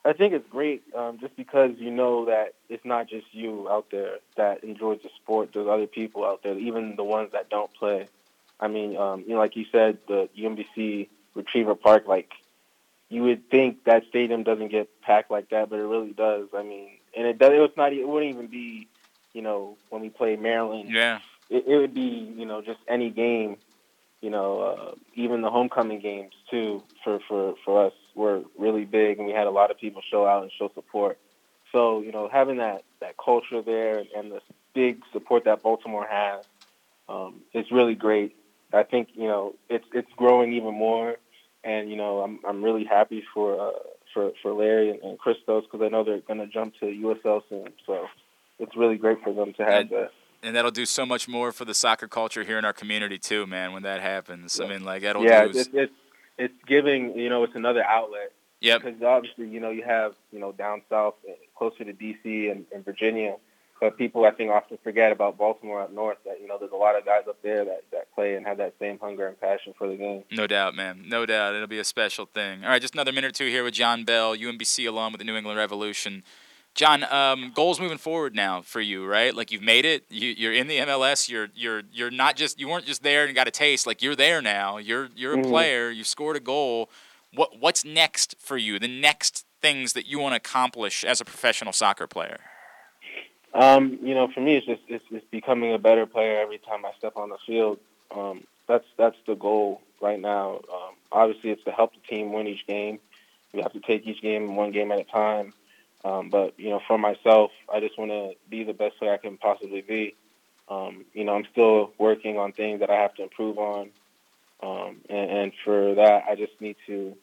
I 0.03 0.13
think 0.13 0.33
it's 0.33 0.49
great 0.49 0.83
um, 0.95 1.19
just 1.19 1.35
because 1.35 1.71
you 1.77 1.91
know 1.91 2.25
that 2.25 2.55
it's 2.69 2.83
not 2.83 3.07
just 3.07 3.27
you 3.31 3.69
out 3.69 3.87
there 3.91 4.17
that 4.35 4.63
enjoys 4.63 4.99
the 5.03 5.09
sport. 5.15 5.51
There's 5.53 5.67
other 5.67 5.85
people 5.85 6.25
out 6.25 6.41
there, 6.43 6.57
even 6.57 6.95
the 6.95 7.03
ones 7.03 7.31
that 7.33 7.49
don't 7.49 7.71
play. 7.73 8.07
I 8.59 8.67
mean, 8.67 8.97
um, 8.97 9.21
you 9.21 9.33
know, 9.33 9.39
like 9.39 9.55
you 9.55 9.65
said, 9.71 9.99
the 10.07 10.27
UMBC 10.37 11.07
Retriever 11.35 11.75
Park, 11.75 12.07
like 12.07 12.31
you 13.09 13.23
would 13.23 13.49
think 13.49 13.83
that 13.83 14.05
stadium 14.09 14.43
doesn't 14.43 14.69
get 14.69 14.89
packed 15.01 15.29
like 15.29 15.49
that, 15.49 15.69
but 15.69 15.79
it 15.79 15.83
really 15.83 16.13
does. 16.13 16.47
I 16.55 16.63
mean, 16.63 16.89
and 17.15 17.27
it 17.27 17.37
does. 17.37 17.51
It 17.53 17.59
was 17.59 17.71
not. 17.77 17.93
It 17.93 18.07
wouldn't 18.07 18.33
even 18.33 18.47
be, 18.47 18.87
you 19.33 19.41
know, 19.43 19.77
when 19.89 20.01
we 20.01 20.09
play 20.09 20.35
Maryland. 20.35 20.89
Yeah. 20.89 21.19
It, 21.51 21.65
it 21.67 21.77
would 21.77 21.93
be, 21.93 22.33
you 22.35 22.45
know, 22.45 22.61
just 22.61 22.79
any 22.87 23.09
game. 23.11 23.57
You 24.21 24.29
know, 24.29 24.61
uh, 24.61 24.95
even 25.15 25.41
the 25.41 25.49
homecoming 25.49 25.99
games 25.99 26.33
too 26.49 26.83
for 27.03 27.19
for 27.27 27.55
for 27.65 27.87
us 27.87 27.93
were 28.15 28.43
really 28.57 28.85
big, 28.85 29.17
and 29.17 29.27
we 29.27 29.33
had 29.33 29.47
a 29.47 29.51
lot 29.51 29.71
of 29.71 29.77
people 29.79 30.01
show 30.09 30.25
out 30.25 30.43
and 30.43 30.51
show 30.57 30.71
support. 30.73 31.17
So 31.71 32.01
you 32.01 32.11
know, 32.11 32.29
having 32.31 32.57
that 32.57 32.83
that 32.99 33.15
culture 33.17 33.61
there 33.61 34.03
and 34.15 34.31
the 34.31 34.41
big 34.73 35.01
support 35.11 35.45
that 35.45 35.63
Baltimore 35.63 36.07
has, 36.09 36.45
um, 37.09 37.41
it's 37.53 37.71
really 37.71 37.95
great. 37.95 38.35
I 38.73 38.83
think 38.83 39.09
you 39.13 39.27
know 39.27 39.55
it's 39.69 39.85
it's 39.93 40.11
growing 40.15 40.53
even 40.53 40.75
more, 40.75 41.17
and 41.63 41.89
you 41.89 41.95
know 41.95 42.21
I'm 42.21 42.39
I'm 42.47 42.63
really 42.63 42.85
happy 42.85 43.23
for 43.33 43.59
uh, 43.59 43.71
for 44.13 44.31
for 44.41 44.53
Larry 44.53 44.91
and, 44.91 45.01
and 45.01 45.19
Christos 45.19 45.65
because 45.65 45.83
I 45.83 45.89
know 45.89 46.03
they're 46.03 46.19
going 46.19 46.39
to 46.39 46.47
jump 46.47 46.75
to 46.79 46.85
USL 46.85 47.41
soon. 47.49 47.69
So 47.85 48.07
it's 48.59 48.75
really 48.77 48.97
great 48.97 49.21
for 49.23 49.33
them 49.33 49.53
to 49.53 49.65
have 49.65 49.89
that. 49.89 50.11
And 50.43 50.55
that'll 50.55 50.71
do 50.71 50.85
so 50.85 51.05
much 51.05 51.27
more 51.27 51.51
for 51.51 51.65
the 51.65 51.73
soccer 51.73 52.07
culture 52.07 52.43
here 52.43 52.57
in 52.57 52.65
our 52.65 52.73
community 52.73 53.19
too, 53.19 53.45
man. 53.45 53.73
When 53.73 53.83
that 53.83 54.01
happens, 54.01 54.59
I 54.59 54.67
mean, 54.67 54.83
like 54.83 55.03
that'll 55.03 55.23
yeah, 55.23 55.45
do. 55.45 55.49
it's, 55.51 55.69
it's 55.71 55.93
it's 56.37 56.53
giving 56.67 57.17
you 57.17 57.29
know 57.29 57.43
it's 57.43 57.55
another 57.55 57.83
outlet. 57.83 58.31
Yeah. 58.59 58.77
Because 58.77 59.01
obviously 59.03 59.47
you 59.47 59.59
know 59.59 59.69
you 59.69 59.83
have 59.83 60.13
you 60.31 60.39
know 60.39 60.51
down 60.51 60.81
south 60.89 61.15
uh, 61.27 61.33
closer 61.57 61.83
to 61.83 61.93
DC 61.93 62.51
and, 62.51 62.65
and 62.73 62.83
Virginia, 62.83 63.35
but 63.79 63.97
people 63.97 64.25
I 64.25 64.31
think 64.31 64.51
often 64.51 64.77
forget 64.83 65.11
about 65.11 65.37
Baltimore 65.37 65.81
up 65.81 65.91
north 65.91 66.17
that 66.25 66.39
you 66.41 66.47
know 66.47 66.57
there's 66.59 66.71
a 66.71 66.75
lot 66.75 66.97
of 66.97 67.05
guys 67.05 67.23
up 67.27 67.41
there 67.43 67.65
that 67.65 67.83
that 67.91 68.13
play 68.13 68.35
and 68.35 68.45
have 68.45 68.57
that 68.57 68.73
same 68.79 68.99
hunger 68.99 69.27
and 69.27 69.39
passion 69.39 69.73
for 69.77 69.87
the 69.87 69.95
game. 69.95 70.23
No 70.31 70.47
doubt, 70.47 70.75
man. 70.75 71.03
No 71.07 71.25
doubt. 71.25 71.55
It'll 71.55 71.67
be 71.67 71.79
a 71.79 71.83
special 71.83 72.25
thing. 72.25 72.63
All 72.63 72.69
right, 72.69 72.81
just 72.81 72.93
another 72.93 73.11
minute 73.11 73.29
or 73.29 73.33
two 73.33 73.47
here 73.47 73.63
with 73.63 73.73
Jon 73.73 74.05
Bell, 74.05 74.35
UMBC 74.35 74.87
alum 74.87 75.13
with 75.13 75.19
the 75.19 75.25
New 75.25 75.35
England 75.35 75.57
Revolution. 75.57 76.23
Jon, 76.73 77.03
um, 77.11 77.51
goals 77.53 77.79
moving 77.81 77.97
forward 77.97 78.33
now 78.33 78.61
for 78.61 78.79
you, 78.79 79.05
right? 79.05 79.35
Like 79.35 79.51
you've 79.51 79.61
made 79.61 79.83
it. 79.83 80.05
You, 80.09 80.29
you're 80.29 80.53
in 80.53 80.67
the 80.67 80.77
MLS. 80.79 81.29
You're 81.29 81.49
you're 81.53 81.83
you're 81.91 82.11
not 82.11 82.35
just 82.37 82.59
you 82.59 82.69
weren't 82.69 82.85
just 82.85 83.03
there 83.03 83.25
and 83.25 83.35
got 83.35 83.47
a 83.47 83.51
taste. 83.51 83.85
Like 83.85 84.01
you're 84.01 84.15
there 84.15 84.41
now. 84.41 84.77
You're 84.77 85.09
you're 85.15 85.33
a 85.33 85.37
Mhm. 85.37 85.49
player. 85.49 85.89
You 85.89 86.03
scored 86.03 86.37
a 86.37 86.39
goal. 86.39 86.89
What 87.33 87.59
what's 87.59 87.83
next 87.83 88.35
for 88.39 88.57
you? 88.57 88.79
The 88.79 88.87
next 88.87 89.45
things 89.61 89.93
that 89.93 90.07
you 90.07 90.17
want 90.17 90.31
to 90.33 90.37
accomplish 90.37 91.03
as 91.03 91.19
a 91.19 91.25
professional 91.25 91.73
soccer 91.73 92.07
player. 92.07 92.39
Um, 93.53 93.99
you 94.01 94.15
know, 94.15 94.29
for 94.29 94.39
me, 94.39 94.55
it's 94.55 94.65
just 94.65 94.81
it's, 94.87 95.03
it's 95.11 95.25
becoming 95.29 95.73
a 95.73 95.77
better 95.77 96.05
player 96.05 96.39
every 96.39 96.57
time 96.57 96.85
I 96.85 96.91
step 96.97 97.17
on 97.17 97.29
the 97.29 97.37
field. 97.45 97.79
Um, 98.15 98.45
that's 98.67 98.85
that's 98.97 99.17
the 99.27 99.35
goal 99.35 99.81
right 100.01 100.19
now. 100.19 100.61
Um, 100.73 100.95
obviously, 101.11 101.49
it's 101.49 101.63
to 101.65 101.71
help 101.71 101.91
the 101.93 101.99
team 102.07 102.31
win 102.31 102.47
each 102.47 102.65
game. 102.65 102.99
We 103.53 103.61
have 103.61 103.73
to 103.73 103.81
take 103.81 104.07
each 104.07 104.21
game 104.21 104.55
one 104.55 104.71
game 104.71 104.91
at 104.93 104.99
a 105.01 105.03
time. 105.03 105.53
Um, 106.03 106.29
but 106.29 106.59
you 106.59 106.69
know, 106.69 106.81
for 106.87 106.97
myself, 106.97 107.51
I 107.73 107.79
just 107.79 107.97
want 107.97 108.11
to 108.11 108.31
be 108.49 108.63
the 108.63 108.73
best 108.73 108.97
player 108.97 109.13
I 109.13 109.17
can 109.17 109.37
possibly 109.37 109.81
be. 109.81 110.15
Um, 110.67 111.05
you 111.13 111.23
know, 111.25 111.35
I'm 111.35 111.45
still 111.51 111.91
working 111.97 112.37
on 112.37 112.53
things 112.53 112.79
that 112.79 112.89
I 112.89 112.95
have 112.95 113.13
to 113.15 113.23
improve 113.23 113.57
on, 113.57 113.89
um, 114.63 114.97
and, 115.09 115.31
and 115.31 115.51
for 115.63 115.95
that, 115.95 116.23
I 116.29 116.35
just 116.35 116.59
need 116.59 116.77
to 116.87 117.15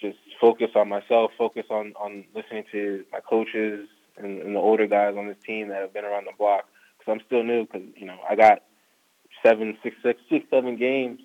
just 0.00 0.18
focus 0.40 0.70
on 0.74 0.88
myself, 0.88 1.32
focus 1.36 1.66
on 1.70 1.92
on 2.00 2.24
listening 2.34 2.64
to 2.72 3.04
my 3.12 3.20
coaches, 3.20 3.88
and, 4.16 4.40
and 4.40 4.54
the 4.54 4.60
older 4.60 4.86
guys 4.86 5.16
on 5.16 5.28
this 5.28 5.36
team 5.44 5.68
that 5.68 5.80
have 5.80 5.92
been 5.92 6.04
around 6.04 6.26
the 6.26 6.32
block. 6.38 6.66
Because 6.98 7.12
I'm 7.12 7.26
still 7.26 7.42
new. 7.44 7.66
Because 7.66 7.82
you 7.96 8.06
know 8.06 8.18
I 8.28 8.34
got 8.34 8.62
seven, 9.44 9.76
six, 9.82 9.96
six, 10.02 10.20
six, 10.28 10.46
seven 10.50 10.76
games 10.76 11.20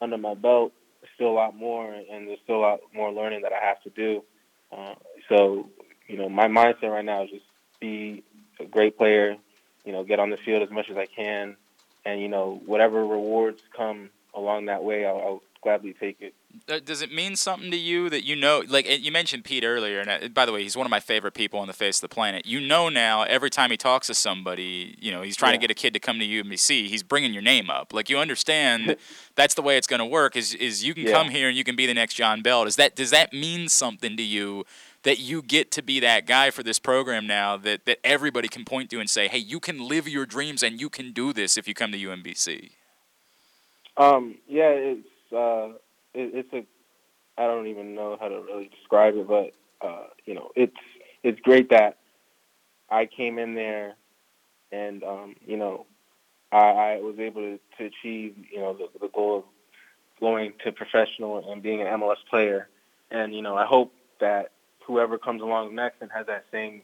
under 0.00 0.16
my 0.16 0.34
belt. 0.34 0.72
There's 1.00 1.12
still 1.14 1.30
a 1.30 1.36
lot 1.36 1.56
more, 1.56 1.92
and 1.92 2.28
there's 2.28 2.38
still 2.44 2.56
a 2.56 2.64
lot 2.64 2.80
more 2.94 3.12
learning 3.12 3.42
that 3.42 3.52
I 3.52 3.64
have 3.64 3.82
to 3.82 3.90
do. 3.90 4.22
Uh, 4.70 4.94
so 5.28 5.68
you 6.10 6.16
know 6.18 6.28
my 6.28 6.46
mindset 6.48 6.90
right 6.90 7.04
now 7.04 7.22
is 7.24 7.30
just 7.30 7.44
be 7.80 8.22
a 8.58 8.64
great 8.64 8.96
player. 8.98 9.36
You 9.84 9.92
know, 9.92 10.04
get 10.04 10.18
on 10.18 10.28
the 10.30 10.36
field 10.36 10.62
as 10.62 10.70
much 10.70 10.90
as 10.90 10.96
I 10.96 11.06
can, 11.06 11.56
and 12.04 12.20
you 12.20 12.28
know 12.28 12.60
whatever 12.66 13.00
rewards 13.06 13.62
come 13.76 14.10
along 14.34 14.66
that 14.66 14.84
way, 14.84 15.06
I'll, 15.06 15.16
I'll 15.18 15.42
gladly 15.62 15.94
take 15.94 16.20
it. 16.20 16.34
Uh, 16.68 16.78
Does 16.84 17.00
it 17.02 17.12
mean 17.12 17.34
something 17.36 17.70
to 17.70 17.76
you 17.76 18.08
that 18.10 18.24
you 18.24 18.36
know, 18.36 18.62
like 18.68 18.86
you 18.88 19.10
mentioned 19.10 19.44
Pete 19.44 19.64
earlier, 19.64 20.00
and 20.00 20.10
uh, 20.10 20.28
by 20.28 20.44
the 20.44 20.52
way, 20.52 20.62
he's 20.62 20.76
one 20.76 20.86
of 20.86 20.90
my 20.90 21.00
favorite 21.00 21.32
people 21.32 21.58
on 21.60 21.66
the 21.66 21.72
face 21.72 21.96
of 21.98 22.02
the 22.02 22.14
planet. 22.14 22.44
You 22.44 22.60
know 22.60 22.88
now, 22.90 23.22
every 23.22 23.50
time 23.50 23.70
he 23.70 23.76
talks 23.76 24.06
to 24.08 24.14
somebody, 24.14 24.96
you 25.00 25.10
know, 25.10 25.22
he's 25.22 25.36
trying 25.36 25.52
to 25.52 25.58
get 25.58 25.70
a 25.70 25.74
kid 25.74 25.94
to 25.94 26.00
come 26.00 26.18
to 26.18 26.26
UMBC, 26.26 26.88
he's 26.88 27.02
bringing 27.02 27.32
your 27.32 27.42
name 27.42 27.70
up. 27.70 27.92
Like 27.94 28.10
you 28.10 28.18
understand, 28.18 28.96
that's 29.34 29.54
the 29.54 29.62
way 29.62 29.76
it's 29.78 29.86
going 29.86 30.00
to 30.00 30.06
work. 30.06 30.36
Is 30.36 30.54
is 30.54 30.84
you 30.84 30.92
can 30.92 31.04
Yeah. 31.04 31.12
come 31.12 31.30
here 31.30 31.48
and 31.48 31.56
you 31.56 31.64
can 31.64 31.74
be 31.76 31.86
the 31.86 31.94
next 31.94 32.14
Jon 32.14 32.42
Bell. 32.42 32.64
Does 32.64 32.76
that 32.76 32.94
does 32.96 33.10
that 33.10 33.32
mean 33.32 33.68
something 33.68 34.16
to 34.16 34.22
you? 34.22 34.64
That 35.04 35.18
you 35.18 35.40
get 35.40 35.70
to 35.72 35.82
be 35.82 35.98
that 36.00 36.26
guy 36.26 36.50
for 36.50 36.62
this 36.62 36.78
program 36.78 37.26
now 37.26 37.56
that, 37.56 37.86
that 37.86 37.98
everybody 38.04 38.48
can 38.48 38.66
point 38.66 38.90
to 38.90 39.00
and 39.00 39.08
say, 39.08 39.28
hey, 39.28 39.38
you 39.38 39.58
can 39.58 39.88
live 39.88 40.06
your 40.06 40.26
dreams 40.26 40.62
and 40.62 40.78
you 40.78 40.90
can 40.90 41.12
do 41.12 41.32
this 41.32 41.56
if 41.56 41.66
you 41.66 41.72
come 41.72 41.90
to 41.92 41.98
UMBC. 41.98 42.72
Um, 43.96 44.36
yeah, 44.46 44.68
it's 44.70 45.32
uh, 45.32 45.68
it, 46.12 46.46
it's 46.46 46.52
a 46.52 46.66
I 47.40 47.46
don't 47.46 47.68
even 47.68 47.94
know 47.94 48.18
how 48.20 48.28
to 48.28 48.40
really 48.42 48.68
describe 48.68 49.14
it, 49.16 49.26
but 49.26 49.52
uh, 49.80 50.08
you 50.26 50.34
know, 50.34 50.50
it's 50.54 50.76
it's 51.22 51.40
great 51.40 51.70
that 51.70 51.96
I 52.90 53.06
came 53.06 53.38
in 53.38 53.54
there 53.54 53.94
and 54.72 55.02
um, 55.02 55.36
you 55.46 55.56
know 55.56 55.86
I, 56.52 56.58
I 56.58 57.00
was 57.00 57.16
able 57.18 57.42
to, 57.42 57.58
to 57.78 57.84
achieve 57.84 58.34
you 58.50 58.60
know 58.60 58.74
the, 58.74 58.88
the 59.00 59.08
goal 59.08 59.38
of 59.38 59.44
going 60.20 60.52
to 60.64 60.72
professional 60.72 61.50
and 61.50 61.62
being 61.62 61.80
an 61.80 61.86
MLS 61.86 62.16
player, 62.28 62.68
and 63.10 63.34
you 63.34 63.42
know 63.42 63.56
I 63.56 63.66
hope 63.66 63.92
that 64.20 64.52
whoever 64.90 65.18
comes 65.18 65.40
along 65.40 65.74
next 65.74 66.02
and 66.02 66.10
has 66.10 66.26
that 66.26 66.44
same 66.50 66.82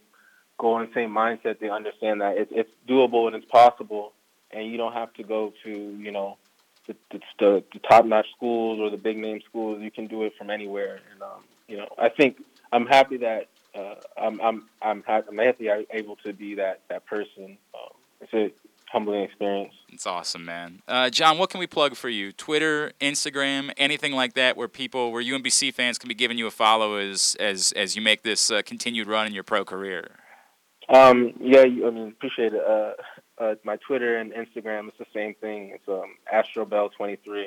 goal 0.58 0.78
and 0.78 0.88
same 0.94 1.10
mindset, 1.10 1.58
they 1.58 1.68
understand 1.68 2.20
that 2.20 2.36
it's 2.38 2.52
it's 2.54 2.70
doable 2.88 3.26
and 3.26 3.34
it's 3.36 3.44
possible, 3.46 4.12
and 4.52 4.70
you 4.70 4.76
don't 4.76 4.92
have 4.92 5.12
to 5.14 5.22
go 5.22 5.52
to 5.64 5.70
you 5.70 6.12
know 6.12 6.36
the, 6.86 6.94
the, 7.10 7.20
the, 7.40 7.64
the 7.72 7.78
top-notch 7.80 8.26
schools 8.36 8.78
or 8.78 8.90
the 8.90 8.96
big-name 8.96 9.40
schools. 9.48 9.82
You 9.82 9.90
can 9.90 10.06
do 10.06 10.22
it 10.22 10.34
from 10.38 10.50
anywhere, 10.50 11.00
and 11.10 11.22
um, 11.22 11.42
you 11.66 11.76
know, 11.76 11.88
I 11.98 12.08
think 12.08 12.42
I'm 12.72 12.86
happy 12.86 13.16
that 13.18 13.48
uh, 13.74 13.96
I'm 14.16 14.40
I'm 14.40 14.68
I'm 14.80 15.02
happy, 15.02 15.28
I'm 15.28 15.38
happy 15.38 15.70
I'm 15.70 15.86
able 15.90 16.16
to 16.16 16.32
be 16.32 16.54
that 16.54 16.82
that 16.88 17.06
person. 17.06 17.58
Um, 17.74 17.94
it's 18.20 18.32
a 18.32 18.52
humbling 18.92 19.22
experience. 19.22 19.72
It's 19.88 20.06
awesome, 20.06 20.44
man. 20.44 20.82
Uh, 20.86 21.10
Jon, 21.10 21.38
what 21.38 21.50
can 21.50 21.60
we 21.60 21.66
plug 21.66 21.96
for 21.96 22.08
you? 22.08 22.32
Twitter, 22.32 22.92
Instagram, 23.00 23.72
anything 23.76 24.12
like 24.12 24.34
that, 24.34 24.56
where 24.56 24.68
people, 24.68 25.10
where 25.12 25.22
UMBC 25.22 25.72
fans 25.74 25.98
can 25.98 26.08
be 26.08 26.14
giving 26.14 26.38
you 26.38 26.46
a 26.46 26.50
follow 26.50 26.96
as 26.96 27.36
as 27.40 27.72
as 27.72 27.96
you 27.96 28.02
make 28.02 28.22
this 28.22 28.50
uh, 28.50 28.62
continued 28.64 29.06
run 29.08 29.26
in 29.26 29.32
your 29.34 29.42
pro 29.44 29.64
career. 29.64 30.10
Um, 30.88 31.32
yeah, 31.40 31.64
you- 31.64 31.86
I 31.86 31.90
mean, 31.90 32.08
appreciate 32.08 32.52
it. 32.54 32.62
Uh, 32.64 32.92
uh, 33.42 33.54
my 33.64 33.76
Twitter 33.86 34.16
and 34.18 34.32
Instagram, 34.32 34.88
it's 34.88 34.98
the 34.98 35.06
same 35.12 35.34
thing. 35.40 35.72
It's 35.74 35.88
um, 35.88 36.14
AstroBell23. 36.32 37.46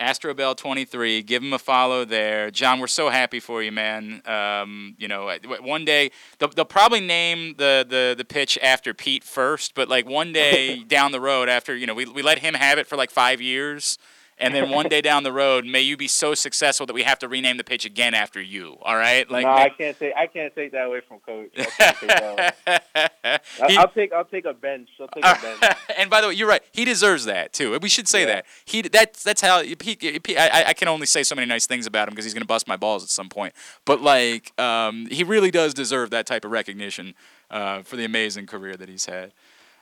Astrobell23, 0.00 1.24
give 1.26 1.42
him 1.42 1.52
a 1.52 1.58
follow 1.58 2.04
there. 2.04 2.50
Jon, 2.50 2.80
we're 2.80 2.86
so 2.86 3.08
happy 3.08 3.40
for 3.40 3.62
you, 3.62 3.72
man. 3.72 4.22
Um, 4.26 4.94
you 4.98 5.08
know, 5.08 5.36
one 5.60 5.84
day 5.84 6.10
they'll, 6.38 6.48
they'll 6.50 6.64
probably 6.64 7.00
name 7.00 7.54
the, 7.58 7.84
the, 7.88 8.14
the 8.16 8.24
pitch 8.24 8.58
after 8.62 8.94
Pete 8.94 9.24
first, 9.24 9.74
but 9.74 9.88
like 9.88 10.06
one 10.06 10.32
day 10.32 10.82
down 10.88 11.12
the 11.12 11.20
road, 11.20 11.48
after 11.48 11.76
you 11.76 11.86
know, 11.86 11.94
we 11.94 12.06
we 12.06 12.22
let 12.22 12.38
him 12.38 12.54
have 12.54 12.78
it 12.78 12.86
for 12.86 12.96
like 12.96 13.10
five 13.10 13.40
years, 13.40 13.98
and 14.40 14.54
then 14.54 14.70
one 14.70 14.88
day 14.88 15.00
down 15.00 15.22
the 15.22 15.32
road, 15.32 15.64
may 15.64 15.80
you 15.80 15.96
be 15.96 16.08
so 16.08 16.34
successful 16.34 16.86
that 16.86 16.92
we 16.94 17.02
have 17.02 17.18
to 17.20 17.28
rename 17.28 17.56
the 17.56 17.64
pitch 17.64 17.84
again 17.84 18.14
after 18.14 18.40
you. 18.40 18.76
All 18.82 18.96
right, 18.96 19.28
like 19.30 19.44
no, 19.44 19.52
I 19.52 19.68
can't 19.70 19.98
take 19.98 20.12
I 20.16 20.26
can't 20.26 20.54
take 20.54 20.72
that 20.72 20.86
away 20.86 21.00
from 21.06 21.18
coach. 21.20 21.50
I 21.58 21.64
can't 21.64 21.96
take 21.98 22.08
that 22.08 22.32
away. 22.66 22.78
I- 23.24 23.76
I'll 23.78 23.88
take 23.88 24.12
I'll 24.12 24.24
take 24.24 24.44
a 24.44 24.54
bench. 24.54 24.88
I'll 25.00 25.08
take 25.08 25.24
a 25.24 25.38
bench. 25.60 25.76
and 25.96 26.08
by 26.10 26.20
the 26.20 26.28
way, 26.28 26.34
you're 26.34 26.48
right. 26.48 26.62
He 26.72 26.84
deserves 26.84 27.24
that 27.26 27.52
too. 27.52 27.78
We 27.80 27.88
should 27.88 28.08
say 28.08 28.24
that. 28.24 28.46
He 28.64 28.82
that's 28.82 29.22
that's 29.22 29.40
how 29.40 29.62
he, 29.62 29.76
he, 29.80 30.36
I, 30.36 30.68
I 30.68 30.72
can 30.74 30.88
only 30.88 31.06
say 31.06 31.22
so 31.22 31.34
many 31.34 31.46
nice 31.46 31.66
things 31.66 31.86
about 31.86 32.08
him 32.08 32.12
because 32.12 32.24
he's 32.24 32.34
gonna 32.34 32.44
bust 32.46 32.66
my 32.68 32.76
balls 32.76 33.02
at 33.02 33.10
some 33.10 33.28
point. 33.28 33.54
But 33.84 34.00
like, 34.02 34.58
um, 34.60 35.06
he 35.10 35.24
really 35.24 35.50
does 35.50 35.74
deserve 35.74 36.10
that 36.10 36.26
type 36.26 36.44
of 36.44 36.50
recognition 36.50 37.14
uh, 37.50 37.82
for 37.82 37.96
the 37.96 38.04
amazing 38.04 38.46
career 38.46 38.76
that 38.76 38.88
he's 38.88 39.06
had. 39.06 39.32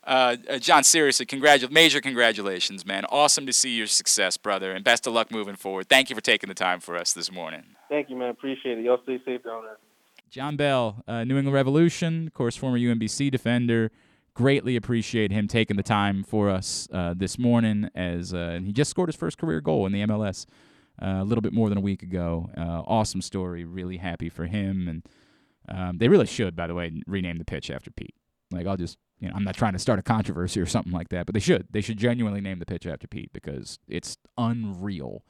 Uh, 0.06 0.36
uh, 0.48 0.58
Jon, 0.58 0.84
seriously, 0.84 1.26
congratu- 1.26 1.70
major 1.70 2.00
congratulations, 2.00 2.86
man. 2.86 3.04
Awesome 3.10 3.44
to 3.46 3.52
see 3.52 3.70
your 3.70 3.88
success, 3.88 4.36
brother, 4.36 4.72
and 4.72 4.84
best 4.84 5.06
of 5.06 5.12
luck 5.12 5.32
moving 5.32 5.56
forward. 5.56 5.88
Thank 5.88 6.10
you 6.10 6.16
for 6.16 6.22
taking 6.22 6.48
the 6.48 6.54
time 6.54 6.80
for 6.80 6.96
us 6.96 7.12
this 7.12 7.32
morning. 7.32 7.64
Thank 7.88 8.08
you, 8.08 8.16
man. 8.16 8.30
Appreciate 8.30 8.78
it. 8.78 8.84
Y'all 8.84 9.00
stay 9.02 9.18
safe 9.24 9.42
down 9.42 9.64
there. 9.64 9.78
Jon 10.30 10.56
Bell, 10.56 11.02
uh, 11.08 11.24
New 11.24 11.36
England 11.36 11.54
Revolution, 11.54 12.28
of 12.28 12.34
course, 12.34 12.56
former 12.56 12.78
UMBC 12.78 13.30
defender. 13.30 13.90
Greatly 14.34 14.76
appreciate 14.76 15.32
him 15.32 15.48
taking 15.48 15.76
the 15.76 15.82
time 15.82 16.22
for 16.22 16.50
us 16.50 16.88
uh, 16.92 17.14
this 17.16 17.38
morning 17.38 17.88
as 17.94 18.34
uh, 18.34 18.36
and 18.36 18.66
he 18.66 18.72
just 18.72 18.90
scored 18.90 19.08
his 19.08 19.16
first 19.16 19.38
career 19.38 19.60
goal 19.60 19.86
in 19.86 19.92
the 19.92 20.02
MLS 20.02 20.46
uh, 21.00 21.18
a 21.20 21.24
little 21.24 21.42
bit 21.42 21.52
more 21.52 21.68
than 21.68 21.78
a 21.78 21.80
week 21.80 22.02
ago. 22.02 22.50
Uh, 22.56 22.82
awesome 22.86 23.22
story. 23.22 23.64
Really 23.64 23.96
happy 23.96 24.28
for 24.28 24.46
him. 24.46 24.88
And 24.88 25.02
um, 25.68 25.98
they 25.98 26.08
really 26.08 26.26
should, 26.26 26.54
by 26.54 26.66
the 26.66 26.74
way, 26.74 26.92
rename 27.06 27.38
the 27.38 27.44
pitch 27.44 27.70
after 27.70 27.90
Pete. 27.90 28.14
Like, 28.50 28.66
I'll 28.66 28.76
just, 28.76 28.98
you 29.18 29.28
know, 29.28 29.34
I'm 29.34 29.44
not 29.44 29.54
trying 29.54 29.72
to 29.72 29.78
start 29.78 29.98
a 29.98 30.02
controversy 30.02 30.60
or 30.60 30.66
something 30.66 30.92
like 30.92 31.08
that, 31.08 31.26
but 31.26 31.34
they 31.34 31.40
should. 31.40 31.66
They 31.70 31.80
should 31.80 31.96
genuinely 31.96 32.40
name 32.40 32.58
the 32.58 32.66
pitch 32.66 32.86
after 32.86 33.06
Pete 33.06 33.32
because 33.32 33.78
it's 33.88 34.18
unreal 34.36 35.22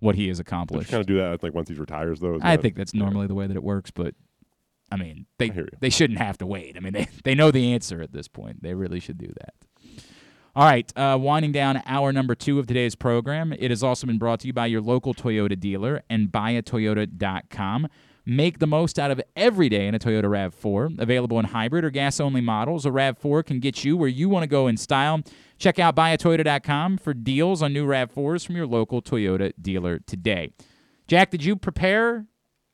what 0.00 0.14
he 0.14 0.28
has 0.28 0.40
accomplished. 0.40 0.90
kind 0.90 1.00
of 1.00 1.06
do 1.06 1.16
that 1.18 1.42
like 1.42 1.54
once 1.54 1.68
he 1.68 1.74
retires, 1.74 2.20
though. 2.20 2.38
I 2.42 2.56
that- 2.56 2.62
think 2.62 2.76
that's 2.76 2.94
normally 2.94 3.26
the 3.26 3.34
way 3.34 3.46
that 3.46 3.56
it 3.56 3.62
works, 3.62 3.90
but 3.90 4.14
I 4.90 4.96
mean, 4.96 5.26
they 5.38 5.50
they 5.80 5.90
shouldn't 5.90 6.18
have 6.18 6.38
to 6.38 6.46
wait. 6.46 6.76
I 6.76 6.80
mean, 6.80 6.92
they 6.92 7.08
they 7.24 7.34
know 7.34 7.50
the 7.50 7.72
answer 7.72 8.00
at 8.02 8.12
this 8.12 8.28
point. 8.28 8.62
They 8.62 8.74
really 8.74 9.00
should 9.00 9.18
do 9.18 9.32
that. 9.40 9.54
All 10.56 10.64
right, 10.64 10.92
uh, 10.96 11.18
winding 11.20 11.50
down 11.50 11.82
hour 11.84 12.12
number 12.12 12.36
two 12.36 12.60
of 12.60 12.68
today's 12.68 12.94
program. 12.94 13.52
It 13.58 13.70
has 13.72 13.82
also 13.82 14.06
been 14.06 14.18
brought 14.18 14.38
to 14.40 14.46
you 14.46 14.52
by 14.52 14.66
your 14.66 14.80
local 14.80 15.12
Toyota 15.12 15.58
dealer 15.58 16.02
and 16.08 16.28
buyatoyota.com. 16.28 17.88
Make 18.26 18.58
the 18.58 18.66
most 18.66 18.98
out 18.98 19.10
of 19.10 19.20
every 19.36 19.68
day 19.68 19.86
in 19.86 19.94
a 19.94 19.98
Toyota 19.98 20.24
RAV4. 20.24 20.98
Available 20.98 21.38
in 21.38 21.44
hybrid 21.46 21.84
or 21.84 21.90
gas 21.90 22.20
only 22.20 22.40
models, 22.40 22.86
a 22.86 22.90
RAV4 22.90 23.44
can 23.44 23.60
get 23.60 23.84
you 23.84 23.98
where 23.98 24.08
you 24.08 24.30
want 24.30 24.44
to 24.44 24.46
go 24.46 24.66
in 24.66 24.78
style. 24.78 25.20
Check 25.58 25.78
out 25.78 25.94
buyatoyota.com 25.94 26.98
for 26.98 27.12
deals 27.12 27.62
on 27.62 27.74
new 27.74 27.86
RAV4s 27.86 28.46
from 28.46 28.56
your 28.56 28.66
local 28.66 29.02
Toyota 29.02 29.52
dealer 29.60 29.98
today. 29.98 30.52
Jack, 31.06 31.30
did 31.30 31.44
you 31.44 31.54
prepare 31.54 32.24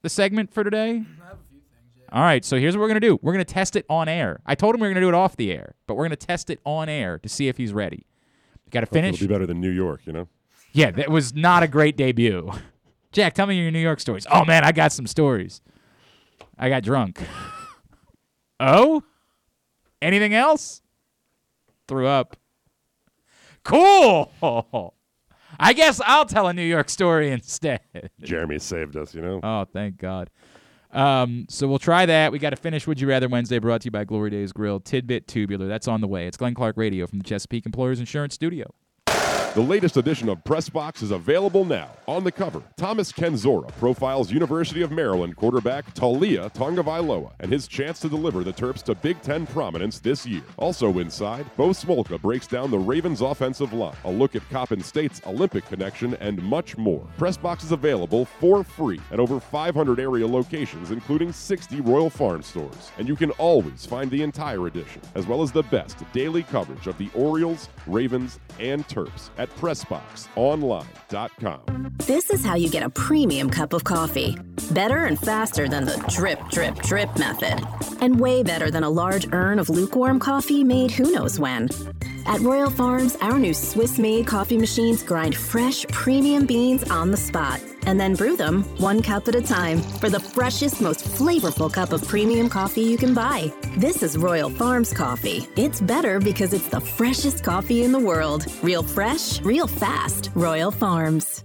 the 0.03 0.09
segment 0.09 0.55
for 0.55 0.63
today? 0.63 1.05
All 2.13 2.23
right, 2.23 2.45
so 2.45 2.57
here's 2.57 2.77
what 2.77 2.83
we're 2.83 2.89
going 2.89 3.01
to 3.01 3.09
do. 3.09 3.19
We're 3.21 3.33
going 3.33 3.45
to 3.45 3.55
test 3.55 3.75
it 3.75 3.87
on 3.89 4.09
air. 4.09 4.41
I 4.47 4.55
told 4.55 4.75
him 4.75 4.81
we 4.81 4.89
were 4.89 4.95
going 4.95 5.03
to 5.03 5.07
do 5.07 5.09
it 5.09 5.15
off 5.15 5.37
the 5.37 5.53
air, 5.53 5.75
but 5.87 5.95
we're 5.95 6.05
going 6.05 6.11
to 6.11 6.27
test 6.27 6.51
it 6.51 6.61
on 6.65 6.89
air 6.89 7.19
to 7.19 7.29
see 7.29 7.49
if 7.49 7.57
he's 7.57 7.73
ready. 7.73 8.07
Got 8.71 8.81
to 8.81 8.87
finish. 8.87 9.17
It'll 9.17 9.27
be 9.27 9.35
better 9.35 9.47
than 9.47 9.61
New 9.61 9.71
York, 9.71 10.03
you 10.05 10.13
know. 10.13 10.29
Yeah, 10.73 10.93
that 10.93 11.11
was 11.11 11.35
not 11.35 11.65
a 11.65 11.69
great 11.69 11.97
debut. 11.97 12.53
Jack, 13.13 13.35
tell 13.35 13.47
me 13.47 13.61
your 13.61 13.71
New 13.71 13.81
York 13.81 14.01
stories. 14.01 14.27
Oh 14.31 14.45
man, 14.45 14.65
I 14.65 14.73
got 14.73 14.93
some 14.93 15.07
stories. 15.07 15.61
I 16.59 16.69
got 16.69 16.83
drunk. 16.83 17.21
oh? 18.61 19.03
Anything 20.01 20.35
else? 20.35 20.83
Threw 21.89 22.07
up. 22.07 22.37
Cool. 23.65 24.33
I 25.59 25.73
guess 25.73 26.01
I'll 26.05 26.25
tell 26.25 26.49
a 26.49 26.53
New 26.53 26.63
York 26.65 26.89
story 26.89 27.31
instead. 27.31 27.81
Jeremy 28.21 28.59
saved 28.59 28.97
us, 28.97 29.15
you 29.15 29.21
know. 29.21 29.41
Oh, 29.43 29.65
thank 29.65 29.99
God. 29.99 30.31
Um, 30.93 31.47
so 31.49 31.69
we'll 31.69 31.79
try 31.79 32.07
that. 32.07 32.33
We 32.33 32.39
got 32.39 32.51
to 32.51 32.57
finish 32.57 32.87
Would 32.87 33.01
You 33.01 33.09
Rather 33.09 33.29
Wednesday, 33.29 33.59
brought 33.59 33.83
to 33.83 33.87
you 33.87 33.91
by 33.91 34.05
Glory 34.05 34.31
Days 34.31 34.53
Grill. 34.53 34.81
Tidbit 34.81 35.27
Tubular. 35.29 35.69
That's 35.69 35.87
on 35.87 36.01
the 36.01 36.09
way. 36.09 36.27
It's 36.27 36.37
Glenn 36.37 36.55
Clark 36.55 36.77
Radio 36.77 37.07
from 37.07 37.19
the 37.19 37.25
Chesapeake 37.25 37.67
Employers 37.67 38.01
Insurance 38.01 38.35
Studio. 38.35 38.73
The 39.57 39.61
latest 39.61 39.97
edition 39.97 40.29
of 40.29 40.45
Press 40.45 40.69
Box 40.69 41.03
is 41.03 41.11
available 41.11 41.65
now. 41.65 41.91
On 42.07 42.23
the 42.23 42.31
cover, 42.31 42.63
Thomas 42.77 43.11
Kenzora 43.11 43.67
profiles 43.79 44.31
University 44.31 44.81
of 44.81 44.93
Maryland 44.93 45.35
quarterback 45.35 45.93
Taulia 45.93 46.55
Tagovailoa 46.55 47.33
and 47.41 47.53
his 47.53 47.67
chance 47.67 47.99
to 47.99 48.09
deliver 48.09 48.45
the 48.45 48.53
Terps 48.53 48.85
to 48.85 48.95
Big 48.95 49.21
Ten 49.23 49.49
prominence 49.49 49.99
this 49.99 50.25
year. 50.25 50.45
Also 50.57 51.01
inside, 51.01 51.47
Bo 51.57 51.71
Smolka 51.71 52.23
breaks 52.23 52.47
down 52.47 52.71
the 52.71 52.79
Ravens' 52.79 53.23
offensive 53.23 53.73
line, 53.73 53.97
a 54.05 54.11
look 54.11 54.37
at 54.37 54.49
Coppin 54.51 54.85
State's 54.85 55.21
Olympic 55.27 55.67
connection, 55.67 56.15
and 56.21 56.41
much 56.41 56.79
more. 56.79 57.05
Press 57.19 57.37
Box 57.37 57.65
is 57.65 57.73
available 57.73 58.27
for 58.27 58.63
free 58.63 59.01
at 59.11 59.19
over 59.19 59.41
500 59.41 59.99
area 59.99 60.29
locations, 60.29 60.93
including 60.93 61.33
60 61.33 61.81
Royal 61.81 62.09
Farm 62.09 62.45
stores. 62.45 62.93
And 62.99 63.09
you 63.09 63.17
can 63.17 63.33
always 63.33 63.85
find 63.85 64.13
the 64.13 64.23
entire 64.23 64.69
edition, 64.69 65.03
as 65.17 65.27
well 65.27 65.43
as 65.43 65.51
the 65.51 65.65
best 65.65 65.99
daily 66.13 66.45
coverage 66.45 66.87
of 66.87 66.97
the 66.99 67.11
Orioles, 67.17 67.69
Ravens, 67.89 68.39
and 68.61 68.87
Terps 68.87 69.31
at 69.41 69.49
PressBoxOnline.com. 69.57 71.97
This 72.07 72.31
is 72.31 72.45
how 72.45 72.57
you 72.57 72.69
get 72.69 72.83
a 72.83 72.91
premium 72.91 73.49
cup 73.49 73.73
of 73.73 73.85
coffee. 73.85 74.37
Better 74.73 75.07
and 75.07 75.19
faster 75.19 75.67
than 75.67 75.87
the 75.87 75.97
drip, 76.09 76.39
drip, 76.51 76.77
drip 76.83 77.19
method. 77.19 77.67
and 78.03 78.19
way 78.19 78.43
better 78.43 78.71
than 78.71 78.83
a 78.83 78.89
large 78.89 79.31
urn 79.33 79.59
of 79.59 79.69
lukewarm 79.69 80.19
coffee 80.19 80.65
made 80.65 80.91
who 80.91 81.13
knows 81.13 81.39
when. 81.39 81.69
At 82.27 82.41
Royal 82.41 82.71
Farms, 82.71 83.17
our 83.21 83.39
new 83.39 83.53
Swiss 83.53 83.99
made 83.99 84.27
coffee 84.27 84.57
machines 84.57 85.03
grind 85.03 85.35
fresh, 85.35 85.85
premium 85.89 86.47
beans 86.47 86.89
on 86.91 87.11
the 87.11 87.17
spot 87.17 87.61
and 87.87 87.99
then 87.99 88.15
brew 88.15 88.37
them 88.37 88.63
one 88.79 89.03
cup 89.03 89.29
at 89.29 89.35
a 89.35 89.43
time 89.43 89.81
for 89.81 90.09
the 90.09 90.21
freshest, 90.21 90.81
most 90.81 91.05
flavorful 91.05 91.73
cup 91.73 91.93
of 91.93 92.07
premium 92.07 92.49
coffee 92.49 92.83
you 92.83 92.97
can 92.97 93.15
buy. 93.15 93.53
This 93.77 94.03
is 94.03 94.17
Royal 94.17 94.51
Farms 94.51 94.93
coffee. 94.93 95.47
It's 95.57 95.81
better 95.81 96.21
because 96.21 96.53
it's 96.53 96.69
the 96.69 96.81
freshest 96.81 97.45
coffee 97.45 97.85
in 97.85 97.93
the 97.93 97.99
world. 97.99 98.47
Real 98.63 98.83
fresh, 98.83 99.30
real 99.43 99.67
fast. 99.67 100.31
Royal 100.35 100.71
Farms. 100.71 101.45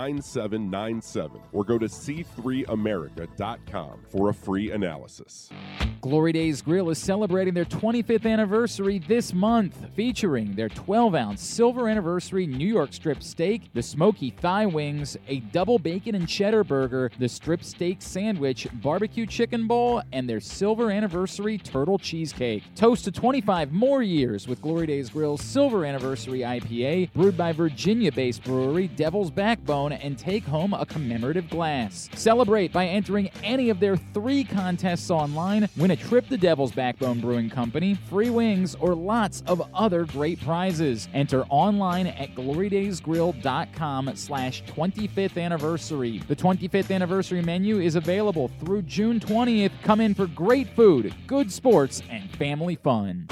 9797 0.01 1.39
or 1.51 1.63
go 1.63 1.77
to 1.77 1.85
c3america.com 1.85 3.99
for 4.09 4.29
a 4.29 4.33
free 4.33 4.71
analysis. 4.71 5.51
Glory 6.01 6.31
Days 6.31 6.63
Grill 6.63 6.89
is 6.89 6.97
celebrating 6.97 7.53
their 7.53 7.65
25th 7.65 8.25
anniversary 8.25 8.97
this 8.97 9.35
month, 9.35 9.75
featuring 9.95 10.55
their 10.55 10.69
12 10.69 11.13
ounce 11.13 11.43
silver 11.43 11.87
anniversary 11.87 12.47
New 12.47 12.67
York 12.67 12.91
strip 12.91 13.21
steak, 13.21 13.69
the 13.75 13.83
smoky 13.83 14.31
thigh 14.31 14.65
wings, 14.65 15.15
a 15.27 15.41
double 15.51 15.77
bacon 15.77 16.15
and 16.15 16.27
cheddar 16.27 16.63
burger, 16.63 17.11
the 17.19 17.29
strip 17.29 17.63
steak 17.63 18.01
sandwich, 18.01 18.67
barbecue 18.81 19.27
chicken 19.27 19.67
bowl, 19.67 20.01
and 20.11 20.27
their 20.27 20.39
silver 20.39 20.89
anniversary 20.89 21.59
turtle 21.59 21.99
cheesecake. 21.99 22.63
Toast 22.73 23.05
to 23.05 23.11
25 23.11 23.71
more 23.71 24.01
years 24.01 24.47
with 24.47 24.59
Glory 24.63 24.87
Days 24.87 25.11
Grill's 25.11 25.43
silver 25.43 25.85
anniversary 25.85 26.39
IPA, 26.39 27.13
brewed 27.13 27.37
by 27.37 27.51
Virginia 27.51 28.11
based 28.11 28.43
brewery 28.43 28.87
Devil's 28.87 29.29
Backbone, 29.29 29.90
and 29.93 30.17
take 30.17 30.43
home 30.43 30.73
a 30.73 30.85
commemorative 30.85 31.49
glass. 31.49 32.09
Celebrate 32.15 32.71
by 32.71 32.85
entering 32.85 33.29
any 33.43 33.69
of 33.69 33.79
their 33.79 33.97
three 33.97 34.43
contests 34.43 35.09
online. 35.09 35.67
Win 35.77 35.91
a 35.91 35.95
trip 35.95 36.27
to 36.29 36.37
Devil's 36.37 36.71
Backbone 36.71 37.19
Brewing 37.19 37.49
Company, 37.49 37.95
free 38.09 38.29
wings, 38.29 38.75
or 38.79 38.95
lots 38.95 39.43
of 39.47 39.61
other 39.73 40.05
great 40.05 40.39
prizes. 40.41 41.07
Enter 41.13 41.43
online 41.49 42.07
at 42.07 42.35
glorydaysgrill.com 42.35 44.11
slash 44.15 44.63
25th 44.63 45.41
anniversary. 45.41 46.21
The 46.27 46.35
25th 46.35 46.93
anniversary 46.93 47.41
menu 47.41 47.79
is 47.79 47.95
available 47.95 48.49
through 48.59 48.83
June 48.83 49.19
20th. 49.19 49.71
Come 49.83 50.01
in 50.01 50.13
for 50.13 50.27
great 50.27 50.69
food, 50.75 51.13
good 51.27 51.51
sports, 51.51 52.01
and 52.09 52.29
family 52.31 52.75
fun. 52.75 53.27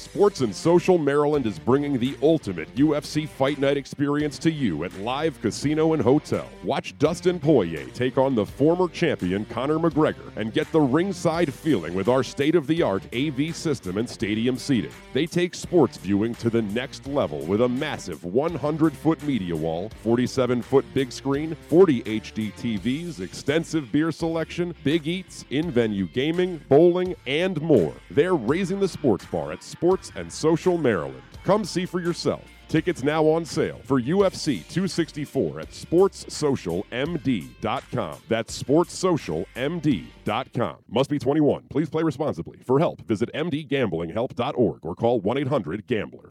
Sports 0.00 0.40
and 0.40 0.54
Social 0.56 0.96
Maryland 0.96 1.44
is 1.44 1.58
bringing 1.58 1.98
the 1.98 2.16
ultimate 2.22 2.74
UFC 2.74 3.28
Fight 3.28 3.58
Night 3.58 3.76
experience 3.76 4.38
to 4.38 4.50
you 4.50 4.84
at 4.84 4.98
Live 5.00 5.40
Casino 5.42 5.92
and 5.92 6.02
Hotel. 6.02 6.48
Watch 6.64 6.96
Dustin 6.98 7.38
Poirier 7.38 7.84
take 7.88 8.16
on 8.16 8.34
the 8.34 8.46
former 8.46 8.88
champion 8.88 9.44
Conor 9.44 9.78
McGregor 9.78 10.34
and 10.36 10.54
get 10.54 10.72
the 10.72 10.80
ringside 10.80 11.52
feeling 11.52 11.94
with 11.94 12.08
our 12.08 12.22
state 12.22 12.54
of 12.54 12.66
the 12.66 12.80
art 12.82 13.02
AV 13.14 13.54
system 13.54 13.98
and 13.98 14.08
stadium 14.08 14.56
seating. 14.56 14.90
They 15.12 15.26
take 15.26 15.54
sports 15.54 15.98
viewing 15.98 16.34
to 16.36 16.48
the 16.48 16.62
next 16.62 17.06
level 17.06 17.40
with 17.40 17.60
a 17.60 17.68
massive 17.68 18.24
100 18.24 18.94
foot 18.94 19.22
media 19.24 19.54
wall, 19.54 19.90
47 20.02 20.62
foot 20.62 20.86
big 20.94 21.12
screen, 21.12 21.54
40 21.68 22.02
HD 22.04 22.52
TVs, 22.54 23.20
extensive 23.20 23.92
beer 23.92 24.10
selection, 24.10 24.74
big 24.82 25.06
eats, 25.06 25.44
in 25.50 25.70
venue 25.70 26.06
gaming, 26.06 26.58
bowling, 26.70 27.14
and 27.26 27.60
more. 27.60 27.92
They're 28.10 28.34
raising 28.34 28.80
the 28.80 28.88
sports 28.88 29.26
bar 29.26 29.52
at 29.52 29.62
Sports 29.62 29.89
and 30.16 30.32
Social 30.32 30.78
Maryland. 30.78 31.22
Come 31.44 31.64
see 31.64 31.86
for 31.86 32.00
yourself. 32.00 32.44
Tickets 32.70 33.02
now 33.02 33.26
on 33.26 33.44
sale 33.44 33.80
for 33.82 34.00
UFC 34.00 34.58
264 34.68 35.58
at 35.58 35.70
sportssocialmd.com. 35.70 38.18
That's 38.28 38.62
sportssocialmd.com. 38.62 40.76
Must 40.88 41.10
be 41.10 41.18
21. 41.18 41.64
Please 41.68 41.90
play 41.90 42.04
responsibly. 42.04 42.60
For 42.64 42.78
help, 42.78 43.00
visit 43.08 43.28
mdgamblinghelp.org 43.34 44.86
or 44.86 44.94
call 44.94 45.20
1-800-GAMBLER. 45.20 46.30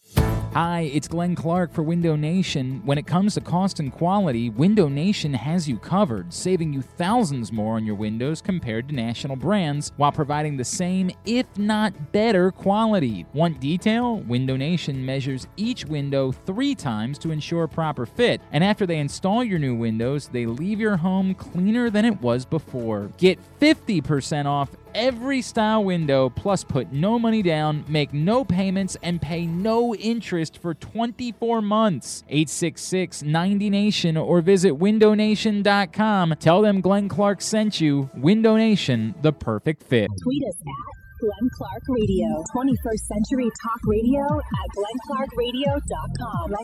Hi, 0.53 0.89
it's 0.93 1.07
Glenn 1.07 1.35
Clark 1.35 1.73
for 1.73 1.83
Window 1.83 2.15
Nation. 2.15 2.81
When 2.83 2.97
it 2.97 3.05
comes 3.05 3.35
to 3.35 3.41
cost 3.41 3.79
and 3.79 3.91
quality, 3.91 4.49
Window 4.49 4.87
Nation 4.87 5.31
has 5.33 5.69
you 5.69 5.77
covered, 5.77 6.33
saving 6.33 6.73
you 6.73 6.81
thousands 6.81 7.51
more 7.51 7.75
on 7.75 7.85
your 7.85 7.93
windows 7.93 8.41
compared 8.41 8.89
to 8.89 8.95
national 8.95 9.35
brands 9.35 9.91
while 9.97 10.11
providing 10.11 10.57
the 10.57 10.65
same, 10.65 11.11
if 11.25 11.45
not 11.57 12.11
better, 12.11 12.49
quality. 12.49 13.27
Want 13.33 13.59
detail? 13.59 14.21
Window 14.21 14.55
Nation 14.55 15.05
measures 15.05 15.45
each 15.55 15.85
window 15.85 16.28
three 16.31 16.75
times 16.75 17.17
to 17.19 17.31
ensure 17.31 17.67
proper 17.67 18.05
fit, 18.05 18.41
and 18.51 18.63
after 18.63 18.85
they 18.85 18.97
install 18.97 19.43
your 19.43 19.59
new 19.59 19.75
windows, 19.75 20.27
they 20.27 20.45
leave 20.45 20.79
your 20.79 20.97
home 20.97 21.33
cleaner 21.33 21.89
than 21.89 22.05
it 22.05 22.21
was 22.21 22.45
before. 22.45 23.11
Get 23.17 23.39
50% 23.59 24.45
off 24.45 24.69
every 24.93 25.41
style 25.41 25.83
window, 25.83 26.29
plus 26.29 26.63
put 26.63 26.91
no 26.91 27.19
money 27.19 27.41
down, 27.41 27.85
make 27.87 28.13
no 28.13 28.43
payments, 28.43 28.97
and 29.03 29.21
pay 29.21 29.45
no 29.45 29.95
interest 29.95 30.57
for 30.57 30.73
24 30.73 31.61
months. 31.61 32.23
866 32.27 33.23
90 33.23 33.69
Nation 33.69 34.17
or 34.17 34.41
visit 34.41 34.73
windownation.com. 34.73 36.35
Tell 36.39 36.61
them 36.61 36.81
Glenn 36.81 37.09
Clark 37.09 37.41
sent 37.41 37.79
you. 37.81 38.09
Window 38.15 38.55
Nation, 38.55 39.15
the 39.21 39.33
perfect 39.33 39.83
fit. 39.83 40.09
Tweet 40.23 40.43
us 40.47 40.55
at 40.61 40.98
Glenn 41.19 41.49
Clark 41.53 41.83
Radio. 41.89 42.43
21st 42.55 42.99
Century 42.99 43.49
Talk 43.61 43.79
Radio 43.85 44.21
at 44.21 44.69
glennclarkradio.com. 44.75 46.55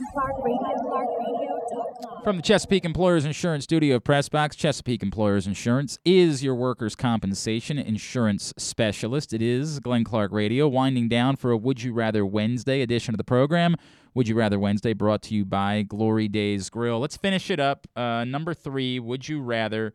From 2.24 2.38
the 2.38 2.42
Chesapeake 2.42 2.86
Employers 2.86 3.26
Insurance 3.26 3.66
Studio 3.66 3.98
of 3.98 4.04
Pressbox, 4.06 4.56
Chesapeake 4.56 5.04
Employers 5.04 5.46
Insurance 5.46 6.00
is 6.06 6.42
your 6.42 6.56
workers' 6.56 6.96
compensation 6.96 7.78
insurance 7.78 8.54
specialist. 8.58 9.34
It 9.34 9.42
is 9.42 9.80
Glenn 9.82 10.06
Clark 10.06 10.32
Radio, 10.32 10.70
winding 10.70 11.10
down 11.10 11.36
for 11.36 11.52
a 11.52 11.58
Would 11.58 11.84
You 11.84 11.92
Rather 11.94 12.26
Wednesday 12.26 12.82
edition 12.82 13.14
of 13.14 13.18
the 13.18 13.26
program. 13.26 13.76
Would 14.14 14.30
You 14.30 14.36
Rather 14.36 14.58
Wednesday 14.58 14.94
brought 14.94 15.22
to 15.24 15.36
you 15.36 15.44
by 15.44 15.82
Glory 15.82 16.30
Days 16.30 16.70
Grill. 16.70 17.00
Let's 17.00 17.18
finish 17.18 17.52
it 17.52 17.60
up. 17.60 17.88
Uh, 17.96 18.24
number 18.24 18.54
three, 18.54 19.00
Would 19.00 19.28
You 19.28 19.42
Rather? 19.42 19.94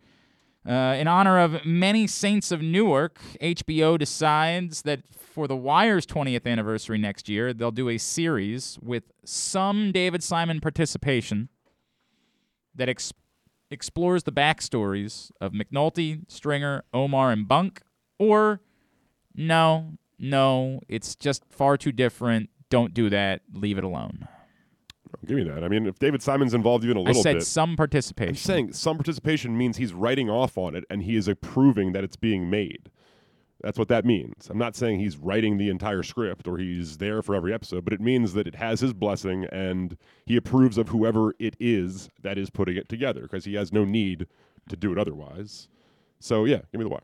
Uh, 0.66 0.94
in 0.98 1.08
honor 1.08 1.38
of 1.38 1.64
many 1.64 2.06
saints 2.06 2.52
of 2.52 2.60
Newark, 2.60 3.18
HBO 3.40 3.98
decides 3.98 4.82
that 4.82 5.00
for 5.10 5.48
the 5.48 5.56
Wire's 5.56 6.06
20th 6.06 6.46
anniversary 6.46 6.98
next 6.98 7.28
year, 7.28 7.54
they'll 7.54 7.70
do 7.70 7.88
a 7.88 7.96
series 7.96 8.78
with 8.82 9.04
some 9.24 9.90
David 9.92 10.22
Simon 10.22 10.60
participation 10.60 11.48
that 12.74 12.88
ex- 12.88 13.12
explores 13.70 14.24
the 14.24 14.32
backstories 14.32 15.30
of 15.40 15.52
McNulty, 15.52 16.22
Stringer, 16.28 16.84
Omar, 16.92 17.32
and 17.32 17.48
Bunk. 17.48 17.80
Or, 18.18 18.60
no, 19.34 19.94
no, 20.18 20.80
it's 20.88 21.14
just 21.14 21.44
far 21.48 21.78
too 21.78 21.92
different. 21.92 22.50
Don't 22.68 22.92
do 22.92 23.08
that. 23.08 23.40
Leave 23.52 23.78
it 23.78 23.84
alone. 23.84 24.28
Give 25.26 25.36
me 25.36 25.44
that. 25.44 25.64
I 25.64 25.68
mean, 25.68 25.86
if 25.86 25.98
David 25.98 26.22
Simon's 26.22 26.54
involved 26.54 26.84
even 26.84 26.96
a 26.96 27.00
little 27.00 27.20
I 27.20 27.22
said 27.22 27.36
bit, 27.36 27.46
some 27.46 27.76
participation. 27.76 28.30
I'm 28.30 28.36
saying 28.36 28.72
some 28.72 28.96
participation 28.96 29.56
means 29.56 29.76
he's 29.76 29.92
writing 29.92 30.30
off 30.30 30.56
on 30.56 30.74
it 30.74 30.84
and 30.90 31.02
he 31.02 31.16
is 31.16 31.28
approving 31.28 31.92
that 31.92 32.04
it's 32.04 32.16
being 32.16 32.48
made. 32.48 32.90
That's 33.62 33.78
what 33.78 33.88
that 33.88 34.06
means. 34.06 34.48
I'm 34.48 34.56
not 34.56 34.74
saying 34.74 35.00
he's 35.00 35.18
writing 35.18 35.58
the 35.58 35.68
entire 35.68 36.02
script 36.02 36.48
or 36.48 36.56
he's 36.56 36.96
there 36.96 37.20
for 37.22 37.34
every 37.34 37.52
episode, 37.52 37.84
but 37.84 37.92
it 37.92 38.00
means 38.00 38.32
that 38.32 38.46
it 38.46 38.54
has 38.54 38.80
his 38.80 38.94
blessing 38.94 39.44
and 39.52 39.98
he 40.24 40.36
approves 40.36 40.78
of 40.78 40.88
whoever 40.88 41.34
it 41.38 41.56
is 41.60 42.08
that 42.22 42.38
is 42.38 42.48
putting 42.48 42.76
it 42.76 42.88
together 42.88 43.22
because 43.22 43.44
he 43.44 43.54
has 43.54 43.72
no 43.72 43.84
need 43.84 44.26
to 44.70 44.76
do 44.76 44.92
it 44.92 44.98
otherwise. 44.98 45.68
So 46.20 46.46
yeah, 46.46 46.60
give 46.72 46.78
me 46.78 46.84
the 46.84 46.88
wire. 46.88 47.00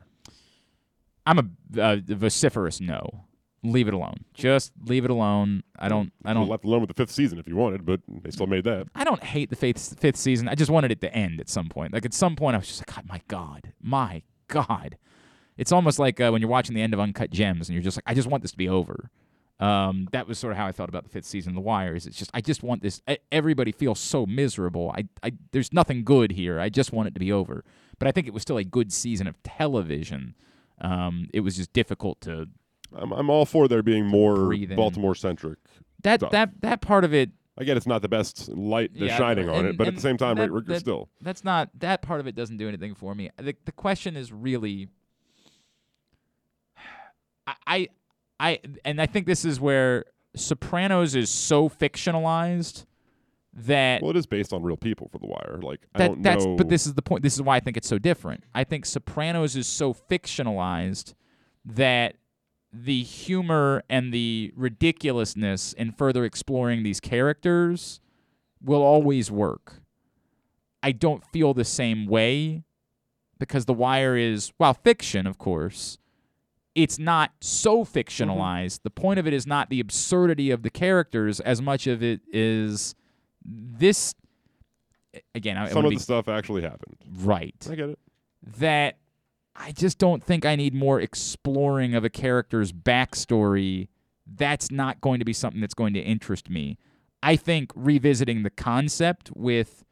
I'm 1.27 1.39
a 1.39 1.81
uh, 1.81 1.97
vociferous 2.05 2.79
no. 2.81 3.25
Leave 3.71 3.87
it 3.87 3.93
alone. 3.93 4.25
Just 4.33 4.71
leave 4.85 5.05
it 5.05 5.11
alone. 5.11 5.63
I 5.77 5.89
don't. 5.89 6.11
I 6.23 6.33
don't. 6.33 6.47
left 6.47 6.63
it 6.63 6.67
alone 6.67 6.81
with 6.81 6.89
the 6.89 6.93
fifth 6.93 7.11
season 7.11 7.39
if 7.39 7.47
you 7.47 7.55
wanted, 7.55 7.85
but 7.85 8.01
they 8.07 8.31
still 8.31 8.47
made 8.47 8.63
that. 8.63 8.87
I 8.95 9.03
don't 9.03 9.23
hate 9.23 9.49
the 9.49 9.55
fifth 9.55 9.99
fifth 9.99 10.17
season. 10.17 10.47
I 10.47 10.55
just 10.55 10.71
wanted 10.71 10.91
it 10.91 11.01
to 11.01 11.13
end 11.13 11.39
at 11.39 11.49
some 11.49 11.69
point. 11.69 11.93
Like 11.93 12.05
at 12.05 12.13
some 12.13 12.35
point, 12.35 12.55
I 12.55 12.59
was 12.59 12.67
just 12.67 12.81
like, 12.81 12.95
God, 12.95 13.05
my 13.07 13.21
God, 13.27 13.73
my 13.81 14.23
God. 14.47 14.97
It's 15.57 15.71
almost 15.71 15.99
like 15.99 16.19
uh, 16.19 16.29
when 16.29 16.41
you're 16.41 16.51
watching 16.51 16.75
the 16.75 16.81
end 16.81 16.93
of 16.93 16.99
Uncut 16.99 17.31
Gems 17.31 17.67
and 17.67 17.73
you're 17.73 17.83
just 17.83 17.97
like, 17.97 18.03
I 18.05 18.13
just 18.13 18.27
want 18.27 18.43
this 18.43 18.51
to 18.51 18.57
be 18.57 18.69
over. 18.69 19.09
Um, 19.59 20.07
that 20.11 20.27
was 20.27 20.37
sort 20.37 20.51
of 20.51 20.57
how 20.57 20.67
I 20.67 20.71
felt 20.71 20.87
about 20.89 21.03
the 21.03 21.09
fifth 21.09 21.25
season 21.25 21.51
of 21.51 21.55
The 21.55 21.61
Wire. 21.61 21.95
Is 21.95 22.05
it's 22.05 22.17
just 22.17 22.29
I 22.33 22.41
just 22.41 22.61
want 22.61 22.83
this. 22.83 23.01
Everybody 23.31 23.71
feels 23.71 23.99
so 23.99 24.25
miserable. 24.25 24.93
I, 24.95 25.05
I 25.23 25.33
there's 25.51 25.73
nothing 25.73 26.03
good 26.03 26.31
here. 26.31 26.59
I 26.59 26.69
just 26.69 26.93
want 26.93 27.07
it 27.07 27.13
to 27.15 27.19
be 27.19 27.31
over. 27.31 27.63
But 27.99 28.07
I 28.07 28.11
think 28.11 28.27
it 28.27 28.33
was 28.33 28.43
still 28.43 28.57
a 28.57 28.63
good 28.63 28.93
season 28.93 29.25
of 29.27 29.41
television. 29.41 30.35
Um, 30.79 31.27
it 31.33 31.39
was 31.39 31.55
just 31.55 31.73
difficult 31.73 32.21
to 32.21 32.49
I'm, 32.95 33.11
I'm 33.11 33.29
all 33.29 33.45
for 33.45 33.67
there 33.67 33.83
being 33.83 34.05
more 34.05 34.55
Baltimore 34.75 35.15
centric. 35.15 35.59
That 36.03 36.19
that 36.31 36.61
that 36.61 36.81
part 36.81 37.03
of 37.03 37.13
it. 37.13 37.31
I 37.59 37.63
get 37.63 37.75
it's 37.75 37.87
not 37.87 38.03
the 38.03 38.09
best 38.09 38.49
light 38.49 38.91
they're 38.93 39.07
yeah, 39.07 39.17
shining 39.17 39.49
on 39.49 39.65
it, 39.65 39.77
but 39.77 39.87
at 39.87 39.95
the 39.95 40.01
same 40.01 40.15
time, 40.17 40.35
that- 40.37 40.49
we're, 40.51 40.57
we're 40.59 40.73
that- 40.73 40.79
still. 40.79 41.09
That's 41.21 41.43
not 41.43 41.69
that 41.79 42.01
part 42.01 42.19
of 42.19 42.27
it 42.27 42.35
doesn't 42.35 42.57
do 42.57 42.67
anything 42.67 42.93
for 42.93 43.15
me. 43.15 43.31
The 43.37 43.55
the 43.65 43.71
question 43.71 44.15
is 44.15 44.31
really. 44.31 44.89
I, 47.47 47.55
I, 47.65 47.87
I, 48.39 48.59
and 48.83 49.01
I 49.01 49.05
think 49.05 49.25
this 49.25 49.45
is 49.45 49.59
where 49.59 50.05
Sopranos 50.35 51.15
is 51.15 51.29
so 51.29 51.69
fictionalized 51.69 52.85
that 53.53 54.01
Well, 54.01 54.11
it 54.11 54.17
is 54.17 54.25
based 54.27 54.53
on 54.53 54.61
real 54.61 54.77
people 54.77 55.07
for 55.09 55.17
The 55.17 55.27
Wire. 55.27 55.59
Like 55.61 55.79
I 55.95 55.99
that 55.99 56.07
don't 56.07 56.21
that's 56.21 56.45
know. 56.45 56.55
but 56.57 56.69
this 56.69 56.85
is 56.85 56.93
the 56.93 57.01
point. 57.01 57.23
This 57.23 57.33
is 57.33 57.41
why 57.41 57.55
I 57.55 57.59
think 57.59 57.77
it's 57.77 57.87
so 57.87 57.97
different. 57.97 58.43
I 58.53 58.63
think 58.63 58.85
Sopranos 58.85 59.55
is 59.55 59.65
so 59.67 59.93
fictionalized 59.93 61.13
that 61.65 62.15
the 62.83 63.03
humor 63.03 63.83
and 63.89 64.13
the 64.13 64.53
ridiculousness 64.55 65.73
in 65.73 65.91
further 65.91 66.25
exploring 66.25 66.83
these 66.83 66.99
characters 66.99 67.99
will 68.61 68.81
always 68.81 69.31
work. 69.31 69.81
I 70.83 70.91
don't 70.91 71.23
feel 71.25 71.53
the 71.53 71.65
same 71.65 72.05
way 72.07 72.63
because 73.39 73.65
The 73.65 73.73
Wire 73.73 74.15
is 74.15 74.51
while 74.57 74.73
fiction, 74.73 75.27
of 75.27 75.37
course, 75.37 75.97
it's 76.75 76.99
not 76.99 77.31
so 77.41 77.83
mm-hmm. 77.83 77.97
fictionalized. 77.97 78.81
The 78.83 78.89
point 78.89 79.19
of 79.19 79.27
it 79.27 79.33
is 79.33 79.47
not 79.47 79.69
the 79.69 79.79
absurdity 79.79 80.51
of 80.51 80.63
the 80.63 80.69
characters 80.69 81.39
as 81.39 81.61
much 81.61 81.87
of 81.87 82.03
it 82.03 82.21
is 82.31 82.95
this 83.43 84.13
again, 85.33 85.69
some 85.71 85.85
of 85.85 85.89
be- 85.89 85.97
the 85.97 86.01
stuff 86.01 86.27
actually 86.27 86.61
happened. 86.61 86.97
Right. 87.19 87.55
I 87.69 87.75
get 87.75 87.89
it. 87.89 87.99
That 88.59 88.97
I 89.57 89.71
just 89.71 89.97
don't 89.97 90.23
think 90.23 90.45
I 90.45 90.55
need 90.55 90.73
more 90.73 91.01
exploring 91.01 91.95
of 91.95 92.03
a 92.03 92.09
character's 92.09 92.71
backstory. 92.71 93.87
That's 94.25 94.69
not 94.71 95.01
going 95.01 95.19
to 95.19 95.25
be 95.25 95.33
something 95.33 95.61
that's 95.61 95.73
going 95.73 95.93
to 95.95 95.99
interest 95.99 96.49
me. 96.49 96.77
I 97.23 97.35
think 97.35 97.71
revisiting 97.75 98.43
the 98.43 98.49
concept 98.51 99.31
with 99.35 99.83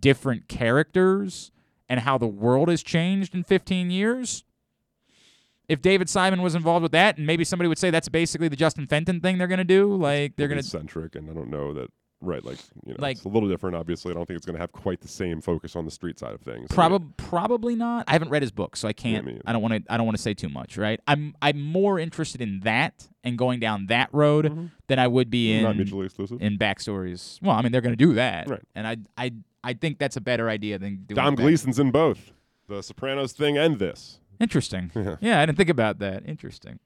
different 0.00 0.48
characters 0.48 1.52
and 1.88 2.00
how 2.00 2.18
the 2.18 2.26
world 2.26 2.68
has 2.68 2.82
changed 2.82 3.34
in 3.34 3.44
15 3.44 3.90
years. 3.90 4.44
If 5.68 5.82
David 5.82 6.08
Simon 6.08 6.42
was 6.42 6.54
involved 6.54 6.82
with 6.82 6.92
that, 6.92 7.16
and 7.16 7.26
maybe 7.26 7.44
somebody 7.44 7.68
would 7.68 7.78
say 7.78 7.90
that's 7.90 8.08
basically 8.08 8.48
the 8.48 8.56
Justin 8.56 8.86
Fenton 8.86 9.20
thing 9.20 9.38
they're 9.38 9.46
going 9.46 9.58
to 9.58 9.64
do, 9.64 9.94
like 9.94 10.36
they're 10.36 10.48
going 10.48 10.60
to 10.60 10.66
centric, 10.66 11.14
and 11.14 11.30
I 11.30 11.32
don't 11.32 11.50
know 11.50 11.72
that. 11.74 11.90
Right, 12.22 12.42
like 12.44 12.58
you 12.86 12.92
know, 12.92 12.96
Like- 12.98 13.16
it's 13.18 13.26
a 13.26 13.28
little 13.28 13.48
different. 13.48 13.76
Obviously, 13.76 14.10
I 14.10 14.14
don't 14.14 14.24
think 14.26 14.38
it's 14.38 14.46
going 14.46 14.54
to 14.54 14.60
have 14.60 14.72
quite 14.72 15.00
the 15.00 15.08
same 15.08 15.40
focus 15.42 15.76
on 15.76 15.84
the 15.84 15.90
street 15.90 16.18
side 16.18 16.32
of 16.32 16.40
things. 16.40 16.68
Probably, 16.70 17.08
probably 17.18 17.74
not. 17.76 18.04
I 18.08 18.12
haven't 18.12 18.30
read 18.30 18.40
his 18.42 18.50
book, 18.50 18.74
so 18.76 18.88
I 18.88 18.94
can't. 18.94 19.28
either. 19.28 19.40
I 19.44 19.52
don't 19.52 19.60
want 19.60 19.74
to. 19.84 19.92
I 19.92 19.96
don't 19.98 20.06
want 20.06 20.16
to 20.16 20.22
say 20.22 20.32
too 20.32 20.48
much. 20.48 20.78
Right. 20.78 20.98
I'm. 21.06 21.34
I'm 21.42 21.60
more 21.60 21.98
interested 21.98 22.40
in 22.40 22.60
that 22.60 23.06
and 23.22 23.36
going 23.36 23.60
down 23.60 23.86
that 23.88 24.08
road 24.12 24.70
than 24.86 24.98
I 24.98 25.06
would 25.06 25.28
be 25.30 25.52
in 25.52 25.58
Mm-hmm. 25.58 25.66
Not 25.66 25.76
mutually 25.76 26.06
exclusive. 26.06 26.40
in 26.40 26.56
backstories. 26.58 27.40
Well, 27.42 27.54
I 27.54 27.60
mean, 27.62 27.70
they're 27.72 27.80
going 27.82 27.96
to 27.96 28.02
do 28.04 28.14
that, 28.14 28.48
Right. 28.48 28.62
and 28.74 28.86
I. 28.86 28.96
I. 29.18 29.32
I 29.64 29.72
think 29.74 29.98
that's 29.98 30.16
a 30.16 30.20
better 30.20 30.48
idea 30.48 30.78
than 30.78 31.04
doing. 31.08 31.16
Dom 31.16 31.34
Gleason's 31.34 31.80
in 31.80 31.90
both 31.90 32.32
the 32.68 32.82
Sopranos 32.82 33.32
thing 33.32 33.58
and 33.58 33.78
this. 33.80 34.20
Interesting. 34.38 34.92
Yeah. 34.96 35.16
yeah, 35.20 35.40
I 35.40 35.46
didn't 35.46 35.58
think 35.58 35.70
about 35.70 35.98
that. 35.98 36.22
Interesting. 36.24 36.78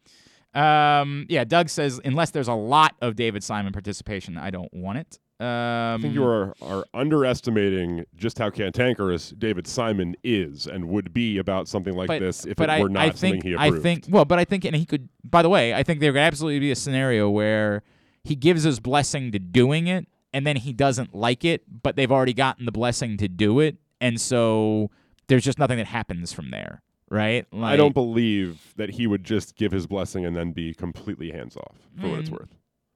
Um, 0.54 1.26
yeah, 1.28 1.44
Doug 1.44 1.68
says 1.68 2.00
unless 2.04 2.30
there's 2.30 2.48
a 2.48 2.54
lot 2.54 2.96
of 3.00 3.16
David 3.16 3.44
Simon 3.44 3.72
participation, 3.72 4.36
I 4.36 4.50
don't 4.50 4.72
want 4.72 4.98
it. 4.98 5.18
Um, 5.40 5.46
I 5.46 5.98
think 6.02 6.12
you 6.12 6.24
are 6.24 6.54
are 6.60 6.84
underestimating 6.92 8.04
just 8.14 8.38
how 8.38 8.50
cantankerous 8.50 9.30
David 9.30 9.66
Simon 9.66 10.14
is 10.22 10.66
and 10.66 10.88
would 10.88 11.14
be 11.14 11.38
about 11.38 11.66
something 11.66 11.94
like 11.94 12.10
this 12.10 12.44
if 12.44 12.60
it 12.60 12.68
I, 12.68 12.82
were 12.82 12.90
not 12.90 13.02
I 13.02 13.10
think, 13.10 13.36
something 13.36 13.50
he 13.52 13.56
I 13.56 13.70
think 13.70 14.04
well, 14.10 14.26
but 14.26 14.38
I 14.38 14.44
think 14.44 14.66
and 14.66 14.76
he 14.76 14.84
could 14.84 15.08
by 15.24 15.40
the 15.40 15.48
way, 15.48 15.72
I 15.72 15.82
think 15.82 16.00
there 16.00 16.12
could 16.12 16.18
absolutely 16.18 16.58
be 16.60 16.70
a 16.70 16.76
scenario 16.76 17.30
where 17.30 17.82
he 18.22 18.34
gives 18.34 18.64
his 18.64 18.80
blessing 18.80 19.32
to 19.32 19.38
doing 19.38 19.86
it 19.86 20.06
and 20.34 20.46
then 20.46 20.56
he 20.56 20.74
doesn't 20.74 21.14
like 21.14 21.42
it, 21.44 21.62
but 21.82 21.96
they've 21.96 22.12
already 22.12 22.34
gotten 22.34 22.66
the 22.66 22.72
blessing 22.72 23.16
to 23.16 23.26
do 23.26 23.60
it, 23.60 23.78
and 24.00 24.20
so 24.20 24.90
there's 25.28 25.44
just 25.44 25.58
nothing 25.58 25.78
that 25.78 25.86
happens 25.86 26.32
from 26.32 26.50
there. 26.50 26.82
Right? 27.10 27.44
I 27.52 27.76
don't 27.76 27.94
believe 27.94 28.72
that 28.76 28.90
he 28.90 29.06
would 29.08 29.24
just 29.24 29.56
give 29.56 29.72
his 29.72 29.86
blessing 29.86 30.24
and 30.24 30.36
then 30.36 30.52
be 30.52 30.74
completely 30.74 31.30
hands 31.32 31.56
off 31.56 31.76
for 32.00 32.08
what 32.08 32.20
it's 32.20 32.30
Mm. 32.30 32.38
worth. 32.38 32.48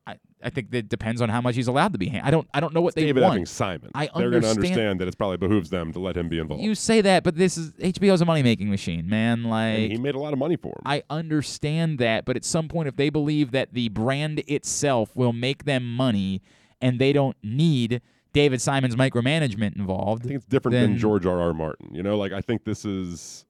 I, 0.06 0.16
I 0.42 0.50
think 0.50 0.70
that 0.72 0.88
depends 0.90 1.22
on 1.22 1.30
how 1.30 1.40
much 1.40 1.56
he's 1.56 1.66
allowed 1.66 1.94
to 1.94 1.98
be. 1.98 2.08
hand- 2.10 2.26
I 2.26 2.30
don't 2.30 2.46
I 2.54 2.60
don't 2.60 2.74
know 2.74 2.82
what 2.82 2.94
they 2.94 3.06
David 3.06 3.22
want. 3.22 3.40
effing 3.40 3.48
Simon. 3.48 3.90
I 3.94 4.04
They're 4.14 4.30
going 4.30 4.42
to 4.42 4.48
understand- 4.48 4.58
understand 4.58 5.00
that 5.00 5.08
it 5.08 5.16
probably 5.18 5.38
behooves 5.38 5.70
them 5.70 5.92
to 5.94 5.98
let 5.98 6.14
him 6.16 6.28
be 6.28 6.38
involved. 6.38 6.62
You 6.62 6.74
say 6.74 7.00
that, 7.00 7.24
but 7.24 7.36
this 7.36 7.56
is 7.56 7.72
HBO's 7.80 8.20
a 8.20 8.24
money 8.26 8.42
making 8.42 8.68
machine, 8.70 9.08
man. 9.08 9.44
Like 9.44 9.78
and 9.78 9.92
he 9.92 9.98
made 9.98 10.14
a 10.14 10.18
lot 10.20 10.32
of 10.34 10.38
money 10.38 10.56
for 10.56 10.68
him. 10.68 10.82
I 10.84 11.02
understand 11.10 11.98
that, 11.98 12.24
but 12.26 12.36
at 12.36 12.44
some 12.44 12.68
point, 12.68 12.86
if 12.86 12.96
they 12.96 13.08
believe 13.08 13.50
that 13.52 13.72
the 13.72 13.88
brand 13.88 14.44
itself 14.46 15.16
will 15.16 15.32
make 15.32 15.64
them 15.64 15.96
money, 15.96 16.42
and 16.82 16.98
they 17.00 17.12
don't 17.14 17.36
need 17.42 18.02
David 18.34 18.60
Simon's 18.60 18.96
micromanagement 18.96 19.74
involved, 19.76 20.24
I 20.24 20.28
think 20.28 20.36
it's 20.36 20.46
different 20.46 20.74
than 20.74 20.98
George 20.98 21.24
R. 21.24 21.40
R. 21.40 21.54
Martin. 21.54 21.94
You 21.94 22.02
know, 22.02 22.16
like 22.18 22.32
I 22.32 22.42
think 22.42 22.64
this 22.64 22.84
is. 22.84 23.46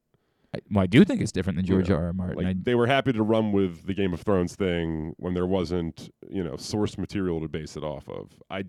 I, 0.55 0.59
well, 0.71 0.83
I 0.83 0.87
do 0.87 1.05
think 1.05 1.21
it's 1.21 1.33
different 1.33 1.57
than 1.57 1.67
George 1.67 1.89
know, 1.89 1.97
R. 1.97 2.05
R. 2.07 2.13
Martin. 2.13 2.37
Like 2.37 2.47
I- 2.47 2.55
they 2.61 2.75
were 2.75 2.87
happy 2.87 3.13
to 3.13 3.23
run 3.23 3.53
with 3.53 3.87
the 3.87 3.95
Game 3.95 4.13
of 4.15 4.21
Thrones 4.21 4.55
thing 4.57 5.15
when 5.19 5.35
there 5.35 5.47
wasn't, 5.47 6.11
you 6.29 6.43
know, 6.45 6.57
source 6.57 6.97
material 6.99 7.41
to 7.41 7.49
base 7.49 7.77
it 7.77 7.85
off 7.85 8.09
of. 8.09 8.31
I, 8.51 8.65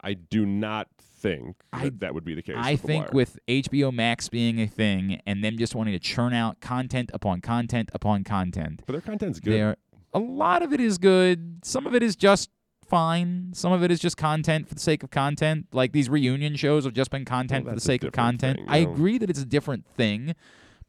I 0.00 0.14
do 0.14 0.44
not 0.46 0.88
think 0.98 1.56
that, 1.72 2.00
that 2.00 2.14
would 2.14 2.24
be 2.24 2.34
the 2.34 2.42
case. 2.42 2.56
I 2.58 2.72
with 2.72 2.80
think 2.82 3.12
with 3.12 3.38
HBO 3.48 3.92
Max 3.92 4.28
being 4.28 4.60
a 4.60 4.66
thing 4.66 5.20
and 5.26 5.42
them 5.42 5.56
just 5.58 5.74
wanting 5.74 5.94
to 5.94 5.98
churn 5.98 6.32
out 6.32 6.60
content 6.60 7.10
upon 7.14 7.40
content 7.40 7.90
upon 7.92 8.22
content. 8.24 8.82
But 8.86 8.92
their 8.92 9.00
content's 9.00 9.40
good. 9.40 9.52
they're- 9.52 9.76
A 10.14 10.18
lot 10.18 10.62
of 10.62 10.72
it 10.72 10.80
is 10.80 10.98
good. 10.98 11.60
Some 11.64 11.86
of 11.86 11.94
it 11.94 12.02
is 12.02 12.14
just 12.16 12.50
fine. 12.86 13.50
Some 13.52 13.72
of 13.72 13.82
it 13.82 13.90
is 13.90 13.98
just 13.98 14.16
content 14.16 14.68
for 14.68 14.74
the 14.74 14.80
sake 14.80 15.02
of 15.02 15.10
content. 15.10 15.66
Like 15.72 15.90
these 15.92 16.08
reunion 16.08 16.54
shows 16.56 16.84
have 16.84 16.94
just 16.94 17.10
been 17.10 17.24
content 17.24 17.66
for 17.66 17.74
the 17.74 17.80
sake 17.80 18.04
of 18.04 18.12
content. 18.12 18.58
thing, 18.58 18.66
I 18.68 18.84
know? 18.84 18.92
agree 18.92 19.18
that 19.18 19.28
it's 19.28 19.40
a 19.40 19.44
different 19.46 19.86
thing, 19.86 20.34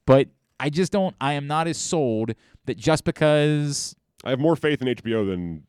but 0.07 0.29
I 0.59 0.71
just 0.71 0.91
don't. 0.91 1.15
I 1.21 1.33
am 1.33 1.45
not 1.45 1.67
as 1.67 1.77
sold 1.77 2.33
that 2.65 2.77
just 2.77 3.03
because. 3.03 3.95
I 4.23 4.31
have 4.31 4.39
more 4.39 4.55
faith 4.55 4.81
in 4.81 4.87
HBO 4.87 5.29
than 5.29 5.63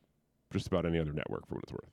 just 0.51 0.65
about 0.65 0.87
any 0.87 0.97
other 0.97 1.13
network 1.13 1.47
for 1.47 1.55
what 1.55 1.63
it's 1.65 1.71
worth. 1.71 1.91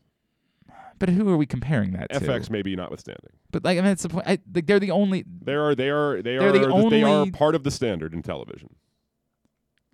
But 0.99 1.11
who 1.11 1.29
are 1.29 1.37
we 1.37 1.45
comparing 1.45 1.93
that 1.93 2.11
to? 2.11 2.21
FX 2.21 2.49
maybe 2.49 2.75
notwithstanding. 2.75 3.33
But 3.51 3.65
like, 3.65 3.77
I 3.77 3.83
mean, 3.83 3.91
it's 3.91 4.03
the 4.03 4.09
point. 4.09 4.27
I, 4.27 4.39
like, 4.55 4.67
they're 4.67 4.81
the 4.81 4.93
only. 4.93 5.27
They 5.43 5.53
are 5.53 5.75
they 5.75 5.91
are 5.91 6.23
they 6.23 6.39
are 6.39 6.53
the 6.53 6.89
they 6.89 7.03
are 7.03 7.27
part 7.33 7.55
of 7.55 7.65
the 7.65 7.71
standard 7.71 8.15
in 8.15 8.23
television. 8.23 8.71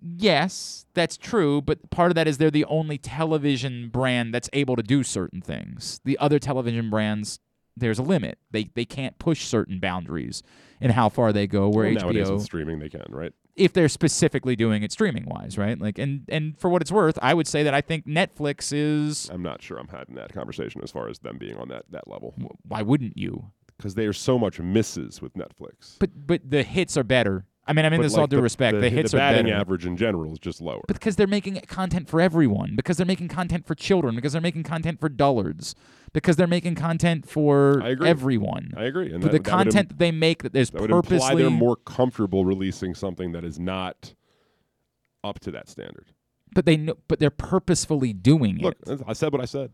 Yes, 0.05 0.85
that's 0.93 1.15
true, 1.15 1.61
but 1.61 1.89
part 1.89 2.11
of 2.11 2.15
that 2.15 2.27
is 2.27 2.37
they're 2.37 2.51
the 2.51 2.65
only 2.65 2.97
television 2.97 3.87
brand 3.87 4.33
that's 4.33 4.49
able 4.51 4.75
to 4.75 4.83
do 4.83 5.01
certain 5.01 5.41
things. 5.41 6.01
The 6.03 6.17
other 6.19 6.39
television 6.39 6.89
brands, 6.89 7.39
there's 7.75 7.99
a 7.99 8.03
limit. 8.03 8.37
They 8.51 8.65
they 8.75 8.85
can't 8.85 9.17
push 9.19 9.45
certain 9.45 9.79
boundaries 9.79 10.43
in 10.81 10.91
how 10.91 11.09
far 11.09 11.33
they 11.33 11.47
go. 11.47 11.69
Where 11.69 11.85
Well, 11.85 11.95
nowadays 11.95 12.29
with 12.31 12.41
streaming 12.43 12.79
they 12.79 12.89
can, 12.89 13.05
right? 13.09 13.33
if 13.55 13.71
they're 13.71 13.87
specifically 13.87 14.55
doing 14.55 14.81
it 14.81 14.91
streaming 14.91 15.25
wise, 15.27 15.57
right? 15.59 15.79
Like, 15.79 15.99
and 15.99 16.23
and 16.27 16.57
for 16.59 16.69
what 16.69 16.81
it's 16.81 16.91
worth, 16.91 17.19
I 17.21 17.33
would 17.35 17.47
say 17.47 17.61
that 17.63 17.73
I 17.73 17.81
think 17.81 18.07
Netflix 18.07 18.71
is. 18.73 19.29
I'm 19.31 19.43
not 19.43 19.61
sure 19.61 19.77
I'm 19.77 19.87
having 19.89 20.15
that 20.15 20.33
conversation 20.33 20.81
as 20.83 20.89
far 20.91 21.07
as 21.07 21.19
them 21.19 21.37
being 21.37 21.57
on 21.57 21.67
that 21.69 21.85
that 21.91 22.07
level. 22.07 22.33
Why 22.67 22.81
wouldn't 22.81 23.17
you? 23.17 23.51
Because 23.77 23.95
there's 23.95 24.17
so 24.19 24.39
much 24.39 24.59
misses 24.59 25.21
with 25.21 25.33
Netflix. 25.35 25.97
But 25.99 26.25
but 26.27 26.41
the 26.49 26.63
hits 26.63 26.97
are 26.97 27.03
better. 27.03 27.45
I 27.65 27.71
mean, 27.73 27.85
I 27.85 27.89
mean 27.89 27.99
But, 27.99 28.03
this 28.03 28.13
like, 28.13 28.19
all 28.21 28.27
due 28.27 28.35
the- 28.37 28.41
respect. 28.41 28.75
the, 28.75 28.81
The, 28.81 28.89
hits 28.89 29.11
the 29.11 29.17
are 29.17 29.19
batting 29.19 29.49
average 29.49 29.85
in 29.85 29.95
general 29.95 30.33
is 30.33 30.39
just 30.39 30.59
lower. 30.59 30.81
because 30.87 31.15
they're 31.15 31.27
making 31.27 31.61
content 31.67 32.09
for 32.09 32.19
everyone 32.19 32.75
because 32.75 32.97
they're 32.97 33.05
making 33.05 33.29
content 33.29 33.65
for 33.65 33.73
children 33.73 34.15
because 34.15 34.33
they're 34.33 34.41
making 34.41 34.63
content 34.63 34.99
for 34.99 35.07
dullards 35.07 35.73
because 36.13 36.35
they're 36.35 36.47
making 36.47 36.75
content 36.75 37.27
for 37.27 37.81
I 37.83 37.89
agree. 37.89 38.07
everyone 38.07 38.73
I 38.77 38.83
agree. 38.83 39.11
And 39.11 39.21
for 39.23 39.29
that- 39.29 39.43
the 39.43 39.49
that 39.49 39.57
would 39.57 39.67
im- 39.67 39.71
content 39.71 39.89
that 39.89 39.99
they 39.99 40.11
make 40.11 40.43
that 40.43 40.53
there's 40.53 40.69
that 40.71 40.81
would 40.81 40.89
purposely 40.89 41.15
imply 41.17 41.35
they're 41.35 41.49
more 41.49 41.75
comfortable 41.75 42.45
releasing 42.45 42.93
something 42.95 43.31
that 43.33 43.43
is 43.43 43.59
not 43.59 44.13
up 45.23 45.39
to 45.41 45.51
that 45.51 45.67
standard. 45.69 46.11
but 46.53 46.65
they 46.65 46.77
know, 46.77 46.95
but 47.07 47.19
they're 47.19 47.29
purposefully 47.31 48.13
doing 48.13 48.57
Look, 48.59 48.77
it 48.87 49.01
I 49.07 49.13
said 49.13 49.31
what 49.31 49.41
I 49.41 49.45
said. 49.45 49.71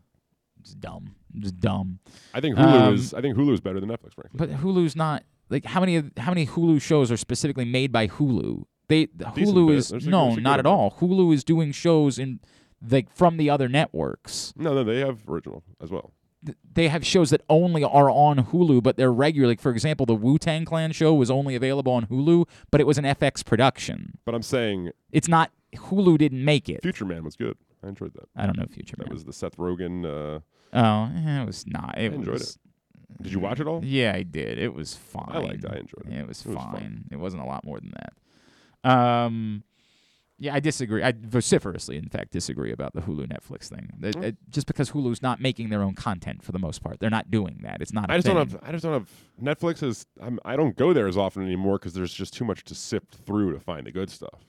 it's 0.60 0.74
dumb 0.74 1.14
it's 1.34 1.52
dumb 1.52 1.98
I 2.34 2.40
think 2.40 2.56
Hulu 2.56 2.80
Um, 2.88 2.94
is 2.94 3.12
I 3.14 3.20
think 3.20 3.36
Hulu 3.36 3.52
is 3.52 3.60
better 3.60 3.80
than 3.80 3.88
Netflix, 3.90 4.14
frankly. 4.14 4.30
but 4.34 4.50
Hulu's 4.50 4.96
not 4.96 5.24
like 5.50 5.64
how 5.66 5.80
many 5.80 6.02
how 6.16 6.30
many 6.30 6.46
Hulu 6.46 6.80
shows 6.80 7.10
are 7.12 7.16
specifically 7.16 7.64
made 7.66 7.92
by 7.92 8.08
Hulu 8.08 8.64
they 8.88 9.06
Hulu 9.08 9.68
bit. 9.68 9.76
is 9.76 9.88
There's 9.90 10.06
no 10.06 10.34
not 10.36 10.58
at 10.58 10.66
all 10.66 10.92
Hulu 11.00 11.34
is 11.34 11.44
doing 11.44 11.70
shows 11.72 12.18
in 12.18 12.40
like 12.88 13.10
from 13.14 13.36
the 13.36 13.50
other 13.50 13.68
networks 13.68 14.54
No, 14.56 14.72
no, 14.74 14.82
they 14.84 15.00
have 15.00 15.28
original 15.28 15.62
as 15.82 15.90
well. 15.90 16.12
Th- 16.44 16.56
they 16.74 16.88
have 16.88 17.04
shows 17.04 17.30
that 17.30 17.42
only 17.48 17.82
are 17.84 18.10
on 18.10 18.46
Hulu, 18.46 18.82
but 18.82 18.96
they're 18.96 19.12
regular. 19.12 19.48
Like 19.48 19.60
for 19.60 19.70
example, 19.70 20.06
the 20.06 20.14
Wu 20.14 20.38
Tang 20.38 20.64
Clan 20.64 20.92
show 20.92 21.14
was 21.14 21.30
only 21.30 21.54
available 21.54 21.92
on 21.92 22.06
Hulu, 22.06 22.46
but 22.70 22.80
it 22.80 22.86
was 22.86 22.98
an 22.98 23.04
FX 23.04 23.44
production. 23.44 24.18
But 24.24 24.34
I'm 24.34 24.42
saying 24.42 24.90
It's 25.12 25.28
not 25.28 25.50
Hulu 25.74 26.18
didn't 26.18 26.44
make 26.44 26.68
it. 26.68 26.82
Future 26.82 27.04
Man 27.04 27.24
was 27.24 27.36
good. 27.36 27.56
I 27.82 27.88
enjoyed 27.88 28.12
that. 28.14 28.28
I 28.36 28.46
don't 28.46 28.58
know 28.58 28.66
Future 28.70 28.96
That 28.96 29.06
Man. 29.06 29.14
was 29.14 29.24
the 29.24 29.32
Seth 29.32 29.56
Rogen. 29.56 30.04
Uh, 30.04 30.40
Oh, 30.72 31.10
it 31.12 31.46
was 31.46 31.66
not. 31.66 31.98
It 31.98 32.12
I 32.12 32.14
enjoyed 32.14 32.34
was, 32.34 32.56
it. 33.18 33.22
Did 33.24 33.32
you 33.32 33.40
watch 33.40 33.58
it 33.58 33.66
all? 33.66 33.80
Yeah, 33.84 34.12
I 34.14 34.22
did. 34.22 34.56
It 34.58 34.72
was 34.72 34.94
fine. 34.94 35.24
I 35.28 35.38
liked 35.38 35.64
it. 35.64 35.70
I 35.70 35.78
enjoyed 35.78 36.06
it. 36.08 36.12
It 36.16 36.28
was 36.28 36.46
It 36.46 36.48
was 36.50 36.56
fine. 36.58 36.72
fun. 36.72 37.04
It 37.10 37.16
wasn't 37.16 37.42
a 37.42 37.46
lot 37.46 37.64
more 37.64 37.80
than 37.80 37.92
that. 37.96 38.88
Um, 38.90 39.62
Yeah, 40.42 40.54
I 40.54 40.60
disagree. 40.60 41.02
I 41.02 41.12
vociferously, 41.12 41.98
in 41.98 42.08
fact, 42.08 42.32
disagree 42.32 42.72
about 42.72 42.94
the 42.94 43.02
Hulu 43.02 43.26
Netflix 43.28 43.68
thing. 43.68 43.90
It- 44.02 44.16
Mm. 44.16 44.22
it- 44.24 44.36
just 44.48 44.66
because 44.66 44.90
Hulu's 44.92 45.20
not 45.20 45.38
making 45.40 45.68
their 45.68 45.82
own 45.82 45.94
content 45.94 46.42
for 46.42 46.52
the 46.52 46.58
most 46.58 46.82
part, 46.82 46.98
they're 46.98 47.10
not 47.10 47.30
doing 47.30 47.58
that. 47.62 47.82
It's 47.82 47.92
not. 47.92 48.10
I 48.10 48.14
I 48.14 48.16
just 48.16 48.26
don't 48.26 48.36
have. 48.36 48.58
I 48.62 48.72
just 48.72 48.82
don't 48.82 48.94
have. 48.94 49.10
Netflix 49.40 49.82
is. 49.82 50.06
I'm, 50.20 50.40
I 50.44 50.56
don't 50.56 50.74
go 50.76 50.94
there 50.94 51.06
as 51.06 51.16
often 51.18 51.42
anymore 51.42 51.78
because 51.78 51.92
there's 51.92 52.12
just 52.14 52.32
too 52.32 52.46
much 52.46 52.64
to 52.64 52.74
sift 52.74 53.14
through 53.26 53.52
to 53.52 53.60
find 53.60 53.86
the 53.86 53.92
good 53.92 54.08
stuff. 54.08 54.40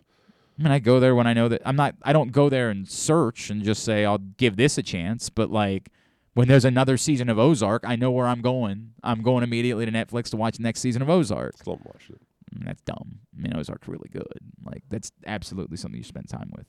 I 0.59 0.63
mean, 0.63 0.71
I 0.71 0.79
go 0.79 0.99
there 1.01 1.13
when 1.15 1.27
I 1.27 1.33
know 1.33 1.49
that 1.49 1.61
I'm 1.65 1.75
not. 1.75 1.95
I 2.03 2.13
don't 2.13 2.31
go 2.31 2.47
there 2.47 2.69
and 2.69 2.87
search 2.87 3.49
and 3.49 3.61
just 3.63 3.83
say 3.83 4.05
I'll 4.05 4.17
give 4.19 4.55
this 4.55 4.77
a 4.77 4.83
chance. 4.83 5.29
But 5.29 5.51
like 5.51 5.89
when 6.35 6.47
there's 6.47 6.63
another 6.65 6.95
season 6.95 7.27
of 7.27 7.37
Ozark, 7.37 7.83
I 7.85 7.97
know 7.97 8.11
where 8.11 8.27
I'm 8.27 8.41
going. 8.41 8.93
I'm 9.03 9.21
going 9.23 9.43
immediately 9.43 9.85
to 9.85 9.91
Netflix 9.91 10.29
to 10.29 10.37
watch 10.37 10.55
the 10.55 10.63
next 10.63 10.79
season 10.79 11.01
of 11.01 11.09
Ozark. 11.09 11.57
Still 11.57 11.73
haven't 11.73 11.87
watched 11.87 12.09
it. 12.11 12.21
Mm, 12.55 12.65
That's 12.65 12.81
dumb. 12.81 13.19
I 13.37 13.41
mean, 13.41 13.55
Ozark's 13.55 13.87
really 13.87 14.09
good. 14.11 14.27
Like 14.63 14.83
that's 14.89 15.11
absolutely 15.25 15.77
something 15.77 15.97
you 15.97 16.03
spend 16.03 16.29
time 16.29 16.51
with. 16.55 16.65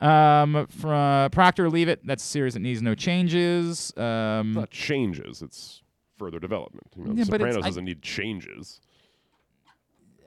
Um, 0.00 0.66
from 0.68 1.30
Proctor, 1.30 1.68
leave 1.68 1.88
it. 1.88 2.06
That's 2.06 2.22
a 2.22 2.26
series 2.26 2.54
that 2.54 2.60
needs 2.60 2.80
no 2.82 2.94
changes. 2.94 3.92
Um, 3.96 4.54
Not 4.54 4.70
changes. 4.70 5.42
It's 5.42 5.82
further 6.16 6.38
development. 6.38 6.86
You 6.96 7.04
know, 7.04 7.12
Yeah, 7.14 7.24
Sopranos 7.24 7.64
doesn't 7.64 7.84
need 7.84 8.02
changes. 8.02 8.80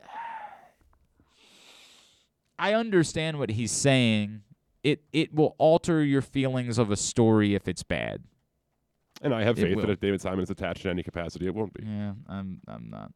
I 2.59 2.73
understand 2.73 3.39
what 3.39 3.49
he's 3.49 3.71
saying. 3.71 4.41
It 4.83 5.03
it 5.13 5.33
will 5.33 5.55
alter 5.57 6.03
your 6.03 6.21
feelings 6.21 6.77
of 6.77 6.91
a 6.91 6.97
story 6.97 7.55
if 7.55 7.67
it's 7.67 7.83
bad. 7.83 8.23
And 9.21 9.35
I 9.35 9.43
have 9.43 9.55
faith 9.55 9.79
that 9.79 9.89
if 9.89 9.99
David 9.99 10.19
Simon 10.19 10.41
is 10.41 10.49
attached 10.49 10.83
in 10.85 10.91
any 10.91 11.03
capacity, 11.03 11.45
it 11.45 11.53
won't 11.53 11.73
be. 11.73 11.83
Yeah, 11.85 12.13
I'm 12.27 12.59
I'm 12.67 12.89
not. 12.89 13.11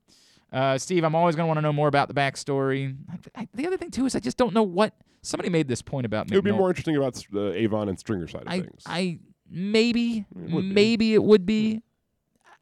Uh, 0.51 0.77
Steve, 0.77 1.03
I'm 1.03 1.15
always 1.15 1.35
gonna 1.35 1.47
want 1.47 1.57
to 1.57 1.61
know 1.61 1.73
more 1.73 1.87
about 1.87 2.07
the 2.07 2.13
backstory. 2.13 2.95
I, 3.35 3.41
I, 3.41 3.47
the 3.53 3.67
other 3.67 3.77
thing 3.77 3.91
too 3.91 4.05
is 4.05 4.15
I 4.15 4.19
just 4.19 4.37
don't 4.37 4.53
know 4.53 4.63
what 4.63 4.93
somebody 5.21 5.49
made 5.49 5.67
this 5.67 5.81
point 5.81 6.05
about. 6.05 6.29
Me. 6.29 6.35
It 6.35 6.37
would 6.37 6.45
be 6.45 6.51
more 6.51 6.69
interesting 6.69 6.95
about 6.95 7.21
uh, 7.33 7.51
Avon 7.51 7.89
and 7.89 7.99
Stringer 7.99 8.27
side 8.27 8.43
of 8.43 8.47
I 8.47 8.61
things. 8.61 8.83
I 8.85 9.19
maybe 9.49 10.25
maybe 10.33 11.13
it 11.13 11.23
would 11.23 11.45
be. 11.45 11.81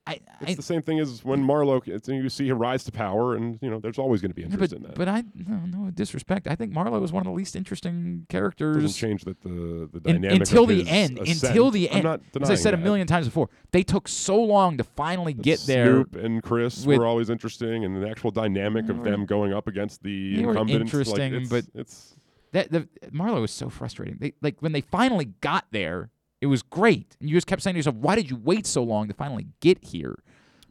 I, 0.06 0.20
It's 0.42 0.56
the 0.58 0.62
same 0.62 0.82
thing 0.82 1.00
as 1.00 1.24
when 1.24 1.42
Marlowe. 1.42 1.82
It's, 1.86 2.10
you 2.10 2.28
see 2.28 2.50
him 2.50 2.60
rise 2.60 2.84
to 2.84 2.92
power, 2.92 3.36
and 3.36 3.58
you 3.62 3.70
know 3.70 3.80
there's 3.80 3.98
always 3.98 4.20
going 4.22 4.32
to 4.32 4.36
be 4.36 4.42
Yeah, 4.42 4.50
interest 4.50 4.72
but, 4.74 4.78
in 4.78 4.84
that. 4.84 4.96
but 4.96 5.08
I 5.08 5.24
no, 5.34 5.60
no 5.86 5.92
disrespect. 5.92 6.46
I 6.46 6.56
think 6.56 6.74
Marlowe 6.74 7.02
is 7.04 7.14
one 7.14 7.22
of 7.22 7.26
the 7.26 7.32
least 7.32 7.56
interesting 7.56 8.26
characters. 8.28 8.84
doesn't 8.84 8.98
change 9.00 9.24
that 9.24 9.42
the 9.44 9.90
the 9.94 10.10
In- 10.10 10.22
dynamic 10.22 10.42
until 10.42 10.64
of 10.64 10.70
the 10.70 10.88
end. 10.90 11.20
Until 11.20 11.72
the 11.72 11.90
I'm 11.90 12.06
end. 12.06 12.22
As 12.42 12.50
I 12.50 12.56
said 12.56 12.74
a 12.74 12.78
million 12.78 13.08
times 13.08 13.28
before, 13.28 13.50
they 13.72 13.82
took 13.84 14.10
so 14.10 14.36
long 14.44 14.78
to 14.78 14.84
finally 14.84 15.34
get 15.34 15.62
there. 15.68 15.86
Snoop 15.86 16.16
and 16.18 16.44
Chris 16.44 16.86
with- 16.86 16.98
were 16.98 17.06
always 17.08 17.30
interesting, 17.30 17.86
and 17.86 18.04
the 18.04 18.10
actual 18.10 18.32
dynamic 18.32 18.90
of 18.90 19.04
them 19.06 19.26
going 19.26 19.54
up 19.54 19.68
against 19.68 20.04
the 20.04 20.36
they 20.36 20.44
were 20.46 20.52
incumbents. 20.52 20.74
like, 20.74 20.82
interesting, 20.82 21.34
it's- 21.34 21.50
but 21.50 21.66
it's 21.80 22.16
that 22.52 22.72
the 22.72 22.90
Marlowe 23.12 23.40
was 23.42 23.52
so 23.52 23.70
frustrating. 23.70 24.18
They 24.20 24.34
like 24.42 24.58
when 24.62 24.74
they 24.74 24.82
finally 24.82 25.26
got 25.40 25.66
there, 25.72 26.10
it 26.44 26.48
was 26.48 26.62
great, 26.62 27.16
and 27.20 27.30
you 27.30 27.36
just 27.38 27.48
kept 27.48 27.62
saying 27.62 27.76
to 27.76 27.80
yourself, 27.80 27.96
"Why 27.96 28.16
did 28.16 28.30
you 28.30 28.36
wait 28.36 28.66
so 28.68 28.84
long 28.84 29.08
to 29.08 29.14
finally 29.14 29.48
get 29.62 29.84
here?" 29.86 30.16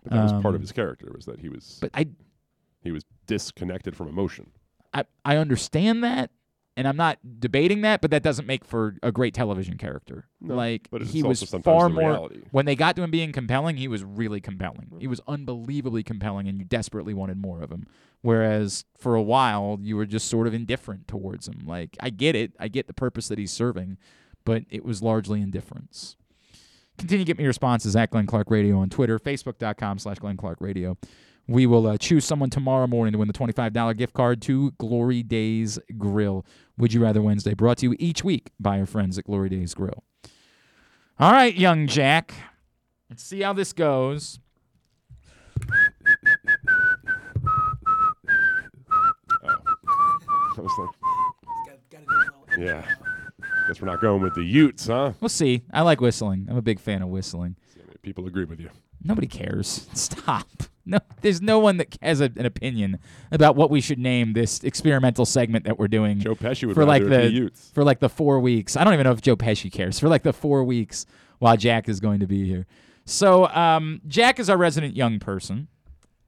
but 0.03 0.13
that 0.13 0.23
was 0.23 0.33
part 0.33 0.47
Um, 0.47 0.55
of 0.57 0.61
his 0.61 0.73
character 0.73 1.11
was 1.15 1.25
that 1.27 1.41
he 1.41 1.49
was 1.49 1.79
But 1.81 1.91
I 1.95 2.07
he 2.81 2.91
was 2.91 3.05
disconnected 3.27 3.97
from 3.97 4.09
emotion. 4.09 4.51
I 4.93 5.05
I 5.25 5.37
understand 5.37 6.03
that, 6.05 6.31
and 6.77 6.87
I'm 6.89 6.97
not 6.97 7.19
debating 7.39 7.81
that, 7.83 8.01
but 8.03 8.11
that 8.11 8.23
doesn't 8.23 8.47
make 8.47 8.65
for 8.65 8.97
a 9.03 9.13
great 9.13 9.33
television 9.35 9.77
character. 9.79 10.27
No, 10.41 10.55
like 10.57 10.89
but 10.91 11.03
he 11.03 11.23
was 11.23 11.43
far 11.63 11.89
more 11.89 12.11
reality. 12.11 12.41
when 12.51 12.67
they 12.67 12.75
got 12.77 12.97
to 12.97 13.03
him 13.03 13.11
being 13.11 13.33
compelling, 13.33 13.77
he 13.77 13.89
was 13.89 14.03
really 14.05 14.41
compelling. 14.41 14.91
He 14.99 15.07
was 15.07 15.21
unbelievably 15.29 16.03
compelling, 16.03 16.49
and 16.49 16.59
you 16.59 16.65
desperately 16.65 17.15
wanted 17.15 17.39
more 17.39 17.63
of 17.63 17.71
him. 17.71 17.87
Whereas 18.23 18.85
for 18.97 19.15
a 19.15 19.23
while, 19.23 19.79
you 19.83 19.97
were 19.97 20.07
just 20.07 20.29
sort 20.29 20.47
of 20.47 20.55
indifferent 20.55 21.09
towards 21.09 21.49
him. 21.49 21.61
Like 21.65 21.97
I 22.01 22.11
get 22.11 22.35
it, 22.37 22.53
I 22.61 22.69
get 22.69 22.87
the 22.89 22.95
purpose 22.95 23.29
that 23.29 23.39
he's 23.39 23.53
serving, 23.53 23.99
but 24.45 24.65
it 24.71 24.85
was 24.85 25.03
largely 25.03 25.41
indifference. 25.41 26.17
Continue 26.99 27.25
to 27.25 27.27
get 27.29 27.39
me 27.39 27.47
responses 27.47 27.97
at 27.97 28.11
Glenn 28.11 28.27
Clark 28.27 28.51
Radio 28.51 28.79
on 28.79 28.91
Twitter, 28.91 29.19
Facebook.com 29.19 29.99
slash 29.99 30.19
Glenn 30.19 30.37
Clark 30.37 30.59
Radio. 30.61 30.97
We 31.49 31.67
will 31.67 31.87
uh, 31.87 31.99
choose 31.99 32.25
someone 32.25 32.51
tomorrow 32.51 32.87
morning 32.87 33.13
to 33.13 33.19
win 33.19 33.27
the 33.27 33.35
$25 33.35 33.97
gift 33.97 34.15
card 34.15 34.41
to 34.43 34.71
Glory 34.73 35.23
Days 35.23 35.79
Grill. 35.99 36.47
Would 36.79 36.93
You 36.93 37.03
Rather 37.03 37.21
Wednesday, 37.21 37.55
brought 37.55 37.79
to 37.79 37.87
you 37.87 37.97
each 37.99 38.23
week 38.23 38.51
by 38.61 38.79
our 38.79 38.87
friends 38.87 39.19
at 39.19 39.25
Glory 39.25 39.49
Days 39.49 39.75
Grill. 39.75 40.05
All 41.19 41.33
right, 41.33 41.55
young 41.55 41.87
Jack. 41.87 42.33
Let's 43.11 43.23
see 43.25 43.41
how 43.43 43.53
this 43.53 43.73
goes. 43.73 44.39
Oh. 49.45 49.59
I 50.57 50.61
was 50.61 50.73
like, 50.79 50.91
yeah. 52.59 52.85
Guess 53.73 53.81
we're 53.81 53.89
not 53.89 54.03
going 54.03 54.21
with 54.21 54.35
the 54.35 54.45
Utes, 54.45 54.89
huh? 54.89 55.15
We'll 55.19 55.31
see. 55.31 55.63
I 55.73 55.81
like 55.81 55.99
whistling. 55.99 56.47
I'm 56.51 56.59
a 56.59 56.63
big 56.63 56.79
fan 56.79 57.01
of 57.01 57.09
whistling. 57.09 57.57
People 58.03 58.27
agree 58.27 58.45
with 58.45 58.61
you. 58.61 58.69
Nobody 59.03 59.27
cares. 59.27 59.89
Stop. 59.95 60.47
No, 60.85 60.99
there's 61.23 61.41
no 61.41 61.59
one 61.59 61.79
that 61.79 61.97
has 62.03 62.21
a, 62.21 62.25
an 62.37 62.45
opinion 62.45 62.99
about 63.31 63.57
what 63.57 63.71
we 63.71 63.81
should 63.81 63.99
name 63.99 64.35
this 64.35 64.63
experimental 64.63 65.25
segment 65.25 65.65
that 65.65 65.79
we're 65.79 65.89
doing. 65.89 66.19
Joe 66.19 66.35
Pesci 66.35 66.67
would 66.67 66.75
for 66.75 66.85
like 66.85 67.09
the 67.09 67.31
Utes. 67.31 67.71
for 67.73 67.83
like 67.83 68.01
the 68.01 68.11
four 68.11 68.41
weeks. 68.41 68.77
I 68.77 68.85
don't 68.85 68.93
even 68.93 69.05
know 69.05 69.13
if 69.13 69.23
Joe 69.23 69.37
Pesci 69.37 69.73
cares 69.73 69.99
for 69.99 70.11
like 70.11 70.23
the 70.23 70.35
four 70.35 70.65
weeks 70.65 71.07
while 71.39 71.57
Jack 71.57 71.89
is 71.89 71.99
going 71.99 72.21
to 72.21 72.27
be 72.27 72.47
here. 72.47 72.67
So 73.07 73.47
um, 73.47 74.03
Jack 74.07 74.39
is 74.39 74.51
our 74.51 74.59
resident 74.59 74.97
young 74.97 75.19
person, 75.19 75.69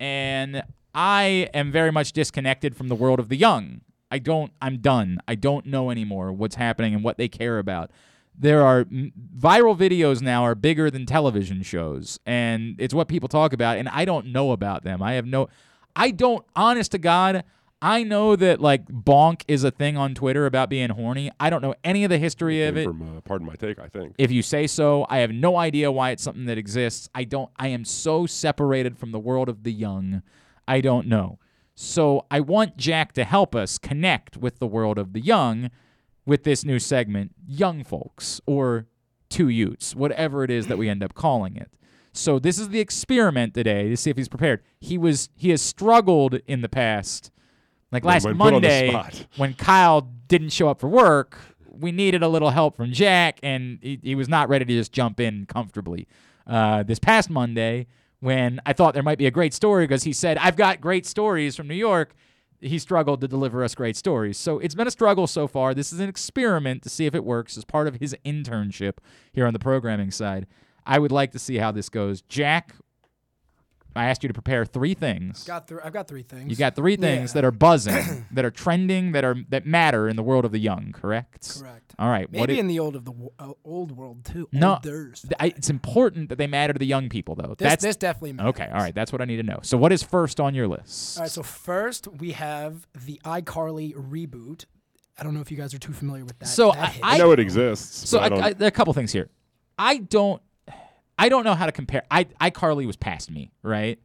and 0.01 0.63
I 0.95 1.51
am 1.53 1.71
very 1.71 1.93
much 1.93 2.13
disconnected 2.13 2.75
from 2.75 2.89
the 2.89 2.95
world 2.95 3.19
of 3.19 3.29
the 3.29 3.37
young. 3.37 3.83
I 4.15 4.19
don't. 4.19 4.53
I'm 4.63 4.77
done. 4.79 5.19
I 5.27 5.35
don't 5.35 5.67
know 5.67 5.91
anymore 5.91 6.31
what's 6.33 6.55
happening 6.55 6.95
and 6.95 7.03
what 7.03 7.19
they 7.19 7.27
care 7.27 7.59
about. 7.59 7.91
There 8.39 8.65
are 8.65 8.85
viral 8.85 9.77
videos 9.77 10.23
now 10.23 10.45
are 10.45 10.55
bigger 10.55 10.89
than 10.89 11.05
television 11.05 11.65
shows, 11.65 12.21
and 12.25 12.77
it's 12.79 12.95
what 12.95 13.09
people 13.09 13.29
talk 13.29 13.53
about. 13.53 13.77
And 13.77 13.89
I 13.89 14.05
don't 14.05 14.27
know 14.27 14.53
about 14.53 14.85
them. 14.85 15.03
I 15.03 15.15
have 15.15 15.27
no. 15.27 15.49
I 15.97 16.13
don't. 16.13 16.47
Honest 16.55 16.93
to 16.93 16.99
God, 16.99 17.43
I 17.83 18.05
know 18.05 18.37
that 18.37 18.61
like 18.61 18.87
bonk 18.87 19.43
is 19.49 19.65
a 19.65 19.73
thing 19.73 19.97
on 19.97 20.15
Twitter 20.15 20.47
about 20.47 20.71
being 20.71 20.91
horny. 20.91 21.33
I 21.41 21.51
don't 21.51 21.61
know 21.61 21.75
any 21.83 22.05
of 22.05 22.11
the 22.11 22.19
history 22.19 22.65
of 22.67 22.77
it. 22.77 22.85
From 22.85 23.03
uh, 23.03 23.21
pardon 23.23 23.49
my 23.49 23.57
take, 23.57 23.81
I 23.81 23.89
think. 23.89 24.15
If 24.17 24.31
you 24.31 24.43
say 24.43 24.69
so, 24.69 25.07
I 25.11 25.19
have 25.19 25.33
no 25.33 25.57
idea 25.57 25.91
why 25.91 26.11
it's 26.11 26.23
something 26.23 26.45
that 26.45 26.57
exists. 26.57 27.09
I 27.17 27.25
don't 27.25 27.51
I 27.57 27.67
am 27.67 27.85
so 27.85 28.27
separated 28.27 28.97
from 28.97 29.11
the 29.11 29.19
world 29.19 29.49
of 29.49 29.65
the 29.65 29.73
young. 29.73 30.23
I 30.69 30.81
don't 30.81 31.09
know. 31.09 31.41
So 31.75 32.27
I 32.31 32.41
want 32.41 32.77
Jack 32.77 33.13
to 33.15 33.25
help 33.25 33.55
us 33.55 33.79
connect 33.79 34.37
with 34.37 34.59
the 34.59 34.67
world 34.67 34.99
of 34.99 35.13
the 35.13 35.21
young 35.21 35.71
with 36.27 36.45
this 36.45 36.65
new 36.65 36.79
segment, 36.79 37.33
Young 37.47 37.85
Folks 37.85 38.41
or 38.47 38.87
Two 39.29 39.49
Utes, 39.49 39.95
whatever 39.95 40.45
it 40.45 40.51
is 40.51 40.69
that 40.69 40.79
we 40.79 40.89
end 40.89 41.03
up 41.03 41.15
calling 41.15 41.57
it. 41.57 41.71
So 42.13 42.39
this 42.39 42.59
is 42.59 42.69
the 42.69 42.79
experiment 42.79 43.55
today 43.55 43.89
to 43.89 43.97
see 43.97 44.09
if 44.09 44.17
he's 44.17 44.29
prepared. 44.29 44.63
He 44.81 44.97
was 44.97 45.29
he 45.35 45.51
has 45.51 45.61
struggled 45.61 46.35
in 46.47 46.63
the 46.63 46.69
past. 46.69 47.33
Like 47.91 48.05
last 48.05 48.25
when 48.25 48.37
put 48.39 48.55
on 48.55 48.63
the 48.63 48.93
Monday 48.93 49.27
when 49.37 49.55
Kyle 49.55 50.09
didn't 50.29 50.51
show 50.51 50.69
up 50.69 50.81
for 50.81 50.89
work, 50.89 51.39
we 51.69 51.91
needed 51.91 52.23
a 52.23 52.29
little 52.29 52.51
help 52.51 52.77
from 52.77 52.93
Jack, 52.93 53.41
and 53.43 53.79
he, 53.83 53.99
he 54.03 54.15
was 54.15 54.29
not 54.29 54.49
ready 54.49 54.65
to 54.65 54.73
just 54.73 54.93
jump 54.93 55.19
in 55.19 55.47
comfortably. 55.47 56.07
Uh, 56.47 56.83
this 56.85 56.99
past 56.99 57.31
Monday, 57.31 57.87
when 58.25 58.59
I 58.65 58.73
thought 58.73 58.95
there 58.95 59.03
might 59.03 59.19
be 59.19 59.27
a 59.27 59.31
great 59.31 59.53
story 59.53 59.85
because 59.85 60.05
he 60.05 60.15
said, 60.15 60.39
I've 60.39 60.57
got 60.57 60.81
great 60.81 61.05
stories 61.05 61.57
from 61.57 61.69
New 61.69 61.75
York, 61.75 62.15
he 62.59 62.79
struggled 62.79 63.21
to 63.21 63.29
deliver 63.29 63.63
us 63.63 63.75
great 63.75 63.97
stories. 63.97 64.39
So 64.39 64.59
it's 64.61 64.75
been 64.75 64.87
a 64.87 64.91
struggle 64.91 65.27
so 65.27 65.47
far. 65.47 65.75
This 65.75 65.93
is 65.93 66.01
an 66.01 66.09
experiment 66.09 66.83
to 66.85 66.89
see 66.89 67.05
if 67.05 67.15
it 67.15 67.23
works 67.23 67.59
as 67.59 67.67
part 67.67 67.87
of 67.87 67.97
his 67.97 68.17
internship 68.25 68.95
here 69.35 69.47
on 69.47 69.53
the 69.53 69.59
programming 69.59 70.11
side. 70.11 70.47
I 70.87 70.99
would 71.01 71.13
like 71.13 71.33
to 71.33 71.39
see 71.39 71.59
how 71.59 71.71
this 71.71 71.91
goes. 71.91 72.23
Jack, 72.23 72.75
I 73.97 74.07
asked 74.07 74.23
you 74.23 74.29
to 74.29 74.33
prepare 74.35 74.65
three 74.65 74.95
things. 74.95 75.45
Got 75.45 75.69
th- 75.69 75.81
I've 75.85 75.93
got 75.93 76.09
three 76.09 76.23
things. 76.23 76.51
You 76.51 76.57
got 76.57 76.75
three 76.75 76.97
things 76.97 77.31
Yeah. 77.31 77.35
that 77.35 77.45
are 77.45 77.51
buzzing, 77.51 78.27
that 78.33 78.45
are 78.45 78.51
trending, 78.51 79.13
that 79.13 79.25
are 79.25 79.37
that 79.51 79.67
matter 79.67 80.09
in 80.09 80.17
the 80.17 80.23
world 80.23 80.45
of 80.45 80.53
the 80.53 80.59
young. 80.59 80.93
Correct. 80.93 81.61
Correct. 81.61 81.95
All 81.99 82.09
right. 82.11 82.31
Maybe 82.31 82.41
what 82.41 82.51
i- 82.51 82.55
in 82.55 82.67
the 82.67 82.79
old 82.81 82.97
of 82.97 83.05
the 83.05 83.13
wo- 83.13 83.33
uh, 83.39 83.53
old 83.65 83.93
world 83.97 84.25
too. 84.25 84.49
no, 84.53 84.75
Olders. 84.75 85.23
th- 85.23 85.33
I, 85.39 85.47
it's 85.57 85.71
important 85.71 86.29
that 86.31 86.39
they 86.39 86.47
matter 86.47 86.73
to 86.73 86.79
the 86.79 86.87
young 86.87 87.09
people, 87.09 87.35
though. 87.37 87.55
This- 87.57 87.69
That's 87.69 87.85
this 87.85 87.97
definitely 87.97 88.45
okay. 88.47 88.69
All 88.73 88.81
right, 88.81 88.95
that's 88.95 89.13
what 89.13 89.21
I 89.21 89.25
need 89.27 89.37
to 89.37 89.43
know. 89.45 89.61
So, 89.63 89.77
what 89.79 89.93
is 89.93 90.03
first 90.03 90.41
on 90.41 90.55
your 90.55 90.67
list? 90.67 91.17
All 91.19 91.23
right. 91.25 91.31
So 91.31 91.43
first 91.43 92.09
we 92.19 92.33
have 92.33 92.87
the 93.07 93.21
iCarly 93.25 93.95
reboot. 93.95 94.65
I 95.17 95.23
don't 95.23 95.35
know 95.35 95.41
if 95.41 95.51
you 95.53 95.57
guys 95.57 95.73
are 95.73 95.79
too 95.79 95.93
familiar 95.93 96.25
with 96.25 96.37
that. 96.41 96.47
So 96.49 96.73
that 96.73 96.97
I. 97.03 97.15
I 97.15 97.19
know 97.19 97.31
it 97.31 97.39
exists. 97.39 98.09
So 98.09 98.19
I 98.19 98.27
I, 98.27 98.41
I, 98.47 98.53
there 98.55 98.67
are 98.67 98.69
a 98.69 98.73
couple 98.73 98.93
things 98.95 99.13
here. 99.13 99.29
I 99.79 99.99
don't, 99.99 100.41
I 101.19 101.29
don't 101.29 101.45
know 101.45 101.55
how 101.55 101.67
to 101.67 101.73
compare. 101.73 102.03
I 102.11 102.25
iCarly 102.41 102.87
was 102.87 102.97
past 102.97 103.31
me, 103.31 103.53
right? 103.63 103.99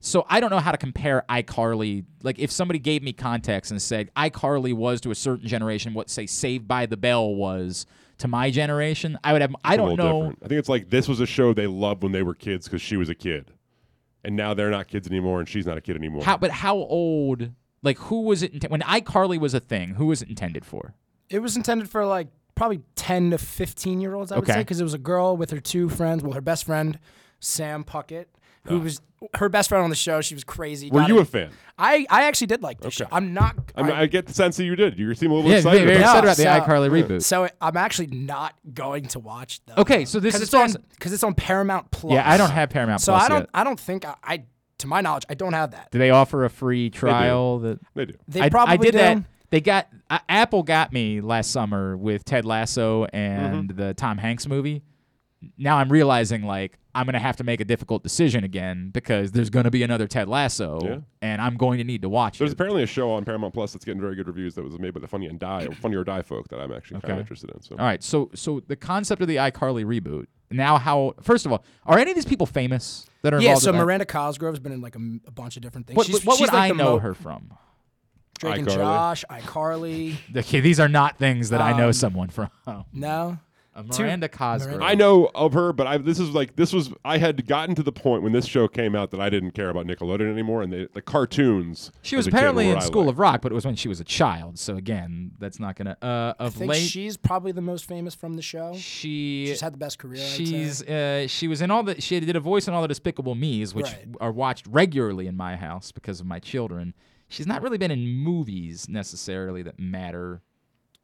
So 0.00 0.24
I 0.28 0.40
don't 0.40 0.50
know 0.50 0.60
how 0.60 0.72
to 0.72 0.78
compare 0.78 1.24
iCarly. 1.28 2.04
Like 2.22 2.38
if 2.38 2.50
somebody 2.50 2.78
gave 2.78 3.02
me 3.02 3.12
context 3.12 3.70
and 3.70 3.80
said 3.82 4.10
iCarly 4.14 4.72
was 4.72 5.00
to 5.02 5.10
a 5.10 5.14
certain 5.14 5.48
generation 5.48 5.94
what 5.94 6.10
say 6.10 6.26
Saved 6.26 6.68
by 6.68 6.86
the 6.86 6.96
Bell 6.96 7.34
was 7.34 7.86
to 8.18 8.28
my 8.28 8.50
generation, 8.50 9.18
I 9.24 9.32
would 9.32 9.42
have. 9.42 9.54
I 9.64 9.74
It's 9.74 9.82
a 9.82 9.86
don't 9.86 9.96
know. 9.96 10.18
different. 10.20 10.38
I 10.44 10.48
think 10.48 10.58
it's 10.58 10.68
like 10.68 10.90
this 10.90 11.08
was 11.08 11.20
a 11.20 11.26
show 11.26 11.52
they 11.52 11.66
loved 11.66 12.02
when 12.02 12.12
they 12.12 12.22
were 12.22 12.34
kids 12.34 12.66
because 12.66 12.82
she 12.82 12.96
was 12.96 13.08
a 13.08 13.14
kid, 13.14 13.52
and 14.22 14.36
now 14.36 14.54
they're 14.54 14.70
not 14.70 14.86
kids 14.88 15.08
anymore, 15.08 15.40
and 15.40 15.48
she's 15.48 15.66
not 15.66 15.76
a 15.76 15.80
kid 15.80 15.96
anymore. 15.96 16.22
How, 16.24 16.36
but 16.36 16.50
how 16.50 16.76
old? 16.76 17.50
Like 17.82 17.98
who 17.98 18.22
was 18.22 18.42
it 18.42 18.54
inte- 18.54 18.70
when 18.70 18.80
iCarly 18.82 19.38
was 19.38 19.54
a 19.54 19.60
thing? 19.60 19.94
Who 19.94 20.06
was 20.06 20.22
it 20.22 20.28
intended 20.28 20.64
for? 20.64 20.94
It 21.28 21.40
was 21.40 21.56
intended 21.56 21.88
for 21.90 22.04
like 22.06 22.28
probably 22.56 22.80
10 22.96 23.30
to 23.30 23.38
15 23.38 24.00
year 24.00 24.14
olds, 24.14 24.32
I 24.32 24.36
would 24.36 24.42
Okay. 24.44 24.54
say, 24.54 24.58
because 24.60 24.80
it 24.80 24.84
was 24.84 24.94
a 24.94 24.98
girl 24.98 25.36
with 25.36 25.50
her 25.52 25.60
two 25.60 25.88
friends. 25.88 26.22
Well, 26.24 26.32
her 26.32 26.40
best 26.40 26.64
friend, 26.64 26.98
Sam 27.38 27.84
Puckett, 27.84 28.24
who 28.66 28.80
was 28.80 29.00
her 29.34 29.48
best 29.48 29.68
friend 29.68 29.84
on 29.84 29.90
the 29.90 29.96
show. 29.96 30.20
She 30.20 30.34
was 30.34 30.42
crazy. 30.42 30.90
Were 30.90 31.02
you 31.02 31.18
it. 31.18 31.22
a 31.22 31.24
fan? 31.24 31.50
I, 31.78 32.04
I 32.10 32.24
actually 32.24 32.48
did 32.48 32.62
like 32.62 32.80
the 32.80 32.90
show. 32.90 33.06
I'm 33.12 33.32
not. 33.32 33.54
I, 33.76 33.82
mean, 33.82 33.92
I 33.92 34.06
get 34.06 34.26
the 34.26 34.34
sense 34.34 34.56
that 34.56 34.64
you 34.64 34.74
did. 34.74 34.98
You 34.98 35.14
seem 35.14 35.30
a 35.30 35.34
little 35.34 35.50
Yeah, 35.50 35.58
excited. 35.58 35.86
very 35.86 35.98
about 35.98 36.24
it. 36.24 36.28
excited 36.30 36.46
about 36.46 36.66
the 36.66 36.72
iCarly 36.72 36.90
reboot. 36.90 37.22
So 37.22 37.48
I'm 37.60 37.76
actually 37.76 38.08
not 38.08 38.54
going 38.74 39.04
to 39.08 39.18
watch 39.20 39.60
though. 39.66 39.74
Okay, 39.82 40.04
so 40.04 40.18
this 40.18 40.34
is 40.34 40.42
it's 40.42 40.54
on 40.54 40.72
because 40.90 41.12
it's 41.12 41.22
on 41.22 41.34
Paramount 41.34 41.90
Plus. 41.92 42.12
Yeah, 42.14 42.28
I 42.28 42.36
don't 42.36 42.50
have 42.50 42.70
Paramount 42.70 43.02
Plus. 43.02 43.04
so 43.04 43.12
Plus 43.12 43.24
I 43.24 43.28
don't. 43.28 43.38
yet. 43.42 43.50
I 43.54 43.64
don't 43.64 43.78
think 43.80 44.04
I, 44.04 44.14
I. 44.24 44.42
To 44.80 44.86
my 44.86 45.00
knowledge, 45.00 45.24
I 45.30 45.34
don't 45.34 45.54
have 45.54 45.70
that. 45.70 45.90
Do 45.90 45.98
they 45.98 46.10
offer 46.10 46.44
a 46.44 46.50
free 46.50 46.90
trial? 46.90 47.60
That 47.60 47.78
They 47.94 48.04
do. 48.06 48.14
They 48.28 48.40
I, 48.42 48.44
I 48.46 48.48
probably 48.50 48.76
did 48.78 48.92
do. 48.92 48.98
that. 48.98 49.22
They 49.56 49.62
got 49.62 49.88
uh, 50.10 50.18
Apple 50.28 50.62
got 50.62 50.92
me 50.92 51.22
last 51.22 51.50
summer 51.50 51.96
with 51.96 52.26
Ted 52.26 52.44
Lasso 52.44 53.06
and 53.06 53.70
Mm-hmm. 53.70 53.76
the 53.78 53.94
Tom 53.94 54.18
Hanks 54.18 54.46
movie. 54.46 54.82
Now 55.56 55.78
I'm 55.78 55.90
realizing 55.90 56.42
like 56.42 56.76
I'm 56.94 57.06
gonna 57.06 57.18
have 57.20 57.36
to 57.36 57.44
make 57.44 57.60
a 57.62 57.64
difficult 57.64 58.02
decision 58.02 58.44
again 58.44 58.90
because 58.92 59.32
there's 59.32 59.48
gonna 59.48 59.70
be 59.70 59.82
another 59.82 60.06
Ted 60.06 60.28
Lasso, 60.28 60.78
Yeah. 60.84 60.98
and 61.22 61.40
I'm 61.40 61.56
going 61.56 61.78
to 61.78 61.84
need 61.84 62.02
to 62.02 62.10
watch 62.10 62.36
it. 62.36 62.40
There's 62.40 62.50
it. 62.50 62.54
apparently 62.54 62.82
a 62.82 62.86
show 62.86 63.10
on 63.12 63.24
Paramount 63.24 63.54
Plus 63.54 63.72
that's 63.72 63.86
getting 63.86 63.98
very 63.98 64.14
good 64.14 64.26
reviews 64.26 64.54
that 64.56 64.62
was 64.62 64.78
made 64.78 64.92
by 64.92 65.00
the 65.00 65.08
Funny 65.08 65.24
and 65.26 65.38
Die, 65.38 65.68
Funny 65.80 65.96
or 65.96 66.04
Die 66.04 66.20
folk 66.20 66.48
that 66.48 66.60
I'm 66.60 66.70
actually 66.70 67.00
kind 67.00 67.14
of 67.14 67.20
interested 67.20 67.48
in. 67.50 67.62
So 67.62 67.76
All 67.78 67.86
right, 67.86 68.02
so 68.02 68.30
so 68.34 68.60
the 68.66 68.76
concept 68.76 69.22
of 69.22 69.28
the 69.28 69.36
iCarly 69.36 69.86
reboot. 69.86 70.26
Now, 70.50 70.76
how? 70.76 71.14
First 71.22 71.46
of 71.46 71.52
all, 71.52 71.64
are 71.86 71.98
any 71.98 72.10
of 72.10 72.14
these 72.14 72.26
people 72.26 72.44
famous 72.46 73.06
that 73.22 73.32
are 73.32 73.38
Yeah. 73.40 73.48
involved? 73.52 73.62
So 73.62 73.70
in 73.70 73.76
that? 73.78 73.84
Miranda 73.86 74.04
Cosgrove's 74.04 74.58
been 74.58 74.72
in 74.72 74.82
like 74.82 74.96
a 74.96 75.30
bunch 75.30 75.56
of 75.56 75.62
different 75.62 75.86
things. 75.86 75.96
What, 75.96 76.06
she's, 76.06 76.22
what 76.26 76.36
she's 76.36 76.48
would 76.48 76.52
like 76.54 76.72
I 76.72 76.74
know 76.76 76.92
mo- 76.92 76.98
her 76.98 77.14
from? 77.14 77.54
Drake 78.38 78.58
and 78.58 78.66
iCarly. 78.68 78.74
Josh, 78.74 79.24
iCarly. 79.30 80.16
Okay, 80.36 80.60
these 80.60 80.78
are 80.80 80.88
not 80.88 81.18
things 81.18 81.50
that 81.50 81.60
I 81.60 81.76
know 81.76 81.86
Um, 81.88 81.92
someone 81.92 82.28
from. 82.28 82.50
No. 82.92 83.38
Uh, 83.74 83.82
Two- 83.92 84.04
Miranda 84.04 84.26
Cosgrove. 84.26 84.80
I 84.80 84.94
know 84.94 85.30
of 85.34 85.52
her, 85.52 85.70
but 85.74 85.86
I, 85.86 85.98
this 85.98 86.18
is 86.18 86.30
like 86.30 86.56
this 86.56 86.72
was 86.72 86.90
I 87.04 87.18
had 87.18 87.46
gotten 87.46 87.74
to 87.74 87.82
the 87.82 87.92
point 87.92 88.22
when 88.22 88.32
this 88.32 88.46
show 88.46 88.68
came 88.68 88.96
out 88.96 89.10
that 89.10 89.20
I 89.20 89.28
didn't 89.28 89.50
care 89.50 89.68
about 89.68 89.86
Nickelodeon 89.86 90.32
anymore, 90.32 90.62
and 90.62 90.72
they, 90.72 90.88
the 90.94 91.02
cartoons. 91.02 91.92
She 92.00 92.16
was 92.16 92.22
as 92.26 92.28
a 92.28 92.30
kid 92.30 92.36
apparently 92.38 92.64
were 92.64 92.70
in 92.70 92.76
what 92.76 92.84
I 92.84 92.86
School 92.86 93.02
liked. 93.02 93.10
of 93.12 93.18
Rock, 93.18 93.42
but 93.42 93.52
it 93.52 93.54
was 93.54 93.66
when 93.66 93.76
she 93.76 93.88
was 93.88 94.00
a 94.00 94.04
child. 94.04 94.58
So 94.58 94.76
again, 94.76 95.32
that's 95.38 95.60
not 95.60 95.76
gonna. 95.76 95.94
Uh, 96.00 96.32
I 96.40 96.44
of 96.46 96.54
think 96.54 96.70
late, 96.72 96.88
she's 96.88 97.18
probably 97.18 97.52
the 97.52 97.60
most 97.60 97.84
famous 97.86 98.14
from 98.14 98.32
the 98.36 98.40
show. 98.42 98.72
she 98.76 99.44
she's 99.48 99.60
had 99.60 99.74
the 99.74 99.78
best 99.78 99.98
career. 99.98 100.22
I'd 100.22 100.28
say. 100.30 100.44
she's 100.46 100.82
uh, 100.82 101.26
she 101.26 101.46
was 101.46 101.60
in 101.60 101.70
all 101.70 101.82
the 101.82 102.00
she 102.00 102.18
did 102.18 102.34
a 102.34 102.40
voice 102.40 102.68
in 102.68 102.72
all 102.72 102.80
the 102.80 102.88
Despicable 102.88 103.34
Me's, 103.34 103.74
which 103.74 103.84
Right. 103.84 104.06
are 104.22 104.32
watched 104.32 104.66
regularly 104.68 105.26
in 105.26 105.36
my 105.36 105.54
house 105.56 105.92
because 105.92 106.18
of 106.18 106.24
my 106.26 106.38
children. 106.38 106.94
She's 107.28 107.46
not 107.46 107.62
really 107.62 107.78
been 107.78 107.90
in 107.90 108.06
movies 108.08 108.88
necessarily 108.88 109.62
that 109.62 109.78
matter. 109.78 110.42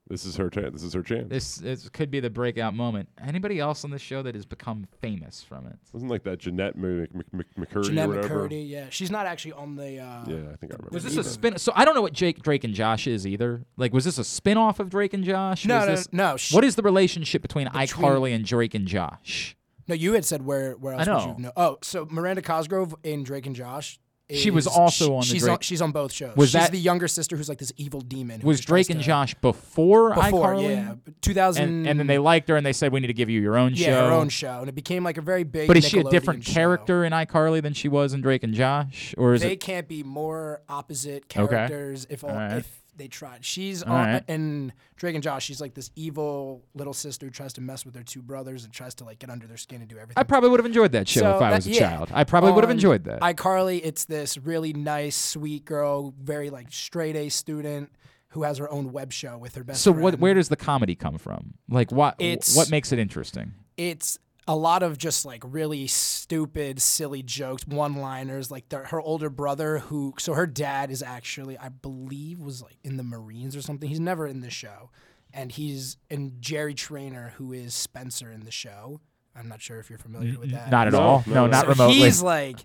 This 0.09 0.25
is 0.27 0.37
her 0.37 0.51
chance. 0.51 0.73
This 0.73 0.83
is 0.83 0.93
her 0.95 1.03
chance. 1.03 1.29
This, 1.31 1.55
this 1.57 1.89
could 1.89 2.11
be 2.11 2.21
the 2.21 2.29
breakout 2.29 2.75
moment. 2.75 3.09
Anybody 3.25 3.61
else 3.61 3.85
on 3.85 3.91
the 3.91 3.99
show 4.01 4.21
that 4.23 4.35
has 4.35 4.45
become 4.45 4.87
famous 5.01 5.43
from 5.43 5.67
it? 5.67 5.77
Wasn't 5.93 6.11
like 6.11 6.25
that 6.25 6.39
Jennette 6.41 6.77
Mc, 6.77 7.15
Mc, 7.15 7.27
Mc, 7.33 7.47
McCurdy 7.57 7.85
Jennette 7.87 8.07
or 8.09 8.15
whatever. 8.17 8.49
McCurdy. 8.49 8.69
Yeah, 8.69 8.87
she's 8.91 9.11
not 9.13 9.27
actually 9.27 9.53
on 9.53 9.77
the. 9.77 9.99
Uh, 10.01 10.25
Yeah, 10.27 10.35
I 10.53 10.57
think 10.57 10.73
I 10.73 10.77
remember. 10.77 10.89
Was 10.91 11.05
this 11.05 11.17
a 11.17 11.25
spin? 11.25 11.57
So 11.57 11.73
I 11.75 11.85
don't 11.85 11.95
know 11.95 12.03
what 12.03 12.13
Jake, 12.13 12.43
Drake, 12.43 12.65
and 12.65 12.75
Josh 12.75 13.07
is 13.07 13.27
either. 13.27 13.65
Like, 13.77 13.93
was 13.95 14.05
this 14.05 14.19
a 14.19 14.25
spin 14.25 14.59
off 14.59 14.81
of 14.81 14.91
Drake 14.91 15.15
and 15.15 15.25
Josh? 15.25 15.65
No, 15.65 15.77
Was 15.77 15.87
no, 15.87 15.95
this- 15.95 16.13
no, 16.13 16.37
sh- 16.37 16.53
What 16.53 16.65
is 16.65 16.75
the 16.77 16.83
relationship 16.83 17.41
between, 17.41 17.67
Between- 17.67 17.87
iCarly 17.87 18.35
and 18.35 18.45
Drake 18.45 18.75
and 18.75 18.87
Josh? 18.87 19.57
No, 19.89 19.95
you 19.95 20.13
had 20.13 20.25
said 20.25 20.45
where 20.45 20.73
where 20.75 20.95
else 20.95 21.09
I 21.09 21.27
would 21.27 21.39
you 21.39 21.43
know? 21.45 21.53
Oh, 21.57 21.79
so 21.83 22.07
Miranda 22.11 22.43
Cosgrove 22.43 22.95
in 23.03 23.23
Drake 23.25 23.47
and 23.47 23.57
Josh. 23.57 23.99
She 24.31 24.51
was 24.51 24.67
also 24.67 25.15
on 25.15 25.21
the 25.21 25.27
She's 25.27 25.43
Drake- 25.43 25.53
on. 25.53 25.59
She's 25.61 25.83
on 25.83 25.93
both 25.93 26.11
shows. 26.13 26.35
Was 26.37 26.51
she's 26.51 26.53
that- 26.55 26.73
the 26.73 26.79
younger 26.79 27.07
sister 27.07 27.37
who's 27.37 27.49
like 27.51 27.59
this 27.59 27.73
evil 27.77 28.01
demon? 28.01 28.41
Was 28.43 28.61
Drake 28.61 28.89
and 28.89 29.01
to- 29.01 29.05
Josh 29.07 29.35
before, 29.35 30.15
Before, 30.15 30.55
iCarly? 30.55 30.71
yeah, 30.71 30.95
2000 31.21 31.63
And, 31.65 31.87
and 31.87 31.99
then 32.01 32.07
they 32.07 32.17
liked 32.19 32.49
her 32.49 32.57
and 32.57 32.65
they 32.65 32.73
said, 32.73 32.93
we 32.93 33.01
need 33.01 33.09
to 33.09 33.13
give 33.13 33.29
you 33.29 33.41
your 33.41 33.59
own 33.59 33.73
Yeah, 33.75 33.87
show. 33.89 34.07
her 34.09 34.13
own 34.15 34.29
show, 34.31 34.61
and 34.61 34.69
it 34.71 34.75
became 34.75 35.05
like 35.05 35.19
a 35.19 35.23
very 35.23 35.45
big. 35.45 35.69
But 35.69 35.77
is 35.77 35.87
she 35.87 35.99
a 35.99 36.05
different 36.05 36.45
show. 36.45 36.53
character 36.55 37.05
in 37.05 37.13
iCarly 37.13 37.63
than 37.63 37.75
she 37.75 37.89
was 37.89 38.15
in 38.15 38.23
Drake 38.23 38.43
and 38.43 38.55
Josh? 38.55 39.15
Or 39.19 39.35
is 39.35 39.43
they 39.43 39.53
it. 39.53 39.61
can't 39.61 39.87
be 39.89 40.03
more 40.03 40.63
opposite 40.69 41.25
Okay. 41.37 41.49
characters 41.49 42.07
if 42.09 42.25
all, 42.25 42.31
All 42.31 42.37
right. 42.37 42.59
if 42.59 42.82
they 42.97 43.09
tried. 43.09 43.45
She's 43.45 43.83
All 43.83 43.93
on 43.95 44.09
uh, 44.09 44.13
right. 44.13 44.25
in 44.29 44.73
Drake 44.97 45.15
and 45.15 45.23
Josh. 45.25 45.45
She's 45.45 45.61
like 45.61 45.75
this 45.75 45.91
evil 45.97 46.63
little 46.75 46.93
sister 46.93 47.27
who 47.27 47.31
tries 47.31 47.53
to 47.55 47.61
mess 47.61 47.85
with 47.85 47.95
their 47.95 48.03
two 48.03 48.21
brothers 48.23 48.65
and 48.65 48.73
tries 48.73 48.95
to 48.97 49.05
like 49.05 49.19
get 49.19 49.31
under 49.31 49.47
their 49.47 49.57
skin 49.57 49.81
and 49.81 49.89
do 49.89 49.97
everything. 49.97 50.15
I 50.21 50.25
probably 50.25 50.51
would 50.51 50.61
have 50.61 50.67
enjoyed 50.67 50.93
that 50.93 51.09
show 51.09 51.21
So 51.21 51.37
if 51.37 51.43
I 51.43 51.55
was 51.55 51.67
a 51.67 51.71
yeah. 51.71 51.91
child. 51.97 52.11
I 52.13 52.25
probably 52.25 52.53
would 52.53 52.65
have 52.65 52.71
enjoyed 52.71 53.05
that. 53.05 53.21
iCarly, 53.21 53.81
it's 53.83 54.05
this 54.05 54.37
really 54.37 54.73
nice, 54.73 55.17
sweet 55.17 55.65
girl, 55.65 56.15
very 56.23 56.51
like 56.51 56.67
straight 56.71 57.17
A 57.17 57.29
student 57.31 57.91
who 58.29 58.43
has 58.45 58.59
her 58.59 58.71
own 58.71 58.93
web 58.93 59.13
show 59.13 59.37
with 59.39 59.55
her 59.55 59.65
best 59.65 59.83
so 59.83 59.93
friend. 59.93 60.03
what? 60.05 60.19
Where 60.19 60.35
does 60.35 60.49
the 60.49 60.57
comedy 60.57 60.95
come 60.95 61.19
from? 61.19 61.55
Like 61.69 61.91
what? 61.93 62.17
It's- 62.19 62.55
what 62.57 62.71
makes 62.71 62.93
it 62.93 62.99
interesting? 62.99 63.53
it's 63.79 64.19
a 64.49 64.57
lot 64.57 64.83
of 64.83 64.99
just 64.99 65.25
like 65.25 65.43
really 65.47 65.87
stupid, 65.87 66.83
silly 66.83 67.23
jokes, 67.23 67.67
one-liners. 67.67 68.51
Like 68.51 68.69
their, 68.69 68.85
her 68.85 69.01
older 69.01 69.31
brother, 69.31 69.79
who 69.79 70.15
so 70.19 70.35
her 70.35 70.47
dad 70.47 70.91
is 70.91 71.03
actually, 71.03 71.57
I 71.59 71.69
believe, 71.69 72.41
was 72.41 72.63
like 72.63 72.79
in 72.83 72.97
the 72.97 73.03
Marines 73.03 73.55
or 73.55 73.63
something. 73.63 73.89
He's 73.89 74.01
never 74.01 74.27
in 74.27 74.41
the 74.41 74.51
show, 74.51 74.91
and 75.33 75.53
he's 75.53 75.97
and 76.11 76.41
Jerry 76.41 76.75
Trainor, 76.75 77.35
who 77.37 77.53
is 77.53 77.75
Spencer 77.75 78.31
in 78.31 78.41
the 78.41 78.51
show. 78.51 79.01
I'm 79.35 79.49
not 79.49 79.63
sure 79.63 79.79
if 79.79 79.89
you're 79.89 79.99
familiar 79.99 80.39
with 80.39 80.51
that. 80.51 80.71
not 80.71 80.87
at 80.89 80.95
all. 80.95 81.25
No, 81.27 81.47
not 81.47 81.65
So 81.65 81.71
remotely. 81.71 81.95
He's 81.95 82.23
like 82.23 82.59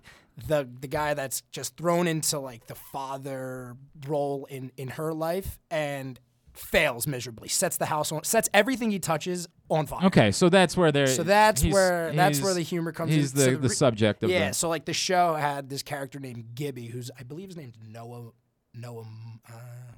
the 0.46 0.68
the 0.80 0.88
guy 0.88 1.14
that's 1.14 1.42
just 1.50 1.76
thrown 1.76 2.06
into 2.06 2.38
like 2.38 2.66
the 2.66 2.74
father 2.74 3.76
role 4.06 4.46
in 4.50 4.72
in 4.76 4.88
her 4.88 5.14
life 5.14 5.58
and 5.70 6.18
fails 6.52 7.06
miserably. 7.06 7.48
Sets 7.48 7.76
the 7.76 7.86
house 7.86 8.12
on, 8.12 8.24
sets 8.24 8.48
everything 8.52 8.90
he 8.90 8.98
touches 8.98 9.48
on 9.70 9.86
fire. 9.86 10.06
Okay, 10.06 10.30
so 10.32 10.48
that's 10.48 10.76
where 10.76 10.90
they're. 10.92 11.06
So 11.06 11.22
that's 11.22 11.60
he's- 11.62 11.72
where 11.74 12.12
that's 12.12 12.40
where 12.40 12.54
the 12.54 12.62
humor 12.62 12.92
comes 12.92 13.12
He's 13.12 13.32
in. 13.32 13.38
the, 13.38 13.44
So 13.44 13.50
the 13.52 13.68
re- 13.68 13.74
subject 13.74 14.22
of 14.22 14.30
yeah. 14.30 14.48
the. 14.48 14.54
So 14.54 14.68
like 14.68 14.84
the 14.84 14.92
show 14.94 15.34
had 15.34 15.68
this 15.68 15.82
character 15.82 16.18
named 16.18 16.54
Gibby, 16.54 16.86
who's 16.86 17.10
I 17.18 17.22
believe 17.22 17.48
his 17.48 17.56
name's 17.56 17.74
Noah. 17.86 18.30
Noah. 18.74 19.00
Uh, 19.00 19.52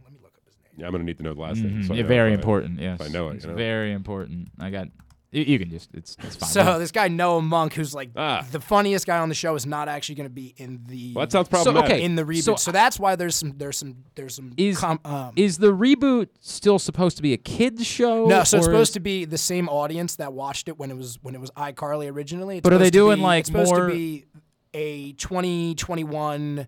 let 0.05 0.13
me 0.13 0.19
look 0.23 0.33
up 0.37 0.43
his 0.47 0.57
name. 0.63 0.73
Yeah, 0.79 0.87
I'm 0.87 0.93
gonna 0.93 1.05
need 1.05 1.19
to 1.19 1.23
know 1.23 1.35
the 1.35 1.41
last 1.41 1.59
name. 1.59 1.83
Mhm, 1.83 1.87
so 1.89 1.95
yeah, 1.95 2.03
very 2.05 2.33
if 2.33 2.39
I- 2.39 2.41
important. 2.41 2.79
if 2.79 2.83
Yes, 2.83 3.01
I 3.01 3.09
know 3.09 3.29
it. 3.29 3.37
It's 3.37 3.45
you 3.45 3.51
know? 3.51 3.57
very 3.57 3.93
important. 3.93 4.49
I 4.59 4.71
got. 4.71 4.89
You, 5.33 5.43
you 5.45 5.59
can 5.61 5.71
just. 5.71 5.91
It's 5.95 6.17
it's 6.25 6.37
fine. 6.37 6.49
So 6.51 6.79
this 6.81 6.91
guy 6.91 7.07
Noah 7.09 7.41
Munck, 7.41 7.73
who's 7.75 7.95
like 7.95 8.13
the 8.15 8.61
funniest 8.61 9.07
guy 9.07 9.19
on 9.19 9.29
the 9.29 9.35
show, 9.35 9.55
is 9.55 9.65
not 9.65 9.89
actually 9.89 10.17
going 10.17 10.29
to 10.29 10.35
be 10.35 10.55
in 10.57 10.81
the. 10.89 11.13
Ah. 11.15 11.19
Well, 11.19 11.27
that 11.27 11.33
sounds 11.33 11.63
So, 11.65 11.77
okay, 11.85 12.03
in 12.03 12.17
the 12.17 12.25
reboot. 12.25 12.43
so- 12.43 12.57
So, 12.57 12.73
that's 12.73 12.99
why 12.99 13.15
there's 13.17 13.37
some 13.37 13.53
there's 13.57 13.79
some 13.79 13.97
there's 14.17 14.35
some 14.35 14.53
is 14.57 14.79
com- 14.79 14.99
um, 15.05 15.33
is 15.37 15.59
the 15.59 15.73
reboot 15.73 16.29
still 16.41 16.81
supposed 16.81 17.17
to 17.19 17.23
be 17.23 17.33
a 17.33 17.37
kids 17.37 17.87
show? 17.87 18.27
no, 18.27 18.43
so 18.43 18.57
it's 18.57 18.67
supposed 18.67 18.91
is- 18.91 18.95
to 18.95 19.01
be 19.01 19.25
the 19.25 19.39
same 19.39 19.69
audience 19.69 20.17
that 20.17 20.33
watched 20.33 20.67
it 20.69 20.79
when 20.79 20.91
it 20.91 20.97
was 20.97 21.19
when 21.23 21.37
it 21.37 21.41
was 21.41 21.51
iCarly 21.53 22.11
originally. 22.11 22.57
It's 22.59 22.65
But 22.65 22.73
are 22.73 22.79
they 22.79 22.91
doing, 22.91 23.19
be- 23.19 23.23
like, 23.23 23.41
it's 23.41 23.49
supposed 23.51 23.71
more- 23.73 23.87
to 23.89 23.95
be 23.95 24.25
a 24.75 25.13
2021 25.13 26.67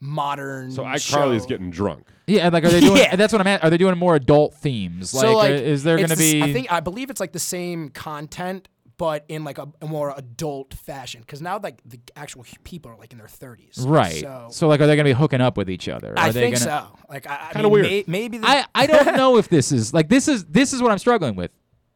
modern. 0.00 0.70
So 0.70 0.82
iCarly's 0.84 1.42
show. 1.42 1.48
getting 1.48 1.70
drunk. 1.70 2.06
Yeah, 2.26 2.48
like 2.50 2.64
are 2.64 2.68
they 2.68 2.80
doing? 2.80 2.96
Yeah. 2.98 3.16
That's 3.16 3.32
what 3.32 3.40
I'm 3.40 3.46
at. 3.46 3.64
Are 3.64 3.70
they 3.70 3.78
doing 3.78 3.96
more 3.98 4.14
adult 4.16 4.54
themes? 4.54 5.10
so 5.10 5.36
like, 5.36 5.50
like, 5.50 5.60
uh, 5.60 5.64
is 5.64 5.82
there 5.82 5.96
going 5.96 6.08
to 6.10 6.16
be? 6.16 6.42
I 6.42 6.52
think 6.52 6.70
I 6.72 6.80
believe 6.80 7.10
it's 7.10 7.20
like 7.20 7.32
the 7.32 7.38
same 7.38 7.88
content, 7.90 8.68
but 8.98 9.24
in 9.28 9.44
like 9.44 9.58
a, 9.58 9.68
a 9.80 9.86
more 9.86 10.12
adult 10.16 10.74
fashion. 10.74 11.20
Because 11.22 11.40
now 11.40 11.58
like 11.62 11.80
the 11.86 11.98
actual 12.16 12.44
people 12.64 12.90
are 12.90 12.96
like 12.96 13.12
in 13.12 13.18
their 13.18 13.26
30s. 13.28 13.86
right. 13.88 14.20
So, 14.20 14.48
So, 14.50 14.68
like, 14.68 14.80
are 14.80 14.86
they 14.86 14.96
going 14.96 15.06
to 15.06 15.14
be 15.14 15.18
hooking 15.18 15.40
up 15.40 15.56
with 15.56 15.70
each 15.70 15.88
other? 15.88 16.10
Are 16.12 16.18
I 16.18 16.30
they 16.30 16.40
think 16.50 16.58
gonna, 16.64 16.88
so. 16.92 16.98
Like 17.08 17.26
I, 17.28 17.48
I 17.48 17.52
Kinda 17.54 17.68
weird. 17.68 17.86
May, 17.86 18.04
maybe 18.06 18.38
the, 18.38 18.46
I, 18.48 18.64
I 18.74 18.86
don't 18.86 19.16
know 19.16 19.38
if 19.38 19.48
this 19.48 19.72
is 19.72 19.94
like 19.94 20.08
this 20.08 20.28
is 20.28 20.44
this 20.46 20.72
is 20.72 20.82
what 20.82 20.90
I'm 20.92 20.98
struggling 20.98 21.34
with. 21.36 21.50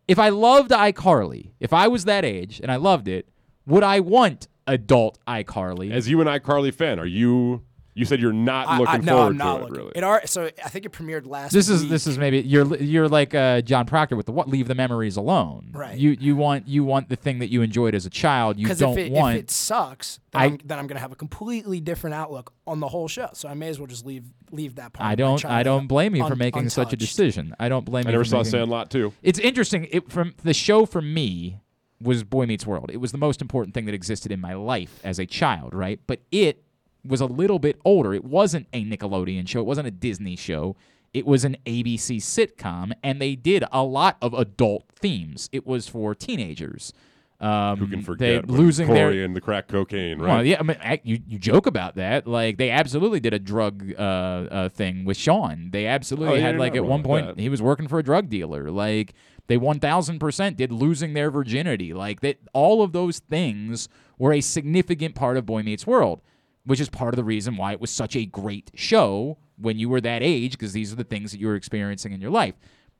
If 0.09 0.19
I 0.19 0.31
loved 0.31 0.71
iCarly, 0.71 1.51
if 1.61 1.73
I 1.73 1.89
was 1.89 2.05
that 2.07 2.25
age 2.25 2.59
and 2.61 2.73
I 2.73 2.77
loved 2.77 3.07
it, 3.07 3.29
would 3.67 3.83
I 3.85 4.01
want 4.01 4.49
adult 4.67 5.19
iCarly? 5.29 5.93
As 5.93 6.09
you 6.09 6.21
and 6.21 6.29
iCarly 6.29 6.73
fan, 6.75 6.99
are 6.99 7.07
you? 7.07 7.63
You 7.95 8.07
said 8.07 8.21
you're 8.21 8.33
not 8.33 8.69
I, 8.69 8.79
looking 8.79 8.95
I, 8.95 8.99
no, 8.99 9.13
forward 9.17 9.27
I'm 9.33 9.37
not 9.37 9.45
to 9.59 9.63
looking. 9.65 9.75
it, 9.75 9.79
really. 9.79 9.93
It 9.97 10.03
are 10.05 10.27
so 10.27 10.51
I 10.65 10.69
think 10.71 10.87
it 10.87 10.93
premiered 10.93 11.27
last. 11.27 11.53
this 11.53 11.69
is 11.69 11.83
week. 11.83 11.91
this 11.91 12.07
is 12.07 12.17
maybe 12.17 12.41
you're 12.41 12.75
you're 12.77 13.09
like 13.09 13.35
uh, 13.35 13.61
John 13.61 13.85
Proctor 13.85 14.17
with 14.17 14.25
the 14.27 14.33
what 14.33 14.49
leave 14.49 14.67
the 14.67 14.75
memories 14.75 15.17
alone. 15.19 15.71
Right. 15.73 15.99
You 15.99 16.17
you 16.19 16.35
want 16.35 16.67
you 16.67 16.85
want 16.85 17.11
the 17.11 17.17
thing 17.17 17.41
that 17.41 17.51
you 17.51 17.61
enjoyed 17.61 17.95
as 17.95 18.07
a 18.07 18.11
child. 18.11 18.59
You 18.59 18.65
because 18.65 18.79
don't 18.79 18.97
if 18.99 19.07
it, 19.09 19.13
want. 19.13 19.37
if 19.37 19.43
it 19.43 19.51
sucks, 19.51 20.21
then 20.31 20.41
I- 20.41 20.45
I, 20.45 20.47
am 20.49 20.59
then 20.65 20.79
I'm 20.79 20.87
gonna 20.87 21.01
have 21.01 21.13
a 21.13 21.17
completely 21.17 21.81
different 21.81 22.15
outlook 22.15 22.55
on 22.67 22.81
the 22.81 22.89
whole 22.89 23.09
show. 23.09 23.29
So 23.35 23.47
I 23.49 23.53
may 23.55 23.69
as 23.69 23.79
well 23.79 23.87
just 23.89 24.07
leave 24.07 24.25
leave 24.51 24.77
that 24.77 24.95
part. 24.95 25.07
I 25.07 25.15
don't. 25.15 25.45
I 25.45 25.63
don't 25.63 25.87
blame 25.87 26.15
you 26.17 26.25
for 26.27 26.33
un- 26.33 26.39
making 26.39 26.71
such 26.71 26.95
a 26.95 26.97
decision. 26.97 27.55
I 27.61 27.69
don't 27.69 27.85
blame 27.85 28.05
you. 28.05 28.09
I 28.09 28.13
you. 28.13 28.15
never 28.15 28.25
for 28.25 28.31
saw 28.31 28.37
making- 28.39 28.51
Sandlot 28.53 28.91
too. 28.91 29.13
It's 29.23 29.39
interesting. 29.39 29.87
It 29.91 30.11
from 30.11 30.35
the 30.43 30.55
show 30.55 30.87
for 30.87 31.03
me 31.03 31.59
was 32.01 32.25
Boy 32.25 32.47
Meets 32.47 32.67
World. 32.67 32.91
It 32.91 32.97
was 32.97 33.13
the 33.13 33.19
most 33.19 33.41
important 33.43 33.75
thing 33.75 33.85
that 33.85 33.95
existed 33.95 34.33
in 34.33 34.41
my 34.41 34.55
life 34.55 34.99
as 35.05 35.19
a 35.19 35.27
child, 35.27 35.75
right? 35.75 36.01
But 36.07 36.21
it 36.33 36.65
was 37.05 37.21
a 37.21 37.27
little 37.27 37.59
bit 37.59 37.81
older. 37.85 38.15
It 38.15 38.25
wasn't 38.25 38.69
a 38.73 38.85
Nickelodeon 38.85 39.49
show. 39.49 39.61
It 39.61 39.67
wasn't 39.67 39.89
a 39.89 39.93
Disney 39.93 40.37
show. 40.37 40.77
It 41.13 41.27
was 41.27 41.45
an 41.45 41.57
ABC 41.67 42.17
sitcom, 42.19 42.93
and 43.03 43.21
they 43.21 43.35
did 43.35 43.65
a 43.71 43.83
lot 43.83 44.17
of 44.23 44.33
adult 44.33 44.85
themes. 44.95 45.49
It 45.53 45.67
was 45.67 45.87
for 45.89 46.15
teenagers. 46.15 46.93
Um, 47.39 47.79
Who 47.81 47.89
can 47.89 48.03
forget 48.03 48.49
losing 48.49 48.87
Corey 48.87 49.17
their 49.17 49.25
and 49.25 49.35
the 49.35 49.41
crack 49.41 49.67
cocaine, 49.67 50.21
right? 50.21 50.29
Well, 50.29 50.45
yeah, 50.47 50.59
I 50.61 50.63
mean, 50.63 50.77
I, 50.81 51.01
you 51.03 51.19
you 51.27 51.41
joke 51.41 51.67
about 51.67 51.97
that. 51.97 52.25
Like 52.29 52.57
they 52.57 52.71
absolutely 52.71 53.19
did 53.19 53.35
a 53.35 53.41
drug 53.41 53.93
uh, 53.99 54.01
uh, 54.01 54.69
thing 54.69 55.05
with 55.05 55.17
Sean. 55.17 55.71
They 55.73 55.89
absolutely 55.89 56.35
Oh, 56.35 56.39
yeah, 56.39 56.47
had 56.47 56.59
like 56.59 56.77
at 56.77 56.85
one 56.85 57.03
point 57.03 57.41
he 57.41 57.49
was 57.49 57.61
working 57.61 57.89
for 57.89 57.99
a 57.99 58.03
drug 58.05 58.29
dealer. 58.29 58.71
Like 58.71 59.15
they 59.49 59.57
one 59.57 59.81
thousand 59.81 60.21
percent 60.21 60.57
did 60.57 60.71
losing 60.71 61.15
their 61.15 61.33
virginity. 61.33 61.93
Like 61.93 62.21
that, 62.21 62.39
all 62.53 62.81
of 62.81 62.93
those 62.93 63.19
things 63.19 63.89
were 64.19 64.33
a 64.33 64.41
significant 64.41 65.17
part 65.17 65.37
of 65.37 65.45
Boy 65.45 65.65
Meets 65.65 65.85
World, 65.85 66.21
which 66.65 66.81
is 66.81 66.89
part 66.89 67.15
of 67.15 67.17
the 67.17 67.25
reason 67.25 67.57
why 67.57 67.73
it 67.73 67.81
was 67.81 67.91
such 67.91 68.17
a 68.17 68.27
great 68.27 68.71
show 68.75 69.39
when 69.57 69.79
you 69.79 69.89
were 69.89 70.01
that 70.01 70.23
age, 70.23 70.53
because 70.53 70.73
these 70.73 70.93
are 70.93 70.97
the 70.97 71.05
things 71.05 71.33
that 71.33 71.41
you 71.41 71.47
were 71.47 71.57
experiencing 71.57 72.13
in 72.13 72.21
your 72.21 72.31
life. 72.31 72.55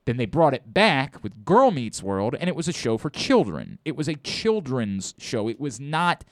Then 0.05 0.17
they 0.17 0.27
brought 0.27 0.55
it 0.55 0.75
back 0.75 1.23
with 1.23 1.45
Girl 1.45 1.71
Meets 1.71 2.03
World, 2.03 2.35
and 2.39 2.49
it 2.49 2.57
was 2.57 2.67
a 2.67 2.73
show 2.73 2.99
for 2.99 3.09
children. 3.09 3.79
It 3.85 3.97
was 3.97 4.09
a 4.09 4.15
children's 4.15 5.15
show. 5.19 5.49
It 5.49 5.61
was 5.61 5.79
not 5.79 6.25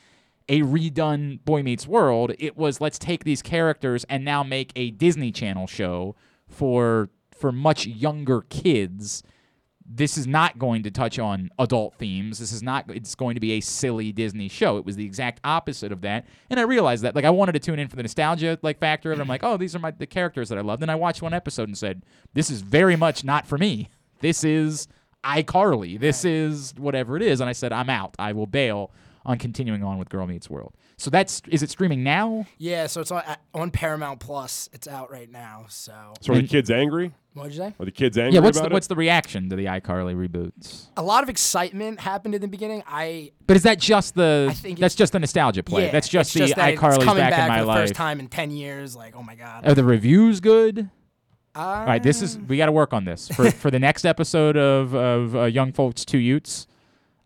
a 0.48 0.62
redone 0.62 1.44
Boy 1.44 1.62
Meets 1.62 1.86
World. 1.86 2.32
It 2.38 2.56
was 2.56 2.80
let's 2.80 2.98
take 2.98 3.22
these 3.22 3.42
characters 3.42 4.04
and 4.08 4.24
now 4.24 4.42
make 4.42 4.72
a 4.74 4.90
Disney 4.90 5.30
Channel 5.30 5.68
show 5.68 6.16
for 6.48 7.10
for 7.32 7.52
much 7.52 7.86
younger 7.86 8.42
kids. 8.42 9.22
This 9.92 10.16
is 10.16 10.26
not 10.26 10.56
going 10.56 10.84
to 10.84 10.90
touch 10.90 11.18
on 11.18 11.50
adult 11.58 11.94
themes. 11.96 12.38
This 12.38 12.52
is 12.52 12.62
not 12.62 12.84
it's 12.88 13.16
going 13.16 13.34
to 13.34 13.40
be 13.40 13.52
a 13.52 13.60
silly 13.60 14.12
Disney 14.12 14.48
show. 14.48 14.76
It 14.76 14.84
was 14.84 14.94
the 14.94 15.04
exact 15.04 15.40
opposite 15.42 15.90
of 15.90 16.02
that. 16.02 16.26
And 16.48 16.60
I 16.60 16.62
realized 16.62 17.02
that 17.02 17.16
like 17.16 17.24
I 17.24 17.30
wanted 17.30 17.52
to 17.52 17.58
tune 17.58 17.80
in 17.80 17.88
for 17.88 17.96
the 17.96 18.02
nostalgia 18.02 18.56
like 18.62 18.78
factor 18.78 19.10
of 19.10 19.18
it. 19.18 19.22
I'm 19.22 19.28
like, 19.28 19.42
"Oh, 19.42 19.56
these 19.56 19.74
are 19.74 19.80
my 19.80 19.90
the 19.90 20.06
characters 20.06 20.48
that 20.48 20.58
I 20.58 20.60
love." 20.60 20.78
Then 20.78 20.90
I 20.90 20.94
watched 20.94 21.22
one 21.22 21.34
episode 21.34 21.68
and 21.68 21.76
said, 21.76 22.04
"This 22.34 22.50
is 22.50 22.62
very 22.62 22.94
much 22.94 23.24
not 23.24 23.46
for 23.48 23.58
me. 23.58 23.88
This 24.20 24.44
is 24.44 24.86
iCarly. 25.24 25.98
This 25.98 26.24
is 26.24 26.72
whatever 26.78 27.16
it 27.16 27.22
is." 27.22 27.40
And 27.40 27.50
I 27.50 27.52
said, 27.52 27.72
"I'm 27.72 27.90
out. 27.90 28.14
I 28.18 28.32
will 28.32 28.46
bail 28.46 28.92
on 29.24 29.38
continuing 29.38 29.82
on 29.84 29.98
with 29.98 30.08
Girl 30.08 30.26
Meets 30.26 30.48
World." 30.50 30.74
So 30.96 31.10
that's 31.10 31.40
is 31.48 31.62
it 31.62 31.70
streaming 31.70 32.02
now? 32.02 32.46
Yeah, 32.58 32.86
so 32.86 33.00
it's 33.00 33.10
on, 33.10 33.22
on 33.54 33.70
Paramount 33.70 34.20
Plus. 34.20 34.68
It's 34.72 34.86
out 34.86 35.10
right 35.10 35.30
now. 35.30 35.66
So. 35.68 35.92
So 36.20 36.32
are 36.34 36.36
the 36.36 36.46
kids 36.46 36.70
angry? 36.70 37.12
What'd 37.32 37.52
you 37.52 37.58
say? 37.58 37.74
Are 37.78 37.84
the 37.84 37.92
kids 37.92 38.18
angry 38.18 38.34
Yeah, 38.34 38.40
what's 38.40 38.58
about 38.58 38.64
the, 38.68 38.72
it? 38.72 38.74
what's 38.74 38.86
the 38.88 38.96
reaction 38.96 39.48
to 39.50 39.56
the 39.56 39.66
iCarly 39.66 40.16
reboots? 40.16 40.88
A 40.96 41.02
lot 41.02 41.22
of 41.22 41.28
excitement 41.28 42.00
happened 42.00 42.34
in 42.34 42.40
the 42.40 42.48
beginning. 42.48 42.82
I 42.88 43.30
But 43.46 43.56
is 43.56 43.62
that 43.62 43.78
just 43.78 44.14
the 44.16 44.48
I 44.50 44.52
think 44.54 44.78
that's 44.80 44.94
it's- 44.94 44.98
just 44.98 45.12
the 45.12 45.20
nostalgia 45.20 45.62
play? 45.62 45.86
yeah, 45.86 45.92
that's 45.92 46.08
just 46.08 46.34
it's 46.36 46.50
the 46.50 46.54
that 46.56 46.70
it's 46.74 46.82
iCarly's 46.82 47.04
coming 47.04 47.22
back, 47.22 47.30
back 47.30 47.42
in 47.42 47.48
my 47.48 47.58
for 47.58 47.62
the 47.62 47.68
life. 47.68 47.80
first 47.82 47.94
time 47.94 48.18
in 48.20 48.26
ten 48.28 48.50
years. 48.50 48.96
Like, 48.96 49.14
oh 49.16 49.22
my 49.22 49.36
god. 49.36 49.66
Are 49.66 49.74
the 49.74 49.84
reviews 49.84 50.40
good? 50.40 50.90
Uh, 51.54 51.58
All 51.58 51.86
right, 51.86 52.02
this 52.02 52.20
is 52.20 52.38
we 52.38 52.56
got 52.56 52.66
to 52.66 52.72
work 52.72 52.92
on 52.92 53.04
this 53.04 53.28
for 53.28 53.50
for 53.50 53.70
the 53.70 53.78
next 53.78 54.04
episode 54.04 54.56
of 54.56 54.94
of 54.94 55.34
uh, 55.36 55.44
Young 55.44 55.72
Folks 55.72 56.04
Two 56.04 56.18
Utes. 56.18 56.66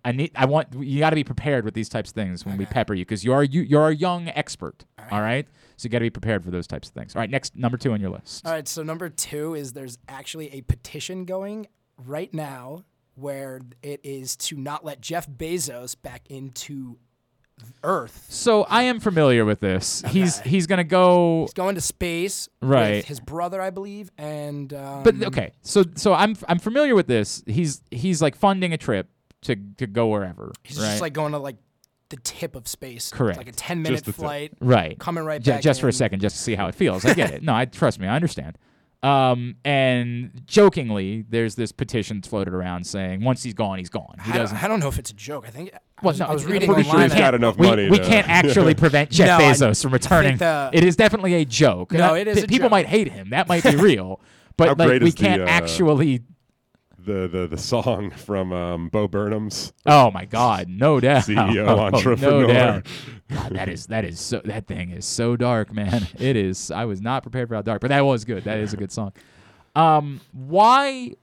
I 0.05 0.13
need 0.13 0.33
I 0.35 0.45
want 0.47 0.69
you 0.79 0.99
got 0.99 1.11
to 1.11 1.17
be 1.17 1.25
prepared 1.25 1.65
with 1.65 1.75
these 1.75 1.89
types 1.89 2.11
of 2.11 2.15
things 2.15 2.45
when 2.45 2.57
we 2.59 2.67
pepper 2.67 2.95
you 2.95 3.05
because 3.05 3.25
you 3.25 3.33
are 3.33 3.43
you 3.43 3.63
you're 3.63 3.89
a 3.89 3.95
young 3.95 4.29
expert. 4.29 4.85
All 5.11 5.21
right, 5.21 5.47
so 5.77 5.87
you 5.87 5.91
got 5.91 5.99
to 5.99 6.05
be 6.05 6.11
prepared 6.11 6.45
for 6.45 6.51
those 6.51 6.67
types 6.67 6.89
of 6.89 6.95
things. 6.95 7.15
All 7.17 7.21
right, 7.21 7.31
next 7.31 7.57
number 7.57 7.77
two 7.77 7.93
on 7.93 8.01
your 8.01 8.11
list. 8.11 8.47
All 8.47 8.53
right, 8.53 8.67
so 8.69 8.83
number 8.83 9.09
two 9.09 9.55
is 9.55 9.73
there's 9.73 9.99
actually 10.09 10.53
a 10.53 10.61
petition 10.63 11.25
going 11.25 11.67
right 12.07 12.33
now 12.35 12.85
where 13.15 13.61
it 13.83 14.01
is 14.03 14.37
to 14.37 14.57
not 14.57 14.85
let 14.85 15.01
Jeff 15.01 15.29
Bezos 15.29 15.95
back 16.01 16.23
into 16.29 16.99
Earth. 17.85 18.27
So 18.31 18.65
I 18.65 18.83
am 18.85 18.99
familiar 18.99 19.45
with 19.45 19.61
this. 19.61 20.03
He's 20.09 20.41
he's 20.41 20.67
gonna 20.67 20.83
go. 20.85 21.43
He's 21.43 21.53
going 21.55 21.77
to 21.77 21.81
space 21.81 22.49
Right. 22.61 22.97
with 22.97 23.05
his 23.05 23.21
brother, 23.21 23.63
I 23.63 23.71
believe, 23.71 24.11
and 24.19 24.73
um, 24.75 25.03
But 25.05 25.23
okay, 25.23 25.53
so 25.63 25.85
so 25.95 26.13
I'm 26.13 26.37
I'm 26.49 26.59
familiar 26.59 26.95
with 26.95 27.07
this. 27.07 27.45
He's 27.47 27.81
he's 27.93 28.21
like 28.21 28.35
funding 28.37 28.73
a 28.73 28.77
trip 28.77 29.09
to 29.45 29.57
to 29.79 29.87
go 29.87 30.09
wherever. 30.09 30.53
he's 30.63 30.79
right? 30.79 30.89
just 30.91 31.01
like 31.01 31.13
going 31.13 31.33
to 31.33 31.39
like 31.39 31.57
the 32.11 32.17
tip 32.17 32.55
of 32.57 32.69
space. 32.69 33.11
Correct. 33.11 33.39
Like 33.39 33.49
a 33.49 33.53
ten 33.53 33.81
minute 33.83 34.05
flight. 34.05 34.53
Right. 34.61 34.99
Coming 34.99 35.25
right 35.25 35.41
Ju- 35.43 35.53
back. 35.53 35.63
Just 35.63 35.81
for 35.81 35.89
a 35.89 35.93
second, 35.93 36.21
just 36.21 36.37
to 36.37 36.43
see 36.43 36.55
how 36.55 36.67
it 36.69 36.75
feels. 36.75 37.05
I 37.05 37.15
get 37.15 37.33
it. 37.33 37.43
No, 37.43 37.55
I 37.55 37.65
trust 37.65 37.99
me. 37.99 38.07
I 38.07 38.15
understand. 38.17 38.59
Um, 39.03 39.57
and 39.67 40.43
jokingly, 40.47 41.27
there's 41.29 41.57
this 41.57 41.73
petition 41.73 42.19
that's 42.19 42.29
floated 42.29 42.55
around 42.55 42.87
saying 42.87 43.23
once 43.23 43.43
he's 43.43 43.53
gone, 43.53 43.77
he's 43.79 43.91
gone. 43.91 44.17
He 44.25 44.31
I 44.31 44.35
don't, 44.35 44.43
doesn't. 44.45 44.65
I 44.65 44.69
don't 44.69 44.81
know 44.81 44.89
if 44.89 44.99
it's 44.99 45.11
a 45.11 45.15
joke. 45.15 45.45
I 45.47 45.51
think 45.51 45.75
I 45.75 45.79
Well, 46.03 46.13
was, 46.13 46.21
no, 46.21 46.27
I 46.27 46.33
was 46.33 46.45
I'm 46.47 46.53
reading 46.53 46.69
pretty 46.69 46.85
sure 46.85 46.93
online. 46.95 47.11
he's 47.11 47.19
got 47.19 47.35
enough 47.35 47.59
we, 47.59 47.67
money 47.67 47.91
we 47.91 47.99
to- 47.99 48.05
can't 48.05 48.27
actually 48.31 48.75
prevent 48.85 49.11
Jeff 49.11 49.39
No, 49.39 49.45
Bezos 49.45 49.83
from 49.83 49.93
I 49.93 49.99
think 49.99 50.05
returning. 50.05 50.37
the- 50.39 50.71
it 50.73 50.85
is 50.85 50.97
definitely 50.97 51.35
a 51.35 51.45
joke. 51.45 51.93
No, 51.93 52.15
it 52.15 52.27
is 52.29 52.39
p- 52.39 52.45
a 52.45 52.47
People 52.47 52.65
joke. 52.67 52.71
might 52.71 52.87
hate 52.87 53.09
him. 53.13 53.29
That 53.31 53.47
might 53.49 53.63
be 53.63 53.77
real. 53.77 54.21
But 54.57 54.79
like, 54.79 55.03
we 55.03 55.11
can't 55.11 55.43
uh, 55.43 55.47
actually. 55.47 56.23
The 57.05 57.29
the 57.29 57.47
the 57.47 57.59
song 57.59 58.11
from 58.11 58.53
um, 58.53 58.89
Bo 58.89 59.07
Burnham's 59.09 59.73
Oh 59.87 60.11
my 60.11 60.25
God, 60.25 60.69
no 60.69 61.01
doubt. 61.01 61.25
CEO 61.25 61.67
Oh, 61.69 61.79
entrepreneur. 61.81 62.47
No 62.47 62.47
doubt. 62.47 62.87
God, 63.29 63.53
that 63.53 63.69
is 63.69 63.87
that 63.87 64.05
is 64.05 64.21
so 64.21 64.41
that 64.45 64.67
thing 64.67 64.91
is 64.91 65.05
so 65.05 65.37
dark, 65.37 65.73
man. 65.73 66.07
It 66.19 66.37
is. 66.37 66.71
I 66.71 66.85
was 66.85 67.01
not 67.01 67.23
prepared 67.23 67.49
for 67.49 67.55
how 67.55 67.63
dark, 67.63 67.81
but 67.81 67.89
that 67.89 68.05
was 68.05 68.25
good. 68.25 68.45
That 68.45 68.59
is 68.59 68.73
a 68.73 68.77
good 68.77 68.93
song. 68.93 69.13
Um, 69.75 70.21
why 70.33 71.15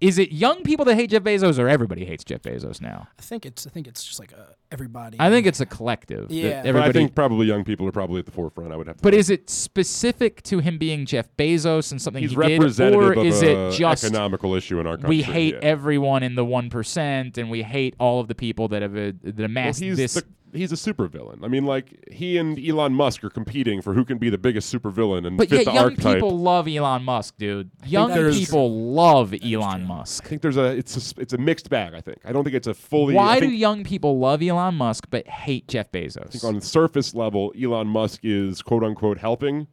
is 0.00 0.18
it 0.18 0.32
young 0.32 0.62
people 0.62 0.84
that 0.84 0.94
hate 0.94 1.10
Jeff 1.10 1.22
Bezos 1.22 1.58
or 1.58 1.68
everybody 1.68 2.04
hates 2.04 2.24
Jeff 2.24 2.42
Bezos 2.42 2.80
now? 2.80 3.08
I 3.18 3.22
think 3.22 3.46
it's 3.46 3.66
I 3.66 3.70
think 3.70 3.86
it's 3.86 4.04
just 4.04 4.18
like 4.18 4.32
a, 4.32 4.54
everybody. 4.70 5.16
I 5.20 5.30
think 5.30 5.46
it's 5.46 5.60
a 5.60 5.66
collective. 5.66 6.30
Yeah. 6.30 6.62
But 6.62 6.68
I 6.68 6.72
But 6.72 6.82
I 6.82 6.92
think 6.92 7.14
probably 7.14 7.46
young 7.46 7.64
people 7.64 7.86
are 7.86 7.92
probably 7.92 8.18
at 8.18 8.26
the 8.26 8.32
forefront. 8.32 8.72
I 8.72 8.76
would 8.76 8.86
have 8.86 8.96
to. 8.96 9.02
But 9.02 9.12
think. 9.12 9.20
is 9.20 9.30
it 9.30 9.48
specific 9.50 10.42
to 10.44 10.58
him 10.58 10.78
being 10.78 11.06
Jeff 11.06 11.28
Bezos 11.36 11.90
and 11.92 12.00
something 12.00 12.22
he's 12.22 12.32
he 12.32 12.36
did, 12.36 12.60
representative 12.60 13.00
or 13.00 13.12
of 13.12 13.26
is 13.26 13.42
a 13.42 13.68
it 13.68 13.72
just 13.72 14.04
economical 14.04 14.54
issue 14.54 14.80
in 14.80 14.86
our 14.86 14.96
country? 14.96 15.08
we 15.08 15.22
hate 15.22 15.54
yeah. 15.54 15.60
everyone 15.62 16.22
in 16.22 16.34
the 16.34 16.44
one 16.44 16.70
percent 16.70 17.38
and 17.38 17.50
we 17.50 17.62
hate 17.62 17.94
all 17.98 18.20
of 18.20 18.28
the 18.28 18.34
people 18.34 18.68
that 18.68 18.82
have 18.82 18.96
uh, 18.96 19.12
that 19.22 19.44
amassed 19.44 19.80
he's 19.80 19.96
this? 19.96 20.14
the, 20.14 20.24
he's 20.52 20.72
a 20.72 20.74
supervillain. 20.76 21.44
I 21.44 21.48
mean, 21.48 21.64
like 21.64 22.04
he 22.10 22.36
and 22.38 22.58
Elon 22.58 22.92
Musk 22.94 23.22
are 23.24 23.30
competing 23.30 23.80
for 23.82 23.94
who 23.94 24.04
can 24.04 24.18
be 24.18 24.30
the 24.30 24.38
biggest 24.38 24.72
supervillain 24.74 25.26
and 25.26 25.36
But 25.36 25.48
fit 25.48 25.58
yeah, 25.60 25.64
the 25.64 25.72
young 25.72 25.84
archetype. 25.84 26.14
people 26.16 26.38
love 26.38 26.66
Elon 26.68 27.04
Musk, 27.04 27.36
dude. 27.38 27.70
Young 27.86 28.10
there's- 28.10 28.38
people 28.38 28.92
love 28.92 29.34
Elon 29.44 29.86
Musk. 29.86 30.24
I 30.24 30.28
think 30.28 30.42
there's 30.42 30.56
a 30.56 30.76
it's 30.76 31.12
a, 31.16 31.20
it's 31.20 31.32
a 31.32 31.38
mixed 31.38 31.70
bag. 31.70 31.94
I 31.94 32.00
think 32.00 32.18
I 32.24 32.32
don't 32.32 32.44
think 32.44 32.56
it's 32.56 32.66
a 32.68 32.74
fully. 32.74 33.14
Why 33.14 33.32
I 33.36 33.40
do 33.40 33.46
think, 33.48 33.58
young 33.58 33.84
people 33.84 34.18
love 34.18 34.42
Elon 34.42 34.74
Musk 34.74 35.06
but 35.10 35.26
hate 35.26 35.68
Jeff 35.68 35.88
I 35.94 35.98
Bezos? 35.98 36.30
think 36.32 36.44
on 36.44 36.54
the 36.56 36.64
surface 36.64 37.14
level, 37.14 37.52
Elon 37.60 37.86
Musk 37.88 38.20
is 38.22 38.62
quote 38.62 38.82
unquote 38.84 39.18
helping, 39.18 39.66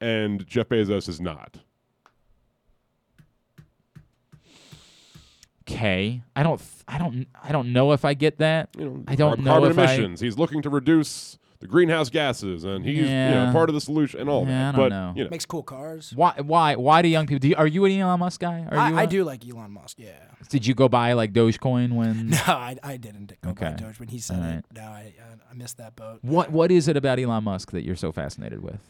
and 0.00 0.46
Jeff 0.46 0.68
Bezos 0.68 1.08
is 1.08 1.20
not. 1.20 1.58
Okay, 5.70 6.22
I 6.36 6.42
don't, 6.42 6.60
I 6.88 6.98
don't, 6.98 7.26
I 7.42 7.52
don't 7.52 7.72
know 7.72 7.92
if 7.92 8.04
I 8.04 8.14
get 8.14 8.38
that. 8.38 8.70
You 8.78 8.84
know, 8.86 9.04
I 9.06 9.14
don't 9.14 9.30
carbon, 9.30 9.44
know 9.44 9.50
carbon 9.52 9.70
if 9.72 9.78
I- 9.78 9.84
emissions. 9.94 10.20
He's 10.20 10.36
looking 10.38 10.62
to 10.62 10.70
reduce 10.70 11.38
the 11.60 11.66
greenhouse 11.66 12.08
gases, 12.08 12.64
and 12.64 12.84
he's 12.84 12.98
you 13.00 13.04
know, 13.04 13.50
part 13.52 13.68
of 13.68 13.74
the 13.74 13.80
solution 13.82 14.20
and 14.20 14.30
all 14.30 14.46
Yeah, 14.46 14.48
that. 14.48 14.74
I 14.74 14.78
don't 14.78 14.88
but 14.88 14.88
know. 14.88 15.12
you 15.14 15.24
know, 15.24 15.30
makes 15.30 15.44
cool 15.44 15.62
cars. 15.62 16.10
Why, 16.14 16.32
why, 16.40 16.74
why 16.76 17.02
do 17.02 17.08
young 17.08 17.26
people? 17.26 17.40
Do 17.40 17.48
you, 17.48 17.54
are 17.56 17.66
you 17.66 17.84
an 17.84 17.92
Elon 18.00 18.18
Musk 18.20 18.40
guy? 18.40 18.66
Are 18.70 18.90
you 18.90 18.96
I, 18.96 19.00
I 19.00 19.02
a- 19.02 19.06
do 19.06 19.24
like 19.24 19.46
Elon 19.46 19.70
Musk. 19.72 19.98
Yeah. 19.98 20.12
Did 20.48 20.66
you 20.66 20.74
go 20.74 20.88
buy 20.88 21.12
like 21.12 21.32
Dogecoin 21.34 21.92
when? 21.92 22.30
No, 22.30 22.38
I, 22.46 22.76
I 22.82 22.96
didn't 22.96 23.34
go 23.42 23.50
Okay. 23.50 23.66
buy 23.70 23.72
Doge 23.76 24.00
when 24.00 24.08
he 24.08 24.18
said 24.20 24.36
All 24.38 24.42
right. 24.42 24.54
it. 24.58 24.64
No, 24.74 24.82
I, 24.82 25.12
I 25.20 25.50
I 25.50 25.54
missed 25.54 25.76
that 25.76 25.96
boat. 25.96 26.20
What 26.22 26.50
What 26.50 26.70
is 26.72 26.88
it 26.88 26.96
about 26.96 27.18
Elon 27.18 27.44
Musk 27.44 27.72
that 27.72 27.84
you're 27.84 27.94
so 27.96 28.10
fascinated 28.10 28.62
with? 28.62 28.80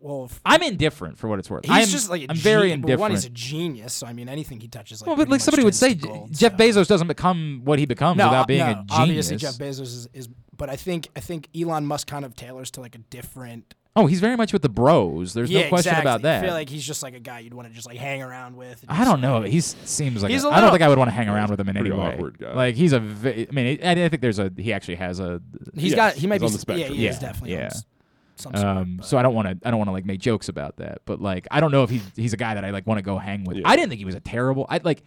Well, 0.00 0.26
if- 0.26 0.40
I'm 0.44 0.62
indifferent 0.62 1.18
for 1.18 1.28
what 1.28 1.38
it's 1.38 1.50
worth. 1.50 1.64
He's 1.64 1.72
I'm, 1.74 1.86
just 1.86 2.08
like 2.08 2.22
a 2.22 2.30
I'm 2.30 2.36
very 2.36 2.70
gen- 2.70 2.82
well, 2.82 2.98
One, 2.98 3.10
he's 3.10 3.24
a 3.24 3.30
genius, 3.30 3.92
so 3.92 4.06
I 4.06 4.12
mean, 4.12 4.28
anything 4.28 4.60
he 4.60 4.68
touches, 4.68 5.00
like, 5.00 5.08
well, 5.08 5.16
but 5.16 5.28
like 5.28 5.40
somebody 5.40 5.64
would 5.64 5.74
say, 5.74 5.94
gold, 5.94 6.32
Jeff 6.32 6.52
so. 6.52 6.58
Bezos 6.58 6.86
doesn't 6.86 7.08
become 7.08 7.62
what 7.64 7.78
he 7.78 7.86
becomes 7.86 8.18
no, 8.18 8.26
without 8.28 8.42
uh, 8.42 8.46
being 8.46 8.60
no, 8.60 8.66
a 8.66 8.74
genius. 8.74 9.30
Obviously, 9.30 9.36
Jeff 9.36 9.54
Bezos 9.54 9.80
is, 9.80 10.08
is, 10.12 10.28
but 10.56 10.70
I 10.70 10.76
think 10.76 11.08
I 11.16 11.20
think 11.20 11.48
Elon 11.58 11.86
Musk 11.86 12.06
kind 12.06 12.24
of 12.24 12.34
tailors 12.36 12.70
to 12.72 12.80
like 12.80 12.94
a 12.94 12.98
different. 12.98 13.74
Oh, 13.96 14.06
he's 14.06 14.20
very 14.20 14.36
much 14.36 14.52
with 14.52 14.62
the 14.62 14.68
bros. 14.68 15.34
There's 15.34 15.50
yeah, 15.50 15.62
no 15.62 15.68
question 15.70 15.90
exactly. 15.90 16.08
about 16.08 16.22
that. 16.22 16.44
I 16.44 16.46
feel 16.46 16.54
like 16.54 16.68
he's 16.68 16.86
just 16.86 17.02
like 17.02 17.14
a 17.14 17.20
guy 17.20 17.40
you'd 17.40 17.54
want 17.54 17.66
to 17.66 17.74
just 17.74 17.86
like 17.86 17.96
hang 17.96 18.22
around 18.22 18.56
with. 18.56 18.84
I 18.88 19.04
don't 19.04 19.20
know. 19.20 19.42
He 19.42 19.60
seems 19.60 20.22
like 20.22 20.30
He's 20.30 20.44
a, 20.44 20.48
a 20.48 20.50
I 20.52 20.60
don't 20.60 20.70
think 20.70 20.82
I 20.82 20.88
would 20.88 20.98
want 20.98 21.08
to 21.08 21.14
hang 21.14 21.28
around 21.28 21.50
with 21.50 21.58
him 21.58 21.68
in 21.68 21.76
any 21.76 21.88
pretty 21.90 22.00
way. 22.00 22.14
awkward 22.14 22.38
guy. 22.38 22.52
Like 22.54 22.74
he's 22.76 22.92
a. 22.92 23.00
ve- 23.00 23.48
I 23.50 23.52
mean, 23.52 23.80
I, 23.82 23.90
I 24.04 24.08
think 24.08 24.22
there's 24.22 24.38
a. 24.38 24.52
He 24.56 24.72
actually 24.72 24.96
has 24.96 25.18
a. 25.18 25.40
He's 25.74 25.90
Yes, 25.92 25.96
got. 25.96 26.14
He 26.14 26.28
might 26.28 26.40
he's 26.40 26.42
be 26.42 26.46
on 26.46 26.52
the 26.52 26.58
spectrum. 26.60 26.90
Yeah, 26.90 26.96
he 26.96 27.06
is 27.08 27.16
Yeah, 27.16 27.20
definitely. 27.20 27.56
on 27.56 27.60
yeah. 27.62 27.70
S- 28.38 28.42
Some 28.44 28.54
sort, 28.54 28.66
Um, 28.66 29.00
so 29.02 29.18
I 29.18 29.22
don't 29.22 29.34
want 29.34 29.48
to. 29.48 29.66
I 29.66 29.70
don't 29.70 29.78
want 29.78 29.88
to 29.88 29.92
like 29.92 30.04
make 30.06 30.20
jokes 30.20 30.48
about 30.48 30.76
that. 30.76 31.02
But 31.04 31.20
like, 31.20 31.46
I 31.50 31.60
don't 31.60 31.72
know 31.72 31.82
if 31.82 31.90
he's 31.90 32.02
he's 32.16 32.32
a 32.32 32.36
guy 32.36 32.54
that 32.54 32.64
I 32.64 32.70
like 32.70 32.86
want 32.86 32.98
to 32.98 33.02
go 33.02 33.18
hang 33.18 33.44
with. 33.44 33.56
Yeah. 33.58 33.62
I 33.66 33.76
didn't 33.76 33.88
think 33.90 33.98
he 33.98 34.04
was 34.04 34.14
a 34.14 34.20
terrible. 34.20 34.66
I 34.68 34.80
like 34.82 35.02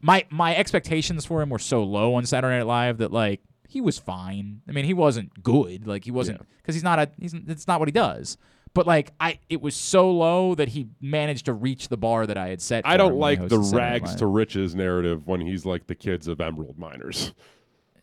my 0.00 0.24
my 0.30 0.54
expectations 0.56 1.24
for 1.24 1.40
him 1.42 1.50
were 1.50 1.58
so 1.58 1.82
low 1.82 2.14
on 2.14 2.26
Saturday 2.26 2.56
Night 2.58 2.66
Live 2.66 2.98
that 2.98 3.12
like 3.12 3.40
he 3.68 3.80
was 3.80 3.98
fine. 3.98 4.60
I 4.68 4.72
mean, 4.72 4.84
he 4.84 4.94
wasn't 4.94 5.42
good. 5.42 5.86
Like 5.86 6.04
he 6.04 6.10
wasn't 6.10 6.40
because 6.58 6.74
he's 6.74 6.84
not 6.84 6.98
a. 6.98 7.10
He's 7.18 7.34
it's 7.34 7.66
not 7.66 7.78
what 7.80 7.88
he 7.88 7.92
does. 7.92 8.36
But 8.74 8.88
like 8.88 9.12
I, 9.20 9.38
it 9.48 9.62
was 9.62 9.76
so 9.76 10.10
low 10.10 10.56
that 10.56 10.66
he 10.68 10.88
managed 11.00 11.44
to 11.46 11.52
reach 11.52 11.88
the 11.88 11.96
bar 11.96 12.26
that 12.26 12.36
I 12.36 12.48
had 12.48 12.60
set. 12.60 12.84
I 12.84 12.96
don't 12.96 13.12
him 13.12 13.18
like 13.20 13.38
the 13.48 13.56
hosted 13.58 13.64
Saturday 13.66 13.76
Night 13.76 14.02
rags 14.02 14.14
to 14.16 14.26
riches 14.26 14.74
narrative 14.74 15.26
when 15.28 15.40
he's 15.40 15.64
like 15.64 15.86
the 15.86 15.94
kids 15.94 16.26
of 16.26 16.40
emerald 16.40 16.76
miners. 16.78 17.32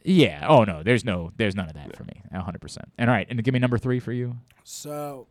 Yeah. 0.04 0.46
Oh 0.48 0.64
no. 0.64 0.84
There's 0.84 1.04
no. 1.06 1.32
There's 1.38 1.56
none 1.56 1.68
of 1.68 1.74
that 1.76 1.96
for 1.96 2.04
me. 2.04 2.22
hundred 2.34 2.62
percent. 2.62 2.92
And 2.98 3.10
all 3.10 3.16
right. 3.16 3.28
And 3.30 3.44
give 3.44 3.54
me 3.54 3.60
number 3.60 3.78
three 3.78 4.00
for 4.00 4.12
you. 4.12 4.38
So, 4.64 5.28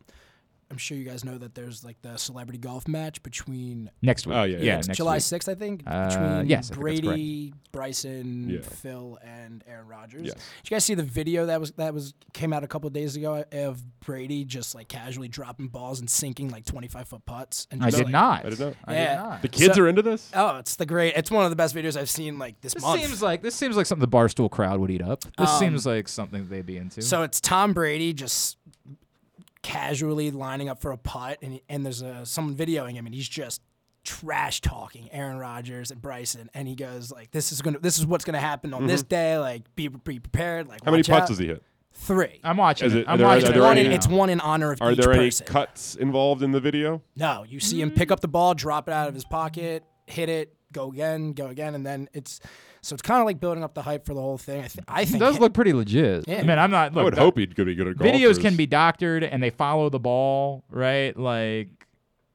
I'm 0.70 0.76
sure 0.78 0.96
you 0.96 1.04
guys 1.04 1.24
know 1.24 1.36
that 1.38 1.54
there's 1.54 1.82
like 1.84 2.00
the 2.02 2.16
celebrity 2.16 2.58
golf 2.58 2.86
match 2.86 3.22
between 3.22 3.90
Next 4.02 4.26
week. 4.26 4.36
Oh, 4.36 4.44
yeah, 4.44 4.58
yeah, 4.58 4.78
It's 4.78 4.86
next 4.88 4.98
July 4.98 5.14
week. 5.16 5.22
6th, 5.22 5.48
I 5.48 5.54
think. 5.56 5.82
Uh, 5.86 6.08
between 6.08 6.48
yes, 6.48 6.70
I 6.70 6.74
think. 6.74 6.80
Brady, 6.80 7.54
Bryson, 7.72 8.48
Yeah. 8.50 8.60
Phil, 8.62 9.18
and 9.24 9.64
Aaron 9.66 9.86
Rodgers. 9.88 10.22
Yes. 10.26 10.34
Did 10.34 10.70
you 10.70 10.74
guys 10.74 10.84
see 10.84 10.94
the 10.94 11.02
video 11.02 11.46
that 11.46 11.60
was 11.60 11.72
that 11.72 11.94
was 11.94 12.14
came 12.32 12.52
out 12.52 12.62
a 12.62 12.68
couple 12.68 12.86
of 12.86 12.92
days 12.92 13.16
ago 13.16 13.44
of 13.52 14.00
Brady 14.00 14.44
just 14.44 14.74
like 14.74 14.88
casually 14.88 15.28
dropping 15.28 15.68
balls 15.68 16.00
and 16.00 16.08
sinking 16.08 16.50
like 16.50 16.64
25 16.66 17.08
foot 17.08 17.24
putts? 17.26 17.66
And 17.70 17.82
I 17.82 17.90
did 17.90 18.04
like- 18.04 18.08
not. 18.08 18.46
I 18.46 18.50
did 18.50 18.60
not. 18.60 18.74
I 18.84 18.94
did 18.94 19.16
not. 19.16 19.42
The 19.42 19.48
kids 19.48 19.74
So- 19.76 19.82
are 19.82 19.88
into 19.88 20.02
this. 20.02 20.30
Oh, 20.34 20.58
it's 20.58 20.76
the 20.76 20.86
great. 20.86 21.14
It's 21.16 21.30
one 21.30 21.44
of 21.44 21.50
the 21.50 21.56
best 21.56 21.74
videos 21.74 21.96
I've 21.98 22.10
seen 22.10 22.38
like 22.38 22.60
this, 22.60 22.74
This 22.74 22.82
month. 22.82 23.00
seems 23.02 23.22
like 23.22 23.42
this 23.42 23.54
seems 23.54 23.76
like 23.76 23.86
something 23.86 24.08
the 24.08 24.16
barstool 24.16 24.50
crowd 24.50 24.78
would 24.80 24.90
eat 24.90 25.02
up. 25.02 25.22
This 25.36 25.50
Um, 25.50 25.58
seems 25.58 25.86
like 25.86 26.06
something 26.08 26.48
they'd 26.48 26.66
be 26.66 26.76
into. 26.76 27.02
So 27.02 27.22
it's 27.22 27.40
Tom 27.40 27.72
Brady 27.72 28.12
just 28.12 28.56
casually 29.62 30.30
lining 30.30 30.68
up 30.68 30.80
for 30.80 30.92
a 30.92 30.98
putt, 30.98 31.38
and 31.42 31.60
and 31.68 31.84
there's 31.84 32.02
a 32.02 32.24
someone 32.26 32.54
videoing 32.56 32.94
him, 32.94 33.06
and 33.06 33.14
he's 33.14 33.28
just 33.28 33.60
trash 34.04 34.60
talking 34.62 35.08
Aaron 35.12 35.36
Rodgers 35.38 35.90
and 35.90 36.00
Bryson, 36.00 36.48
and 36.54 36.66
he 36.66 36.74
goes 36.74 37.12
like, 37.12 37.30
"This 37.32 37.52
is 37.52 37.60
gonna, 37.62 37.78
this 37.78 37.98
is 37.98 38.06
what's 38.06 38.24
gonna 38.24 38.38
happen 38.40 38.72
on 38.72 38.86
this 38.86 39.02
day. 39.02 39.38
Like, 39.38 39.74
be 39.76 39.88
be 39.88 40.18
prepared. 40.18 40.68
Like, 40.68 40.78
Mm-hmm. 40.80 40.84
How 40.86 40.90
many 40.92 41.00
watch 41.02 41.08
putts 41.08 41.22
out." 41.22 41.28
does 41.28 41.38
he 41.38 41.46
hit? 41.48 41.62
Three. 41.92 42.40
I'm 42.44 42.56
watching 42.56 42.86
Is 42.86 42.94
it. 42.94 42.98
it- 43.00 43.06
are 43.08 43.10
I'm 43.10 43.18
there- 43.18 43.26
watching 43.26 43.48
are 43.48 43.54
it 43.56 43.58
One 43.60 43.68
right 43.68 43.78
in- 43.78 43.86
any- 43.86 43.94
it's 43.94 44.06
one 44.08 44.30
in 44.30 44.40
honor 44.40 44.72
of 44.72 44.80
Are 44.80 44.92
each 44.92 44.98
there 44.98 45.12
any 45.12 45.26
person. 45.26 45.46
cuts 45.46 45.96
involved 45.96 46.42
in 46.42 46.52
the 46.52 46.60
video? 46.60 47.02
No, 47.16 47.44
you 47.46 47.58
see 47.60 47.80
him 47.82 47.90
pick 47.90 48.10
up 48.12 48.20
the 48.20 48.28
ball, 48.28 48.54
drop 48.54 48.88
it 48.88 48.92
out 48.94 49.08
of 49.08 49.14
his 49.14 49.24
pocket, 49.24 49.82
hit 50.06 50.28
it, 50.28 50.54
go 50.72 50.90
again, 50.90 51.32
go 51.32 51.48
again, 51.48 51.74
and 51.74 51.84
then 51.84 52.08
it's 52.12 52.40
so 52.82 52.94
it's 52.94 53.02
kind 53.02 53.20
of 53.20 53.26
like 53.26 53.40
building 53.40 53.62
up 53.64 53.74
the 53.74 53.82
hype 53.82 54.04
for 54.06 54.14
the 54.14 54.20
whole 54.20 54.38
thing. 54.38 54.64
I, 54.64 54.68
th- 54.68 54.84
I 54.88 55.04
think 55.04 55.16
It 55.16 55.20
does 55.20 55.38
look 55.38 55.52
pretty 55.54 55.72
legit. 55.72 56.24
Yeah. 56.26 56.38
I 56.38 56.42
mean, 56.42 56.58
I'm 56.58 56.70
not. 56.70 56.92
Look, 56.94 57.00
I 57.00 57.04
would 57.04 57.14
that- 57.14 57.20
hope 57.20 57.38
he'd 57.38 57.54
be 57.54 57.74
good 57.74 57.86
at 57.88 57.96
golf. 57.98 58.10
videos 58.12 58.40
can 58.40 58.56
be 58.56 58.66
doctored 58.66 59.22
and 59.24 59.42
they 59.42 59.50
follow 59.50 59.90
the 59.90 59.98
ball, 60.00 60.64
right? 60.70 61.16
Like, 61.16 61.68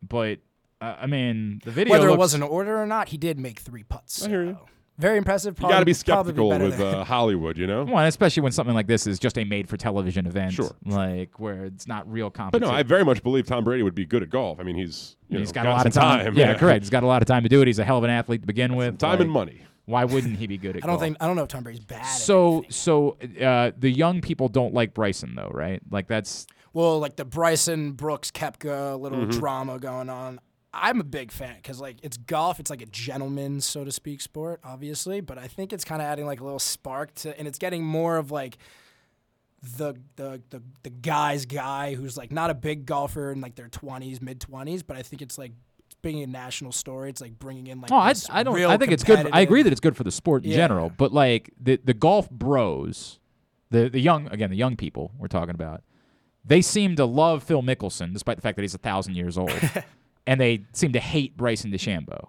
but 0.08 0.40
uh, 0.82 0.96
I 1.02 1.08
mean, 1.08 1.62
the 1.64 1.72
video 1.72 1.92
whether 1.94 2.10
it 2.10 2.18
was 2.18 2.34
an 2.34 2.44
order 2.44 2.82
or 2.82 2.86
not, 2.86 3.10
he 3.10 3.18
did 3.18 3.40
make 3.40 3.60
three 3.60 3.84
putts. 3.84 4.24
I 4.26 4.30
hear 4.30 4.44
you. 4.44 4.58
Very 4.98 5.18
impressive. 5.18 5.58
You 5.60 5.64
got 5.68 5.80
to 5.80 5.86
be 5.86 5.94
probably 5.94 5.94
skeptical 5.94 6.50
better 6.52 6.66
with 6.66 6.80
uh, 6.80 7.04
Hollywood, 7.06 7.58
you 7.58 7.68
know. 7.68 7.84
Well, 7.84 7.98
and 7.98 8.08
especially 8.08 8.44
when 8.44 8.54
something 8.54 8.74
like 8.74 8.88
this 8.88 9.06
is 9.06 9.20
just 9.20 9.38
a 9.38 9.44
made-for-television 9.44 10.26
event, 10.26 10.54
Sure. 10.54 10.74
like 10.86 11.38
where 11.38 11.66
it's 11.66 11.86
not 11.86 12.10
real 12.10 12.30
But 12.30 12.36
competition. 12.38 12.72
no, 12.72 12.78
I 12.78 12.84
very 12.84 13.04
much 13.04 13.22
believe 13.22 13.46
Tom 13.46 13.66
Brady 13.66 13.84
would 13.84 13.94
be 13.96 14.06
good 14.06 14.24
at 14.24 14.30
golf. 14.30 14.58
I 14.58 14.64
mean, 14.64 14.78
he's 14.78 15.18
you 15.28 15.40
He's 15.40 15.50
know, 15.50 15.64
got, 15.64 15.66
a 15.66 15.70
lot 15.72 15.86
of 15.86 15.92
time. 15.94 16.26
time. 16.28 16.38
Yeah, 16.38 16.54
correct. 16.58 16.84
He's 16.84 16.90
got 16.90 17.04
a 17.04 17.08
lot 17.08 17.22
of 17.22 17.28
time 17.28 17.44
to 17.44 17.50
do 17.50 17.62
it. 17.62 17.68
He's 17.68 17.80
a 17.80 17.84
hell 17.84 17.98
of 17.98 18.06
an 18.06 18.10
athlete 18.10 18.40
to 18.44 18.48
begin 18.48 18.78
with. 18.78 18.98
time 18.98 19.20
and 19.20 19.30
money. 19.30 19.64
Why 19.86 20.04
wouldn't 20.06 20.38
he 20.38 20.48
be 20.48 20.58
good 20.58 20.76
at 20.78 20.84
I 20.84 20.88
don't 20.88 20.94
golf? 20.96 21.02
think 21.02 21.18
I 21.22 21.28
don't 21.28 21.36
know 21.36 21.44
if 21.44 21.48
Tom 21.50 21.64
Brady's 21.64 21.80
bad. 21.84 22.06
So, 22.06 22.54
anything. 22.58 22.72
so 22.72 23.18
uh, 23.42 23.72
the 23.78 23.90
young 23.92 24.22
people 24.22 24.48
don't 24.50 24.74
like 24.74 24.94
Bryson 24.94 25.36
though, 25.36 25.52
right? 25.54 25.82
Like 25.92 26.08
that's 26.08 26.48
well, 26.74 27.00
like 27.00 27.16
the 27.16 27.26
Bryson 27.26 27.92
Brooks 27.94 28.32
Koepka 28.32 29.00
little 29.00 29.20
Mm-hmm. 29.20 29.40
drama 29.40 29.80
going 29.80 30.10
on. 30.10 30.40
I'm 30.74 31.00
a 31.00 31.06
big 31.06 31.32
fan 31.32 31.56
because 31.56 31.80
like 31.80 31.98
it's 32.04 32.18
golf. 32.18 32.60
It's 32.60 32.70
like 32.70 32.82
a 32.82 32.86
gentleman's, 32.88 33.66
so 33.66 33.86
to 33.86 33.92
speak, 33.94 34.20
sport, 34.20 34.60
obviously. 34.64 35.22
But 35.22 35.38
I 35.38 35.48
think 35.48 35.72
it's 35.72 35.86
kind 35.86 36.02
of 36.02 36.08
adding 36.08 36.26
like 36.26 36.42
a 36.42 36.44
little 36.44 36.60
spark 36.60 37.14
to, 37.16 37.38
and 37.40 37.48
it's 37.48 37.58
getting 37.60 37.86
more 37.86 38.18
of 38.18 38.30
like 38.32 38.58
the 39.78 39.94
the 40.18 40.42
the 40.50 40.62
the 40.84 40.90
guy's 40.90 41.46
guy 41.46 41.96
who's 41.96 42.18
like 42.18 42.32
not 42.32 42.50
a 42.50 42.54
big 42.54 42.86
golfer 42.86 43.32
in 43.32 43.40
like 43.42 43.56
their 43.56 43.70
20s, 43.70 44.22
mid 44.22 44.40
20s. 44.42 44.84
But 44.86 44.98
I 44.98 45.02
think 45.02 45.22
it's 45.22 45.38
like 45.38 45.54
it's 45.54 45.75
bringing 46.06 46.22
a 46.24 46.28
national 46.28 46.72
story. 46.72 47.10
It's 47.10 47.20
like 47.20 47.40
bringing 47.40 47.66
in 47.66 47.82
like 47.82 47.92
oh, 47.92 47.96
I, 47.98 48.14
this 48.14 48.30
I 48.30 48.44
don't. 48.44 48.54
real 48.54 48.70
I 48.70 48.78
think 48.78 48.92
it's 48.92 49.04
good. 49.04 49.28
I 49.34 49.40
agree 49.42 49.64
that 49.64 49.72
it's 49.72 49.82
good 49.82 49.98
for 49.98 50.04
the 50.04 50.12
sport 50.12 50.44
in 50.46 50.52
Yeah. 50.52 50.58
general. 50.58 50.92
But 50.96 51.12
like 51.12 51.50
the 51.60 51.80
the 51.84 51.96
golf 51.96 52.30
bros, 52.30 53.20
the 53.72 53.90
the 53.90 54.00
young 54.00 54.28
again 54.28 54.52
the 54.52 54.56
young 54.56 54.76
people 54.76 55.12
we're 55.18 55.28
talking 55.28 55.56
about, 55.56 55.82
they 56.46 56.62
seem 56.62 56.96
to 56.98 57.06
love 57.06 57.42
Phil 57.42 57.64
Mickelson 57.64 58.14
despite 58.14 58.36
the 58.36 58.44
fact 58.44 58.56
that 58.58 58.62
he's 58.62 58.76
a 58.76 58.78
thousand 58.78 59.16
years 59.16 59.36
old, 59.36 59.52
and 60.28 60.40
they 60.40 60.66
seem 60.74 60.94
to 60.94 61.00
hate 61.00 61.36
Bryson 61.36 61.72
DeChambeau, 61.72 62.28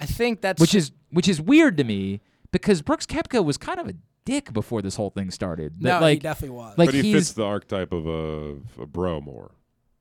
I 0.00 0.06
think 0.06 0.40
that's 0.40 0.58
which 0.58 0.74
is 0.74 0.90
which 1.10 1.28
is 1.28 1.42
weird 1.42 1.76
to 1.76 1.84
me 1.84 2.22
because 2.52 2.80
Brooks 2.80 3.04
Koepka 3.04 3.44
was 3.44 3.58
kind 3.58 3.78
of 3.78 3.86
a 3.86 3.94
dick 4.24 4.50
before 4.54 4.80
this 4.80 4.96
whole 4.96 5.10
thing 5.10 5.30
started. 5.30 5.74
That, 5.80 5.82
No, 5.82 5.96
he 5.98 6.02
like, 6.14 6.20
definitely 6.20 6.56
was. 6.56 6.78
Like 6.78 6.86
but 6.88 6.94
he 6.94 7.02
he's 7.02 7.14
fits 7.14 7.32
the 7.32 7.44
archetype 7.44 7.92
of 7.92 8.06
a, 8.06 8.56
a 8.80 8.86
bro 8.86 9.20
more. 9.20 9.50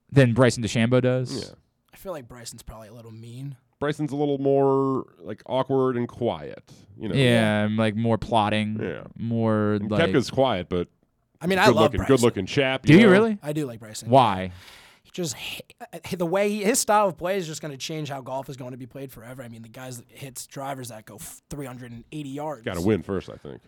than 0.10 0.34
Bryson 0.34 0.64
DeChambeau 0.64 1.02
does. 1.02 1.36
Yeah. 1.50 1.56
I 2.00 2.02
feel 2.02 2.14
like 2.14 2.30
Bryson's 2.30 2.64
probably 2.64 2.88
a 2.88 2.94
little 2.94 3.12
mean. 3.12 3.58
Bryson's 3.78 4.14
a 4.14 4.16
little 4.16 4.38
more 4.38 5.06
like 5.20 5.42
awkward 5.46 5.98
and 5.98 6.08
quiet. 6.08 6.64
You 6.98 7.10
know. 7.10 7.16
Yeah, 7.16 7.66
and, 7.66 7.76
like 7.76 7.94
more 7.96 8.18
plotting. 8.18 8.80
Yeah. 8.82 9.04
More 9.18 9.74
And 9.74 9.92
like. 9.92 10.06
Koepka's 10.06 10.30
quiet, 10.30 10.70
but 10.70 10.88
I 11.42 11.48
mean, 11.48 11.58
good 11.58 11.64
I 11.64 11.68
love 11.68 11.76
looking, 11.76 11.98
Bryson. 11.98 12.16
good 12.16 12.22
looking 12.22 12.46
chap. 12.46 12.86
Do 12.86 12.94
you 12.94 13.02
know? 13.02 13.12
really? 13.12 13.38
I 13.44 13.52
do 13.52 13.66
like 13.66 13.82
Bryson. 13.82 14.10
Why? 14.10 14.52
He 15.04 15.12
just 15.12 15.36
hi- 15.36 15.62
the 16.16 16.26
way 16.26 16.50
he, 16.50 16.64
his 16.64 16.80
style 16.80 17.10
of 17.10 17.18
play 17.18 17.38
is 17.38 17.46
just 17.46 17.62
going 17.62 17.72
to 17.74 17.78
change 17.78 18.08
how 18.08 18.22
golf 18.22 18.48
is 18.48 18.56
going 18.56 18.72
to 18.72 18.78
be 18.78 18.86
played 18.86 19.12
forever. 19.12 19.44
I 19.44 19.50
mean, 19.50 19.62
the 19.62 19.68
guys 19.68 19.98
that 19.98 20.06
hits 20.10 20.48
drivers 20.48 20.90
that 20.90 21.06
go 21.06 21.18
380 21.50 22.30
yards. 22.30 22.64
Got 22.64 22.76
to 22.76 22.82
win 22.82 23.04
first, 23.04 23.30
I 23.30 23.36
think. 23.36 23.62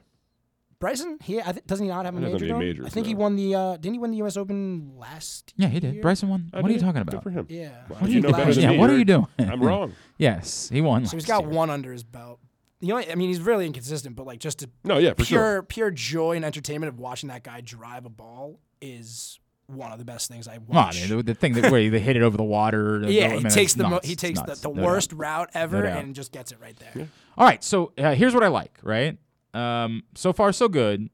Bryson, 0.81 1.17
he 1.23 1.39
I 1.39 1.53
th- 1.53 1.65
doesn't 1.65 1.85
he 1.85 1.89
not 1.89 2.03
have 2.05 2.13
a 2.15 2.19
He 2.19 2.25
major? 2.25 2.39
doesn't 2.39 2.59
need 2.59 2.77
going? 2.77 2.85
I 2.87 2.89
think 2.89 3.07
he 3.07 3.13
no. 3.13 3.19
won 3.19 3.35
the. 3.37 3.55
Uh, 3.55 3.77
didn't 3.77 3.93
he 3.93 3.99
win 3.99 4.11
the 4.11 4.17
U.S. 4.17 4.35
Open 4.35 4.91
last? 4.97 5.53
Yeah, 5.55 5.67
he 5.69 5.79
did. 5.79 5.93
year? 5.93 6.01
Bryson 6.01 6.27
won. 6.27 6.51
Oh, 6.53 6.61
what 6.61 6.69
are 6.69 6.73
you 6.73 6.79
did 6.79 6.81
he? 6.81 6.87
talking 6.87 7.03
Good 7.03 7.13
about? 7.13 7.23
for 7.23 7.29
him. 7.29 7.45
Yeah. 7.49 7.69
Wow, 7.87 7.97
What 7.99 8.01
you 8.01 8.07
do 8.07 8.13
you 8.13 8.21
know 8.21 8.31
better 8.37 8.53
than 8.53 8.63
yeah, 8.63 8.71
me. 8.71 8.77
what 8.77 8.89
are 8.89 8.93
You're- 8.93 9.05
doing? 9.05 9.27
I'm 9.39 9.61
wrong. 9.61 9.93
yes, 10.17 10.67
he 10.69 10.81
won. 10.81 11.05
So 11.05 11.15
he's 11.15 11.29
last 11.29 11.39
got 11.41 11.47
year. 11.47 11.57
one 11.57 11.69
under 11.69 11.93
his 11.93 12.03
belt. 12.03 12.39
The 12.81 12.91
only, 12.91 13.11
I 13.11 13.15
mean, 13.15 13.29
he's 13.29 13.39
really 13.39 13.67
inconsistent, 13.67 14.15
but 14.15 14.25
like 14.25 14.39
just 14.39 14.59
to 14.59 14.69
No, 14.83 14.97
yeah, 14.97 15.11
for 15.11 15.23
pure 15.23 15.25
sure. 15.25 15.61
pure 15.63 15.91
joy 15.91 16.35
and 16.35 16.43
entertainment 16.43 16.91
of 16.91 16.99
watching 16.99 17.29
that 17.29 17.43
guy 17.43 17.61
drive 17.61 18.05
a 18.05 18.09
ball 18.09 18.59
is 18.81 19.39
one 19.67 19.91
of 19.91 19.99
the 19.99 20.03
best 20.05 20.27
things 20.29 20.47
I 20.47 20.57
Well, 20.57 20.79
I 20.79 20.85
watch. 20.87 20.99
mean, 21.07 21.17
the, 21.17 21.23
the 21.23 21.33
thing 21.35 21.53
that 21.53 21.71
where 21.71 21.89
they 21.91 21.99
hit 21.99 22.17
it 22.17 22.23
over 22.23 22.35
the 22.35 22.43
water. 22.43 23.01
yeah, 23.07 23.25
I 23.25 23.29
he 23.29 23.33
mean, 23.35 23.43
takes 23.43 23.55
it's 23.57 23.73
the 23.75 23.83
mo- 23.83 23.89
nuts. 23.91 24.07
he 24.07 24.13
It's 24.13 24.21
takes 24.21 24.39
nuts, 24.39 24.61
the, 24.61 24.67
the 24.69 24.73
no 24.73 24.81
doubt. 24.81 24.91
worst 24.91 25.13
route 25.13 25.49
ever 25.53 25.83
doubt. 25.83 25.97
and 26.03 26.15
just 26.15 26.31
gets 26.31 26.51
it 26.51 26.57
right 26.59 26.75
there. 26.77 27.07
All 27.37 27.45
right, 27.45 27.63
so 27.63 27.91
uh, 27.99 28.15
here's 28.15 28.33
what 28.33 28.43
I 28.43 28.47
like. 28.47 28.77
Right, 28.81 29.17
um, 29.53 30.03
so 30.15 30.33
far 30.33 30.51
so 30.51 30.67
good. 30.67 31.09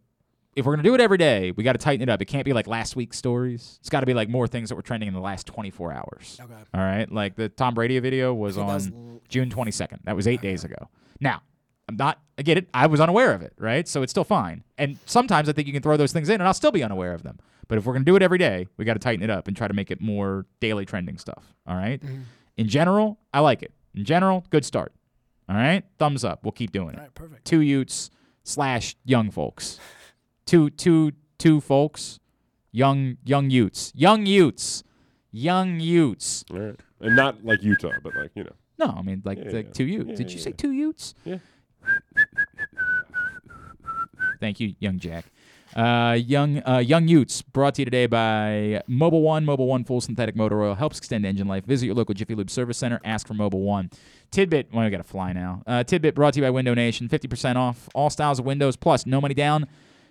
If 0.55 0.65
we're 0.65 0.73
gonna 0.73 0.83
do 0.83 0.95
it 0.95 1.01
every 1.01 1.19
day, 1.19 1.51
we 1.51 1.63
got 1.63 1.73
to 1.73 1.77
tighten 1.77 2.01
it 2.01 2.09
up. 2.09 2.19
It 2.19 2.25
can't 2.25 2.43
be 2.43 2.51
like 2.53 2.65
last 2.65 2.95
week's 2.95 3.17
stories. 3.17 3.77
It's 3.79 3.89
got 3.89 3.99
to 3.99 4.07
be 4.07 4.15
like 4.15 4.27
more 4.27 4.47
things 4.47 4.69
that 4.69 4.75
were 4.75 4.81
trending 4.81 5.07
in 5.07 5.13
the 5.13 5.19
last 5.19 5.45
24 5.45 5.93
hours. 5.93 6.39
Okay. 6.41 6.53
All 6.73 6.81
right, 6.81 7.11
like 7.11 7.35
the 7.35 7.47
Tom 7.49 7.75
Brady 7.75 7.99
video 7.99 8.33
was 8.33 8.57
on 8.57 8.65
that 8.67 8.73
was 8.73 8.87
l- 8.87 9.21
June 9.29 9.49
22nd. 9.51 9.99
That 10.05 10.15
was 10.15 10.27
eight 10.27 10.41
days 10.41 10.63
ago. 10.63 10.89
Now, 11.21 11.43
I'm 11.87 11.95
not. 11.95 12.19
I 12.39 12.41
get 12.41 12.57
it. 12.57 12.67
I 12.73 12.87
was 12.87 12.99
unaware 12.99 13.33
of 13.33 13.43
it. 13.43 13.53
Right, 13.59 13.87
so 13.87 14.01
it's 14.01 14.11
still 14.11 14.23
fine. 14.23 14.63
And 14.79 14.97
sometimes 15.05 15.47
I 15.47 15.51
think 15.51 15.67
you 15.67 15.73
can 15.73 15.83
throw 15.83 15.95
those 15.95 16.11
things 16.11 16.27
in, 16.27 16.35
and 16.41 16.43
I'll 16.47 16.55
still 16.55 16.71
be 16.71 16.83
unaware 16.83 17.13
of 17.13 17.21
them. 17.21 17.37
But 17.67 17.77
if 17.77 17.85
we're 17.85 17.93
gonna 17.93 18.05
do 18.05 18.15
it 18.15 18.23
every 18.23 18.39
day, 18.39 18.65
we 18.77 18.85
got 18.85 18.93
to 18.93 18.99
tighten 18.99 19.23
it 19.23 19.29
up 19.29 19.47
and 19.47 19.55
try 19.55 19.67
to 19.67 19.73
make 19.75 19.91
it 19.91 20.01
more 20.01 20.47
daily 20.59 20.85
trending 20.85 21.19
stuff. 21.19 21.53
All 21.67 21.75
right? 21.75 22.01
Mm-hmm. 22.01 22.21
In 22.57 22.67
general, 22.67 23.19
I 23.31 23.41
like 23.41 23.61
it. 23.61 23.73
In 23.93 24.05
general, 24.05 24.43
good 24.49 24.65
start. 24.65 24.91
All 25.47 25.55
right, 25.55 25.83
thumbs 25.99 26.23
up. 26.25 26.43
We'll 26.43 26.51
keep 26.51 26.71
doing 26.71 26.89
it. 26.89 26.95
All 26.95 27.01
right, 27.03 27.13
perfect. 27.13 27.45
Two 27.45 27.61
Utes 27.61 28.09
slash 28.47 28.95
young 29.05 29.29
folks. 29.29 29.79
Two 30.45 30.69
two 30.69 31.11
two 31.37 31.59
folks. 31.61 32.19
Young 32.71 33.17
young 33.25 33.49
Utes. 33.49 33.91
Young 33.95 34.25
Utes. 34.25 34.83
Young 35.31 35.79
Utes. 35.79 36.45
All 36.51 36.59
right. 36.59 36.75
And 37.01 37.15
not 37.15 37.43
like 37.43 37.61
Utah, 37.61 37.91
but 38.01 38.15
like, 38.15 38.31
you 38.35 38.43
know. 38.43 38.55
No, 38.79 38.95
I 38.97 39.01
mean 39.01 39.21
like 39.25 39.37
Yeah, 39.39 39.51
like 39.51 39.65
yeah. 39.67 39.71
two 39.73 39.85
Utes. 39.85 40.09
Yeah, 40.09 40.15
Did 40.15 40.31
you 40.31 40.39
say 40.39 40.51
two 40.51 40.71
Utes? 40.71 41.13
Yeah. 41.25 41.37
Thank 44.39 44.59
you, 44.59 44.75
young 44.79 44.99
Jack. 44.99 45.25
Uh, 45.75 46.13
young 46.19 46.61
uh, 46.67 46.77
young 46.79 47.07
Utes 47.07 47.41
brought 47.41 47.75
to 47.75 47.81
you 47.81 47.85
today 47.85 48.05
by 48.07 48.81
Mobil 48.89 49.21
One. 49.21 49.45
Mobil 49.45 49.67
One 49.67 49.83
full 49.83 50.01
synthetic 50.01 50.35
motor 50.35 50.61
oil 50.61 50.75
helps 50.75 50.97
extend 50.97 51.25
engine 51.25 51.47
life. 51.47 51.65
Visit 51.65 51.87
your 51.87 51.95
local 51.95 52.15
Jiffy 52.15 52.35
Lube 52.35 52.49
service 52.49 52.77
center. 52.77 52.99
Ask 53.03 53.27
for 53.27 53.33
Mobil 53.33 53.59
One. 53.59 53.89
Tidbit. 54.31 54.67
Well, 54.73 54.83
we 54.85 54.89
got 54.91 54.97
to 54.97 55.03
fly 55.03 55.33
now. 55.33 55.63
Uh, 55.65 55.83
Tidbit 55.83 56.15
brought 56.15 56.33
to 56.33 56.39
you 56.39 56.45
by 56.45 56.49
Window 56.49 56.73
Nation. 56.73 57.07
Fifty 57.09 57.27
percent 57.27 57.57
off 57.57 57.87
all 57.95 58.09
styles 58.09 58.39
of 58.39 58.45
windows 58.45 58.75
plus 58.75 59.05
no 59.05 59.21
money 59.21 59.33
down. 59.33 59.67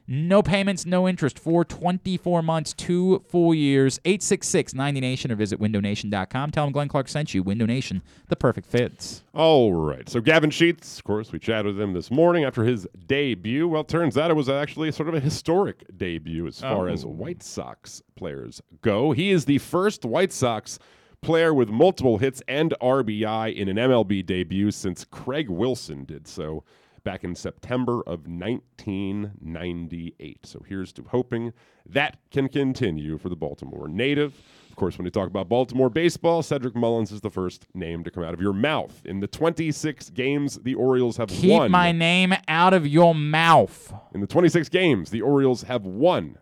No 0.09 0.41
payments, 0.41 0.86
no 0.86 1.09
interest 1.09 1.36
for 1.36 1.65
24 1.65 2.41
months, 2.41 2.73
two 2.73 3.25
full 3.28 3.53
years. 3.53 3.99
866 4.05 4.73
90 4.73 5.01
Nation 5.01 5.33
or 5.33 5.35
visit 5.35 5.59
windownation.com. 5.61 6.53
Tell 6.53 6.65
them 6.65 6.73
Glenn 6.73 6.86
Clark 6.86 7.09
sent 7.09 7.35
you. 7.35 7.43
Window 7.43 7.67
Nation, 7.67 8.03
the 8.28 8.36
perfect 8.36 8.69
fits. 8.69 9.25
All 9.35 9.73
right. 9.73 10.09
So 10.09 10.20
Gavin 10.20 10.51
Sheets, 10.51 10.99
of 10.99 11.05
course, 11.05 11.33
we 11.33 11.41
chatted 11.41 11.75
with 11.75 11.81
him 11.83 11.93
this 11.93 12.12
morning 12.12 12.45
after 12.45 12.62
his 12.62 12.86
debut. 13.09 13.67
Well, 13.67 13.83
turns 13.83 14.17
out 14.17 14.31
it 14.31 14.35
was 14.35 14.49
actually 14.49 14.93
sort 14.93 15.09
of 15.09 15.17
a 15.17 15.20
historic 15.20 15.85
debut 15.99 16.47
as 16.47 16.61
far 16.61 16.89
as 16.89 17.05
Oh. 17.05 17.09
White 17.09 17.43
Sox 17.43 18.01
players 18.15 18.62
go. 18.83 19.11
He 19.11 19.33
is 19.33 19.47
the 19.47 19.59
first 19.59 20.05
White 20.05 20.33
Sox 20.33 20.78
player 21.20 21.55
with 21.55 21.69
multiple 21.69 22.19
hits 22.19 22.43
and 22.47 22.73
RBI 22.81 23.53
in 23.55 23.69
an 23.69 23.77
MLB 23.77 24.25
debut 24.25 24.70
since 24.70 25.05
Craig 25.05 25.49
Wilson 25.49 26.05
did 26.05 26.28
so 26.28 26.62
back 27.05 27.25
in 27.25 27.35
September 27.36 28.03
of 28.07 28.27
1998. 28.27 30.45
So 30.45 30.62
here's 30.67 30.93
to 30.95 31.05
hoping 31.05 31.53
that 31.89 32.19
can 32.31 32.49
continue 32.49 33.17
for 33.17 33.28
the 33.28 33.36
Baltimore 33.36 33.86
native. 33.89 34.35
Of 34.70 34.77
course, 34.77 34.99
when 34.99 35.05
you 35.05 35.11
talk 35.11 35.28
about 35.28 35.49
Baltimore 35.49 35.89
baseball, 35.89 36.43
Cedric 36.43 36.75
Mullins 36.75 37.12
is 37.12 37.20
the 37.20 37.31
first 37.31 37.67
name 37.75 38.03
to 38.05 38.11
come 38.11 38.25
out 38.25 38.35
of 38.35 38.43
your 38.43 38.53
mouth. 38.53 39.01
In 39.07 39.20
the 39.20 39.28
26 39.28 40.11
games 40.11 40.59
the 40.59 40.75
Orioles 40.75 41.17
have 41.17 41.28
Keep 41.28 41.51
won. 41.51 41.69
Keep 41.69 41.73
my 41.73 41.93
name 41.93 42.35
out 42.49 42.75
of 42.75 42.86
your 42.86 43.15
mouth. 43.15 43.95
In 44.12 44.20
the 44.20 44.27
26 44.27 44.69
games 44.69 45.11
the 45.11 45.23
Orioles 45.23 45.62
have 45.62 45.86
won, 45.86 46.36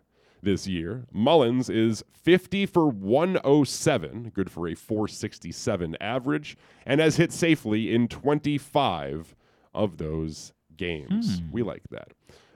this 0.44 0.66
year. 0.66 1.05
Mullins 1.12 1.68
is 1.68 2.05
50 2.12 2.66
for 2.66 2.89
107, 2.89 4.31
good 4.34 4.50
for 4.50 4.68
a 4.68 4.74
467 4.74 5.97
average, 6.00 6.56
and 6.86 7.00
has 7.00 7.16
hit 7.16 7.32
safely 7.32 7.94
in 7.94 8.08
25 8.08 9.34
of 9.74 9.98
those 9.98 10.52
games. 10.76 11.40
Hmm. 11.40 11.50
We 11.52 11.62
like 11.62 11.82
that. 11.90 12.08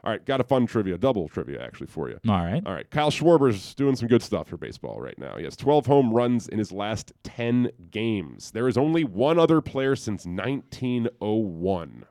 All 0.05 0.13
right, 0.13 0.25
got 0.25 0.41
a 0.41 0.45
fun 0.45 0.67
trivia, 0.67 0.97
double 0.97 1.29
trivia 1.29 1.63
actually 1.63 1.89
for 1.89 2.09
you. 2.09 2.19
All 2.29 2.37
right. 2.37 2.63
All 2.65 2.73
right, 2.73 2.89
Kyle 2.89 3.11
Schwarber's 3.11 3.75
doing 3.75 3.97
some 3.97 4.09
good 4.09 4.23
stuff 4.23 4.47
for 4.49 4.57
baseball 4.57 5.01
right 5.01 5.19
now. 5.19 5.37
He 5.37 5.45
has 5.45 5.57
12 5.57 5.87
home 5.87 6.13
runs 6.13 6.49
in 6.49 6.59
his 6.59 6.71
last 6.71 7.13
10 7.25 7.71
games. 7.91 8.53
There 8.53 8.69
is 8.69 8.79
only 8.79 9.03
one 9.05 9.39
other 9.39 9.61
player 9.61 9.97
since 9.97 10.25
1901 10.25 12.05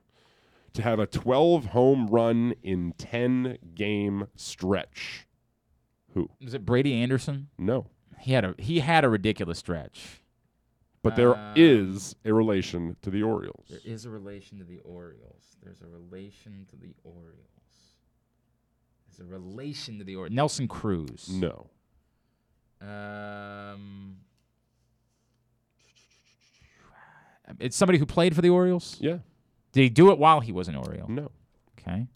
to 0.74 0.82
have 0.82 1.00
a 1.00 1.08
12 1.08 1.66
home 1.68 2.08
run 2.08 2.54
in 2.62 2.94
10 2.98 3.58
game 3.74 4.28
stretch. 4.36 5.27
Who? 6.14 6.30
Is 6.42 6.54
it 6.54 6.66
Brady 6.66 6.94
Anderson? 6.94 7.50
No. 7.58 7.88
He 8.20 8.34
had 8.34 8.44
a 8.46 8.56
he 8.58 8.80
had 8.80 9.04
a 9.06 9.10
ridiculous 9.10 9.60
stretch. 9.60 10.22
But 11.04 11.16
there 11.16 11.36
Um, 11.36 11.54
is 11.56 12.16
a 12.26 12.34
relation 12.34 12.98
to 13.04 13.10
the 13.10 13.22
Orioles. 13.24 13.66
There 13.70 13.80
is 13.86 14.06
a 14.06 14.10
relation 14.10 14.58
to 14.60 14.66
the 14.66 14.80
Orioles. 14.80 15.56
There's 15.64 15.82
a 15.82 15.88
relation 15.88 16.66
to 16.70 16.76
the 16.76 16.94
Orioles. 17.04 17.36
There's 19.08 19.20
a 19.20 19.32
relation 19.32 20.00
to 20.00 20.04
the 20.04 20.16
Orioles. 20.16 20.36
Nelson 20.36 20.68
Cruz. 20.68 21.30
No. 21.30 21.70
Um, 22.82 24.18
it's 27.60 27.76
somebody 27.78 27.98
who 28.00 28.06
played 28.06 28.36
for 28.36 28.42
the 28.42 28.50
Orioles. 28.50 28.98
Yeah. 29.00 29.20
Did 29.72 29.82
he 29.84 29.90
do 29.90 30.12
it 30.12 30.18
while 30.20 30.42
he 30.42 30.52
was 30.52 30.68
an 30.68 30.76
Oriole? 30.76 31.08
No. 31.10 31.32
Okay. 31.80 32.08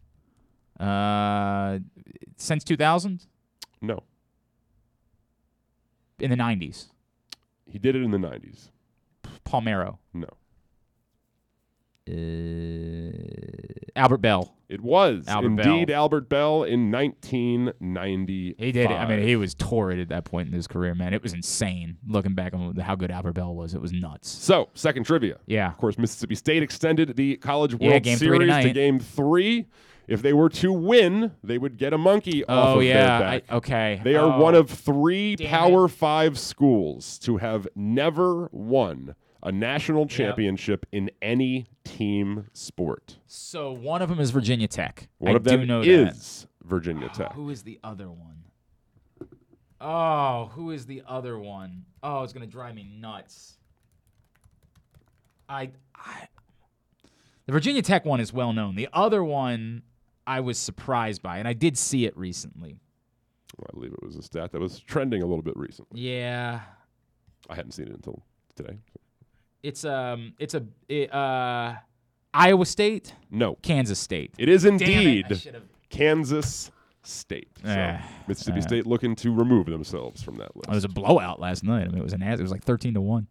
Uh, 0.80 1.80
since 2.38 2.64
2000? 2.64 3.26
No. 3.82 4.04
In 6.20 6.30
the 6.30 6.38
90s. 6.38 6.88
He 7.66 7.80
did 7.80 7.96
it 7.96 8.04
in 8.04 8.12
the 8.12 8.18
90s. 8.18 8.70
Palmeiro. 9.46 9.98
No. 10.14 10.28
Uh, 12.10 13.12
Albert 13.96 14.18
Belle. 14.18 14.54
It 14.70 14.82
was 14.82 15.26
Albert 15.28 15.48
indeed 15.48 15.88
Belle. 15.88 15.98
Albert 15.98 16.30
Belle 16.30 16.64
in 16.64 16.92
1990. 16.92 18.56
He 18.58 18.72
did 18.72 18.90
it. 18.90 18.94
I 18.94 19.06
mean, 19.08 19.22
he 19.22 19.36
was 19.36 19.54
torrid 19.54 20.00
at 20.00 20.10
that 20.10 20.24
point 20.26 20.48
in 20.48 20.54
his 20.54 20.66
career, 20.68 20.96
man. 20.96 21.14
It 21.14 21.22
was 21.22 21.34
insane 21.34 21.98
looking 22.08 22.34
back 22.34 22.54
on 22.54 22.76
how 22.78 22.96
good 22.96 23.12
Albert 23.12 23.34
Belle 23.34 23.54
was. 23.54 23.74
It 23.74 23.82
was 23.82 23.92
nuts. 23.92 24.30
So, 24.30 24.70
second 24.74 25.04
trivia. 25.04 25.38
Yeah. 25.46 25.68
Of 25.70 25.78
course, 25.78 25.98
Mississippi 25.98 26.36
State 26.36 26.64
extended 26.64 27.16
the 27.16 27.36
College 27.38 27.76
Yeah, 27.80 27.90
World 27.90 28.04
three 28.04 28.16
Series 28.16 28.64
to 28.66 28.74
game 28.74 29.00
three. 29.00 29.68
If 30.08 30.22
they 30.22 30.34
were 30.34 30.50
to 30.50 30.74
win, 30.74 31.32
they 31.44 31.58
would 31.58 31.78
get 31.78 31.94
a 31.94 31.98
monkey 31.98 32.44
oh, 32.46 32.54
off 32.54 32.76
Oh, 32.76 32.80
of 32.80 32.86
yeah, 32.86 32.94
their 32.94 33.20
back. 33.20 33.44
I- 33.50 33.56
okay. 33.56 34.02
They 34.04 34.16
are 34.16 34.34
Oh. 34.36 34.40
one 34.42 34.56
of 34.56 34.70
three 34.70 35.36
Damn 35.36 35.48
it. 35.48 35.50
Power 35.50 35.88
Five 35.88 36.38
schools 36.38 37.18
to 37.20 37.38
have 37.38 37.68
never 37.76 38.50
won 38.52 39.16
a 39.44 39.52
national 39.52 40.06
championship 40.08 40.86
in 40.92 41.10
any 41.22 41.68
team 41.84 42.48
sport. 42.54 43.18
So 43.26 43.72
one 43.72 44.02
of 44.02 44.10
them 44.10 44.20
is 44.20 44.32
Virginia 44.32 44.68
Tech. 44.68 45.08
One 45.18 45.34
I 45.34 45.36
of 45.38 45.44
them 45.44 45.62
is 45.84 46.46
Virginia 46.64 47.08
that. 47.08 47.14
Tech. 47.16 47.34
Who 47.34 47.50
is 47.50 47.64
the 47.64 47.80
other 47.84 48.10
one? 48.10 48.44
Oh, 49.80 50.52
who 50.54 50.70
is 50.72 50.86
the 50.86 51.02
other 51.08 51.40
one? 51.40 51.86
Oh, 52.04 52.24
it's 52.24 52.34
gonna 52.34 52.46
drive 52.46 52.76
me 52.76 52.84
nuts. 53.00 53.58
I, 55.50 55.72
I 55.96 56.28
the 57.46 57.52
Virginia 57.52 57.82
Tech 57.82 58.06
one 58.06 58.20
is 58.20 58.32
well 58.32 58.54
known. 58.54 58.76
The 58.76 58.88
other 58.94 59.24
one 59.24 59.82
I 60.32 60.40
was 60.40 60.58
surprised 60.58 61.22
by, 61.22 61.40
and 61.40 61.48
I 61.48 61.52
did 61.52 61.78
see 61.78 62.06
it 62.06 62.16
recently. 62.18 62.80
I 63.60 63.74
believe 63.74 63.92
it 63.92 64.02
was 64.02 64.16
a 64.16 64.22
stat 64.22 64.54
that 64.54 64.62
was 64.62 64.80
trending 64.80 65.22
a 65.22 65.26
little 65.26 65.44
bit 65.44 65.58
recently. 65.58 66.00
Yeah, 66.00 66.62
I 67.50 67.56
hadn't 67.56 67.74
seen 67.74 67.88
it 67.88 67.94
until 67.94 68.24
today. 68.56 68.78
it's 69.62 69.84
um, 69.84 70.34
it's 70.40 70.54
a 70.54 70.64
it, 70.88 71.14
uh, 71.14 71.74
Iowa 72.34 72.66
State. 72.66 73.14
No. 73.30 73.58
Kansas 73.62 74.00
State. 74.00 74.34
It 74.38 74.48
is 74.48 74.64
Damn 74.64 74.76
it, 74.76 74.82
indeed 74.82 75.62
Kansas 75.90 76.72
State. 77.04 77.50
So 77.64 77.76
Ah, 77.76 78.02
Mississippi 78.28 78.60
ah. 78.60 78.68
State 78.68 78.88
looking 78.88 79.16
to 79.18 79.34
remove 79.36 79.66
themselves 79.66 80.24
from 80.24 80.38
that 80.38 80.56
list. 80.56 80.70
It 80.70 80.74
was 80.76 80.86
a 80.86 80.90
blowout 80.90 81.42
last 81.42 81.66
night. 81.66 81.88
I 81.88 81.90
mean, 81.90 81.98
it 81.98 82.04
was 82.04 82.14
an. 82.14 82.24
It 82.24 82.40
was 82.40 82.52
like 82.52 82.64
thirteen 82.64 82.94
to 82.94 83.02
one. 83.02 83.28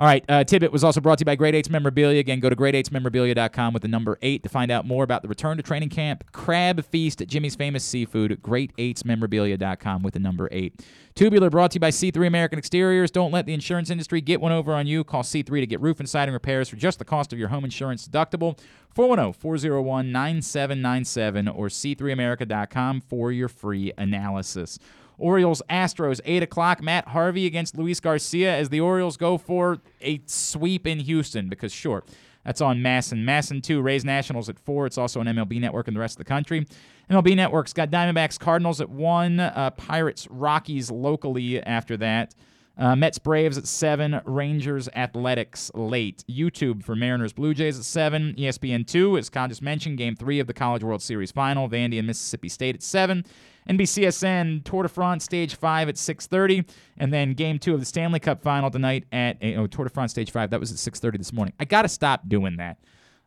All 0.00 0.06
right, 0.06 0.24
uh, 0.30 0.44
Tibbet 0.44 0.72
was 0.72 0.82
also 0.82 0.98
brought 1.02 1.18
to 1.18 1.22
you 1.22 1.26
by 1.26 1.36
Great 1.36 1.54
Eights 1.54 1.68
Memorabilia. 1.68 2.20
Again, 2.20 2.40
go 2.40 2.48
to 2.48 2.56
great8smemorabilia.com 2.56 3.74
with 3.74 3.82
the 3.82 3.88
number 3.88 4.18
eight 4.22 4.42
to 4.44 4.48
find 4.48 4.70
out 4.70 4.86
more 4.86 5.04
about 5.04 5.20
the 5.20 5.28
return 5.28 5.58
to 5.58 5.62
training 5.62 5.90
camp, 5.90 6.24
crab 6.32 6.82
feast 6.86 7.20
at 7.20 7.28
Jimmy's 7.28 7.54
Famous 7.54 7.84
Seafood. 7.84 8.40
Great8smemorabilia.com 8.40 10.02
with 10.02 10.14
the 10.14 10.18
number 10.18 10.48
eight. 10.52 10.80
Tubular 11.14 11.50
brought 11.50 11.72
to 11.72 11.74
you 11.76 11.80
by 11.80 11.90
C3 11.90 12.26
American 12.26 12.58
Exteriors. 12.58 13.10
Don't 13.10 13.30
let 13.30 13.44
the 13.44 13.52
insurance 13.52 13.90
industry 13.90 14.22
get 14.22 14.40
one 14.40 14.52
over 14.52 14.72
on 14.72 14.86
you. 14.86 15.04
Call 15.04 15.22
C3 15.22 15.60
to 15.60 15.66
get 15.66 15.82
roof 15.82 16.00
and 16.00 16.08
siding 16.08 16.32
repairs 16.32 16.70
for 16.70 16.76
just 16.76 16.98
the 16.98 17.04
cost 17.04 17.34
of 17.34 17.38
your 17.38 17.48
home 17.48 17.66
insurance 17.66 18.08
deductible. 18.08 18.58
410 18.94 19.34
401 19.34 20.10
9797 20.10 21.46
or 21.46 21.68
C3America.com 21.68 23.02
for 23.02 23.30
your 23.32 23.48
free 23.48 23.92
analysis. 23.98 24.78
Orioles 25.20 25.62
Astros, 25.70 26.20
8 26.24 26.42
o'clock. 26.42 26.82
Matt 26.82 27.08
Harvey 27.08 27.46
against 27.46 27.76
Luis 27.76 28.00
Garcia 28.00 28.56
as 28.56 28.68
the 28.68 28.80
Orioles 28.80 29.16
go 29.16 29.38
for 29.38 29.78
a 30.00 30.20
sweep 30.26 30.86
in 30.86 31.00
Houston 31.00 31.48
because, 31.48 31.72
sure, 31.72 32.02
that's 32.44 32.60
on 32.60 32.78
MASN. 32.78 33.24
MASN 33.24 33.62
2, 33.62 33.82
Rays 33.82 34.04
Nationals 34.04 34.48
at 34.48 34.58
4. 34.58 34.86
It's 34.86 34.98
also 34.98 35.20
on 35.20 35.26
MLB 35.26 35.60
Network 35.60 35.88
in 35.88 35.94
the 35.94 36.00
rest 36.00 36.14
of 36.14 36.18
the 36.18 36.24
country. 36.24 36.66
MLB 37.10 37.36
Network's 37.36 37.72
got 37.72 37.90
Diamondbacks 37.90 38.38
Cardinals 38.38 38.80
at 38.80 38.88
1, 38.88 39.40
uh, 39.40 39.70
Pirates 39.70 40.26
Rockies 40.30 40.90
locally 40.90 41.62
after 41.62 41.96
that. 41.98 42.34
Uh, 42.80 42.96
Mets 42.96 43.18
Braves 43.18 43.58
at 43.58 43.66
7, 43.66 44.22
Rangers 44.24 44.88
Athletics 44.94 45.70
late. 45.74 46.24
YouTube 46.30 46.82
for 46.82 46.96
Mariners 46.96 47.34
Blue 47.34 47.52
Jays 47.52 47.78
at 47.78 47.84
7, 47.84 48.34
ESPN 48.38 48.86
2, 48.86 49.18
as 49.18 49.28
Con 49.28 49.50
just 49.50 49.60
mentioned, 49.60 49.98
game 49.98 50.16
3 50.16 50.40
of 50.40 50.46
the 50.46 50.54
College 50.54 50.82
World 50.82 51.02
Series 51.02 51.30
final, 51.30 51.68
Vandy 51.68 51.98
and 51.98 52.06
Mississippi 52.06 52.48
State 52.48 52.74
at 52.74 52.82
7. 52.82 53.22
NBCSN 53.68 54.64
Tour 54.64 54.84
de 54.84 54.88
France 54.88 55.24
Stage 55.24 55.54
5 55.54 55.90
at 55.90 55.96
6:30 55.96 56.64
and 56.96 57.12
then 57.12 57.34
game 57.34 57.58
2 57.58 57.74
of 57.74 57.80
the 57.80 57.86
Stanley 57.86 58.18
Cup 58.18 58.42
final 58.42 58.70
tonight 58.70 59.04
at 59.12 59.36
oh, 59.42 59.66
Tour 59.66 59.84
de 59.84 59.90
France 59.90 60.12
Stage 60.12 60.30
5 60.30 60.48
that 60.48 60.58
was 60.58 60.72
at 60.72 60.78
6:30 60.78 61.18
this 61.18 61.34
morning. 61.34 61.52
I 61.60 61.66
got 61.66 61.82
to 61.82 61.88
stop 61.88 62.26
doing 62.28 62.56
that. 62.56 62.78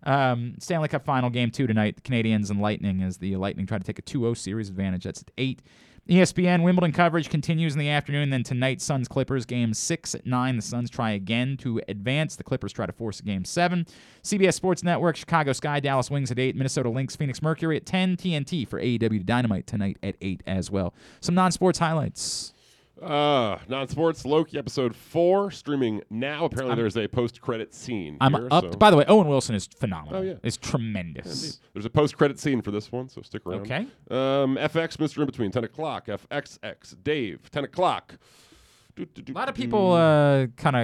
Um, 0.06 0.56
Stanley 0.60 0.88
Cup 0.88 1.06
final 1.06 1.30
game 1.30 1.52
2 1.52 1.68
tonight, 1.68 1.96
the 1.96 2.02
Canadiens 2.02 2.50
and 2.50 2.60
Lightning 2.60 3.04
as 3.04 3.18
the 3.18 3.36
Lightning 3.38 3.68
try 3.68 3.78
to 3.78 3.84
take 3.84 4.00
a 4.00 4.02
2-0 4.02 4.36
series 4.36 4.68
advantage. 4.68 5.04
That's 5.04 5.22
at 5.22 5.32
8. 5.38 5.62
ESPN 6.10 6.64
Wimbledon 6.64 6.92
coverage 6.92 7.30
continues 7.30 7.74
in 7.74 7.80
the 7.80 7.90
afternoon. 7.90 8.30
Then 8.30 8.44
tonight, 8.44 8.82
Suns 8.82 9.08
Clippers 9.08 9.46
game 9.46 9.74
six 9.74 10.14
at 10.14 10.26
nine. 10.26 10.58
The 10.58 10.62
Suns 10.62 10.90
try 10.90 11.12
again 11.12 11.56
to 11.58 11.82
advance. 11.88 12.36
The 12.36 12.44
Clippers 12.44 12.74
try 12.74 12.86
to 12.86 12.92
force 12.92 13.22
a 13.22 13.24
game 13.24 13.46
seven. 13.46 13.86
CBS 14.22 14.54
Sports 14.56 14.84
Network, 14.84 15.16
Chicago 15.16 15.54
Sky, 15.54 15.80
Dallas 15.80 16.12
Wings 16.12 16.30
at 16.30 16.40
eight. 16.40 16.58
Minnesota 16.58 16.90
Lynx, 16.90 17.16
Phoenix 17.16 17.42
Mercury 17.42 17.78
at 17.78 17.86
ten. 17.86 18.18
TNT 18.18 18.68
for 18.68 18.82
AEW 18.82 19.26
Dynamite 19.26 19.66
tonight 19.66 19.98
at 20.04 20.16
eight 20.20 20.44
as 20.46 20.70
well. 20.70 20.94
Some 21.22 21.36
non-sports 21.36 21.80
highlights. 21.80 22.54
Uh, 23.02 23.58
non-sports 23.68 24.24
Loki 24.26 24.58
episode 24.58 24.96
four 24.96 25.50
streaming 25.52 26.02
now. 26.10 26.46
Apparently, 26.46 26.72
I'm- 26.72 26.78
there's 26.78 26.96
a 26.96 27.08
post-credit 27.08 27.74
scene. 27.74 28.18
I'm 28.22 28.34
here, 28.34 28.48
up. 28.52 28.64
so- 28.74 28.78
By 28.78 28.92
the 28.92 28.98
way, 28.98 29.06
Owen 29.08 29.28
Wilson 29.28 29.56
is 29.56 29.66
phenomenal. 29.68 30.20
Oh, 30.20 30.24
yeah. 30.24 30.34
is 30.44 30.58
tremendous. 30.58 31.44
Indeed. 31.44 31.58
There's 31.74 31.86
a 31.86 31.90
post-credit 31.90 32.40
scene 32.40 32.62
for 32.62 32.72
this 32.72 32.92
one, 32.92 33.10
so 33.10 33.22
stick 33.22 33.46
around. 33.46 33.62
Okay. 33.62 33.88
Um, 34.12 34.58
FX 34.58 34.98
Mr. 34.98 35.20
In 35.20 35.26
Between, 35.26 35.52
10 35.52 35.64
o'clock. 35.64 36.08
FXX 36.08 36.96
Dave, 37.04 37.50
10 37.52 37.64
o'clock. 37.64 38.16
A 38.98 39.32
lot 39.32 39.50
of 39.50 39.56
people 39.56 39.94
uh, 39.94 40.46
kind 40.56 40.76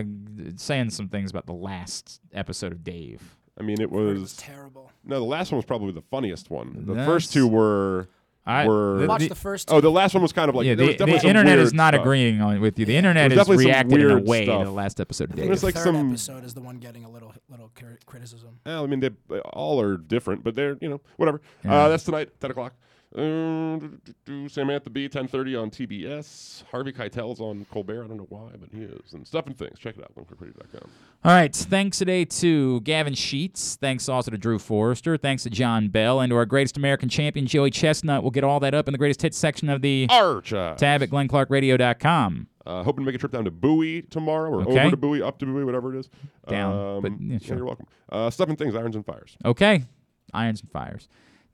of 0.49 0.59
saying 0.59 0.89
some 0.89 1.09
things 1.09 1.29
about 1.29 1.45
the 1.45 1.53
last 1.53 2.21
episode 2.33 2.71
of 2.71 2.83
Dave. 2.83 3.38
I 3.59 3.61
mean, 3.61 3.79
it 3.79 3.91
was, 3.91 4.35
terrible. 4.35 4.89
No, 5.03 5.19
the 5.19 5.25
last 5.25 5.51
one 5.51 5.57
was 5.57 5.65
probably 5.65 5.91
the 5.91 6.01
funniest 6.01 6.49
one. 6.49 6.85
The 6.88 6.93
That's- 6.93 7.05
first 7.07 7.31
two 7.33 7.45
were. 7.47 8.07
I- 8.45 8.66
were 8.68 9.06
Watch 9.06 9.27
the 9.27 9.35
first 9.35 9.69
Oh, 9.72 9.76
two. 9.76 9.82
the 9.82 9.92
last 9.92 10.14
one 10.14 10.24
was 10.24 10.34
kind 10.34 10.50
of 10.50 10.56
like 10.56 10.66
yeah, 10.66 10.74
there 10.76 10.88
the, 10.93 11.06
was 11.06 11.14
the 11.14 11.19
some 11.19 11.30
internet 11.30 11.56
weird 11.58 11.68
is 11.68 11.74
not 11.74 11.93
stuff. 11.93 12.01
agreeing 12.01 12.42
on 12.42 12.59
with 12.61 12.80
you. 12.80 12.85
The 12.85 12.95
internet 12.98 13.32
is 13.32 13.48
reacting 13.48 14.00
in 14.00 14.06
a 14.06 14.16
weird 14.16 14.27
way 14.27 14.40
to 14.45 14.51
stuff. 14.51 14.64
the 14.66 14.72
last 14.72 15.00
episode 15.00 15.30
of 15.30 15.35
There 15.35 15.48
Dave. 15.48 15.61
like 15.64 15.76
Third 15.76 15.84
some 15.84 16.09
episode 16.09 16.43
is 16.45 16.53
the 16.56 16.61
one 16.61 16.77
getting 16.77 17.06
a 17.06 17.09
little 17.09 17.34
little 17.50 17.72
criticism. 18.06 18.59
Well, 18.66 18.84
I 18.84 18.88
mean, 18.88 19.01
they 19.01 19.09
they 19.30 19.40
all 19.40 19.80
are 19.82 19.98
different, 19.98 20.43
but 20.43 20.56
they're 20.56 20.77
you 20.82 20.90
know 20.90 21.01
whatever. 21.18 21.42
Yeah. 21.64 21.76
Uh, 21.76 21.90
that's 21.90 22.03
tonight, 22.06 22.30
ten 22.40 22.50
o'clock. 22.51 22.74
Um, 23.15 23.99
do- 24.05 24.13
do- 24.25 24.49
Samantha 24.49 25.09
ten 25.09 25.27
thirty 25.27 25.55
on 25.55 25.71
TBS. 25.71 26.63
Harvey 26.69 26.91
Keitel's 26.91 27.39
on 27.39 27.65
Colbert. 27.71 28.03
I 28.03 28.07
don't 28.07 28.17
know 28.17 28.27
why, 28.29 28.51
but 28.59 28.69
he 28.71 28.83
is. 28.83 29.13
And 29.13 29.25
stuff 29.25 29.47
and 29.47 29.57
things. 29.57 29.79
Check 29.79 29.97
it 29.97 30.03
out. 30.03 30.13
LinkRadio.com. 30.15 30.91
All 31.25 31.31
right. 31.31 31.53
Thanks 31.55 31.97
today 31.97 32.23
to 32.25 32.81
Gavin 32.81 33.15
Sheets. 33.15 33.77
Thanks 33.77 34.07
also 34.09 34.29
to 34.29 34.38
Drew 34.38 34.59
Forrester. 34.59 35.17
Thanks 35.17 35.41
to 35.43 35.49
Jon 35.49 35.88
Bell 35.88 36.19
and 36.19 36.29
to 36.29 36.35
our 36.35 36.45
greatest 36.45 36.77
American 36.77 37.09
champion, 37.09 37.47
Joey 37.47 37.71
Chestnut. 37.71 38.21
We'll 38.21 38.29
get 38.31 38.43
all 38.43 38.59
that 38.59 38.75
up 38.75 38.88
in 38.88 38.91
the 38.91 38.99
greatest 38.99 39.23
hits 39.23 39.38
section 39.39 39.69
of 39.69 39.81
the 39.81 40.05
Archive. 40.11 40.77
tab 40.77 41.01
at 41.01 41.09
glennclarkradio.com. 41.09 42.47
Uh, 42.65 42.83
hoping 42.83 43.03
to 43.03 43.05
make 43.07 43.15
a 43.15 43.17
trip 43.17 43.31
down 43.31 43.45
to 43.45 43.49
Bowie 43.51 44.03
tomorrow, 44.03 44.51
or 44.51 44.61
Okay. 44.61 44.81
over 44.81 44.91
to 44.91 44.97
Bowie, 44.97 45.23
up 45.23 45.39
to 45.39 45.47
Bowie, 45.47 45.63
whatever 45.65 45.95
it 45.95 45.99
is. 46.01 46.09
Down, 46.47 46.97
Um, 46.97 47.01
but, 47.01 47.11
yeah, 47.19 47.39
sure. 47.39 47.57
You're 47.57 47.65
welcome. 47.65 47.88
Uh, 48.11 48.29
stuff 48.29 48.49
and 48.49 48.57
things. 48.59 48.75
Irons 48.75 48.95
and 48.95 49.03
fires. 49.03 49.35
Okay. 49.43 49.85
Irons 50.31 50.61
and 50.61 50.69
fires. 50.69 51.07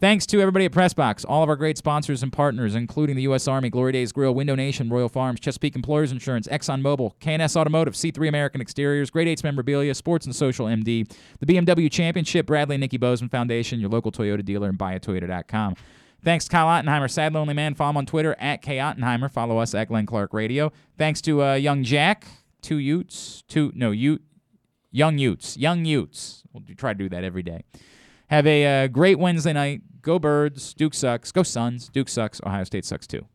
Thanks 0.06 0.28
to 0.28 0.40
everybody 0.40 0.66
at 0.66 0.72
Pressbox, 0.72 1.26
all 1.28 1.42
of 1.42 1.50
our 1.50 1.56
great 1.56 1.80
sponsors 1.80 2.22
and 2.22 2.32
partners, 2.32 2.76
including 2.76 3.16
the 3.16 3.24
U.S. 3.24 3.48
Army, 3.48 3.72
Glory 3.72 3.92
Days 3.92 4.12
Grill, 4.12 4.36
Window 4.36 4.54
Nation, 4.54 4.88
Royal 4.88 5.10
Farms, 5.10 5.40
Chesapeake 5.40 5.76
Employers 5.76 6.12
Insurance, 6.12 6.48
ExxonMobil, 6.48 7.16
KNS 7.20 7.56
Automotive, 7.56 7.96
C3 7.96 8.28
American 8.28 8.62
Exteriors, 8.62 9.10
Great 9.10 9.28
Eights 9.28 9.44
Memorabilia, 9.44 9.96
Sports 9.96 10.28
and 10.28 10.36
Social 10.36 10.68
MD, 10.68 11.12
the 11.40 11.46
BMW 11.48 11.92
Championship, 11.92 12.46
Bradley 12.46 12.76
and 12.76 12.82
Nikki 12.82 12.98
Bozeman 12.98 13.30
Foundation, 13.30 13.80
your 13.80 13.90
local 13.90 14.12
Toyota 14.12 14.46
dealer, 14.46 14.70
and 14.70 14.78
buyatoyota.com. 14.78 15.74
Thanks 16.24 16.48
Kyle 16.48 16.68
Ottenheimer, 16.68 17.10
Sad 17.10 17.34
Lonely 17.34 17.56
Man. 17.56 17.74
Follow 17.74 17.90
him 17.90 17.98
on 17.98 18.06
Twitter 18.06 18.36
at 18.38 18.62
K 18.62 18.78
Ottenheimer. 18.78 19.32
Follow 19.32 19.58
us 19.58 19.74
at 19.74 19.88
Glenn 19.88 20.06
Clark 20.06 20.36
Radio. 20.36 20.72
Thanks 21.00 21.20
to 21.22 21.42
uh, 21.42 21.56
Young 21.56 21.84
Jack, 21.84 22.28
two 22.62 22.78
Utes, 22.78 23.44
two, 23.48 23.72
no, 23.74 23.90
Ute, 23.90 24.22
Young 24.92 25.18
Utes, 25.18 25.58
Young 25.58 25.84
Utes. 25.84 26.44
We'll 26.54 26.62
try 26.78 26.94
to 26.94 27.00
do 27.00 27.10
that 27.10 27.24
every 27.24 27.42
day. 27.42 27.64
Have 28.28 28.48
a 28.48 28.86
uh, 28.86 28.88
great 28.88 29.20
Wednesday 29.20 29.54
night. 29.54 29.82
Go 30.02 30.20
Birds. 30.20 30.74
Duke 30.74 30.94
sucks. 30.94 31.32
Go 31.32 31.44
Suns. 31.44 31.90
Duke 31.90 32.10
sucks. 32.10 32.42
Ohio 32.46 32.64
State 32.64 32.86
sucks 32.86 33.08
too. 33.08 33.26